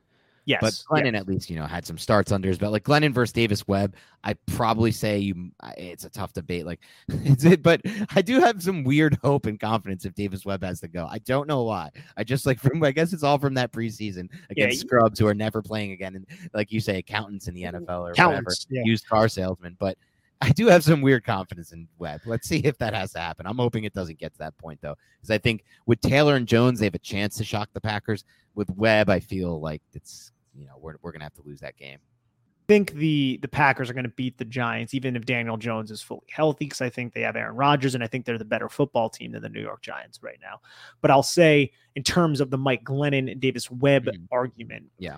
Yes, 0.49 0.61
But 0.61 0.73
Glennon 0.91 1.13
yes. 1.13 1.21
at 1.21 1.29
least, 1.29 1.51
you 1.51 1.57
know, 1.57 1.67
had 1.67 1.87
some 1.87 1.99
starts 1.99 2.33
under 2.33 2.49
his 2.49 2.59
belt. 2.59 2.73
Like 2.73 2.85
Glennon 2.85 3.13
versus 3.13 3.33
Davis 3.33 3.69
Webb, 3.69 3.95
I 4.25 4.35
probably 4.47 4.91
say 4.91 5.19
you. 5.19 5.51
It's 5.77 6.05
a 6.05 6.11
tough 6.11 6.33
debate. 6.33 6.67
Like, 6.67 6.81
it's 7.09 7.45
it, 7.45 7.63
but 7.63 7.83
I 8.15 8.23
do 8.23 8.41
have 8.41 8.63
some 8.63 8.83
weird 8.83 9.19
hope 9.23 9.47
and 9.47 9.61
confidence 9.61 10.05
if 10.05 10.15
Davis 10.15 10.45
Webb 10.45 10.65
has 10.65 10.81
to 10.81 10.89
go. 10.89 11.07
I 11.09 11.19
don't 11.19 11.47
know 11.47 11.65
why. 11.65 11.91
I 12.17 12.25
just 12.25 12.47
like 12.47 12.59
from. 12.61 12.83
I 12.83 12.93
guess 12.93 13.13
it's 13.13 13.23
all 13.23 13.39
from 13.39 13.55
that 13.55 13.73
preseason 13.73 14.29
against 14.51 14.83
you- 14.83 14.89
scrubs 14.89 15.19
who 15.19 15.27
are 15.27 15.35
never 15.35 15.63
playing 15.63 15.93
again, 15.93 16.17
and 16.17 16.27
like 16.55 16.73
you 16.73 16.81
say, 16.81 16.99
accountants 16.99 17.47
in 17.47 17.55
the 17.55 17.65
NFL 17.65 18.01
or 18.01 18.11
whatever, 18.11 18.51
yeah. 18.71 18.83
used 18.85 19.07
car 19.07 19.29
salesmen. 19.29 19.77
But 19.79 19.99
I 20.41 20.51
do 20.51 20.69
have 20.69 20.85
some 20.85 21.01
weird 21.01 21.25
confidence 21.25 21.73
in 21.73 21.89
Webb. 21.99 22.21
Let's 22.25 22.49
see 22.49 22.59
if 22.59 22.79
that 22.79 22.95
has 22.95 23.13
to 23.13 23.19
happen. 23.19 23.47
I'm 23.47 23.57
hoping 23.57 23.85
it 23.85 23.93
doesn't 23.93 24.19
get 24.19 24.33
to 24.33 24.39
that 24.39 24.57
point 24.57 24.81
though, 24.81 24.95
because 25.19 25.31
I 25.31 25.39
think 25.39 25.65
with 25.87 26.01
Taylor 26.01 26.37
and 26.37 26.47
Jones, 26.47 26.79
they 26.79 26.87
have 26.87 26.95
a 26.95 27.01
chance 27.01 27.37
to 27.37 27.45
shock 27.45 27.69
the 27.73 27.81
Packers. 27.81 28.25
With 28.55 28.71
Webb, 28.71 29.09
I 29.09 29.21
feel 29.21 29.61
like 29.61 29.83
it's 29.95 30.33
you 30.59 30.67
know 30.67 30.75
we're 30.81 30.97
we're 31.03 31.13
gonna 31.13 31.25
have 31.25 31.35
to 31.35 31.43
lose 31.43 31.61
that 31.61 31.77
game. 31.77 31.99
I 32.01 32.67
think 32.75 32.93
the 32.93 33.39
the 33.41 33.49
Packers 33.49 33.89
are 33.89 33.95
going 33.95 34.05
to 34.05 34.11
beat 34.11 34.37
the 34.37 34.45
Giants, 34.45 34.93
even 34.93 35.17
if 35.17 35.25
Daniel 35.25 35.57
Jones 35.57 35.91
is 35.91 36.03
fully 36.03 36.27
healthy, 36.31 36.67
because 36.67 36.83
I 36.83 36.91
think 36.91 37.15
they 37.15 37.23
have 37.23 37.35
Aaron 37.35 37.57
Rodgers, 37.57 37.95
and 37.95 38.05
I 38.05 38.07
think 38.09 38.27
they're 38.27 38.37
the 38.37 38.45
better 38.45 38.69
football 38.69 39.09
team 39.09 39.33
than 39.33 39.41
the 39.41 39.49
New 39.49 39.63
York 39.63 39.81
Giants 39.81 40.23
right 40.23 40.39
now. 40.43 40.61
But 41.01 41.11
I'll 41.11 41.23
say, 41.23 41.73
in 41.95 42.03
terms 42.03 42.43
of 42.43 42.51
the 42.51 42.59
Mike 42.59 42.85
Glennon 42.85 43.31
and 43.33 43.41
Davis 43.41 43.71
Webb 43.71 44.05
Mhm. 44.05 44.29
argument, 44.31 44.91
Yeah. 44.99 45.17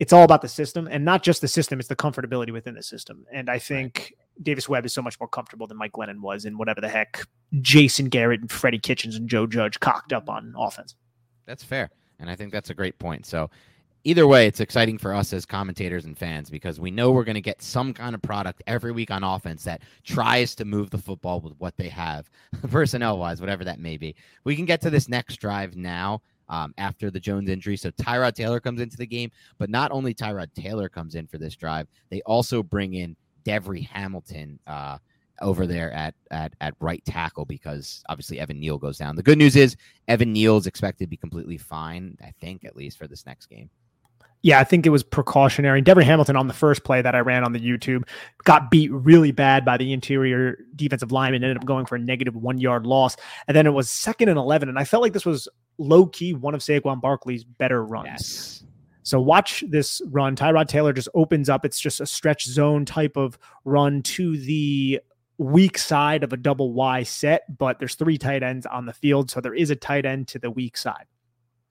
it's 0.00 0.12
all 0.12 0.24
about 0.24 0.42
the 0.42 0.48
system, 0.48 0.88
and 0.90 1.04
not 1.04 1.22
just 1.22 1.40
the 1.40 1.46
system; 1.46 1.78
it's 1.78 1.88
the 1.88 1.94
comfortability 1.94 2.50
within 2.52 2.74
the 2.74 2.82
system. 2.82 3.24
And 3.32 3.48
I 3.48 3.60
think 3.60 4.12
Davis 4.42 4.68
Webb 4.68 4.84
is 4.84 4.92
so 4.92 5.00
much 5.00 5.20
more 5.20 5.28
comfortable 5.28 5.68
than 5.68 5.76
Mike 5.76 5.92
Glennon 5.92 6.18
was 6.22 6.44
in 6.44 6.58
whatever 6.58 6.80
the 6.80 6.88
heck 6.88 7.24
Jason 7.60 8.06
Garrett 8.08 8.40
and 8.40 8.50
Freddie 8.50 8.80
Kitchens 8.80 9.14
and 9.14 9.28
Joe 9.28 9.46
Judge 9.46 9.78
cocked 9.78 10.12
up 10.12 10.28
on 10.28 10.52
offense. 10.58 10.96
That's 11.46 11.62
fair. 11.62 11.90
And 12.18 12.28
I 12.28 12.34
think 12.34 12.50
that's 12.52 12.70
a 12.70 12.74
great 12.74 12.98
point. 12.98 13.26
So 13.26 13.48
either 14.04 14.26
way, 14.26 14.46
it's 14.46 14.60
exciting 14.60 14.98
for 14.98 15.12
us 15.12 15.32
as 15.32 15.44
commentators 15.44 16.04
and 16.04 16.16
fans 16.16 16.50
because 16.50 16.78
we 16.78 16.90
know 16.90 17.10
we're 17.10 17.24
going 17.24 17.34
to 17.34 17.40
get 17.40 17.62
some 17.62 17.92
kind 17.92 18.14
of 18.14 18.22
product 18.22 18.62
every 18.66 18.92
week 18.92 19.10
on 19.10 19.24
offense 19.24 19.64
that 19.64 19.82
tries 20.04 20.54
to 20.56 20.64
move 20.64 20.90
the 20.90 20.98
football 20.98 21.40
with 21.40 21.54
what 21.58 21.76
they 21.76 21.88
have, 21.88 22.30
personnel 22.70 23.18
wise, 23.18 23.40
whatever 23.40 23.64
that 23.64 23.80
may 23.80 23.96
be. 23.96 24.14
We 24.44 24.54
can 24.54 24.66
get 24.66 24.80
to 24.82 24.90
this 24.90 25.08
next 25.08 25.36
drive 25.36 25.76
now. 25.76 26.22
Um, 26.50 26.74
after 26.76 27.10
the 27.10 27.18
Jones 27.18 27.48
injury. 27.48 27.74
So 27.74 27.90
Tyrod 27.92 28.34
Taylor 28.34 28.60
comes 28.60 28.78
into 28.78 28.98
the 28.98 29.06
game, 29.06 29.30
but 29.56 29.70
not 29.70 29.90
only 29.90 30.12
Tyrod 30.12 30.52
Taylor 30.52 30.90
comes 30.90 31.14
in 31.14 31.26
for 31.26 31.38
this 31.38 31.56
drive, 31.56 31.88
they 32.10 32.20
also 32.26 32.62
bring 32.62 32.92
in 32.92 33.16
Devery 33.46 33.88
Hamilton 33.88 34.58
uh, 34.66 34.98
over 35.40 35.66
there 35.66 35.90
at, 35.92 36.14
at 36.30 36.52
at 36.60 36.74
right 36.80 37.02
tackle 37.06 37.46
because 37.46 38.04
obviously 38.10 38.38
Evan 38.38 38.60
Neal 38.60 38.76
goes 38.76 38.98
down. 38.98 39.16
The 39.16 39.22
good 39.22 39.38
news 39.38 39.56
is 39.56 39.74
Evan 40.06 40.34
Neal 40.34 40.58
is 40.58 40.66
expected 40.66 41.04
to 41.04 41.08
be 41.08 41.16
completely 41.16 41.56
fine, 41.56 42.18
I 42.22 42.32
think, 42.42 42.66
at 42.66 42.76
least 42.76 42.98
for 42.98 43.06
this 43.06 43.24
next 43.24 43.46
game. 43.46 43.70
Yeah, 44.44 44.60
I 44.60 44.64
think 44.64 44.84
it 44.84 44.90
was 44.90 45.02
precautionary. 45.02 45.80
Devery 45.80 46.04
Hamilton 46.04 46.36
on 46.36 46.48
the 46.48 46.52
first 46.52 46.84
play 46.84 47.00
that 47.00 47.14
I 47.14 47.20
ran 47.20 47.44
on 47.44 47.54
the 47.54 47.58
YouTube 47.58 48.06
got 48.44 48.70
beat 48.70 48.92
really 48.92 49.32
bad 49.32 49.64
by 49.64 49.78
the 49.78 49.90
interior 49.90 50.58
defensive 50.76 51.10
lineman, 51.10 51.42
ended 51.42 51.56
up 51.56 51.64
going 51.64 51.86
for 51.86 51.96
a 51.96 51.98
negative 51.98 52.36
one 52.36 52.58
yard 52.58 52.84
loss. 52.84 53.16
And 53.48 53.56
then 53.56 53.66
it 53.66 53.70
was 53.70 53.88
second 53.88 54.28
and 54.28 54.36
11. 54.36 54.68
And 54.68 54.78
I 54.78 54.84
felt 54.84 55.02
like 55.02 55.14
this 55.14 55.24
was 55.24 55.48
low 55.78 56.04
key 56.04 56.34
one 56.34 56.54
of 56.54 56.60
Saquon 56.60 57.00
Barkley's 57.00 57.42
better 57.42 57.82
runs. 57.86 58.06
Yes. 58.06 58.64
So 59.02 59.18
watch 59.18 59.64
this 59.66 60.02
run. 60.10 60.36
Tyrod 60.36 60.68
Taylor 60.68 60.92
just 60.92 61.08
opens 61.14 61.48
up. 61.48 61.64
It's 61.64 61.80
just 61.80 62.02
a 62.02 62.06
stretch 62.06 62.44
zone 62.44 62.84
type 62.84 63.16
of 63.16 63.38
run 63.64 64.02
to 64.02 64.36
the 64.36 65.00
weak 65.38 65.78
side 65.78 66.22
of 66.22 66.34
a 66.34 66.36
double 66.36 66.74
Y 66.74 67.02
set, 67.02 67.44
but 67.56 67.78
there's 67.78 67.94
three 67.94 68.18
tight 68.18 68.42
ends 68.42 68.66
on 68.66 68.84
the 68.84 68.92
field. 68.92 69.30
So 69.30 69.40
there 69.40 69.54
is 69.54 69.70
a 69.70 69.76
tight 69.76 70.04
end 70.04 70.28
to 70.28 70.38
the 70.38 70.50
weak 70.50 70.76
side. 70.76 71.06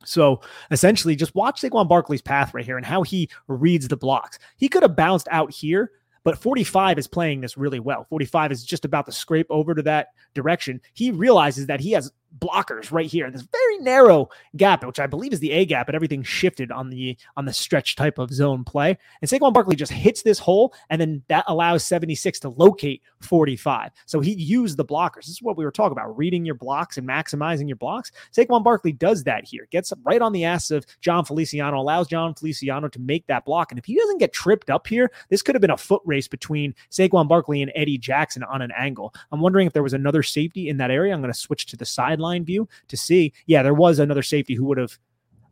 So 0.06 0.42
essentially, 0.72 1.16
just 1.16 1.36
watch 1.36 1.62
Saquon 1.62 1.88
Barkley's 1.88 2.22
path 2.22 2.54
right 2.54 2.66
here 2.66 2.78
and 2.78 2.86
how 2.86 3.04
he 3.04 3.30
reads 3.48 3.88
the 3.88 3.98
blocks. 3.98 4.40
He 4.58 4.70
could 4.70 4.84
have 4.84 4.96
bounced 4.96 5.28
out 5.32 5.52
here, 5.52 5.92
but 6.24 6.38
45 6.38 6.98
is 6.98 7.08
playing 7.08 7.42
this 7.42 7.58
really 7.58 7.80
well. 7.80 8.06
45 8.10 8.52
is 8.52 8.64
just 8.64 8.86
about 8.86 9.06
to 9.06 9.12
scrape 9.12 9.48
over 9.50 9.74
to 9.76 9.82
that 9.84 10.10
direction. 10.34 10.82
He 10.94 11.12
realizes 11.12 11.68
that 11.68 11.80
he 11.80 11.92
has 11.92 12.12
blockers 12.40 12.92
right 12.92 13.06
here. 13.06 13.30
This 13.30 13.42
very 13.44 13.78
narrow 13.80 14.30
gap, 14.56 14.84
which 14.84 15.00
I 15.00 15.08
believe 15.08 15.34
is 15.34 15.40
the 15.40 15.52
A 15.52 15.66
gap, 15.66 15.86
but 15.86 15.96
everything 15.96 16.24
shifted 16.24 16.72
on 16.72 16.90
the 16.90 17.18
on 17.38 17.46
the 17.46 17.54
stretch 17.54 17.96
type 17.96 18.18
of 18.18 18.32
zone 18.32 18.64
play. 18.64 18.98
And 19.22 19.30
Saquon 19.30 19.54
Barkley 19.54 19.76
just 19.76 19.92
hits 19.92 20.24
this 20.24 20.40
hole, 20.40 20.74
and 20.90 21.00
then 21.00 21.24
that 21.28 21.46
allows 21.48 21.86
76 21.86 22.40
to 22.42 22.50
locate 22.50 23.02
45. 23.22 23.92
So 24.06 24.20
he 24.20 24.34
used 24.34 24.78
the 24.78 24.86
blockers. 24.86 25.26
This 25.26 25.30
is 25.30 25.42
what 25.42 25.58
we 25.58 25.66
were 25.66 25.72
talking 25.72 25.94
about: 25.94 26.18
reading 26.18 26.46
your 26.46 26.56
blocks 26.56 26.98
and 26.98 27.08
maximizing 27.08 27.68
your 27.68 27.78
blocks. 27.78 28.12
Saquon 28.36 28.64
Barkley 28.64 28.92
does 28.92 29.24
that 29.26 29.46
here. 29.46 29.68
Gets 29.72 29.94
right 30.04 30.22
on 30.22 30.34
the 30.34 30.46
ass 30.46 30.72
of 30.72 30.86
Jon 31.02 31.26
Feliciano, 31.26 31.80
allows 31.80 32.08
Jon 32.08 32.34
Feliciano 32.34 32.88
to 32.88 33.00
make 33.00 33.28
that 33.28 33.46
block. 33.46 33.72
And 33.72 33.80
if 33.80 33.86
he 33.86 33.96
doesn't 33.96 34.18
get 34.18 34.34
tripped 34.34 34.70
up 34.70 34.88
here, 34.88 35.12
this 35.30 35.42
could 35.42 35.56
have 35.56 35.62
been 35.62 35.72
a 35.72 35.78
foot 35.78 36.02
race 36.06 36.28
between 36.28 36.74
Saquon 36.90 37.28
Barkley 37.28 37.62
and 37.62 37.72
Eddie 37.76 37.98
Jackson 37.98 38.44
on 38.44 38.62
an 38.62 38.72
angle. 38.78 39.14
I'm 39.32 39.42
wondering 39.42 39.68
if 39.68 39.74
there 39.74 39.84
was 39.84 39.94
another 39.94 40.24
safety 40.24 40.70
in 40.70 40.78
that 40.78 40.92
area. 40.92 41.14
I'm 41.14 41.22
going 41.22 41.34
to 41.34 41.40
switch 41.40 41.66
to 41.68 41.78
the 41.78 41.86
sideline 41.86 42.23
sideline 42.24 42.46
view 42.46 42.68
to 42.88 42.98
see. 42.98 43.34
Yeah, 43.46 43.64
there 43.64 43.74
was 43.74 44.00
another 44.00 44.24
safety 44.24 44.56
who 44.56 44.66
would 44.66 44.78
have. 44.78 44.98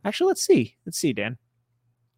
Actually, 0.05 0.29
let's 0.29 0.45
see. 0.45 0.75
Let's 0.85 0.97
see, 0.97 1.13
Dan. 1.13 1.37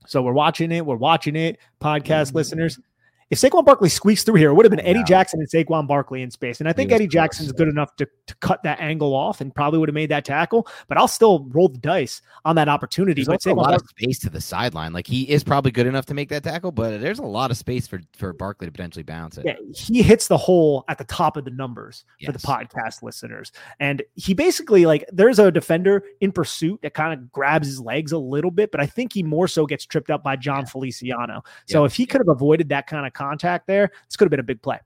So 0.08 0.22
we're 0.22 0.34
watching 0.34 0.72
it. 0.72 0.86
We're 0.86 0.96
watching 0.96 1.36
it, 1.36 1.58
podcast 1.82 2.28
mm-hmm. 2.28 2.38
listeners. 2.38 2.80
If 3.30 3.40
Saquon 3.40 3.66
Barkley 3.66 3.90
squeaks 3.90 4.24
through 4.24 4.36
here, 4.36 4.50
it 4.50 4.54
would 4.54 4.66
have 4.66 4.72
been 4.72 4.86
Eddie 4.86 5.04
Jackson 5.04 5.40
and 5.40 5.50
Saquon 5.50 5.88
Barkley 5.88 6.22
in 6.22 6.32
space. 6.32 6.60
And 6.60 6.70
I 6.70 6.74
think 6.74 6.92
Eddie 6.92 7.08
Jackson's 7.08 7.52
good 7.52 7.68
enough 7.68 7.96
to, 7.98 8.08
to 8.28 8.36
cut 8.36 8.62
that 8.64 8.80
angle 8.80 9.14
off 9.14 9.42
and 9.42 9.54
probably 9.54 9.80
would 9.80 9.90
have 9.90 9.96
made 9.96 10.10
that 10.10 10.26
tackle. 10.26 10.68
But 10.88 10.98
I'll 10.98 11.08
still 11.08 11.46
roll 11.50 11.70
the 11.70 11.78
dice 11.78 12.22
on 12.46 12.56
that 12.56 12.70
opportunity. 12.70 13.24
There's 13.24 13.44
but 13.44 13.52
a 13.52 13.54
lot 13.54 13.70
Barkley, 13.70 13.76
of 13.76 13.90
space 13.90 14.20
to 14.20 14.30
the 14.30 14.42
sideline. 14.42 14.94
Like 14.94 15.08
he 15.08 15.24
is 15.30 15.44
probably 15.44 15.72
good 15.72 15.88
enough 15.88 16.06
to 16.08 16.14
make 16.14 16.30
that 16.30 16.44
tackle, 16.44 16.72
but 16.72 17.02
there's 17.02 17.20
a 17.20 17.24
lot 17.24 17.52
of 17.52 17.58
space 17.58 17.88
for 17.88 18.02
for 18.14 18.34
Barkley 18.34 18.68
to 18.68 18.72
potentially 18.72 19.04
bounce 19.04 19.38
it. 19.38 19.46
Yeah, 19.46 19.56
he 19.74 20.02
hits 20.02 20.28
the 20.28 20.38
hole 20.38 20.86
at 20.88 20.98
the 20.98 21.06
top 21.06 21.38
of 21.38 21.46
the 21.46 21.52
numbers 21.52 22.06
yes. 22.20 22.28
for 22.28 22.32
the 22.34 22.40
podcast 22.40 23.04
listeners. 23.04 23.52
And 23.80 24.04
he 24.16 24.34
basically 24.34 24.86
like 24.86 25.06
there's 25.12 25.40
a 25.40 25.52
defender 25.52 26.04
in 26.22 26.32
pursuit 26.32 26.82
that 26.82 26.94
kind 26.94 27.14
of 27.14 27.32
grabs 27.32 27.68
his 27.68 27.80
legs 27.80 28.12
a 28.12 28.18
little 28.18 28.52
bit, 28.52 28.72
but 28.72 28.82
I 28.82 28.86
think 28.86 29.14
he 29.14 29.24
more 29.24 29.48
so 29.48 29.66
gets 29.66 29.86
tripped 29.86 30.10
up 30.10 30.24
by 30.24 30.36
Jon 30.36 30.62
yeah. 30.62 30.66
Feliciano. 30.66 31.44
So 31.68 31.82
yeah. 31.82 31.86
if 31.86 31.96
he 31.96 32.06
could 32.06 32.22
have 32.22 32.30
avoided 32.30 32.70
that 32.70 32.88
kind 32.88 33.06
of 33.06 33.13
contact 33.14 33.68
there, 33.68 33.92
this 34.08 34.16
could 34.16 34.26
have 34.26 34.32
been 34.32 34.40
a 34.40 34.44
big 34.44 34.62
play. 34.62 34.80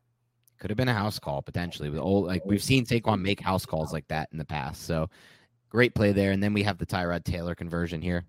Could 0.59 0.69
have 0.69 0.77
been 0.77 0.87
a 0.87 0.93
house 0.93 1.19
call 1.19 1.41
potentially. 1.41 1.89
With 1.89 1.99
old, 1.99 2.25
like 2.25 2.43
we've 2.45 2.63
seen 2.63 2.85
Saquon 2.85 3.21
make 3.21 3.39
house 3.39 3.65
calls 3.65 3.93
like 3.93 4.07
that 4.07 4.29
in 4.31 4.37
the 4.37 4.45
past. 4.45 4.85
So 4.85 5.09
great 5.69 5.93
play 5.93 6.11
there. 6.11 6.31
And 6.31 6.41
then 6.41 6.53
we 6.53 6.63
have 6.63 6.77
the 6.77 6.85
Tyrod 6.85 7.23
Taylor 7.23 7.55
conversion 7.55 8.01
here. 8.01 8.25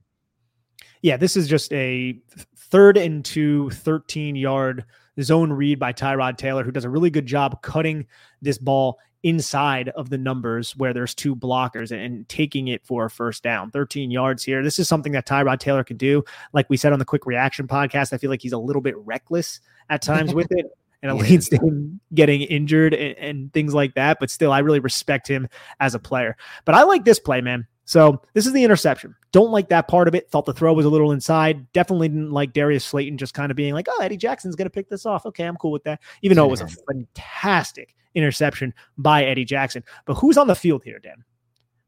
Yeah, 1.03 1.17
this 1.17 1.37
is 1.37 1.49
just 1.49 1.73
a 1.73 2.21
third 2.57 2.97
and 2.97 3.25
two, 3.25 3.71
13 3.71 4.37
yard 4.37 4.85
zone 5.21 5.53
read 5.53 5.79
by 5.79 5.93
Tyrod 5.93 6.37
Taylor, 6.37 6.65
who 6.65 6.71
does 6.71 6.85
a 6.85 6.91
really 6.91 7.11
good 7.11 7.27
job 7.27 7.63
cutting 7.63 8.07
this 8.43 8.59
ball 8.59 8.99
inside 9.23 9.89
of 9.91 10.11
the 10.11 10.19
numbers 10.19 10.77
where 10.77 10.95
there's 10.95 11.15
two 11.15 11.35
blockers 11.35 11.91
and 11.91 12.29
taking 12.29 12.69
it 12.69 12.85
for 12.85 13.07
a 13.07 13.11
first 13.11 13.43
down. 13.43 13.71
13 13.71 14.11
yards 14.11 14.45
here. 14.45 14.63
This 14.63 14.79
is 14.79 14.89
something 14.89 15.13
that 15.13 15.27
Tyrod 15.27 15.59
Taylor 15.59 15.85
can 15.85 15.97
do. 15.97 16.25
Like 16.53 16.71
we 16.71 16.77
said 16.77 16.93
on 16.93 16.99
the 16.99 17.05
quick 17.05 17.27
reaction 17.27 17.67
podcast, 17.67 18.13
I 18.13 18.19
feel 18.19 18.31
like 18.31 18.43
he's 18.43 18.53
a 18.53 18.59
little 18.59 18.83
bit 18.83 18.97
reckless 18.99 19.61
at 19.91 20.03
times 20.03 20.35
with 20.35 20.49
it. 20.51 20.67
And 21.01 21.13
it 21.13 21.15
leads 21.15 21.49
to 21.51 21.57
him 21.59 22.01
getting 22.13 22.41
injured 22.41 22.93
and, 22.93 23.17
and 23.19 23.53
things 23.53 23.73
like 23.73 23.95
that. 23.95 24.19
But 24.19 24.33
still, 24.33 24.51
I 24.51 24.59
really 24.59 24.81
respect 24.81 25.29
him 25.29 25.49
as 25.79 25.95
a 25.95 26.01
player. 26.01 26.37
But 26.65 26.75
I 26.75 26.83
like 26.83 27.05
this 27.05 27.21
play, 27.21 27.41
man. 27.41 27.69
So 27.85 28.21
this 28.35 28.47
is 28.47 28.53
the 28.53 28.65
interception. 28.65 29.15
Don't 29.31 29.53
like 29.53 29.69
that 29.69 29.87
part 29.87 30.09
of 30.09 30.17
it. 30.17 30.29
Thought 30.29 30.47
the 30.47 30.53
throw 30.53 30.73
was 30.73 30.87
a 30.87 30.91
little 30.91 31.13
inside. 31.13 31.73
Definitely 31.73 32.09
didn't 32.09 32.33
like 32.33 32.53
Darius 32.53 32.85
Slayton 32.85 33.17
just 33.17 33.33
kind 33.33 33.53
of 33.53 33.57
being 33.57 33.75
like, 33.75 33.87
oh, 33.89 34.03
Eddie 34.03 34.17
Jackson's 34.17 34.57
going 34.57 34.67
to 34.67 34.71
pick 34.71 34.89
this 34.89 35.07
off. 35.07 35.25
Okay, 35.25 35.45
I'm 35.45 35.57
cool 35.57 35.71
with 35.71 35.85
that. 35.85 36.01
Even 36.21 36.35
though 36.35 36.47
it 36.47 36.51
was 36.51 36.63
a 36.63 36.69
fantastic 36.69 37.95
interception 38.19 38.75
by 38.99 39.25
Eddie 39.25 39.45
Jackson. 39.45 39.83
But 40.05 40.15
who's 40.15 40.37
on 40.37 40.49
the 40.49 40.55
field 40.55 40.83
here, 40.85 40.99
Dan? 40.99 41.25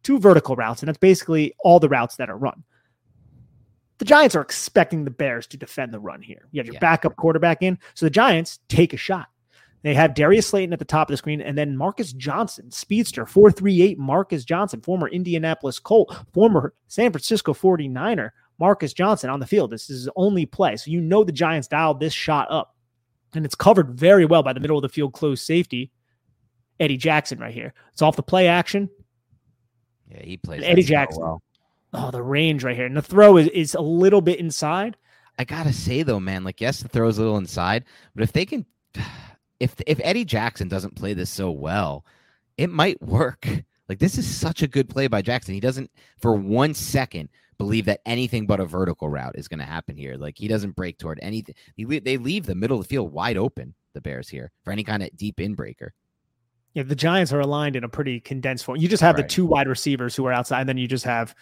Two 0.02 0.18
vertical 0.18 0.56
routes, 0.56 0.80
and 0.80 0.88
that's 0.88 0.98
basically 0.98 1.54
all 1.58 1.78
the 1.78 1.88
routes 1.88 2.16
that 2.16 2.30
are 2.30 2.38
run 2.38 2.64
the 4.00 4.06
Giants 4.06 4.34
are 4.34 4.40
expecting 4.40 5.04
the 5.04 5.10
Bears 5.10 5.46
to 5.48 5.58
defend 5.58 5.92
the 5.92 6.00
run 6.00 6.22
here. 6.22 6.48
You 6.52 6.60
have 6.60 6.66
your 6.66 6.74
yeah. 6.74 6.80
backup 6.80 7.16
quarterback 7.16 7.62
in. 7.62 7.78
So 7.94 8.06
the 8.06 8.10
Giants 8.10 8.58
take 8.68 8.94
a 8.94 8.96
shot. 8.96 9.28
They 9.82 9.92
have 9.94 10.14
Darius 10.14 10.46
Slayton 10.46 10.72
at 10.72 10.78
the 10.78 10.86
top 10.86 11.08
of 11.08 11.12
the 11.12 11.18
screen, 11.18 11.42
and 11.42 11.56
then 11.56 11.76
Marcus 11.76 12.14
Johnson, 12.14 12.70
speedster, 12.70 13.26
438 13.26 13.98
Marcus 13.98 14.44
Johnson, 14.44 14.80
former 14.80 15.08
Indianapolis 15.08 15.78
Colt, 15.78 16.16
former 16.32 16.72
San 16.88 17.12
Francisco 17.12 17.52
49er, 17.52 18.30
Marcus 18.58 18.94
Johnson 18.94 19.28
on 19.28 19.38
the 19.38 19.46
field. 19.46 19.70
This 19.70 19.90
is 19.90 20.04
his 20.04 20.08
only 20.16 20.46
play. 20.46 20.76
So 20.76 20.90
you 20.90 21.02
know 21.02 21.22
the 21.22 21.30
Giants 21.30 21.68
dialed 21.68 22.00
this 22.00 22.14
shot 22.14 22.50
up. 22.50 22.74
And 23.34 23.44
it's 23.44 23.54
covered 23.54 23.98
very 23.98 24.24
well 24.24 24.42
by 24.42 24.54
the 24.54 24.60
middle 24.60 24.78
of 24.78 24.82
the 24.82 24.88
field 24.88 25.12
closed 25.12 25.44
safety, 25.44 25.92
Eddie 26.80 26.96
Jackson, 26.96 27.38
right 27.38 27.54
here. 27.54 27.74
It's 27.92 28.02
off 28.02 28.16
the 28.16 28.22
play 28.22 28.48
action. 28.48 28.88
Yeah, 30.10 30.22
he 30.22 30.36
plays 30.36 30.62
Eddie 30.64 30.82
Jackson. 30.82 31.22
Well. 31.22 31.42
Oh, 31.92 32.10
the 32.10 32.22
range 32.22 32.64
right 32.64 32.76
here. 32.76 32.86
And 32.86 32.96
the 32.96 33.02
throw 33.02 33.36
is, 33.36 33.48
is 33.48 33.74
a 33.74 33.80
little 33.80 34.20
bit 34.20 34.38
inside. 34.38 34.96
I 35.38 35.44
gotta 35.44 35.72
say 35.72 36.02
though, 36.02 36.20
man, 36.20 36.44
like 36.44 36.60
yes, 36.60 36.82
the 36.82 36.88
throw 36.88 37.08
is 37.08 37.18
a 37.18 37.22
little 37.22 37.38
inside, 37.38 37.84
but 38.14 38.22
if 38.22 38.32
they 38.32 38.44
can 38.44 38.66
if 39.60 39.74
if 39.86 40.00
Eddie 40.02 40.24
Jackson 40.24 40.68
doesn't 40.68 40.96
play 40.96 41.14
this 41.14 41.30
so 41.30 41.50
well, 41.50 42.04
it 42.56 42.70
might 42.70 43.00
work. 43.02 43.46
Like 43.88 43.98
this 43.98 44.18
is 44.18 44.24
such 44.24 44.62
a 44.62 44.68
good 44.68 44.88
play 44.88 45.08
by 45.08 45.20
Jackson. 45.20 45.52
He 45.52 45.58
doesn't 45.58 45.90
for 46.16 46.36
one 46.36 46.74
second 46.74 47.28
believe 47.58 47.86
that 47.86 48.02
anything 48.06 48.46
but 48.46 48.60
a 48.60 48.64
vertical 48.64 49.08
route 49.08 49.34
is 49.34 49.48
going 49.48 49.58
to 49.58 49.66
happen 49.66 49.96
here. 49.96 50.14
Like 50.14 50.38
he 50.38 50.46
doesn't 50.46 50.76
break 50.76 50.96
toward 50.96 51.18
anything. 51.20 51.56
They 51.76 52.16
leave 52.16 52.46
the 52.46 52.54
middle 52.54 52.78
of 52.78 52.84
the 52.84 52.88
field 52.88 53.12
wide 53.12 53.36
open. 53.36 53.74
The 53.94 54.00
Bears 54.00 54.28
here 54.28 54.52
for 54.62 54.70
any 54.72 54.84
kind 54.84 55.02
of 55.02 55.16
deep 55.16 55.40
in 55.40 55.56
breaker. 55.56 55.92
Yeah, 56.74 56.84
the 56.84 56.94
Giants 56.94 57.32
are 57.32 57.40
aligned 57.40 57.76
in 57.76 57.84
a 57.84 57.88
pretty 57.88 58.20
condensed 58.20 58.64
form. 58.64 58.78
You 58.78 58.88
just 58.88 59.02
have 59.02 59.16
right. 59.16 59.22
the 59.22 59.28
two 59.28 59.44
wide 59.44 59.66
receivers 59.66 60.14
who 60.14 60.24
are 60.26 60.32
outside, 60.32 60.60
and 60.60 60.68
then 60.68 60.78
you 60.78 60.86
just 60.86 61.04
have 61.04 61.34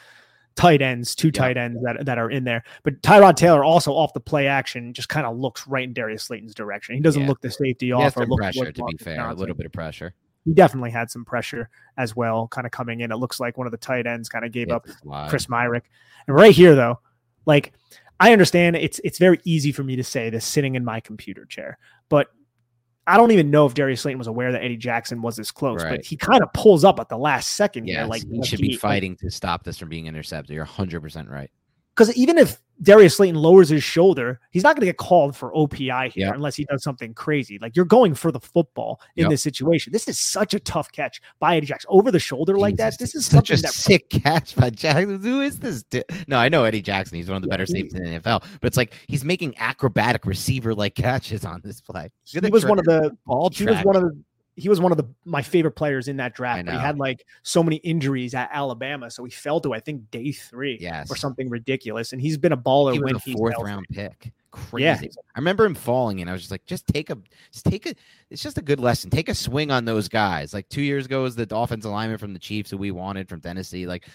tight 0.56 0.82
ends, 0.82 1.14
two 1.14 1.30
tight 1.30 1.56
ends 1.56 1.80
that, 1.82 2.04
that 2.04 2.18
are 2.18 2.30
in 2.30 2.44
there. 2.44 2.64
But 2.82 3.02
Tyrod 3.02 3.36
Taylor 3.36 3.62
also 3.62 3.92
off 3.92 4.12
the 4.12 4.20
play 4.20 4.46
action 4.46 4.92
just 4.92 5.08
kind 5.08 5.26
of 5.26 5.36
looks 5.36 5.66
right 5.66 5.84
in 5.84 5.92
Darius 5.92 6.24
Slayton's 6.24 6.54
direction. 6.54 6.96
He 6.96 7.00
doesn't 7.00 7.22
yeah. 7.22 7.28
look 7.28 7.40
the 7.40 7.50
safety 7.50 7.92
off 7.92 8.16
or 8.16 8.26
look 8.26 8.40
pressure. 8.40 8.72
To 8.72 8.84
be 8.84 8.96
fair, 8.96 9.28
a 9.28 9.34
little 9.34 9.54
bit 9.54 9.66
of 9.66 9.72
pressure. 9.72 10.14
He 10.44 10.54
definitely 10.54 10.90
had 10.90 11.10
some 11.10 11.24
pressure 11.24 11.68
as 11.96 12.16
well, 12.16 12.48
kind 12.48 12.66
of 12.66 12.70
coming 12.70 13.00
in. 13.00 13.12
It 13.12 13.16
looks 13.16 13.38
like 13.38 13.58
one 13.58 13.66
of 13.66 13.70
the 13.70 13.76
tight 13.76 14.06
ends 14.06 14.28
kind 14.28 14.44
of 14.44 14.52
gave 14.52 14.68
yeah, 14.68 14.76
up 14.76 14.86
Chris 15.28 15.46
Myarick. 15.46 15.82
And 16.26 16.34
right 16.34 16.54
here, 16.54 16.74
though, 16.74 17.00
like 17.44 17.72
I 18.18 18.32
understand 18.32 18.76
it's 18.76 19.00
it's 19.04 19.18
very 19.18 19.40
easy 19.44 19.72
for 19.72 19.84
me 19.84 19.96
to 19.96 20.04
say 20.04 20.30
this 20.30 20.44
sitting 20.44 20.74
in 20.74 20.84
my 20.84 21.00
computer 21.00 21.44
chair, 21.44 21.78
but 22.08 22.28
I 23.08 23.16
don't 23.16 23.30
even 23.30 23.50
know 23.50 23.64
if 23.64 23.74
Darius 23.74 24.02
Slayton 24.02 24.18
was 24.18 24.26
aware 24.26 24.52
that 24.52 24.62
Eddie 24.62 24.76
Jackson 24.76 25.22
was 25.22 25.36
this 25.36 25.50
close, 25.50 25.82
right. 25.82 25.96
but 25.96 26.04
he 26.04 26.16
kind 26.16 26.42
of 26.42 26.52
pulls 26.52 26.84
up 26.84 27.00
at 27.00 27.08
the 27.08 27.16
last 27.16 27.50
second. 27.50 27.88
Yeah, 27.88 28.04
like 28.04 28.22
he 28.30 28.44
should 28.44 28.60
be 28.60 28.76
fighting 28.76 29.16
to 29.16 29.30
stop 29.30 29.64
this 29.64 29.78
from 29.78 29.88
being 29.88 30.06
intercepted. 30.06 30.54
You're 30.54 30.64
100 30.64 31.00
percent 31.00 31.30
right. 31.30 31.50
Because 31.98 32.14
even 32.14 32.38
if 32.38 32.60
Darius 32.80 33.16
Slayton 33.16 33.34
lowers 33.34 33.70
his 33.70 33.82
shoulder, 33.82 34.38
he's 34.52 34.62
not 34.62 34.76
going 34.76 34.82
to 34.82 34.86
get 34.86 34.98
called 34.98 35.34
for 35.34 35.52
OPI 35.52 36.12
here 36.12 36.26
yep. 36.26 36.34
unless 36.36 36.54
he 36.54 36.64
does 36.66 36.84
something 36.84 37.12
crazy. 37.12 37.58
Like 37.60 37.74
you're 37.74 37.84
going 37.84 38.14
for 38.14 38.30
the 38.30 38.38
football 38.38 39.00
in 39.16 39.22
yep. 39.22 39.30
this 39.30 39.42
situation. 39.42 39.92
This 39.92 40.06
is 40.06 40.16
such 40.16 40.54
a 40.54 40.60
tough 40.60 40.92
catch 40.92 41.20
by 41.40 41.56
Eddie 41.56 41.66
Jackson 41.66 41.88
over 41.90 42.12
the 42.12 42.20
shoulder 42.20 42.52
Jesus, 42.52 42.62
like 42.62 42.76
that. 42.76 42.96
This 43.00 43.16
is 43.16 43.26
such 43.26 43.50
a 43.50 43.56
that 43.56 43.72
sick 43.72 44.08
catch 44.10 44.54
by 44.54 44.70
Jackson. 44.70 45.20
Who 45.20 45.40
is 45.40 45.58
this? 45.58 45.82
Di- 45.82 46.04
no, 46.28 46.38
I 46.38 46.48
know 46.48 46.62
Eddie 46.62 46.82
Jackson. 46.82 47.16
He's 47.16 47.28
one 47.28 47.38
of 47.38 47.42
the 47.42 47.48
better 47.48 47.66
safeties 47.66 47.94
in 47.94 48.04
the 48.04 48.20
NFL, 48.20 48.44
but 48.60 48.68
it's 48.68 48.76
like 48.76 48.94
he's 49.08 49.24
making 49.24 49.58
acrobatic 49.58 50.24
receiver 50.24 50.72
like 50.72 50.94
catches 50.94 51.44
on 51.44 51.60
this 51.64 51.80
play. 51.80 52.10
He 52.26 52.38
was 52.48 52.64
one 52.64 52.78
of 52.78 52.84
the 52.84 53.10
ball. 53.26 53.50
He 53.52 53.66
was 53.66 53.82
one 53.82 53.96
of 53.96 54.02
the 54.02 54.22
he 54.58 54.68
was 54.68 54.80
one 54.80 54.92
of 54.92 54.98
the 54.98 55.08
my 55.24 55.42
favorite 55.42 55.72
players 55.72 56.08
in 56.08 56.16
that 56.16 56.34
draft. 56.34 56.66
But 56.66 56.74
he 56.74 56.80
had 56.80 56.98
like 56.98 57.24
so 57.42 57.62
many 57.62 57.76
injuries 57.76 58.34
at 58.34 58.50
Alabama, 58.52 59.10
so 59.10 59.24
he 59.24 59.30
fell 59.30 59.60
to 59.60 59.72
I 59.72 59.80
think 59.80 60.10
day 60.10 60.32
three, 60.32 60.78
yes. 60.80 61.10
or 61.10 61.16
something 61.16 61.48
ridiculous. 61.48 62.12
And 62.12 62.20
he's 62.20 62.36
been 62.36 62.52
a 62.52 62.56
baller 62.56 62.94
he 62.94 63.00
when 63.00 63.16
he's 63.16 63.34
fourth 63.34 63.54
round 63.60 63.86
pick. 63.90 64.32
Crazy. 64.50 65.06
Yeah. 65.06 65.22
I 65.34 65.38
remember 65.38 65.66
him 65.66 65.74
falling, 65.74 66.22
and 66.22 66.30
I 66.30 66.32
was 66.32 66.40
just 66.40 66.50
like, 66.50 66.64
just 66.64 66.86
take 66.86 67.10
a, 67.10 67.18
just 67.52 67.66
take 67.66 67.84
a. 67.84 67.94
It's 68.30 68.42
just 68.42 68.56
a 68.56 68.62
good 68.62 68.80
lesson. 68.80 69.10
Take 69.10 69.28
a 69.28 69.34
swing 69.34 69.70
on 69.70 69.84
those 69.84 70.08
guys. 70.08 70.54
Like 70.54 70.68
two 70.70 70.80
years 70.80 71.04
ago, 71.04 71.22
was 71.22 71.36
the 71.36 71.46
offensive 71.54 71.90
lineman 71.90 72.16
from 72.16 72.32
the 72.32 72.38
Chiefs 72.38 72.70
who 72.70 72.78
we 72.78 72.90
wanted 72.90 73.28
from 73.28 73.40
Tennessee. 73.42 73.86
Like, 73.86 74.06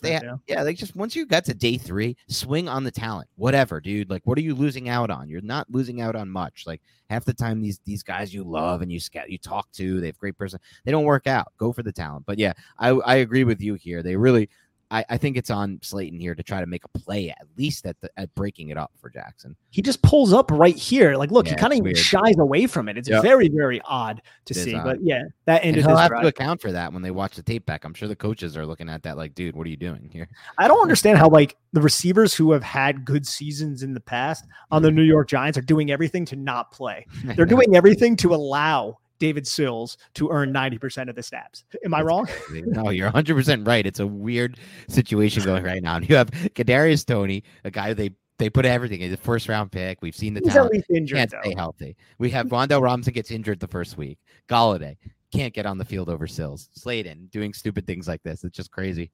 they, 0.00 0.12
yeah. 0.12 0.36
yeah, 0.46 0.62
like 0.62 0.78
just 0.78 0.96
once 0.96 1.14
you 1.14 1.26
got 1.26 1.44
to 1.46 1.54
day 1.54 1.76
three, 1.76 2.16
swing 2.28 2.66
on 2.66 2.84
the 2.84 2.90
talent. 2.90 3.28
Whatever, 3.36 3.80
dude. 3.80 4.08
Like, 4.08 4.22
what 4.24 4.38
are 4.38 4.42
you 4.42 4.54
losing 4.54 4.88
out 4.88 5.10
on? 5.10 5.28
You're 5.28 5.42
not 5.42 5.70
losing 5.70 6.00
out 6.00 6.16
on 6.16 6.30
much. 6.30 6.64
Like 6.66 6.80
half 7.10 7.26
the 7.26 7.34
time, 7.34 7.60
these 7.60 7.78
these 7.84 8.02
guys 8.02 8.32
you 8.32 8.42
love 8.42 8.80
and 8.80 8.90
you 8.90 9.00
scout, 9.00 9.30
you 9.30 9.38
talk 9.38 9.70
to, 9.72 10.00
they 10.00 10.06
have 10.06 10.18
great 10.18 10.38
person. 10.38 10.60
They 10.84 10.92
don't 10.92 11.04
work 11.04 11.26
out. 11.26 11.52
Go 11.58 11.72
for 11.72 11.82
the 11.82 11.92
talent. 11.92 12.24
But 12.26 12.38
yeah, 12.38 12.54
I 12.78 12.88
I 12.88 13.16
agree 13.16 13.44
with 13.44 13.60
you 13.60 13.74
here. 13.74 14.02
They 14.02 14.16
really 14.16 14.48
I, 14.90 15.04
I, 15.10 15.16
think 15.16 15.36
it's 15.36 15.50
on 15.50 15.78
Slayton 15.82 16.20
here 16.20 16.34
to 16.34 16.42
try 16.42 16.60
to 16.60 16.66
make 16.66 16.84
a 16.84 16.98
play 16.98 17.30
at 17.30 17.46
least 17.56 17.86
at 17.86 18.00
the 18.00 18.10
at 18.16 18.34
breaking 18.34 18.68
it 18.68 18.76
up 18.76 18.92
for 19.00 19.10
Jackson. 19.10 19.56
He 19.70 19.82
just 19.82 20.02
pulls 20.02 20.32
up 20.32 20.50
right 20.50 20.76
here. 20.76 21.16
Like, 21.16 21.30
look, 21.30 21.46
yeah, 21.46 21.52
he 21.52 21.56
kind 21.56 21.86
of 21.86 21.98
shies 21.98 22.38
away 22.38 22.66
from 22.66 22.88
it. 22.88 22.96
It's 22.96 23.08
yep. 23.08 23.22
very, 23.22 23.48
very 23.48 23.80
odd 23.84 24.22
to 24.46 24.54
see. 24.54 24.74
But 24.74 24.98
yeah, 25.02 25.22
that 25.46 25.64
ended. 25.64 25.82
And 25.82 25.90
he'll 25.90 25.96
have 25.96 26.10
drive. 26.10 26.22
to 26.22 26.28
account 26.28 26.60
for 26.60 26.72
that 26.72 26.92
when 26.92 27.02
they 27.02 27.10
watch 27.10 27.36
the 27.36 27.42
tape 27.42 27.66
back. 27.66 27.84
I'm 27.84 27.94
sure 27.94 28.08
the 28.08 28.16
coaches 28.16 28.56
are 28.56 28.66
looking 28.66 28.88
at 28.88 29.02
that 29.02 29.16
like, 29.16 29.34
dude, 29.34 29.56
what 29.56 29.66
are 29.66 29.70
you 29.70 29.76
doing 29.76 30.10
here? 30.12 30.28
I 30.58 30.68
don't 30.68 30.82
understand 30.82 31.18
how 31.18 31.28
like 31.28 31.56
the 31.72 31.80
receivers 31.80 32.34
who 32.34 32.52
have 32.52 32.62
had 32.62 33.04
good 33.04 33.26
seasons 33.26 33.82
in 33.82 33.94
the 33.94 34.00
past 34.00 34.46
on 34.70 34.82
the 34.82 34.88
mm-hmm. 34.88 34.96
New 34.96 35.02
York 35.02 35.28
Giants 35.28 35.58
are 35.58 35.62
doing 35.62 35.90
everything 35.90 36.24
to 36.26 36.36
not 36.36 36.70
play. 36.70 37.06
They're 37.24 37.46
doing 37.46 37.76
everything 37.76 38.16
to 38.16 38.34
allow 38.34 38.98
David 39.18 39.46
Sills 39.46 39.96
to 40.14 40.30
earn 40.30 40.52
90% 40.52 41.08
of 41.08 41.14
the 41.14 41.22
snaps. 41.22 41.64
Am 41.84 41.94
I 41.94 42.02
wrong? 42.02 42.28
no, 42.50 42.90
you're 42.90 43.10
100% 43.10 43.66
right. 43.66 43.86
It's 43.86 44.00
a 44.00 44.06
weird 44.06 44.58
situation 44.88 45.44
going 45.44 45.64
right 45.64 45.82
now. 45.82 45.96
And 45.96 46.08
you 46.08 46.16
have 46.16 46.30
Kadarius 46.30 47.04
Toney, 47.06 47.42
a 47.64 47.70
guy 47.70 47.92
they 47.92 48.10
they 48.38 48.50
put 48.50 48.66
everything 48.66 49.00
in 49.00 49.12
the 49.12 49.16
first 49.16 49.48
round 49.48 49.70
pick. 49.70 50.02
We've 50.02 50.14
seen 50.14 50.34
the 50.34 50.40
He's 50.40 50.52
talent. 50.52 50.72
At 50.74 50.78
least 50.78 50.90
injured, 50.90 51.16
can't 51.18 51.30
though. 51.30 51.40
stay 51.42 51.54
healthy. 51.56 51.96
We 52.18 52.30
have 52.30 52.46
Wan'Dale 52.48 52.82
Robinson 52.82 53.12
gets 53.12 53.30
injured 53.30 53.60
the 53.60 53.68
first 53.68 53.96
week. 53.96 54.18
Golladay 54.48 54.96
can't 55.32 55.54
get 55.54 55.66
on 55.66 55.78
the 55.78 55.84
field 55.84 56.08
over 56.08 56.26
Sills. 56.26 56.68
Slayton 56.72 57.28
doing 57.30 57.52
stupid 57.52 57.86
things 57.86 58.08
like 58.08 58.22
this. 58.22 58.44
It's 58.44 58.56
just 58.56 58.70
crazy. 58.70 59.10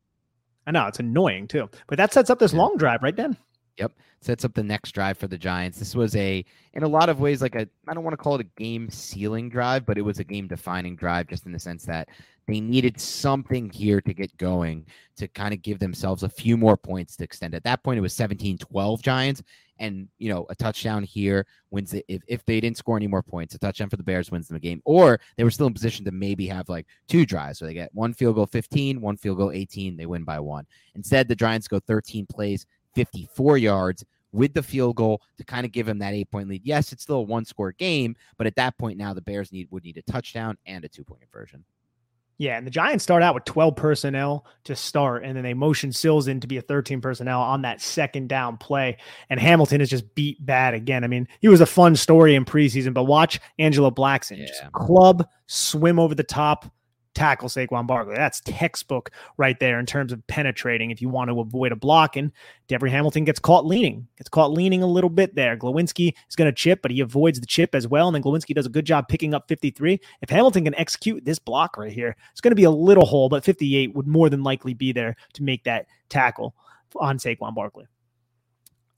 I 0.67 0.71
know 0.71 0.87
it's 0.87 1.01
annoying 1.01 1.49
too. 1.49 1.69
But 1.87 1.97
that 1.99 2.13
sets 2.13 2.31
up 2.31 2.39
this 2.39 2.53
yeah. 2.53 2.61
long 2.61 2.77
drive, 2.77 3.03
right, 3.03 3.17
Dan? 3.17 3.37
Yep. 3.79 3.93
Sets 4.21 4.45
up 4.45 4.53
the 4.53 4.63
next 4.63 4.93
drive 4.93 5.17
for 5.17 5.29
the 5.29 5.39
Giants. 5.39 5.79
This 5.79 5.95
was 5.95 6.15
a, 6.17 6.45
in 6.75 6.83
a 6.83 6.89
lot 6.89 7.09
of 7.09 7.21
ways, 7.21 7.41
like 7.41 7.55
a, 7.55 7.67
I 7.89 7.95
don't 7.95 8.05
want 8.05 8.13
to 8.13 8.23
call 8.23 8.35
it 8.35 8.43
a 8.43 8.61
game 8.61 8.91
sealing 8.91 9.49
drive, 9.49 9.87
but 9.87 9.97
it 9.97 10.03
was 10.03 10.19
a 10.19 10.25
game 10.25 10.47
defining 10.47 10.95
drive 10.95 11.29
just 11.29 11.47
in 11.47 11.53
the 11.53 11.59
sense 11.59 11.85
that 11.87 12.09
they 12.51 12.61
needed 12.61 13.01
something 13.01 13.71
here 13.71 14.01
to 14.01 14.13
get 14.13 14.37
going 14.37 14.85
to 15.17 15.29
kind 15.29 15.55
of 15.55 15.63
give 15.63 15.79
themselves 15.79 16.23
a 16.23 16.29
few 16.29 16.57
more 16.57 16.77
points 16.77 17.17
to 17.17 17.25
extend. 17.25 17.55
At 17.55 17.65
that 17.65 17.83
point, 17.83 17.99
it 17.99 18.03
was 18.03 18.13
17 18.15 18.59
12 18.59 19.03
Giants. 19.03 19.43
And, 19.79 20.09
you 20.19 20.29
know, 20.29 20.47
a 20.51 20.55
touchdown 20.55 21.03
here 21.03 21.47
wins 21.71 21.95
it. 21.95 22.05
If, 22.07 22.23
if 22.27 22.45
they 22.45 22.61
didn't 22.61 22.77
score 22.77 22.99
any 22.99 23.07
more 23.07 23.23
points, 23.23 23.55
a 23.55 23.59
touchdown 23.59 23.89
for 23.89 23.97
the 23.97 24.03
Bears 24.03 24.31
wins 24.31 24.49
them 24.49 24.57
the 24.57 24.61
game. 24.61 24.83
Or 24.85 25.19
they 25.37 25.45
were 25.45 25.51
still 25.51 25.69
in 25.69 25.73
position 25.73 26.05
to 26.05 26.11
maybe 26.11 26.47
have 26.49 26.69
like 26.69 26.87
two 27.09 27.25
drives. 27.25 27.59
So 27.59 27.65
they 27.65 27.73
get 27.73 27.95
one 27.95 28.13
field 28.13 28.35
goal 28.35 28.45
15, 28.47 29.01
one 29.01 29.17
field 29.17 29.39
goal 29.39 29.53
18. 29.53 29.97
They 29.97 30.05
win 30.05 30.25
by 30.25 30.39
one. 30.39 30.67
Instead, 30.97 31.29
the 31.29 31.37
Giants 31.37 31.67
go 31.67 31.81
13 31.81 32.27
plays, 32.27 32.67
54 32.95 33.59
yards 33.59 34.05
with 34.33 34.55
the 34.55 34.63
field 34.63 34.97
goal 34.97 35.21
to 35.39 35.45
kind 35.45 35.67
of 35.67 35.73
give 35.73 35.89
him 35.89 35.99
that 35.99 36.15
eight 36.15 36.31
point 36.31 36.49
lead. 36.49 36.63
Yes, 36.65 36.93
it's 36.93 37.03
still 37.03 37.17
a 37.17 37.23
one 37.23 37.45
score 37.45 37.73
game, 37.73 38.17
but 38.37 38.47
at 38.47 38.57
that 38.57 38.77
point 38.79 38.99
now 38.99 39.13
the 39.13 39.23
Bears 39.23 39.53
need 39.53 39.69
would 39.71 39.85
need 39.85 39.97
a 39.97 40.03
touchdown 40.03 40.57
and 40.67 40.85
a 40.85 40.89
two 40.89 41.05
point 41.05 41.21
conversion. 41.21 41.65
Yeah, 42.41 42.57
and 42.57 42.67
the 42.67 42.71
Giants 42.71 43.05
start 43.05 43.23
out 43.23 43.35
with 43.35 43.45
12 43.45 43.77
personnel 43.77 44.47
to 44.65 44.75
start, 44.75 45.25
and 45.25 45.37
then 45.37 45.45
they 45.45 45.53
motion 45.53 45.93
Sills 45.93 46.27
in 46.27 46.41
to 46.41 46.47
be 46.47 46.57
a 46.57 46.63
13 46.63 47.03
personnel 47.03 47.39
on 47.43 47.61
that 47.63 47.83
second 47.83 48.31
down 48.31 48.57
play. 48.57 48.97
And 49.29 49.39
Hamilton 49.39 49.83
is 49.83 49.91
just 49.91 50.15
beat 50.15 50.45
bad 50.47 50.73
again. 50.73 51.05
I 51.05 51.07
mean, 51.07 51.29
he 51.43 51.49
was 51.49 51.61
a 51.61 51.67
fun 51.67 51.97
story 51.97 52.35
in 52.35 52.47
preseason, 52.47 52.95
but 52.95 53.05
watch 53.05 53.39
Angelo 53.59 53.91
Blackson 53.91 54.39
yeah. 54.39 54.47
just 54.47 54.73
club, 54.73 55.29
swim 55.49 55.99
over 55.99 56.15
the 56.15 56.23
top, 56.23 56.65
tackle 57.15 57.49
Saquon 57.49 57.87
Barkley. 57.87 58.15
That's 58.15 58.41
textbook 58.41 59.11
right 59.37 59.59
there 59.59 59.79
in 59.79 59.87
terms 59.87 60.13
of 60.13 60.27
penetrating 60.27 60.91
if 60.91 61.03
you 61.03 61.09
want 61.09 61.31
to 61.31 61.41
avoid 61.41 61.73
a 61.73 61.77
block. 61.77 62.17
And 62.17 62.33
Devery 62.69 62.91
Hamilton 62.91 63.25
gets 63.25 63.39
caught 63.39 63.67
leaning, 63.67 64.07
gets 64.17 64.29
caught 64.29 64.53
leaning 64.53 64.83
a 64.83 64.87
little 64.87 65.11
bit 65.11 65.35
there. 65.35 65.57
Glowinski 65.57 66.15
is 66.29 66.37
going 66.37 66.51
to 66.51 66.55
chip, 66.55 66.83
but 66.83 66.91
he 66.91 67.01
avoids 67.01 67.41
the 67.41 67.47
chip 67.47 67.75
as 67.75 67.89
well. 67.89 68.09
And 68.09 68.15
then 68.15 68.23
Glowinski 68.23 68.55
does 68.55 68.67
a 68.67 68.71
good 68.71 68.87
job 68.87 69.09
picking 69.09 69.35
up 69.35 69.49
53. 69.49 70.01
If 70.23 70.31
Hamilton 70.31 70.65
can 70.65 70.75
execute 70.77 71.25
this 71.25 71.39
block 71.39 71.77
right 71.77 71.93
here, 71.93 72.17
it's 72.33 72.41
going 72.41 72.53
to 72.53 72.57
be 72.57 72.65
a 72.65 72.71
little 72.71 73.07
hole, 73.07 73.29
but 73.29 73.45
58 73.45 73.95
would 73.95 74.07
more 74.07 74.31
than 74.31 74.43
likely 74.43 74.75
be 74.75 74.93
there 74.93 75.17
to 75.35 75.43
make 75.43 75.65
that 75.65 75.87
tackle 76.09 76.55
on 76.97 77.19
Saquon 77.19 77.55
Barkley. 77.55 77.87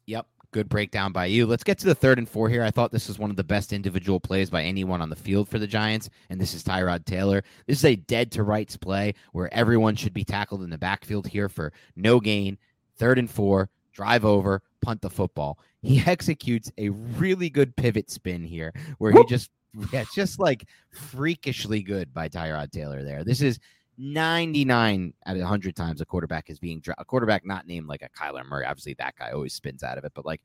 Yep. 0.06 0.26
Good 0.52 0.68
breakdown 0.68 1.12
by 1.12 1.26
you. 1.26 1.46
Let's 1.46 1.64
get 1.64 1.78
to 1.78 1.86
the 1.86 1.94
third 1.94 2.18
and 2.18 2.28
four 2.28 2.50
here. 2.50 2.62
I 2.62 2.70
thought 2.70 2.92
this 2.92 3.08
was 3.08 3.18
one 3.18 3.30
of 3.30 3.36
the 3.36 3.42
best 3.42 3.72
individual 3.72 4.20
plays 4.20 4.50
by 4.50 4.62
anyone 4.62 5.00
on 5.00 5.08
the 5.08 5.16
field 5.16 5.48
for 5.48 5.58
the 5.58 5.66
Giants, 5.66 6.10
and 6.28 6.38
this 6.38 6.52
is 6.52 6.62
Tyrod 6.62 7.06
Taylor. 7.06 7.42
This 7.66 7.78
is 7.78 7.84
a 7.86 7.96
dead 7.96 8.30
to 8.32 8.42
rights 8.42 8.76
play 8.76 9.14
where 9.32 9.52
everyone 9.54 9.96
should 9.96 10.12
be 10.12 10.24
tackled 10.24 10.62
in 10.62 10.68
the 10.68 10.76
backfield 10.76 11.26
here 11.26 11.48
for 11.48 11.72
no 11.96 12.20
gain. 12.20 12.58
Third 12.98 13.18
and 13.18 13.30
four, 13.30 13.70
drive 13.94 14.26
over, 14.26 14.60
punt 14.82 15.00
the 15.00 15.08
football. 15.08 15.58
He 15.80 16.02
executes 16.06 16.70
a 16.76 16.90
really 16.90 17.48
good 17.48 17.74
pivot 17.74 18.10
spin 18.10 18.44
here 18.44 18.74
where 18.98 19.12
he 19.12 19.24
just, 19.24 19.50
yeah, 19.90 20.04
just 20.14 20.38
like 20.38 20.68
freakishly 20.92 21.82
good 21.82 22.12
by 22.12 22.28
Tyrod 22.28 22.72
Taylor 22.72 23.02
there. 23.02 23.24
This 23.24 23.40
is 23.40 23.58
99 24.02 25.14
out 25.26 25.36
of 25.36 25.40
100 25.42 25.76
times 25.76 26.00
a 26.00 26.04
quarterback 26.04 26.50
is 26.50 26.58
being 26.58 26.82
a 26.98 27.04
quarterback 27.04 27.46
not 27.46 27.68
named 27.68 27.86
like 27.86 28.02
a 28.02 28.08
Kyler 28.08 28.44
Murray. 28.44 28.66
Obviously, 28.66 28.94
that 28.94 29.14
guy 29.16 29.30
always 29.30 29.54
spins 29.54 29.84
out 29.84 29.96
of 29.96 30.04
it, 30.04 30.12
but 30.12 30.26
like 30.26 30.42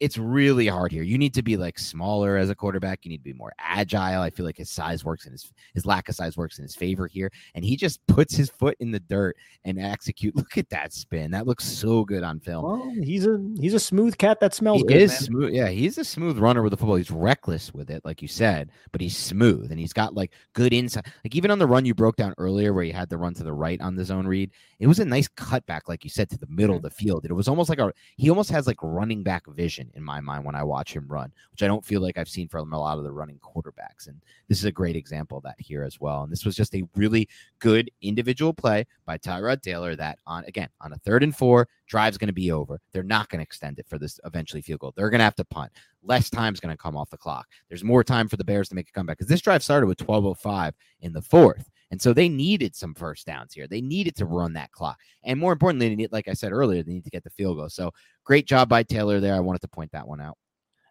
it's 0.00 0.18
really 0.18 0.66
hard 0.66 0.90
here. 0.90 1.02
You 1.02 1.18
need 1.18 1.34
to 1.34 1.42
be 1.42 1.56
like 1.56 1.78
smaller 1.78 2.36
as 2.36 2.50
a 2.50 2.54
quarterback. 2.54 3.04
You 3.04 3.10
need 3.10 3.18
to 3.18 3.24
be 3.24 3.32
more 3.32 3.52
agile. 3.58 4.22
I 4.22 4.30
feel 4.30 4.44
like 4.44 4.56
his 4.56 4.70
size 4.70 5.04
works 5.04 5.26
in 5.26 5.32
his 5.32 5.50
his 5.72 5.86
lack 5.86 6.08
of 6.08 6.14
size 6.14 6.36
works 6.36 6.58
in 6.58 6.62
his 6.62 6.74
favor 6.74 7.06
here, 7.06 7.30
and 7.54 7.64
he 7.64 7.76
just 7.76 8.04
puts 8.06 8.34
his 8.34 8.50
foot 8.50 8.76
in 8.80 8.90
the 8.90 9.00
dirt 9.00 9.36
and 9.64 9.80
execute. 9.80 10.34
Look 10.44 10.58
at 10.58 10.68
that 10.70 10.92
spin. 10.92 11.30
That 11.30 11.46
looks 11.46 11.64
so 11.64 12.04
good 12.04 12.22
on 12.22 12.40
film. 12.40 12.64
Well, 12.64 12.92
he's 13.02 13.26
a 13.26 13.38
he's 13.60 13.74
a 13.74 13.80
smooth 13.80 14.18
cat 14.18 14.40
that 14.40 14.54
smells. 14.54 14.78
He 14.78 14.88
good, 14.88 14.96
is 14.96 15.12
man. 15.12 15.20
smooth. 15.20 15.54
Yeah, 15.54 15.68
he's 15.68 15.96
a 15.98 16.04
smooth 16.04 16.38
runner 16.38 16.62
with 16.62 16.72
the 16.72 16.76
football. 16.76 16.96
He's 16.96 17.10
reckless 17.10 17.72
with 17.72 17.90
it, 17.90 18.04
like 18.04 18.20
you 18.20 18.28
said, 18.28 18.70
but 18.92 19.00
he's 19.00 19.16
smooth 19.16 19.70
and 19.70 19.78
he's 19.78 19.92
got 19.92 20.14
like 20.14 20.32
good 20.54 20.72
insight. 20.72 21.06
Like 21.24 21.34
even 21.34 21.50
on 21.50 21.58
the 21.58 21.66
run 21.66 21.84
you 21.84 21.94
broke 21.94 22.16
down 22.16 22.34
earlier, 22.38 22.72
where 22.72 22.84
he 22.84 22.90
had 22.90 23.08
the 23.08 23.18
run 23.18 23.34
to 23.34 23.44
the 23.44 23.52
right 23.52 23.80
on 23.80 23.94
the 23.94 24.04
zone 24.04 24.26
read, 24.26 24.50
it 24.80 24.86
was 24.86 24.98
a 24.98 25.04
nice 25.04 25.28
cutback, 25.28 25.82
like 25.88 26.04
you 26.04 26.10
said, 26.10 26.28
to 26.30 26.38
the 26.38 26.48
middle 26.48 26.76
of 26.76 26.82
the 26.82 26.90
field. 26.90 27.24
It 27.24 27.32
was 27.32 27.48
almost 27.48 27.68
like 27.68 27.78
a 27.78 27.92
he 28.16 28.28
almost 28.28 28.50
has 28.50 28.66
like 28.66 28.82
running 28.82 29.22
back 29.22 29.46
vision 29.46 29.83
in 29.94 30.02
my 30.02 30.20
mind 30.20 30.44
when 30.44 30.54
I 30.54 30.62
watch 30.62 30.94
him 30.94 31.06
run, 31.08 31.32
which 31.50 31.62
I 31.62 31.66
don't 31.66 31.84
feel 31.84 32.00
like 32.00 32.18
I've 32.18 32.28
seen 32.28 32.48
from 32.48 32.72
a 32.72 32.78
lot 32.78 32.98
of 32.98 33.04
the 33.04 33.12
running 33.12 33.38
quarterbacks. 33.38 34.06
And 34.06 34.20
this 34.48 34.58
is 34.58 34.64
a 34.64 34.72
great 34.72 34.96
example 34.96 35.38
of 35.38 35.44
that 35.44 35.56
here 35.58 35.82
as 35.82 36.00
well. 36.00 36.22
And 36.22 36.32
this 36.32 36.44
was 36.44 36.56
just 36.56 36.74
a 36.74 36.82
really 36.94 37.28
good 37.58 37.90
individual 38.02 38.52
play 38.52 38.86
by 39.06 39.18
Tyrod 39.18 39.62
Taylor 39.62 39.96
that 39.96 40.18
on 40.26 40.44
again 40.44 40.68
on 40.80 40.92
a 40.92 40.98
third 40.98 41.22
and 41.22 41.36
four, 41.36 41.68
drive's 41.86 42.18
going 42.18 42.28
to 42.28 42.34
be 42.34 42.50
over. 42.50 42.80
They're 42.92 43.02
not 43.02 43.28
going 43.28 43.40
to 43.40 43.44
extend 43.44 43.78
it 43.78 43.86
for 43.88 43.98
this 43.98 44.20
eventually 44.24 44.62
field 44.62 44.80
goal. 44.80 44.94
They're 44.96 45.10
going 45.10 45.20
to 45.20 45.24
have 45.24 45.36
to 45.36 45.44
punt. 45.44 45.72
Less 46.02 46.30
time's 46.30 46.60
going 46.60 46.74
to 46.74 46.82
come 46.82 46.96
off 46.96 47.10
the 47.10 47.16
clock. 47.16 47.46
There's 47.68 47.84
more 47.84 48.04
time 48.04 48.28
for 48.28 48.36
the 48.36 48.44
Bears 48.44 48.68
to 48.68 48.74
make 48.74 48.88
a 48.88 48.92
comeback 48.92 49.18
because 49.18 49.28
this 49.28 49.40
drive 49.40 49.62
started 49.62 49.86
with 49.86 49.98
12:05 49.98 50.72
in 51.00 51.12
the 51.12 51.22
fourth. 51.22 51.70
And 51.94 52.02
so 52.02 52.12
they 52.12 52.28
needed 52.28 52.74
some 52.74 52.92
first 52.92 53.24
downs 53.24 53.54
here. 53.54 53.68
They 53.68 53.80
needed 53.80 54.16
to 54.16 54.26
run 54.26 54.54
that 54.54 54.72
clock. 54.72 54.98
And 55.22 55.38
more 55.38 55.52
importantly, 55.52 55.88
they 55.88 55.94
need, 55.94 56.10
like 56.10 56.26
I 56.26 56.32
said 56.32 56.50
earlier, 56.50 56.82
they 56.82 56.92
need 56.92 57.04
to 57.04 57.10
get 57.10 57.22
the 57.22 57.30
field 57.30 57.56
goal. 57.56 57.68
So 57.68 57.92
great 58.24 58.48
job 58.48 58.68
by 58.68 58.82
Taylor 58.82 59.20
there. 59.20 59.32
I 59.32 59.38
wanted 59.38 59.60
to 59.60 59.68
point 59.68 59.92
that 59.92 60.08
one 60.08 60.20
out. 60.20 60.36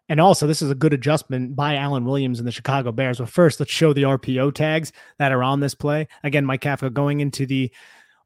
And 0.08 0.18
also, 0.18 0.46
this 0.46 0.62
is 0.62 0.70
a 0.70 0.74
good 0.74 0.94
adjustment 0.94 1.54
by 1.54 1.76
Alan 1.76 2.06
Williams 2.06 2.38
and 2.38 2.48
the 2.48 2.52
Chicago 2.52 2.90
Bears. 2.90 3.18
But 3.18 3.28
first, 3.28 3.60
let's 3.60 3.70
show 3.70 3.92
the 3.92 4.04
RPO 4.04 4.54
tags 4.54 4.92
that 5.18 5.30
are 5.30 5.42
on 5.42 5.60
this 5.60 5.74
play. 5.74 6.08
Again, 6.22 6.46
Mike 6.46 6.62
Kafka 6.62 6.90
going 6.90 7.20
into 7.20 7.44
the 7.44 7.70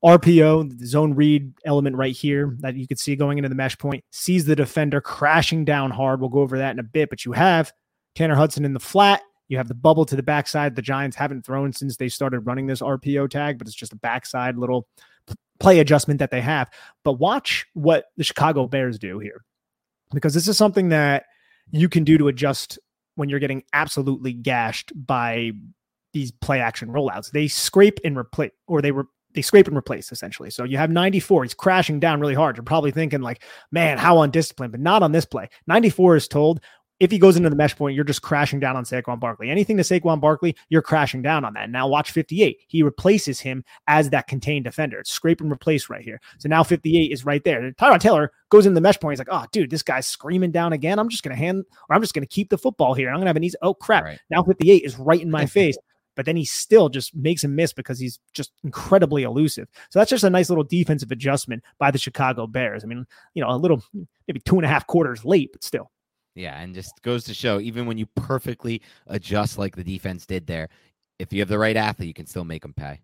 RPO, 0.04 0.78
the 0.78 0.86
zone 0.86 1.14
read 1.14 1.52
element 1.64 1.96
right 1.96 2.14
here 2.14 2.54
that 2.60 2.76
you 2.76 2.86
could 2.86 3.00
see 3.00 3.16
going 3.16 3.38
into 3.38 3.48
the 3.48 3.56
mesh 3.56 3.76
point, 3.76 4.04
sees 4.12 4.44
the 4.44 4.54
defender 4.54 5.00
crashing 5.00 5.64
down 5.64 5.90
hard. 5.90 6.20
We'll 6.20 6.30
go 6.30 6.42
over 6.42 6.58
that 6.58 6.70
in 6.70 6.78
a 6.78 6.84
bit. 6.84 7.10
But 7.10 7.24
you 7.24 7.32
have 7.32 7.72
Tanner 8.14 8.36
Hudson 8.36 8.64
in 8.64 8.72
the 8.72 8.78
flat. 8.78 9.22
You 9.48 9.56
have 9.56 9.68
the 9.68 9.74
bubble 9.74 10.04
to 10.06 10.16
the 10.16 10.22
backside. 10.22 10.76
The 10.76 10.82
Giants 10.82 11.16
haven't 11.16 11.44
thrown 11.44 11.72
since 11.72 11.96
they 11.96 12.08
started 12.08 12.40
running 12.40 12.66
this 12.66 12.80
RPO 12.80 13.30
tag, 13.30 13.58
but 13.58 13.66
it's 13.66 13.76
just 13.76 13.92
a 13.92 13.96
backside 13.96 14.56
little 14.56 14.86
play 15.58 15.80
adjustment 15.80 16.18
that 16.20 16.30
they 16.30 16.40
have. 16.40 16.70
But 17.02 17.14
watch 17.14 17.66
what 17.74 18.06
the 18.16 18.24
Chicago 18.24 18.66
Bears 18.66 18.98
do 18.98 19.18
here, 19.18 19.44
because 20.12 20.34
this 20.34 20.48
is 20.48 20.56
something 20.56 20.90
that– 20.90 21.24
you 21.70 21.88
can 21.88 22.04
do 22.04 22.18
to 22.18 22.28
adjust 22.28 22.78
when 23.16 23.28
you're 23.28 23.38
getting 23.38 23.62
absolutely 23.72 24.32
gashed 24.32 24.92
by 25.06 25.52
these 26.12 26.30
play 26.30 26.60
action 26.60 26.88
rollouts. 26.88 27.30
They 27.30 27.48
scrape 27.48 27.98
and 28.04 28.16
replace, 28.16 28.52
or 28.66 28.80
they 28.80 28.90
re- 28.90 29.04
they 29.34 29.42
scrape 29.42 29.68
and 29.68 29.76
replace 29.76 30.10
essentially. 30.10 30.50
So 30.50 30.64
you 30.64 30.78
have 30.78 30.90
94. 30.90 31.44
He's 31.44 31.54
crashing 31.54 32.00
down 32.00 32.20
really 32.20 32.34
hard. 32.34 32.56
You're 32.56 32.64
probably 32.64 32.90
thinking 32.90 33.20
like, 33.20 33.42
man, 33.70 33.98
how 33.98 34.22
undisciplined, 34.22 34.72
but 34.72 34.80
not 34.80 35.02
on 35.02 35.12
this 35.12 35.26
play. 35.26 35.48
94 35.66 36.16
is 36.16 36.28
told 36.28 36.60
if 37.00 37.10
he 37.10 37.18
goes 37.18 37.36
into 37.36 37.48
the 37.48 37.56
mesh 37.56 37.76
point, 37.76 37.94
you're 37.94 38.04
just 38.04 38.22
crashing 38.22 38.58
down 38.58 38.76
on 38.76 38.84
Saquon 38.84 39.20
Barkley. 39.20 39.50
Anything 39.50 39.76
to 39.76 39.82
Saquon 39.82 40.20
Barkley, 40.20 40.56
you're 40.68 40.82
crashing 40.82 41.22
down 41.22 41.44
on 41.44 41.54
that. 41.54 41.70
Now 41.70 41.86
watch 41.86 42.10
58. 42.10 42.60
He 42.66 42.82
replaces 42.82 43.40
him 43.40 43.64
as 43.86 44.10
that 44.10 44.26
contained 44.26 44.64
defender. 44.64 44.98
It's 44.98 45.12
scrape 45.12 45.40
and 45.40 45.52
replace 45.52 45.88
right 45.88 46.02
here. 46.02 46.20
So 46.38 46.48
now 46.48 46.64
58 46.64 47.12
is 47.12 47.24
right 47.24 47.42
there. 47.44 47.70
Tyrod 47.72 48.00
Taylor 48.00 48.32
goes 48.48 48.66
in 48.66 48.74
the 48.74 48.80
mesh 48.80 48.98
point. 48.98 49.12
He's 49.12 49.20
like, 49.20 49.28
oh, 49.30 49.46
dude, 49.52 49.70
this 49.70 49.82
guy's 49.82 50.06
screaming 50.06 50.50
down 50.50 50.72
again. 50.72 50.98
I'm 50.98 51.08
just 51.08 51.22
gonna 51.22 51.36
hand, 51.36 51.64
or 51.88 51.94
I'm 51.94 52.02
just 52.02 52.14
gonna 52.14 52.26
keep 52.26 52.50
the 52.50 52.58
football 52.58 52.94
here. 52.94 53.10
I'm 53.10 53.16
gonna 53.16 53.28
have 53.28 53.36
an 53.36 53.44
easy. 53.44 53.56
Oh 53.62 53.74
crap! 53.74 54.04
Right. 54.04 54.18
Now 54.30 54.42
58 54.42 54.82
is 54.84 54.98
right 54.98 55.20
in 55.20 55.30
my 55.30 55.46
face. 55.46 55.76
But 56.16 56.26
then 56.26 56.34
he 56.34 56.44
still 56.44 56.88
just 56.88 57.14
makes 57.14 57.44
him 57.44 57.54
miss 57.54 57.72
because 57.72 58.00
he's 58.00 58.18
just 58.32 58.50
incredibly 58.64 59.22
elusive. 59.22 59.68
So 59.88 60.00
that's 60.00 60.10
just 60.10 60.24
a 60.24 60.30
nice 60.30 60.48
little 60.48 60.64
defensive 60.64 61.12
adjustment 61.12 61.62
by 61.78 61.92
the 61.92 61.98
Chicago 61.98 62.48
Bears. 62.48 62.82
I 62.82 62.88
mean, 62.88 63.06
you 63.34 63.42
know, 63.44 63.50
a 63.50 63.56
little 63.56 63.84
maybe 64.26 64.40
two 64.40 64.56
and 64.56 64.64
a 64.64 64.68
half 64.68 64.84
quarters 64.88 65.24
late, 65.24 65.50
but 65.52 65.62
still. 65.62 65.92
Yeah, 66.38 66.60
and 66.60 66.72
just 66.72 67.02
goes 67.02 67.24
to 67.24 67.34
show 67.34 67.58
even 67.58 67.84
when 67.86 67.98
you 67.98 68.06
perfectly 68.14 68.80
adjust 69.08 69.58
like 69.58 69.74
the 69.74 69.82
defense 69.82 70.24
did 70.24 70.46
there, 70.46 70.68
if 71.18 71.32
you 71.32 71.40
have 71.40 71.48
the 71.48 71.58
right 71.58 71.76
athlete, 71.76 72.06
you 72.06 72.14
can 72.14 72.26
still 72.26 72.44
make 72.44 72.62
them 72.62 72.72
pay. 72.72 73.00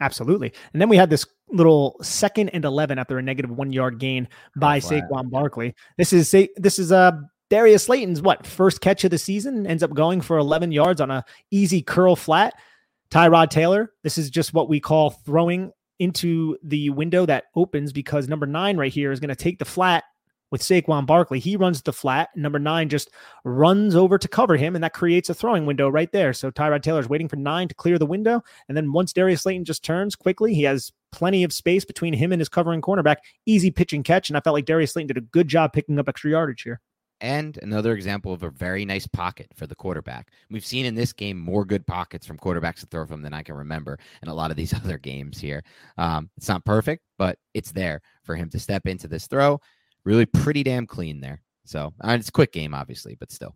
Absolutely. 0.00 0.52
And 0.72 0.80
then 0.80 0.88
we 0.88 0.96
had 0.96 1.10
this 1.10 1.26
little 1.48 1.96
second 2.02 2.50
and 2.50 2.64
11 2.64 3.00
after 3.00 3.18
a 3.18 3.22
negative 3.22 3.50
one 3.50 3.72
yard 3.72 3.98
gain 3.98 4.28
by 4.54 4.78
Saquon 4.78 5.28
Barkley. 5.28 5.74
This 5.96 6.12
is 6.12 6.30
this 6.56 6.78
is 6.78 6.92
uh 6.92 7.12
Darius 7.50 7.84
Slayton's 7.84 8.22
what 8.22 8.46
first 8.46 8.80
catch 8.80 9.02
of 9.02 9.10
the 9.10 9.18
season 9.18 9.66
ends 9.66 9.82
up 9.82 9.92
going 9.92 10.20
for 10.20 10.38
11 10.38 10.70
yards 10.70 11.00
on 11.00 11.10
a 11.10 11.24
easy 11.50 11.82
curl 11.82 12.14
flat. 12.14 12.54
Tyrod 13.10 13.50
Taylor, 13.50 13.92
this 14.04 14.18
is 14.18 14.30
just 14.30 14.54
what 14.54 14.68
we 14.68 14.78
call 14.78 15.10
throwing 15.10 15.72
into 15.98 16.56
the 16.62 16.90
window 16.90 17.26
that 17.26 17.44
opens 17.56 17.92
because 17.92 18.28
number 18.28 18.46
nine 18.46 18.76
right 18.76 18.92
here 18.92 19.10
is 19.10 19.18
going 19.18 19.30
to 19.30 19.34
take 19.34 19.58
the 19.58 19.64
flat 19.64 20.04
with 20.56 20.62
Saquon 20.62 21.04
Barkley. 21.04 21.38
He 21.38 21.54
runs 21.54 21.82
the 21.82 21.92
flat. 21.92 22.30
Number 22.34 22.58
nine 22.58 22.88
just 22.88 23.10
runs 23.44 23.94
over 23.94 24.16
to 24.16 24.26
cover 24.26 24.56
him, 24.56 24.74
and 24.74 24.82
that 24.82 24.94
creates 24.94 25.28
a 25.28 25.34
throwing 25.34 25.66
window 25.66 25.90
right 25.90 26.10
there. 26.12 26.32
So 26.32 26.50
Tyrod 26.50 26.82
Taylor's 26.82 27.10
waiting 27.10 27.28
for 27.28 27.36
nine 27.36 27.68
to 27.68 27.74
clear 27.74 27.98
the 27.98 28.06
window. 28.06 28.42
And 28.66 28.74
then 28.74 28.90
once 28.92 29.12
Darius 29.12 29.42
Slayton 29.42 29.66
just 29.66 29.84
turns 29.84 30.16
quickly, 30.16 30.54
he 30.54 30.62
has 30.62 30.92
plenty 31.12 31.44
of 31.44 31.52
space 31.52 31.84
between 31.84 32.14
him 32.14 32.32
and 32.32 32.40
his 32.40 32.48
covering 32.48 32.80
cornerback. 32.80 33.16
Easy 33.44 33.70
pitch 33.70 33.92
and 33.92 34.02
catch. 34.02 34.30
And 34.30 34.36
I 34.36 34.40
felt 34.40 34.54
like 34.54 34.64
Darius 34.64 34.92
Slayton 34.92 35.08
did 35.08 35.18
a 35.18 35.26
good 35.26 35.46
job 35.46 35.74
picking 35.74 35.98
up 35.98 36.08
extra 36.08 36.30
yardage 36.30 36.62
here. 36.62 36.80
And 37.20 37.58
another 37.62 37.94
example 37.94 38.32
of 38.32 38.42
a 38.42 38.50
very 38.50 38.84
nice 38.86 39.06
pocket 39.06 39.48
for 39.54 39.66
the 39.66 39.74
quarterback. 39.74 40.28
We've 40.50 40.64
seen 40.64 40.86
in 40.86 40.94
this 40.94 41.12
game 41.12 41.38
more 41.38 41.64
good 41.66 41.86
pockets 41.86 42.26
from 42.26 42.38
quarterbacks 42.38 42.80
to 42.80 42.86
throw 42.86 43.06
from 43.06 43.22
than 43.22 43.32
I 43.34 43.42
can 43.42 43.56
remember 43.56 43.98
in 44.22 44.28
a 44.28 44.34
lot 44.34 44.50
of 44.50 44.56
these 44.56 44.74
other 44.84 44.96
games 44.96 45.38
here. 45.38 45.62
Um, 45.98 46.30
it's 46.36 46.48
not 46.48 46.64
perfect, 46.64 47.02
but 47.18 47.38
it's 47.52 47.72
there 47.72 48.00
for 48.22 48.36
him 48.36 48.48
to 48.50 48.58
step 48.58 48.86
into 48.86 49.06
this 49.06 49.26
throw 49.26 49.60
really 50.06 50.24
pretty 50.24 50.62
damn 50.62 50.86
clean 50.86 51.20
there. 51.20 51.42
So 51.66 51.92
uh, 52.02 52.16
it's 52.18 52.28
a 52.28 52.32
quick 52.32 52.52
game, 52.52 52.72
obviously, 52.72 53.16
but 53.16 53.30
still. 53.30 53.54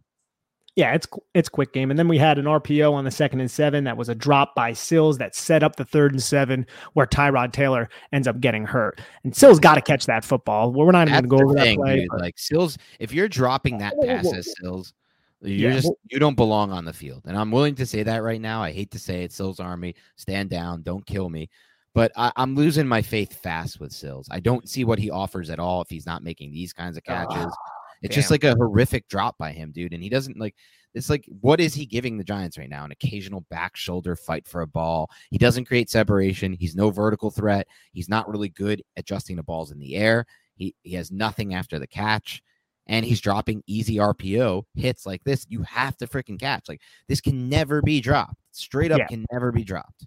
Yeah, 0.76 0.94
it's 0.94 1.06
it's 1.34 1.48
quick 1.48 1.72
game. 1.72 1.90
And 1.90 1.98
then 1.98 2.08
we 2.08 2.16
had 2.16 2.38
an 2.38 2.44
RPO 2.44 2.92
on 2.92 3.04
the 3.04 3.10
second 3.10 3.40
and 3.40 3.50
seven 3.50 3.84
that 3.84 3.96
was 3.96 4.08
a 4.08 4.14
drop 4.14 4.54
by 4.54 4.72
Sills 4.72 5.18
that 5.18 5.34
set 5.34 5.62
up 5.62 5.76
the 5.76 5.84
third 5.84 6.12
and 6.12 6.22
seven 6.22 6.66
where 6.92 7.06
Tyrod 7.06 7.52
Taylor 7.52 7.88
ends 8.12 8.28
up 8.28 8.40
getting 8.40 8.64
hurt. 8.64 9.00
And 9.24 9.34
Sills 9.34 9.58
got 9.58 9.74
to 9.74 9.80
catch 9.80 10.06
that 10.06 10.24
football. 10.24 10.72
Well, 10.72 10.86
we're 10.86 10.92
not 10.92 11.08
even 11.08 11.26
going 11.26 11.40
to 11.40 11.44
go 11.44 11.50
over 11.50 11.60
thing, 11.60 11.80
that 11.80 11.84
play. 11.84 12.06
Like 12.18 12.38
Sills, 12.38 12.78
if 13.00 13.12
you're 13.12 13.28
dropping 13.28 13.78
that 13.78 13.94
pass 14.00 14.32
as 14.32 14.52
Sills, 14.60 14.94
you're 15.42 15.70
yeah, 15.70 15.76
just 15.76 15.92
you 16.08 16.18
don't 16.18 16.36
belong 16.36 16.70
on 16.70 16.84
the 16.84 16.92
field. 16.92 17.22
And 17.26 17.36
I'm 17.36 17.50
willing 17.50 17.74
to 17.76 17.86
say 17.86 18.02
that 18.04 18.22
right 18.22 18.40
now. 18.40 18.62
I 18.62 18.72
hate 18.72 18.92
to 18.92 18.98
say 18.98 19.24
it, 19.24 19.32
Sills 19.32 19.58
Army, 19.58 19.96
stand 20.16 20.50
down, 20.50 20.82
don't 20.82 21.04
kill 21.04 21.30
me. 21.30 21.48
But 21.94 22.12
I, 22.16 22.32
am 22.36 22.54
losing 22.54 22.86
my 22.86 23.02
faith 23.02 23.40
fast 23.42 23.80
with 23.80 23.92
Sills. 23.92 24.28
I 24.30 24.40
don't 24.40 24.68
see 24.68 24.84
what 24.84 24.98
he 24.98 25.10
offers 25.10 25.50
at 25.50 25.58
all 25.58 25.82
if 25.82 25.90
he's 25.90 26.06
not 26.06 26.22
making 26.22 26.52
these 26.52 26.72
kinds 26.72 26.96
of 26.96 27.02
ah, 27.08 27.26
catches. 27.26 27.46
Oh, 27.46 27.70
it's 28.02 28.14
damn. 28.14 28.20
just 28.20 28.30
like 28.30 28.44
a 28.44 28.54
horrific 28.54 29.08
drop 29.08 29.36
by 29.38 29.52
him, 29.52 29.72
dude. 29.72 29.92
And 29.92 30.02
he 30.02 30.08
doesn't 30.08 30.38
like 30.38 30.54
it's 30.94 31.10
like 31.10 31.24
what 31.40 31.60
is 31.60 31.74
he 31.74 31.86
giving 31.86 32.16
the 32.16 32.24
Giants 32.24 32.58
right 32.58 32.68
now? 32.68 32.84
An 32.84 32.92
occasional 32.92 33.42
back 33.50 33.76
shoulder 33.76 34.16
fight 34.16 34.46
for 34.46 34.62
a 34.62 34.66
ball. 34.66 35.10
He 35.30 35.38
doesn't 35.38 35.66
create 35.66 35.90
separation. 35.90 36.52
He's 36.52 36.74
no 36.74 36.90
vertical 36.90 37.30
threat. 37.30 37.66
He's 37.92 38.08
not 38.08 38.28
really 38.28 38.48
good 38.48 38.82
adjusting 38.96 39.36
the 39.36 39.42
balls 39.42 39.70
in 39.70 39.78
the 39.78 39.96
air. 39.96 40.26
He 40.54 40.74
he 40.82 40.94
has 40.94 41.10
nothing 41.10 41.54
after 41.54 41.78
the 41.78 41.86
catch. 41.86 42.42
And 42.86 43.04
he's 43.04 43.20
dropping 43.20 43.62
easy 43.66 43.96
RPO 43.96 44.64
hits 44.74 45.06
like 45.06 45.22
this. 45.22 45.46
You 45.48 45.62
have 45.62 45.96
to 45.98 46.08
freaking 46.08 46.40
catch. 46.40 46.68
Like 46.68 46.80
this 47.08 47.20
can 47.20 47.48
never 47.48 47.82
be 47.82 48.00
dropped. 48.00 48.34
Straight 48.50 48.90
up 48.90 48.98
yeah. 48.98 49.06
can 49.06 49.26
never 49.30 49.52
be 49.52 49.62
dropped. 49.62 50.06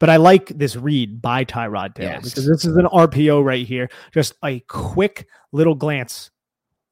But 0.00 0.08
I 0.08 0.16
like 0.16 0.48
this 0.48 0.74
read 0.74 1.22
by 1.22 1.44
Tyrod 1.44 1.94
Taylor 1.94 2.12
yes. 2.14 2.24
because 2.24 2.46
this 2.46 2.64
is 2.64 2.74
an 2.76 2.86
RPO 2.86 3.44
right 3.44 3.66
here. 3.66 3.88
Just 4.12 4.34
a 4.42 4.60
quick 4.60 5.28
little 5.52 5.74
glance, 5.74 6.30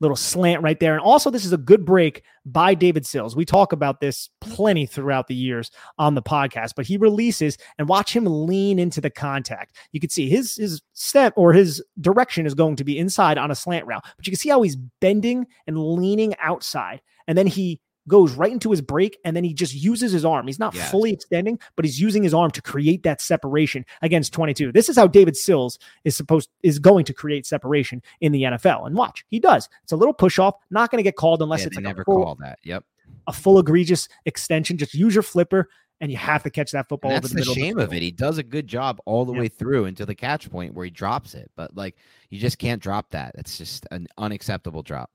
little 0.01 0.15
slant 0.15 0.63
right 0.63 0.79
there. 0.79 0.93
And 0.93 1.01
also, 1.01 1.31
this 1.31 1.47
is 1.47 1.55
a 1.55 1.59
good 1.59 1.87
break 1.87 2.23
by 2.45 2.75
David 2.75 3.07
Sills. 3.07 3.35
We 3.35 3.47
talk 3.47 3.73
about 3.73 4.01
this 4.01 4.29
plenty 4.43 4.85
throughout 4.85 5.27
the 5.27 5.35
years 5.35 5.71
on 5.99 6.15
the 6.15 6.23
podcast, 6.23 6.75
but 6.77 6.87
he 6.87 6.99
releases 6.99 7.57
and 7.79 7.89
watch 7.89 8.15
him 8.15 8.27
lean 8.27 8.79
into 8.79 9.01
the 9.01 9.11
contact. 9.11 9.75
You 9.93 10.01
can 10.01 10.11
see 10.11 10.29
his 10.29 10.57
his 10.57 10.83
step 10.93 11.33
or 11.37 11.55
his 11.55 11.83
direction 12.03 12.45
is 12.45 12.55
going 12.55 12.77
to 12.77 12.85
be 12.85 12.99
inside 12.99 13.39
on 13.39 13.51
a 13.51 13.55
slant 13.55 13.87
route, 13.87 14.05
but 14.19 14.27
you 14.27 14.33
can 14.33 14.39
see 14.39 14.51
how 14.51 14.61
he's 14.61 14.77
bending 15.01 15.47
and 15.67 15.79
leaning 15.79 16.35
outside. 16.41 17.01
And 17.27 17.39
then 17.39 17.47
he 17.47 17.81
goes 18.09 18.33
right 18.33 18.53
into 18.53 18.71
his 18.71 18.81
break 18.81 19.19
and 19.25 19.37
then 19.37 19.45
he 19.45 19.55
just 19.55 19.75
uses 19.75 20.13
his 20.13 20.25
arm. 20.25 20.47
He's 20.47 20.59
not 20.59 20.75
fully 20.75 21.13
extending, 21.13 21.59
but 21.77 21.85
he's 21.85 22.01
using 22.01 22.23
his 22.23 22.35
arm 22.35 22.51
to 22.53 22.63
create 22.63 23.03
that 23.05 23.21
separation 23.21 23.85
against 24.03 24.33
22. 24.33 24.73
This 24.73 24.89
is 24.89 24.97
how 24.97 25.07
David 25.07 25.37
Sills 25.37 25.79
is 26.05 26.17
supposed 26.17 26.51
is 26.63 26.79
going 26.79 27.05
to 27.05 27.15
create 27.15 27.47
separation 27.47 28.03
in 28.21 28.33
the 28.33 28.43
NFL. 28.43 28.87
And 28.87 28.97
watch, 28.97 29.25
he 29.29 29.39
does. 29.39 29.69
It's 29.83 29.93
a 29.93 29.97
little 29.97 30.15
push 30.15 30.39
off, 30.39 30.57
not 30.71 30.91
going 30.91 30.99
to 30.99 31.03
get 31.03 31.17
called 31.17 31.43
unless 31.43 31.61
yeah, 31.61 31.67
it's 31.69 31.77
like 31.77 31.85
never 31.85 32.05
full, 32.05 32.25
call 32.25 32.35
that. 32.37 32.59
Yep. 32.65 32.85
A 33.27 33.33
full 33.33 33.59
egregious 33.59 34.09
extension. 34.25 34.77
Just 34.79 34.95
use 34.95 35.15
your 35.15 35.23
flipper 35.23 35.69
and 36.01 36.11
you 36.11 36.17
have 36.17 36.43
to 36.45 36.51
catch 36.51 36.73
that 36.73 36.89
football. 36.89 37.11
And 37.11 37.23
that's 37.23 37.33
the, 37.33 37.43
the 37.43 37.55
shame 37.55 37.79
of, 37.79 37.89
of, 37.89 37.95
it. 37.95 38.03
He 38.03 38.11
does 38.11 38.39
a 38.39 38.43
good 38.43 38.67
job 38.67 39.01
all 39.05 39.25
the 39.25 39.33
way 39.33 39.49
through 39.49 39.87
until 39.87 40.07
the 40.07 40.15
catch 40.15 40.51
point 40.51 40.75
where 40.75 40.85
he 40.85 40.91
drops 40.91 41.35
it, 41.35 41.51
but 41.57 41.77
like 41.77 41.97
you 42.31 42.39
just 42.39 42.59
can't 42.59 42.83
drop 42.83 43.11
that. 43.11 43.35
It's 43.37 43.59
just 43.59 43.87
an 43.91 44.07
unacceptable 44.17 44.83
drop. 44.83 45.11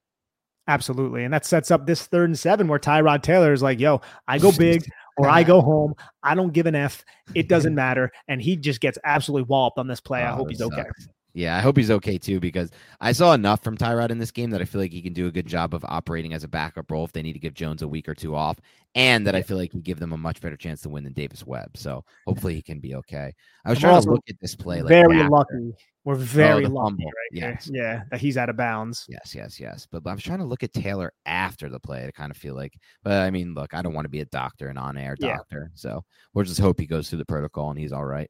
Absolutely. 0.68 1.24
And 1.26 1.34
that 1.34 1.46
sets 1.46 1.72
up 1.72 1.86
this 1.86 2.08
third 2.08 2.30
and 2.30 2.40
seven 2.40 2.68
where 2.68 2.80
Tyrod 2.80 3.22
Taylor 3.22 3.52
is 3.52 3.62
like, 3.62 3.80
yo, 3.80 4.02
I 4.28 4.40
go 4.40 4.52
big 4.52 4.86
or 5.18 5.30
I 5.30 5.44
go 5.44 5.62
home. 5.62 5.94
I 6.24 6.36
don't 6.36 6.54
give 6.54 6.66
an 6.68 6.76
F. 6.76 7.04
It 7.36 7.50
doesn't 7.50 7.76
matter. 7.76 8.12
And 8.28 8.42
he 8.42 8.56
just 8.56 8.80
gets 8.80 8.98
absolutely 9.04 9.48
walloped 9.50 9.78
on 9.78 9.88
this 9.88 10.00
play. 10.00 10.22
I 10.24 10.32
oh, 10.32 10.38
hope 10.38 10.50
he's 10.50 10.62
okay. 10.62 10.86
Yeah, 11.34 11.58
I 11.58 11.62
hope 11.62 11.78
he's 11.78 11.90
okay 11.90 12.18
too 12.18 12.40
because 12.40 12.70
I 13.02 13.12
saw 13.12 13.34
enough 13.34 13.64
from 13.64 13.78
Tyrod 13.78 14.12
in 14.12 14.20
this 14.20 14.32
game 14.32 14.52
that 14.52 14.62
I 14.62 14.66
feel 14.66 14.80
like 14.80 14.92
he 14.92 15.02
can 15.02 15.14
do 15.14 15.28
a 15.28 15.32
good 15.32 15.48
job 15.48 15.74
of 15.74 15.84
operating 15.86 16.34
as 16.34 16.44
a 16.44 16.48
backup 16.48 16.92
role 16.92 17.06
if 17.06 17.12
they 17.12 17.24
need 17.24 17.34
to 17.34 17.40
give 17.40 17.56
Jones 17.56 17.82
a 17.82 17.88
week 17.88 18.08
or 18.08 18.14
two 18.14 18.36
off, 18.36 18.58
and 18.94 19.26
that 19.26 19.36
I 19.36 19.42
feel 19.42 19.58
like 19.58 19.72
he 19.72 19.82
give 19.82 20.00
them 20.00 20.14
a 20.14 20.18
much 20.18 20.42
better 20.42 20.58
chance 20.58 20.82
to 20.82 20.90
win 20.90 21.04
than 21.04 21.14
Davis 21.14 21.46
Webb. 21.46 21.76
So 21.76 22.04
hopefully 22.28 22.54
he 22.56 22.62
can 22.62 22.80
be 22.80 22.96
okay. 22.96 23.34
I 23.66 23.70
was 23.70 23.80
trying 23.80 24.02
to 24.02 24.10
look 24.10 24.24
at 24.30 24.40
this 24.40 24.56
play. 24.56 24.82
Like 24.82 24.90
very 24.90 25.22
after. 25.22 25.30
lucky 25.30 25.74
we're 26.06 26.16
oh, 26.16 26.18
very 26.18 26.66
oh, 26.66 26.70
lucky 26.70 27.06
right 27.06 27.32
yes. 27.32 27.70
Yeah, 27.72 28.04
that 28.12 28.20
he's 28.20 28.38
out 28.38 28.50
of 28.50 28.58
bounds. 28.58 29.06
Yes, 29.08 29.34
yes, 29.34 29.60
yes. 29.60 29.88
But 29.90 30.06
I 30.06 30.14
was 30.14 30.24
trying 30.24 30.40
to 30.40 30.46
look 30.46 30.64
at 30.64 30.74
Taylor 30.74 31.14
after 31.26 31.70
the 31.70 31.80
play 31.80 32.06
to 32.06 32.12
kind 32.12 32.30
of 32.30 32.38
feel 32.38 32.56
like, 32.56 32.74
but 33.04 33.14
I 33.14 33.32
mean, 33.32 33.54
look, 33.54 33.74
I 33.74 33.82
don't 33.82 33.94
want 33.94 34.06
to 34.06 34.10
be 34.10 34.20
a 34.20 34.26
doctor, 34.26 34.68
an 34.68 34.78
on-air 34.78 35.16
doctor, 35.16 35.70
yeah. 35.72 35.76
so 35.76 36.04
we'll 36.34 36.46
just 36.46 36.60
hope 36.60 36.80
he 36.80 36.86
goes 36.86 37.10
through 37.10 37.20
the 37.20 37.26
protocol 37.26 37.70
and 37.70 37.80
he's 37.80 37.94
all 37.94 38.06
right. 38.06 38.30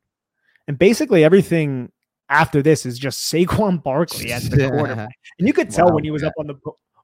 And 0.67 0.77
basically, 0.77 1.23
everything 1.23 1.91
after 2.33 2.61
this 2.61 2.85
is 2.85 2.97
just 2.97 3.31
Saquon 3.31 3.81
Barkley 3.81 4.33
as 4.33 4.49
the 4.49 4.69
quarterback, 4.71 5.15
and 5.37 5.47
you 5.47 5.53
could 5.53 5.69
tell 5.69 5.87
wow, 5.87 5.95
when 5.95 6.03
he 6.03 6.11
was 6.11 6.23
up 6.23 6.33
on 6.39 6.47
the 6.47 6.55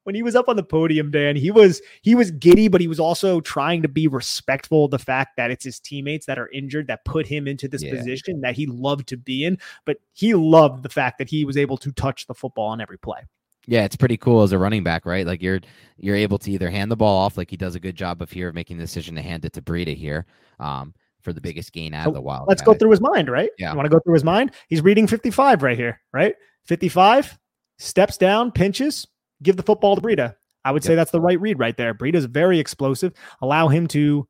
when 0.03 0.15
he 0.15 0.23
was 0.23 0.35
up 0.35 0.49
on 0.49 0.55
the 0.55 0.63
podium, 0.63 1.11
Dan, 1.11 1.35
he 1.35 1.51
was 1.51 1.81
he 2.01 2.15
was 2.15 2.31
giddy, 2.31 2.67
but 2.67 2.81
he 2.81 2.87
was 2.87 2.99
also 2.99 3.41
trying 3.41 3.83
to 3.83 3.87
be 3.87 4.07
respectful 4.07 4.85
of 4.85 4.91
the 4.91 4.99
fact 4.99 5.37
that 5.37 5.51
it's 5.51 5.63
his 5.63 5.79
teammates 5.79 6.25
that 6.25 6.39
are 6.39 6.49
injured 6.49 6.87
that 6.87 7.05
put 7.05 7.27
him 7.27 7.47
into 7.47 7.67
this 7.67 7.83
yeah. 7.83 7.95
position 7.95 8.41
that 8.41 8.55
he 8.55 8.65
loved 8.65 9.07
to 9.09 9.17
be 9.17 9.45
in. 9.45 9.59
But 9.85 9.97
he 10.13 10.33
loved 10.33 10.81
the 10.83 10.89
fact 10.89 11.19
that 11.19 11.29
he 11.29 11.45
was 11.45 11.57
able 11.57 11.77
to 11.77 11.91
touch 11.91 12.25
the 12.25 12.33
football 12.33 12.67
on 12.69 12.81
every 12.81 12.97
play. 12.97 13.21
Yeah, 13.67 13.83
it's 13.83 13.95
pretty 13.95 14.17
cool 14.17 14.41
as 14.41 14.51
a 14.51 14.57
running 14.57 14.83
back, 14.83 15.05
right? 15.05 15.27
Like 15.27 15.43
you're 15.43 15.59
you're 15.97 16.15
able 16.15 16.39
to 16.39 16.51
either 16.51 16.71
hand 16.71 16.89
the 16.89 16.97
ball 16.97 17.19
off, 17.19 17.37
like 17.37 17.51
he 17.51 17.57
does 17.57 17.75
a 17.75 17.79
good 17.79 17.95
job 17.95 18.21
of 18.23 18.31
here 18.31 18.49
of 18.49 18.55
making 18.55 18.77
the 18.77 18.83
decision 18.83 19.13
to 19.13 19.21
hand 19.21 19.45
it 19.45 19.53
to 19.53 19.61
Breida 19.61 19.95
here. 19.95 20.25
Um, 20.59 20.95
for 21.21 21.33
the 21.33 21.41
biggest 21.41 21.73
gain 21.73 21.93
out 21.93 22.05
so 22.05 22.09
of 22.09 22.15
the 22.15 22.21
wild. 22.21 22.47
Let's 22.47 22.61
go 22.61 22.73
through 22.73 22.91
his 22.91 23.01
mind, 23.01 23.29
right? 23.29 23.49
Yeah. 23.57 23.71
You 23.71 23.77
want 23.77 23.85
to 23.85 23.89
go 23.89 23.99
through 23.99 24.13
his 24.13 24.23
mind? 24.23 24.51
He's 24.67 24.81
reading 24.81 25.07
55 25.07 25.63
right 25.63 25.77
here, 25.77 26.01
right? 26.13 26.35
55, 26.65 27.37
steps 27.77 28.17
down, 28.17 28.51
pinches, 28.51 29.07
give 29.43 29.57
the 29.57 29.63
football 29.63 29.95
to 29.95 30.01
Breida. 30.01 30.35
I 30.65 30.71
would 30.71 30.83
yep. 30.83 30.87
say 30.87 30.95
that's 30.95 31.11
the 31.11 31.21
right 31.21 31.39
read 31.39 31.59
right 31.59 31.75
there. 31.75 31.93
Breida's 31.93 32.25
very 32.25 32.59
explosive. 32.59 33.13
Allow 33.41 33.69
him 33.69 33.87
to 33.87 34.27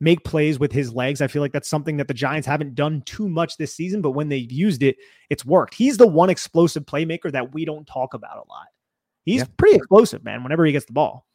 make 0.00 0.24
plays 0.24 0.58
with 0.58 0.72
his 0.72 0.92
legs. 0.92 1.20
I 1.20 1.26
feel 1.26 1.42
like 1.42 1.52
that's 1.52 1.68
something 1.68 1.96
that 1.96 2.08
the 2.08 2.14
Giants 2.14 2.46
haven't 2.46 2.74
done 2.74 3.02
too 3.06 3.28
much 3.28 3.56
this 3.56 3.74
season, 3.74 4.02
but 4.02 4.12
when 4.12 4.28
they've 4.28 4.50
used 4.50 4.82
it, 4.82 4.96
it's 5.30 5.44
worked. 5.44 5.74
He's 5.74 5.96
the 5.96 6.06
one 6.06 6.30
explosive 6.30 6.84
playmaker 6.84 7.32
that 7.32 7.52
we 7.52 7.64
don't 7.64 7.86
talk 7.86 8.14
about 8.14 8.36
a 8.36 8.48
lot. 8.48 8.66
He's 9.24 9.44
pretty 9.56 9.76
explosive, 9.76 10.22
man, 10.22 10.44
whenever 10.44 10.64
he 10.64 10.72
gets 10.72 10.86
the 10.86 10.92
ball. 10.92 11.26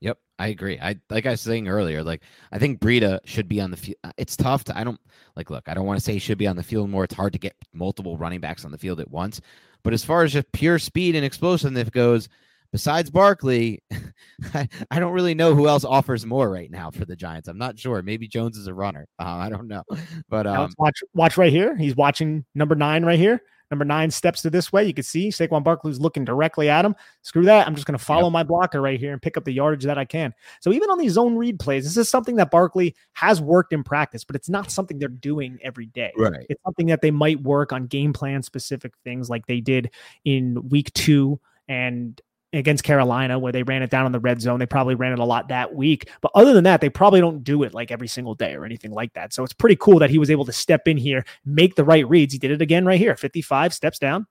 Yep, 0.00 0.18
I 0.38 0.48
agree. 0.48 0.78
I 0.80 0.96
like 1.10 1.26
I 1.26 1.30
was 1.32 1.40
saying 1.40 1.68
earlier, 1.68 2.04
like 2.04 2.22
I 2.52 2.58
think 2.58 2.80
Breida 2.80 3.18
should 3.24 3.48
be 3.48 3.60
on 3.60 3.70
the 3.70 3.76
field. 3.76 3.96
Uh, 4.04 4.12
it's 4.16 4.36
tough 4.36 4.64
to 4.64 4.78
I 4.78 4.84
don't 4.84 5.00
like 5.36 5.50
look, 5.50 5.68
I 5.68 5.74
don't 5.74 5.86
want 5.86 5.98
to 5.98 6.04
say 6.04 6.12
he 6.12 6.18
should 6.20 6.38
be 6.38 6.46
on 6.46 6.56
the 6.56 6.62
field 6.62 6.88
more. 6.88 7.04
It's 7.04 7.14
hard 7.14 7.32
to 7.32 7.38
get 7.38 7.56
multiple 7.72 8.16
running 8.16 8.40
backs 8.40 8.64
on 8.64 8.70
the 8.70 8.78
field 8.78 9.00
at 9.00 9.10
once. 9.10 9.40
But 9.82 9.92
as 9.92 10.04
far 10.04 10.22
as 10.22 10.32
just 10.32 10.50
pure 10.52 10.78
speed 10.78 11.16
and 11.16 11.24
explosiveness 11.24 11.90
goes, 11.90 12.28
besides 12.72 13.10
Barkley, 13.10 13.82
I, 14.54 14.68
I, 14.90 15.00
don't 15.00 15.12
really 15.12 15.34
know 15.34 15.54
who 15.54 15.68
else 15.68 15.84
offers 15.84 16.26
more 16.26 16.50
right 16.50 16.70
now 16.70 16.90
for 16.90 17.04
the 17.04 17.16
Giants. 17.16 17.48
I'm 17.48 17.58
not 17.58 17.78
sure. 17.78 18.02
Maybe 18.02 18.28
Jones 18.28 18.56
is 18.56 18.66
a 18.66 18.74
runner. 18.74 19.06
Uh, 19.18 19.24
I 19.24 19.48
don't 19.48 19.68
know. 19.68 19.84
But 20.28 20.46
um, 20.46 20.70
watch 20.78 21.00
watch 21.14 21.36
right 21.36 21.52
here. 21.52 21.76
He's 21.76 21.96
watching 21.96 22.44
number 22.54 22.74
nine 22.74 23.04
right 23.04 23.18
here. 23.18 23.40
Number 23.70 23.84
nine 23.84 24.10
steps 24.10 24.42
to 24.42 24.50
this 24.50 24.72
way. 24.72 24.84
You 24.84 24.94
can 24.94 25.04
see 25.04 25.28
Saquon 25.28 25.62
Barkley's 25.62 26.00
looking 26.00 26.24
directly 26.24 26.70
at 26.70 26.84
him. 26.84 26.96
Screw 27.22 27.44
that. 27.44 27.66
I'm 27.66 27.74
just 27.74 27.86
going 27.86 27.98
to 27.98 28.04
follow 28.04 28.28
yep. 28.28 28.32
my 28.32 28.42
blocker 28.42 28.80
right 28.80 28.98
here 28.98 29.12
and 29.12 29.20
pick 29.20 29.36
up 29.36 29.44
the 29.44 29.52
yardage 29.52 29.84
that 29.84 29.98
I 29.98 30.04
can. 30.04 30.32
So 30.60 30.72
even 30.72 30.90
on 30.90 30.98
these 30.98 31.12
zone 31.12 31.36
read 31.36 31.58
plays, 31.58 31.84
this 31.84 31.96
is 31.96 32.08
something 32.08 32.36
that 32.36 32.50
Barkley 32.50 32.94
has 33.12 33.40
worked 33.40 33.72
in 33.72 33.84
practice, 33.84 34.24
but 34.24 34.36
it's 34.36 34.48
not 34.48 34.70
something 34.70 34.98
they're 34.98 35.08
doing 35.08 35.58
every 35.62 35.86
day. 35.86 36.12
Right. 36.16 36.46
It's 36.48 36.62
something 36.64 36.86
that 36.86 37.02
they 37.02 37.10
might 37.10 37.42
work 37.42 37.72
on 37.72 37.86
game 37.86 38.12
plan 38.12 38.42
specific 38.42 38.94
things 39.04 39.28
like 39.28 39.46
they 39.46 39.60
did 39.60 39.90
in 40.24 40.68
week 40.68 40.92
two 40.94 41.38
and 41.68 42.20
against 42.52 42.84
Carolina 42.84 43.38
where 43.38 43.52
they 43.52 43.62
ran 43.62 43.82
it 43.82 43.90
down 43.90 44.06
in 44.06 44.12
the 44.12 44.20
red 44.20 44.40
zone. 44.40 44.58
They 44.58 44.66
probably 44.66 44.94
ran 44.94 45.12
it 45.12 45.18
a 45.18 45.24
lot 45.24 45.48
that 45.48 45.74
week. 45.74 46.10
But 46.20 46.32
other 46.34 46.52
than 46.52 46.64
that, 46.64 46.80
they 46.80 46.88
probably 46.88 47.20
don't 47.20 47.44
do 47.44 47.62
it 47.62 47.74
like 47.74 47.90
every 47.90 48.08
single 48.08 48.34
day 48.34 48.54
or 48.54 48.64
anything 48.64 48.90
like 48.90 49.12
that. 49.14 49.34
So 49.34 49.44
it's 49.44 49.52
pretty 49.52 49.76
cool 49.76 49.98
that 49.98 50.10
he 50.10 50.18
was 50.18 50.30
able 50.30 50.44
to 50.46 50.52
step 50.52 50.88
in 50.88 50.96
here, 50.96 51.24
make 51.44 51.74
the 51.74 51.84
right 51.84 52.08
reads. 52.08 52.32
He 52.32 52.38
did 52.38 52.50
it 52.50 52.62
again 52.62 52.86
right 52.86 52.98
here 52.98 53.16
55, 53.16 53.74
steps 53.74 53.98
down, 53.98 54.26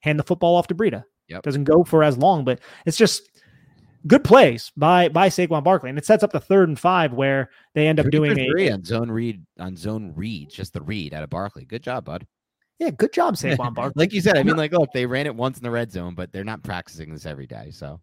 hand 0.00 0.18
the 0.18 0.24
football 0.24 0.56
off 0.56 0.66
to 0.68 0.74
Breida. 0.74 1.04
Yep. 1.28 1.42
Doesn't 1.42 1.64
go 1.64 1.84
for 1.84 2.02
as 2.02 2.16
long, 2.16 2.44
but 2.44 2.60
it's 2.86 2.96
just 2.96 3.28
good 4.06 4.24
plays 4.24 4.72
by 4.76 5.08
by 5.10 5.28
Saquon 5.28 5.62
Barkley. 5.62 5.90
And 5.90 5.98
it 5.98 6.06
sets 6.06 6.22
up 6.22 6.32
the 6.32 6.40
third 6.40 6.68
and 6.68 6.78
five 6.78 7.12
where 7.12 7.50
they 7.74 7.86
end 7.86 8.00
up 8.00 8.08
doing 8.10 8.38
a 8.38 8.72
on 8.72 8.84
zone 8.84 9.10
read 9.10 9.44
on 9.58 9.76
zone 9.76 10.14
read, 10.16 10.48
just 10.48 10.72
the 10.72 10.80
read 10.80 11.12
out 11.12 11.22
of 11.22 11.28
Barkley. 11.28 11.66
Good 11.66 11.82
job, 11.82 12.06
bud. 12.06 12.26
Yeah, 12.78 12.90
good 12.90 13.12
job, 13.12 13.34
Saquon 13.34 13.74
Barkley. 13.74 13.92
like 13.96 14.12
you 14.12 14.20
said, 14.20 14.36
I 14.36 14.42
mean, 14.42 14.56
like, 14.56 14.72
look, 14.72 14.92
they 14.92 15.06
ran 15.06 15.26
it 15.26 15.34
once 15.34 15.58
in 15.58 15.64
the 15.64 15.70
red 15.70 15.90
zone, 15.90 16.14
but 16.14 16.32
they're 16.32 16.44
not 16.44 16.62
practicing 16.62 17.12
this 17.12 17.26
every 17.26 17.46
day. 17.46 17.70
So 17.70 18.00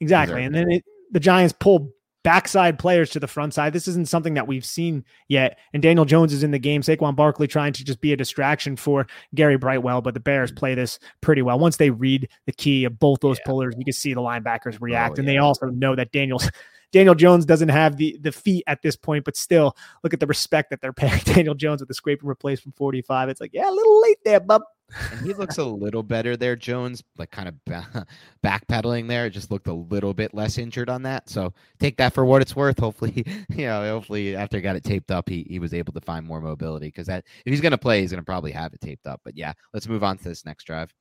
exactly, 0.00 0.44
and 0.44 0.54
then 0.54 0.70
it, 0.70 0.84
the 1.12 1.20
Giants 1.20 1.54
pull 1.58 1.92
backside 2.24 2.78
players 2.78 3.08
to 3.10 3.20
the 3.20 3.26
front 3.26 3.54
side. 3.54 3.72
This 3.72 3.88
isn't 3.88 4.08
something 4.08 4.34
that 4.34 4.46
we've 4.46 4.64
seen 4.64 5.04
yet. 5.28 5.58
And 5.72 5.82
Daniel 5.82 6.04
Jones 6.04 6.32
is 6.32 6.42
in 6.42 6.50
the 6.50 6.58
game. 6.58 6.82
Saquon 6.82 7.16
Barkley 7.16 7.46
trying 7.46 7.72
to 7.72 7.84
just 7.84 8.00
be 8.00 8.12
a 8.12 8.16
distraction 8.16 8.76
for 8.76 9.06
Gary 9.34 9.56
Brightwell, 9.56 10.02
but 10.02 10.14
the 10.14 10.20
Bears 10.20 10.52
mm. 10.52 10.56
play 10.56 10.74
this 10.74 10.98
pretty 11.20 11.42
well. 11.42 11.58
Once 11.58 11.76
they 11.76 11.90
read 11.90 12.28
the 12.46 12.52
key 12.52 12.84
of 12.84 12.98
both 12.98 13.20
those 13.20 13.38
yeah. 13.38 13.44
pullers, 13.46 13.74
you 13.78 13.84
can 13.84 13.94
see 13.94 14.12
the 14.12 14.20
linebackers 14.20 14.74
oh, 14.74 14.78
react, 14.80 15.18
oh, 15.18 15.20
and 15.20 15.28
they 15.28 15.38
also 15.38 15.66
know 15.66 15.96
that 15.96 16.12
Daniel's 16.12 16.50
Daniel 16.92 17.14
Jones 17.14 17.44
doesn't 17.44 17.68
have 17.68 17.96
the 17.96 18.18
the 18.20 18.32
feet 18.32 18.64
at 18.66 18.82
this 18.82 18.96
point, 18.96 19.24
but 19.24 19.36
still 19.36 19.76
look 20.02 20.14
at 20.14 20.20
the 20.20 20.26
respect 20.26 20.70
that 20.70 20.80
they're 20.80 20.92
paying 20.92 21.20
Daniel 21.24 21.54
Jones 21.54 21.80
with 21.80 21.88
the 21.88 21.94
scrape 21.94 22.20
and 22.20 22.30
replace 22.30 22.60
from 22.60 22.72
45. 22.72 23.28
It's 23.28 23.40
like, 23.40 23.52
yeah, 23.52 23.68
a 23.68 23.72
little 23.72 24.00
late 24.02 24.18
there, 24.24 24.40
bub. 24.40 24.62
And 25.10 25.26
he 25.26 25.34
looks 25.34 25.58
a 25.58 25.64
little 25.64 26.02
better 26.02 26.34
there, 26.34 26.56
Jones, 26.56 27.04
like 27.18 27.30
kind 27.30 27.48
of 27.48 27.54
backpedaling 28.44 29.06
there. 29.06 29.26
It 29.26 29.30
just 29.30 29.50
looked 29.50 29.66
a 29.66 29.72
little 29.72 30.14
bit 30.14 30.32
less 30.32 30.56
injured 30.56 30.88
on 30.88 31.02
that. 31.02 31.28
So 31.28 31.52
take 31.78 31.98
that 31.98 32.14
for 32.14 32.24
what 32.24 32.40
it's 32.40 32.56
worth. 32.56 32.78
Hopefully, 32.78 33.24
you 33.50 33.66
know, 33.66 33.82
hopefully 33.84 34.34
after 34.34 34.56
he 34.56 34.62
got 34.62 34.76
it 34.76 34.84
taped 34.84 35.10
up, 35.10 35.28
he, 35.28 35.46
he 35.48 35.58
was 35.58 35.74
able 35.74 35.92
to 35.92 36.00
find 36.00 36.24
more 36.24 36.40
mobility 36.40 36.88
because 36.88 37.06
that 37.08 37.24
if 37.44 37.50
he's 37.50 37.60
going 37.60 37.72
to 37.72 37.78
play, 37.78 38.00
he's 38.00 38.12
going 38.12 38.22
to 38.22 38.24
probably 38.24 38.52
have 38.52 38.72
it 38.72 38.80
taped 38.80 39.06
up. 39.06 39.20
But 39.24 39.36
yeah, 39.36 39.52
let's 39.74 39.88
move 39.88 40.02
on 40.02 40.16
to 40.16 40.24
this 40.24 40.46
next 40.46 40.64
drive. 40.64 40.92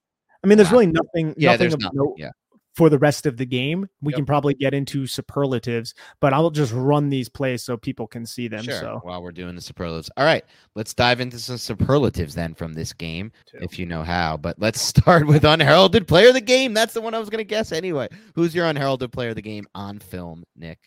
I 0.44 0.48
mean, 0.48 0.58
there's 0.58 0.72
really 0.72 0.88
nothing. 0.88 1.34
Yeah, 1.38 1.52
nothing 1.52 1.70
there's 1.70 1.78
nothing. 1.78 2.14
Yeah 2.18 2.32
for 2.78 2.92
the 2.92 3.00
rest 3.00 3.26
of 3.26 3.38
the 3.38 3.46
game. 3.46 3.90
We 4.04 4.14
yep. 4.14 4.18
can 4.18 4.26
probably 4.28 4.54
get 4.54 4.76
into 4.76 5.08
superlatives, 5.08 5.96
but 6.22 6.32
I'll 6.32 6.52
just 6.52 6.72
run 6.72 7.10
these 7.10 7.28
plays 7.28 7.64
so 7.64 7.76
people 7.76 8.06
can 8.06 8.24
see 8.24 8.48
them. 8.48 8.64
Sure. 8.64 8.80
So 8.80 9.00
while 9.02 9.24
we're 9.24 9.32
doing 9.32 9.56
the 9.56 9.62
superlatives, 9.62 10.12
all 10.16 10.26
right, 10.26 10.46
let's 10.76 10.94
dive 10.94 11.20
into 11.20 11.40
some 11.40 11.58
superlatives 11.58 12.36
then 12.36 12.54
from 12.54 12.74
this 12.74 12.94
game, 12.94 13.32
Two. 13.48 13.58
if 13.62 13.80
you 13.80 13.88
know 13.88 14.04
how. 14.04 14.38
But 14.38 14.60
let's 14.60 14.80
start 14.98 15.26
with 15.26 15.44
unheralded 15.44 16.08
player 16.08 16.28
of 16.28 16.36
the 16.36 16.42
game. 16.42 16.76
That's 16.76 16.94
the 16.94 17.02
one 17.02 17.16
I 17.16 17.20
was 17.20 17.32
going 17.32 17.40
to 17.40 17.46
guess 17.46 17.72
anyway. 17.72 18.10
Who's 18.36 18.54
your 18.54 18.68
unheralded 18.68 19.12
player 19.12 19.30
of 19.30 19.36
the 19.36 19.42
game 19.42 19.66
on 19.74 19.98
film, 19.98 20.44
Nick? 20.56 20.78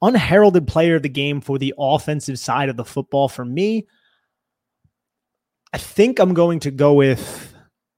Unheralded 0.00 0.68
player 0.68 0.94
of 0.94 1.02
the 1.02 1.08
game 1.08 1.40
for 1.40 1.58
the 1.58 1.74
offensive 1.76 2.38
side 2.38 2.68
of 2.68 2.76
the 2.76 2.84
football 2.84 3.28
for 3.28 3.44
me. 3.44 3.88
I 5.72 5.78
think 5.78 6.20
I'm 6.20 6.34
going 6.34 6.60
to 6.60 6.70
go 6.70 6.94
with. 6.94 7.52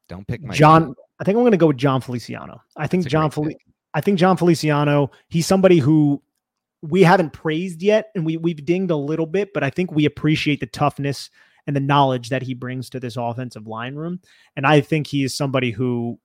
Don't 0.08 0.26
pick 0.26 0.42
my 0.42 0.54
John. 0.54 0.86
Name. 0.86 0.94
I 1.20 1.24
think 1.24 1.36
I'm 1.36 1.42
going 1.42 1.52
to 1.52 1.58
go 1.58 1.66
with 1.68 1.76
Jon 1.76 2.00
Feliciano. 2.00 2.62
I 2.76 2.86
think 2.86 3.06
Jon 3.06 3.30
Fel- 3.30 3.50
I 3.92 4.00
think 4.00 4.18
Jon 4.18 4.36
Feliciano, 4.36 5.10
he's 5.28 5.46
somebody 5.46 5.78
who 5.78 6.22
we 6.82 7.02
haven't 7.02 7.34
praised 7.34 7.82
yet 7.82 8.10
and 8.14 8.24
we 8.24 8.38
we've 8.38 8.64
dinged 8.64 8.90
a 8.90 8.96
little 8.96 9.26
bit, 9.26 9.52
but 9.52 9.62
I 9.62 9.70
think 9.70 9.92
we 9.92 10.06
appreciate 10.06 10.60
the 10.60 10.66
toughness 10.66 11.28
and 11.66 11.76
the 11.76 11.80
knowledge 11.80 12.30
that 12.30 12.42
he 12.42 12.54
brings 12.54 12.88
to 12.90 13.00
this 13.00 13.16
offensive 13.16 13.66
line 13.66 13.94
room. 13.94 14.20
And 14.56 14.66
I 14.66 14.80
think 14.80 15.06
he 15.06 15.22
is 15.22 15.36
somebody 15.36 15.70
who 15.70 16.18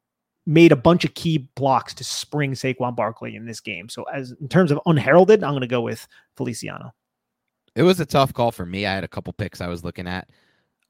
made 0.45 0.71
a 0.71 0.77
bunch 0.77 1.03
of 1.03 1.13
key 1.13 1.49
blocks 1.55 1.93
to 1.95 2.03
spring 2.03 2.53
Saquon 2.53 2.95
Barkley 2.95 3.35
in 3.35 3.45
this 3.45 3.59
game. 3.59 3.89
So 3.89 4.03
as 4.03 4.33
in 4.39 4.47
terms 4.47 4.71
of 4.71 4.79
unheralded, 4.85 5.43
I'm 5.43 5.51
going 5.51 5.61
to 5.61 5.67
go 5.67 5.81
with 5.81 6.07
Feliciano. 6.37 6.93
It 7.75 7.83
was 7.83 7.99
a 7.99 8.05
tough 8.05 8.33
call 8.33 8.51
for 8.51 8.65
me. 8.65 8.85
I 8.85 8.93
had 8.93 9.03
a 9.03 9.09
couple 9.09 9.33
picks 9.33 9.59
I 9.59 9.67
was 9.67 9.83
looking 9.83 10.07
at. 10.07 10.29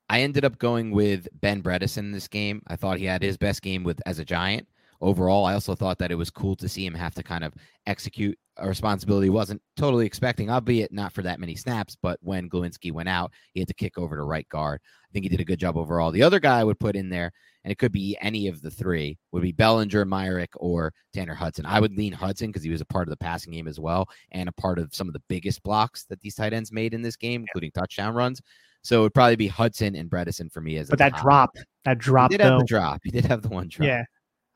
I 0.09 0.21
ended 0.21 0.45
up 0.45 0.59
going 0.59 0.91
with 0.91 1.27
Ben 1.33 1.63
Bredeson 1.63 1.99
in 1.99 2.11
this 2.11 2.27
game. 2.27 2.61
I 2.67 2.75
thought 2.75 2.99
he 2.99 3.05
had 3.05 3.23
his 3.23 3.37
best 3.37 3.61
game 3.61 3.83
with 3.83 4.01
as 4.05 4.19
a 4.19 4.25
Giant 4.25 4.67
overall. 5.01 5.45
I 5.45 5.53
also 5.53 5.75
thought 5.75 5.97
that 5.99 6.11
it 6.11 6.15
was 6.15 6.29
cool 6.29 6.55
to 6.57 6.69
see 6.69 6.85
him 6.85 6.93
have 6.93 7.15
to 7.15 7.23
kind 7.23 7.43
of 7.43 7.53
execute 7.87 8.37
a 8.57 8.67
responsibility 8.67 9.25
he 9.25 9.31
wasn't 9.31 9.61
totally 9.75 10.05
expecting, 10.05 10.49
albeit 10.49 10.91
not 10.93 11.11
for 11.11 11.21
that 11.23 11.39
many 11.39 11.55
snaps. 11.55 11.97
But 12.01 12.19
when 12.21 12.49
Glowinski 12.49 12.91
went 12.91 13.09
out, 13.09 13.33
he 13.53 13.59
had 13.59 13.67
to 13.67 13.73
kick 13.73 13.97
over 13.97 14.15
to 14.15 14.23
right 14.23 14.47
guard. 14.49 14.79
I 14.83 15.11
think 15.11 15.23
he 15.23 15.29
did 15.29 15.41
a 15.41 15.45
good 15.45 15.59
job 15.59 15.77
overall. 15.77 16.11
The 16.11 16.23
other 16.23 16.39
guy 16.39 16.59
I 16.59 16.63
would 16.63 16.79
put 16.79 16.95
in 16.95 17.09
there, 17.09 17.31
and 17.63 17.71
it 17.71 17.77
could 17.77 17.91
be 17.91 18.17
any 18.21 18.47
of 18.47 18.61
the 18.61 18.71
three, 18.71 19.17
would 19.31 19.41
be 19.41 19.51
Bellinger, 19.51 20.05
Myarick, 20.05 20.53
or 20.55 20.93
Tanner 21.13 21.33
Hudson. 21.35 21.65
I 21.65 21.79
would 21.79 21.97
lean 21.97 22.13
Hudson 22.13 22.47
because 22.47 22.63
he 22.63 22.69
was 22.69 22.81
a 22.81 22.85
part 22.85 23.07
of 23.07 23.11
the 23.11 23.17
passing 23.17 23.53
game 23.53 23.67
as 23.67 23.79
well, 23.79 24.07
and 24.31 24.47
a 24.47 24.53
part 24.53 24.79
of 24.79 24.93
some 24.93 25.07
of 25.07 25.13
the 25.13 25.23
biggest 25.27 25.63
blocks 25.63 26.05
that 26.05 26.21
these 26.21 26.35
tight 26.35 26.53
ends 26.53 26.71
made 26.71 26.93
in 26.93 27.01
this 27.01 27.15
game, 27.15 27.41
including 27.41 27.71
touchdown 27.71 28.13
runs. 28.13 28.41
So 28.85 28.99
it 28.99 29.01
would 29.01 29.13
probably 29.15 29.35
be 29.35 29.47
Hudson 29.47 29.95
and 29.95 30.07
Bredeson 30.07 30.51
for 30.51 30.61
me 30.61 30.77
as. 30.77 30.89
A 30.89 30.91
but 30.91 30.99
that 30.99 31.13
top. 31.13 31.21
drop, 31.21 31.57
that 31.85 31.97
drop, 31.97 32.31
he 32.31 32.37
did 32.37 32.45
though, 32.45 32.51
have 32.51 32.59
the 32.59 32.65
drop. 32.65 33.01
He 33.03 33.09
did 33.09 33.25
have 33.25 33.41
the 33.41 33.49
one 33.49 33.67
drop. 33.67 33.87
Yeah, 33.87 34.03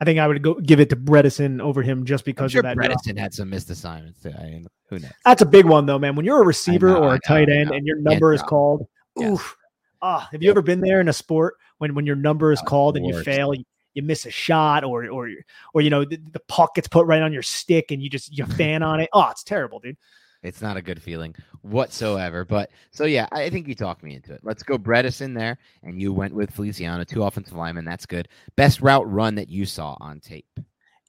I 0.00 0.04
think 0.04 0.20
I 0.20 0.28
would 0.28 0.40
go 0.40 0.54
give 0.54 0.78
it 0.78 0.88
to 0.90 0.96
Bredeson 0.96 1.60
over 1.60 1.82
him 1.82 2.04
just 2.04 2.24
because 2.24 2.52
sure 2.52 2.60
of 2.60 2.62
that. 2.62 2.76
Bredeson 2.76 3.14
drop. 3.14 3.18
had 3.18 3.34
some 3.34 3.50
missed 3.50 3.70
assignments. 3.70 4.24
I 4.24 4.44
mean, 4.44 4.66
who 4.88 5.00
knows? 5.00 5.10
That's 5.24 5.42
a 5.42 5.46
big 5.46 5.64
one 5.64 5.84
though, 5.84 5.98
man. 5.98 6.14
When 6.14 6.24
you're 6.24 6.40
a 6.40 6.46
receiver 6.46 6.90
know, 6.90 7.02
or 7.02 7.14
a 7.16 7.20
tight 7.20 7.48
end 7.48 7.72
and 7.72 7.84
your 7.84 7.96
number 7.96 8.32
is 8.32 8.40
called, 8.42 8.86
yes. 9.16 9.32
oof. 9.32 9.56
Ah, 10.00 10.28
have 10.30 10.42
you 10.44 10.48
ever 10.48 10.62
been 10.62 10.80
there 10.80 11.00
in 11.00 11.08
a 11.08 11.12
sport 11.12 11.54
when 11.78 11.96
when 11.96 12.06
your 12.06 12.16
number 12.16 12.52
is 12.52 12.62
called 12.62 12.96
and 12.96 13.04
you 13.04 13.20
fail? 13.24 13.52
You, 13.52 13.64
you 13.94 14.02
miss 14.02 14.26
a 14.26 14.30
shot 14.30 14.84
or 14.84 15.08
or 15.08 15.28
or 15.74 15.80
you 15.80 15.90
know 15.90 16.04
the, 16.04 16.20
the 16.30 16.40
puck 16.46 16.76
gets 16.76 16.86
put 16.86 17.04
right 17.06 17.20
on 17.20 17.32
your 17.32 17.42
stick 17.42 17.90
and 17.90 18.00
you 18.00 18.08
just 18.08 18.36
you 18.36 18.46
fan 18.56 18.84
on 18.84 19.00
it. 19.00 19.10
Oh, 19.12 19.28
it's 19.30 19.42
terrible, 19.42 19.80
dude. 19.80 19.96
It's 20.42 20.62
not 20.62 20.76
a 20.76 20.82
good 20.82 21.02
feeling 21.02 21.34
whatsoever. 21.62 22.44
But 22.44 22.70
so 22.90 23.04
yeah, 23.04 23.28
I 23.32 23.50
think 23.50 23.68
you 23.68 23.74
talked 23.74 24.02
me 24.02 24.14
into 24.14 24.32
it. 24.32 24.40
Let's 24.42 24.62
go 24.62 24.78
Bredeson 24.78 25.34
there, 25.36 25.58
and 25.82 26.00
you 26.00 26.12
went 26.12 26.34
with 26.34 26.50
Feliciano, 26.50 27.04
two 27.04 27.22
offensive 27.22 27.54
linemen. 27.54 27.84
That's 27.84 28.06
good. 28.06 28.28
Best 28.56 28.80
route 28.80 29.10
run 29.10 29.34
that 29.36 29.48
you 29.48 29.66
saw 29.66 29.96
on 30.00 30.20
tape. 30.20 30.48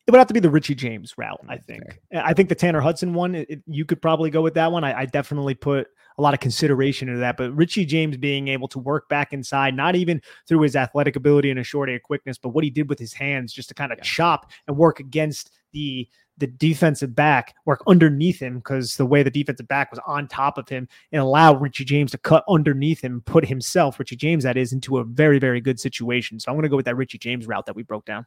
It 0.08 0.12
would 0.12 0.18
have 0.18 0.28
to 0.28 0.34
be 0.34 0.40
the 0.40 0.49
Richie 0.49 0.76
James 0.76 1.18
route, 1.18 1.40
I 1.48 1.58
think. 1.58 1.84
Fair. 2.12 2.26
I 2.26 2.34
think 2.34 2.49
the 2.49 2.56
Tanner 2.56 2.82
Hudson 2.82 3.14
one, 3.14 3.36
it, 3.36 3.62
you 3.68 3.86
could 3.86 4.02
probably 4.02 4.32
go 4.32 4.41
with 4.41 4.56
that 4.56 4.72
one. 4.72 4.84
I, 4.84 5.02
I, 5.02 5.06
definitely 5.06 5.53
put 5.53 5.88
a 6.18 6.22
lot 6.22 6.34
of 6.34 6.40
consideration 6.40 7.08
into 7.08 7.20
that. 7.20 7.38
But 7.38 7.56
Richie 7.56 7.86
James 7.86 8.18
being 8.18 8.48
able 8.48 8.68
to 8.70 8.80
work 8.80 9.08
back 9.10 9.32
inside, 9.32 9.76
not 9.76 9.95
even 9.95 10.20
through 10.48 10.62
his 10.62 10.76
athletic 10.76 11.16
ability 11.16 11.52
and 11.52 11.60
a 11.60 11.64
short 11.64 11.88
A 11.90 11.99
quickness, 11.99 12.40
but 12.40 12.49
what 12.49 12.64
he 12.64 12.72
did 12.72 12.90
with 12.90 12.98
his 12.98 13.14
hands 13.14 13.53
just 13.53 13.70
to 13.70 13.76
kind 13.76 13.91
of 13.91 13.99
yeah. 13.99 14.03
chop 14.03 14.52
and 14.68 14.76
work 14.76 14.99
against 14.99 15.52
the 15.72 16.08
the 16.41 16.47
defensive 16.47 17.15
back 17.15 17.55
work 17.65 17.81
underneath 17.88 18.41
him 18.41 18.55
because 18.55 18.97
the 18.97 19.05
way 19.05 19.22
the 19.22 19.30
defensive 19.30 19.68
back 19.68 19.91
was 19.91 19.99
on 20.07 20.27
top 20.27 20.57
of 20.57 20.68
him 20.68 20.88
and 21.11 21.22
allow 21.22 21.53
Richie 21.53 21.85
James 21.85 22.11
to 22.11 22.18
cut 22.18 22.43
underneath 22.49 22.99
him, 22.99 23.22
put 23.26 23.45
himself, 23.45 23.99
Richie 23.99 24.15
James, 24.15 24.43
that 24.43 24.57
is, 24.57 24.73
into 24.73 24.97
a 24.97 25.03
very, 25.03 25.38
very 25.38 25.61
good 25.61 25.80
situation. 25.80 26.39
So 26.39 26.51
I'm 26.51 26.55
going 26.55 26.63
to 26.63 26.69
go 26.69 26.76
with 26.76 26.85
that 26.85 26.97
Richie 26.97 27.19
James 27.19 27.47
route 27.47 27.68
that 27.68 27.76
we 27.76 27.84
broke 27.84 28.05
down. 28.05 28.26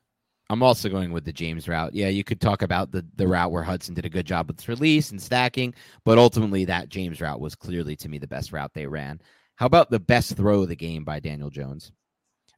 I'm 0.49 0.63
also 0.63 0.89
going 0.89 1.11
with 1.11 1.25
the 1.25 1.33
James 1.33 1.69
route. 1.69 1.93
Yeah, 1.93 2.09
you 2.09 2.23
could 2.23 2.41
talk 2.41 2.63
about 2.63 2.93
the 2.93 3.05
the 3.17 3.27
route 3.27 3.51
where 3.51 3.63
Hudson 3.63 3.95
did 3.95 4.05
a 4.05 4.11
good 4.11 4.27
job 4.27 4.47
with 4.47 4.61
his 4.61 4.69
release 4.69 5.11
and 5.11 5.21
stacking, 5.21 5.75
but 6.05 6.19
ultimately 6.19 6.65
that 6.67 6.91
James 6.91 7.21
route 7.21 7.41
was 7.41 7.55
clearly 7.55 7.97
to 7.97 8.09
me 8.09 8.19
the 8.19 8.29
best 8.29 8.53
route 8.53 8.73
they 8.75 8.87
ran. 8.87 9.21
How 9.57 9.67
about 9.67 9.91
the 9.91 9.99
best 9.99 10.37
throw 10.37 10.63
of 10.63 10.69
the 10.69 10.77
game 10.77 11.03
by 11.03 11.19
Daniel 11.19 11.51
Jones? 11.51 11.93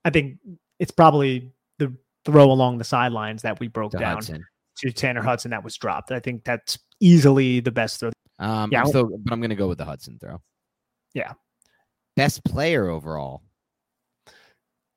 I 0.05 0.11
think 0.11 0.39
it's 0.79 0.91
probably 0.91 1.53
the 1.79 1.95
throw 2.25 2.51
along 2.51 2.79
the 2.79 2.85
sidelines 2.85 3.43
that 3.43 3.61
we 3.61 3.69
broke 3.69 3.93
to 3.93 3.99
down. 3.99 4.17
Hudson 4.17 4.45
to 4.79 4.93
Tanner 4.93 5.23
Hudson 5.23 5.51
that 5.51 5.65
was 5.65 5.77
dropped. 5.77 6.13
I 6.13 6.21
think 6.21 6.45
that's 6.45 6.79
easily 7.01 7.61
the 7.61 7.71
best 7.71 8.01
throw. 8.01 8.11
Um, 8.39 8.71
yeah, 8.71 8.81
I'm 8.83 8.87
still, 8.87 9.09
but 9.19 9.33
I'm 9.33 9.41
going 9.41 9.51
to 9.51 9.57
go 9.57 9.69
with 9.69 9.79
the 9.79 9.85
Hudson 9.85 10.19
throw. 10.19 10.41
Yeah. 11.15 11.33
Best 12.17 12.45
player 12.45 12.89
overall. 12.89 13.43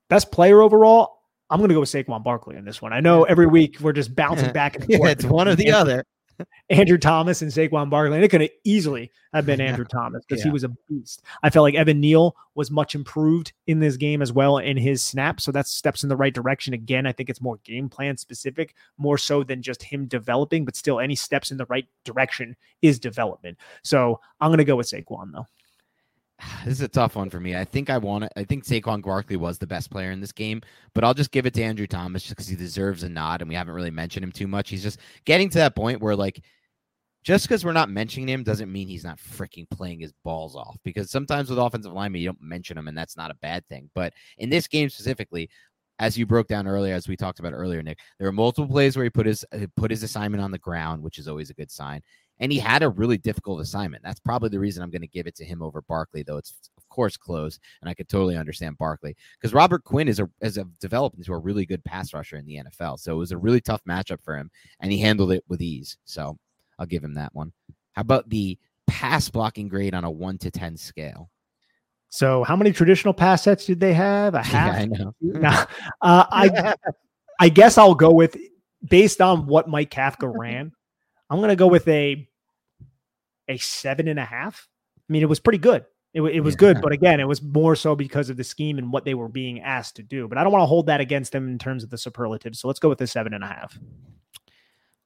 Best 0.10 0.31
player 0.31 0.61
overall. 0.61 1.19
I'm 1.49 1.60
going 1.60 1.69
to 1.69 1.73
go 1.73 1.81
with 1.81 1.89
Saquon 1.89 2.23
Barkley 2.23 2.57
in 2.57 2.65
this 2.65 2.81
one. 2.81 2.93
I 2.93 2.99
know 2.99 3.23
every 3.23 3.47
week 3.47 3.80
we're 3.80 3.93
just 3.93 4.15
bouncing 4.15 4.53
back 4.53 4.76
and 4.76 4.85
forth. 4.85 5.01
yeah, 5.01 5.10
it's 5.10 5.26
one 5.26 5.47
or 5.47 5.56
the 5.56 5.72
other. 5.72 6.03
Andrew 6.70 6.98
Thomas 6.98 7.41
and 7.41 7.52
Saquon 7.52 7.90
Barkley. 7.90 8.16
And 8.16 8.24
it 8.24 8.30
could 8.30 8.41
have 8.41 8.49
easily 8.64 9.11
have 9.34 9.45
been 9.45 9.61
Andrew 9.61 9.86
Thomas 9.90 10.24
because 10.28 10.41
yeah. 10.41 10.49
he 10.49 10.52
was 10.52 10.64
a 10.64 10.70
beast. 10.88 11.24
I 11.44 11.49
felt 11.49 11.64
like 11.64 11.76
Evan 11.76 11.99
Neal 11.99 12.36
was 12.56 12.72
much 12.72 12.95
improved 12.95 13.53
in 13.68 13.80
this 13.80 13.98
game 13.98 14.22
as 14.22 14.32
well 14.32 14.57
in 14.57 14.78
his 14.78 15.03
snap. 15.03 15.41
So 15.41 15.52
that's 15.52 15.72
steps 15.72 16.03
in 16.03 16.10
the 16.10 16.18
right 16.18 16.34
direction. 16.34 16.74
Again, 16.74 17.06
I 17.06 17.11
think 17.11 17.30
it's 17.30 17.41
more 17.41 17.60
game 17.64 17.90
plan 17.90 18.18
specific, 18.18 18.76
more 18.98 19.18
so 19.18 19.44
than 19.44 19.61
just 19.61 19.84
him 19.84 20.06
developing, 20.06 20.66
but 20.66 20.76
still 20.76 20.99
any 20.99 21.16
steps 21.16 21.52
in 21.52 21.57
the 21.57 21.66
right 21.66 21.88
direction 22.03 22.56
is 22.82 22.99
development. 22.99 23.57
So 23.84 24.20
I'm 24.41 24.49
going 24.49 24.57
to 24.60 24.64
go 24.64 24.76
with 24.76 24.88
Saquon 24.88 25.32
though. 25.34 25.48
This 26.66 26.74
is 26.74 26.82
a 26.82 26.88
tough 26.88 27.16
one 27.16 27.30
for 27.30 27.40
me. 27.40 27.56
I 27.56 27.66
think 27.66 27.90
I 27.90 27.98
want 27.98 28.26
it. 28.26 28.34
I 28.36 28.44
think 28.44 28.64
Saquon 28.64 29.02
Barkley 29.02 29.38
was 29.38 29.57
the 29.57 29.68
best 29.68 29.90
player 29.90 30.11
in 30.11 30.20
this 30.20 30.32
game, 30.32 30.61
but 30.94 31.03
I'll 31.03 31.14
just 31.14 31.32
give 31.32 31.45
it 31.45 31.53
to 31.56 31.64
Andrew 31.64 31.88
Thomas 31.88 32.24
just 32.24 32.36
because 32.36 32.48
he 32.48 32.56
deserves 32.56 33.03
a 33.03 33.10
nod, 33.10 33.41
and 33.41 33.49
we 33.49 33.56
haven't 33.56 33.74
really 33.74 33.91
mentioned 33.91 34.24
him 34.24 34.32
too 34.32 34.48
much. 34.48 34.70
He's 34.70 34.84
just 34.84 34.99
getting 35.26 35.49
to 35.49 35.57
that 35.60 35.76
point 35.76 36.02
where 36.02 36.16
like 36.16 36.41
just 37.24 37.48
because 37.48 37.66
we're 37.66 37.74
not 37.74 37.90
mentioning 37.90 38.30
him 38.30 38.44
doesn't 38.44 38.72
mean 38.72 38.88
he's 38.88 39.03
not 39.03 39.20
freaking 39.20 39.70
playing 39.70 39.99
his 39.99 40.14
balls 40.24 40.56
off. 40.56 40.78
Because 40.84 41.11
sometimes 41.11 41.49
with 41.49 41.60
offensive 41.60 41.94
linemen, 41.94 42.22
you 42.22 42.28
don't 42.28 42.41
mention 42.41 42.78
him, 42.78 42.88
and 42.88 42.98
that's 42.98 43.18
not 43.18 43.32
a 43.32 43.36
bad 43.36 43.68
thing. 43.68 43.90
But 43.94 44.14
in 44.38 44.49
this 44.49 44.68
game 44.68 44.90
specifically, 44.90 45.49
as 45.99 46.18
you 46.18 46.26
broke 46.26 46.48
down 46.48 46.68
earlier, 46.68 46.95
as 46.95 47.07
we 47.07 47.18
talked 47.18 47.40
about 47.40 47.53
earlier, 47.53 47.84
Nick, 47.84 47.99
there 48.18 48.28
were 48.28 48.32
multiple 48.32 48.72
plays 48.72 48.95
where 48.95 49.03
he 49.03 49.10
put 49.10 49.26
his 49.26 49.45
uh, 49.53 49.68
put 49.76 49.91
his 49.91 50.03
assignment 50.03 50.41
on 50.41 50.52
the 50.52 50.57
ground, 50.57 51.03
which 51.03 51.18
is 51.18 51.28
always 51.28 51.49
a 51.49 51.53
good 51.53 51.72
sign. 51.72 52.02
And 52.40 52.52
he 52.52 52.60
had 52.60 52.84
a 52.84 52.90
really 52.90 53.18
difficult 53.18 53.61
assignment. 53.61 54.03
That's 54.03 54.20
probably 54.20 54.49
the 54.49 54.60
reason 54.60 54.82
I'm 54.82 54.91
going 54.91 55.02
to 55.02 55.07
give 55.07 55.28
it 55.28 55.36
to 55.38 55.45
him 55.45 55.61
over 55.61 55.82
Barkley, 55.82 56.24
though 56.24 56.38
it's 56.38 56.53
of 56.78 56.88
course 56.90 57.18
close, 57.18 57.60
and 57.82 57.90
I 57.90 57.94
could 57.94 58.07
totally 58.07 58.38
understand 58.38 58.78
Barkley 58.78 59.16
because 59.40 59.53
Robert 59.53 59.84
Quinn 59.84 60.07
is 60.07 60.20
a 60.20 60.30
has 60.41 60.57
a 60.57 60.66
developed 60.80 61.18
into 61.18 61.34
a 61.34 61.38
really 61.38 61.66
good 61.66 61.84
pass 61.84 62.14
rusher 62.14 62.38
in 62.38 62.45
the 62.45 62.61
NFL. 62.64 62.99
So 62.99 63.14
it 63.14 63.18
was 63.18 63.32
a 63.32 63.38
really 63.38 63.61
tough 63.61 63.82
matchup 63.88 64.22
for 64.24 64.38
him, 64.38 64.49
and 64.80 64.91
he 64.91 64.99
handled 64.99 65.32
it 65.32 65.44
with 65.48 65.61
ease. 65.61 65.98
So 66.06 66.38
I'll 66.80 66.86
give 66.86 67.03
him 67.03 67.16
that 67.16 67.36
one. 67.36 67.52
How 67.94 68.02
about 68.02 68.30
the 68.30 68.57
pass 68.88 69.30
blocking 69.30 69.68
grade 69.68 69.94
on 69.94 70.03
a 70.03 70.11
one 70.11 70.38
to 70.40 70.49
10 70.49 70.78
scale? 70.78 71.30
So, 72.10 72.44
how 72.44 72.56
many 72.56 72.72
traditional 72.72 73.14
pass 73.14 73.44
sets 73.44 73.66
did 73.66 73.80
they 73.80 73.94
have? 73.94 74.34
A 74.34 74.41
half? 74.44 74.74
Yeah, 74.74 74.82
I 74.82 74.86
know. 74.86 75.14
no, 75.22 75.49
uh, 75.49 75.66
I, 76.02 76.74
I 77.40 77.49
guess 77.49 77.78
I'll 77.78 77.95
go 77.95 78.11
with 78.11 78.36
based 78.88 79.22
on 79.22 79.45
what 79.45 79.70
Mike 79.70 79.91
Kafka 79.91 80.32
ran. 80.34 80.72
I'm 81.30 81.38
going 81.38 81.49
to 81.49 81.56
go 81.56 81.68
with 81.68 81.88
a 81.88 82.28
a 83.50 83.58
seven 83.58 84.08
and 84.08 84.20
a 84.20 84.26
half. 84.26 84.68
I 84.98 85.12
mean, 85.12 85.22
it 85.22 85.30
was 85.30 85.40
pretty 85.40 85.58
good. 85.58 85.86
It, 86.14 86.22
it 86.22 86.40
was 86.42 86.56
yeah. 86.56 86.60
good, 86.60 86.82
but 86.82 86.92
again, 86.92 87.20
it 87.20 87.28
was 87.28 87.42
more 87.42 87.76
so 87.76 87.96
because 87.96 88.30
of 88.30 88.38
the 88.38 88.44
scheme 88.44 88.78
and 88.78 88.92
what 88.92 89.06
they 89.06 89.14
were 89.14 89.28
being 89.28 89.62
asked 89.62 89.98
to 89.98 90.04
do. 90.04 90.28
But 90.28 90.38
I 90.38 90.44
don't 90.44 90.52
want 90.52 90.64
to 90.64 90.68
hold 90.68 90.88
that 90.88 91.02
against 91.02 91.34
them 91.34 91.48
in 91.50 91.60
terms 91.60 91.84
of 91.84 91.90
the 91.90 91.98
superlatives. 91.98 92.60
So 92.60 92.68
let's 92.68 92.80
go 92.80 92.90
with 92.90 92.98
the 92.98 93.08
seven 93.08 93.34
and 93.34 93.44
a 93.44 93.48
half. 93.48 93.78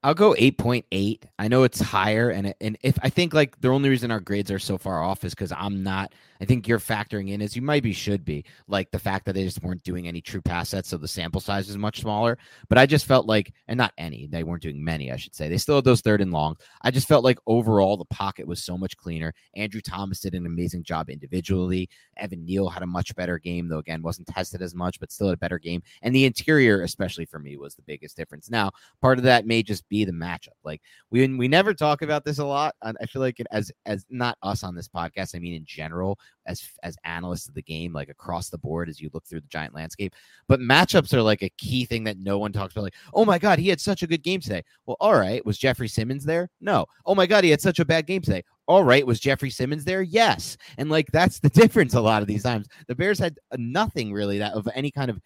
I'll 0.03 0.13
go 0.13 0.33
8.8. 0.33 1.23
I 1.39 1.47
know 1.47 1.63
it's 1.63 1.79
higher 1.79 2.29
and 2.29 2.53
and 2.59 2.77
if 2.81 2.99
I 3.01 3.09
think 3.09 3.33
like 3.33 3.59
the 3.61 3.69
only 3.69 3.87
reason 3.89 4.11
our 4.11 4.19
grades 4.19 4.51
are 4.51 4.59
so 4.59 4.77
far 4.77 5.01
off 5.01 5.23
is 5.23 5.33
cuz 5.33 5.53
I'm 5.53 5.81
not 5.81 6.13
I 6.43 6.45
think 6.45 6.67
you're 6.67 6.77
factoring 6.77 7.29
in 7.29 7.41
as 7.41 7.55
you 7.55 7.61
might 7.61 7.83
be 7.83 7.93
should 7.93 8.25
be 8.25 8.43
like 8.67 8.91
the 8.91 8.99
fact 8.99 9.23
that 9.25 9.31
they 9.31 9.45
just 9.45 9.63
weren't 9.63 9.81
doing 9.83 10.09
any 10.09 10.19
true 10.19 10.41
pass 10.41 10.67
sets 10.67 10.89
so 10.89 10.97
the 10.97 11.07
sample 11.07 11.39
size 11.39 11.69
is 11.69 11.77
much 11.77 12.01
smaller, 12.01 12.37
but 12.67 12.77
I 12.77 12.85
just 12.85 13.05
felt 13.05 13.27
like 13.27 13.53
and 13.69 13.77
not 13.77 13.93
any, 13.97 14.27
they 14.27 14.43
weren't 14.43 14.61
doing 14.61 14.83
many, 14.83 15.09
I 15.09 15.15
should 15.15 15.33
say. 15.33 15.47
They 15.47 15.57
still 15.57 15.75
had 15.75 15.85
those 15.85 16.01
third 16.01 16.19
and 16.19 16.33
long. 16.33 16.57
I 16.81 16.91
just 16.91 17.07
felt 17.07 17.23
like 17.23 17.39
overall 17.47 17.95
the 17.95 18.03
pocket 18.03 18.45
was 18.45 18.61
so 18.61 18.77
much 18.77 18.97
cleaner. 18.97 19.33
Andrew 19.55 19.79
Thomas 19.79 20.19
did 20.19 20.35
an 20.35 20.45
amazing 20.45 20.83
job 20.83 21.09
individually. 21.09 21.87
Evan 22.17 22.43
Neal 22.43 22.67
had 22.67 22.83
a 22.83 22.87
much 22.87 23.15
better 23.15 23.39
game 23.39 23.69
though 23.69 23.77
again 23.77 24.01
wasn't 24.01 24.27
tested 24.27 24.61
as 24.61 24.75
much 24.75 24.99
but 24.99 25.13
still 25.13 25.29
a 25.29 25.37
better 25.37 25.59
game. 25.59 25.81
And 26.01 26.13
the 26.13 26.25
interior 26.25 26.81
especially 26.81 27.23
for 27.23 27.39
me 27.39 27.55
was 27.55 27.73
the 27.73 27.83
biggest 27.83 28.17
difference. 28.17 28.49
Now, 28.49 28.71
part 28.99 29.17
of 29.17 29.23
that 29.23 29.47
may 29.47 29.63
just 29.63 29.87
be 29.87 30.03
the 30.03 30.11
matchup. 30.11 30.57
Like 30.65 30.81
we 31.09 31.25
we 31.25 31.47
never 31.47 31.73
talk 31.73 32.01
about 32.01 32.25
this 32.25 32.39
a 32.39 32.45
lot. 32.45 32.75
I 32.81 33.05
feel 33.05 33.21
like 33.21 33.39
it 33.39 33.47
as 33.49 33.71
as 33.85 34.05
not 34.09 34.37
us 34.43 34.65
on 34.65 34.75
this 34.75 34.89
podcast. 34.89 35.37
I 35.37 35.39
mean 35.39 35.53
in 35.53 35.63
general 35.65 36.19
as 36.45 36.69
as 36.83 36.97
analysts 37.03 37.47
of 37.47 37.53
the 37.53 37.61
game, 37.61 37.93
like 37.93 38.09
across 38.09 38.49
the 38.49 38.57
board 38.57 38.89
as 38.89 38.99
you 38.99 39.09
look 39.13 39.25
through 39.25 39.41
the 39.41 39.47
giant 39.47 39.73
landscape. 39.73 40.15
But 40.47 40.59
matchups 40.59 41.13
are 41.13 41.21
like 41.21 41.41
a 41.41 41.49
key 41.57 41.85
thing 41.85 42.03
that 42.05 42.17
no 42.17 42.37
one 42.37 42.51
talks 42.51 42.73
about. 42.73 42.83
Like, 42.83 42.95
oh 43.13 43.25
my 43.25 43.39
god, 43.39 43.59
he 43.59 43.69
had 43.69 43.81
such 43.81 44.03
a 44.03 44.07
good 44.07 44.23
game 44.23 44.39
today. 44.39 44.63
Well, 44.85 44.97
all 44.99 45.15
right, 45.15 45.45
was 45.45 45.57
Jeffrey 45.57 45.87
Simmons 45.87 46.25
there? 46.25 46.49
No. 46.61 46.85
Oh 47.05 47.15
my 47.15 47.25
god, 47.25 47.43
he 47.43 47.49
had 47.49 47.61
such 47.61 47.79
a 47.79 47.85
bad 47.85 48.05
game 48.05 48.21
today. 48.21 48.43
All 48.67 48.83
right, 48.83 49.05
was 49.05 49.19
Jeffrey 49.19 49.49
Simmons 49.49 49.83
there? 49.83 50.01
Yes. 50.01 50.57
And 50.77 50.89
like 50.89 51.11
that's 51.11 51.39
the 51.39 51.49
difference 51.61 51.93
a 51.93 52.01
lot 52.01 52.21
of 52.21 52.27
these 52.27 52.43
times. 52.43 52.67
The 52.87 52.95
Bears 52.95 53.19
had 53.19 53.37
uh, 53.51 53.57
nothing 53.59 54.13
really 54.13 54.39
that 54.39 54.53
of 54.53 54.67
any 54.73 54.91
kind 54.91 55.09
of 55.09 55.19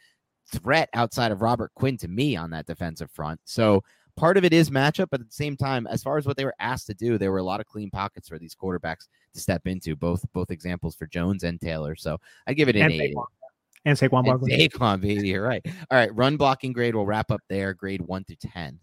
threat 0.51 0.89
outside 0.93 1.31
of 1.31 1.41
Robert 1.41 1.71
Quinn 1.75 1.97
to 1.97 2.07
me 2.07 2.35
on 2.35 2.49
that 2.51 2.65
defensive 2.65 3.11
front. 3.11 3.39
So 3.43 3.84
part 4.18 4.35
of 4.35 4.44
it 4.44 4.52
is 4.52 4.69
matchup, 4.69 5.07
but 5.10 5.22
at 5.22 5.27
the 5.27 5.34
same 5.34 5.56
time, 5.56 5.88
as 5.88 6.03
far 6.03 6.18
as 6.18 6.26
what 6.26 6.35
they 6.35 6.44
were 6.44 6.56
asked 6.60 6.88
to 6.88 6.94
do, 6.94 7.18
there 7.18 7.31
were 7.31 7.38
a 7.38 7.44
lot 7.44 7.61
of 7.61 7.68
clean 7.68 7.89
pockets 7.89 8.27
for 8.27 8.38
these 8.38 8.53
quarterbacks 8.56 9.07
to 9.34 9.39
step 9.39 9.65
into. 9.68 9.95
Both 9.95 10.26
both 10.34 10.52
examples 10.52 10.95
for 10.95 11.06
Jones 11.06 11.44
and 11.44 11.61
Taylor. 11.61 11.95
So 11.95 12.18
I 12.48 12.53
give 12.53 12.68
it 12.68 12.76
an 12.76 12.81
and 12.81 12.94
eight. 12.94 13.15
Saquon. 13.15 13.26
And 13.85 13.98
Saquon 13.98 14.26
Barkley. 14.26 14.68
Saquon, 14.68 14.99
baby, 14.99 15.30
you're 15.30 15.48
right. 15.48 15.65
All 15.89 15.98
right, 15.98 16.14
run 16.14 16.35
blocking 16.35 16.73
grade. 16.73 16.95
We'll 16.95 17.06
wrap 17.06 17.31
up 17.31 17.41
there. 17.48 17.73
Grade 17.73 18.02
one 18.02 18.26
to 18.26 18.35
ten. 18.35 18.80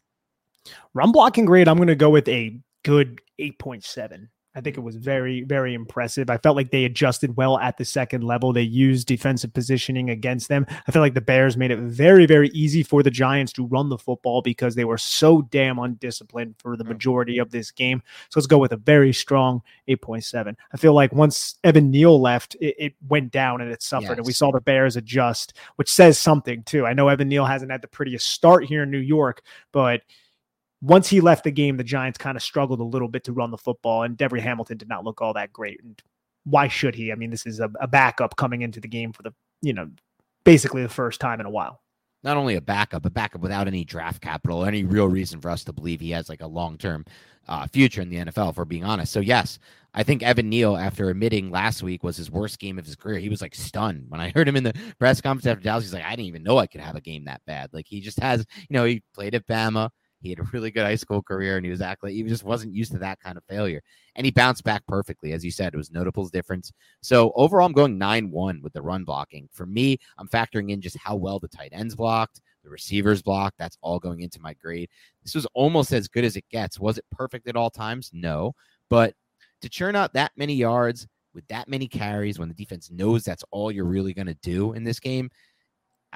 Run 0.94 1.12
blocking 1.12 1.44
grade. 1.44 1.68
I'm 1.68 1.76
going 1.76 1.88
to 1.88 1.94
go 1.94 2.08
with 2.08 2.28
a 2.28 2.58
good 2.84 3.20
eight 3.38 3.58
point 3.58 3.84
seven. 3.84 4.30
I 4.54 4.60
think 4.60 4.76
it 4.76 4.82
was 4.82 4.96
very, 4.96 5.42
very 5.42 5.74
impressive. 5.74 6.30
I 6.30 6.38
felt 6.38 6.54
like 6.54 6.70
they 6.70 6.84
adjusted 6.84 7.36
well 7.36 7.58
at 7.58 7.76
the 7.76 7.84
second 7.84 8.22
level. 8.22 8.52
They 8.52 8.62
used 8.62 9.08
defensive 9.08 9.52
positioning 9.52 10.10
against 10.10 10.48
them. 10.48 10.64
I 10.86 10.92
feel 10.92 11.02
like 11.02 11.14
the 11.14 11.20
Bears 11.20 11.56
made 11.56 11.72
it 11.72 11.78
very, 11.78 12.24
very 12.24 12.50
easy 12.50 12.84
for 12.84 13.02
the 13.02 13.10
Giants 13.10 13.52
to 13.54 13.66
run 13.66 13.88
the 13.88 13.98
football 13.98 14.42
because 14.42 14.76
they 14.76 14.84
were 14.84 14.98
so 14.98 15.42
damn 15.42 15.78
undisciplined 15.78 16.54
for 16.58 16.76
the 16.76 16.84
hmm. 16.84 16.90
majority 16.90 17.38
of 17.38 17.50
this 17.50 17.72
game. 17.72 18.02
So 18.28 18.38
let's 18.38 18.46
go 18.46 18.58
with 18.58 18.72
a 18.72 18.76
very 18.76 19.12
strong 19.12 19.60
8.7. 19.88 20.54
I 20.72 20.76
feel 20.76 20.94
like 20.94 21.12
once 21.12 21.56
Evan 21.64 21.90
Neal 21.90 22.20
left, 22.20 22.54
it, 22.60 22.76
it 22.78 22.94
went 23.08 23.32
down 23.32 23.60
and 23.60 23.72
it 23.72 23.82
suffered. 23.82 24.10
Yes. 24.10 24.18
And 24.18 24.26
we 24.26 24.32
saw 24.32 24.52
the 24.52 24.60
Bears 24.60 24.96
adjust, 24.96 25.54
which 25.76 25.90
says 25.90 26.16
something 26.18 26.62
too. 26.62 26.86
I 26.86 26.92
know 26.92 27.08
Evan 27.08 27.28
Neal 27.28 27.44
hasn't 27.44 27.72
had 27.72 27.82
the 27.82 27.88
prettiest 27.88 28.28
start 28.28 28.64
here 28.64 28.84
in 28.84 28.90
New 28.90 28.98
York, 28.98 29.42
but– 29.72 30.02
once 30.84 31.08
he 31.08 31.22
left 31.22 31.44
the 31.44 31.50
game, 31.50 31.78
the 31.78 31.84
Giants 31.84 32.18
kind 32.18 32.36
of 32.36 32.42
struggled 32.42 32.78
a 32.78 32.84
little 32.84 33.08
bit 33.08 33.24
to 33.24 33.32
run 33.32 33.50
the 33.50 33.56
football, 33.56 34.02
and 34.02 34.18
Devery 34.18 34.40
Hamilton 34.40 34.76
did 34.76 34.88
not 34.88 35.02
look 35.02 35.22
all 35.22 35.32
that 35.32 35.50
great. 35.50 35.80
And 35.82 36.00
why 36.44 36.68
should 36.68 36.94
he? 36.94 37.10
I 37.10 37.14
mean, 37.14 37.30
this 37.30 37.46
is 37.46 37.58
a, 37.58 37.70
a 37.80 37.88
backup 37.88 38.36
coming 38.36 38.60
into 38.60 38.80
the 38.80 38.88
game 38.88 39.12
for 39.12 39.22
the, 39.22 39.32
you 39.62 39.72
know, 39.72 39.90
basically 40.44 40.82
the 40.82 40.90
first 40.90 41.20
time 41.20 41.40
in 41.40 41.46
a 41.46 41.50
while. 41.50 41.80
Not 42.22 42.36
only 42.36 42.56
a 42.56 42.60
backup, 42.60 43.06
a 43.06 43.10
backup 43.10 43.40
without 43.40 43.66
any 43.66 43.84
draft 43.84 44.20
capital, 44.20 44.64
any 44.64 44.84
real 44.84 45.08
reason 45.08 45.40
for 45.40 45.50
us 45.50 45.64
to 45.64 45.72
believe 45.72 46.00
he 46.00 46.10
has 46.10 46.28
like 46.28 46.42
a 46.42 46.46
long 46.46 46.76
term 46.76 47.06
uh, 47.48 47.66
future 47.66 48.02
in 48.02 48.10
the 48.10 48.16
NFL, 48.16 48.50
if 48.50 48.58
we're 48.58 48.66
being 48.66 48.84
honest. 48.84 49.10
So, 49.10 49.20
yes, 49.20 49.58
I 49.94 50.02
think 50.02 50.22
Evan 50.22 50.50
Neal, 50.50 50.76
after 50.76 51.08
admitting 51.08 51.50
last 51.50 51.82
week 51.82 52.02
was 52.02 52.18
his 52.18 52.30
worst 52.30 52.58
game 52.58 52.78
of 52.78 52.84
his 52.84 52.96
career, 52.96 53.18
he 53.18 53.30
was 53.30 53.40
like 53.40 53.54
stunned 53.54 54.04
when 54.08 54.20
I 54.20 54.30
heard 54.34 54.48
him 54.48 54.56
in 54.56 54.64
the 54.64 54.74
press 54.98 55.22
conference 55.22 55.46
after 55.46 55.62
Dallas. 55.62 55.84
He's 55.84 55.94
like, 55.94 56.04
I 56.04 56.10
didn't 56.10 56.26
even 56.26 56.42
know 56.42 56.58
I 56.58 56.66
could 56.66 56.82
have 56.82 56.96
a 56.96 57.00
game 57.00 57.24
that 57.24 57.40
bad. 57.46 57.70
Like, 57.72 57.86
he 57.88 58.02
just 58.02 58.20
has, 58.20 58.44
you 58.68 58.74
know, 58.76 58.84
he 58.84 59.02
played 59.14 59.34
at 59.34 59.46
Bama. 59.46 59.88
He 60.24 60.30
had 60.30 60.40
a 60.40 60.48
really 60.52 60.70
good 60.70 60.84
high 60.84 60.94
school 60.96 61.22
career 61.22 61.56
and 61.56 61.64
he 61.64 61.70
was 61.70 61.82
actually, 61.82 62.14
he 62.14 62.22
just 62.22 62.44
wasn't 62.44 62.74
used 62.74 62.92
to 62.92 62.98
that 62.98 63.20
kind 63.20 63.36
of 63.36 63.44
failure. 63.44 63.82
And 64.16 64.24
he 64.24 64.30
bounced 64.30 64.64
back 64.64 64.82
perfectly. 64.88 65.32
As 65.32 65.44
you 65.44 65.50
said, 65.50 65.74
it 65.74 65.76
was 65.76 65.90
notable 65.90 66.26
difference. 66.28 66.72
So 67.02 67.32
overall, 67.36 67.66
I'm 67.66 67.72
going 67.72 67.98
9 67.98 68.30
1 68.30 68.62
with 68.62 68.72
the 68.72 68.80
run 68.80 69.04
blocking. 69.04 69.48
For 69.52 69.66
me, 69.66 69.98
I'm 70.18 70.26
factoring 70.26 70.70
in 70.70 70.80
just 70.80 70.96
how 70.96 71.14
well 71.14 71.38
the 71.38 71.48
tight 71.48 71.70
ends 71.72 71.94
blocked, 71.94 72.40
the 72.62 72.70
receivers 72.70 73.22
blocked. 73.22 73.58
That's 73.58 73.76
all 73.82 73.98
going 73.98 74.22
into 74.22 74.40
my 74.40 74.54
grade. 74.54 74.88
This 75.22 75.34
was 75.34 75.46
almost 75.52 75.92
as 75.92 76.08
good 76.08 76.24
as 76.24 76.36
it 76.36 76.48
gets. 76.50 76.80
Was 76.80 76.96
it 76.96 77.04
perfect 77.10 77.46
at 77.46 77.56
all 77.56 77.70
times? 77.70 78.10
No. 78.14 78.54
But 78.88 79.14
to 79.60 79.68
churn 79.68 79.94
out 79.94 80.14
that 80.14 80.32
many 80.36 80.54
yards 80.54 81.06
with 81.34 81.46
that 81.48 81.68
many 81.68 81.88
carries 81.88 82.38
when 82.38 82.48
the 82.48 82.54
defense 82.54 82.90
knows 82.90 83.24
that's 83.24 83.44
all 83.50 83.70
you're 83.70 83.84
really 83.84 84.14
going 84.14 84.26
to 84.26 84.34
do 84.34 84.72
in 84.72 84.84
this 84.84 85.00
game, 85.00 85.30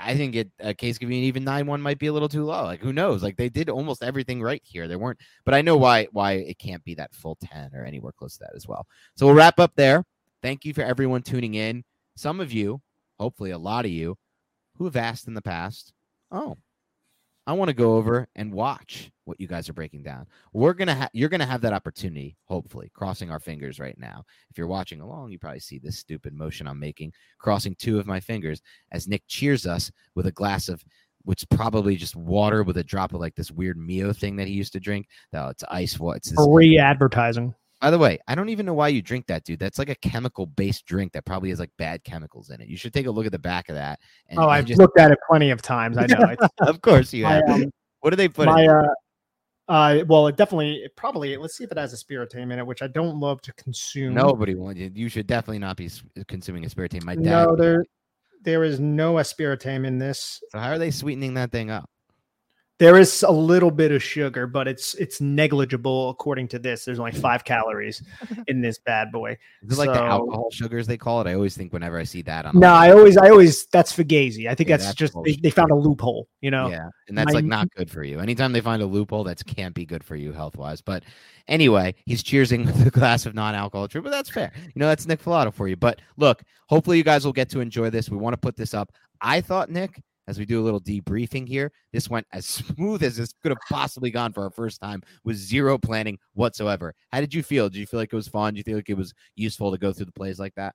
I 0.00 0.16
think 0.16 0.36
it 0.36 0.50
a 0.60 0.74
case 0.74 0.96
could 0.96 1.08
be 1.08 1.16
even 1.16 1.44
nine 1.44 1.66
one 1.66 1.82
might 1.82 1.98
be 1.98 2.06
a 2.06 2.12
little 2.12 2.28
too 2.28 2.44
low. 2.44 2.64
Like 2.64 2.80
who 2.80 2.92
knows? 2.92 3.22
Like 3.22 3.36
they 3.36 3.48
did 3.48 3.68
almost 3.68 4.02
everything 4.02 4.40
right 4.40 4.62
here. 4.64 4.86
There 4.86 4.98
weren't, 4.98 5.18
but 5.44 5.54
I 5.54 5.62
know 5.62 5.76
why 5.76 6.06
why 6.12 6.32
it 6.32 6.58
can't 6.58 6.84
be 6.84 6.94
that 6.94 7.14
full 7.14 7.36
ten 7.42 7.70
or 7.74 7.84
anywhere 7.84 8.12
close 8.12 8.36
to 8.38 8.44
that 8.44 8.54
as 8.54 8.66
well. 8.68 8.86
So 9.16 9.26
we'll 9.26 9.34
wrap 9.34 9.58
up 9.58 9.72
there. 9.76 10.04
Thank 10.42 10.64
you 10.64 10.72
for 10.72 10.82
everyone 10.82 11.22
tuning 11.22 11.54
in. 11.54 11.84
Some 12.16 12.38
of 12.38 12.52
you, 12.52 12.80
hopefully 13.18 13.50
a 13.50 13.58
lot 13.58 13.84
of 13.84 13.90
you, 13.90 14.16
who 14.76 14.84
have 14.84 14.96
asked 14.96 15.26
in 15.26 15.34
the 15.34 15.42
past, 15.42 15.92
oh, 16.30 16.56
I 17.48 17.52
want 17.52 17.70
to 17.70 17.74
go 17.74 17.96
over 17.96 18.28
and 18.36 18.52
watch 18.52 19.10
what 19.24 19.40
you 19.40 19.48
guys 19.48 19.70
are 19.70 19.72
breaking 19.72 20.02
down. 20.02 20.26
We're 20.52 20.74
gonna 20.74 20.94
ha- 20.94 21.08
you're 21.14 21.30
gonna 21.30 21.46
have 21.46 21.62
that 21.62 21.72
opportunity, 21.72 22.36
hopefully, 22.44 22.90
crossing 22.92 23.30
our 23.30 23.40
fingers 23.40 23.80
right 23.80 23.98
now. 23.98 24.22
If 24.50 24.58
you're 24.58 24.66
watching 24.66 25.00
along, 25.00 25.30
you 25.30 25.38
probably 25.38 25.60
see 25.60 25.78
this 25.78 25.98
stupid 25.98 26.34
motion 26.34 26.68
I'm 26.68 26.78
making, 26.78 27.14
crossing 27.38 27.74
two 27.74 27.98
of 27.98 28.06
my 28.06 28.20
fingers 28.20 28.60
as 28.92 29.08
Nick 29.08 29.22
cheers 29.28 29.66
us 29.66 29.90
with 30.14 30.26
a 30.26 30.32
glass 30.32 30.68
of 30.68 30.84
which 31.24 31.48
probably 31.48 31.96
just 31.96 32.16
water 32.16 32.62
with 32.62 32.76
a 32.76 32.84
drop 32.84 33.14
of 33.14 33.20
like 33.20 33.34
this 33.34 33.50
weird 33.50 33.78
Mio 33.78 34.12
thing 34.12 34.36
that 34.36 34.46
he 34.46 34.52
used 34.52 34.74
to 34.74 34.80
drink. 34.80 35.08
No, 35.32 35.48
it's 35.48 35.64
ice. 35.70 35.98
What? 35.98 36.18
It's 36.18 36.34
free 36.34 36.78
advertising. 36.78 37.54
By 37.80 37.90
the 37.90 37.98
way, 37.98 38.18
I 38.26 38.34
don't 38.34 38.48
even 38.48 38.66
know 38.66 38.74
why 38.74 38.88
you 38.88 39.02
drink 39.02 39.26
that, 39.28 39.44
dude. 39.44 39.60
That's 39.60 39.78
like 39.78 39.88
a 39.88 39.94
chemical 39.94 40.46
based 40.46 40.84
drink 40.84 41.12
that 41.12 41.24
probably 41.24 41.50
has 41.50 41.60
like 41.60 41.70
bad 41.78 42.02
chemicals 42.02 42.50
in 42.50 42.60
it. 42.60 42.68
You 42.68 42.76
should 42.76 42.92
take 42.92 43.06
a 43.06 43.10
look 43.10 43.26
at 43.26 43.32
the 43.32 43.38
back 43.38 43.68
of 43.68 43.76
that. 43.76 44.00
And, 44.28 44.38
oh, 44.38 44.48
I've 44.48 44.64
just... 44.64 44.80
looked 44.80 44.98
at 44.98 45.12
it 45.12 45.18
plenty 45.28 45.50
of 45.50 45.62
times. 45.62 45.96
I 45.96 46.06
know. 46.06 46.34
of 46.60 46.80
course 46.80 47.12
you 47.12 47.24
have. 47.24 47.42
um, 47.48 47.70
what 48.00 48.10
do 48.10 48.16
they 48.16 48.28
put 48.28 48.46
my, 48.46 48.62
in? 48.62 48.70
Uh, 48.70 48.88
Uh, 49.68 50.02
well, 50.08 50.26
it 50.26 50.36
definitely, 50.36 50.76
it 50.76 50.96
probably. 50.96 51.36
Let's 51.36 51.56
see 51.56 51.64
if 51.64 51.70
it 51.70 51.78
has 51.78 51.94
aspartame 51.94 52.52
in 52.52 52.58
it, 52.58 52.66
which 52.66 52.82
I 52.82 52.86
don't 52.86 53.20
love 53.20 53.42
to 53.42 53.52
consume. 53.52 54.14
Nobody 54.14 54.54
wants 54.54 54.80
you. 54.80 54.90
You 54.94 55.08
should 55.08 55.26
definitely 55.26 55.58
not 55.58 55.76
be 55.76 55.90
consuming 56.26 56.64
aspartame. 56.64 57.04
My 57.04 57.14
dad. 57.14 57.24
No, 57.24 57.54
there, 57.54 57.84
there 58.42 58.64
is 58.64 58.80
no 58.80 59.14
aspartame 59.14 59.86
in 59.86 59.98
this. 59.98 60.42
So 60.50 60.58
how 60.58 60.70
are 60.70 60.78
they 60.78 60.90
sweetening 60.90 61.34
that 61.34 61.52
thing 61.52 61.70
up? 61.70 61.88
There 62.78 62.96
is 62.96 63.24
a 63.24 63.32
little 63.32 63.72
bit 63.72 63.90
of 63.90 64.02
sugar, 64.02 64.46
but 64.46 64.68
it's 64.68 64.94
it's 64.94 65.20
negligible 65.20 66.10
according 66.10 66.46
to 66.48 66.60
this. 66.60 66.84
There's 66.84 67.00
only 67.00 67.12
five 67.12 67.44
calories 67.52 68.02
in 68.46 68.60
this 68.60 68.78
bad 68.78 69.10
boy. 69.10 69.36
Is 69.62 69.72
it 69.72 69.78
like 69.78 69.92
the 69.92 70.00
alcohol 70.00 70.48
sugars 70.52 70.86
they 70.86 70.96
call 70.96 71.20
it? 71.20 71.26
I 71.26 71.34
always 71.34 71.56
think 71.56 71.72
whenever 71.72 71.98
I 71.98 72.04
see 72.04 72.22
that 72.22 72.46
on. 72.46 72.58
No, 72.58 72.72
I 72.72 72.92
always, 72.92 73.16
I 73.16 73.30
always 73.30 73.66
that's 73.66 73.92
fugazi. 73.92 74.48
I 74.48 74.54
think 74.54 74.68
yeah, 74.68 74.76
that's, 74.76 74.86
that's, 74.86 74.96
just 74.96 75.14
they, 75.24 75.34
they, 75.34 75.50
found 75.50 75.72
a 75.72 75.74
loophole. 75.74 76.28
You 76.40 76.52
know. 76.52 76.68
Yeah, 76.68 76.88
and 77.08 77.18
that's 77.18 77.32
My, 77.32 77.40
like 77.40 77.44
not 77.44 77.68
good 77.74 77.90
for 77.90 78.04
you. 78.04 78.20
Anytime 78.20 78.52
they 78.52 78.60
find 78.60 78.80
a 78.80 78.86
loophole, 78.86 79.24
that 79.24 79.44
can't 79.44 79.74
be 79.74 79.84
good 79.84 80.04
for 80.04 80.14
you 80.14 80.32
health 80.32 80.56
wise. 80.56 80.80
But 80.80 81.02
anyway, 81.48 81.96
he's 82.06 82.22
cheersing 82.22 82.64
with 82.66 82.86
a 82.86 82.90
glass 82.90 83.26
of 83.26 83.34
non-alcohol 83.34 83.88
true, 83.88 84.02
but 84.02 84.10
that's 84.10 84.30
fair. 84.30 84.52
You 84.56 84.72
know, 84.76 84.86
that's 84.86 85.06
Nick 85.06 85.22
Falato 85.22 85.52
for 85.52 85.66
you. 85.66 85.76
But 85.76 86.00
look, 86.16 86.42
hopefully 86.68 86.96
you 86.96 87.04
guys 87.04 87.24
will 87.24 87.32
get 87.32 87.50
to 87.50 87.60
enjoy 87.60 87.90
this. 87.90 88.08
We 88.08 88.18
want 88.18 88.34
to 88.34 88.38
put 88.38 88.56
this 88.56 88.72
up. 88.72 88.92
I 89.20 89.40
thought 89.40 89.68
Nick 89.68 90.00
as 90.28 90.38
we 90.38 90.44
do 90.44 90.60
a 90.60 90.62
little 90.62 90.80
debriefing 90.80 91.48
here. 91.48 91.72
This 91.92 92.08
went 92.08 92.26
as 92.32 92.46
smooth 92.46 93.02
as 93.02 93.16
this 93.16 93.32
could 93.42 93.50
have 93.50 93.58
possibly 93.68 94.10
gone 94.10 94.32
for 94.32 94.44
our 94.44 94.50
first 94.50 94.80
time 94.80 95.02
with 95.24 95.36
zero 95.36 95.78
planning 95.78 96.18
whatsoever. 96.34 96.94
How 97.10 97.20
did 97.20 97.34
you 97.34 97.42
feel? 97.42 97.68
Did 97.68 97.78
you 97.78 97.86
feel 97.86 97.98
like 97.98 98.12
it 98.12 98.16
was 98.16 98.28
fun? 98.28 98.54
Do 98.54 98.58
you 98.58 98.64
feel 98.64 98.76
like 98.76 98.90
it 98.90 98.96
was 98.96 99.14
useful 99.34 99.72
to 99.72 99.78
go 99.78 99.92
through 99.92 100.06
the 100.06 100.12
plays 100.12 100.38
like 100.38 100.54
that? 100.54 100.74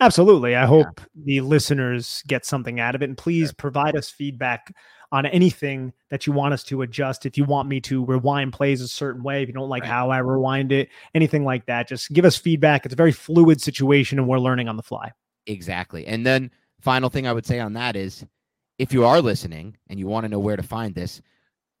Absolutely. 0.00 0.56
I 0.56 0.66
hope 0.66 0.98
yeah. 0.98 1.22
the 1.24 1.40
listeners 1.42 2.22
get 2.26 2.44
something 2.44 2.80
out 2.80 2.96
of 2.96 3.02
it. 3.02 3.04
And 3.08 3.16
please 3.16 3.48
sure. 3.48 3.54
provide 3.58 3.94
us 3.94 4.10
feedback 4.10 4.74
on 5.12 5.24
anything 5.26 5.92
that 6.10 6.26
you 6.26 6.32
want 6.32 6.52
us 6.52 6.64
to 6.64 6.82
adjust. 6.82 7.26
If 7.26 7.38
you 7.38 7.44
want 7.44 7.68
me 7.68 7.80
to 7.82 8.04
rewind 8.04 8.52
plays 8.52 8.80
a 8.80 8.88
certain 8.88 9.22
way, 9.22 9.42
if 9.42 9.48
you 9.48 9.54
don't 9.54 9.68
like 9.68 9.82
right. 9.82 9.92
how 9.92 10.10
I 10.10 10.18
rewind 10.18 10.72
it, 10.72 10.88
anything 11.14 11.44
like 11.44 11.66
that, 11.66 11.86
just 11.86 12.10
give 12.12 12.24
us 12.24 12.36
feedback. 12.36 12.84
It's 12.84 12.94
a 12.94 12.96
very 12.96 13.12
fluid 13.12 13.60
situation 13.60 14.18
and 14.18 14.26
we're 14.26 14.40
learning 14.40 14.68
on 14.68 14.76
the 14.76 14.82
fly. 14.82 15.12
Exactly. 15.46 16.06
And 16.06 16.26
then 16.26 16.50
final 16.80 17.08
thing 17.08 17.28
I 17.28 17.32
would 17.32 17.46
say 17.46 17.60
on 17.60 17.74
that 17.74 17.94
is 17.94 18.26
if 18.78 18.92
you 18.92 19.04
are 19.04 19.20
listening 19.20 19.76
and 19.88 19.98
you 19.98 20.06
want 20.06 20.24
to 20.24 20.28
know 20.28 20.38
where 20.38 20.56
to 20.56 20.62
find 20.62 20.94
this, 20.94 21.20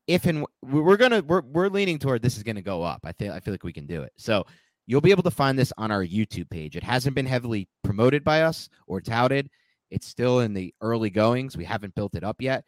if 0.06 0.26
and 0.26 0.44
we're 0.62 0.96
gonna 0.96 1.22
we're 1.22 1.40
we're 1.40 1.68
leaning 1.68 1.98
toward 1.98 2.22
this 2.22 2.36
is 2.36 2.42
gonna 2.42 2.62
go 2.62 2.82
up. 2.82 3.00
I 3.04 3.12
feel 3.12 3.32
I 3.32 3.40
feel 3.40 3.54
like 3.54 3.64
we 3.64 3.72
can 3.72 3.86
do 3.86 4.02
it. 4.02 4.12
So 4.16 4.44
you'll 4.86 5.00
be 5.00 5.10
able 5.10 5.22
to 5.22 5.30
find 5.30 5.58
this 5.58 5.72
on 5.78 5.90
our 5.90 6.04
YouTube 6.04 6.50
page. 6.50 6.76
It 6.76 6.82
hasn't 6.82 7.14
been 7.14 7.26
heavily 7.26 7.68
promoted 7.82 8.22
by 8.22 8.42
us 8.42 8.68
or 8.86 9.00
touted. 9.00 9.48
It's 9.90 10.06
still 10.06 10.40
in 10.40 10.52
the 10.52 10.74
early 10.80 11.10
goings. 11.10 11.56
We 11.56 11.64
haven't 11.64 11.94
built 11.94 12.14
it 12.14 12.24
up 12.24 12.36
yet 12.40 12.64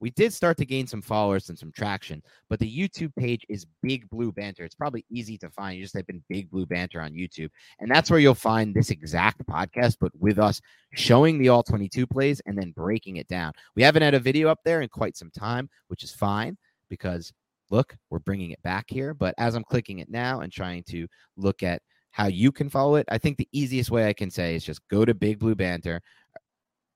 we 0.00 0.10
did 0.10 0.32
start 0.32 0.56
to 0.58 0.66
gain 0.66 0.86
some 0.86 1.02
followers 1.02 1.48
and 1.48 1.58
some 1.58 1.72
traction, 1.72 2.22
but 2.48 2.58
the 2.58 2.70
YouTube 2.70 3.14
page 3.16 3.44
is 3.48 3.66
Big 3.82 4.08
Blue 4.10 4.32
Banter. 4.32 4.64
It's 4.64 4.74
probably 4.74 5.04
easy 5.10 5.38
to 5.38 5.50
find. 5.50 5.76
You 5.76 5.84
just 5.84 5.94
type 5.94 6.06
in 6.08 6.22
Big 6.28 6.50
Blue 6.50 6.66
Banter 6.66 7.00
on 7.00 7.12
YouTube, 7.12 7.50
and 7.80 7.90
that's 7.90 8.10
where 8.10 8.20
you'll 8.20 8.34
find 8.34 8.74
this 8.74 8.90
exact 8.90 9.46
podcast, 9.46 9.96
but 10.00 10.12
with 10.18 10.38
us 10.38 10.60
showing 10.92 11.38
the 11.38 11.48
all 11.48 11.62
22 11.62 12.06
plays 12.06 12.40
and 12.46 12.58
then 12.58 12.72
breaking 12.72 13.16
it 13.16 13.28
down. 13.28 13.52
We 13.74 13.82
haven't 13.82 14.02
had 14.02 14.14
a 14.14 14.20
video 14.20 14.48
up 14.48 14.60
there 14.64 14.82
in 14.82 14.88
quite 14.88 15.16
some 15.16 15.30
time, 15.30 15.68
which 15.88 16.02
is 16.02 16.12
fine 16.12 16.56
because 16.88 17.32
look, 17.70 17.96
we're 18.10 18.18
bringing 18.18 18.50
it 18.50 18.62
back 18.62 18.86
here. 18.88 19.14
But 19.14 19.34
as 19.38 19.54
I'm 19.54 19.64
clicking 19.64 19.98
it 19.98 20.10
now 20.10 20.40
and 20.40 20.52
trying 20.52 20.84
to 20.84 21.06
look 21.36 21.62
at 21.62 21.82
how 22.10 22.26
you 22.26 22.52
can 22.52 22.70
follow 22.70 22.96
it, 22.96 23.06
I 23.10 23.18
think 23.18 23.36
the 23.36 23.48
easiest 23.52 23.90
way 23.90 24.08
I 24.08 24.12
can 24.12 24.30
say 24.30 24.54
is 24.54 24.64
just 24.64 24.86
go 24.88 25.04
to 25.04 25.14
Big 25.14 25.38
Blue 25.38 25.54
Banter 25.54 26.00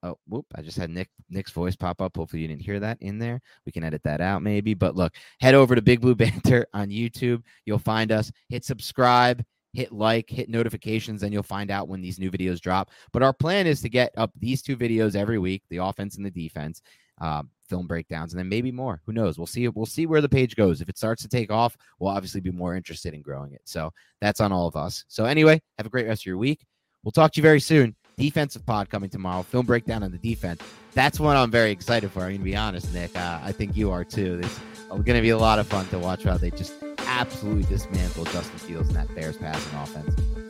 Oh, 0.03 0.19
whoop! 0.27 0.47
I 0.55 0.63
just 0.63 0.79
had 0.79 0.89
Nick 0.89 1.11
Nick's 1.29 1.51
voice 1.51 1.77
pop 1.77 2.01
up. 2.01 2.17
Hopefully, 2.17 2.41
you 2.41 2.49
didn't 2.49 2.63
hear 2.63 2.81
that 2.81 2.97
in 3.03 3.19
there. 3.19 3.41
We 3.67 3.73
can 3.73 3.85
edit 3.85 4.03
that 4.05 4.21
out, 4.23 4.43
maybe. 4.43 4.73
But 4.73 4.97
look, 4.97 5.15
head 5.41 5.55
over 5.55 5.75
to 5.75 5.83
Big 5.83 6.01
Blue 6.01 6.15
Banter 6.17 6.67
on 6.73 6.89
YouTube. 6.89 7.43
You'll 7.67 7.79
find 7.79 8.11
us. 8.11 8.33
Hit 8.49 8.65
subscribe, 8.65 9.45
hit 9.75 9.93
like, 9.93 10.31
hit 10.31 10.49
notifications, 10.49 11.23
and 11.23 11.35
you'll 11.35 11.43
find 11.43 11.71
out 11.71 11.89
when 11.89 12.01
these 12.01 12.19
new 12.19 12.31
videos 12.31 12.61
drop. 12.61 12.91
But 13.13 13.23
our 13.23 13.35
plan 13.35 13.67
is 13.67 13.83
to 13.83 13.91
get 13.91 14.13
up 14.17 14.31
these 14.39 14.63
two 14.63 14.77
videos 14.77 15.15
every 15.15 15.39
week: 15.39 15.65
the 15.69 15.79
offense 15.79 16.17
and 16.17 16.25
the 16.25 16.31
defense, 16.31 16.81
uh, 17.21 17.43
film 17.69 17.87
breakdowns, 17.87 18.33
and 18.33 18.39
then 18.39 18.49
maybe 18.49 18.73
more. 18.73 19.03
Who 19.05 19.13
knows? 19.13 19.37
We'll 19.37 19.47
see. 19.47 19.69
We'll 19.69 19.85
see 19.85 20.07
where 20.07 20.23
the 20.23 20.31
page 20.31 20.57
goes. 20.57 20.81
If 20.81 20.89
it 20.89 20.97
starts 20.97 21.21
to 21.23 21.29
take 21.29 21.53
off, 21.53 21.77
we'll 21.99 22.11
obviously 22.11 22.41
be 22.41 22.53
more 22.53 22.75
interested 22.75 23.13
in 23.13 23.21
growing 23.21 23.53
it. 23.53 23.63
So 23.65 23.93
that's 24.23 24.41
on 24.41 24.51
all 24.51 24.67
of 24.67 24.77
us. 24.77 25.05
So 25.09 25.27
anyway, 25.27 25.61
have 25.77 25.87
a 25.87 25.91
great 25.91 26.07
rest 26.07 26.23
of 26.23 26.27
your 26.27 26.39
week. 26.39 26.65
We'll 27.05 27.13
talk 27.13 27.33
to 27.33 27.39
you 27.39 27.43
very 27.43 27.61
soon 27.61 27.97
defensive 28.21 28.65
pod 28.67 28.91
coming 28.91 29.09
tomorrow. 29.09 29.43
Film 29.43 29.65
breakdown 29.65 30.03
on 30.03 30.13
the 30.13 30.19
defense. 30.19 30.63
That's 30.93 31.19
what 31.19 31.37
I'm 31.37 31.51
very 31.51 31.71
excited 31.71 32.13
for. 32.13 32.21
I'm 32.21 32.27
going 32.27 32.39
to 32.39 32.45
be 32.45 32.57
honest, 32.57 32.93
Nick. 32.93 33.17
Uh, 33.17 33.41
I 33.43 33.53
think 33.53 33.77
you 33.77 33.91
are 33.91 34.05
too. 34.05 34.41
It's 34.43 34.61
going 34.89 35.05
to 35.05 35.23
be 35.23 35.31
a 35.31 35.39
lot 35.39 35.59
of 35.59 35.67
fun 35.67 35.87
to 35.89 35.99
watch 35.99 36.25
how 36.25 36.37
they 36.37 36.51
just 36.51 36.75
absolutely 36.99 37.65
dismantle 37.65 38.25
Justin 38.27 38.59
Fields 38.59 38.89
and 38.89 38.97
that 38.97 39.13
Bears 39.15 39.37
passing 39.39 39.79
offense. 39.79 40.50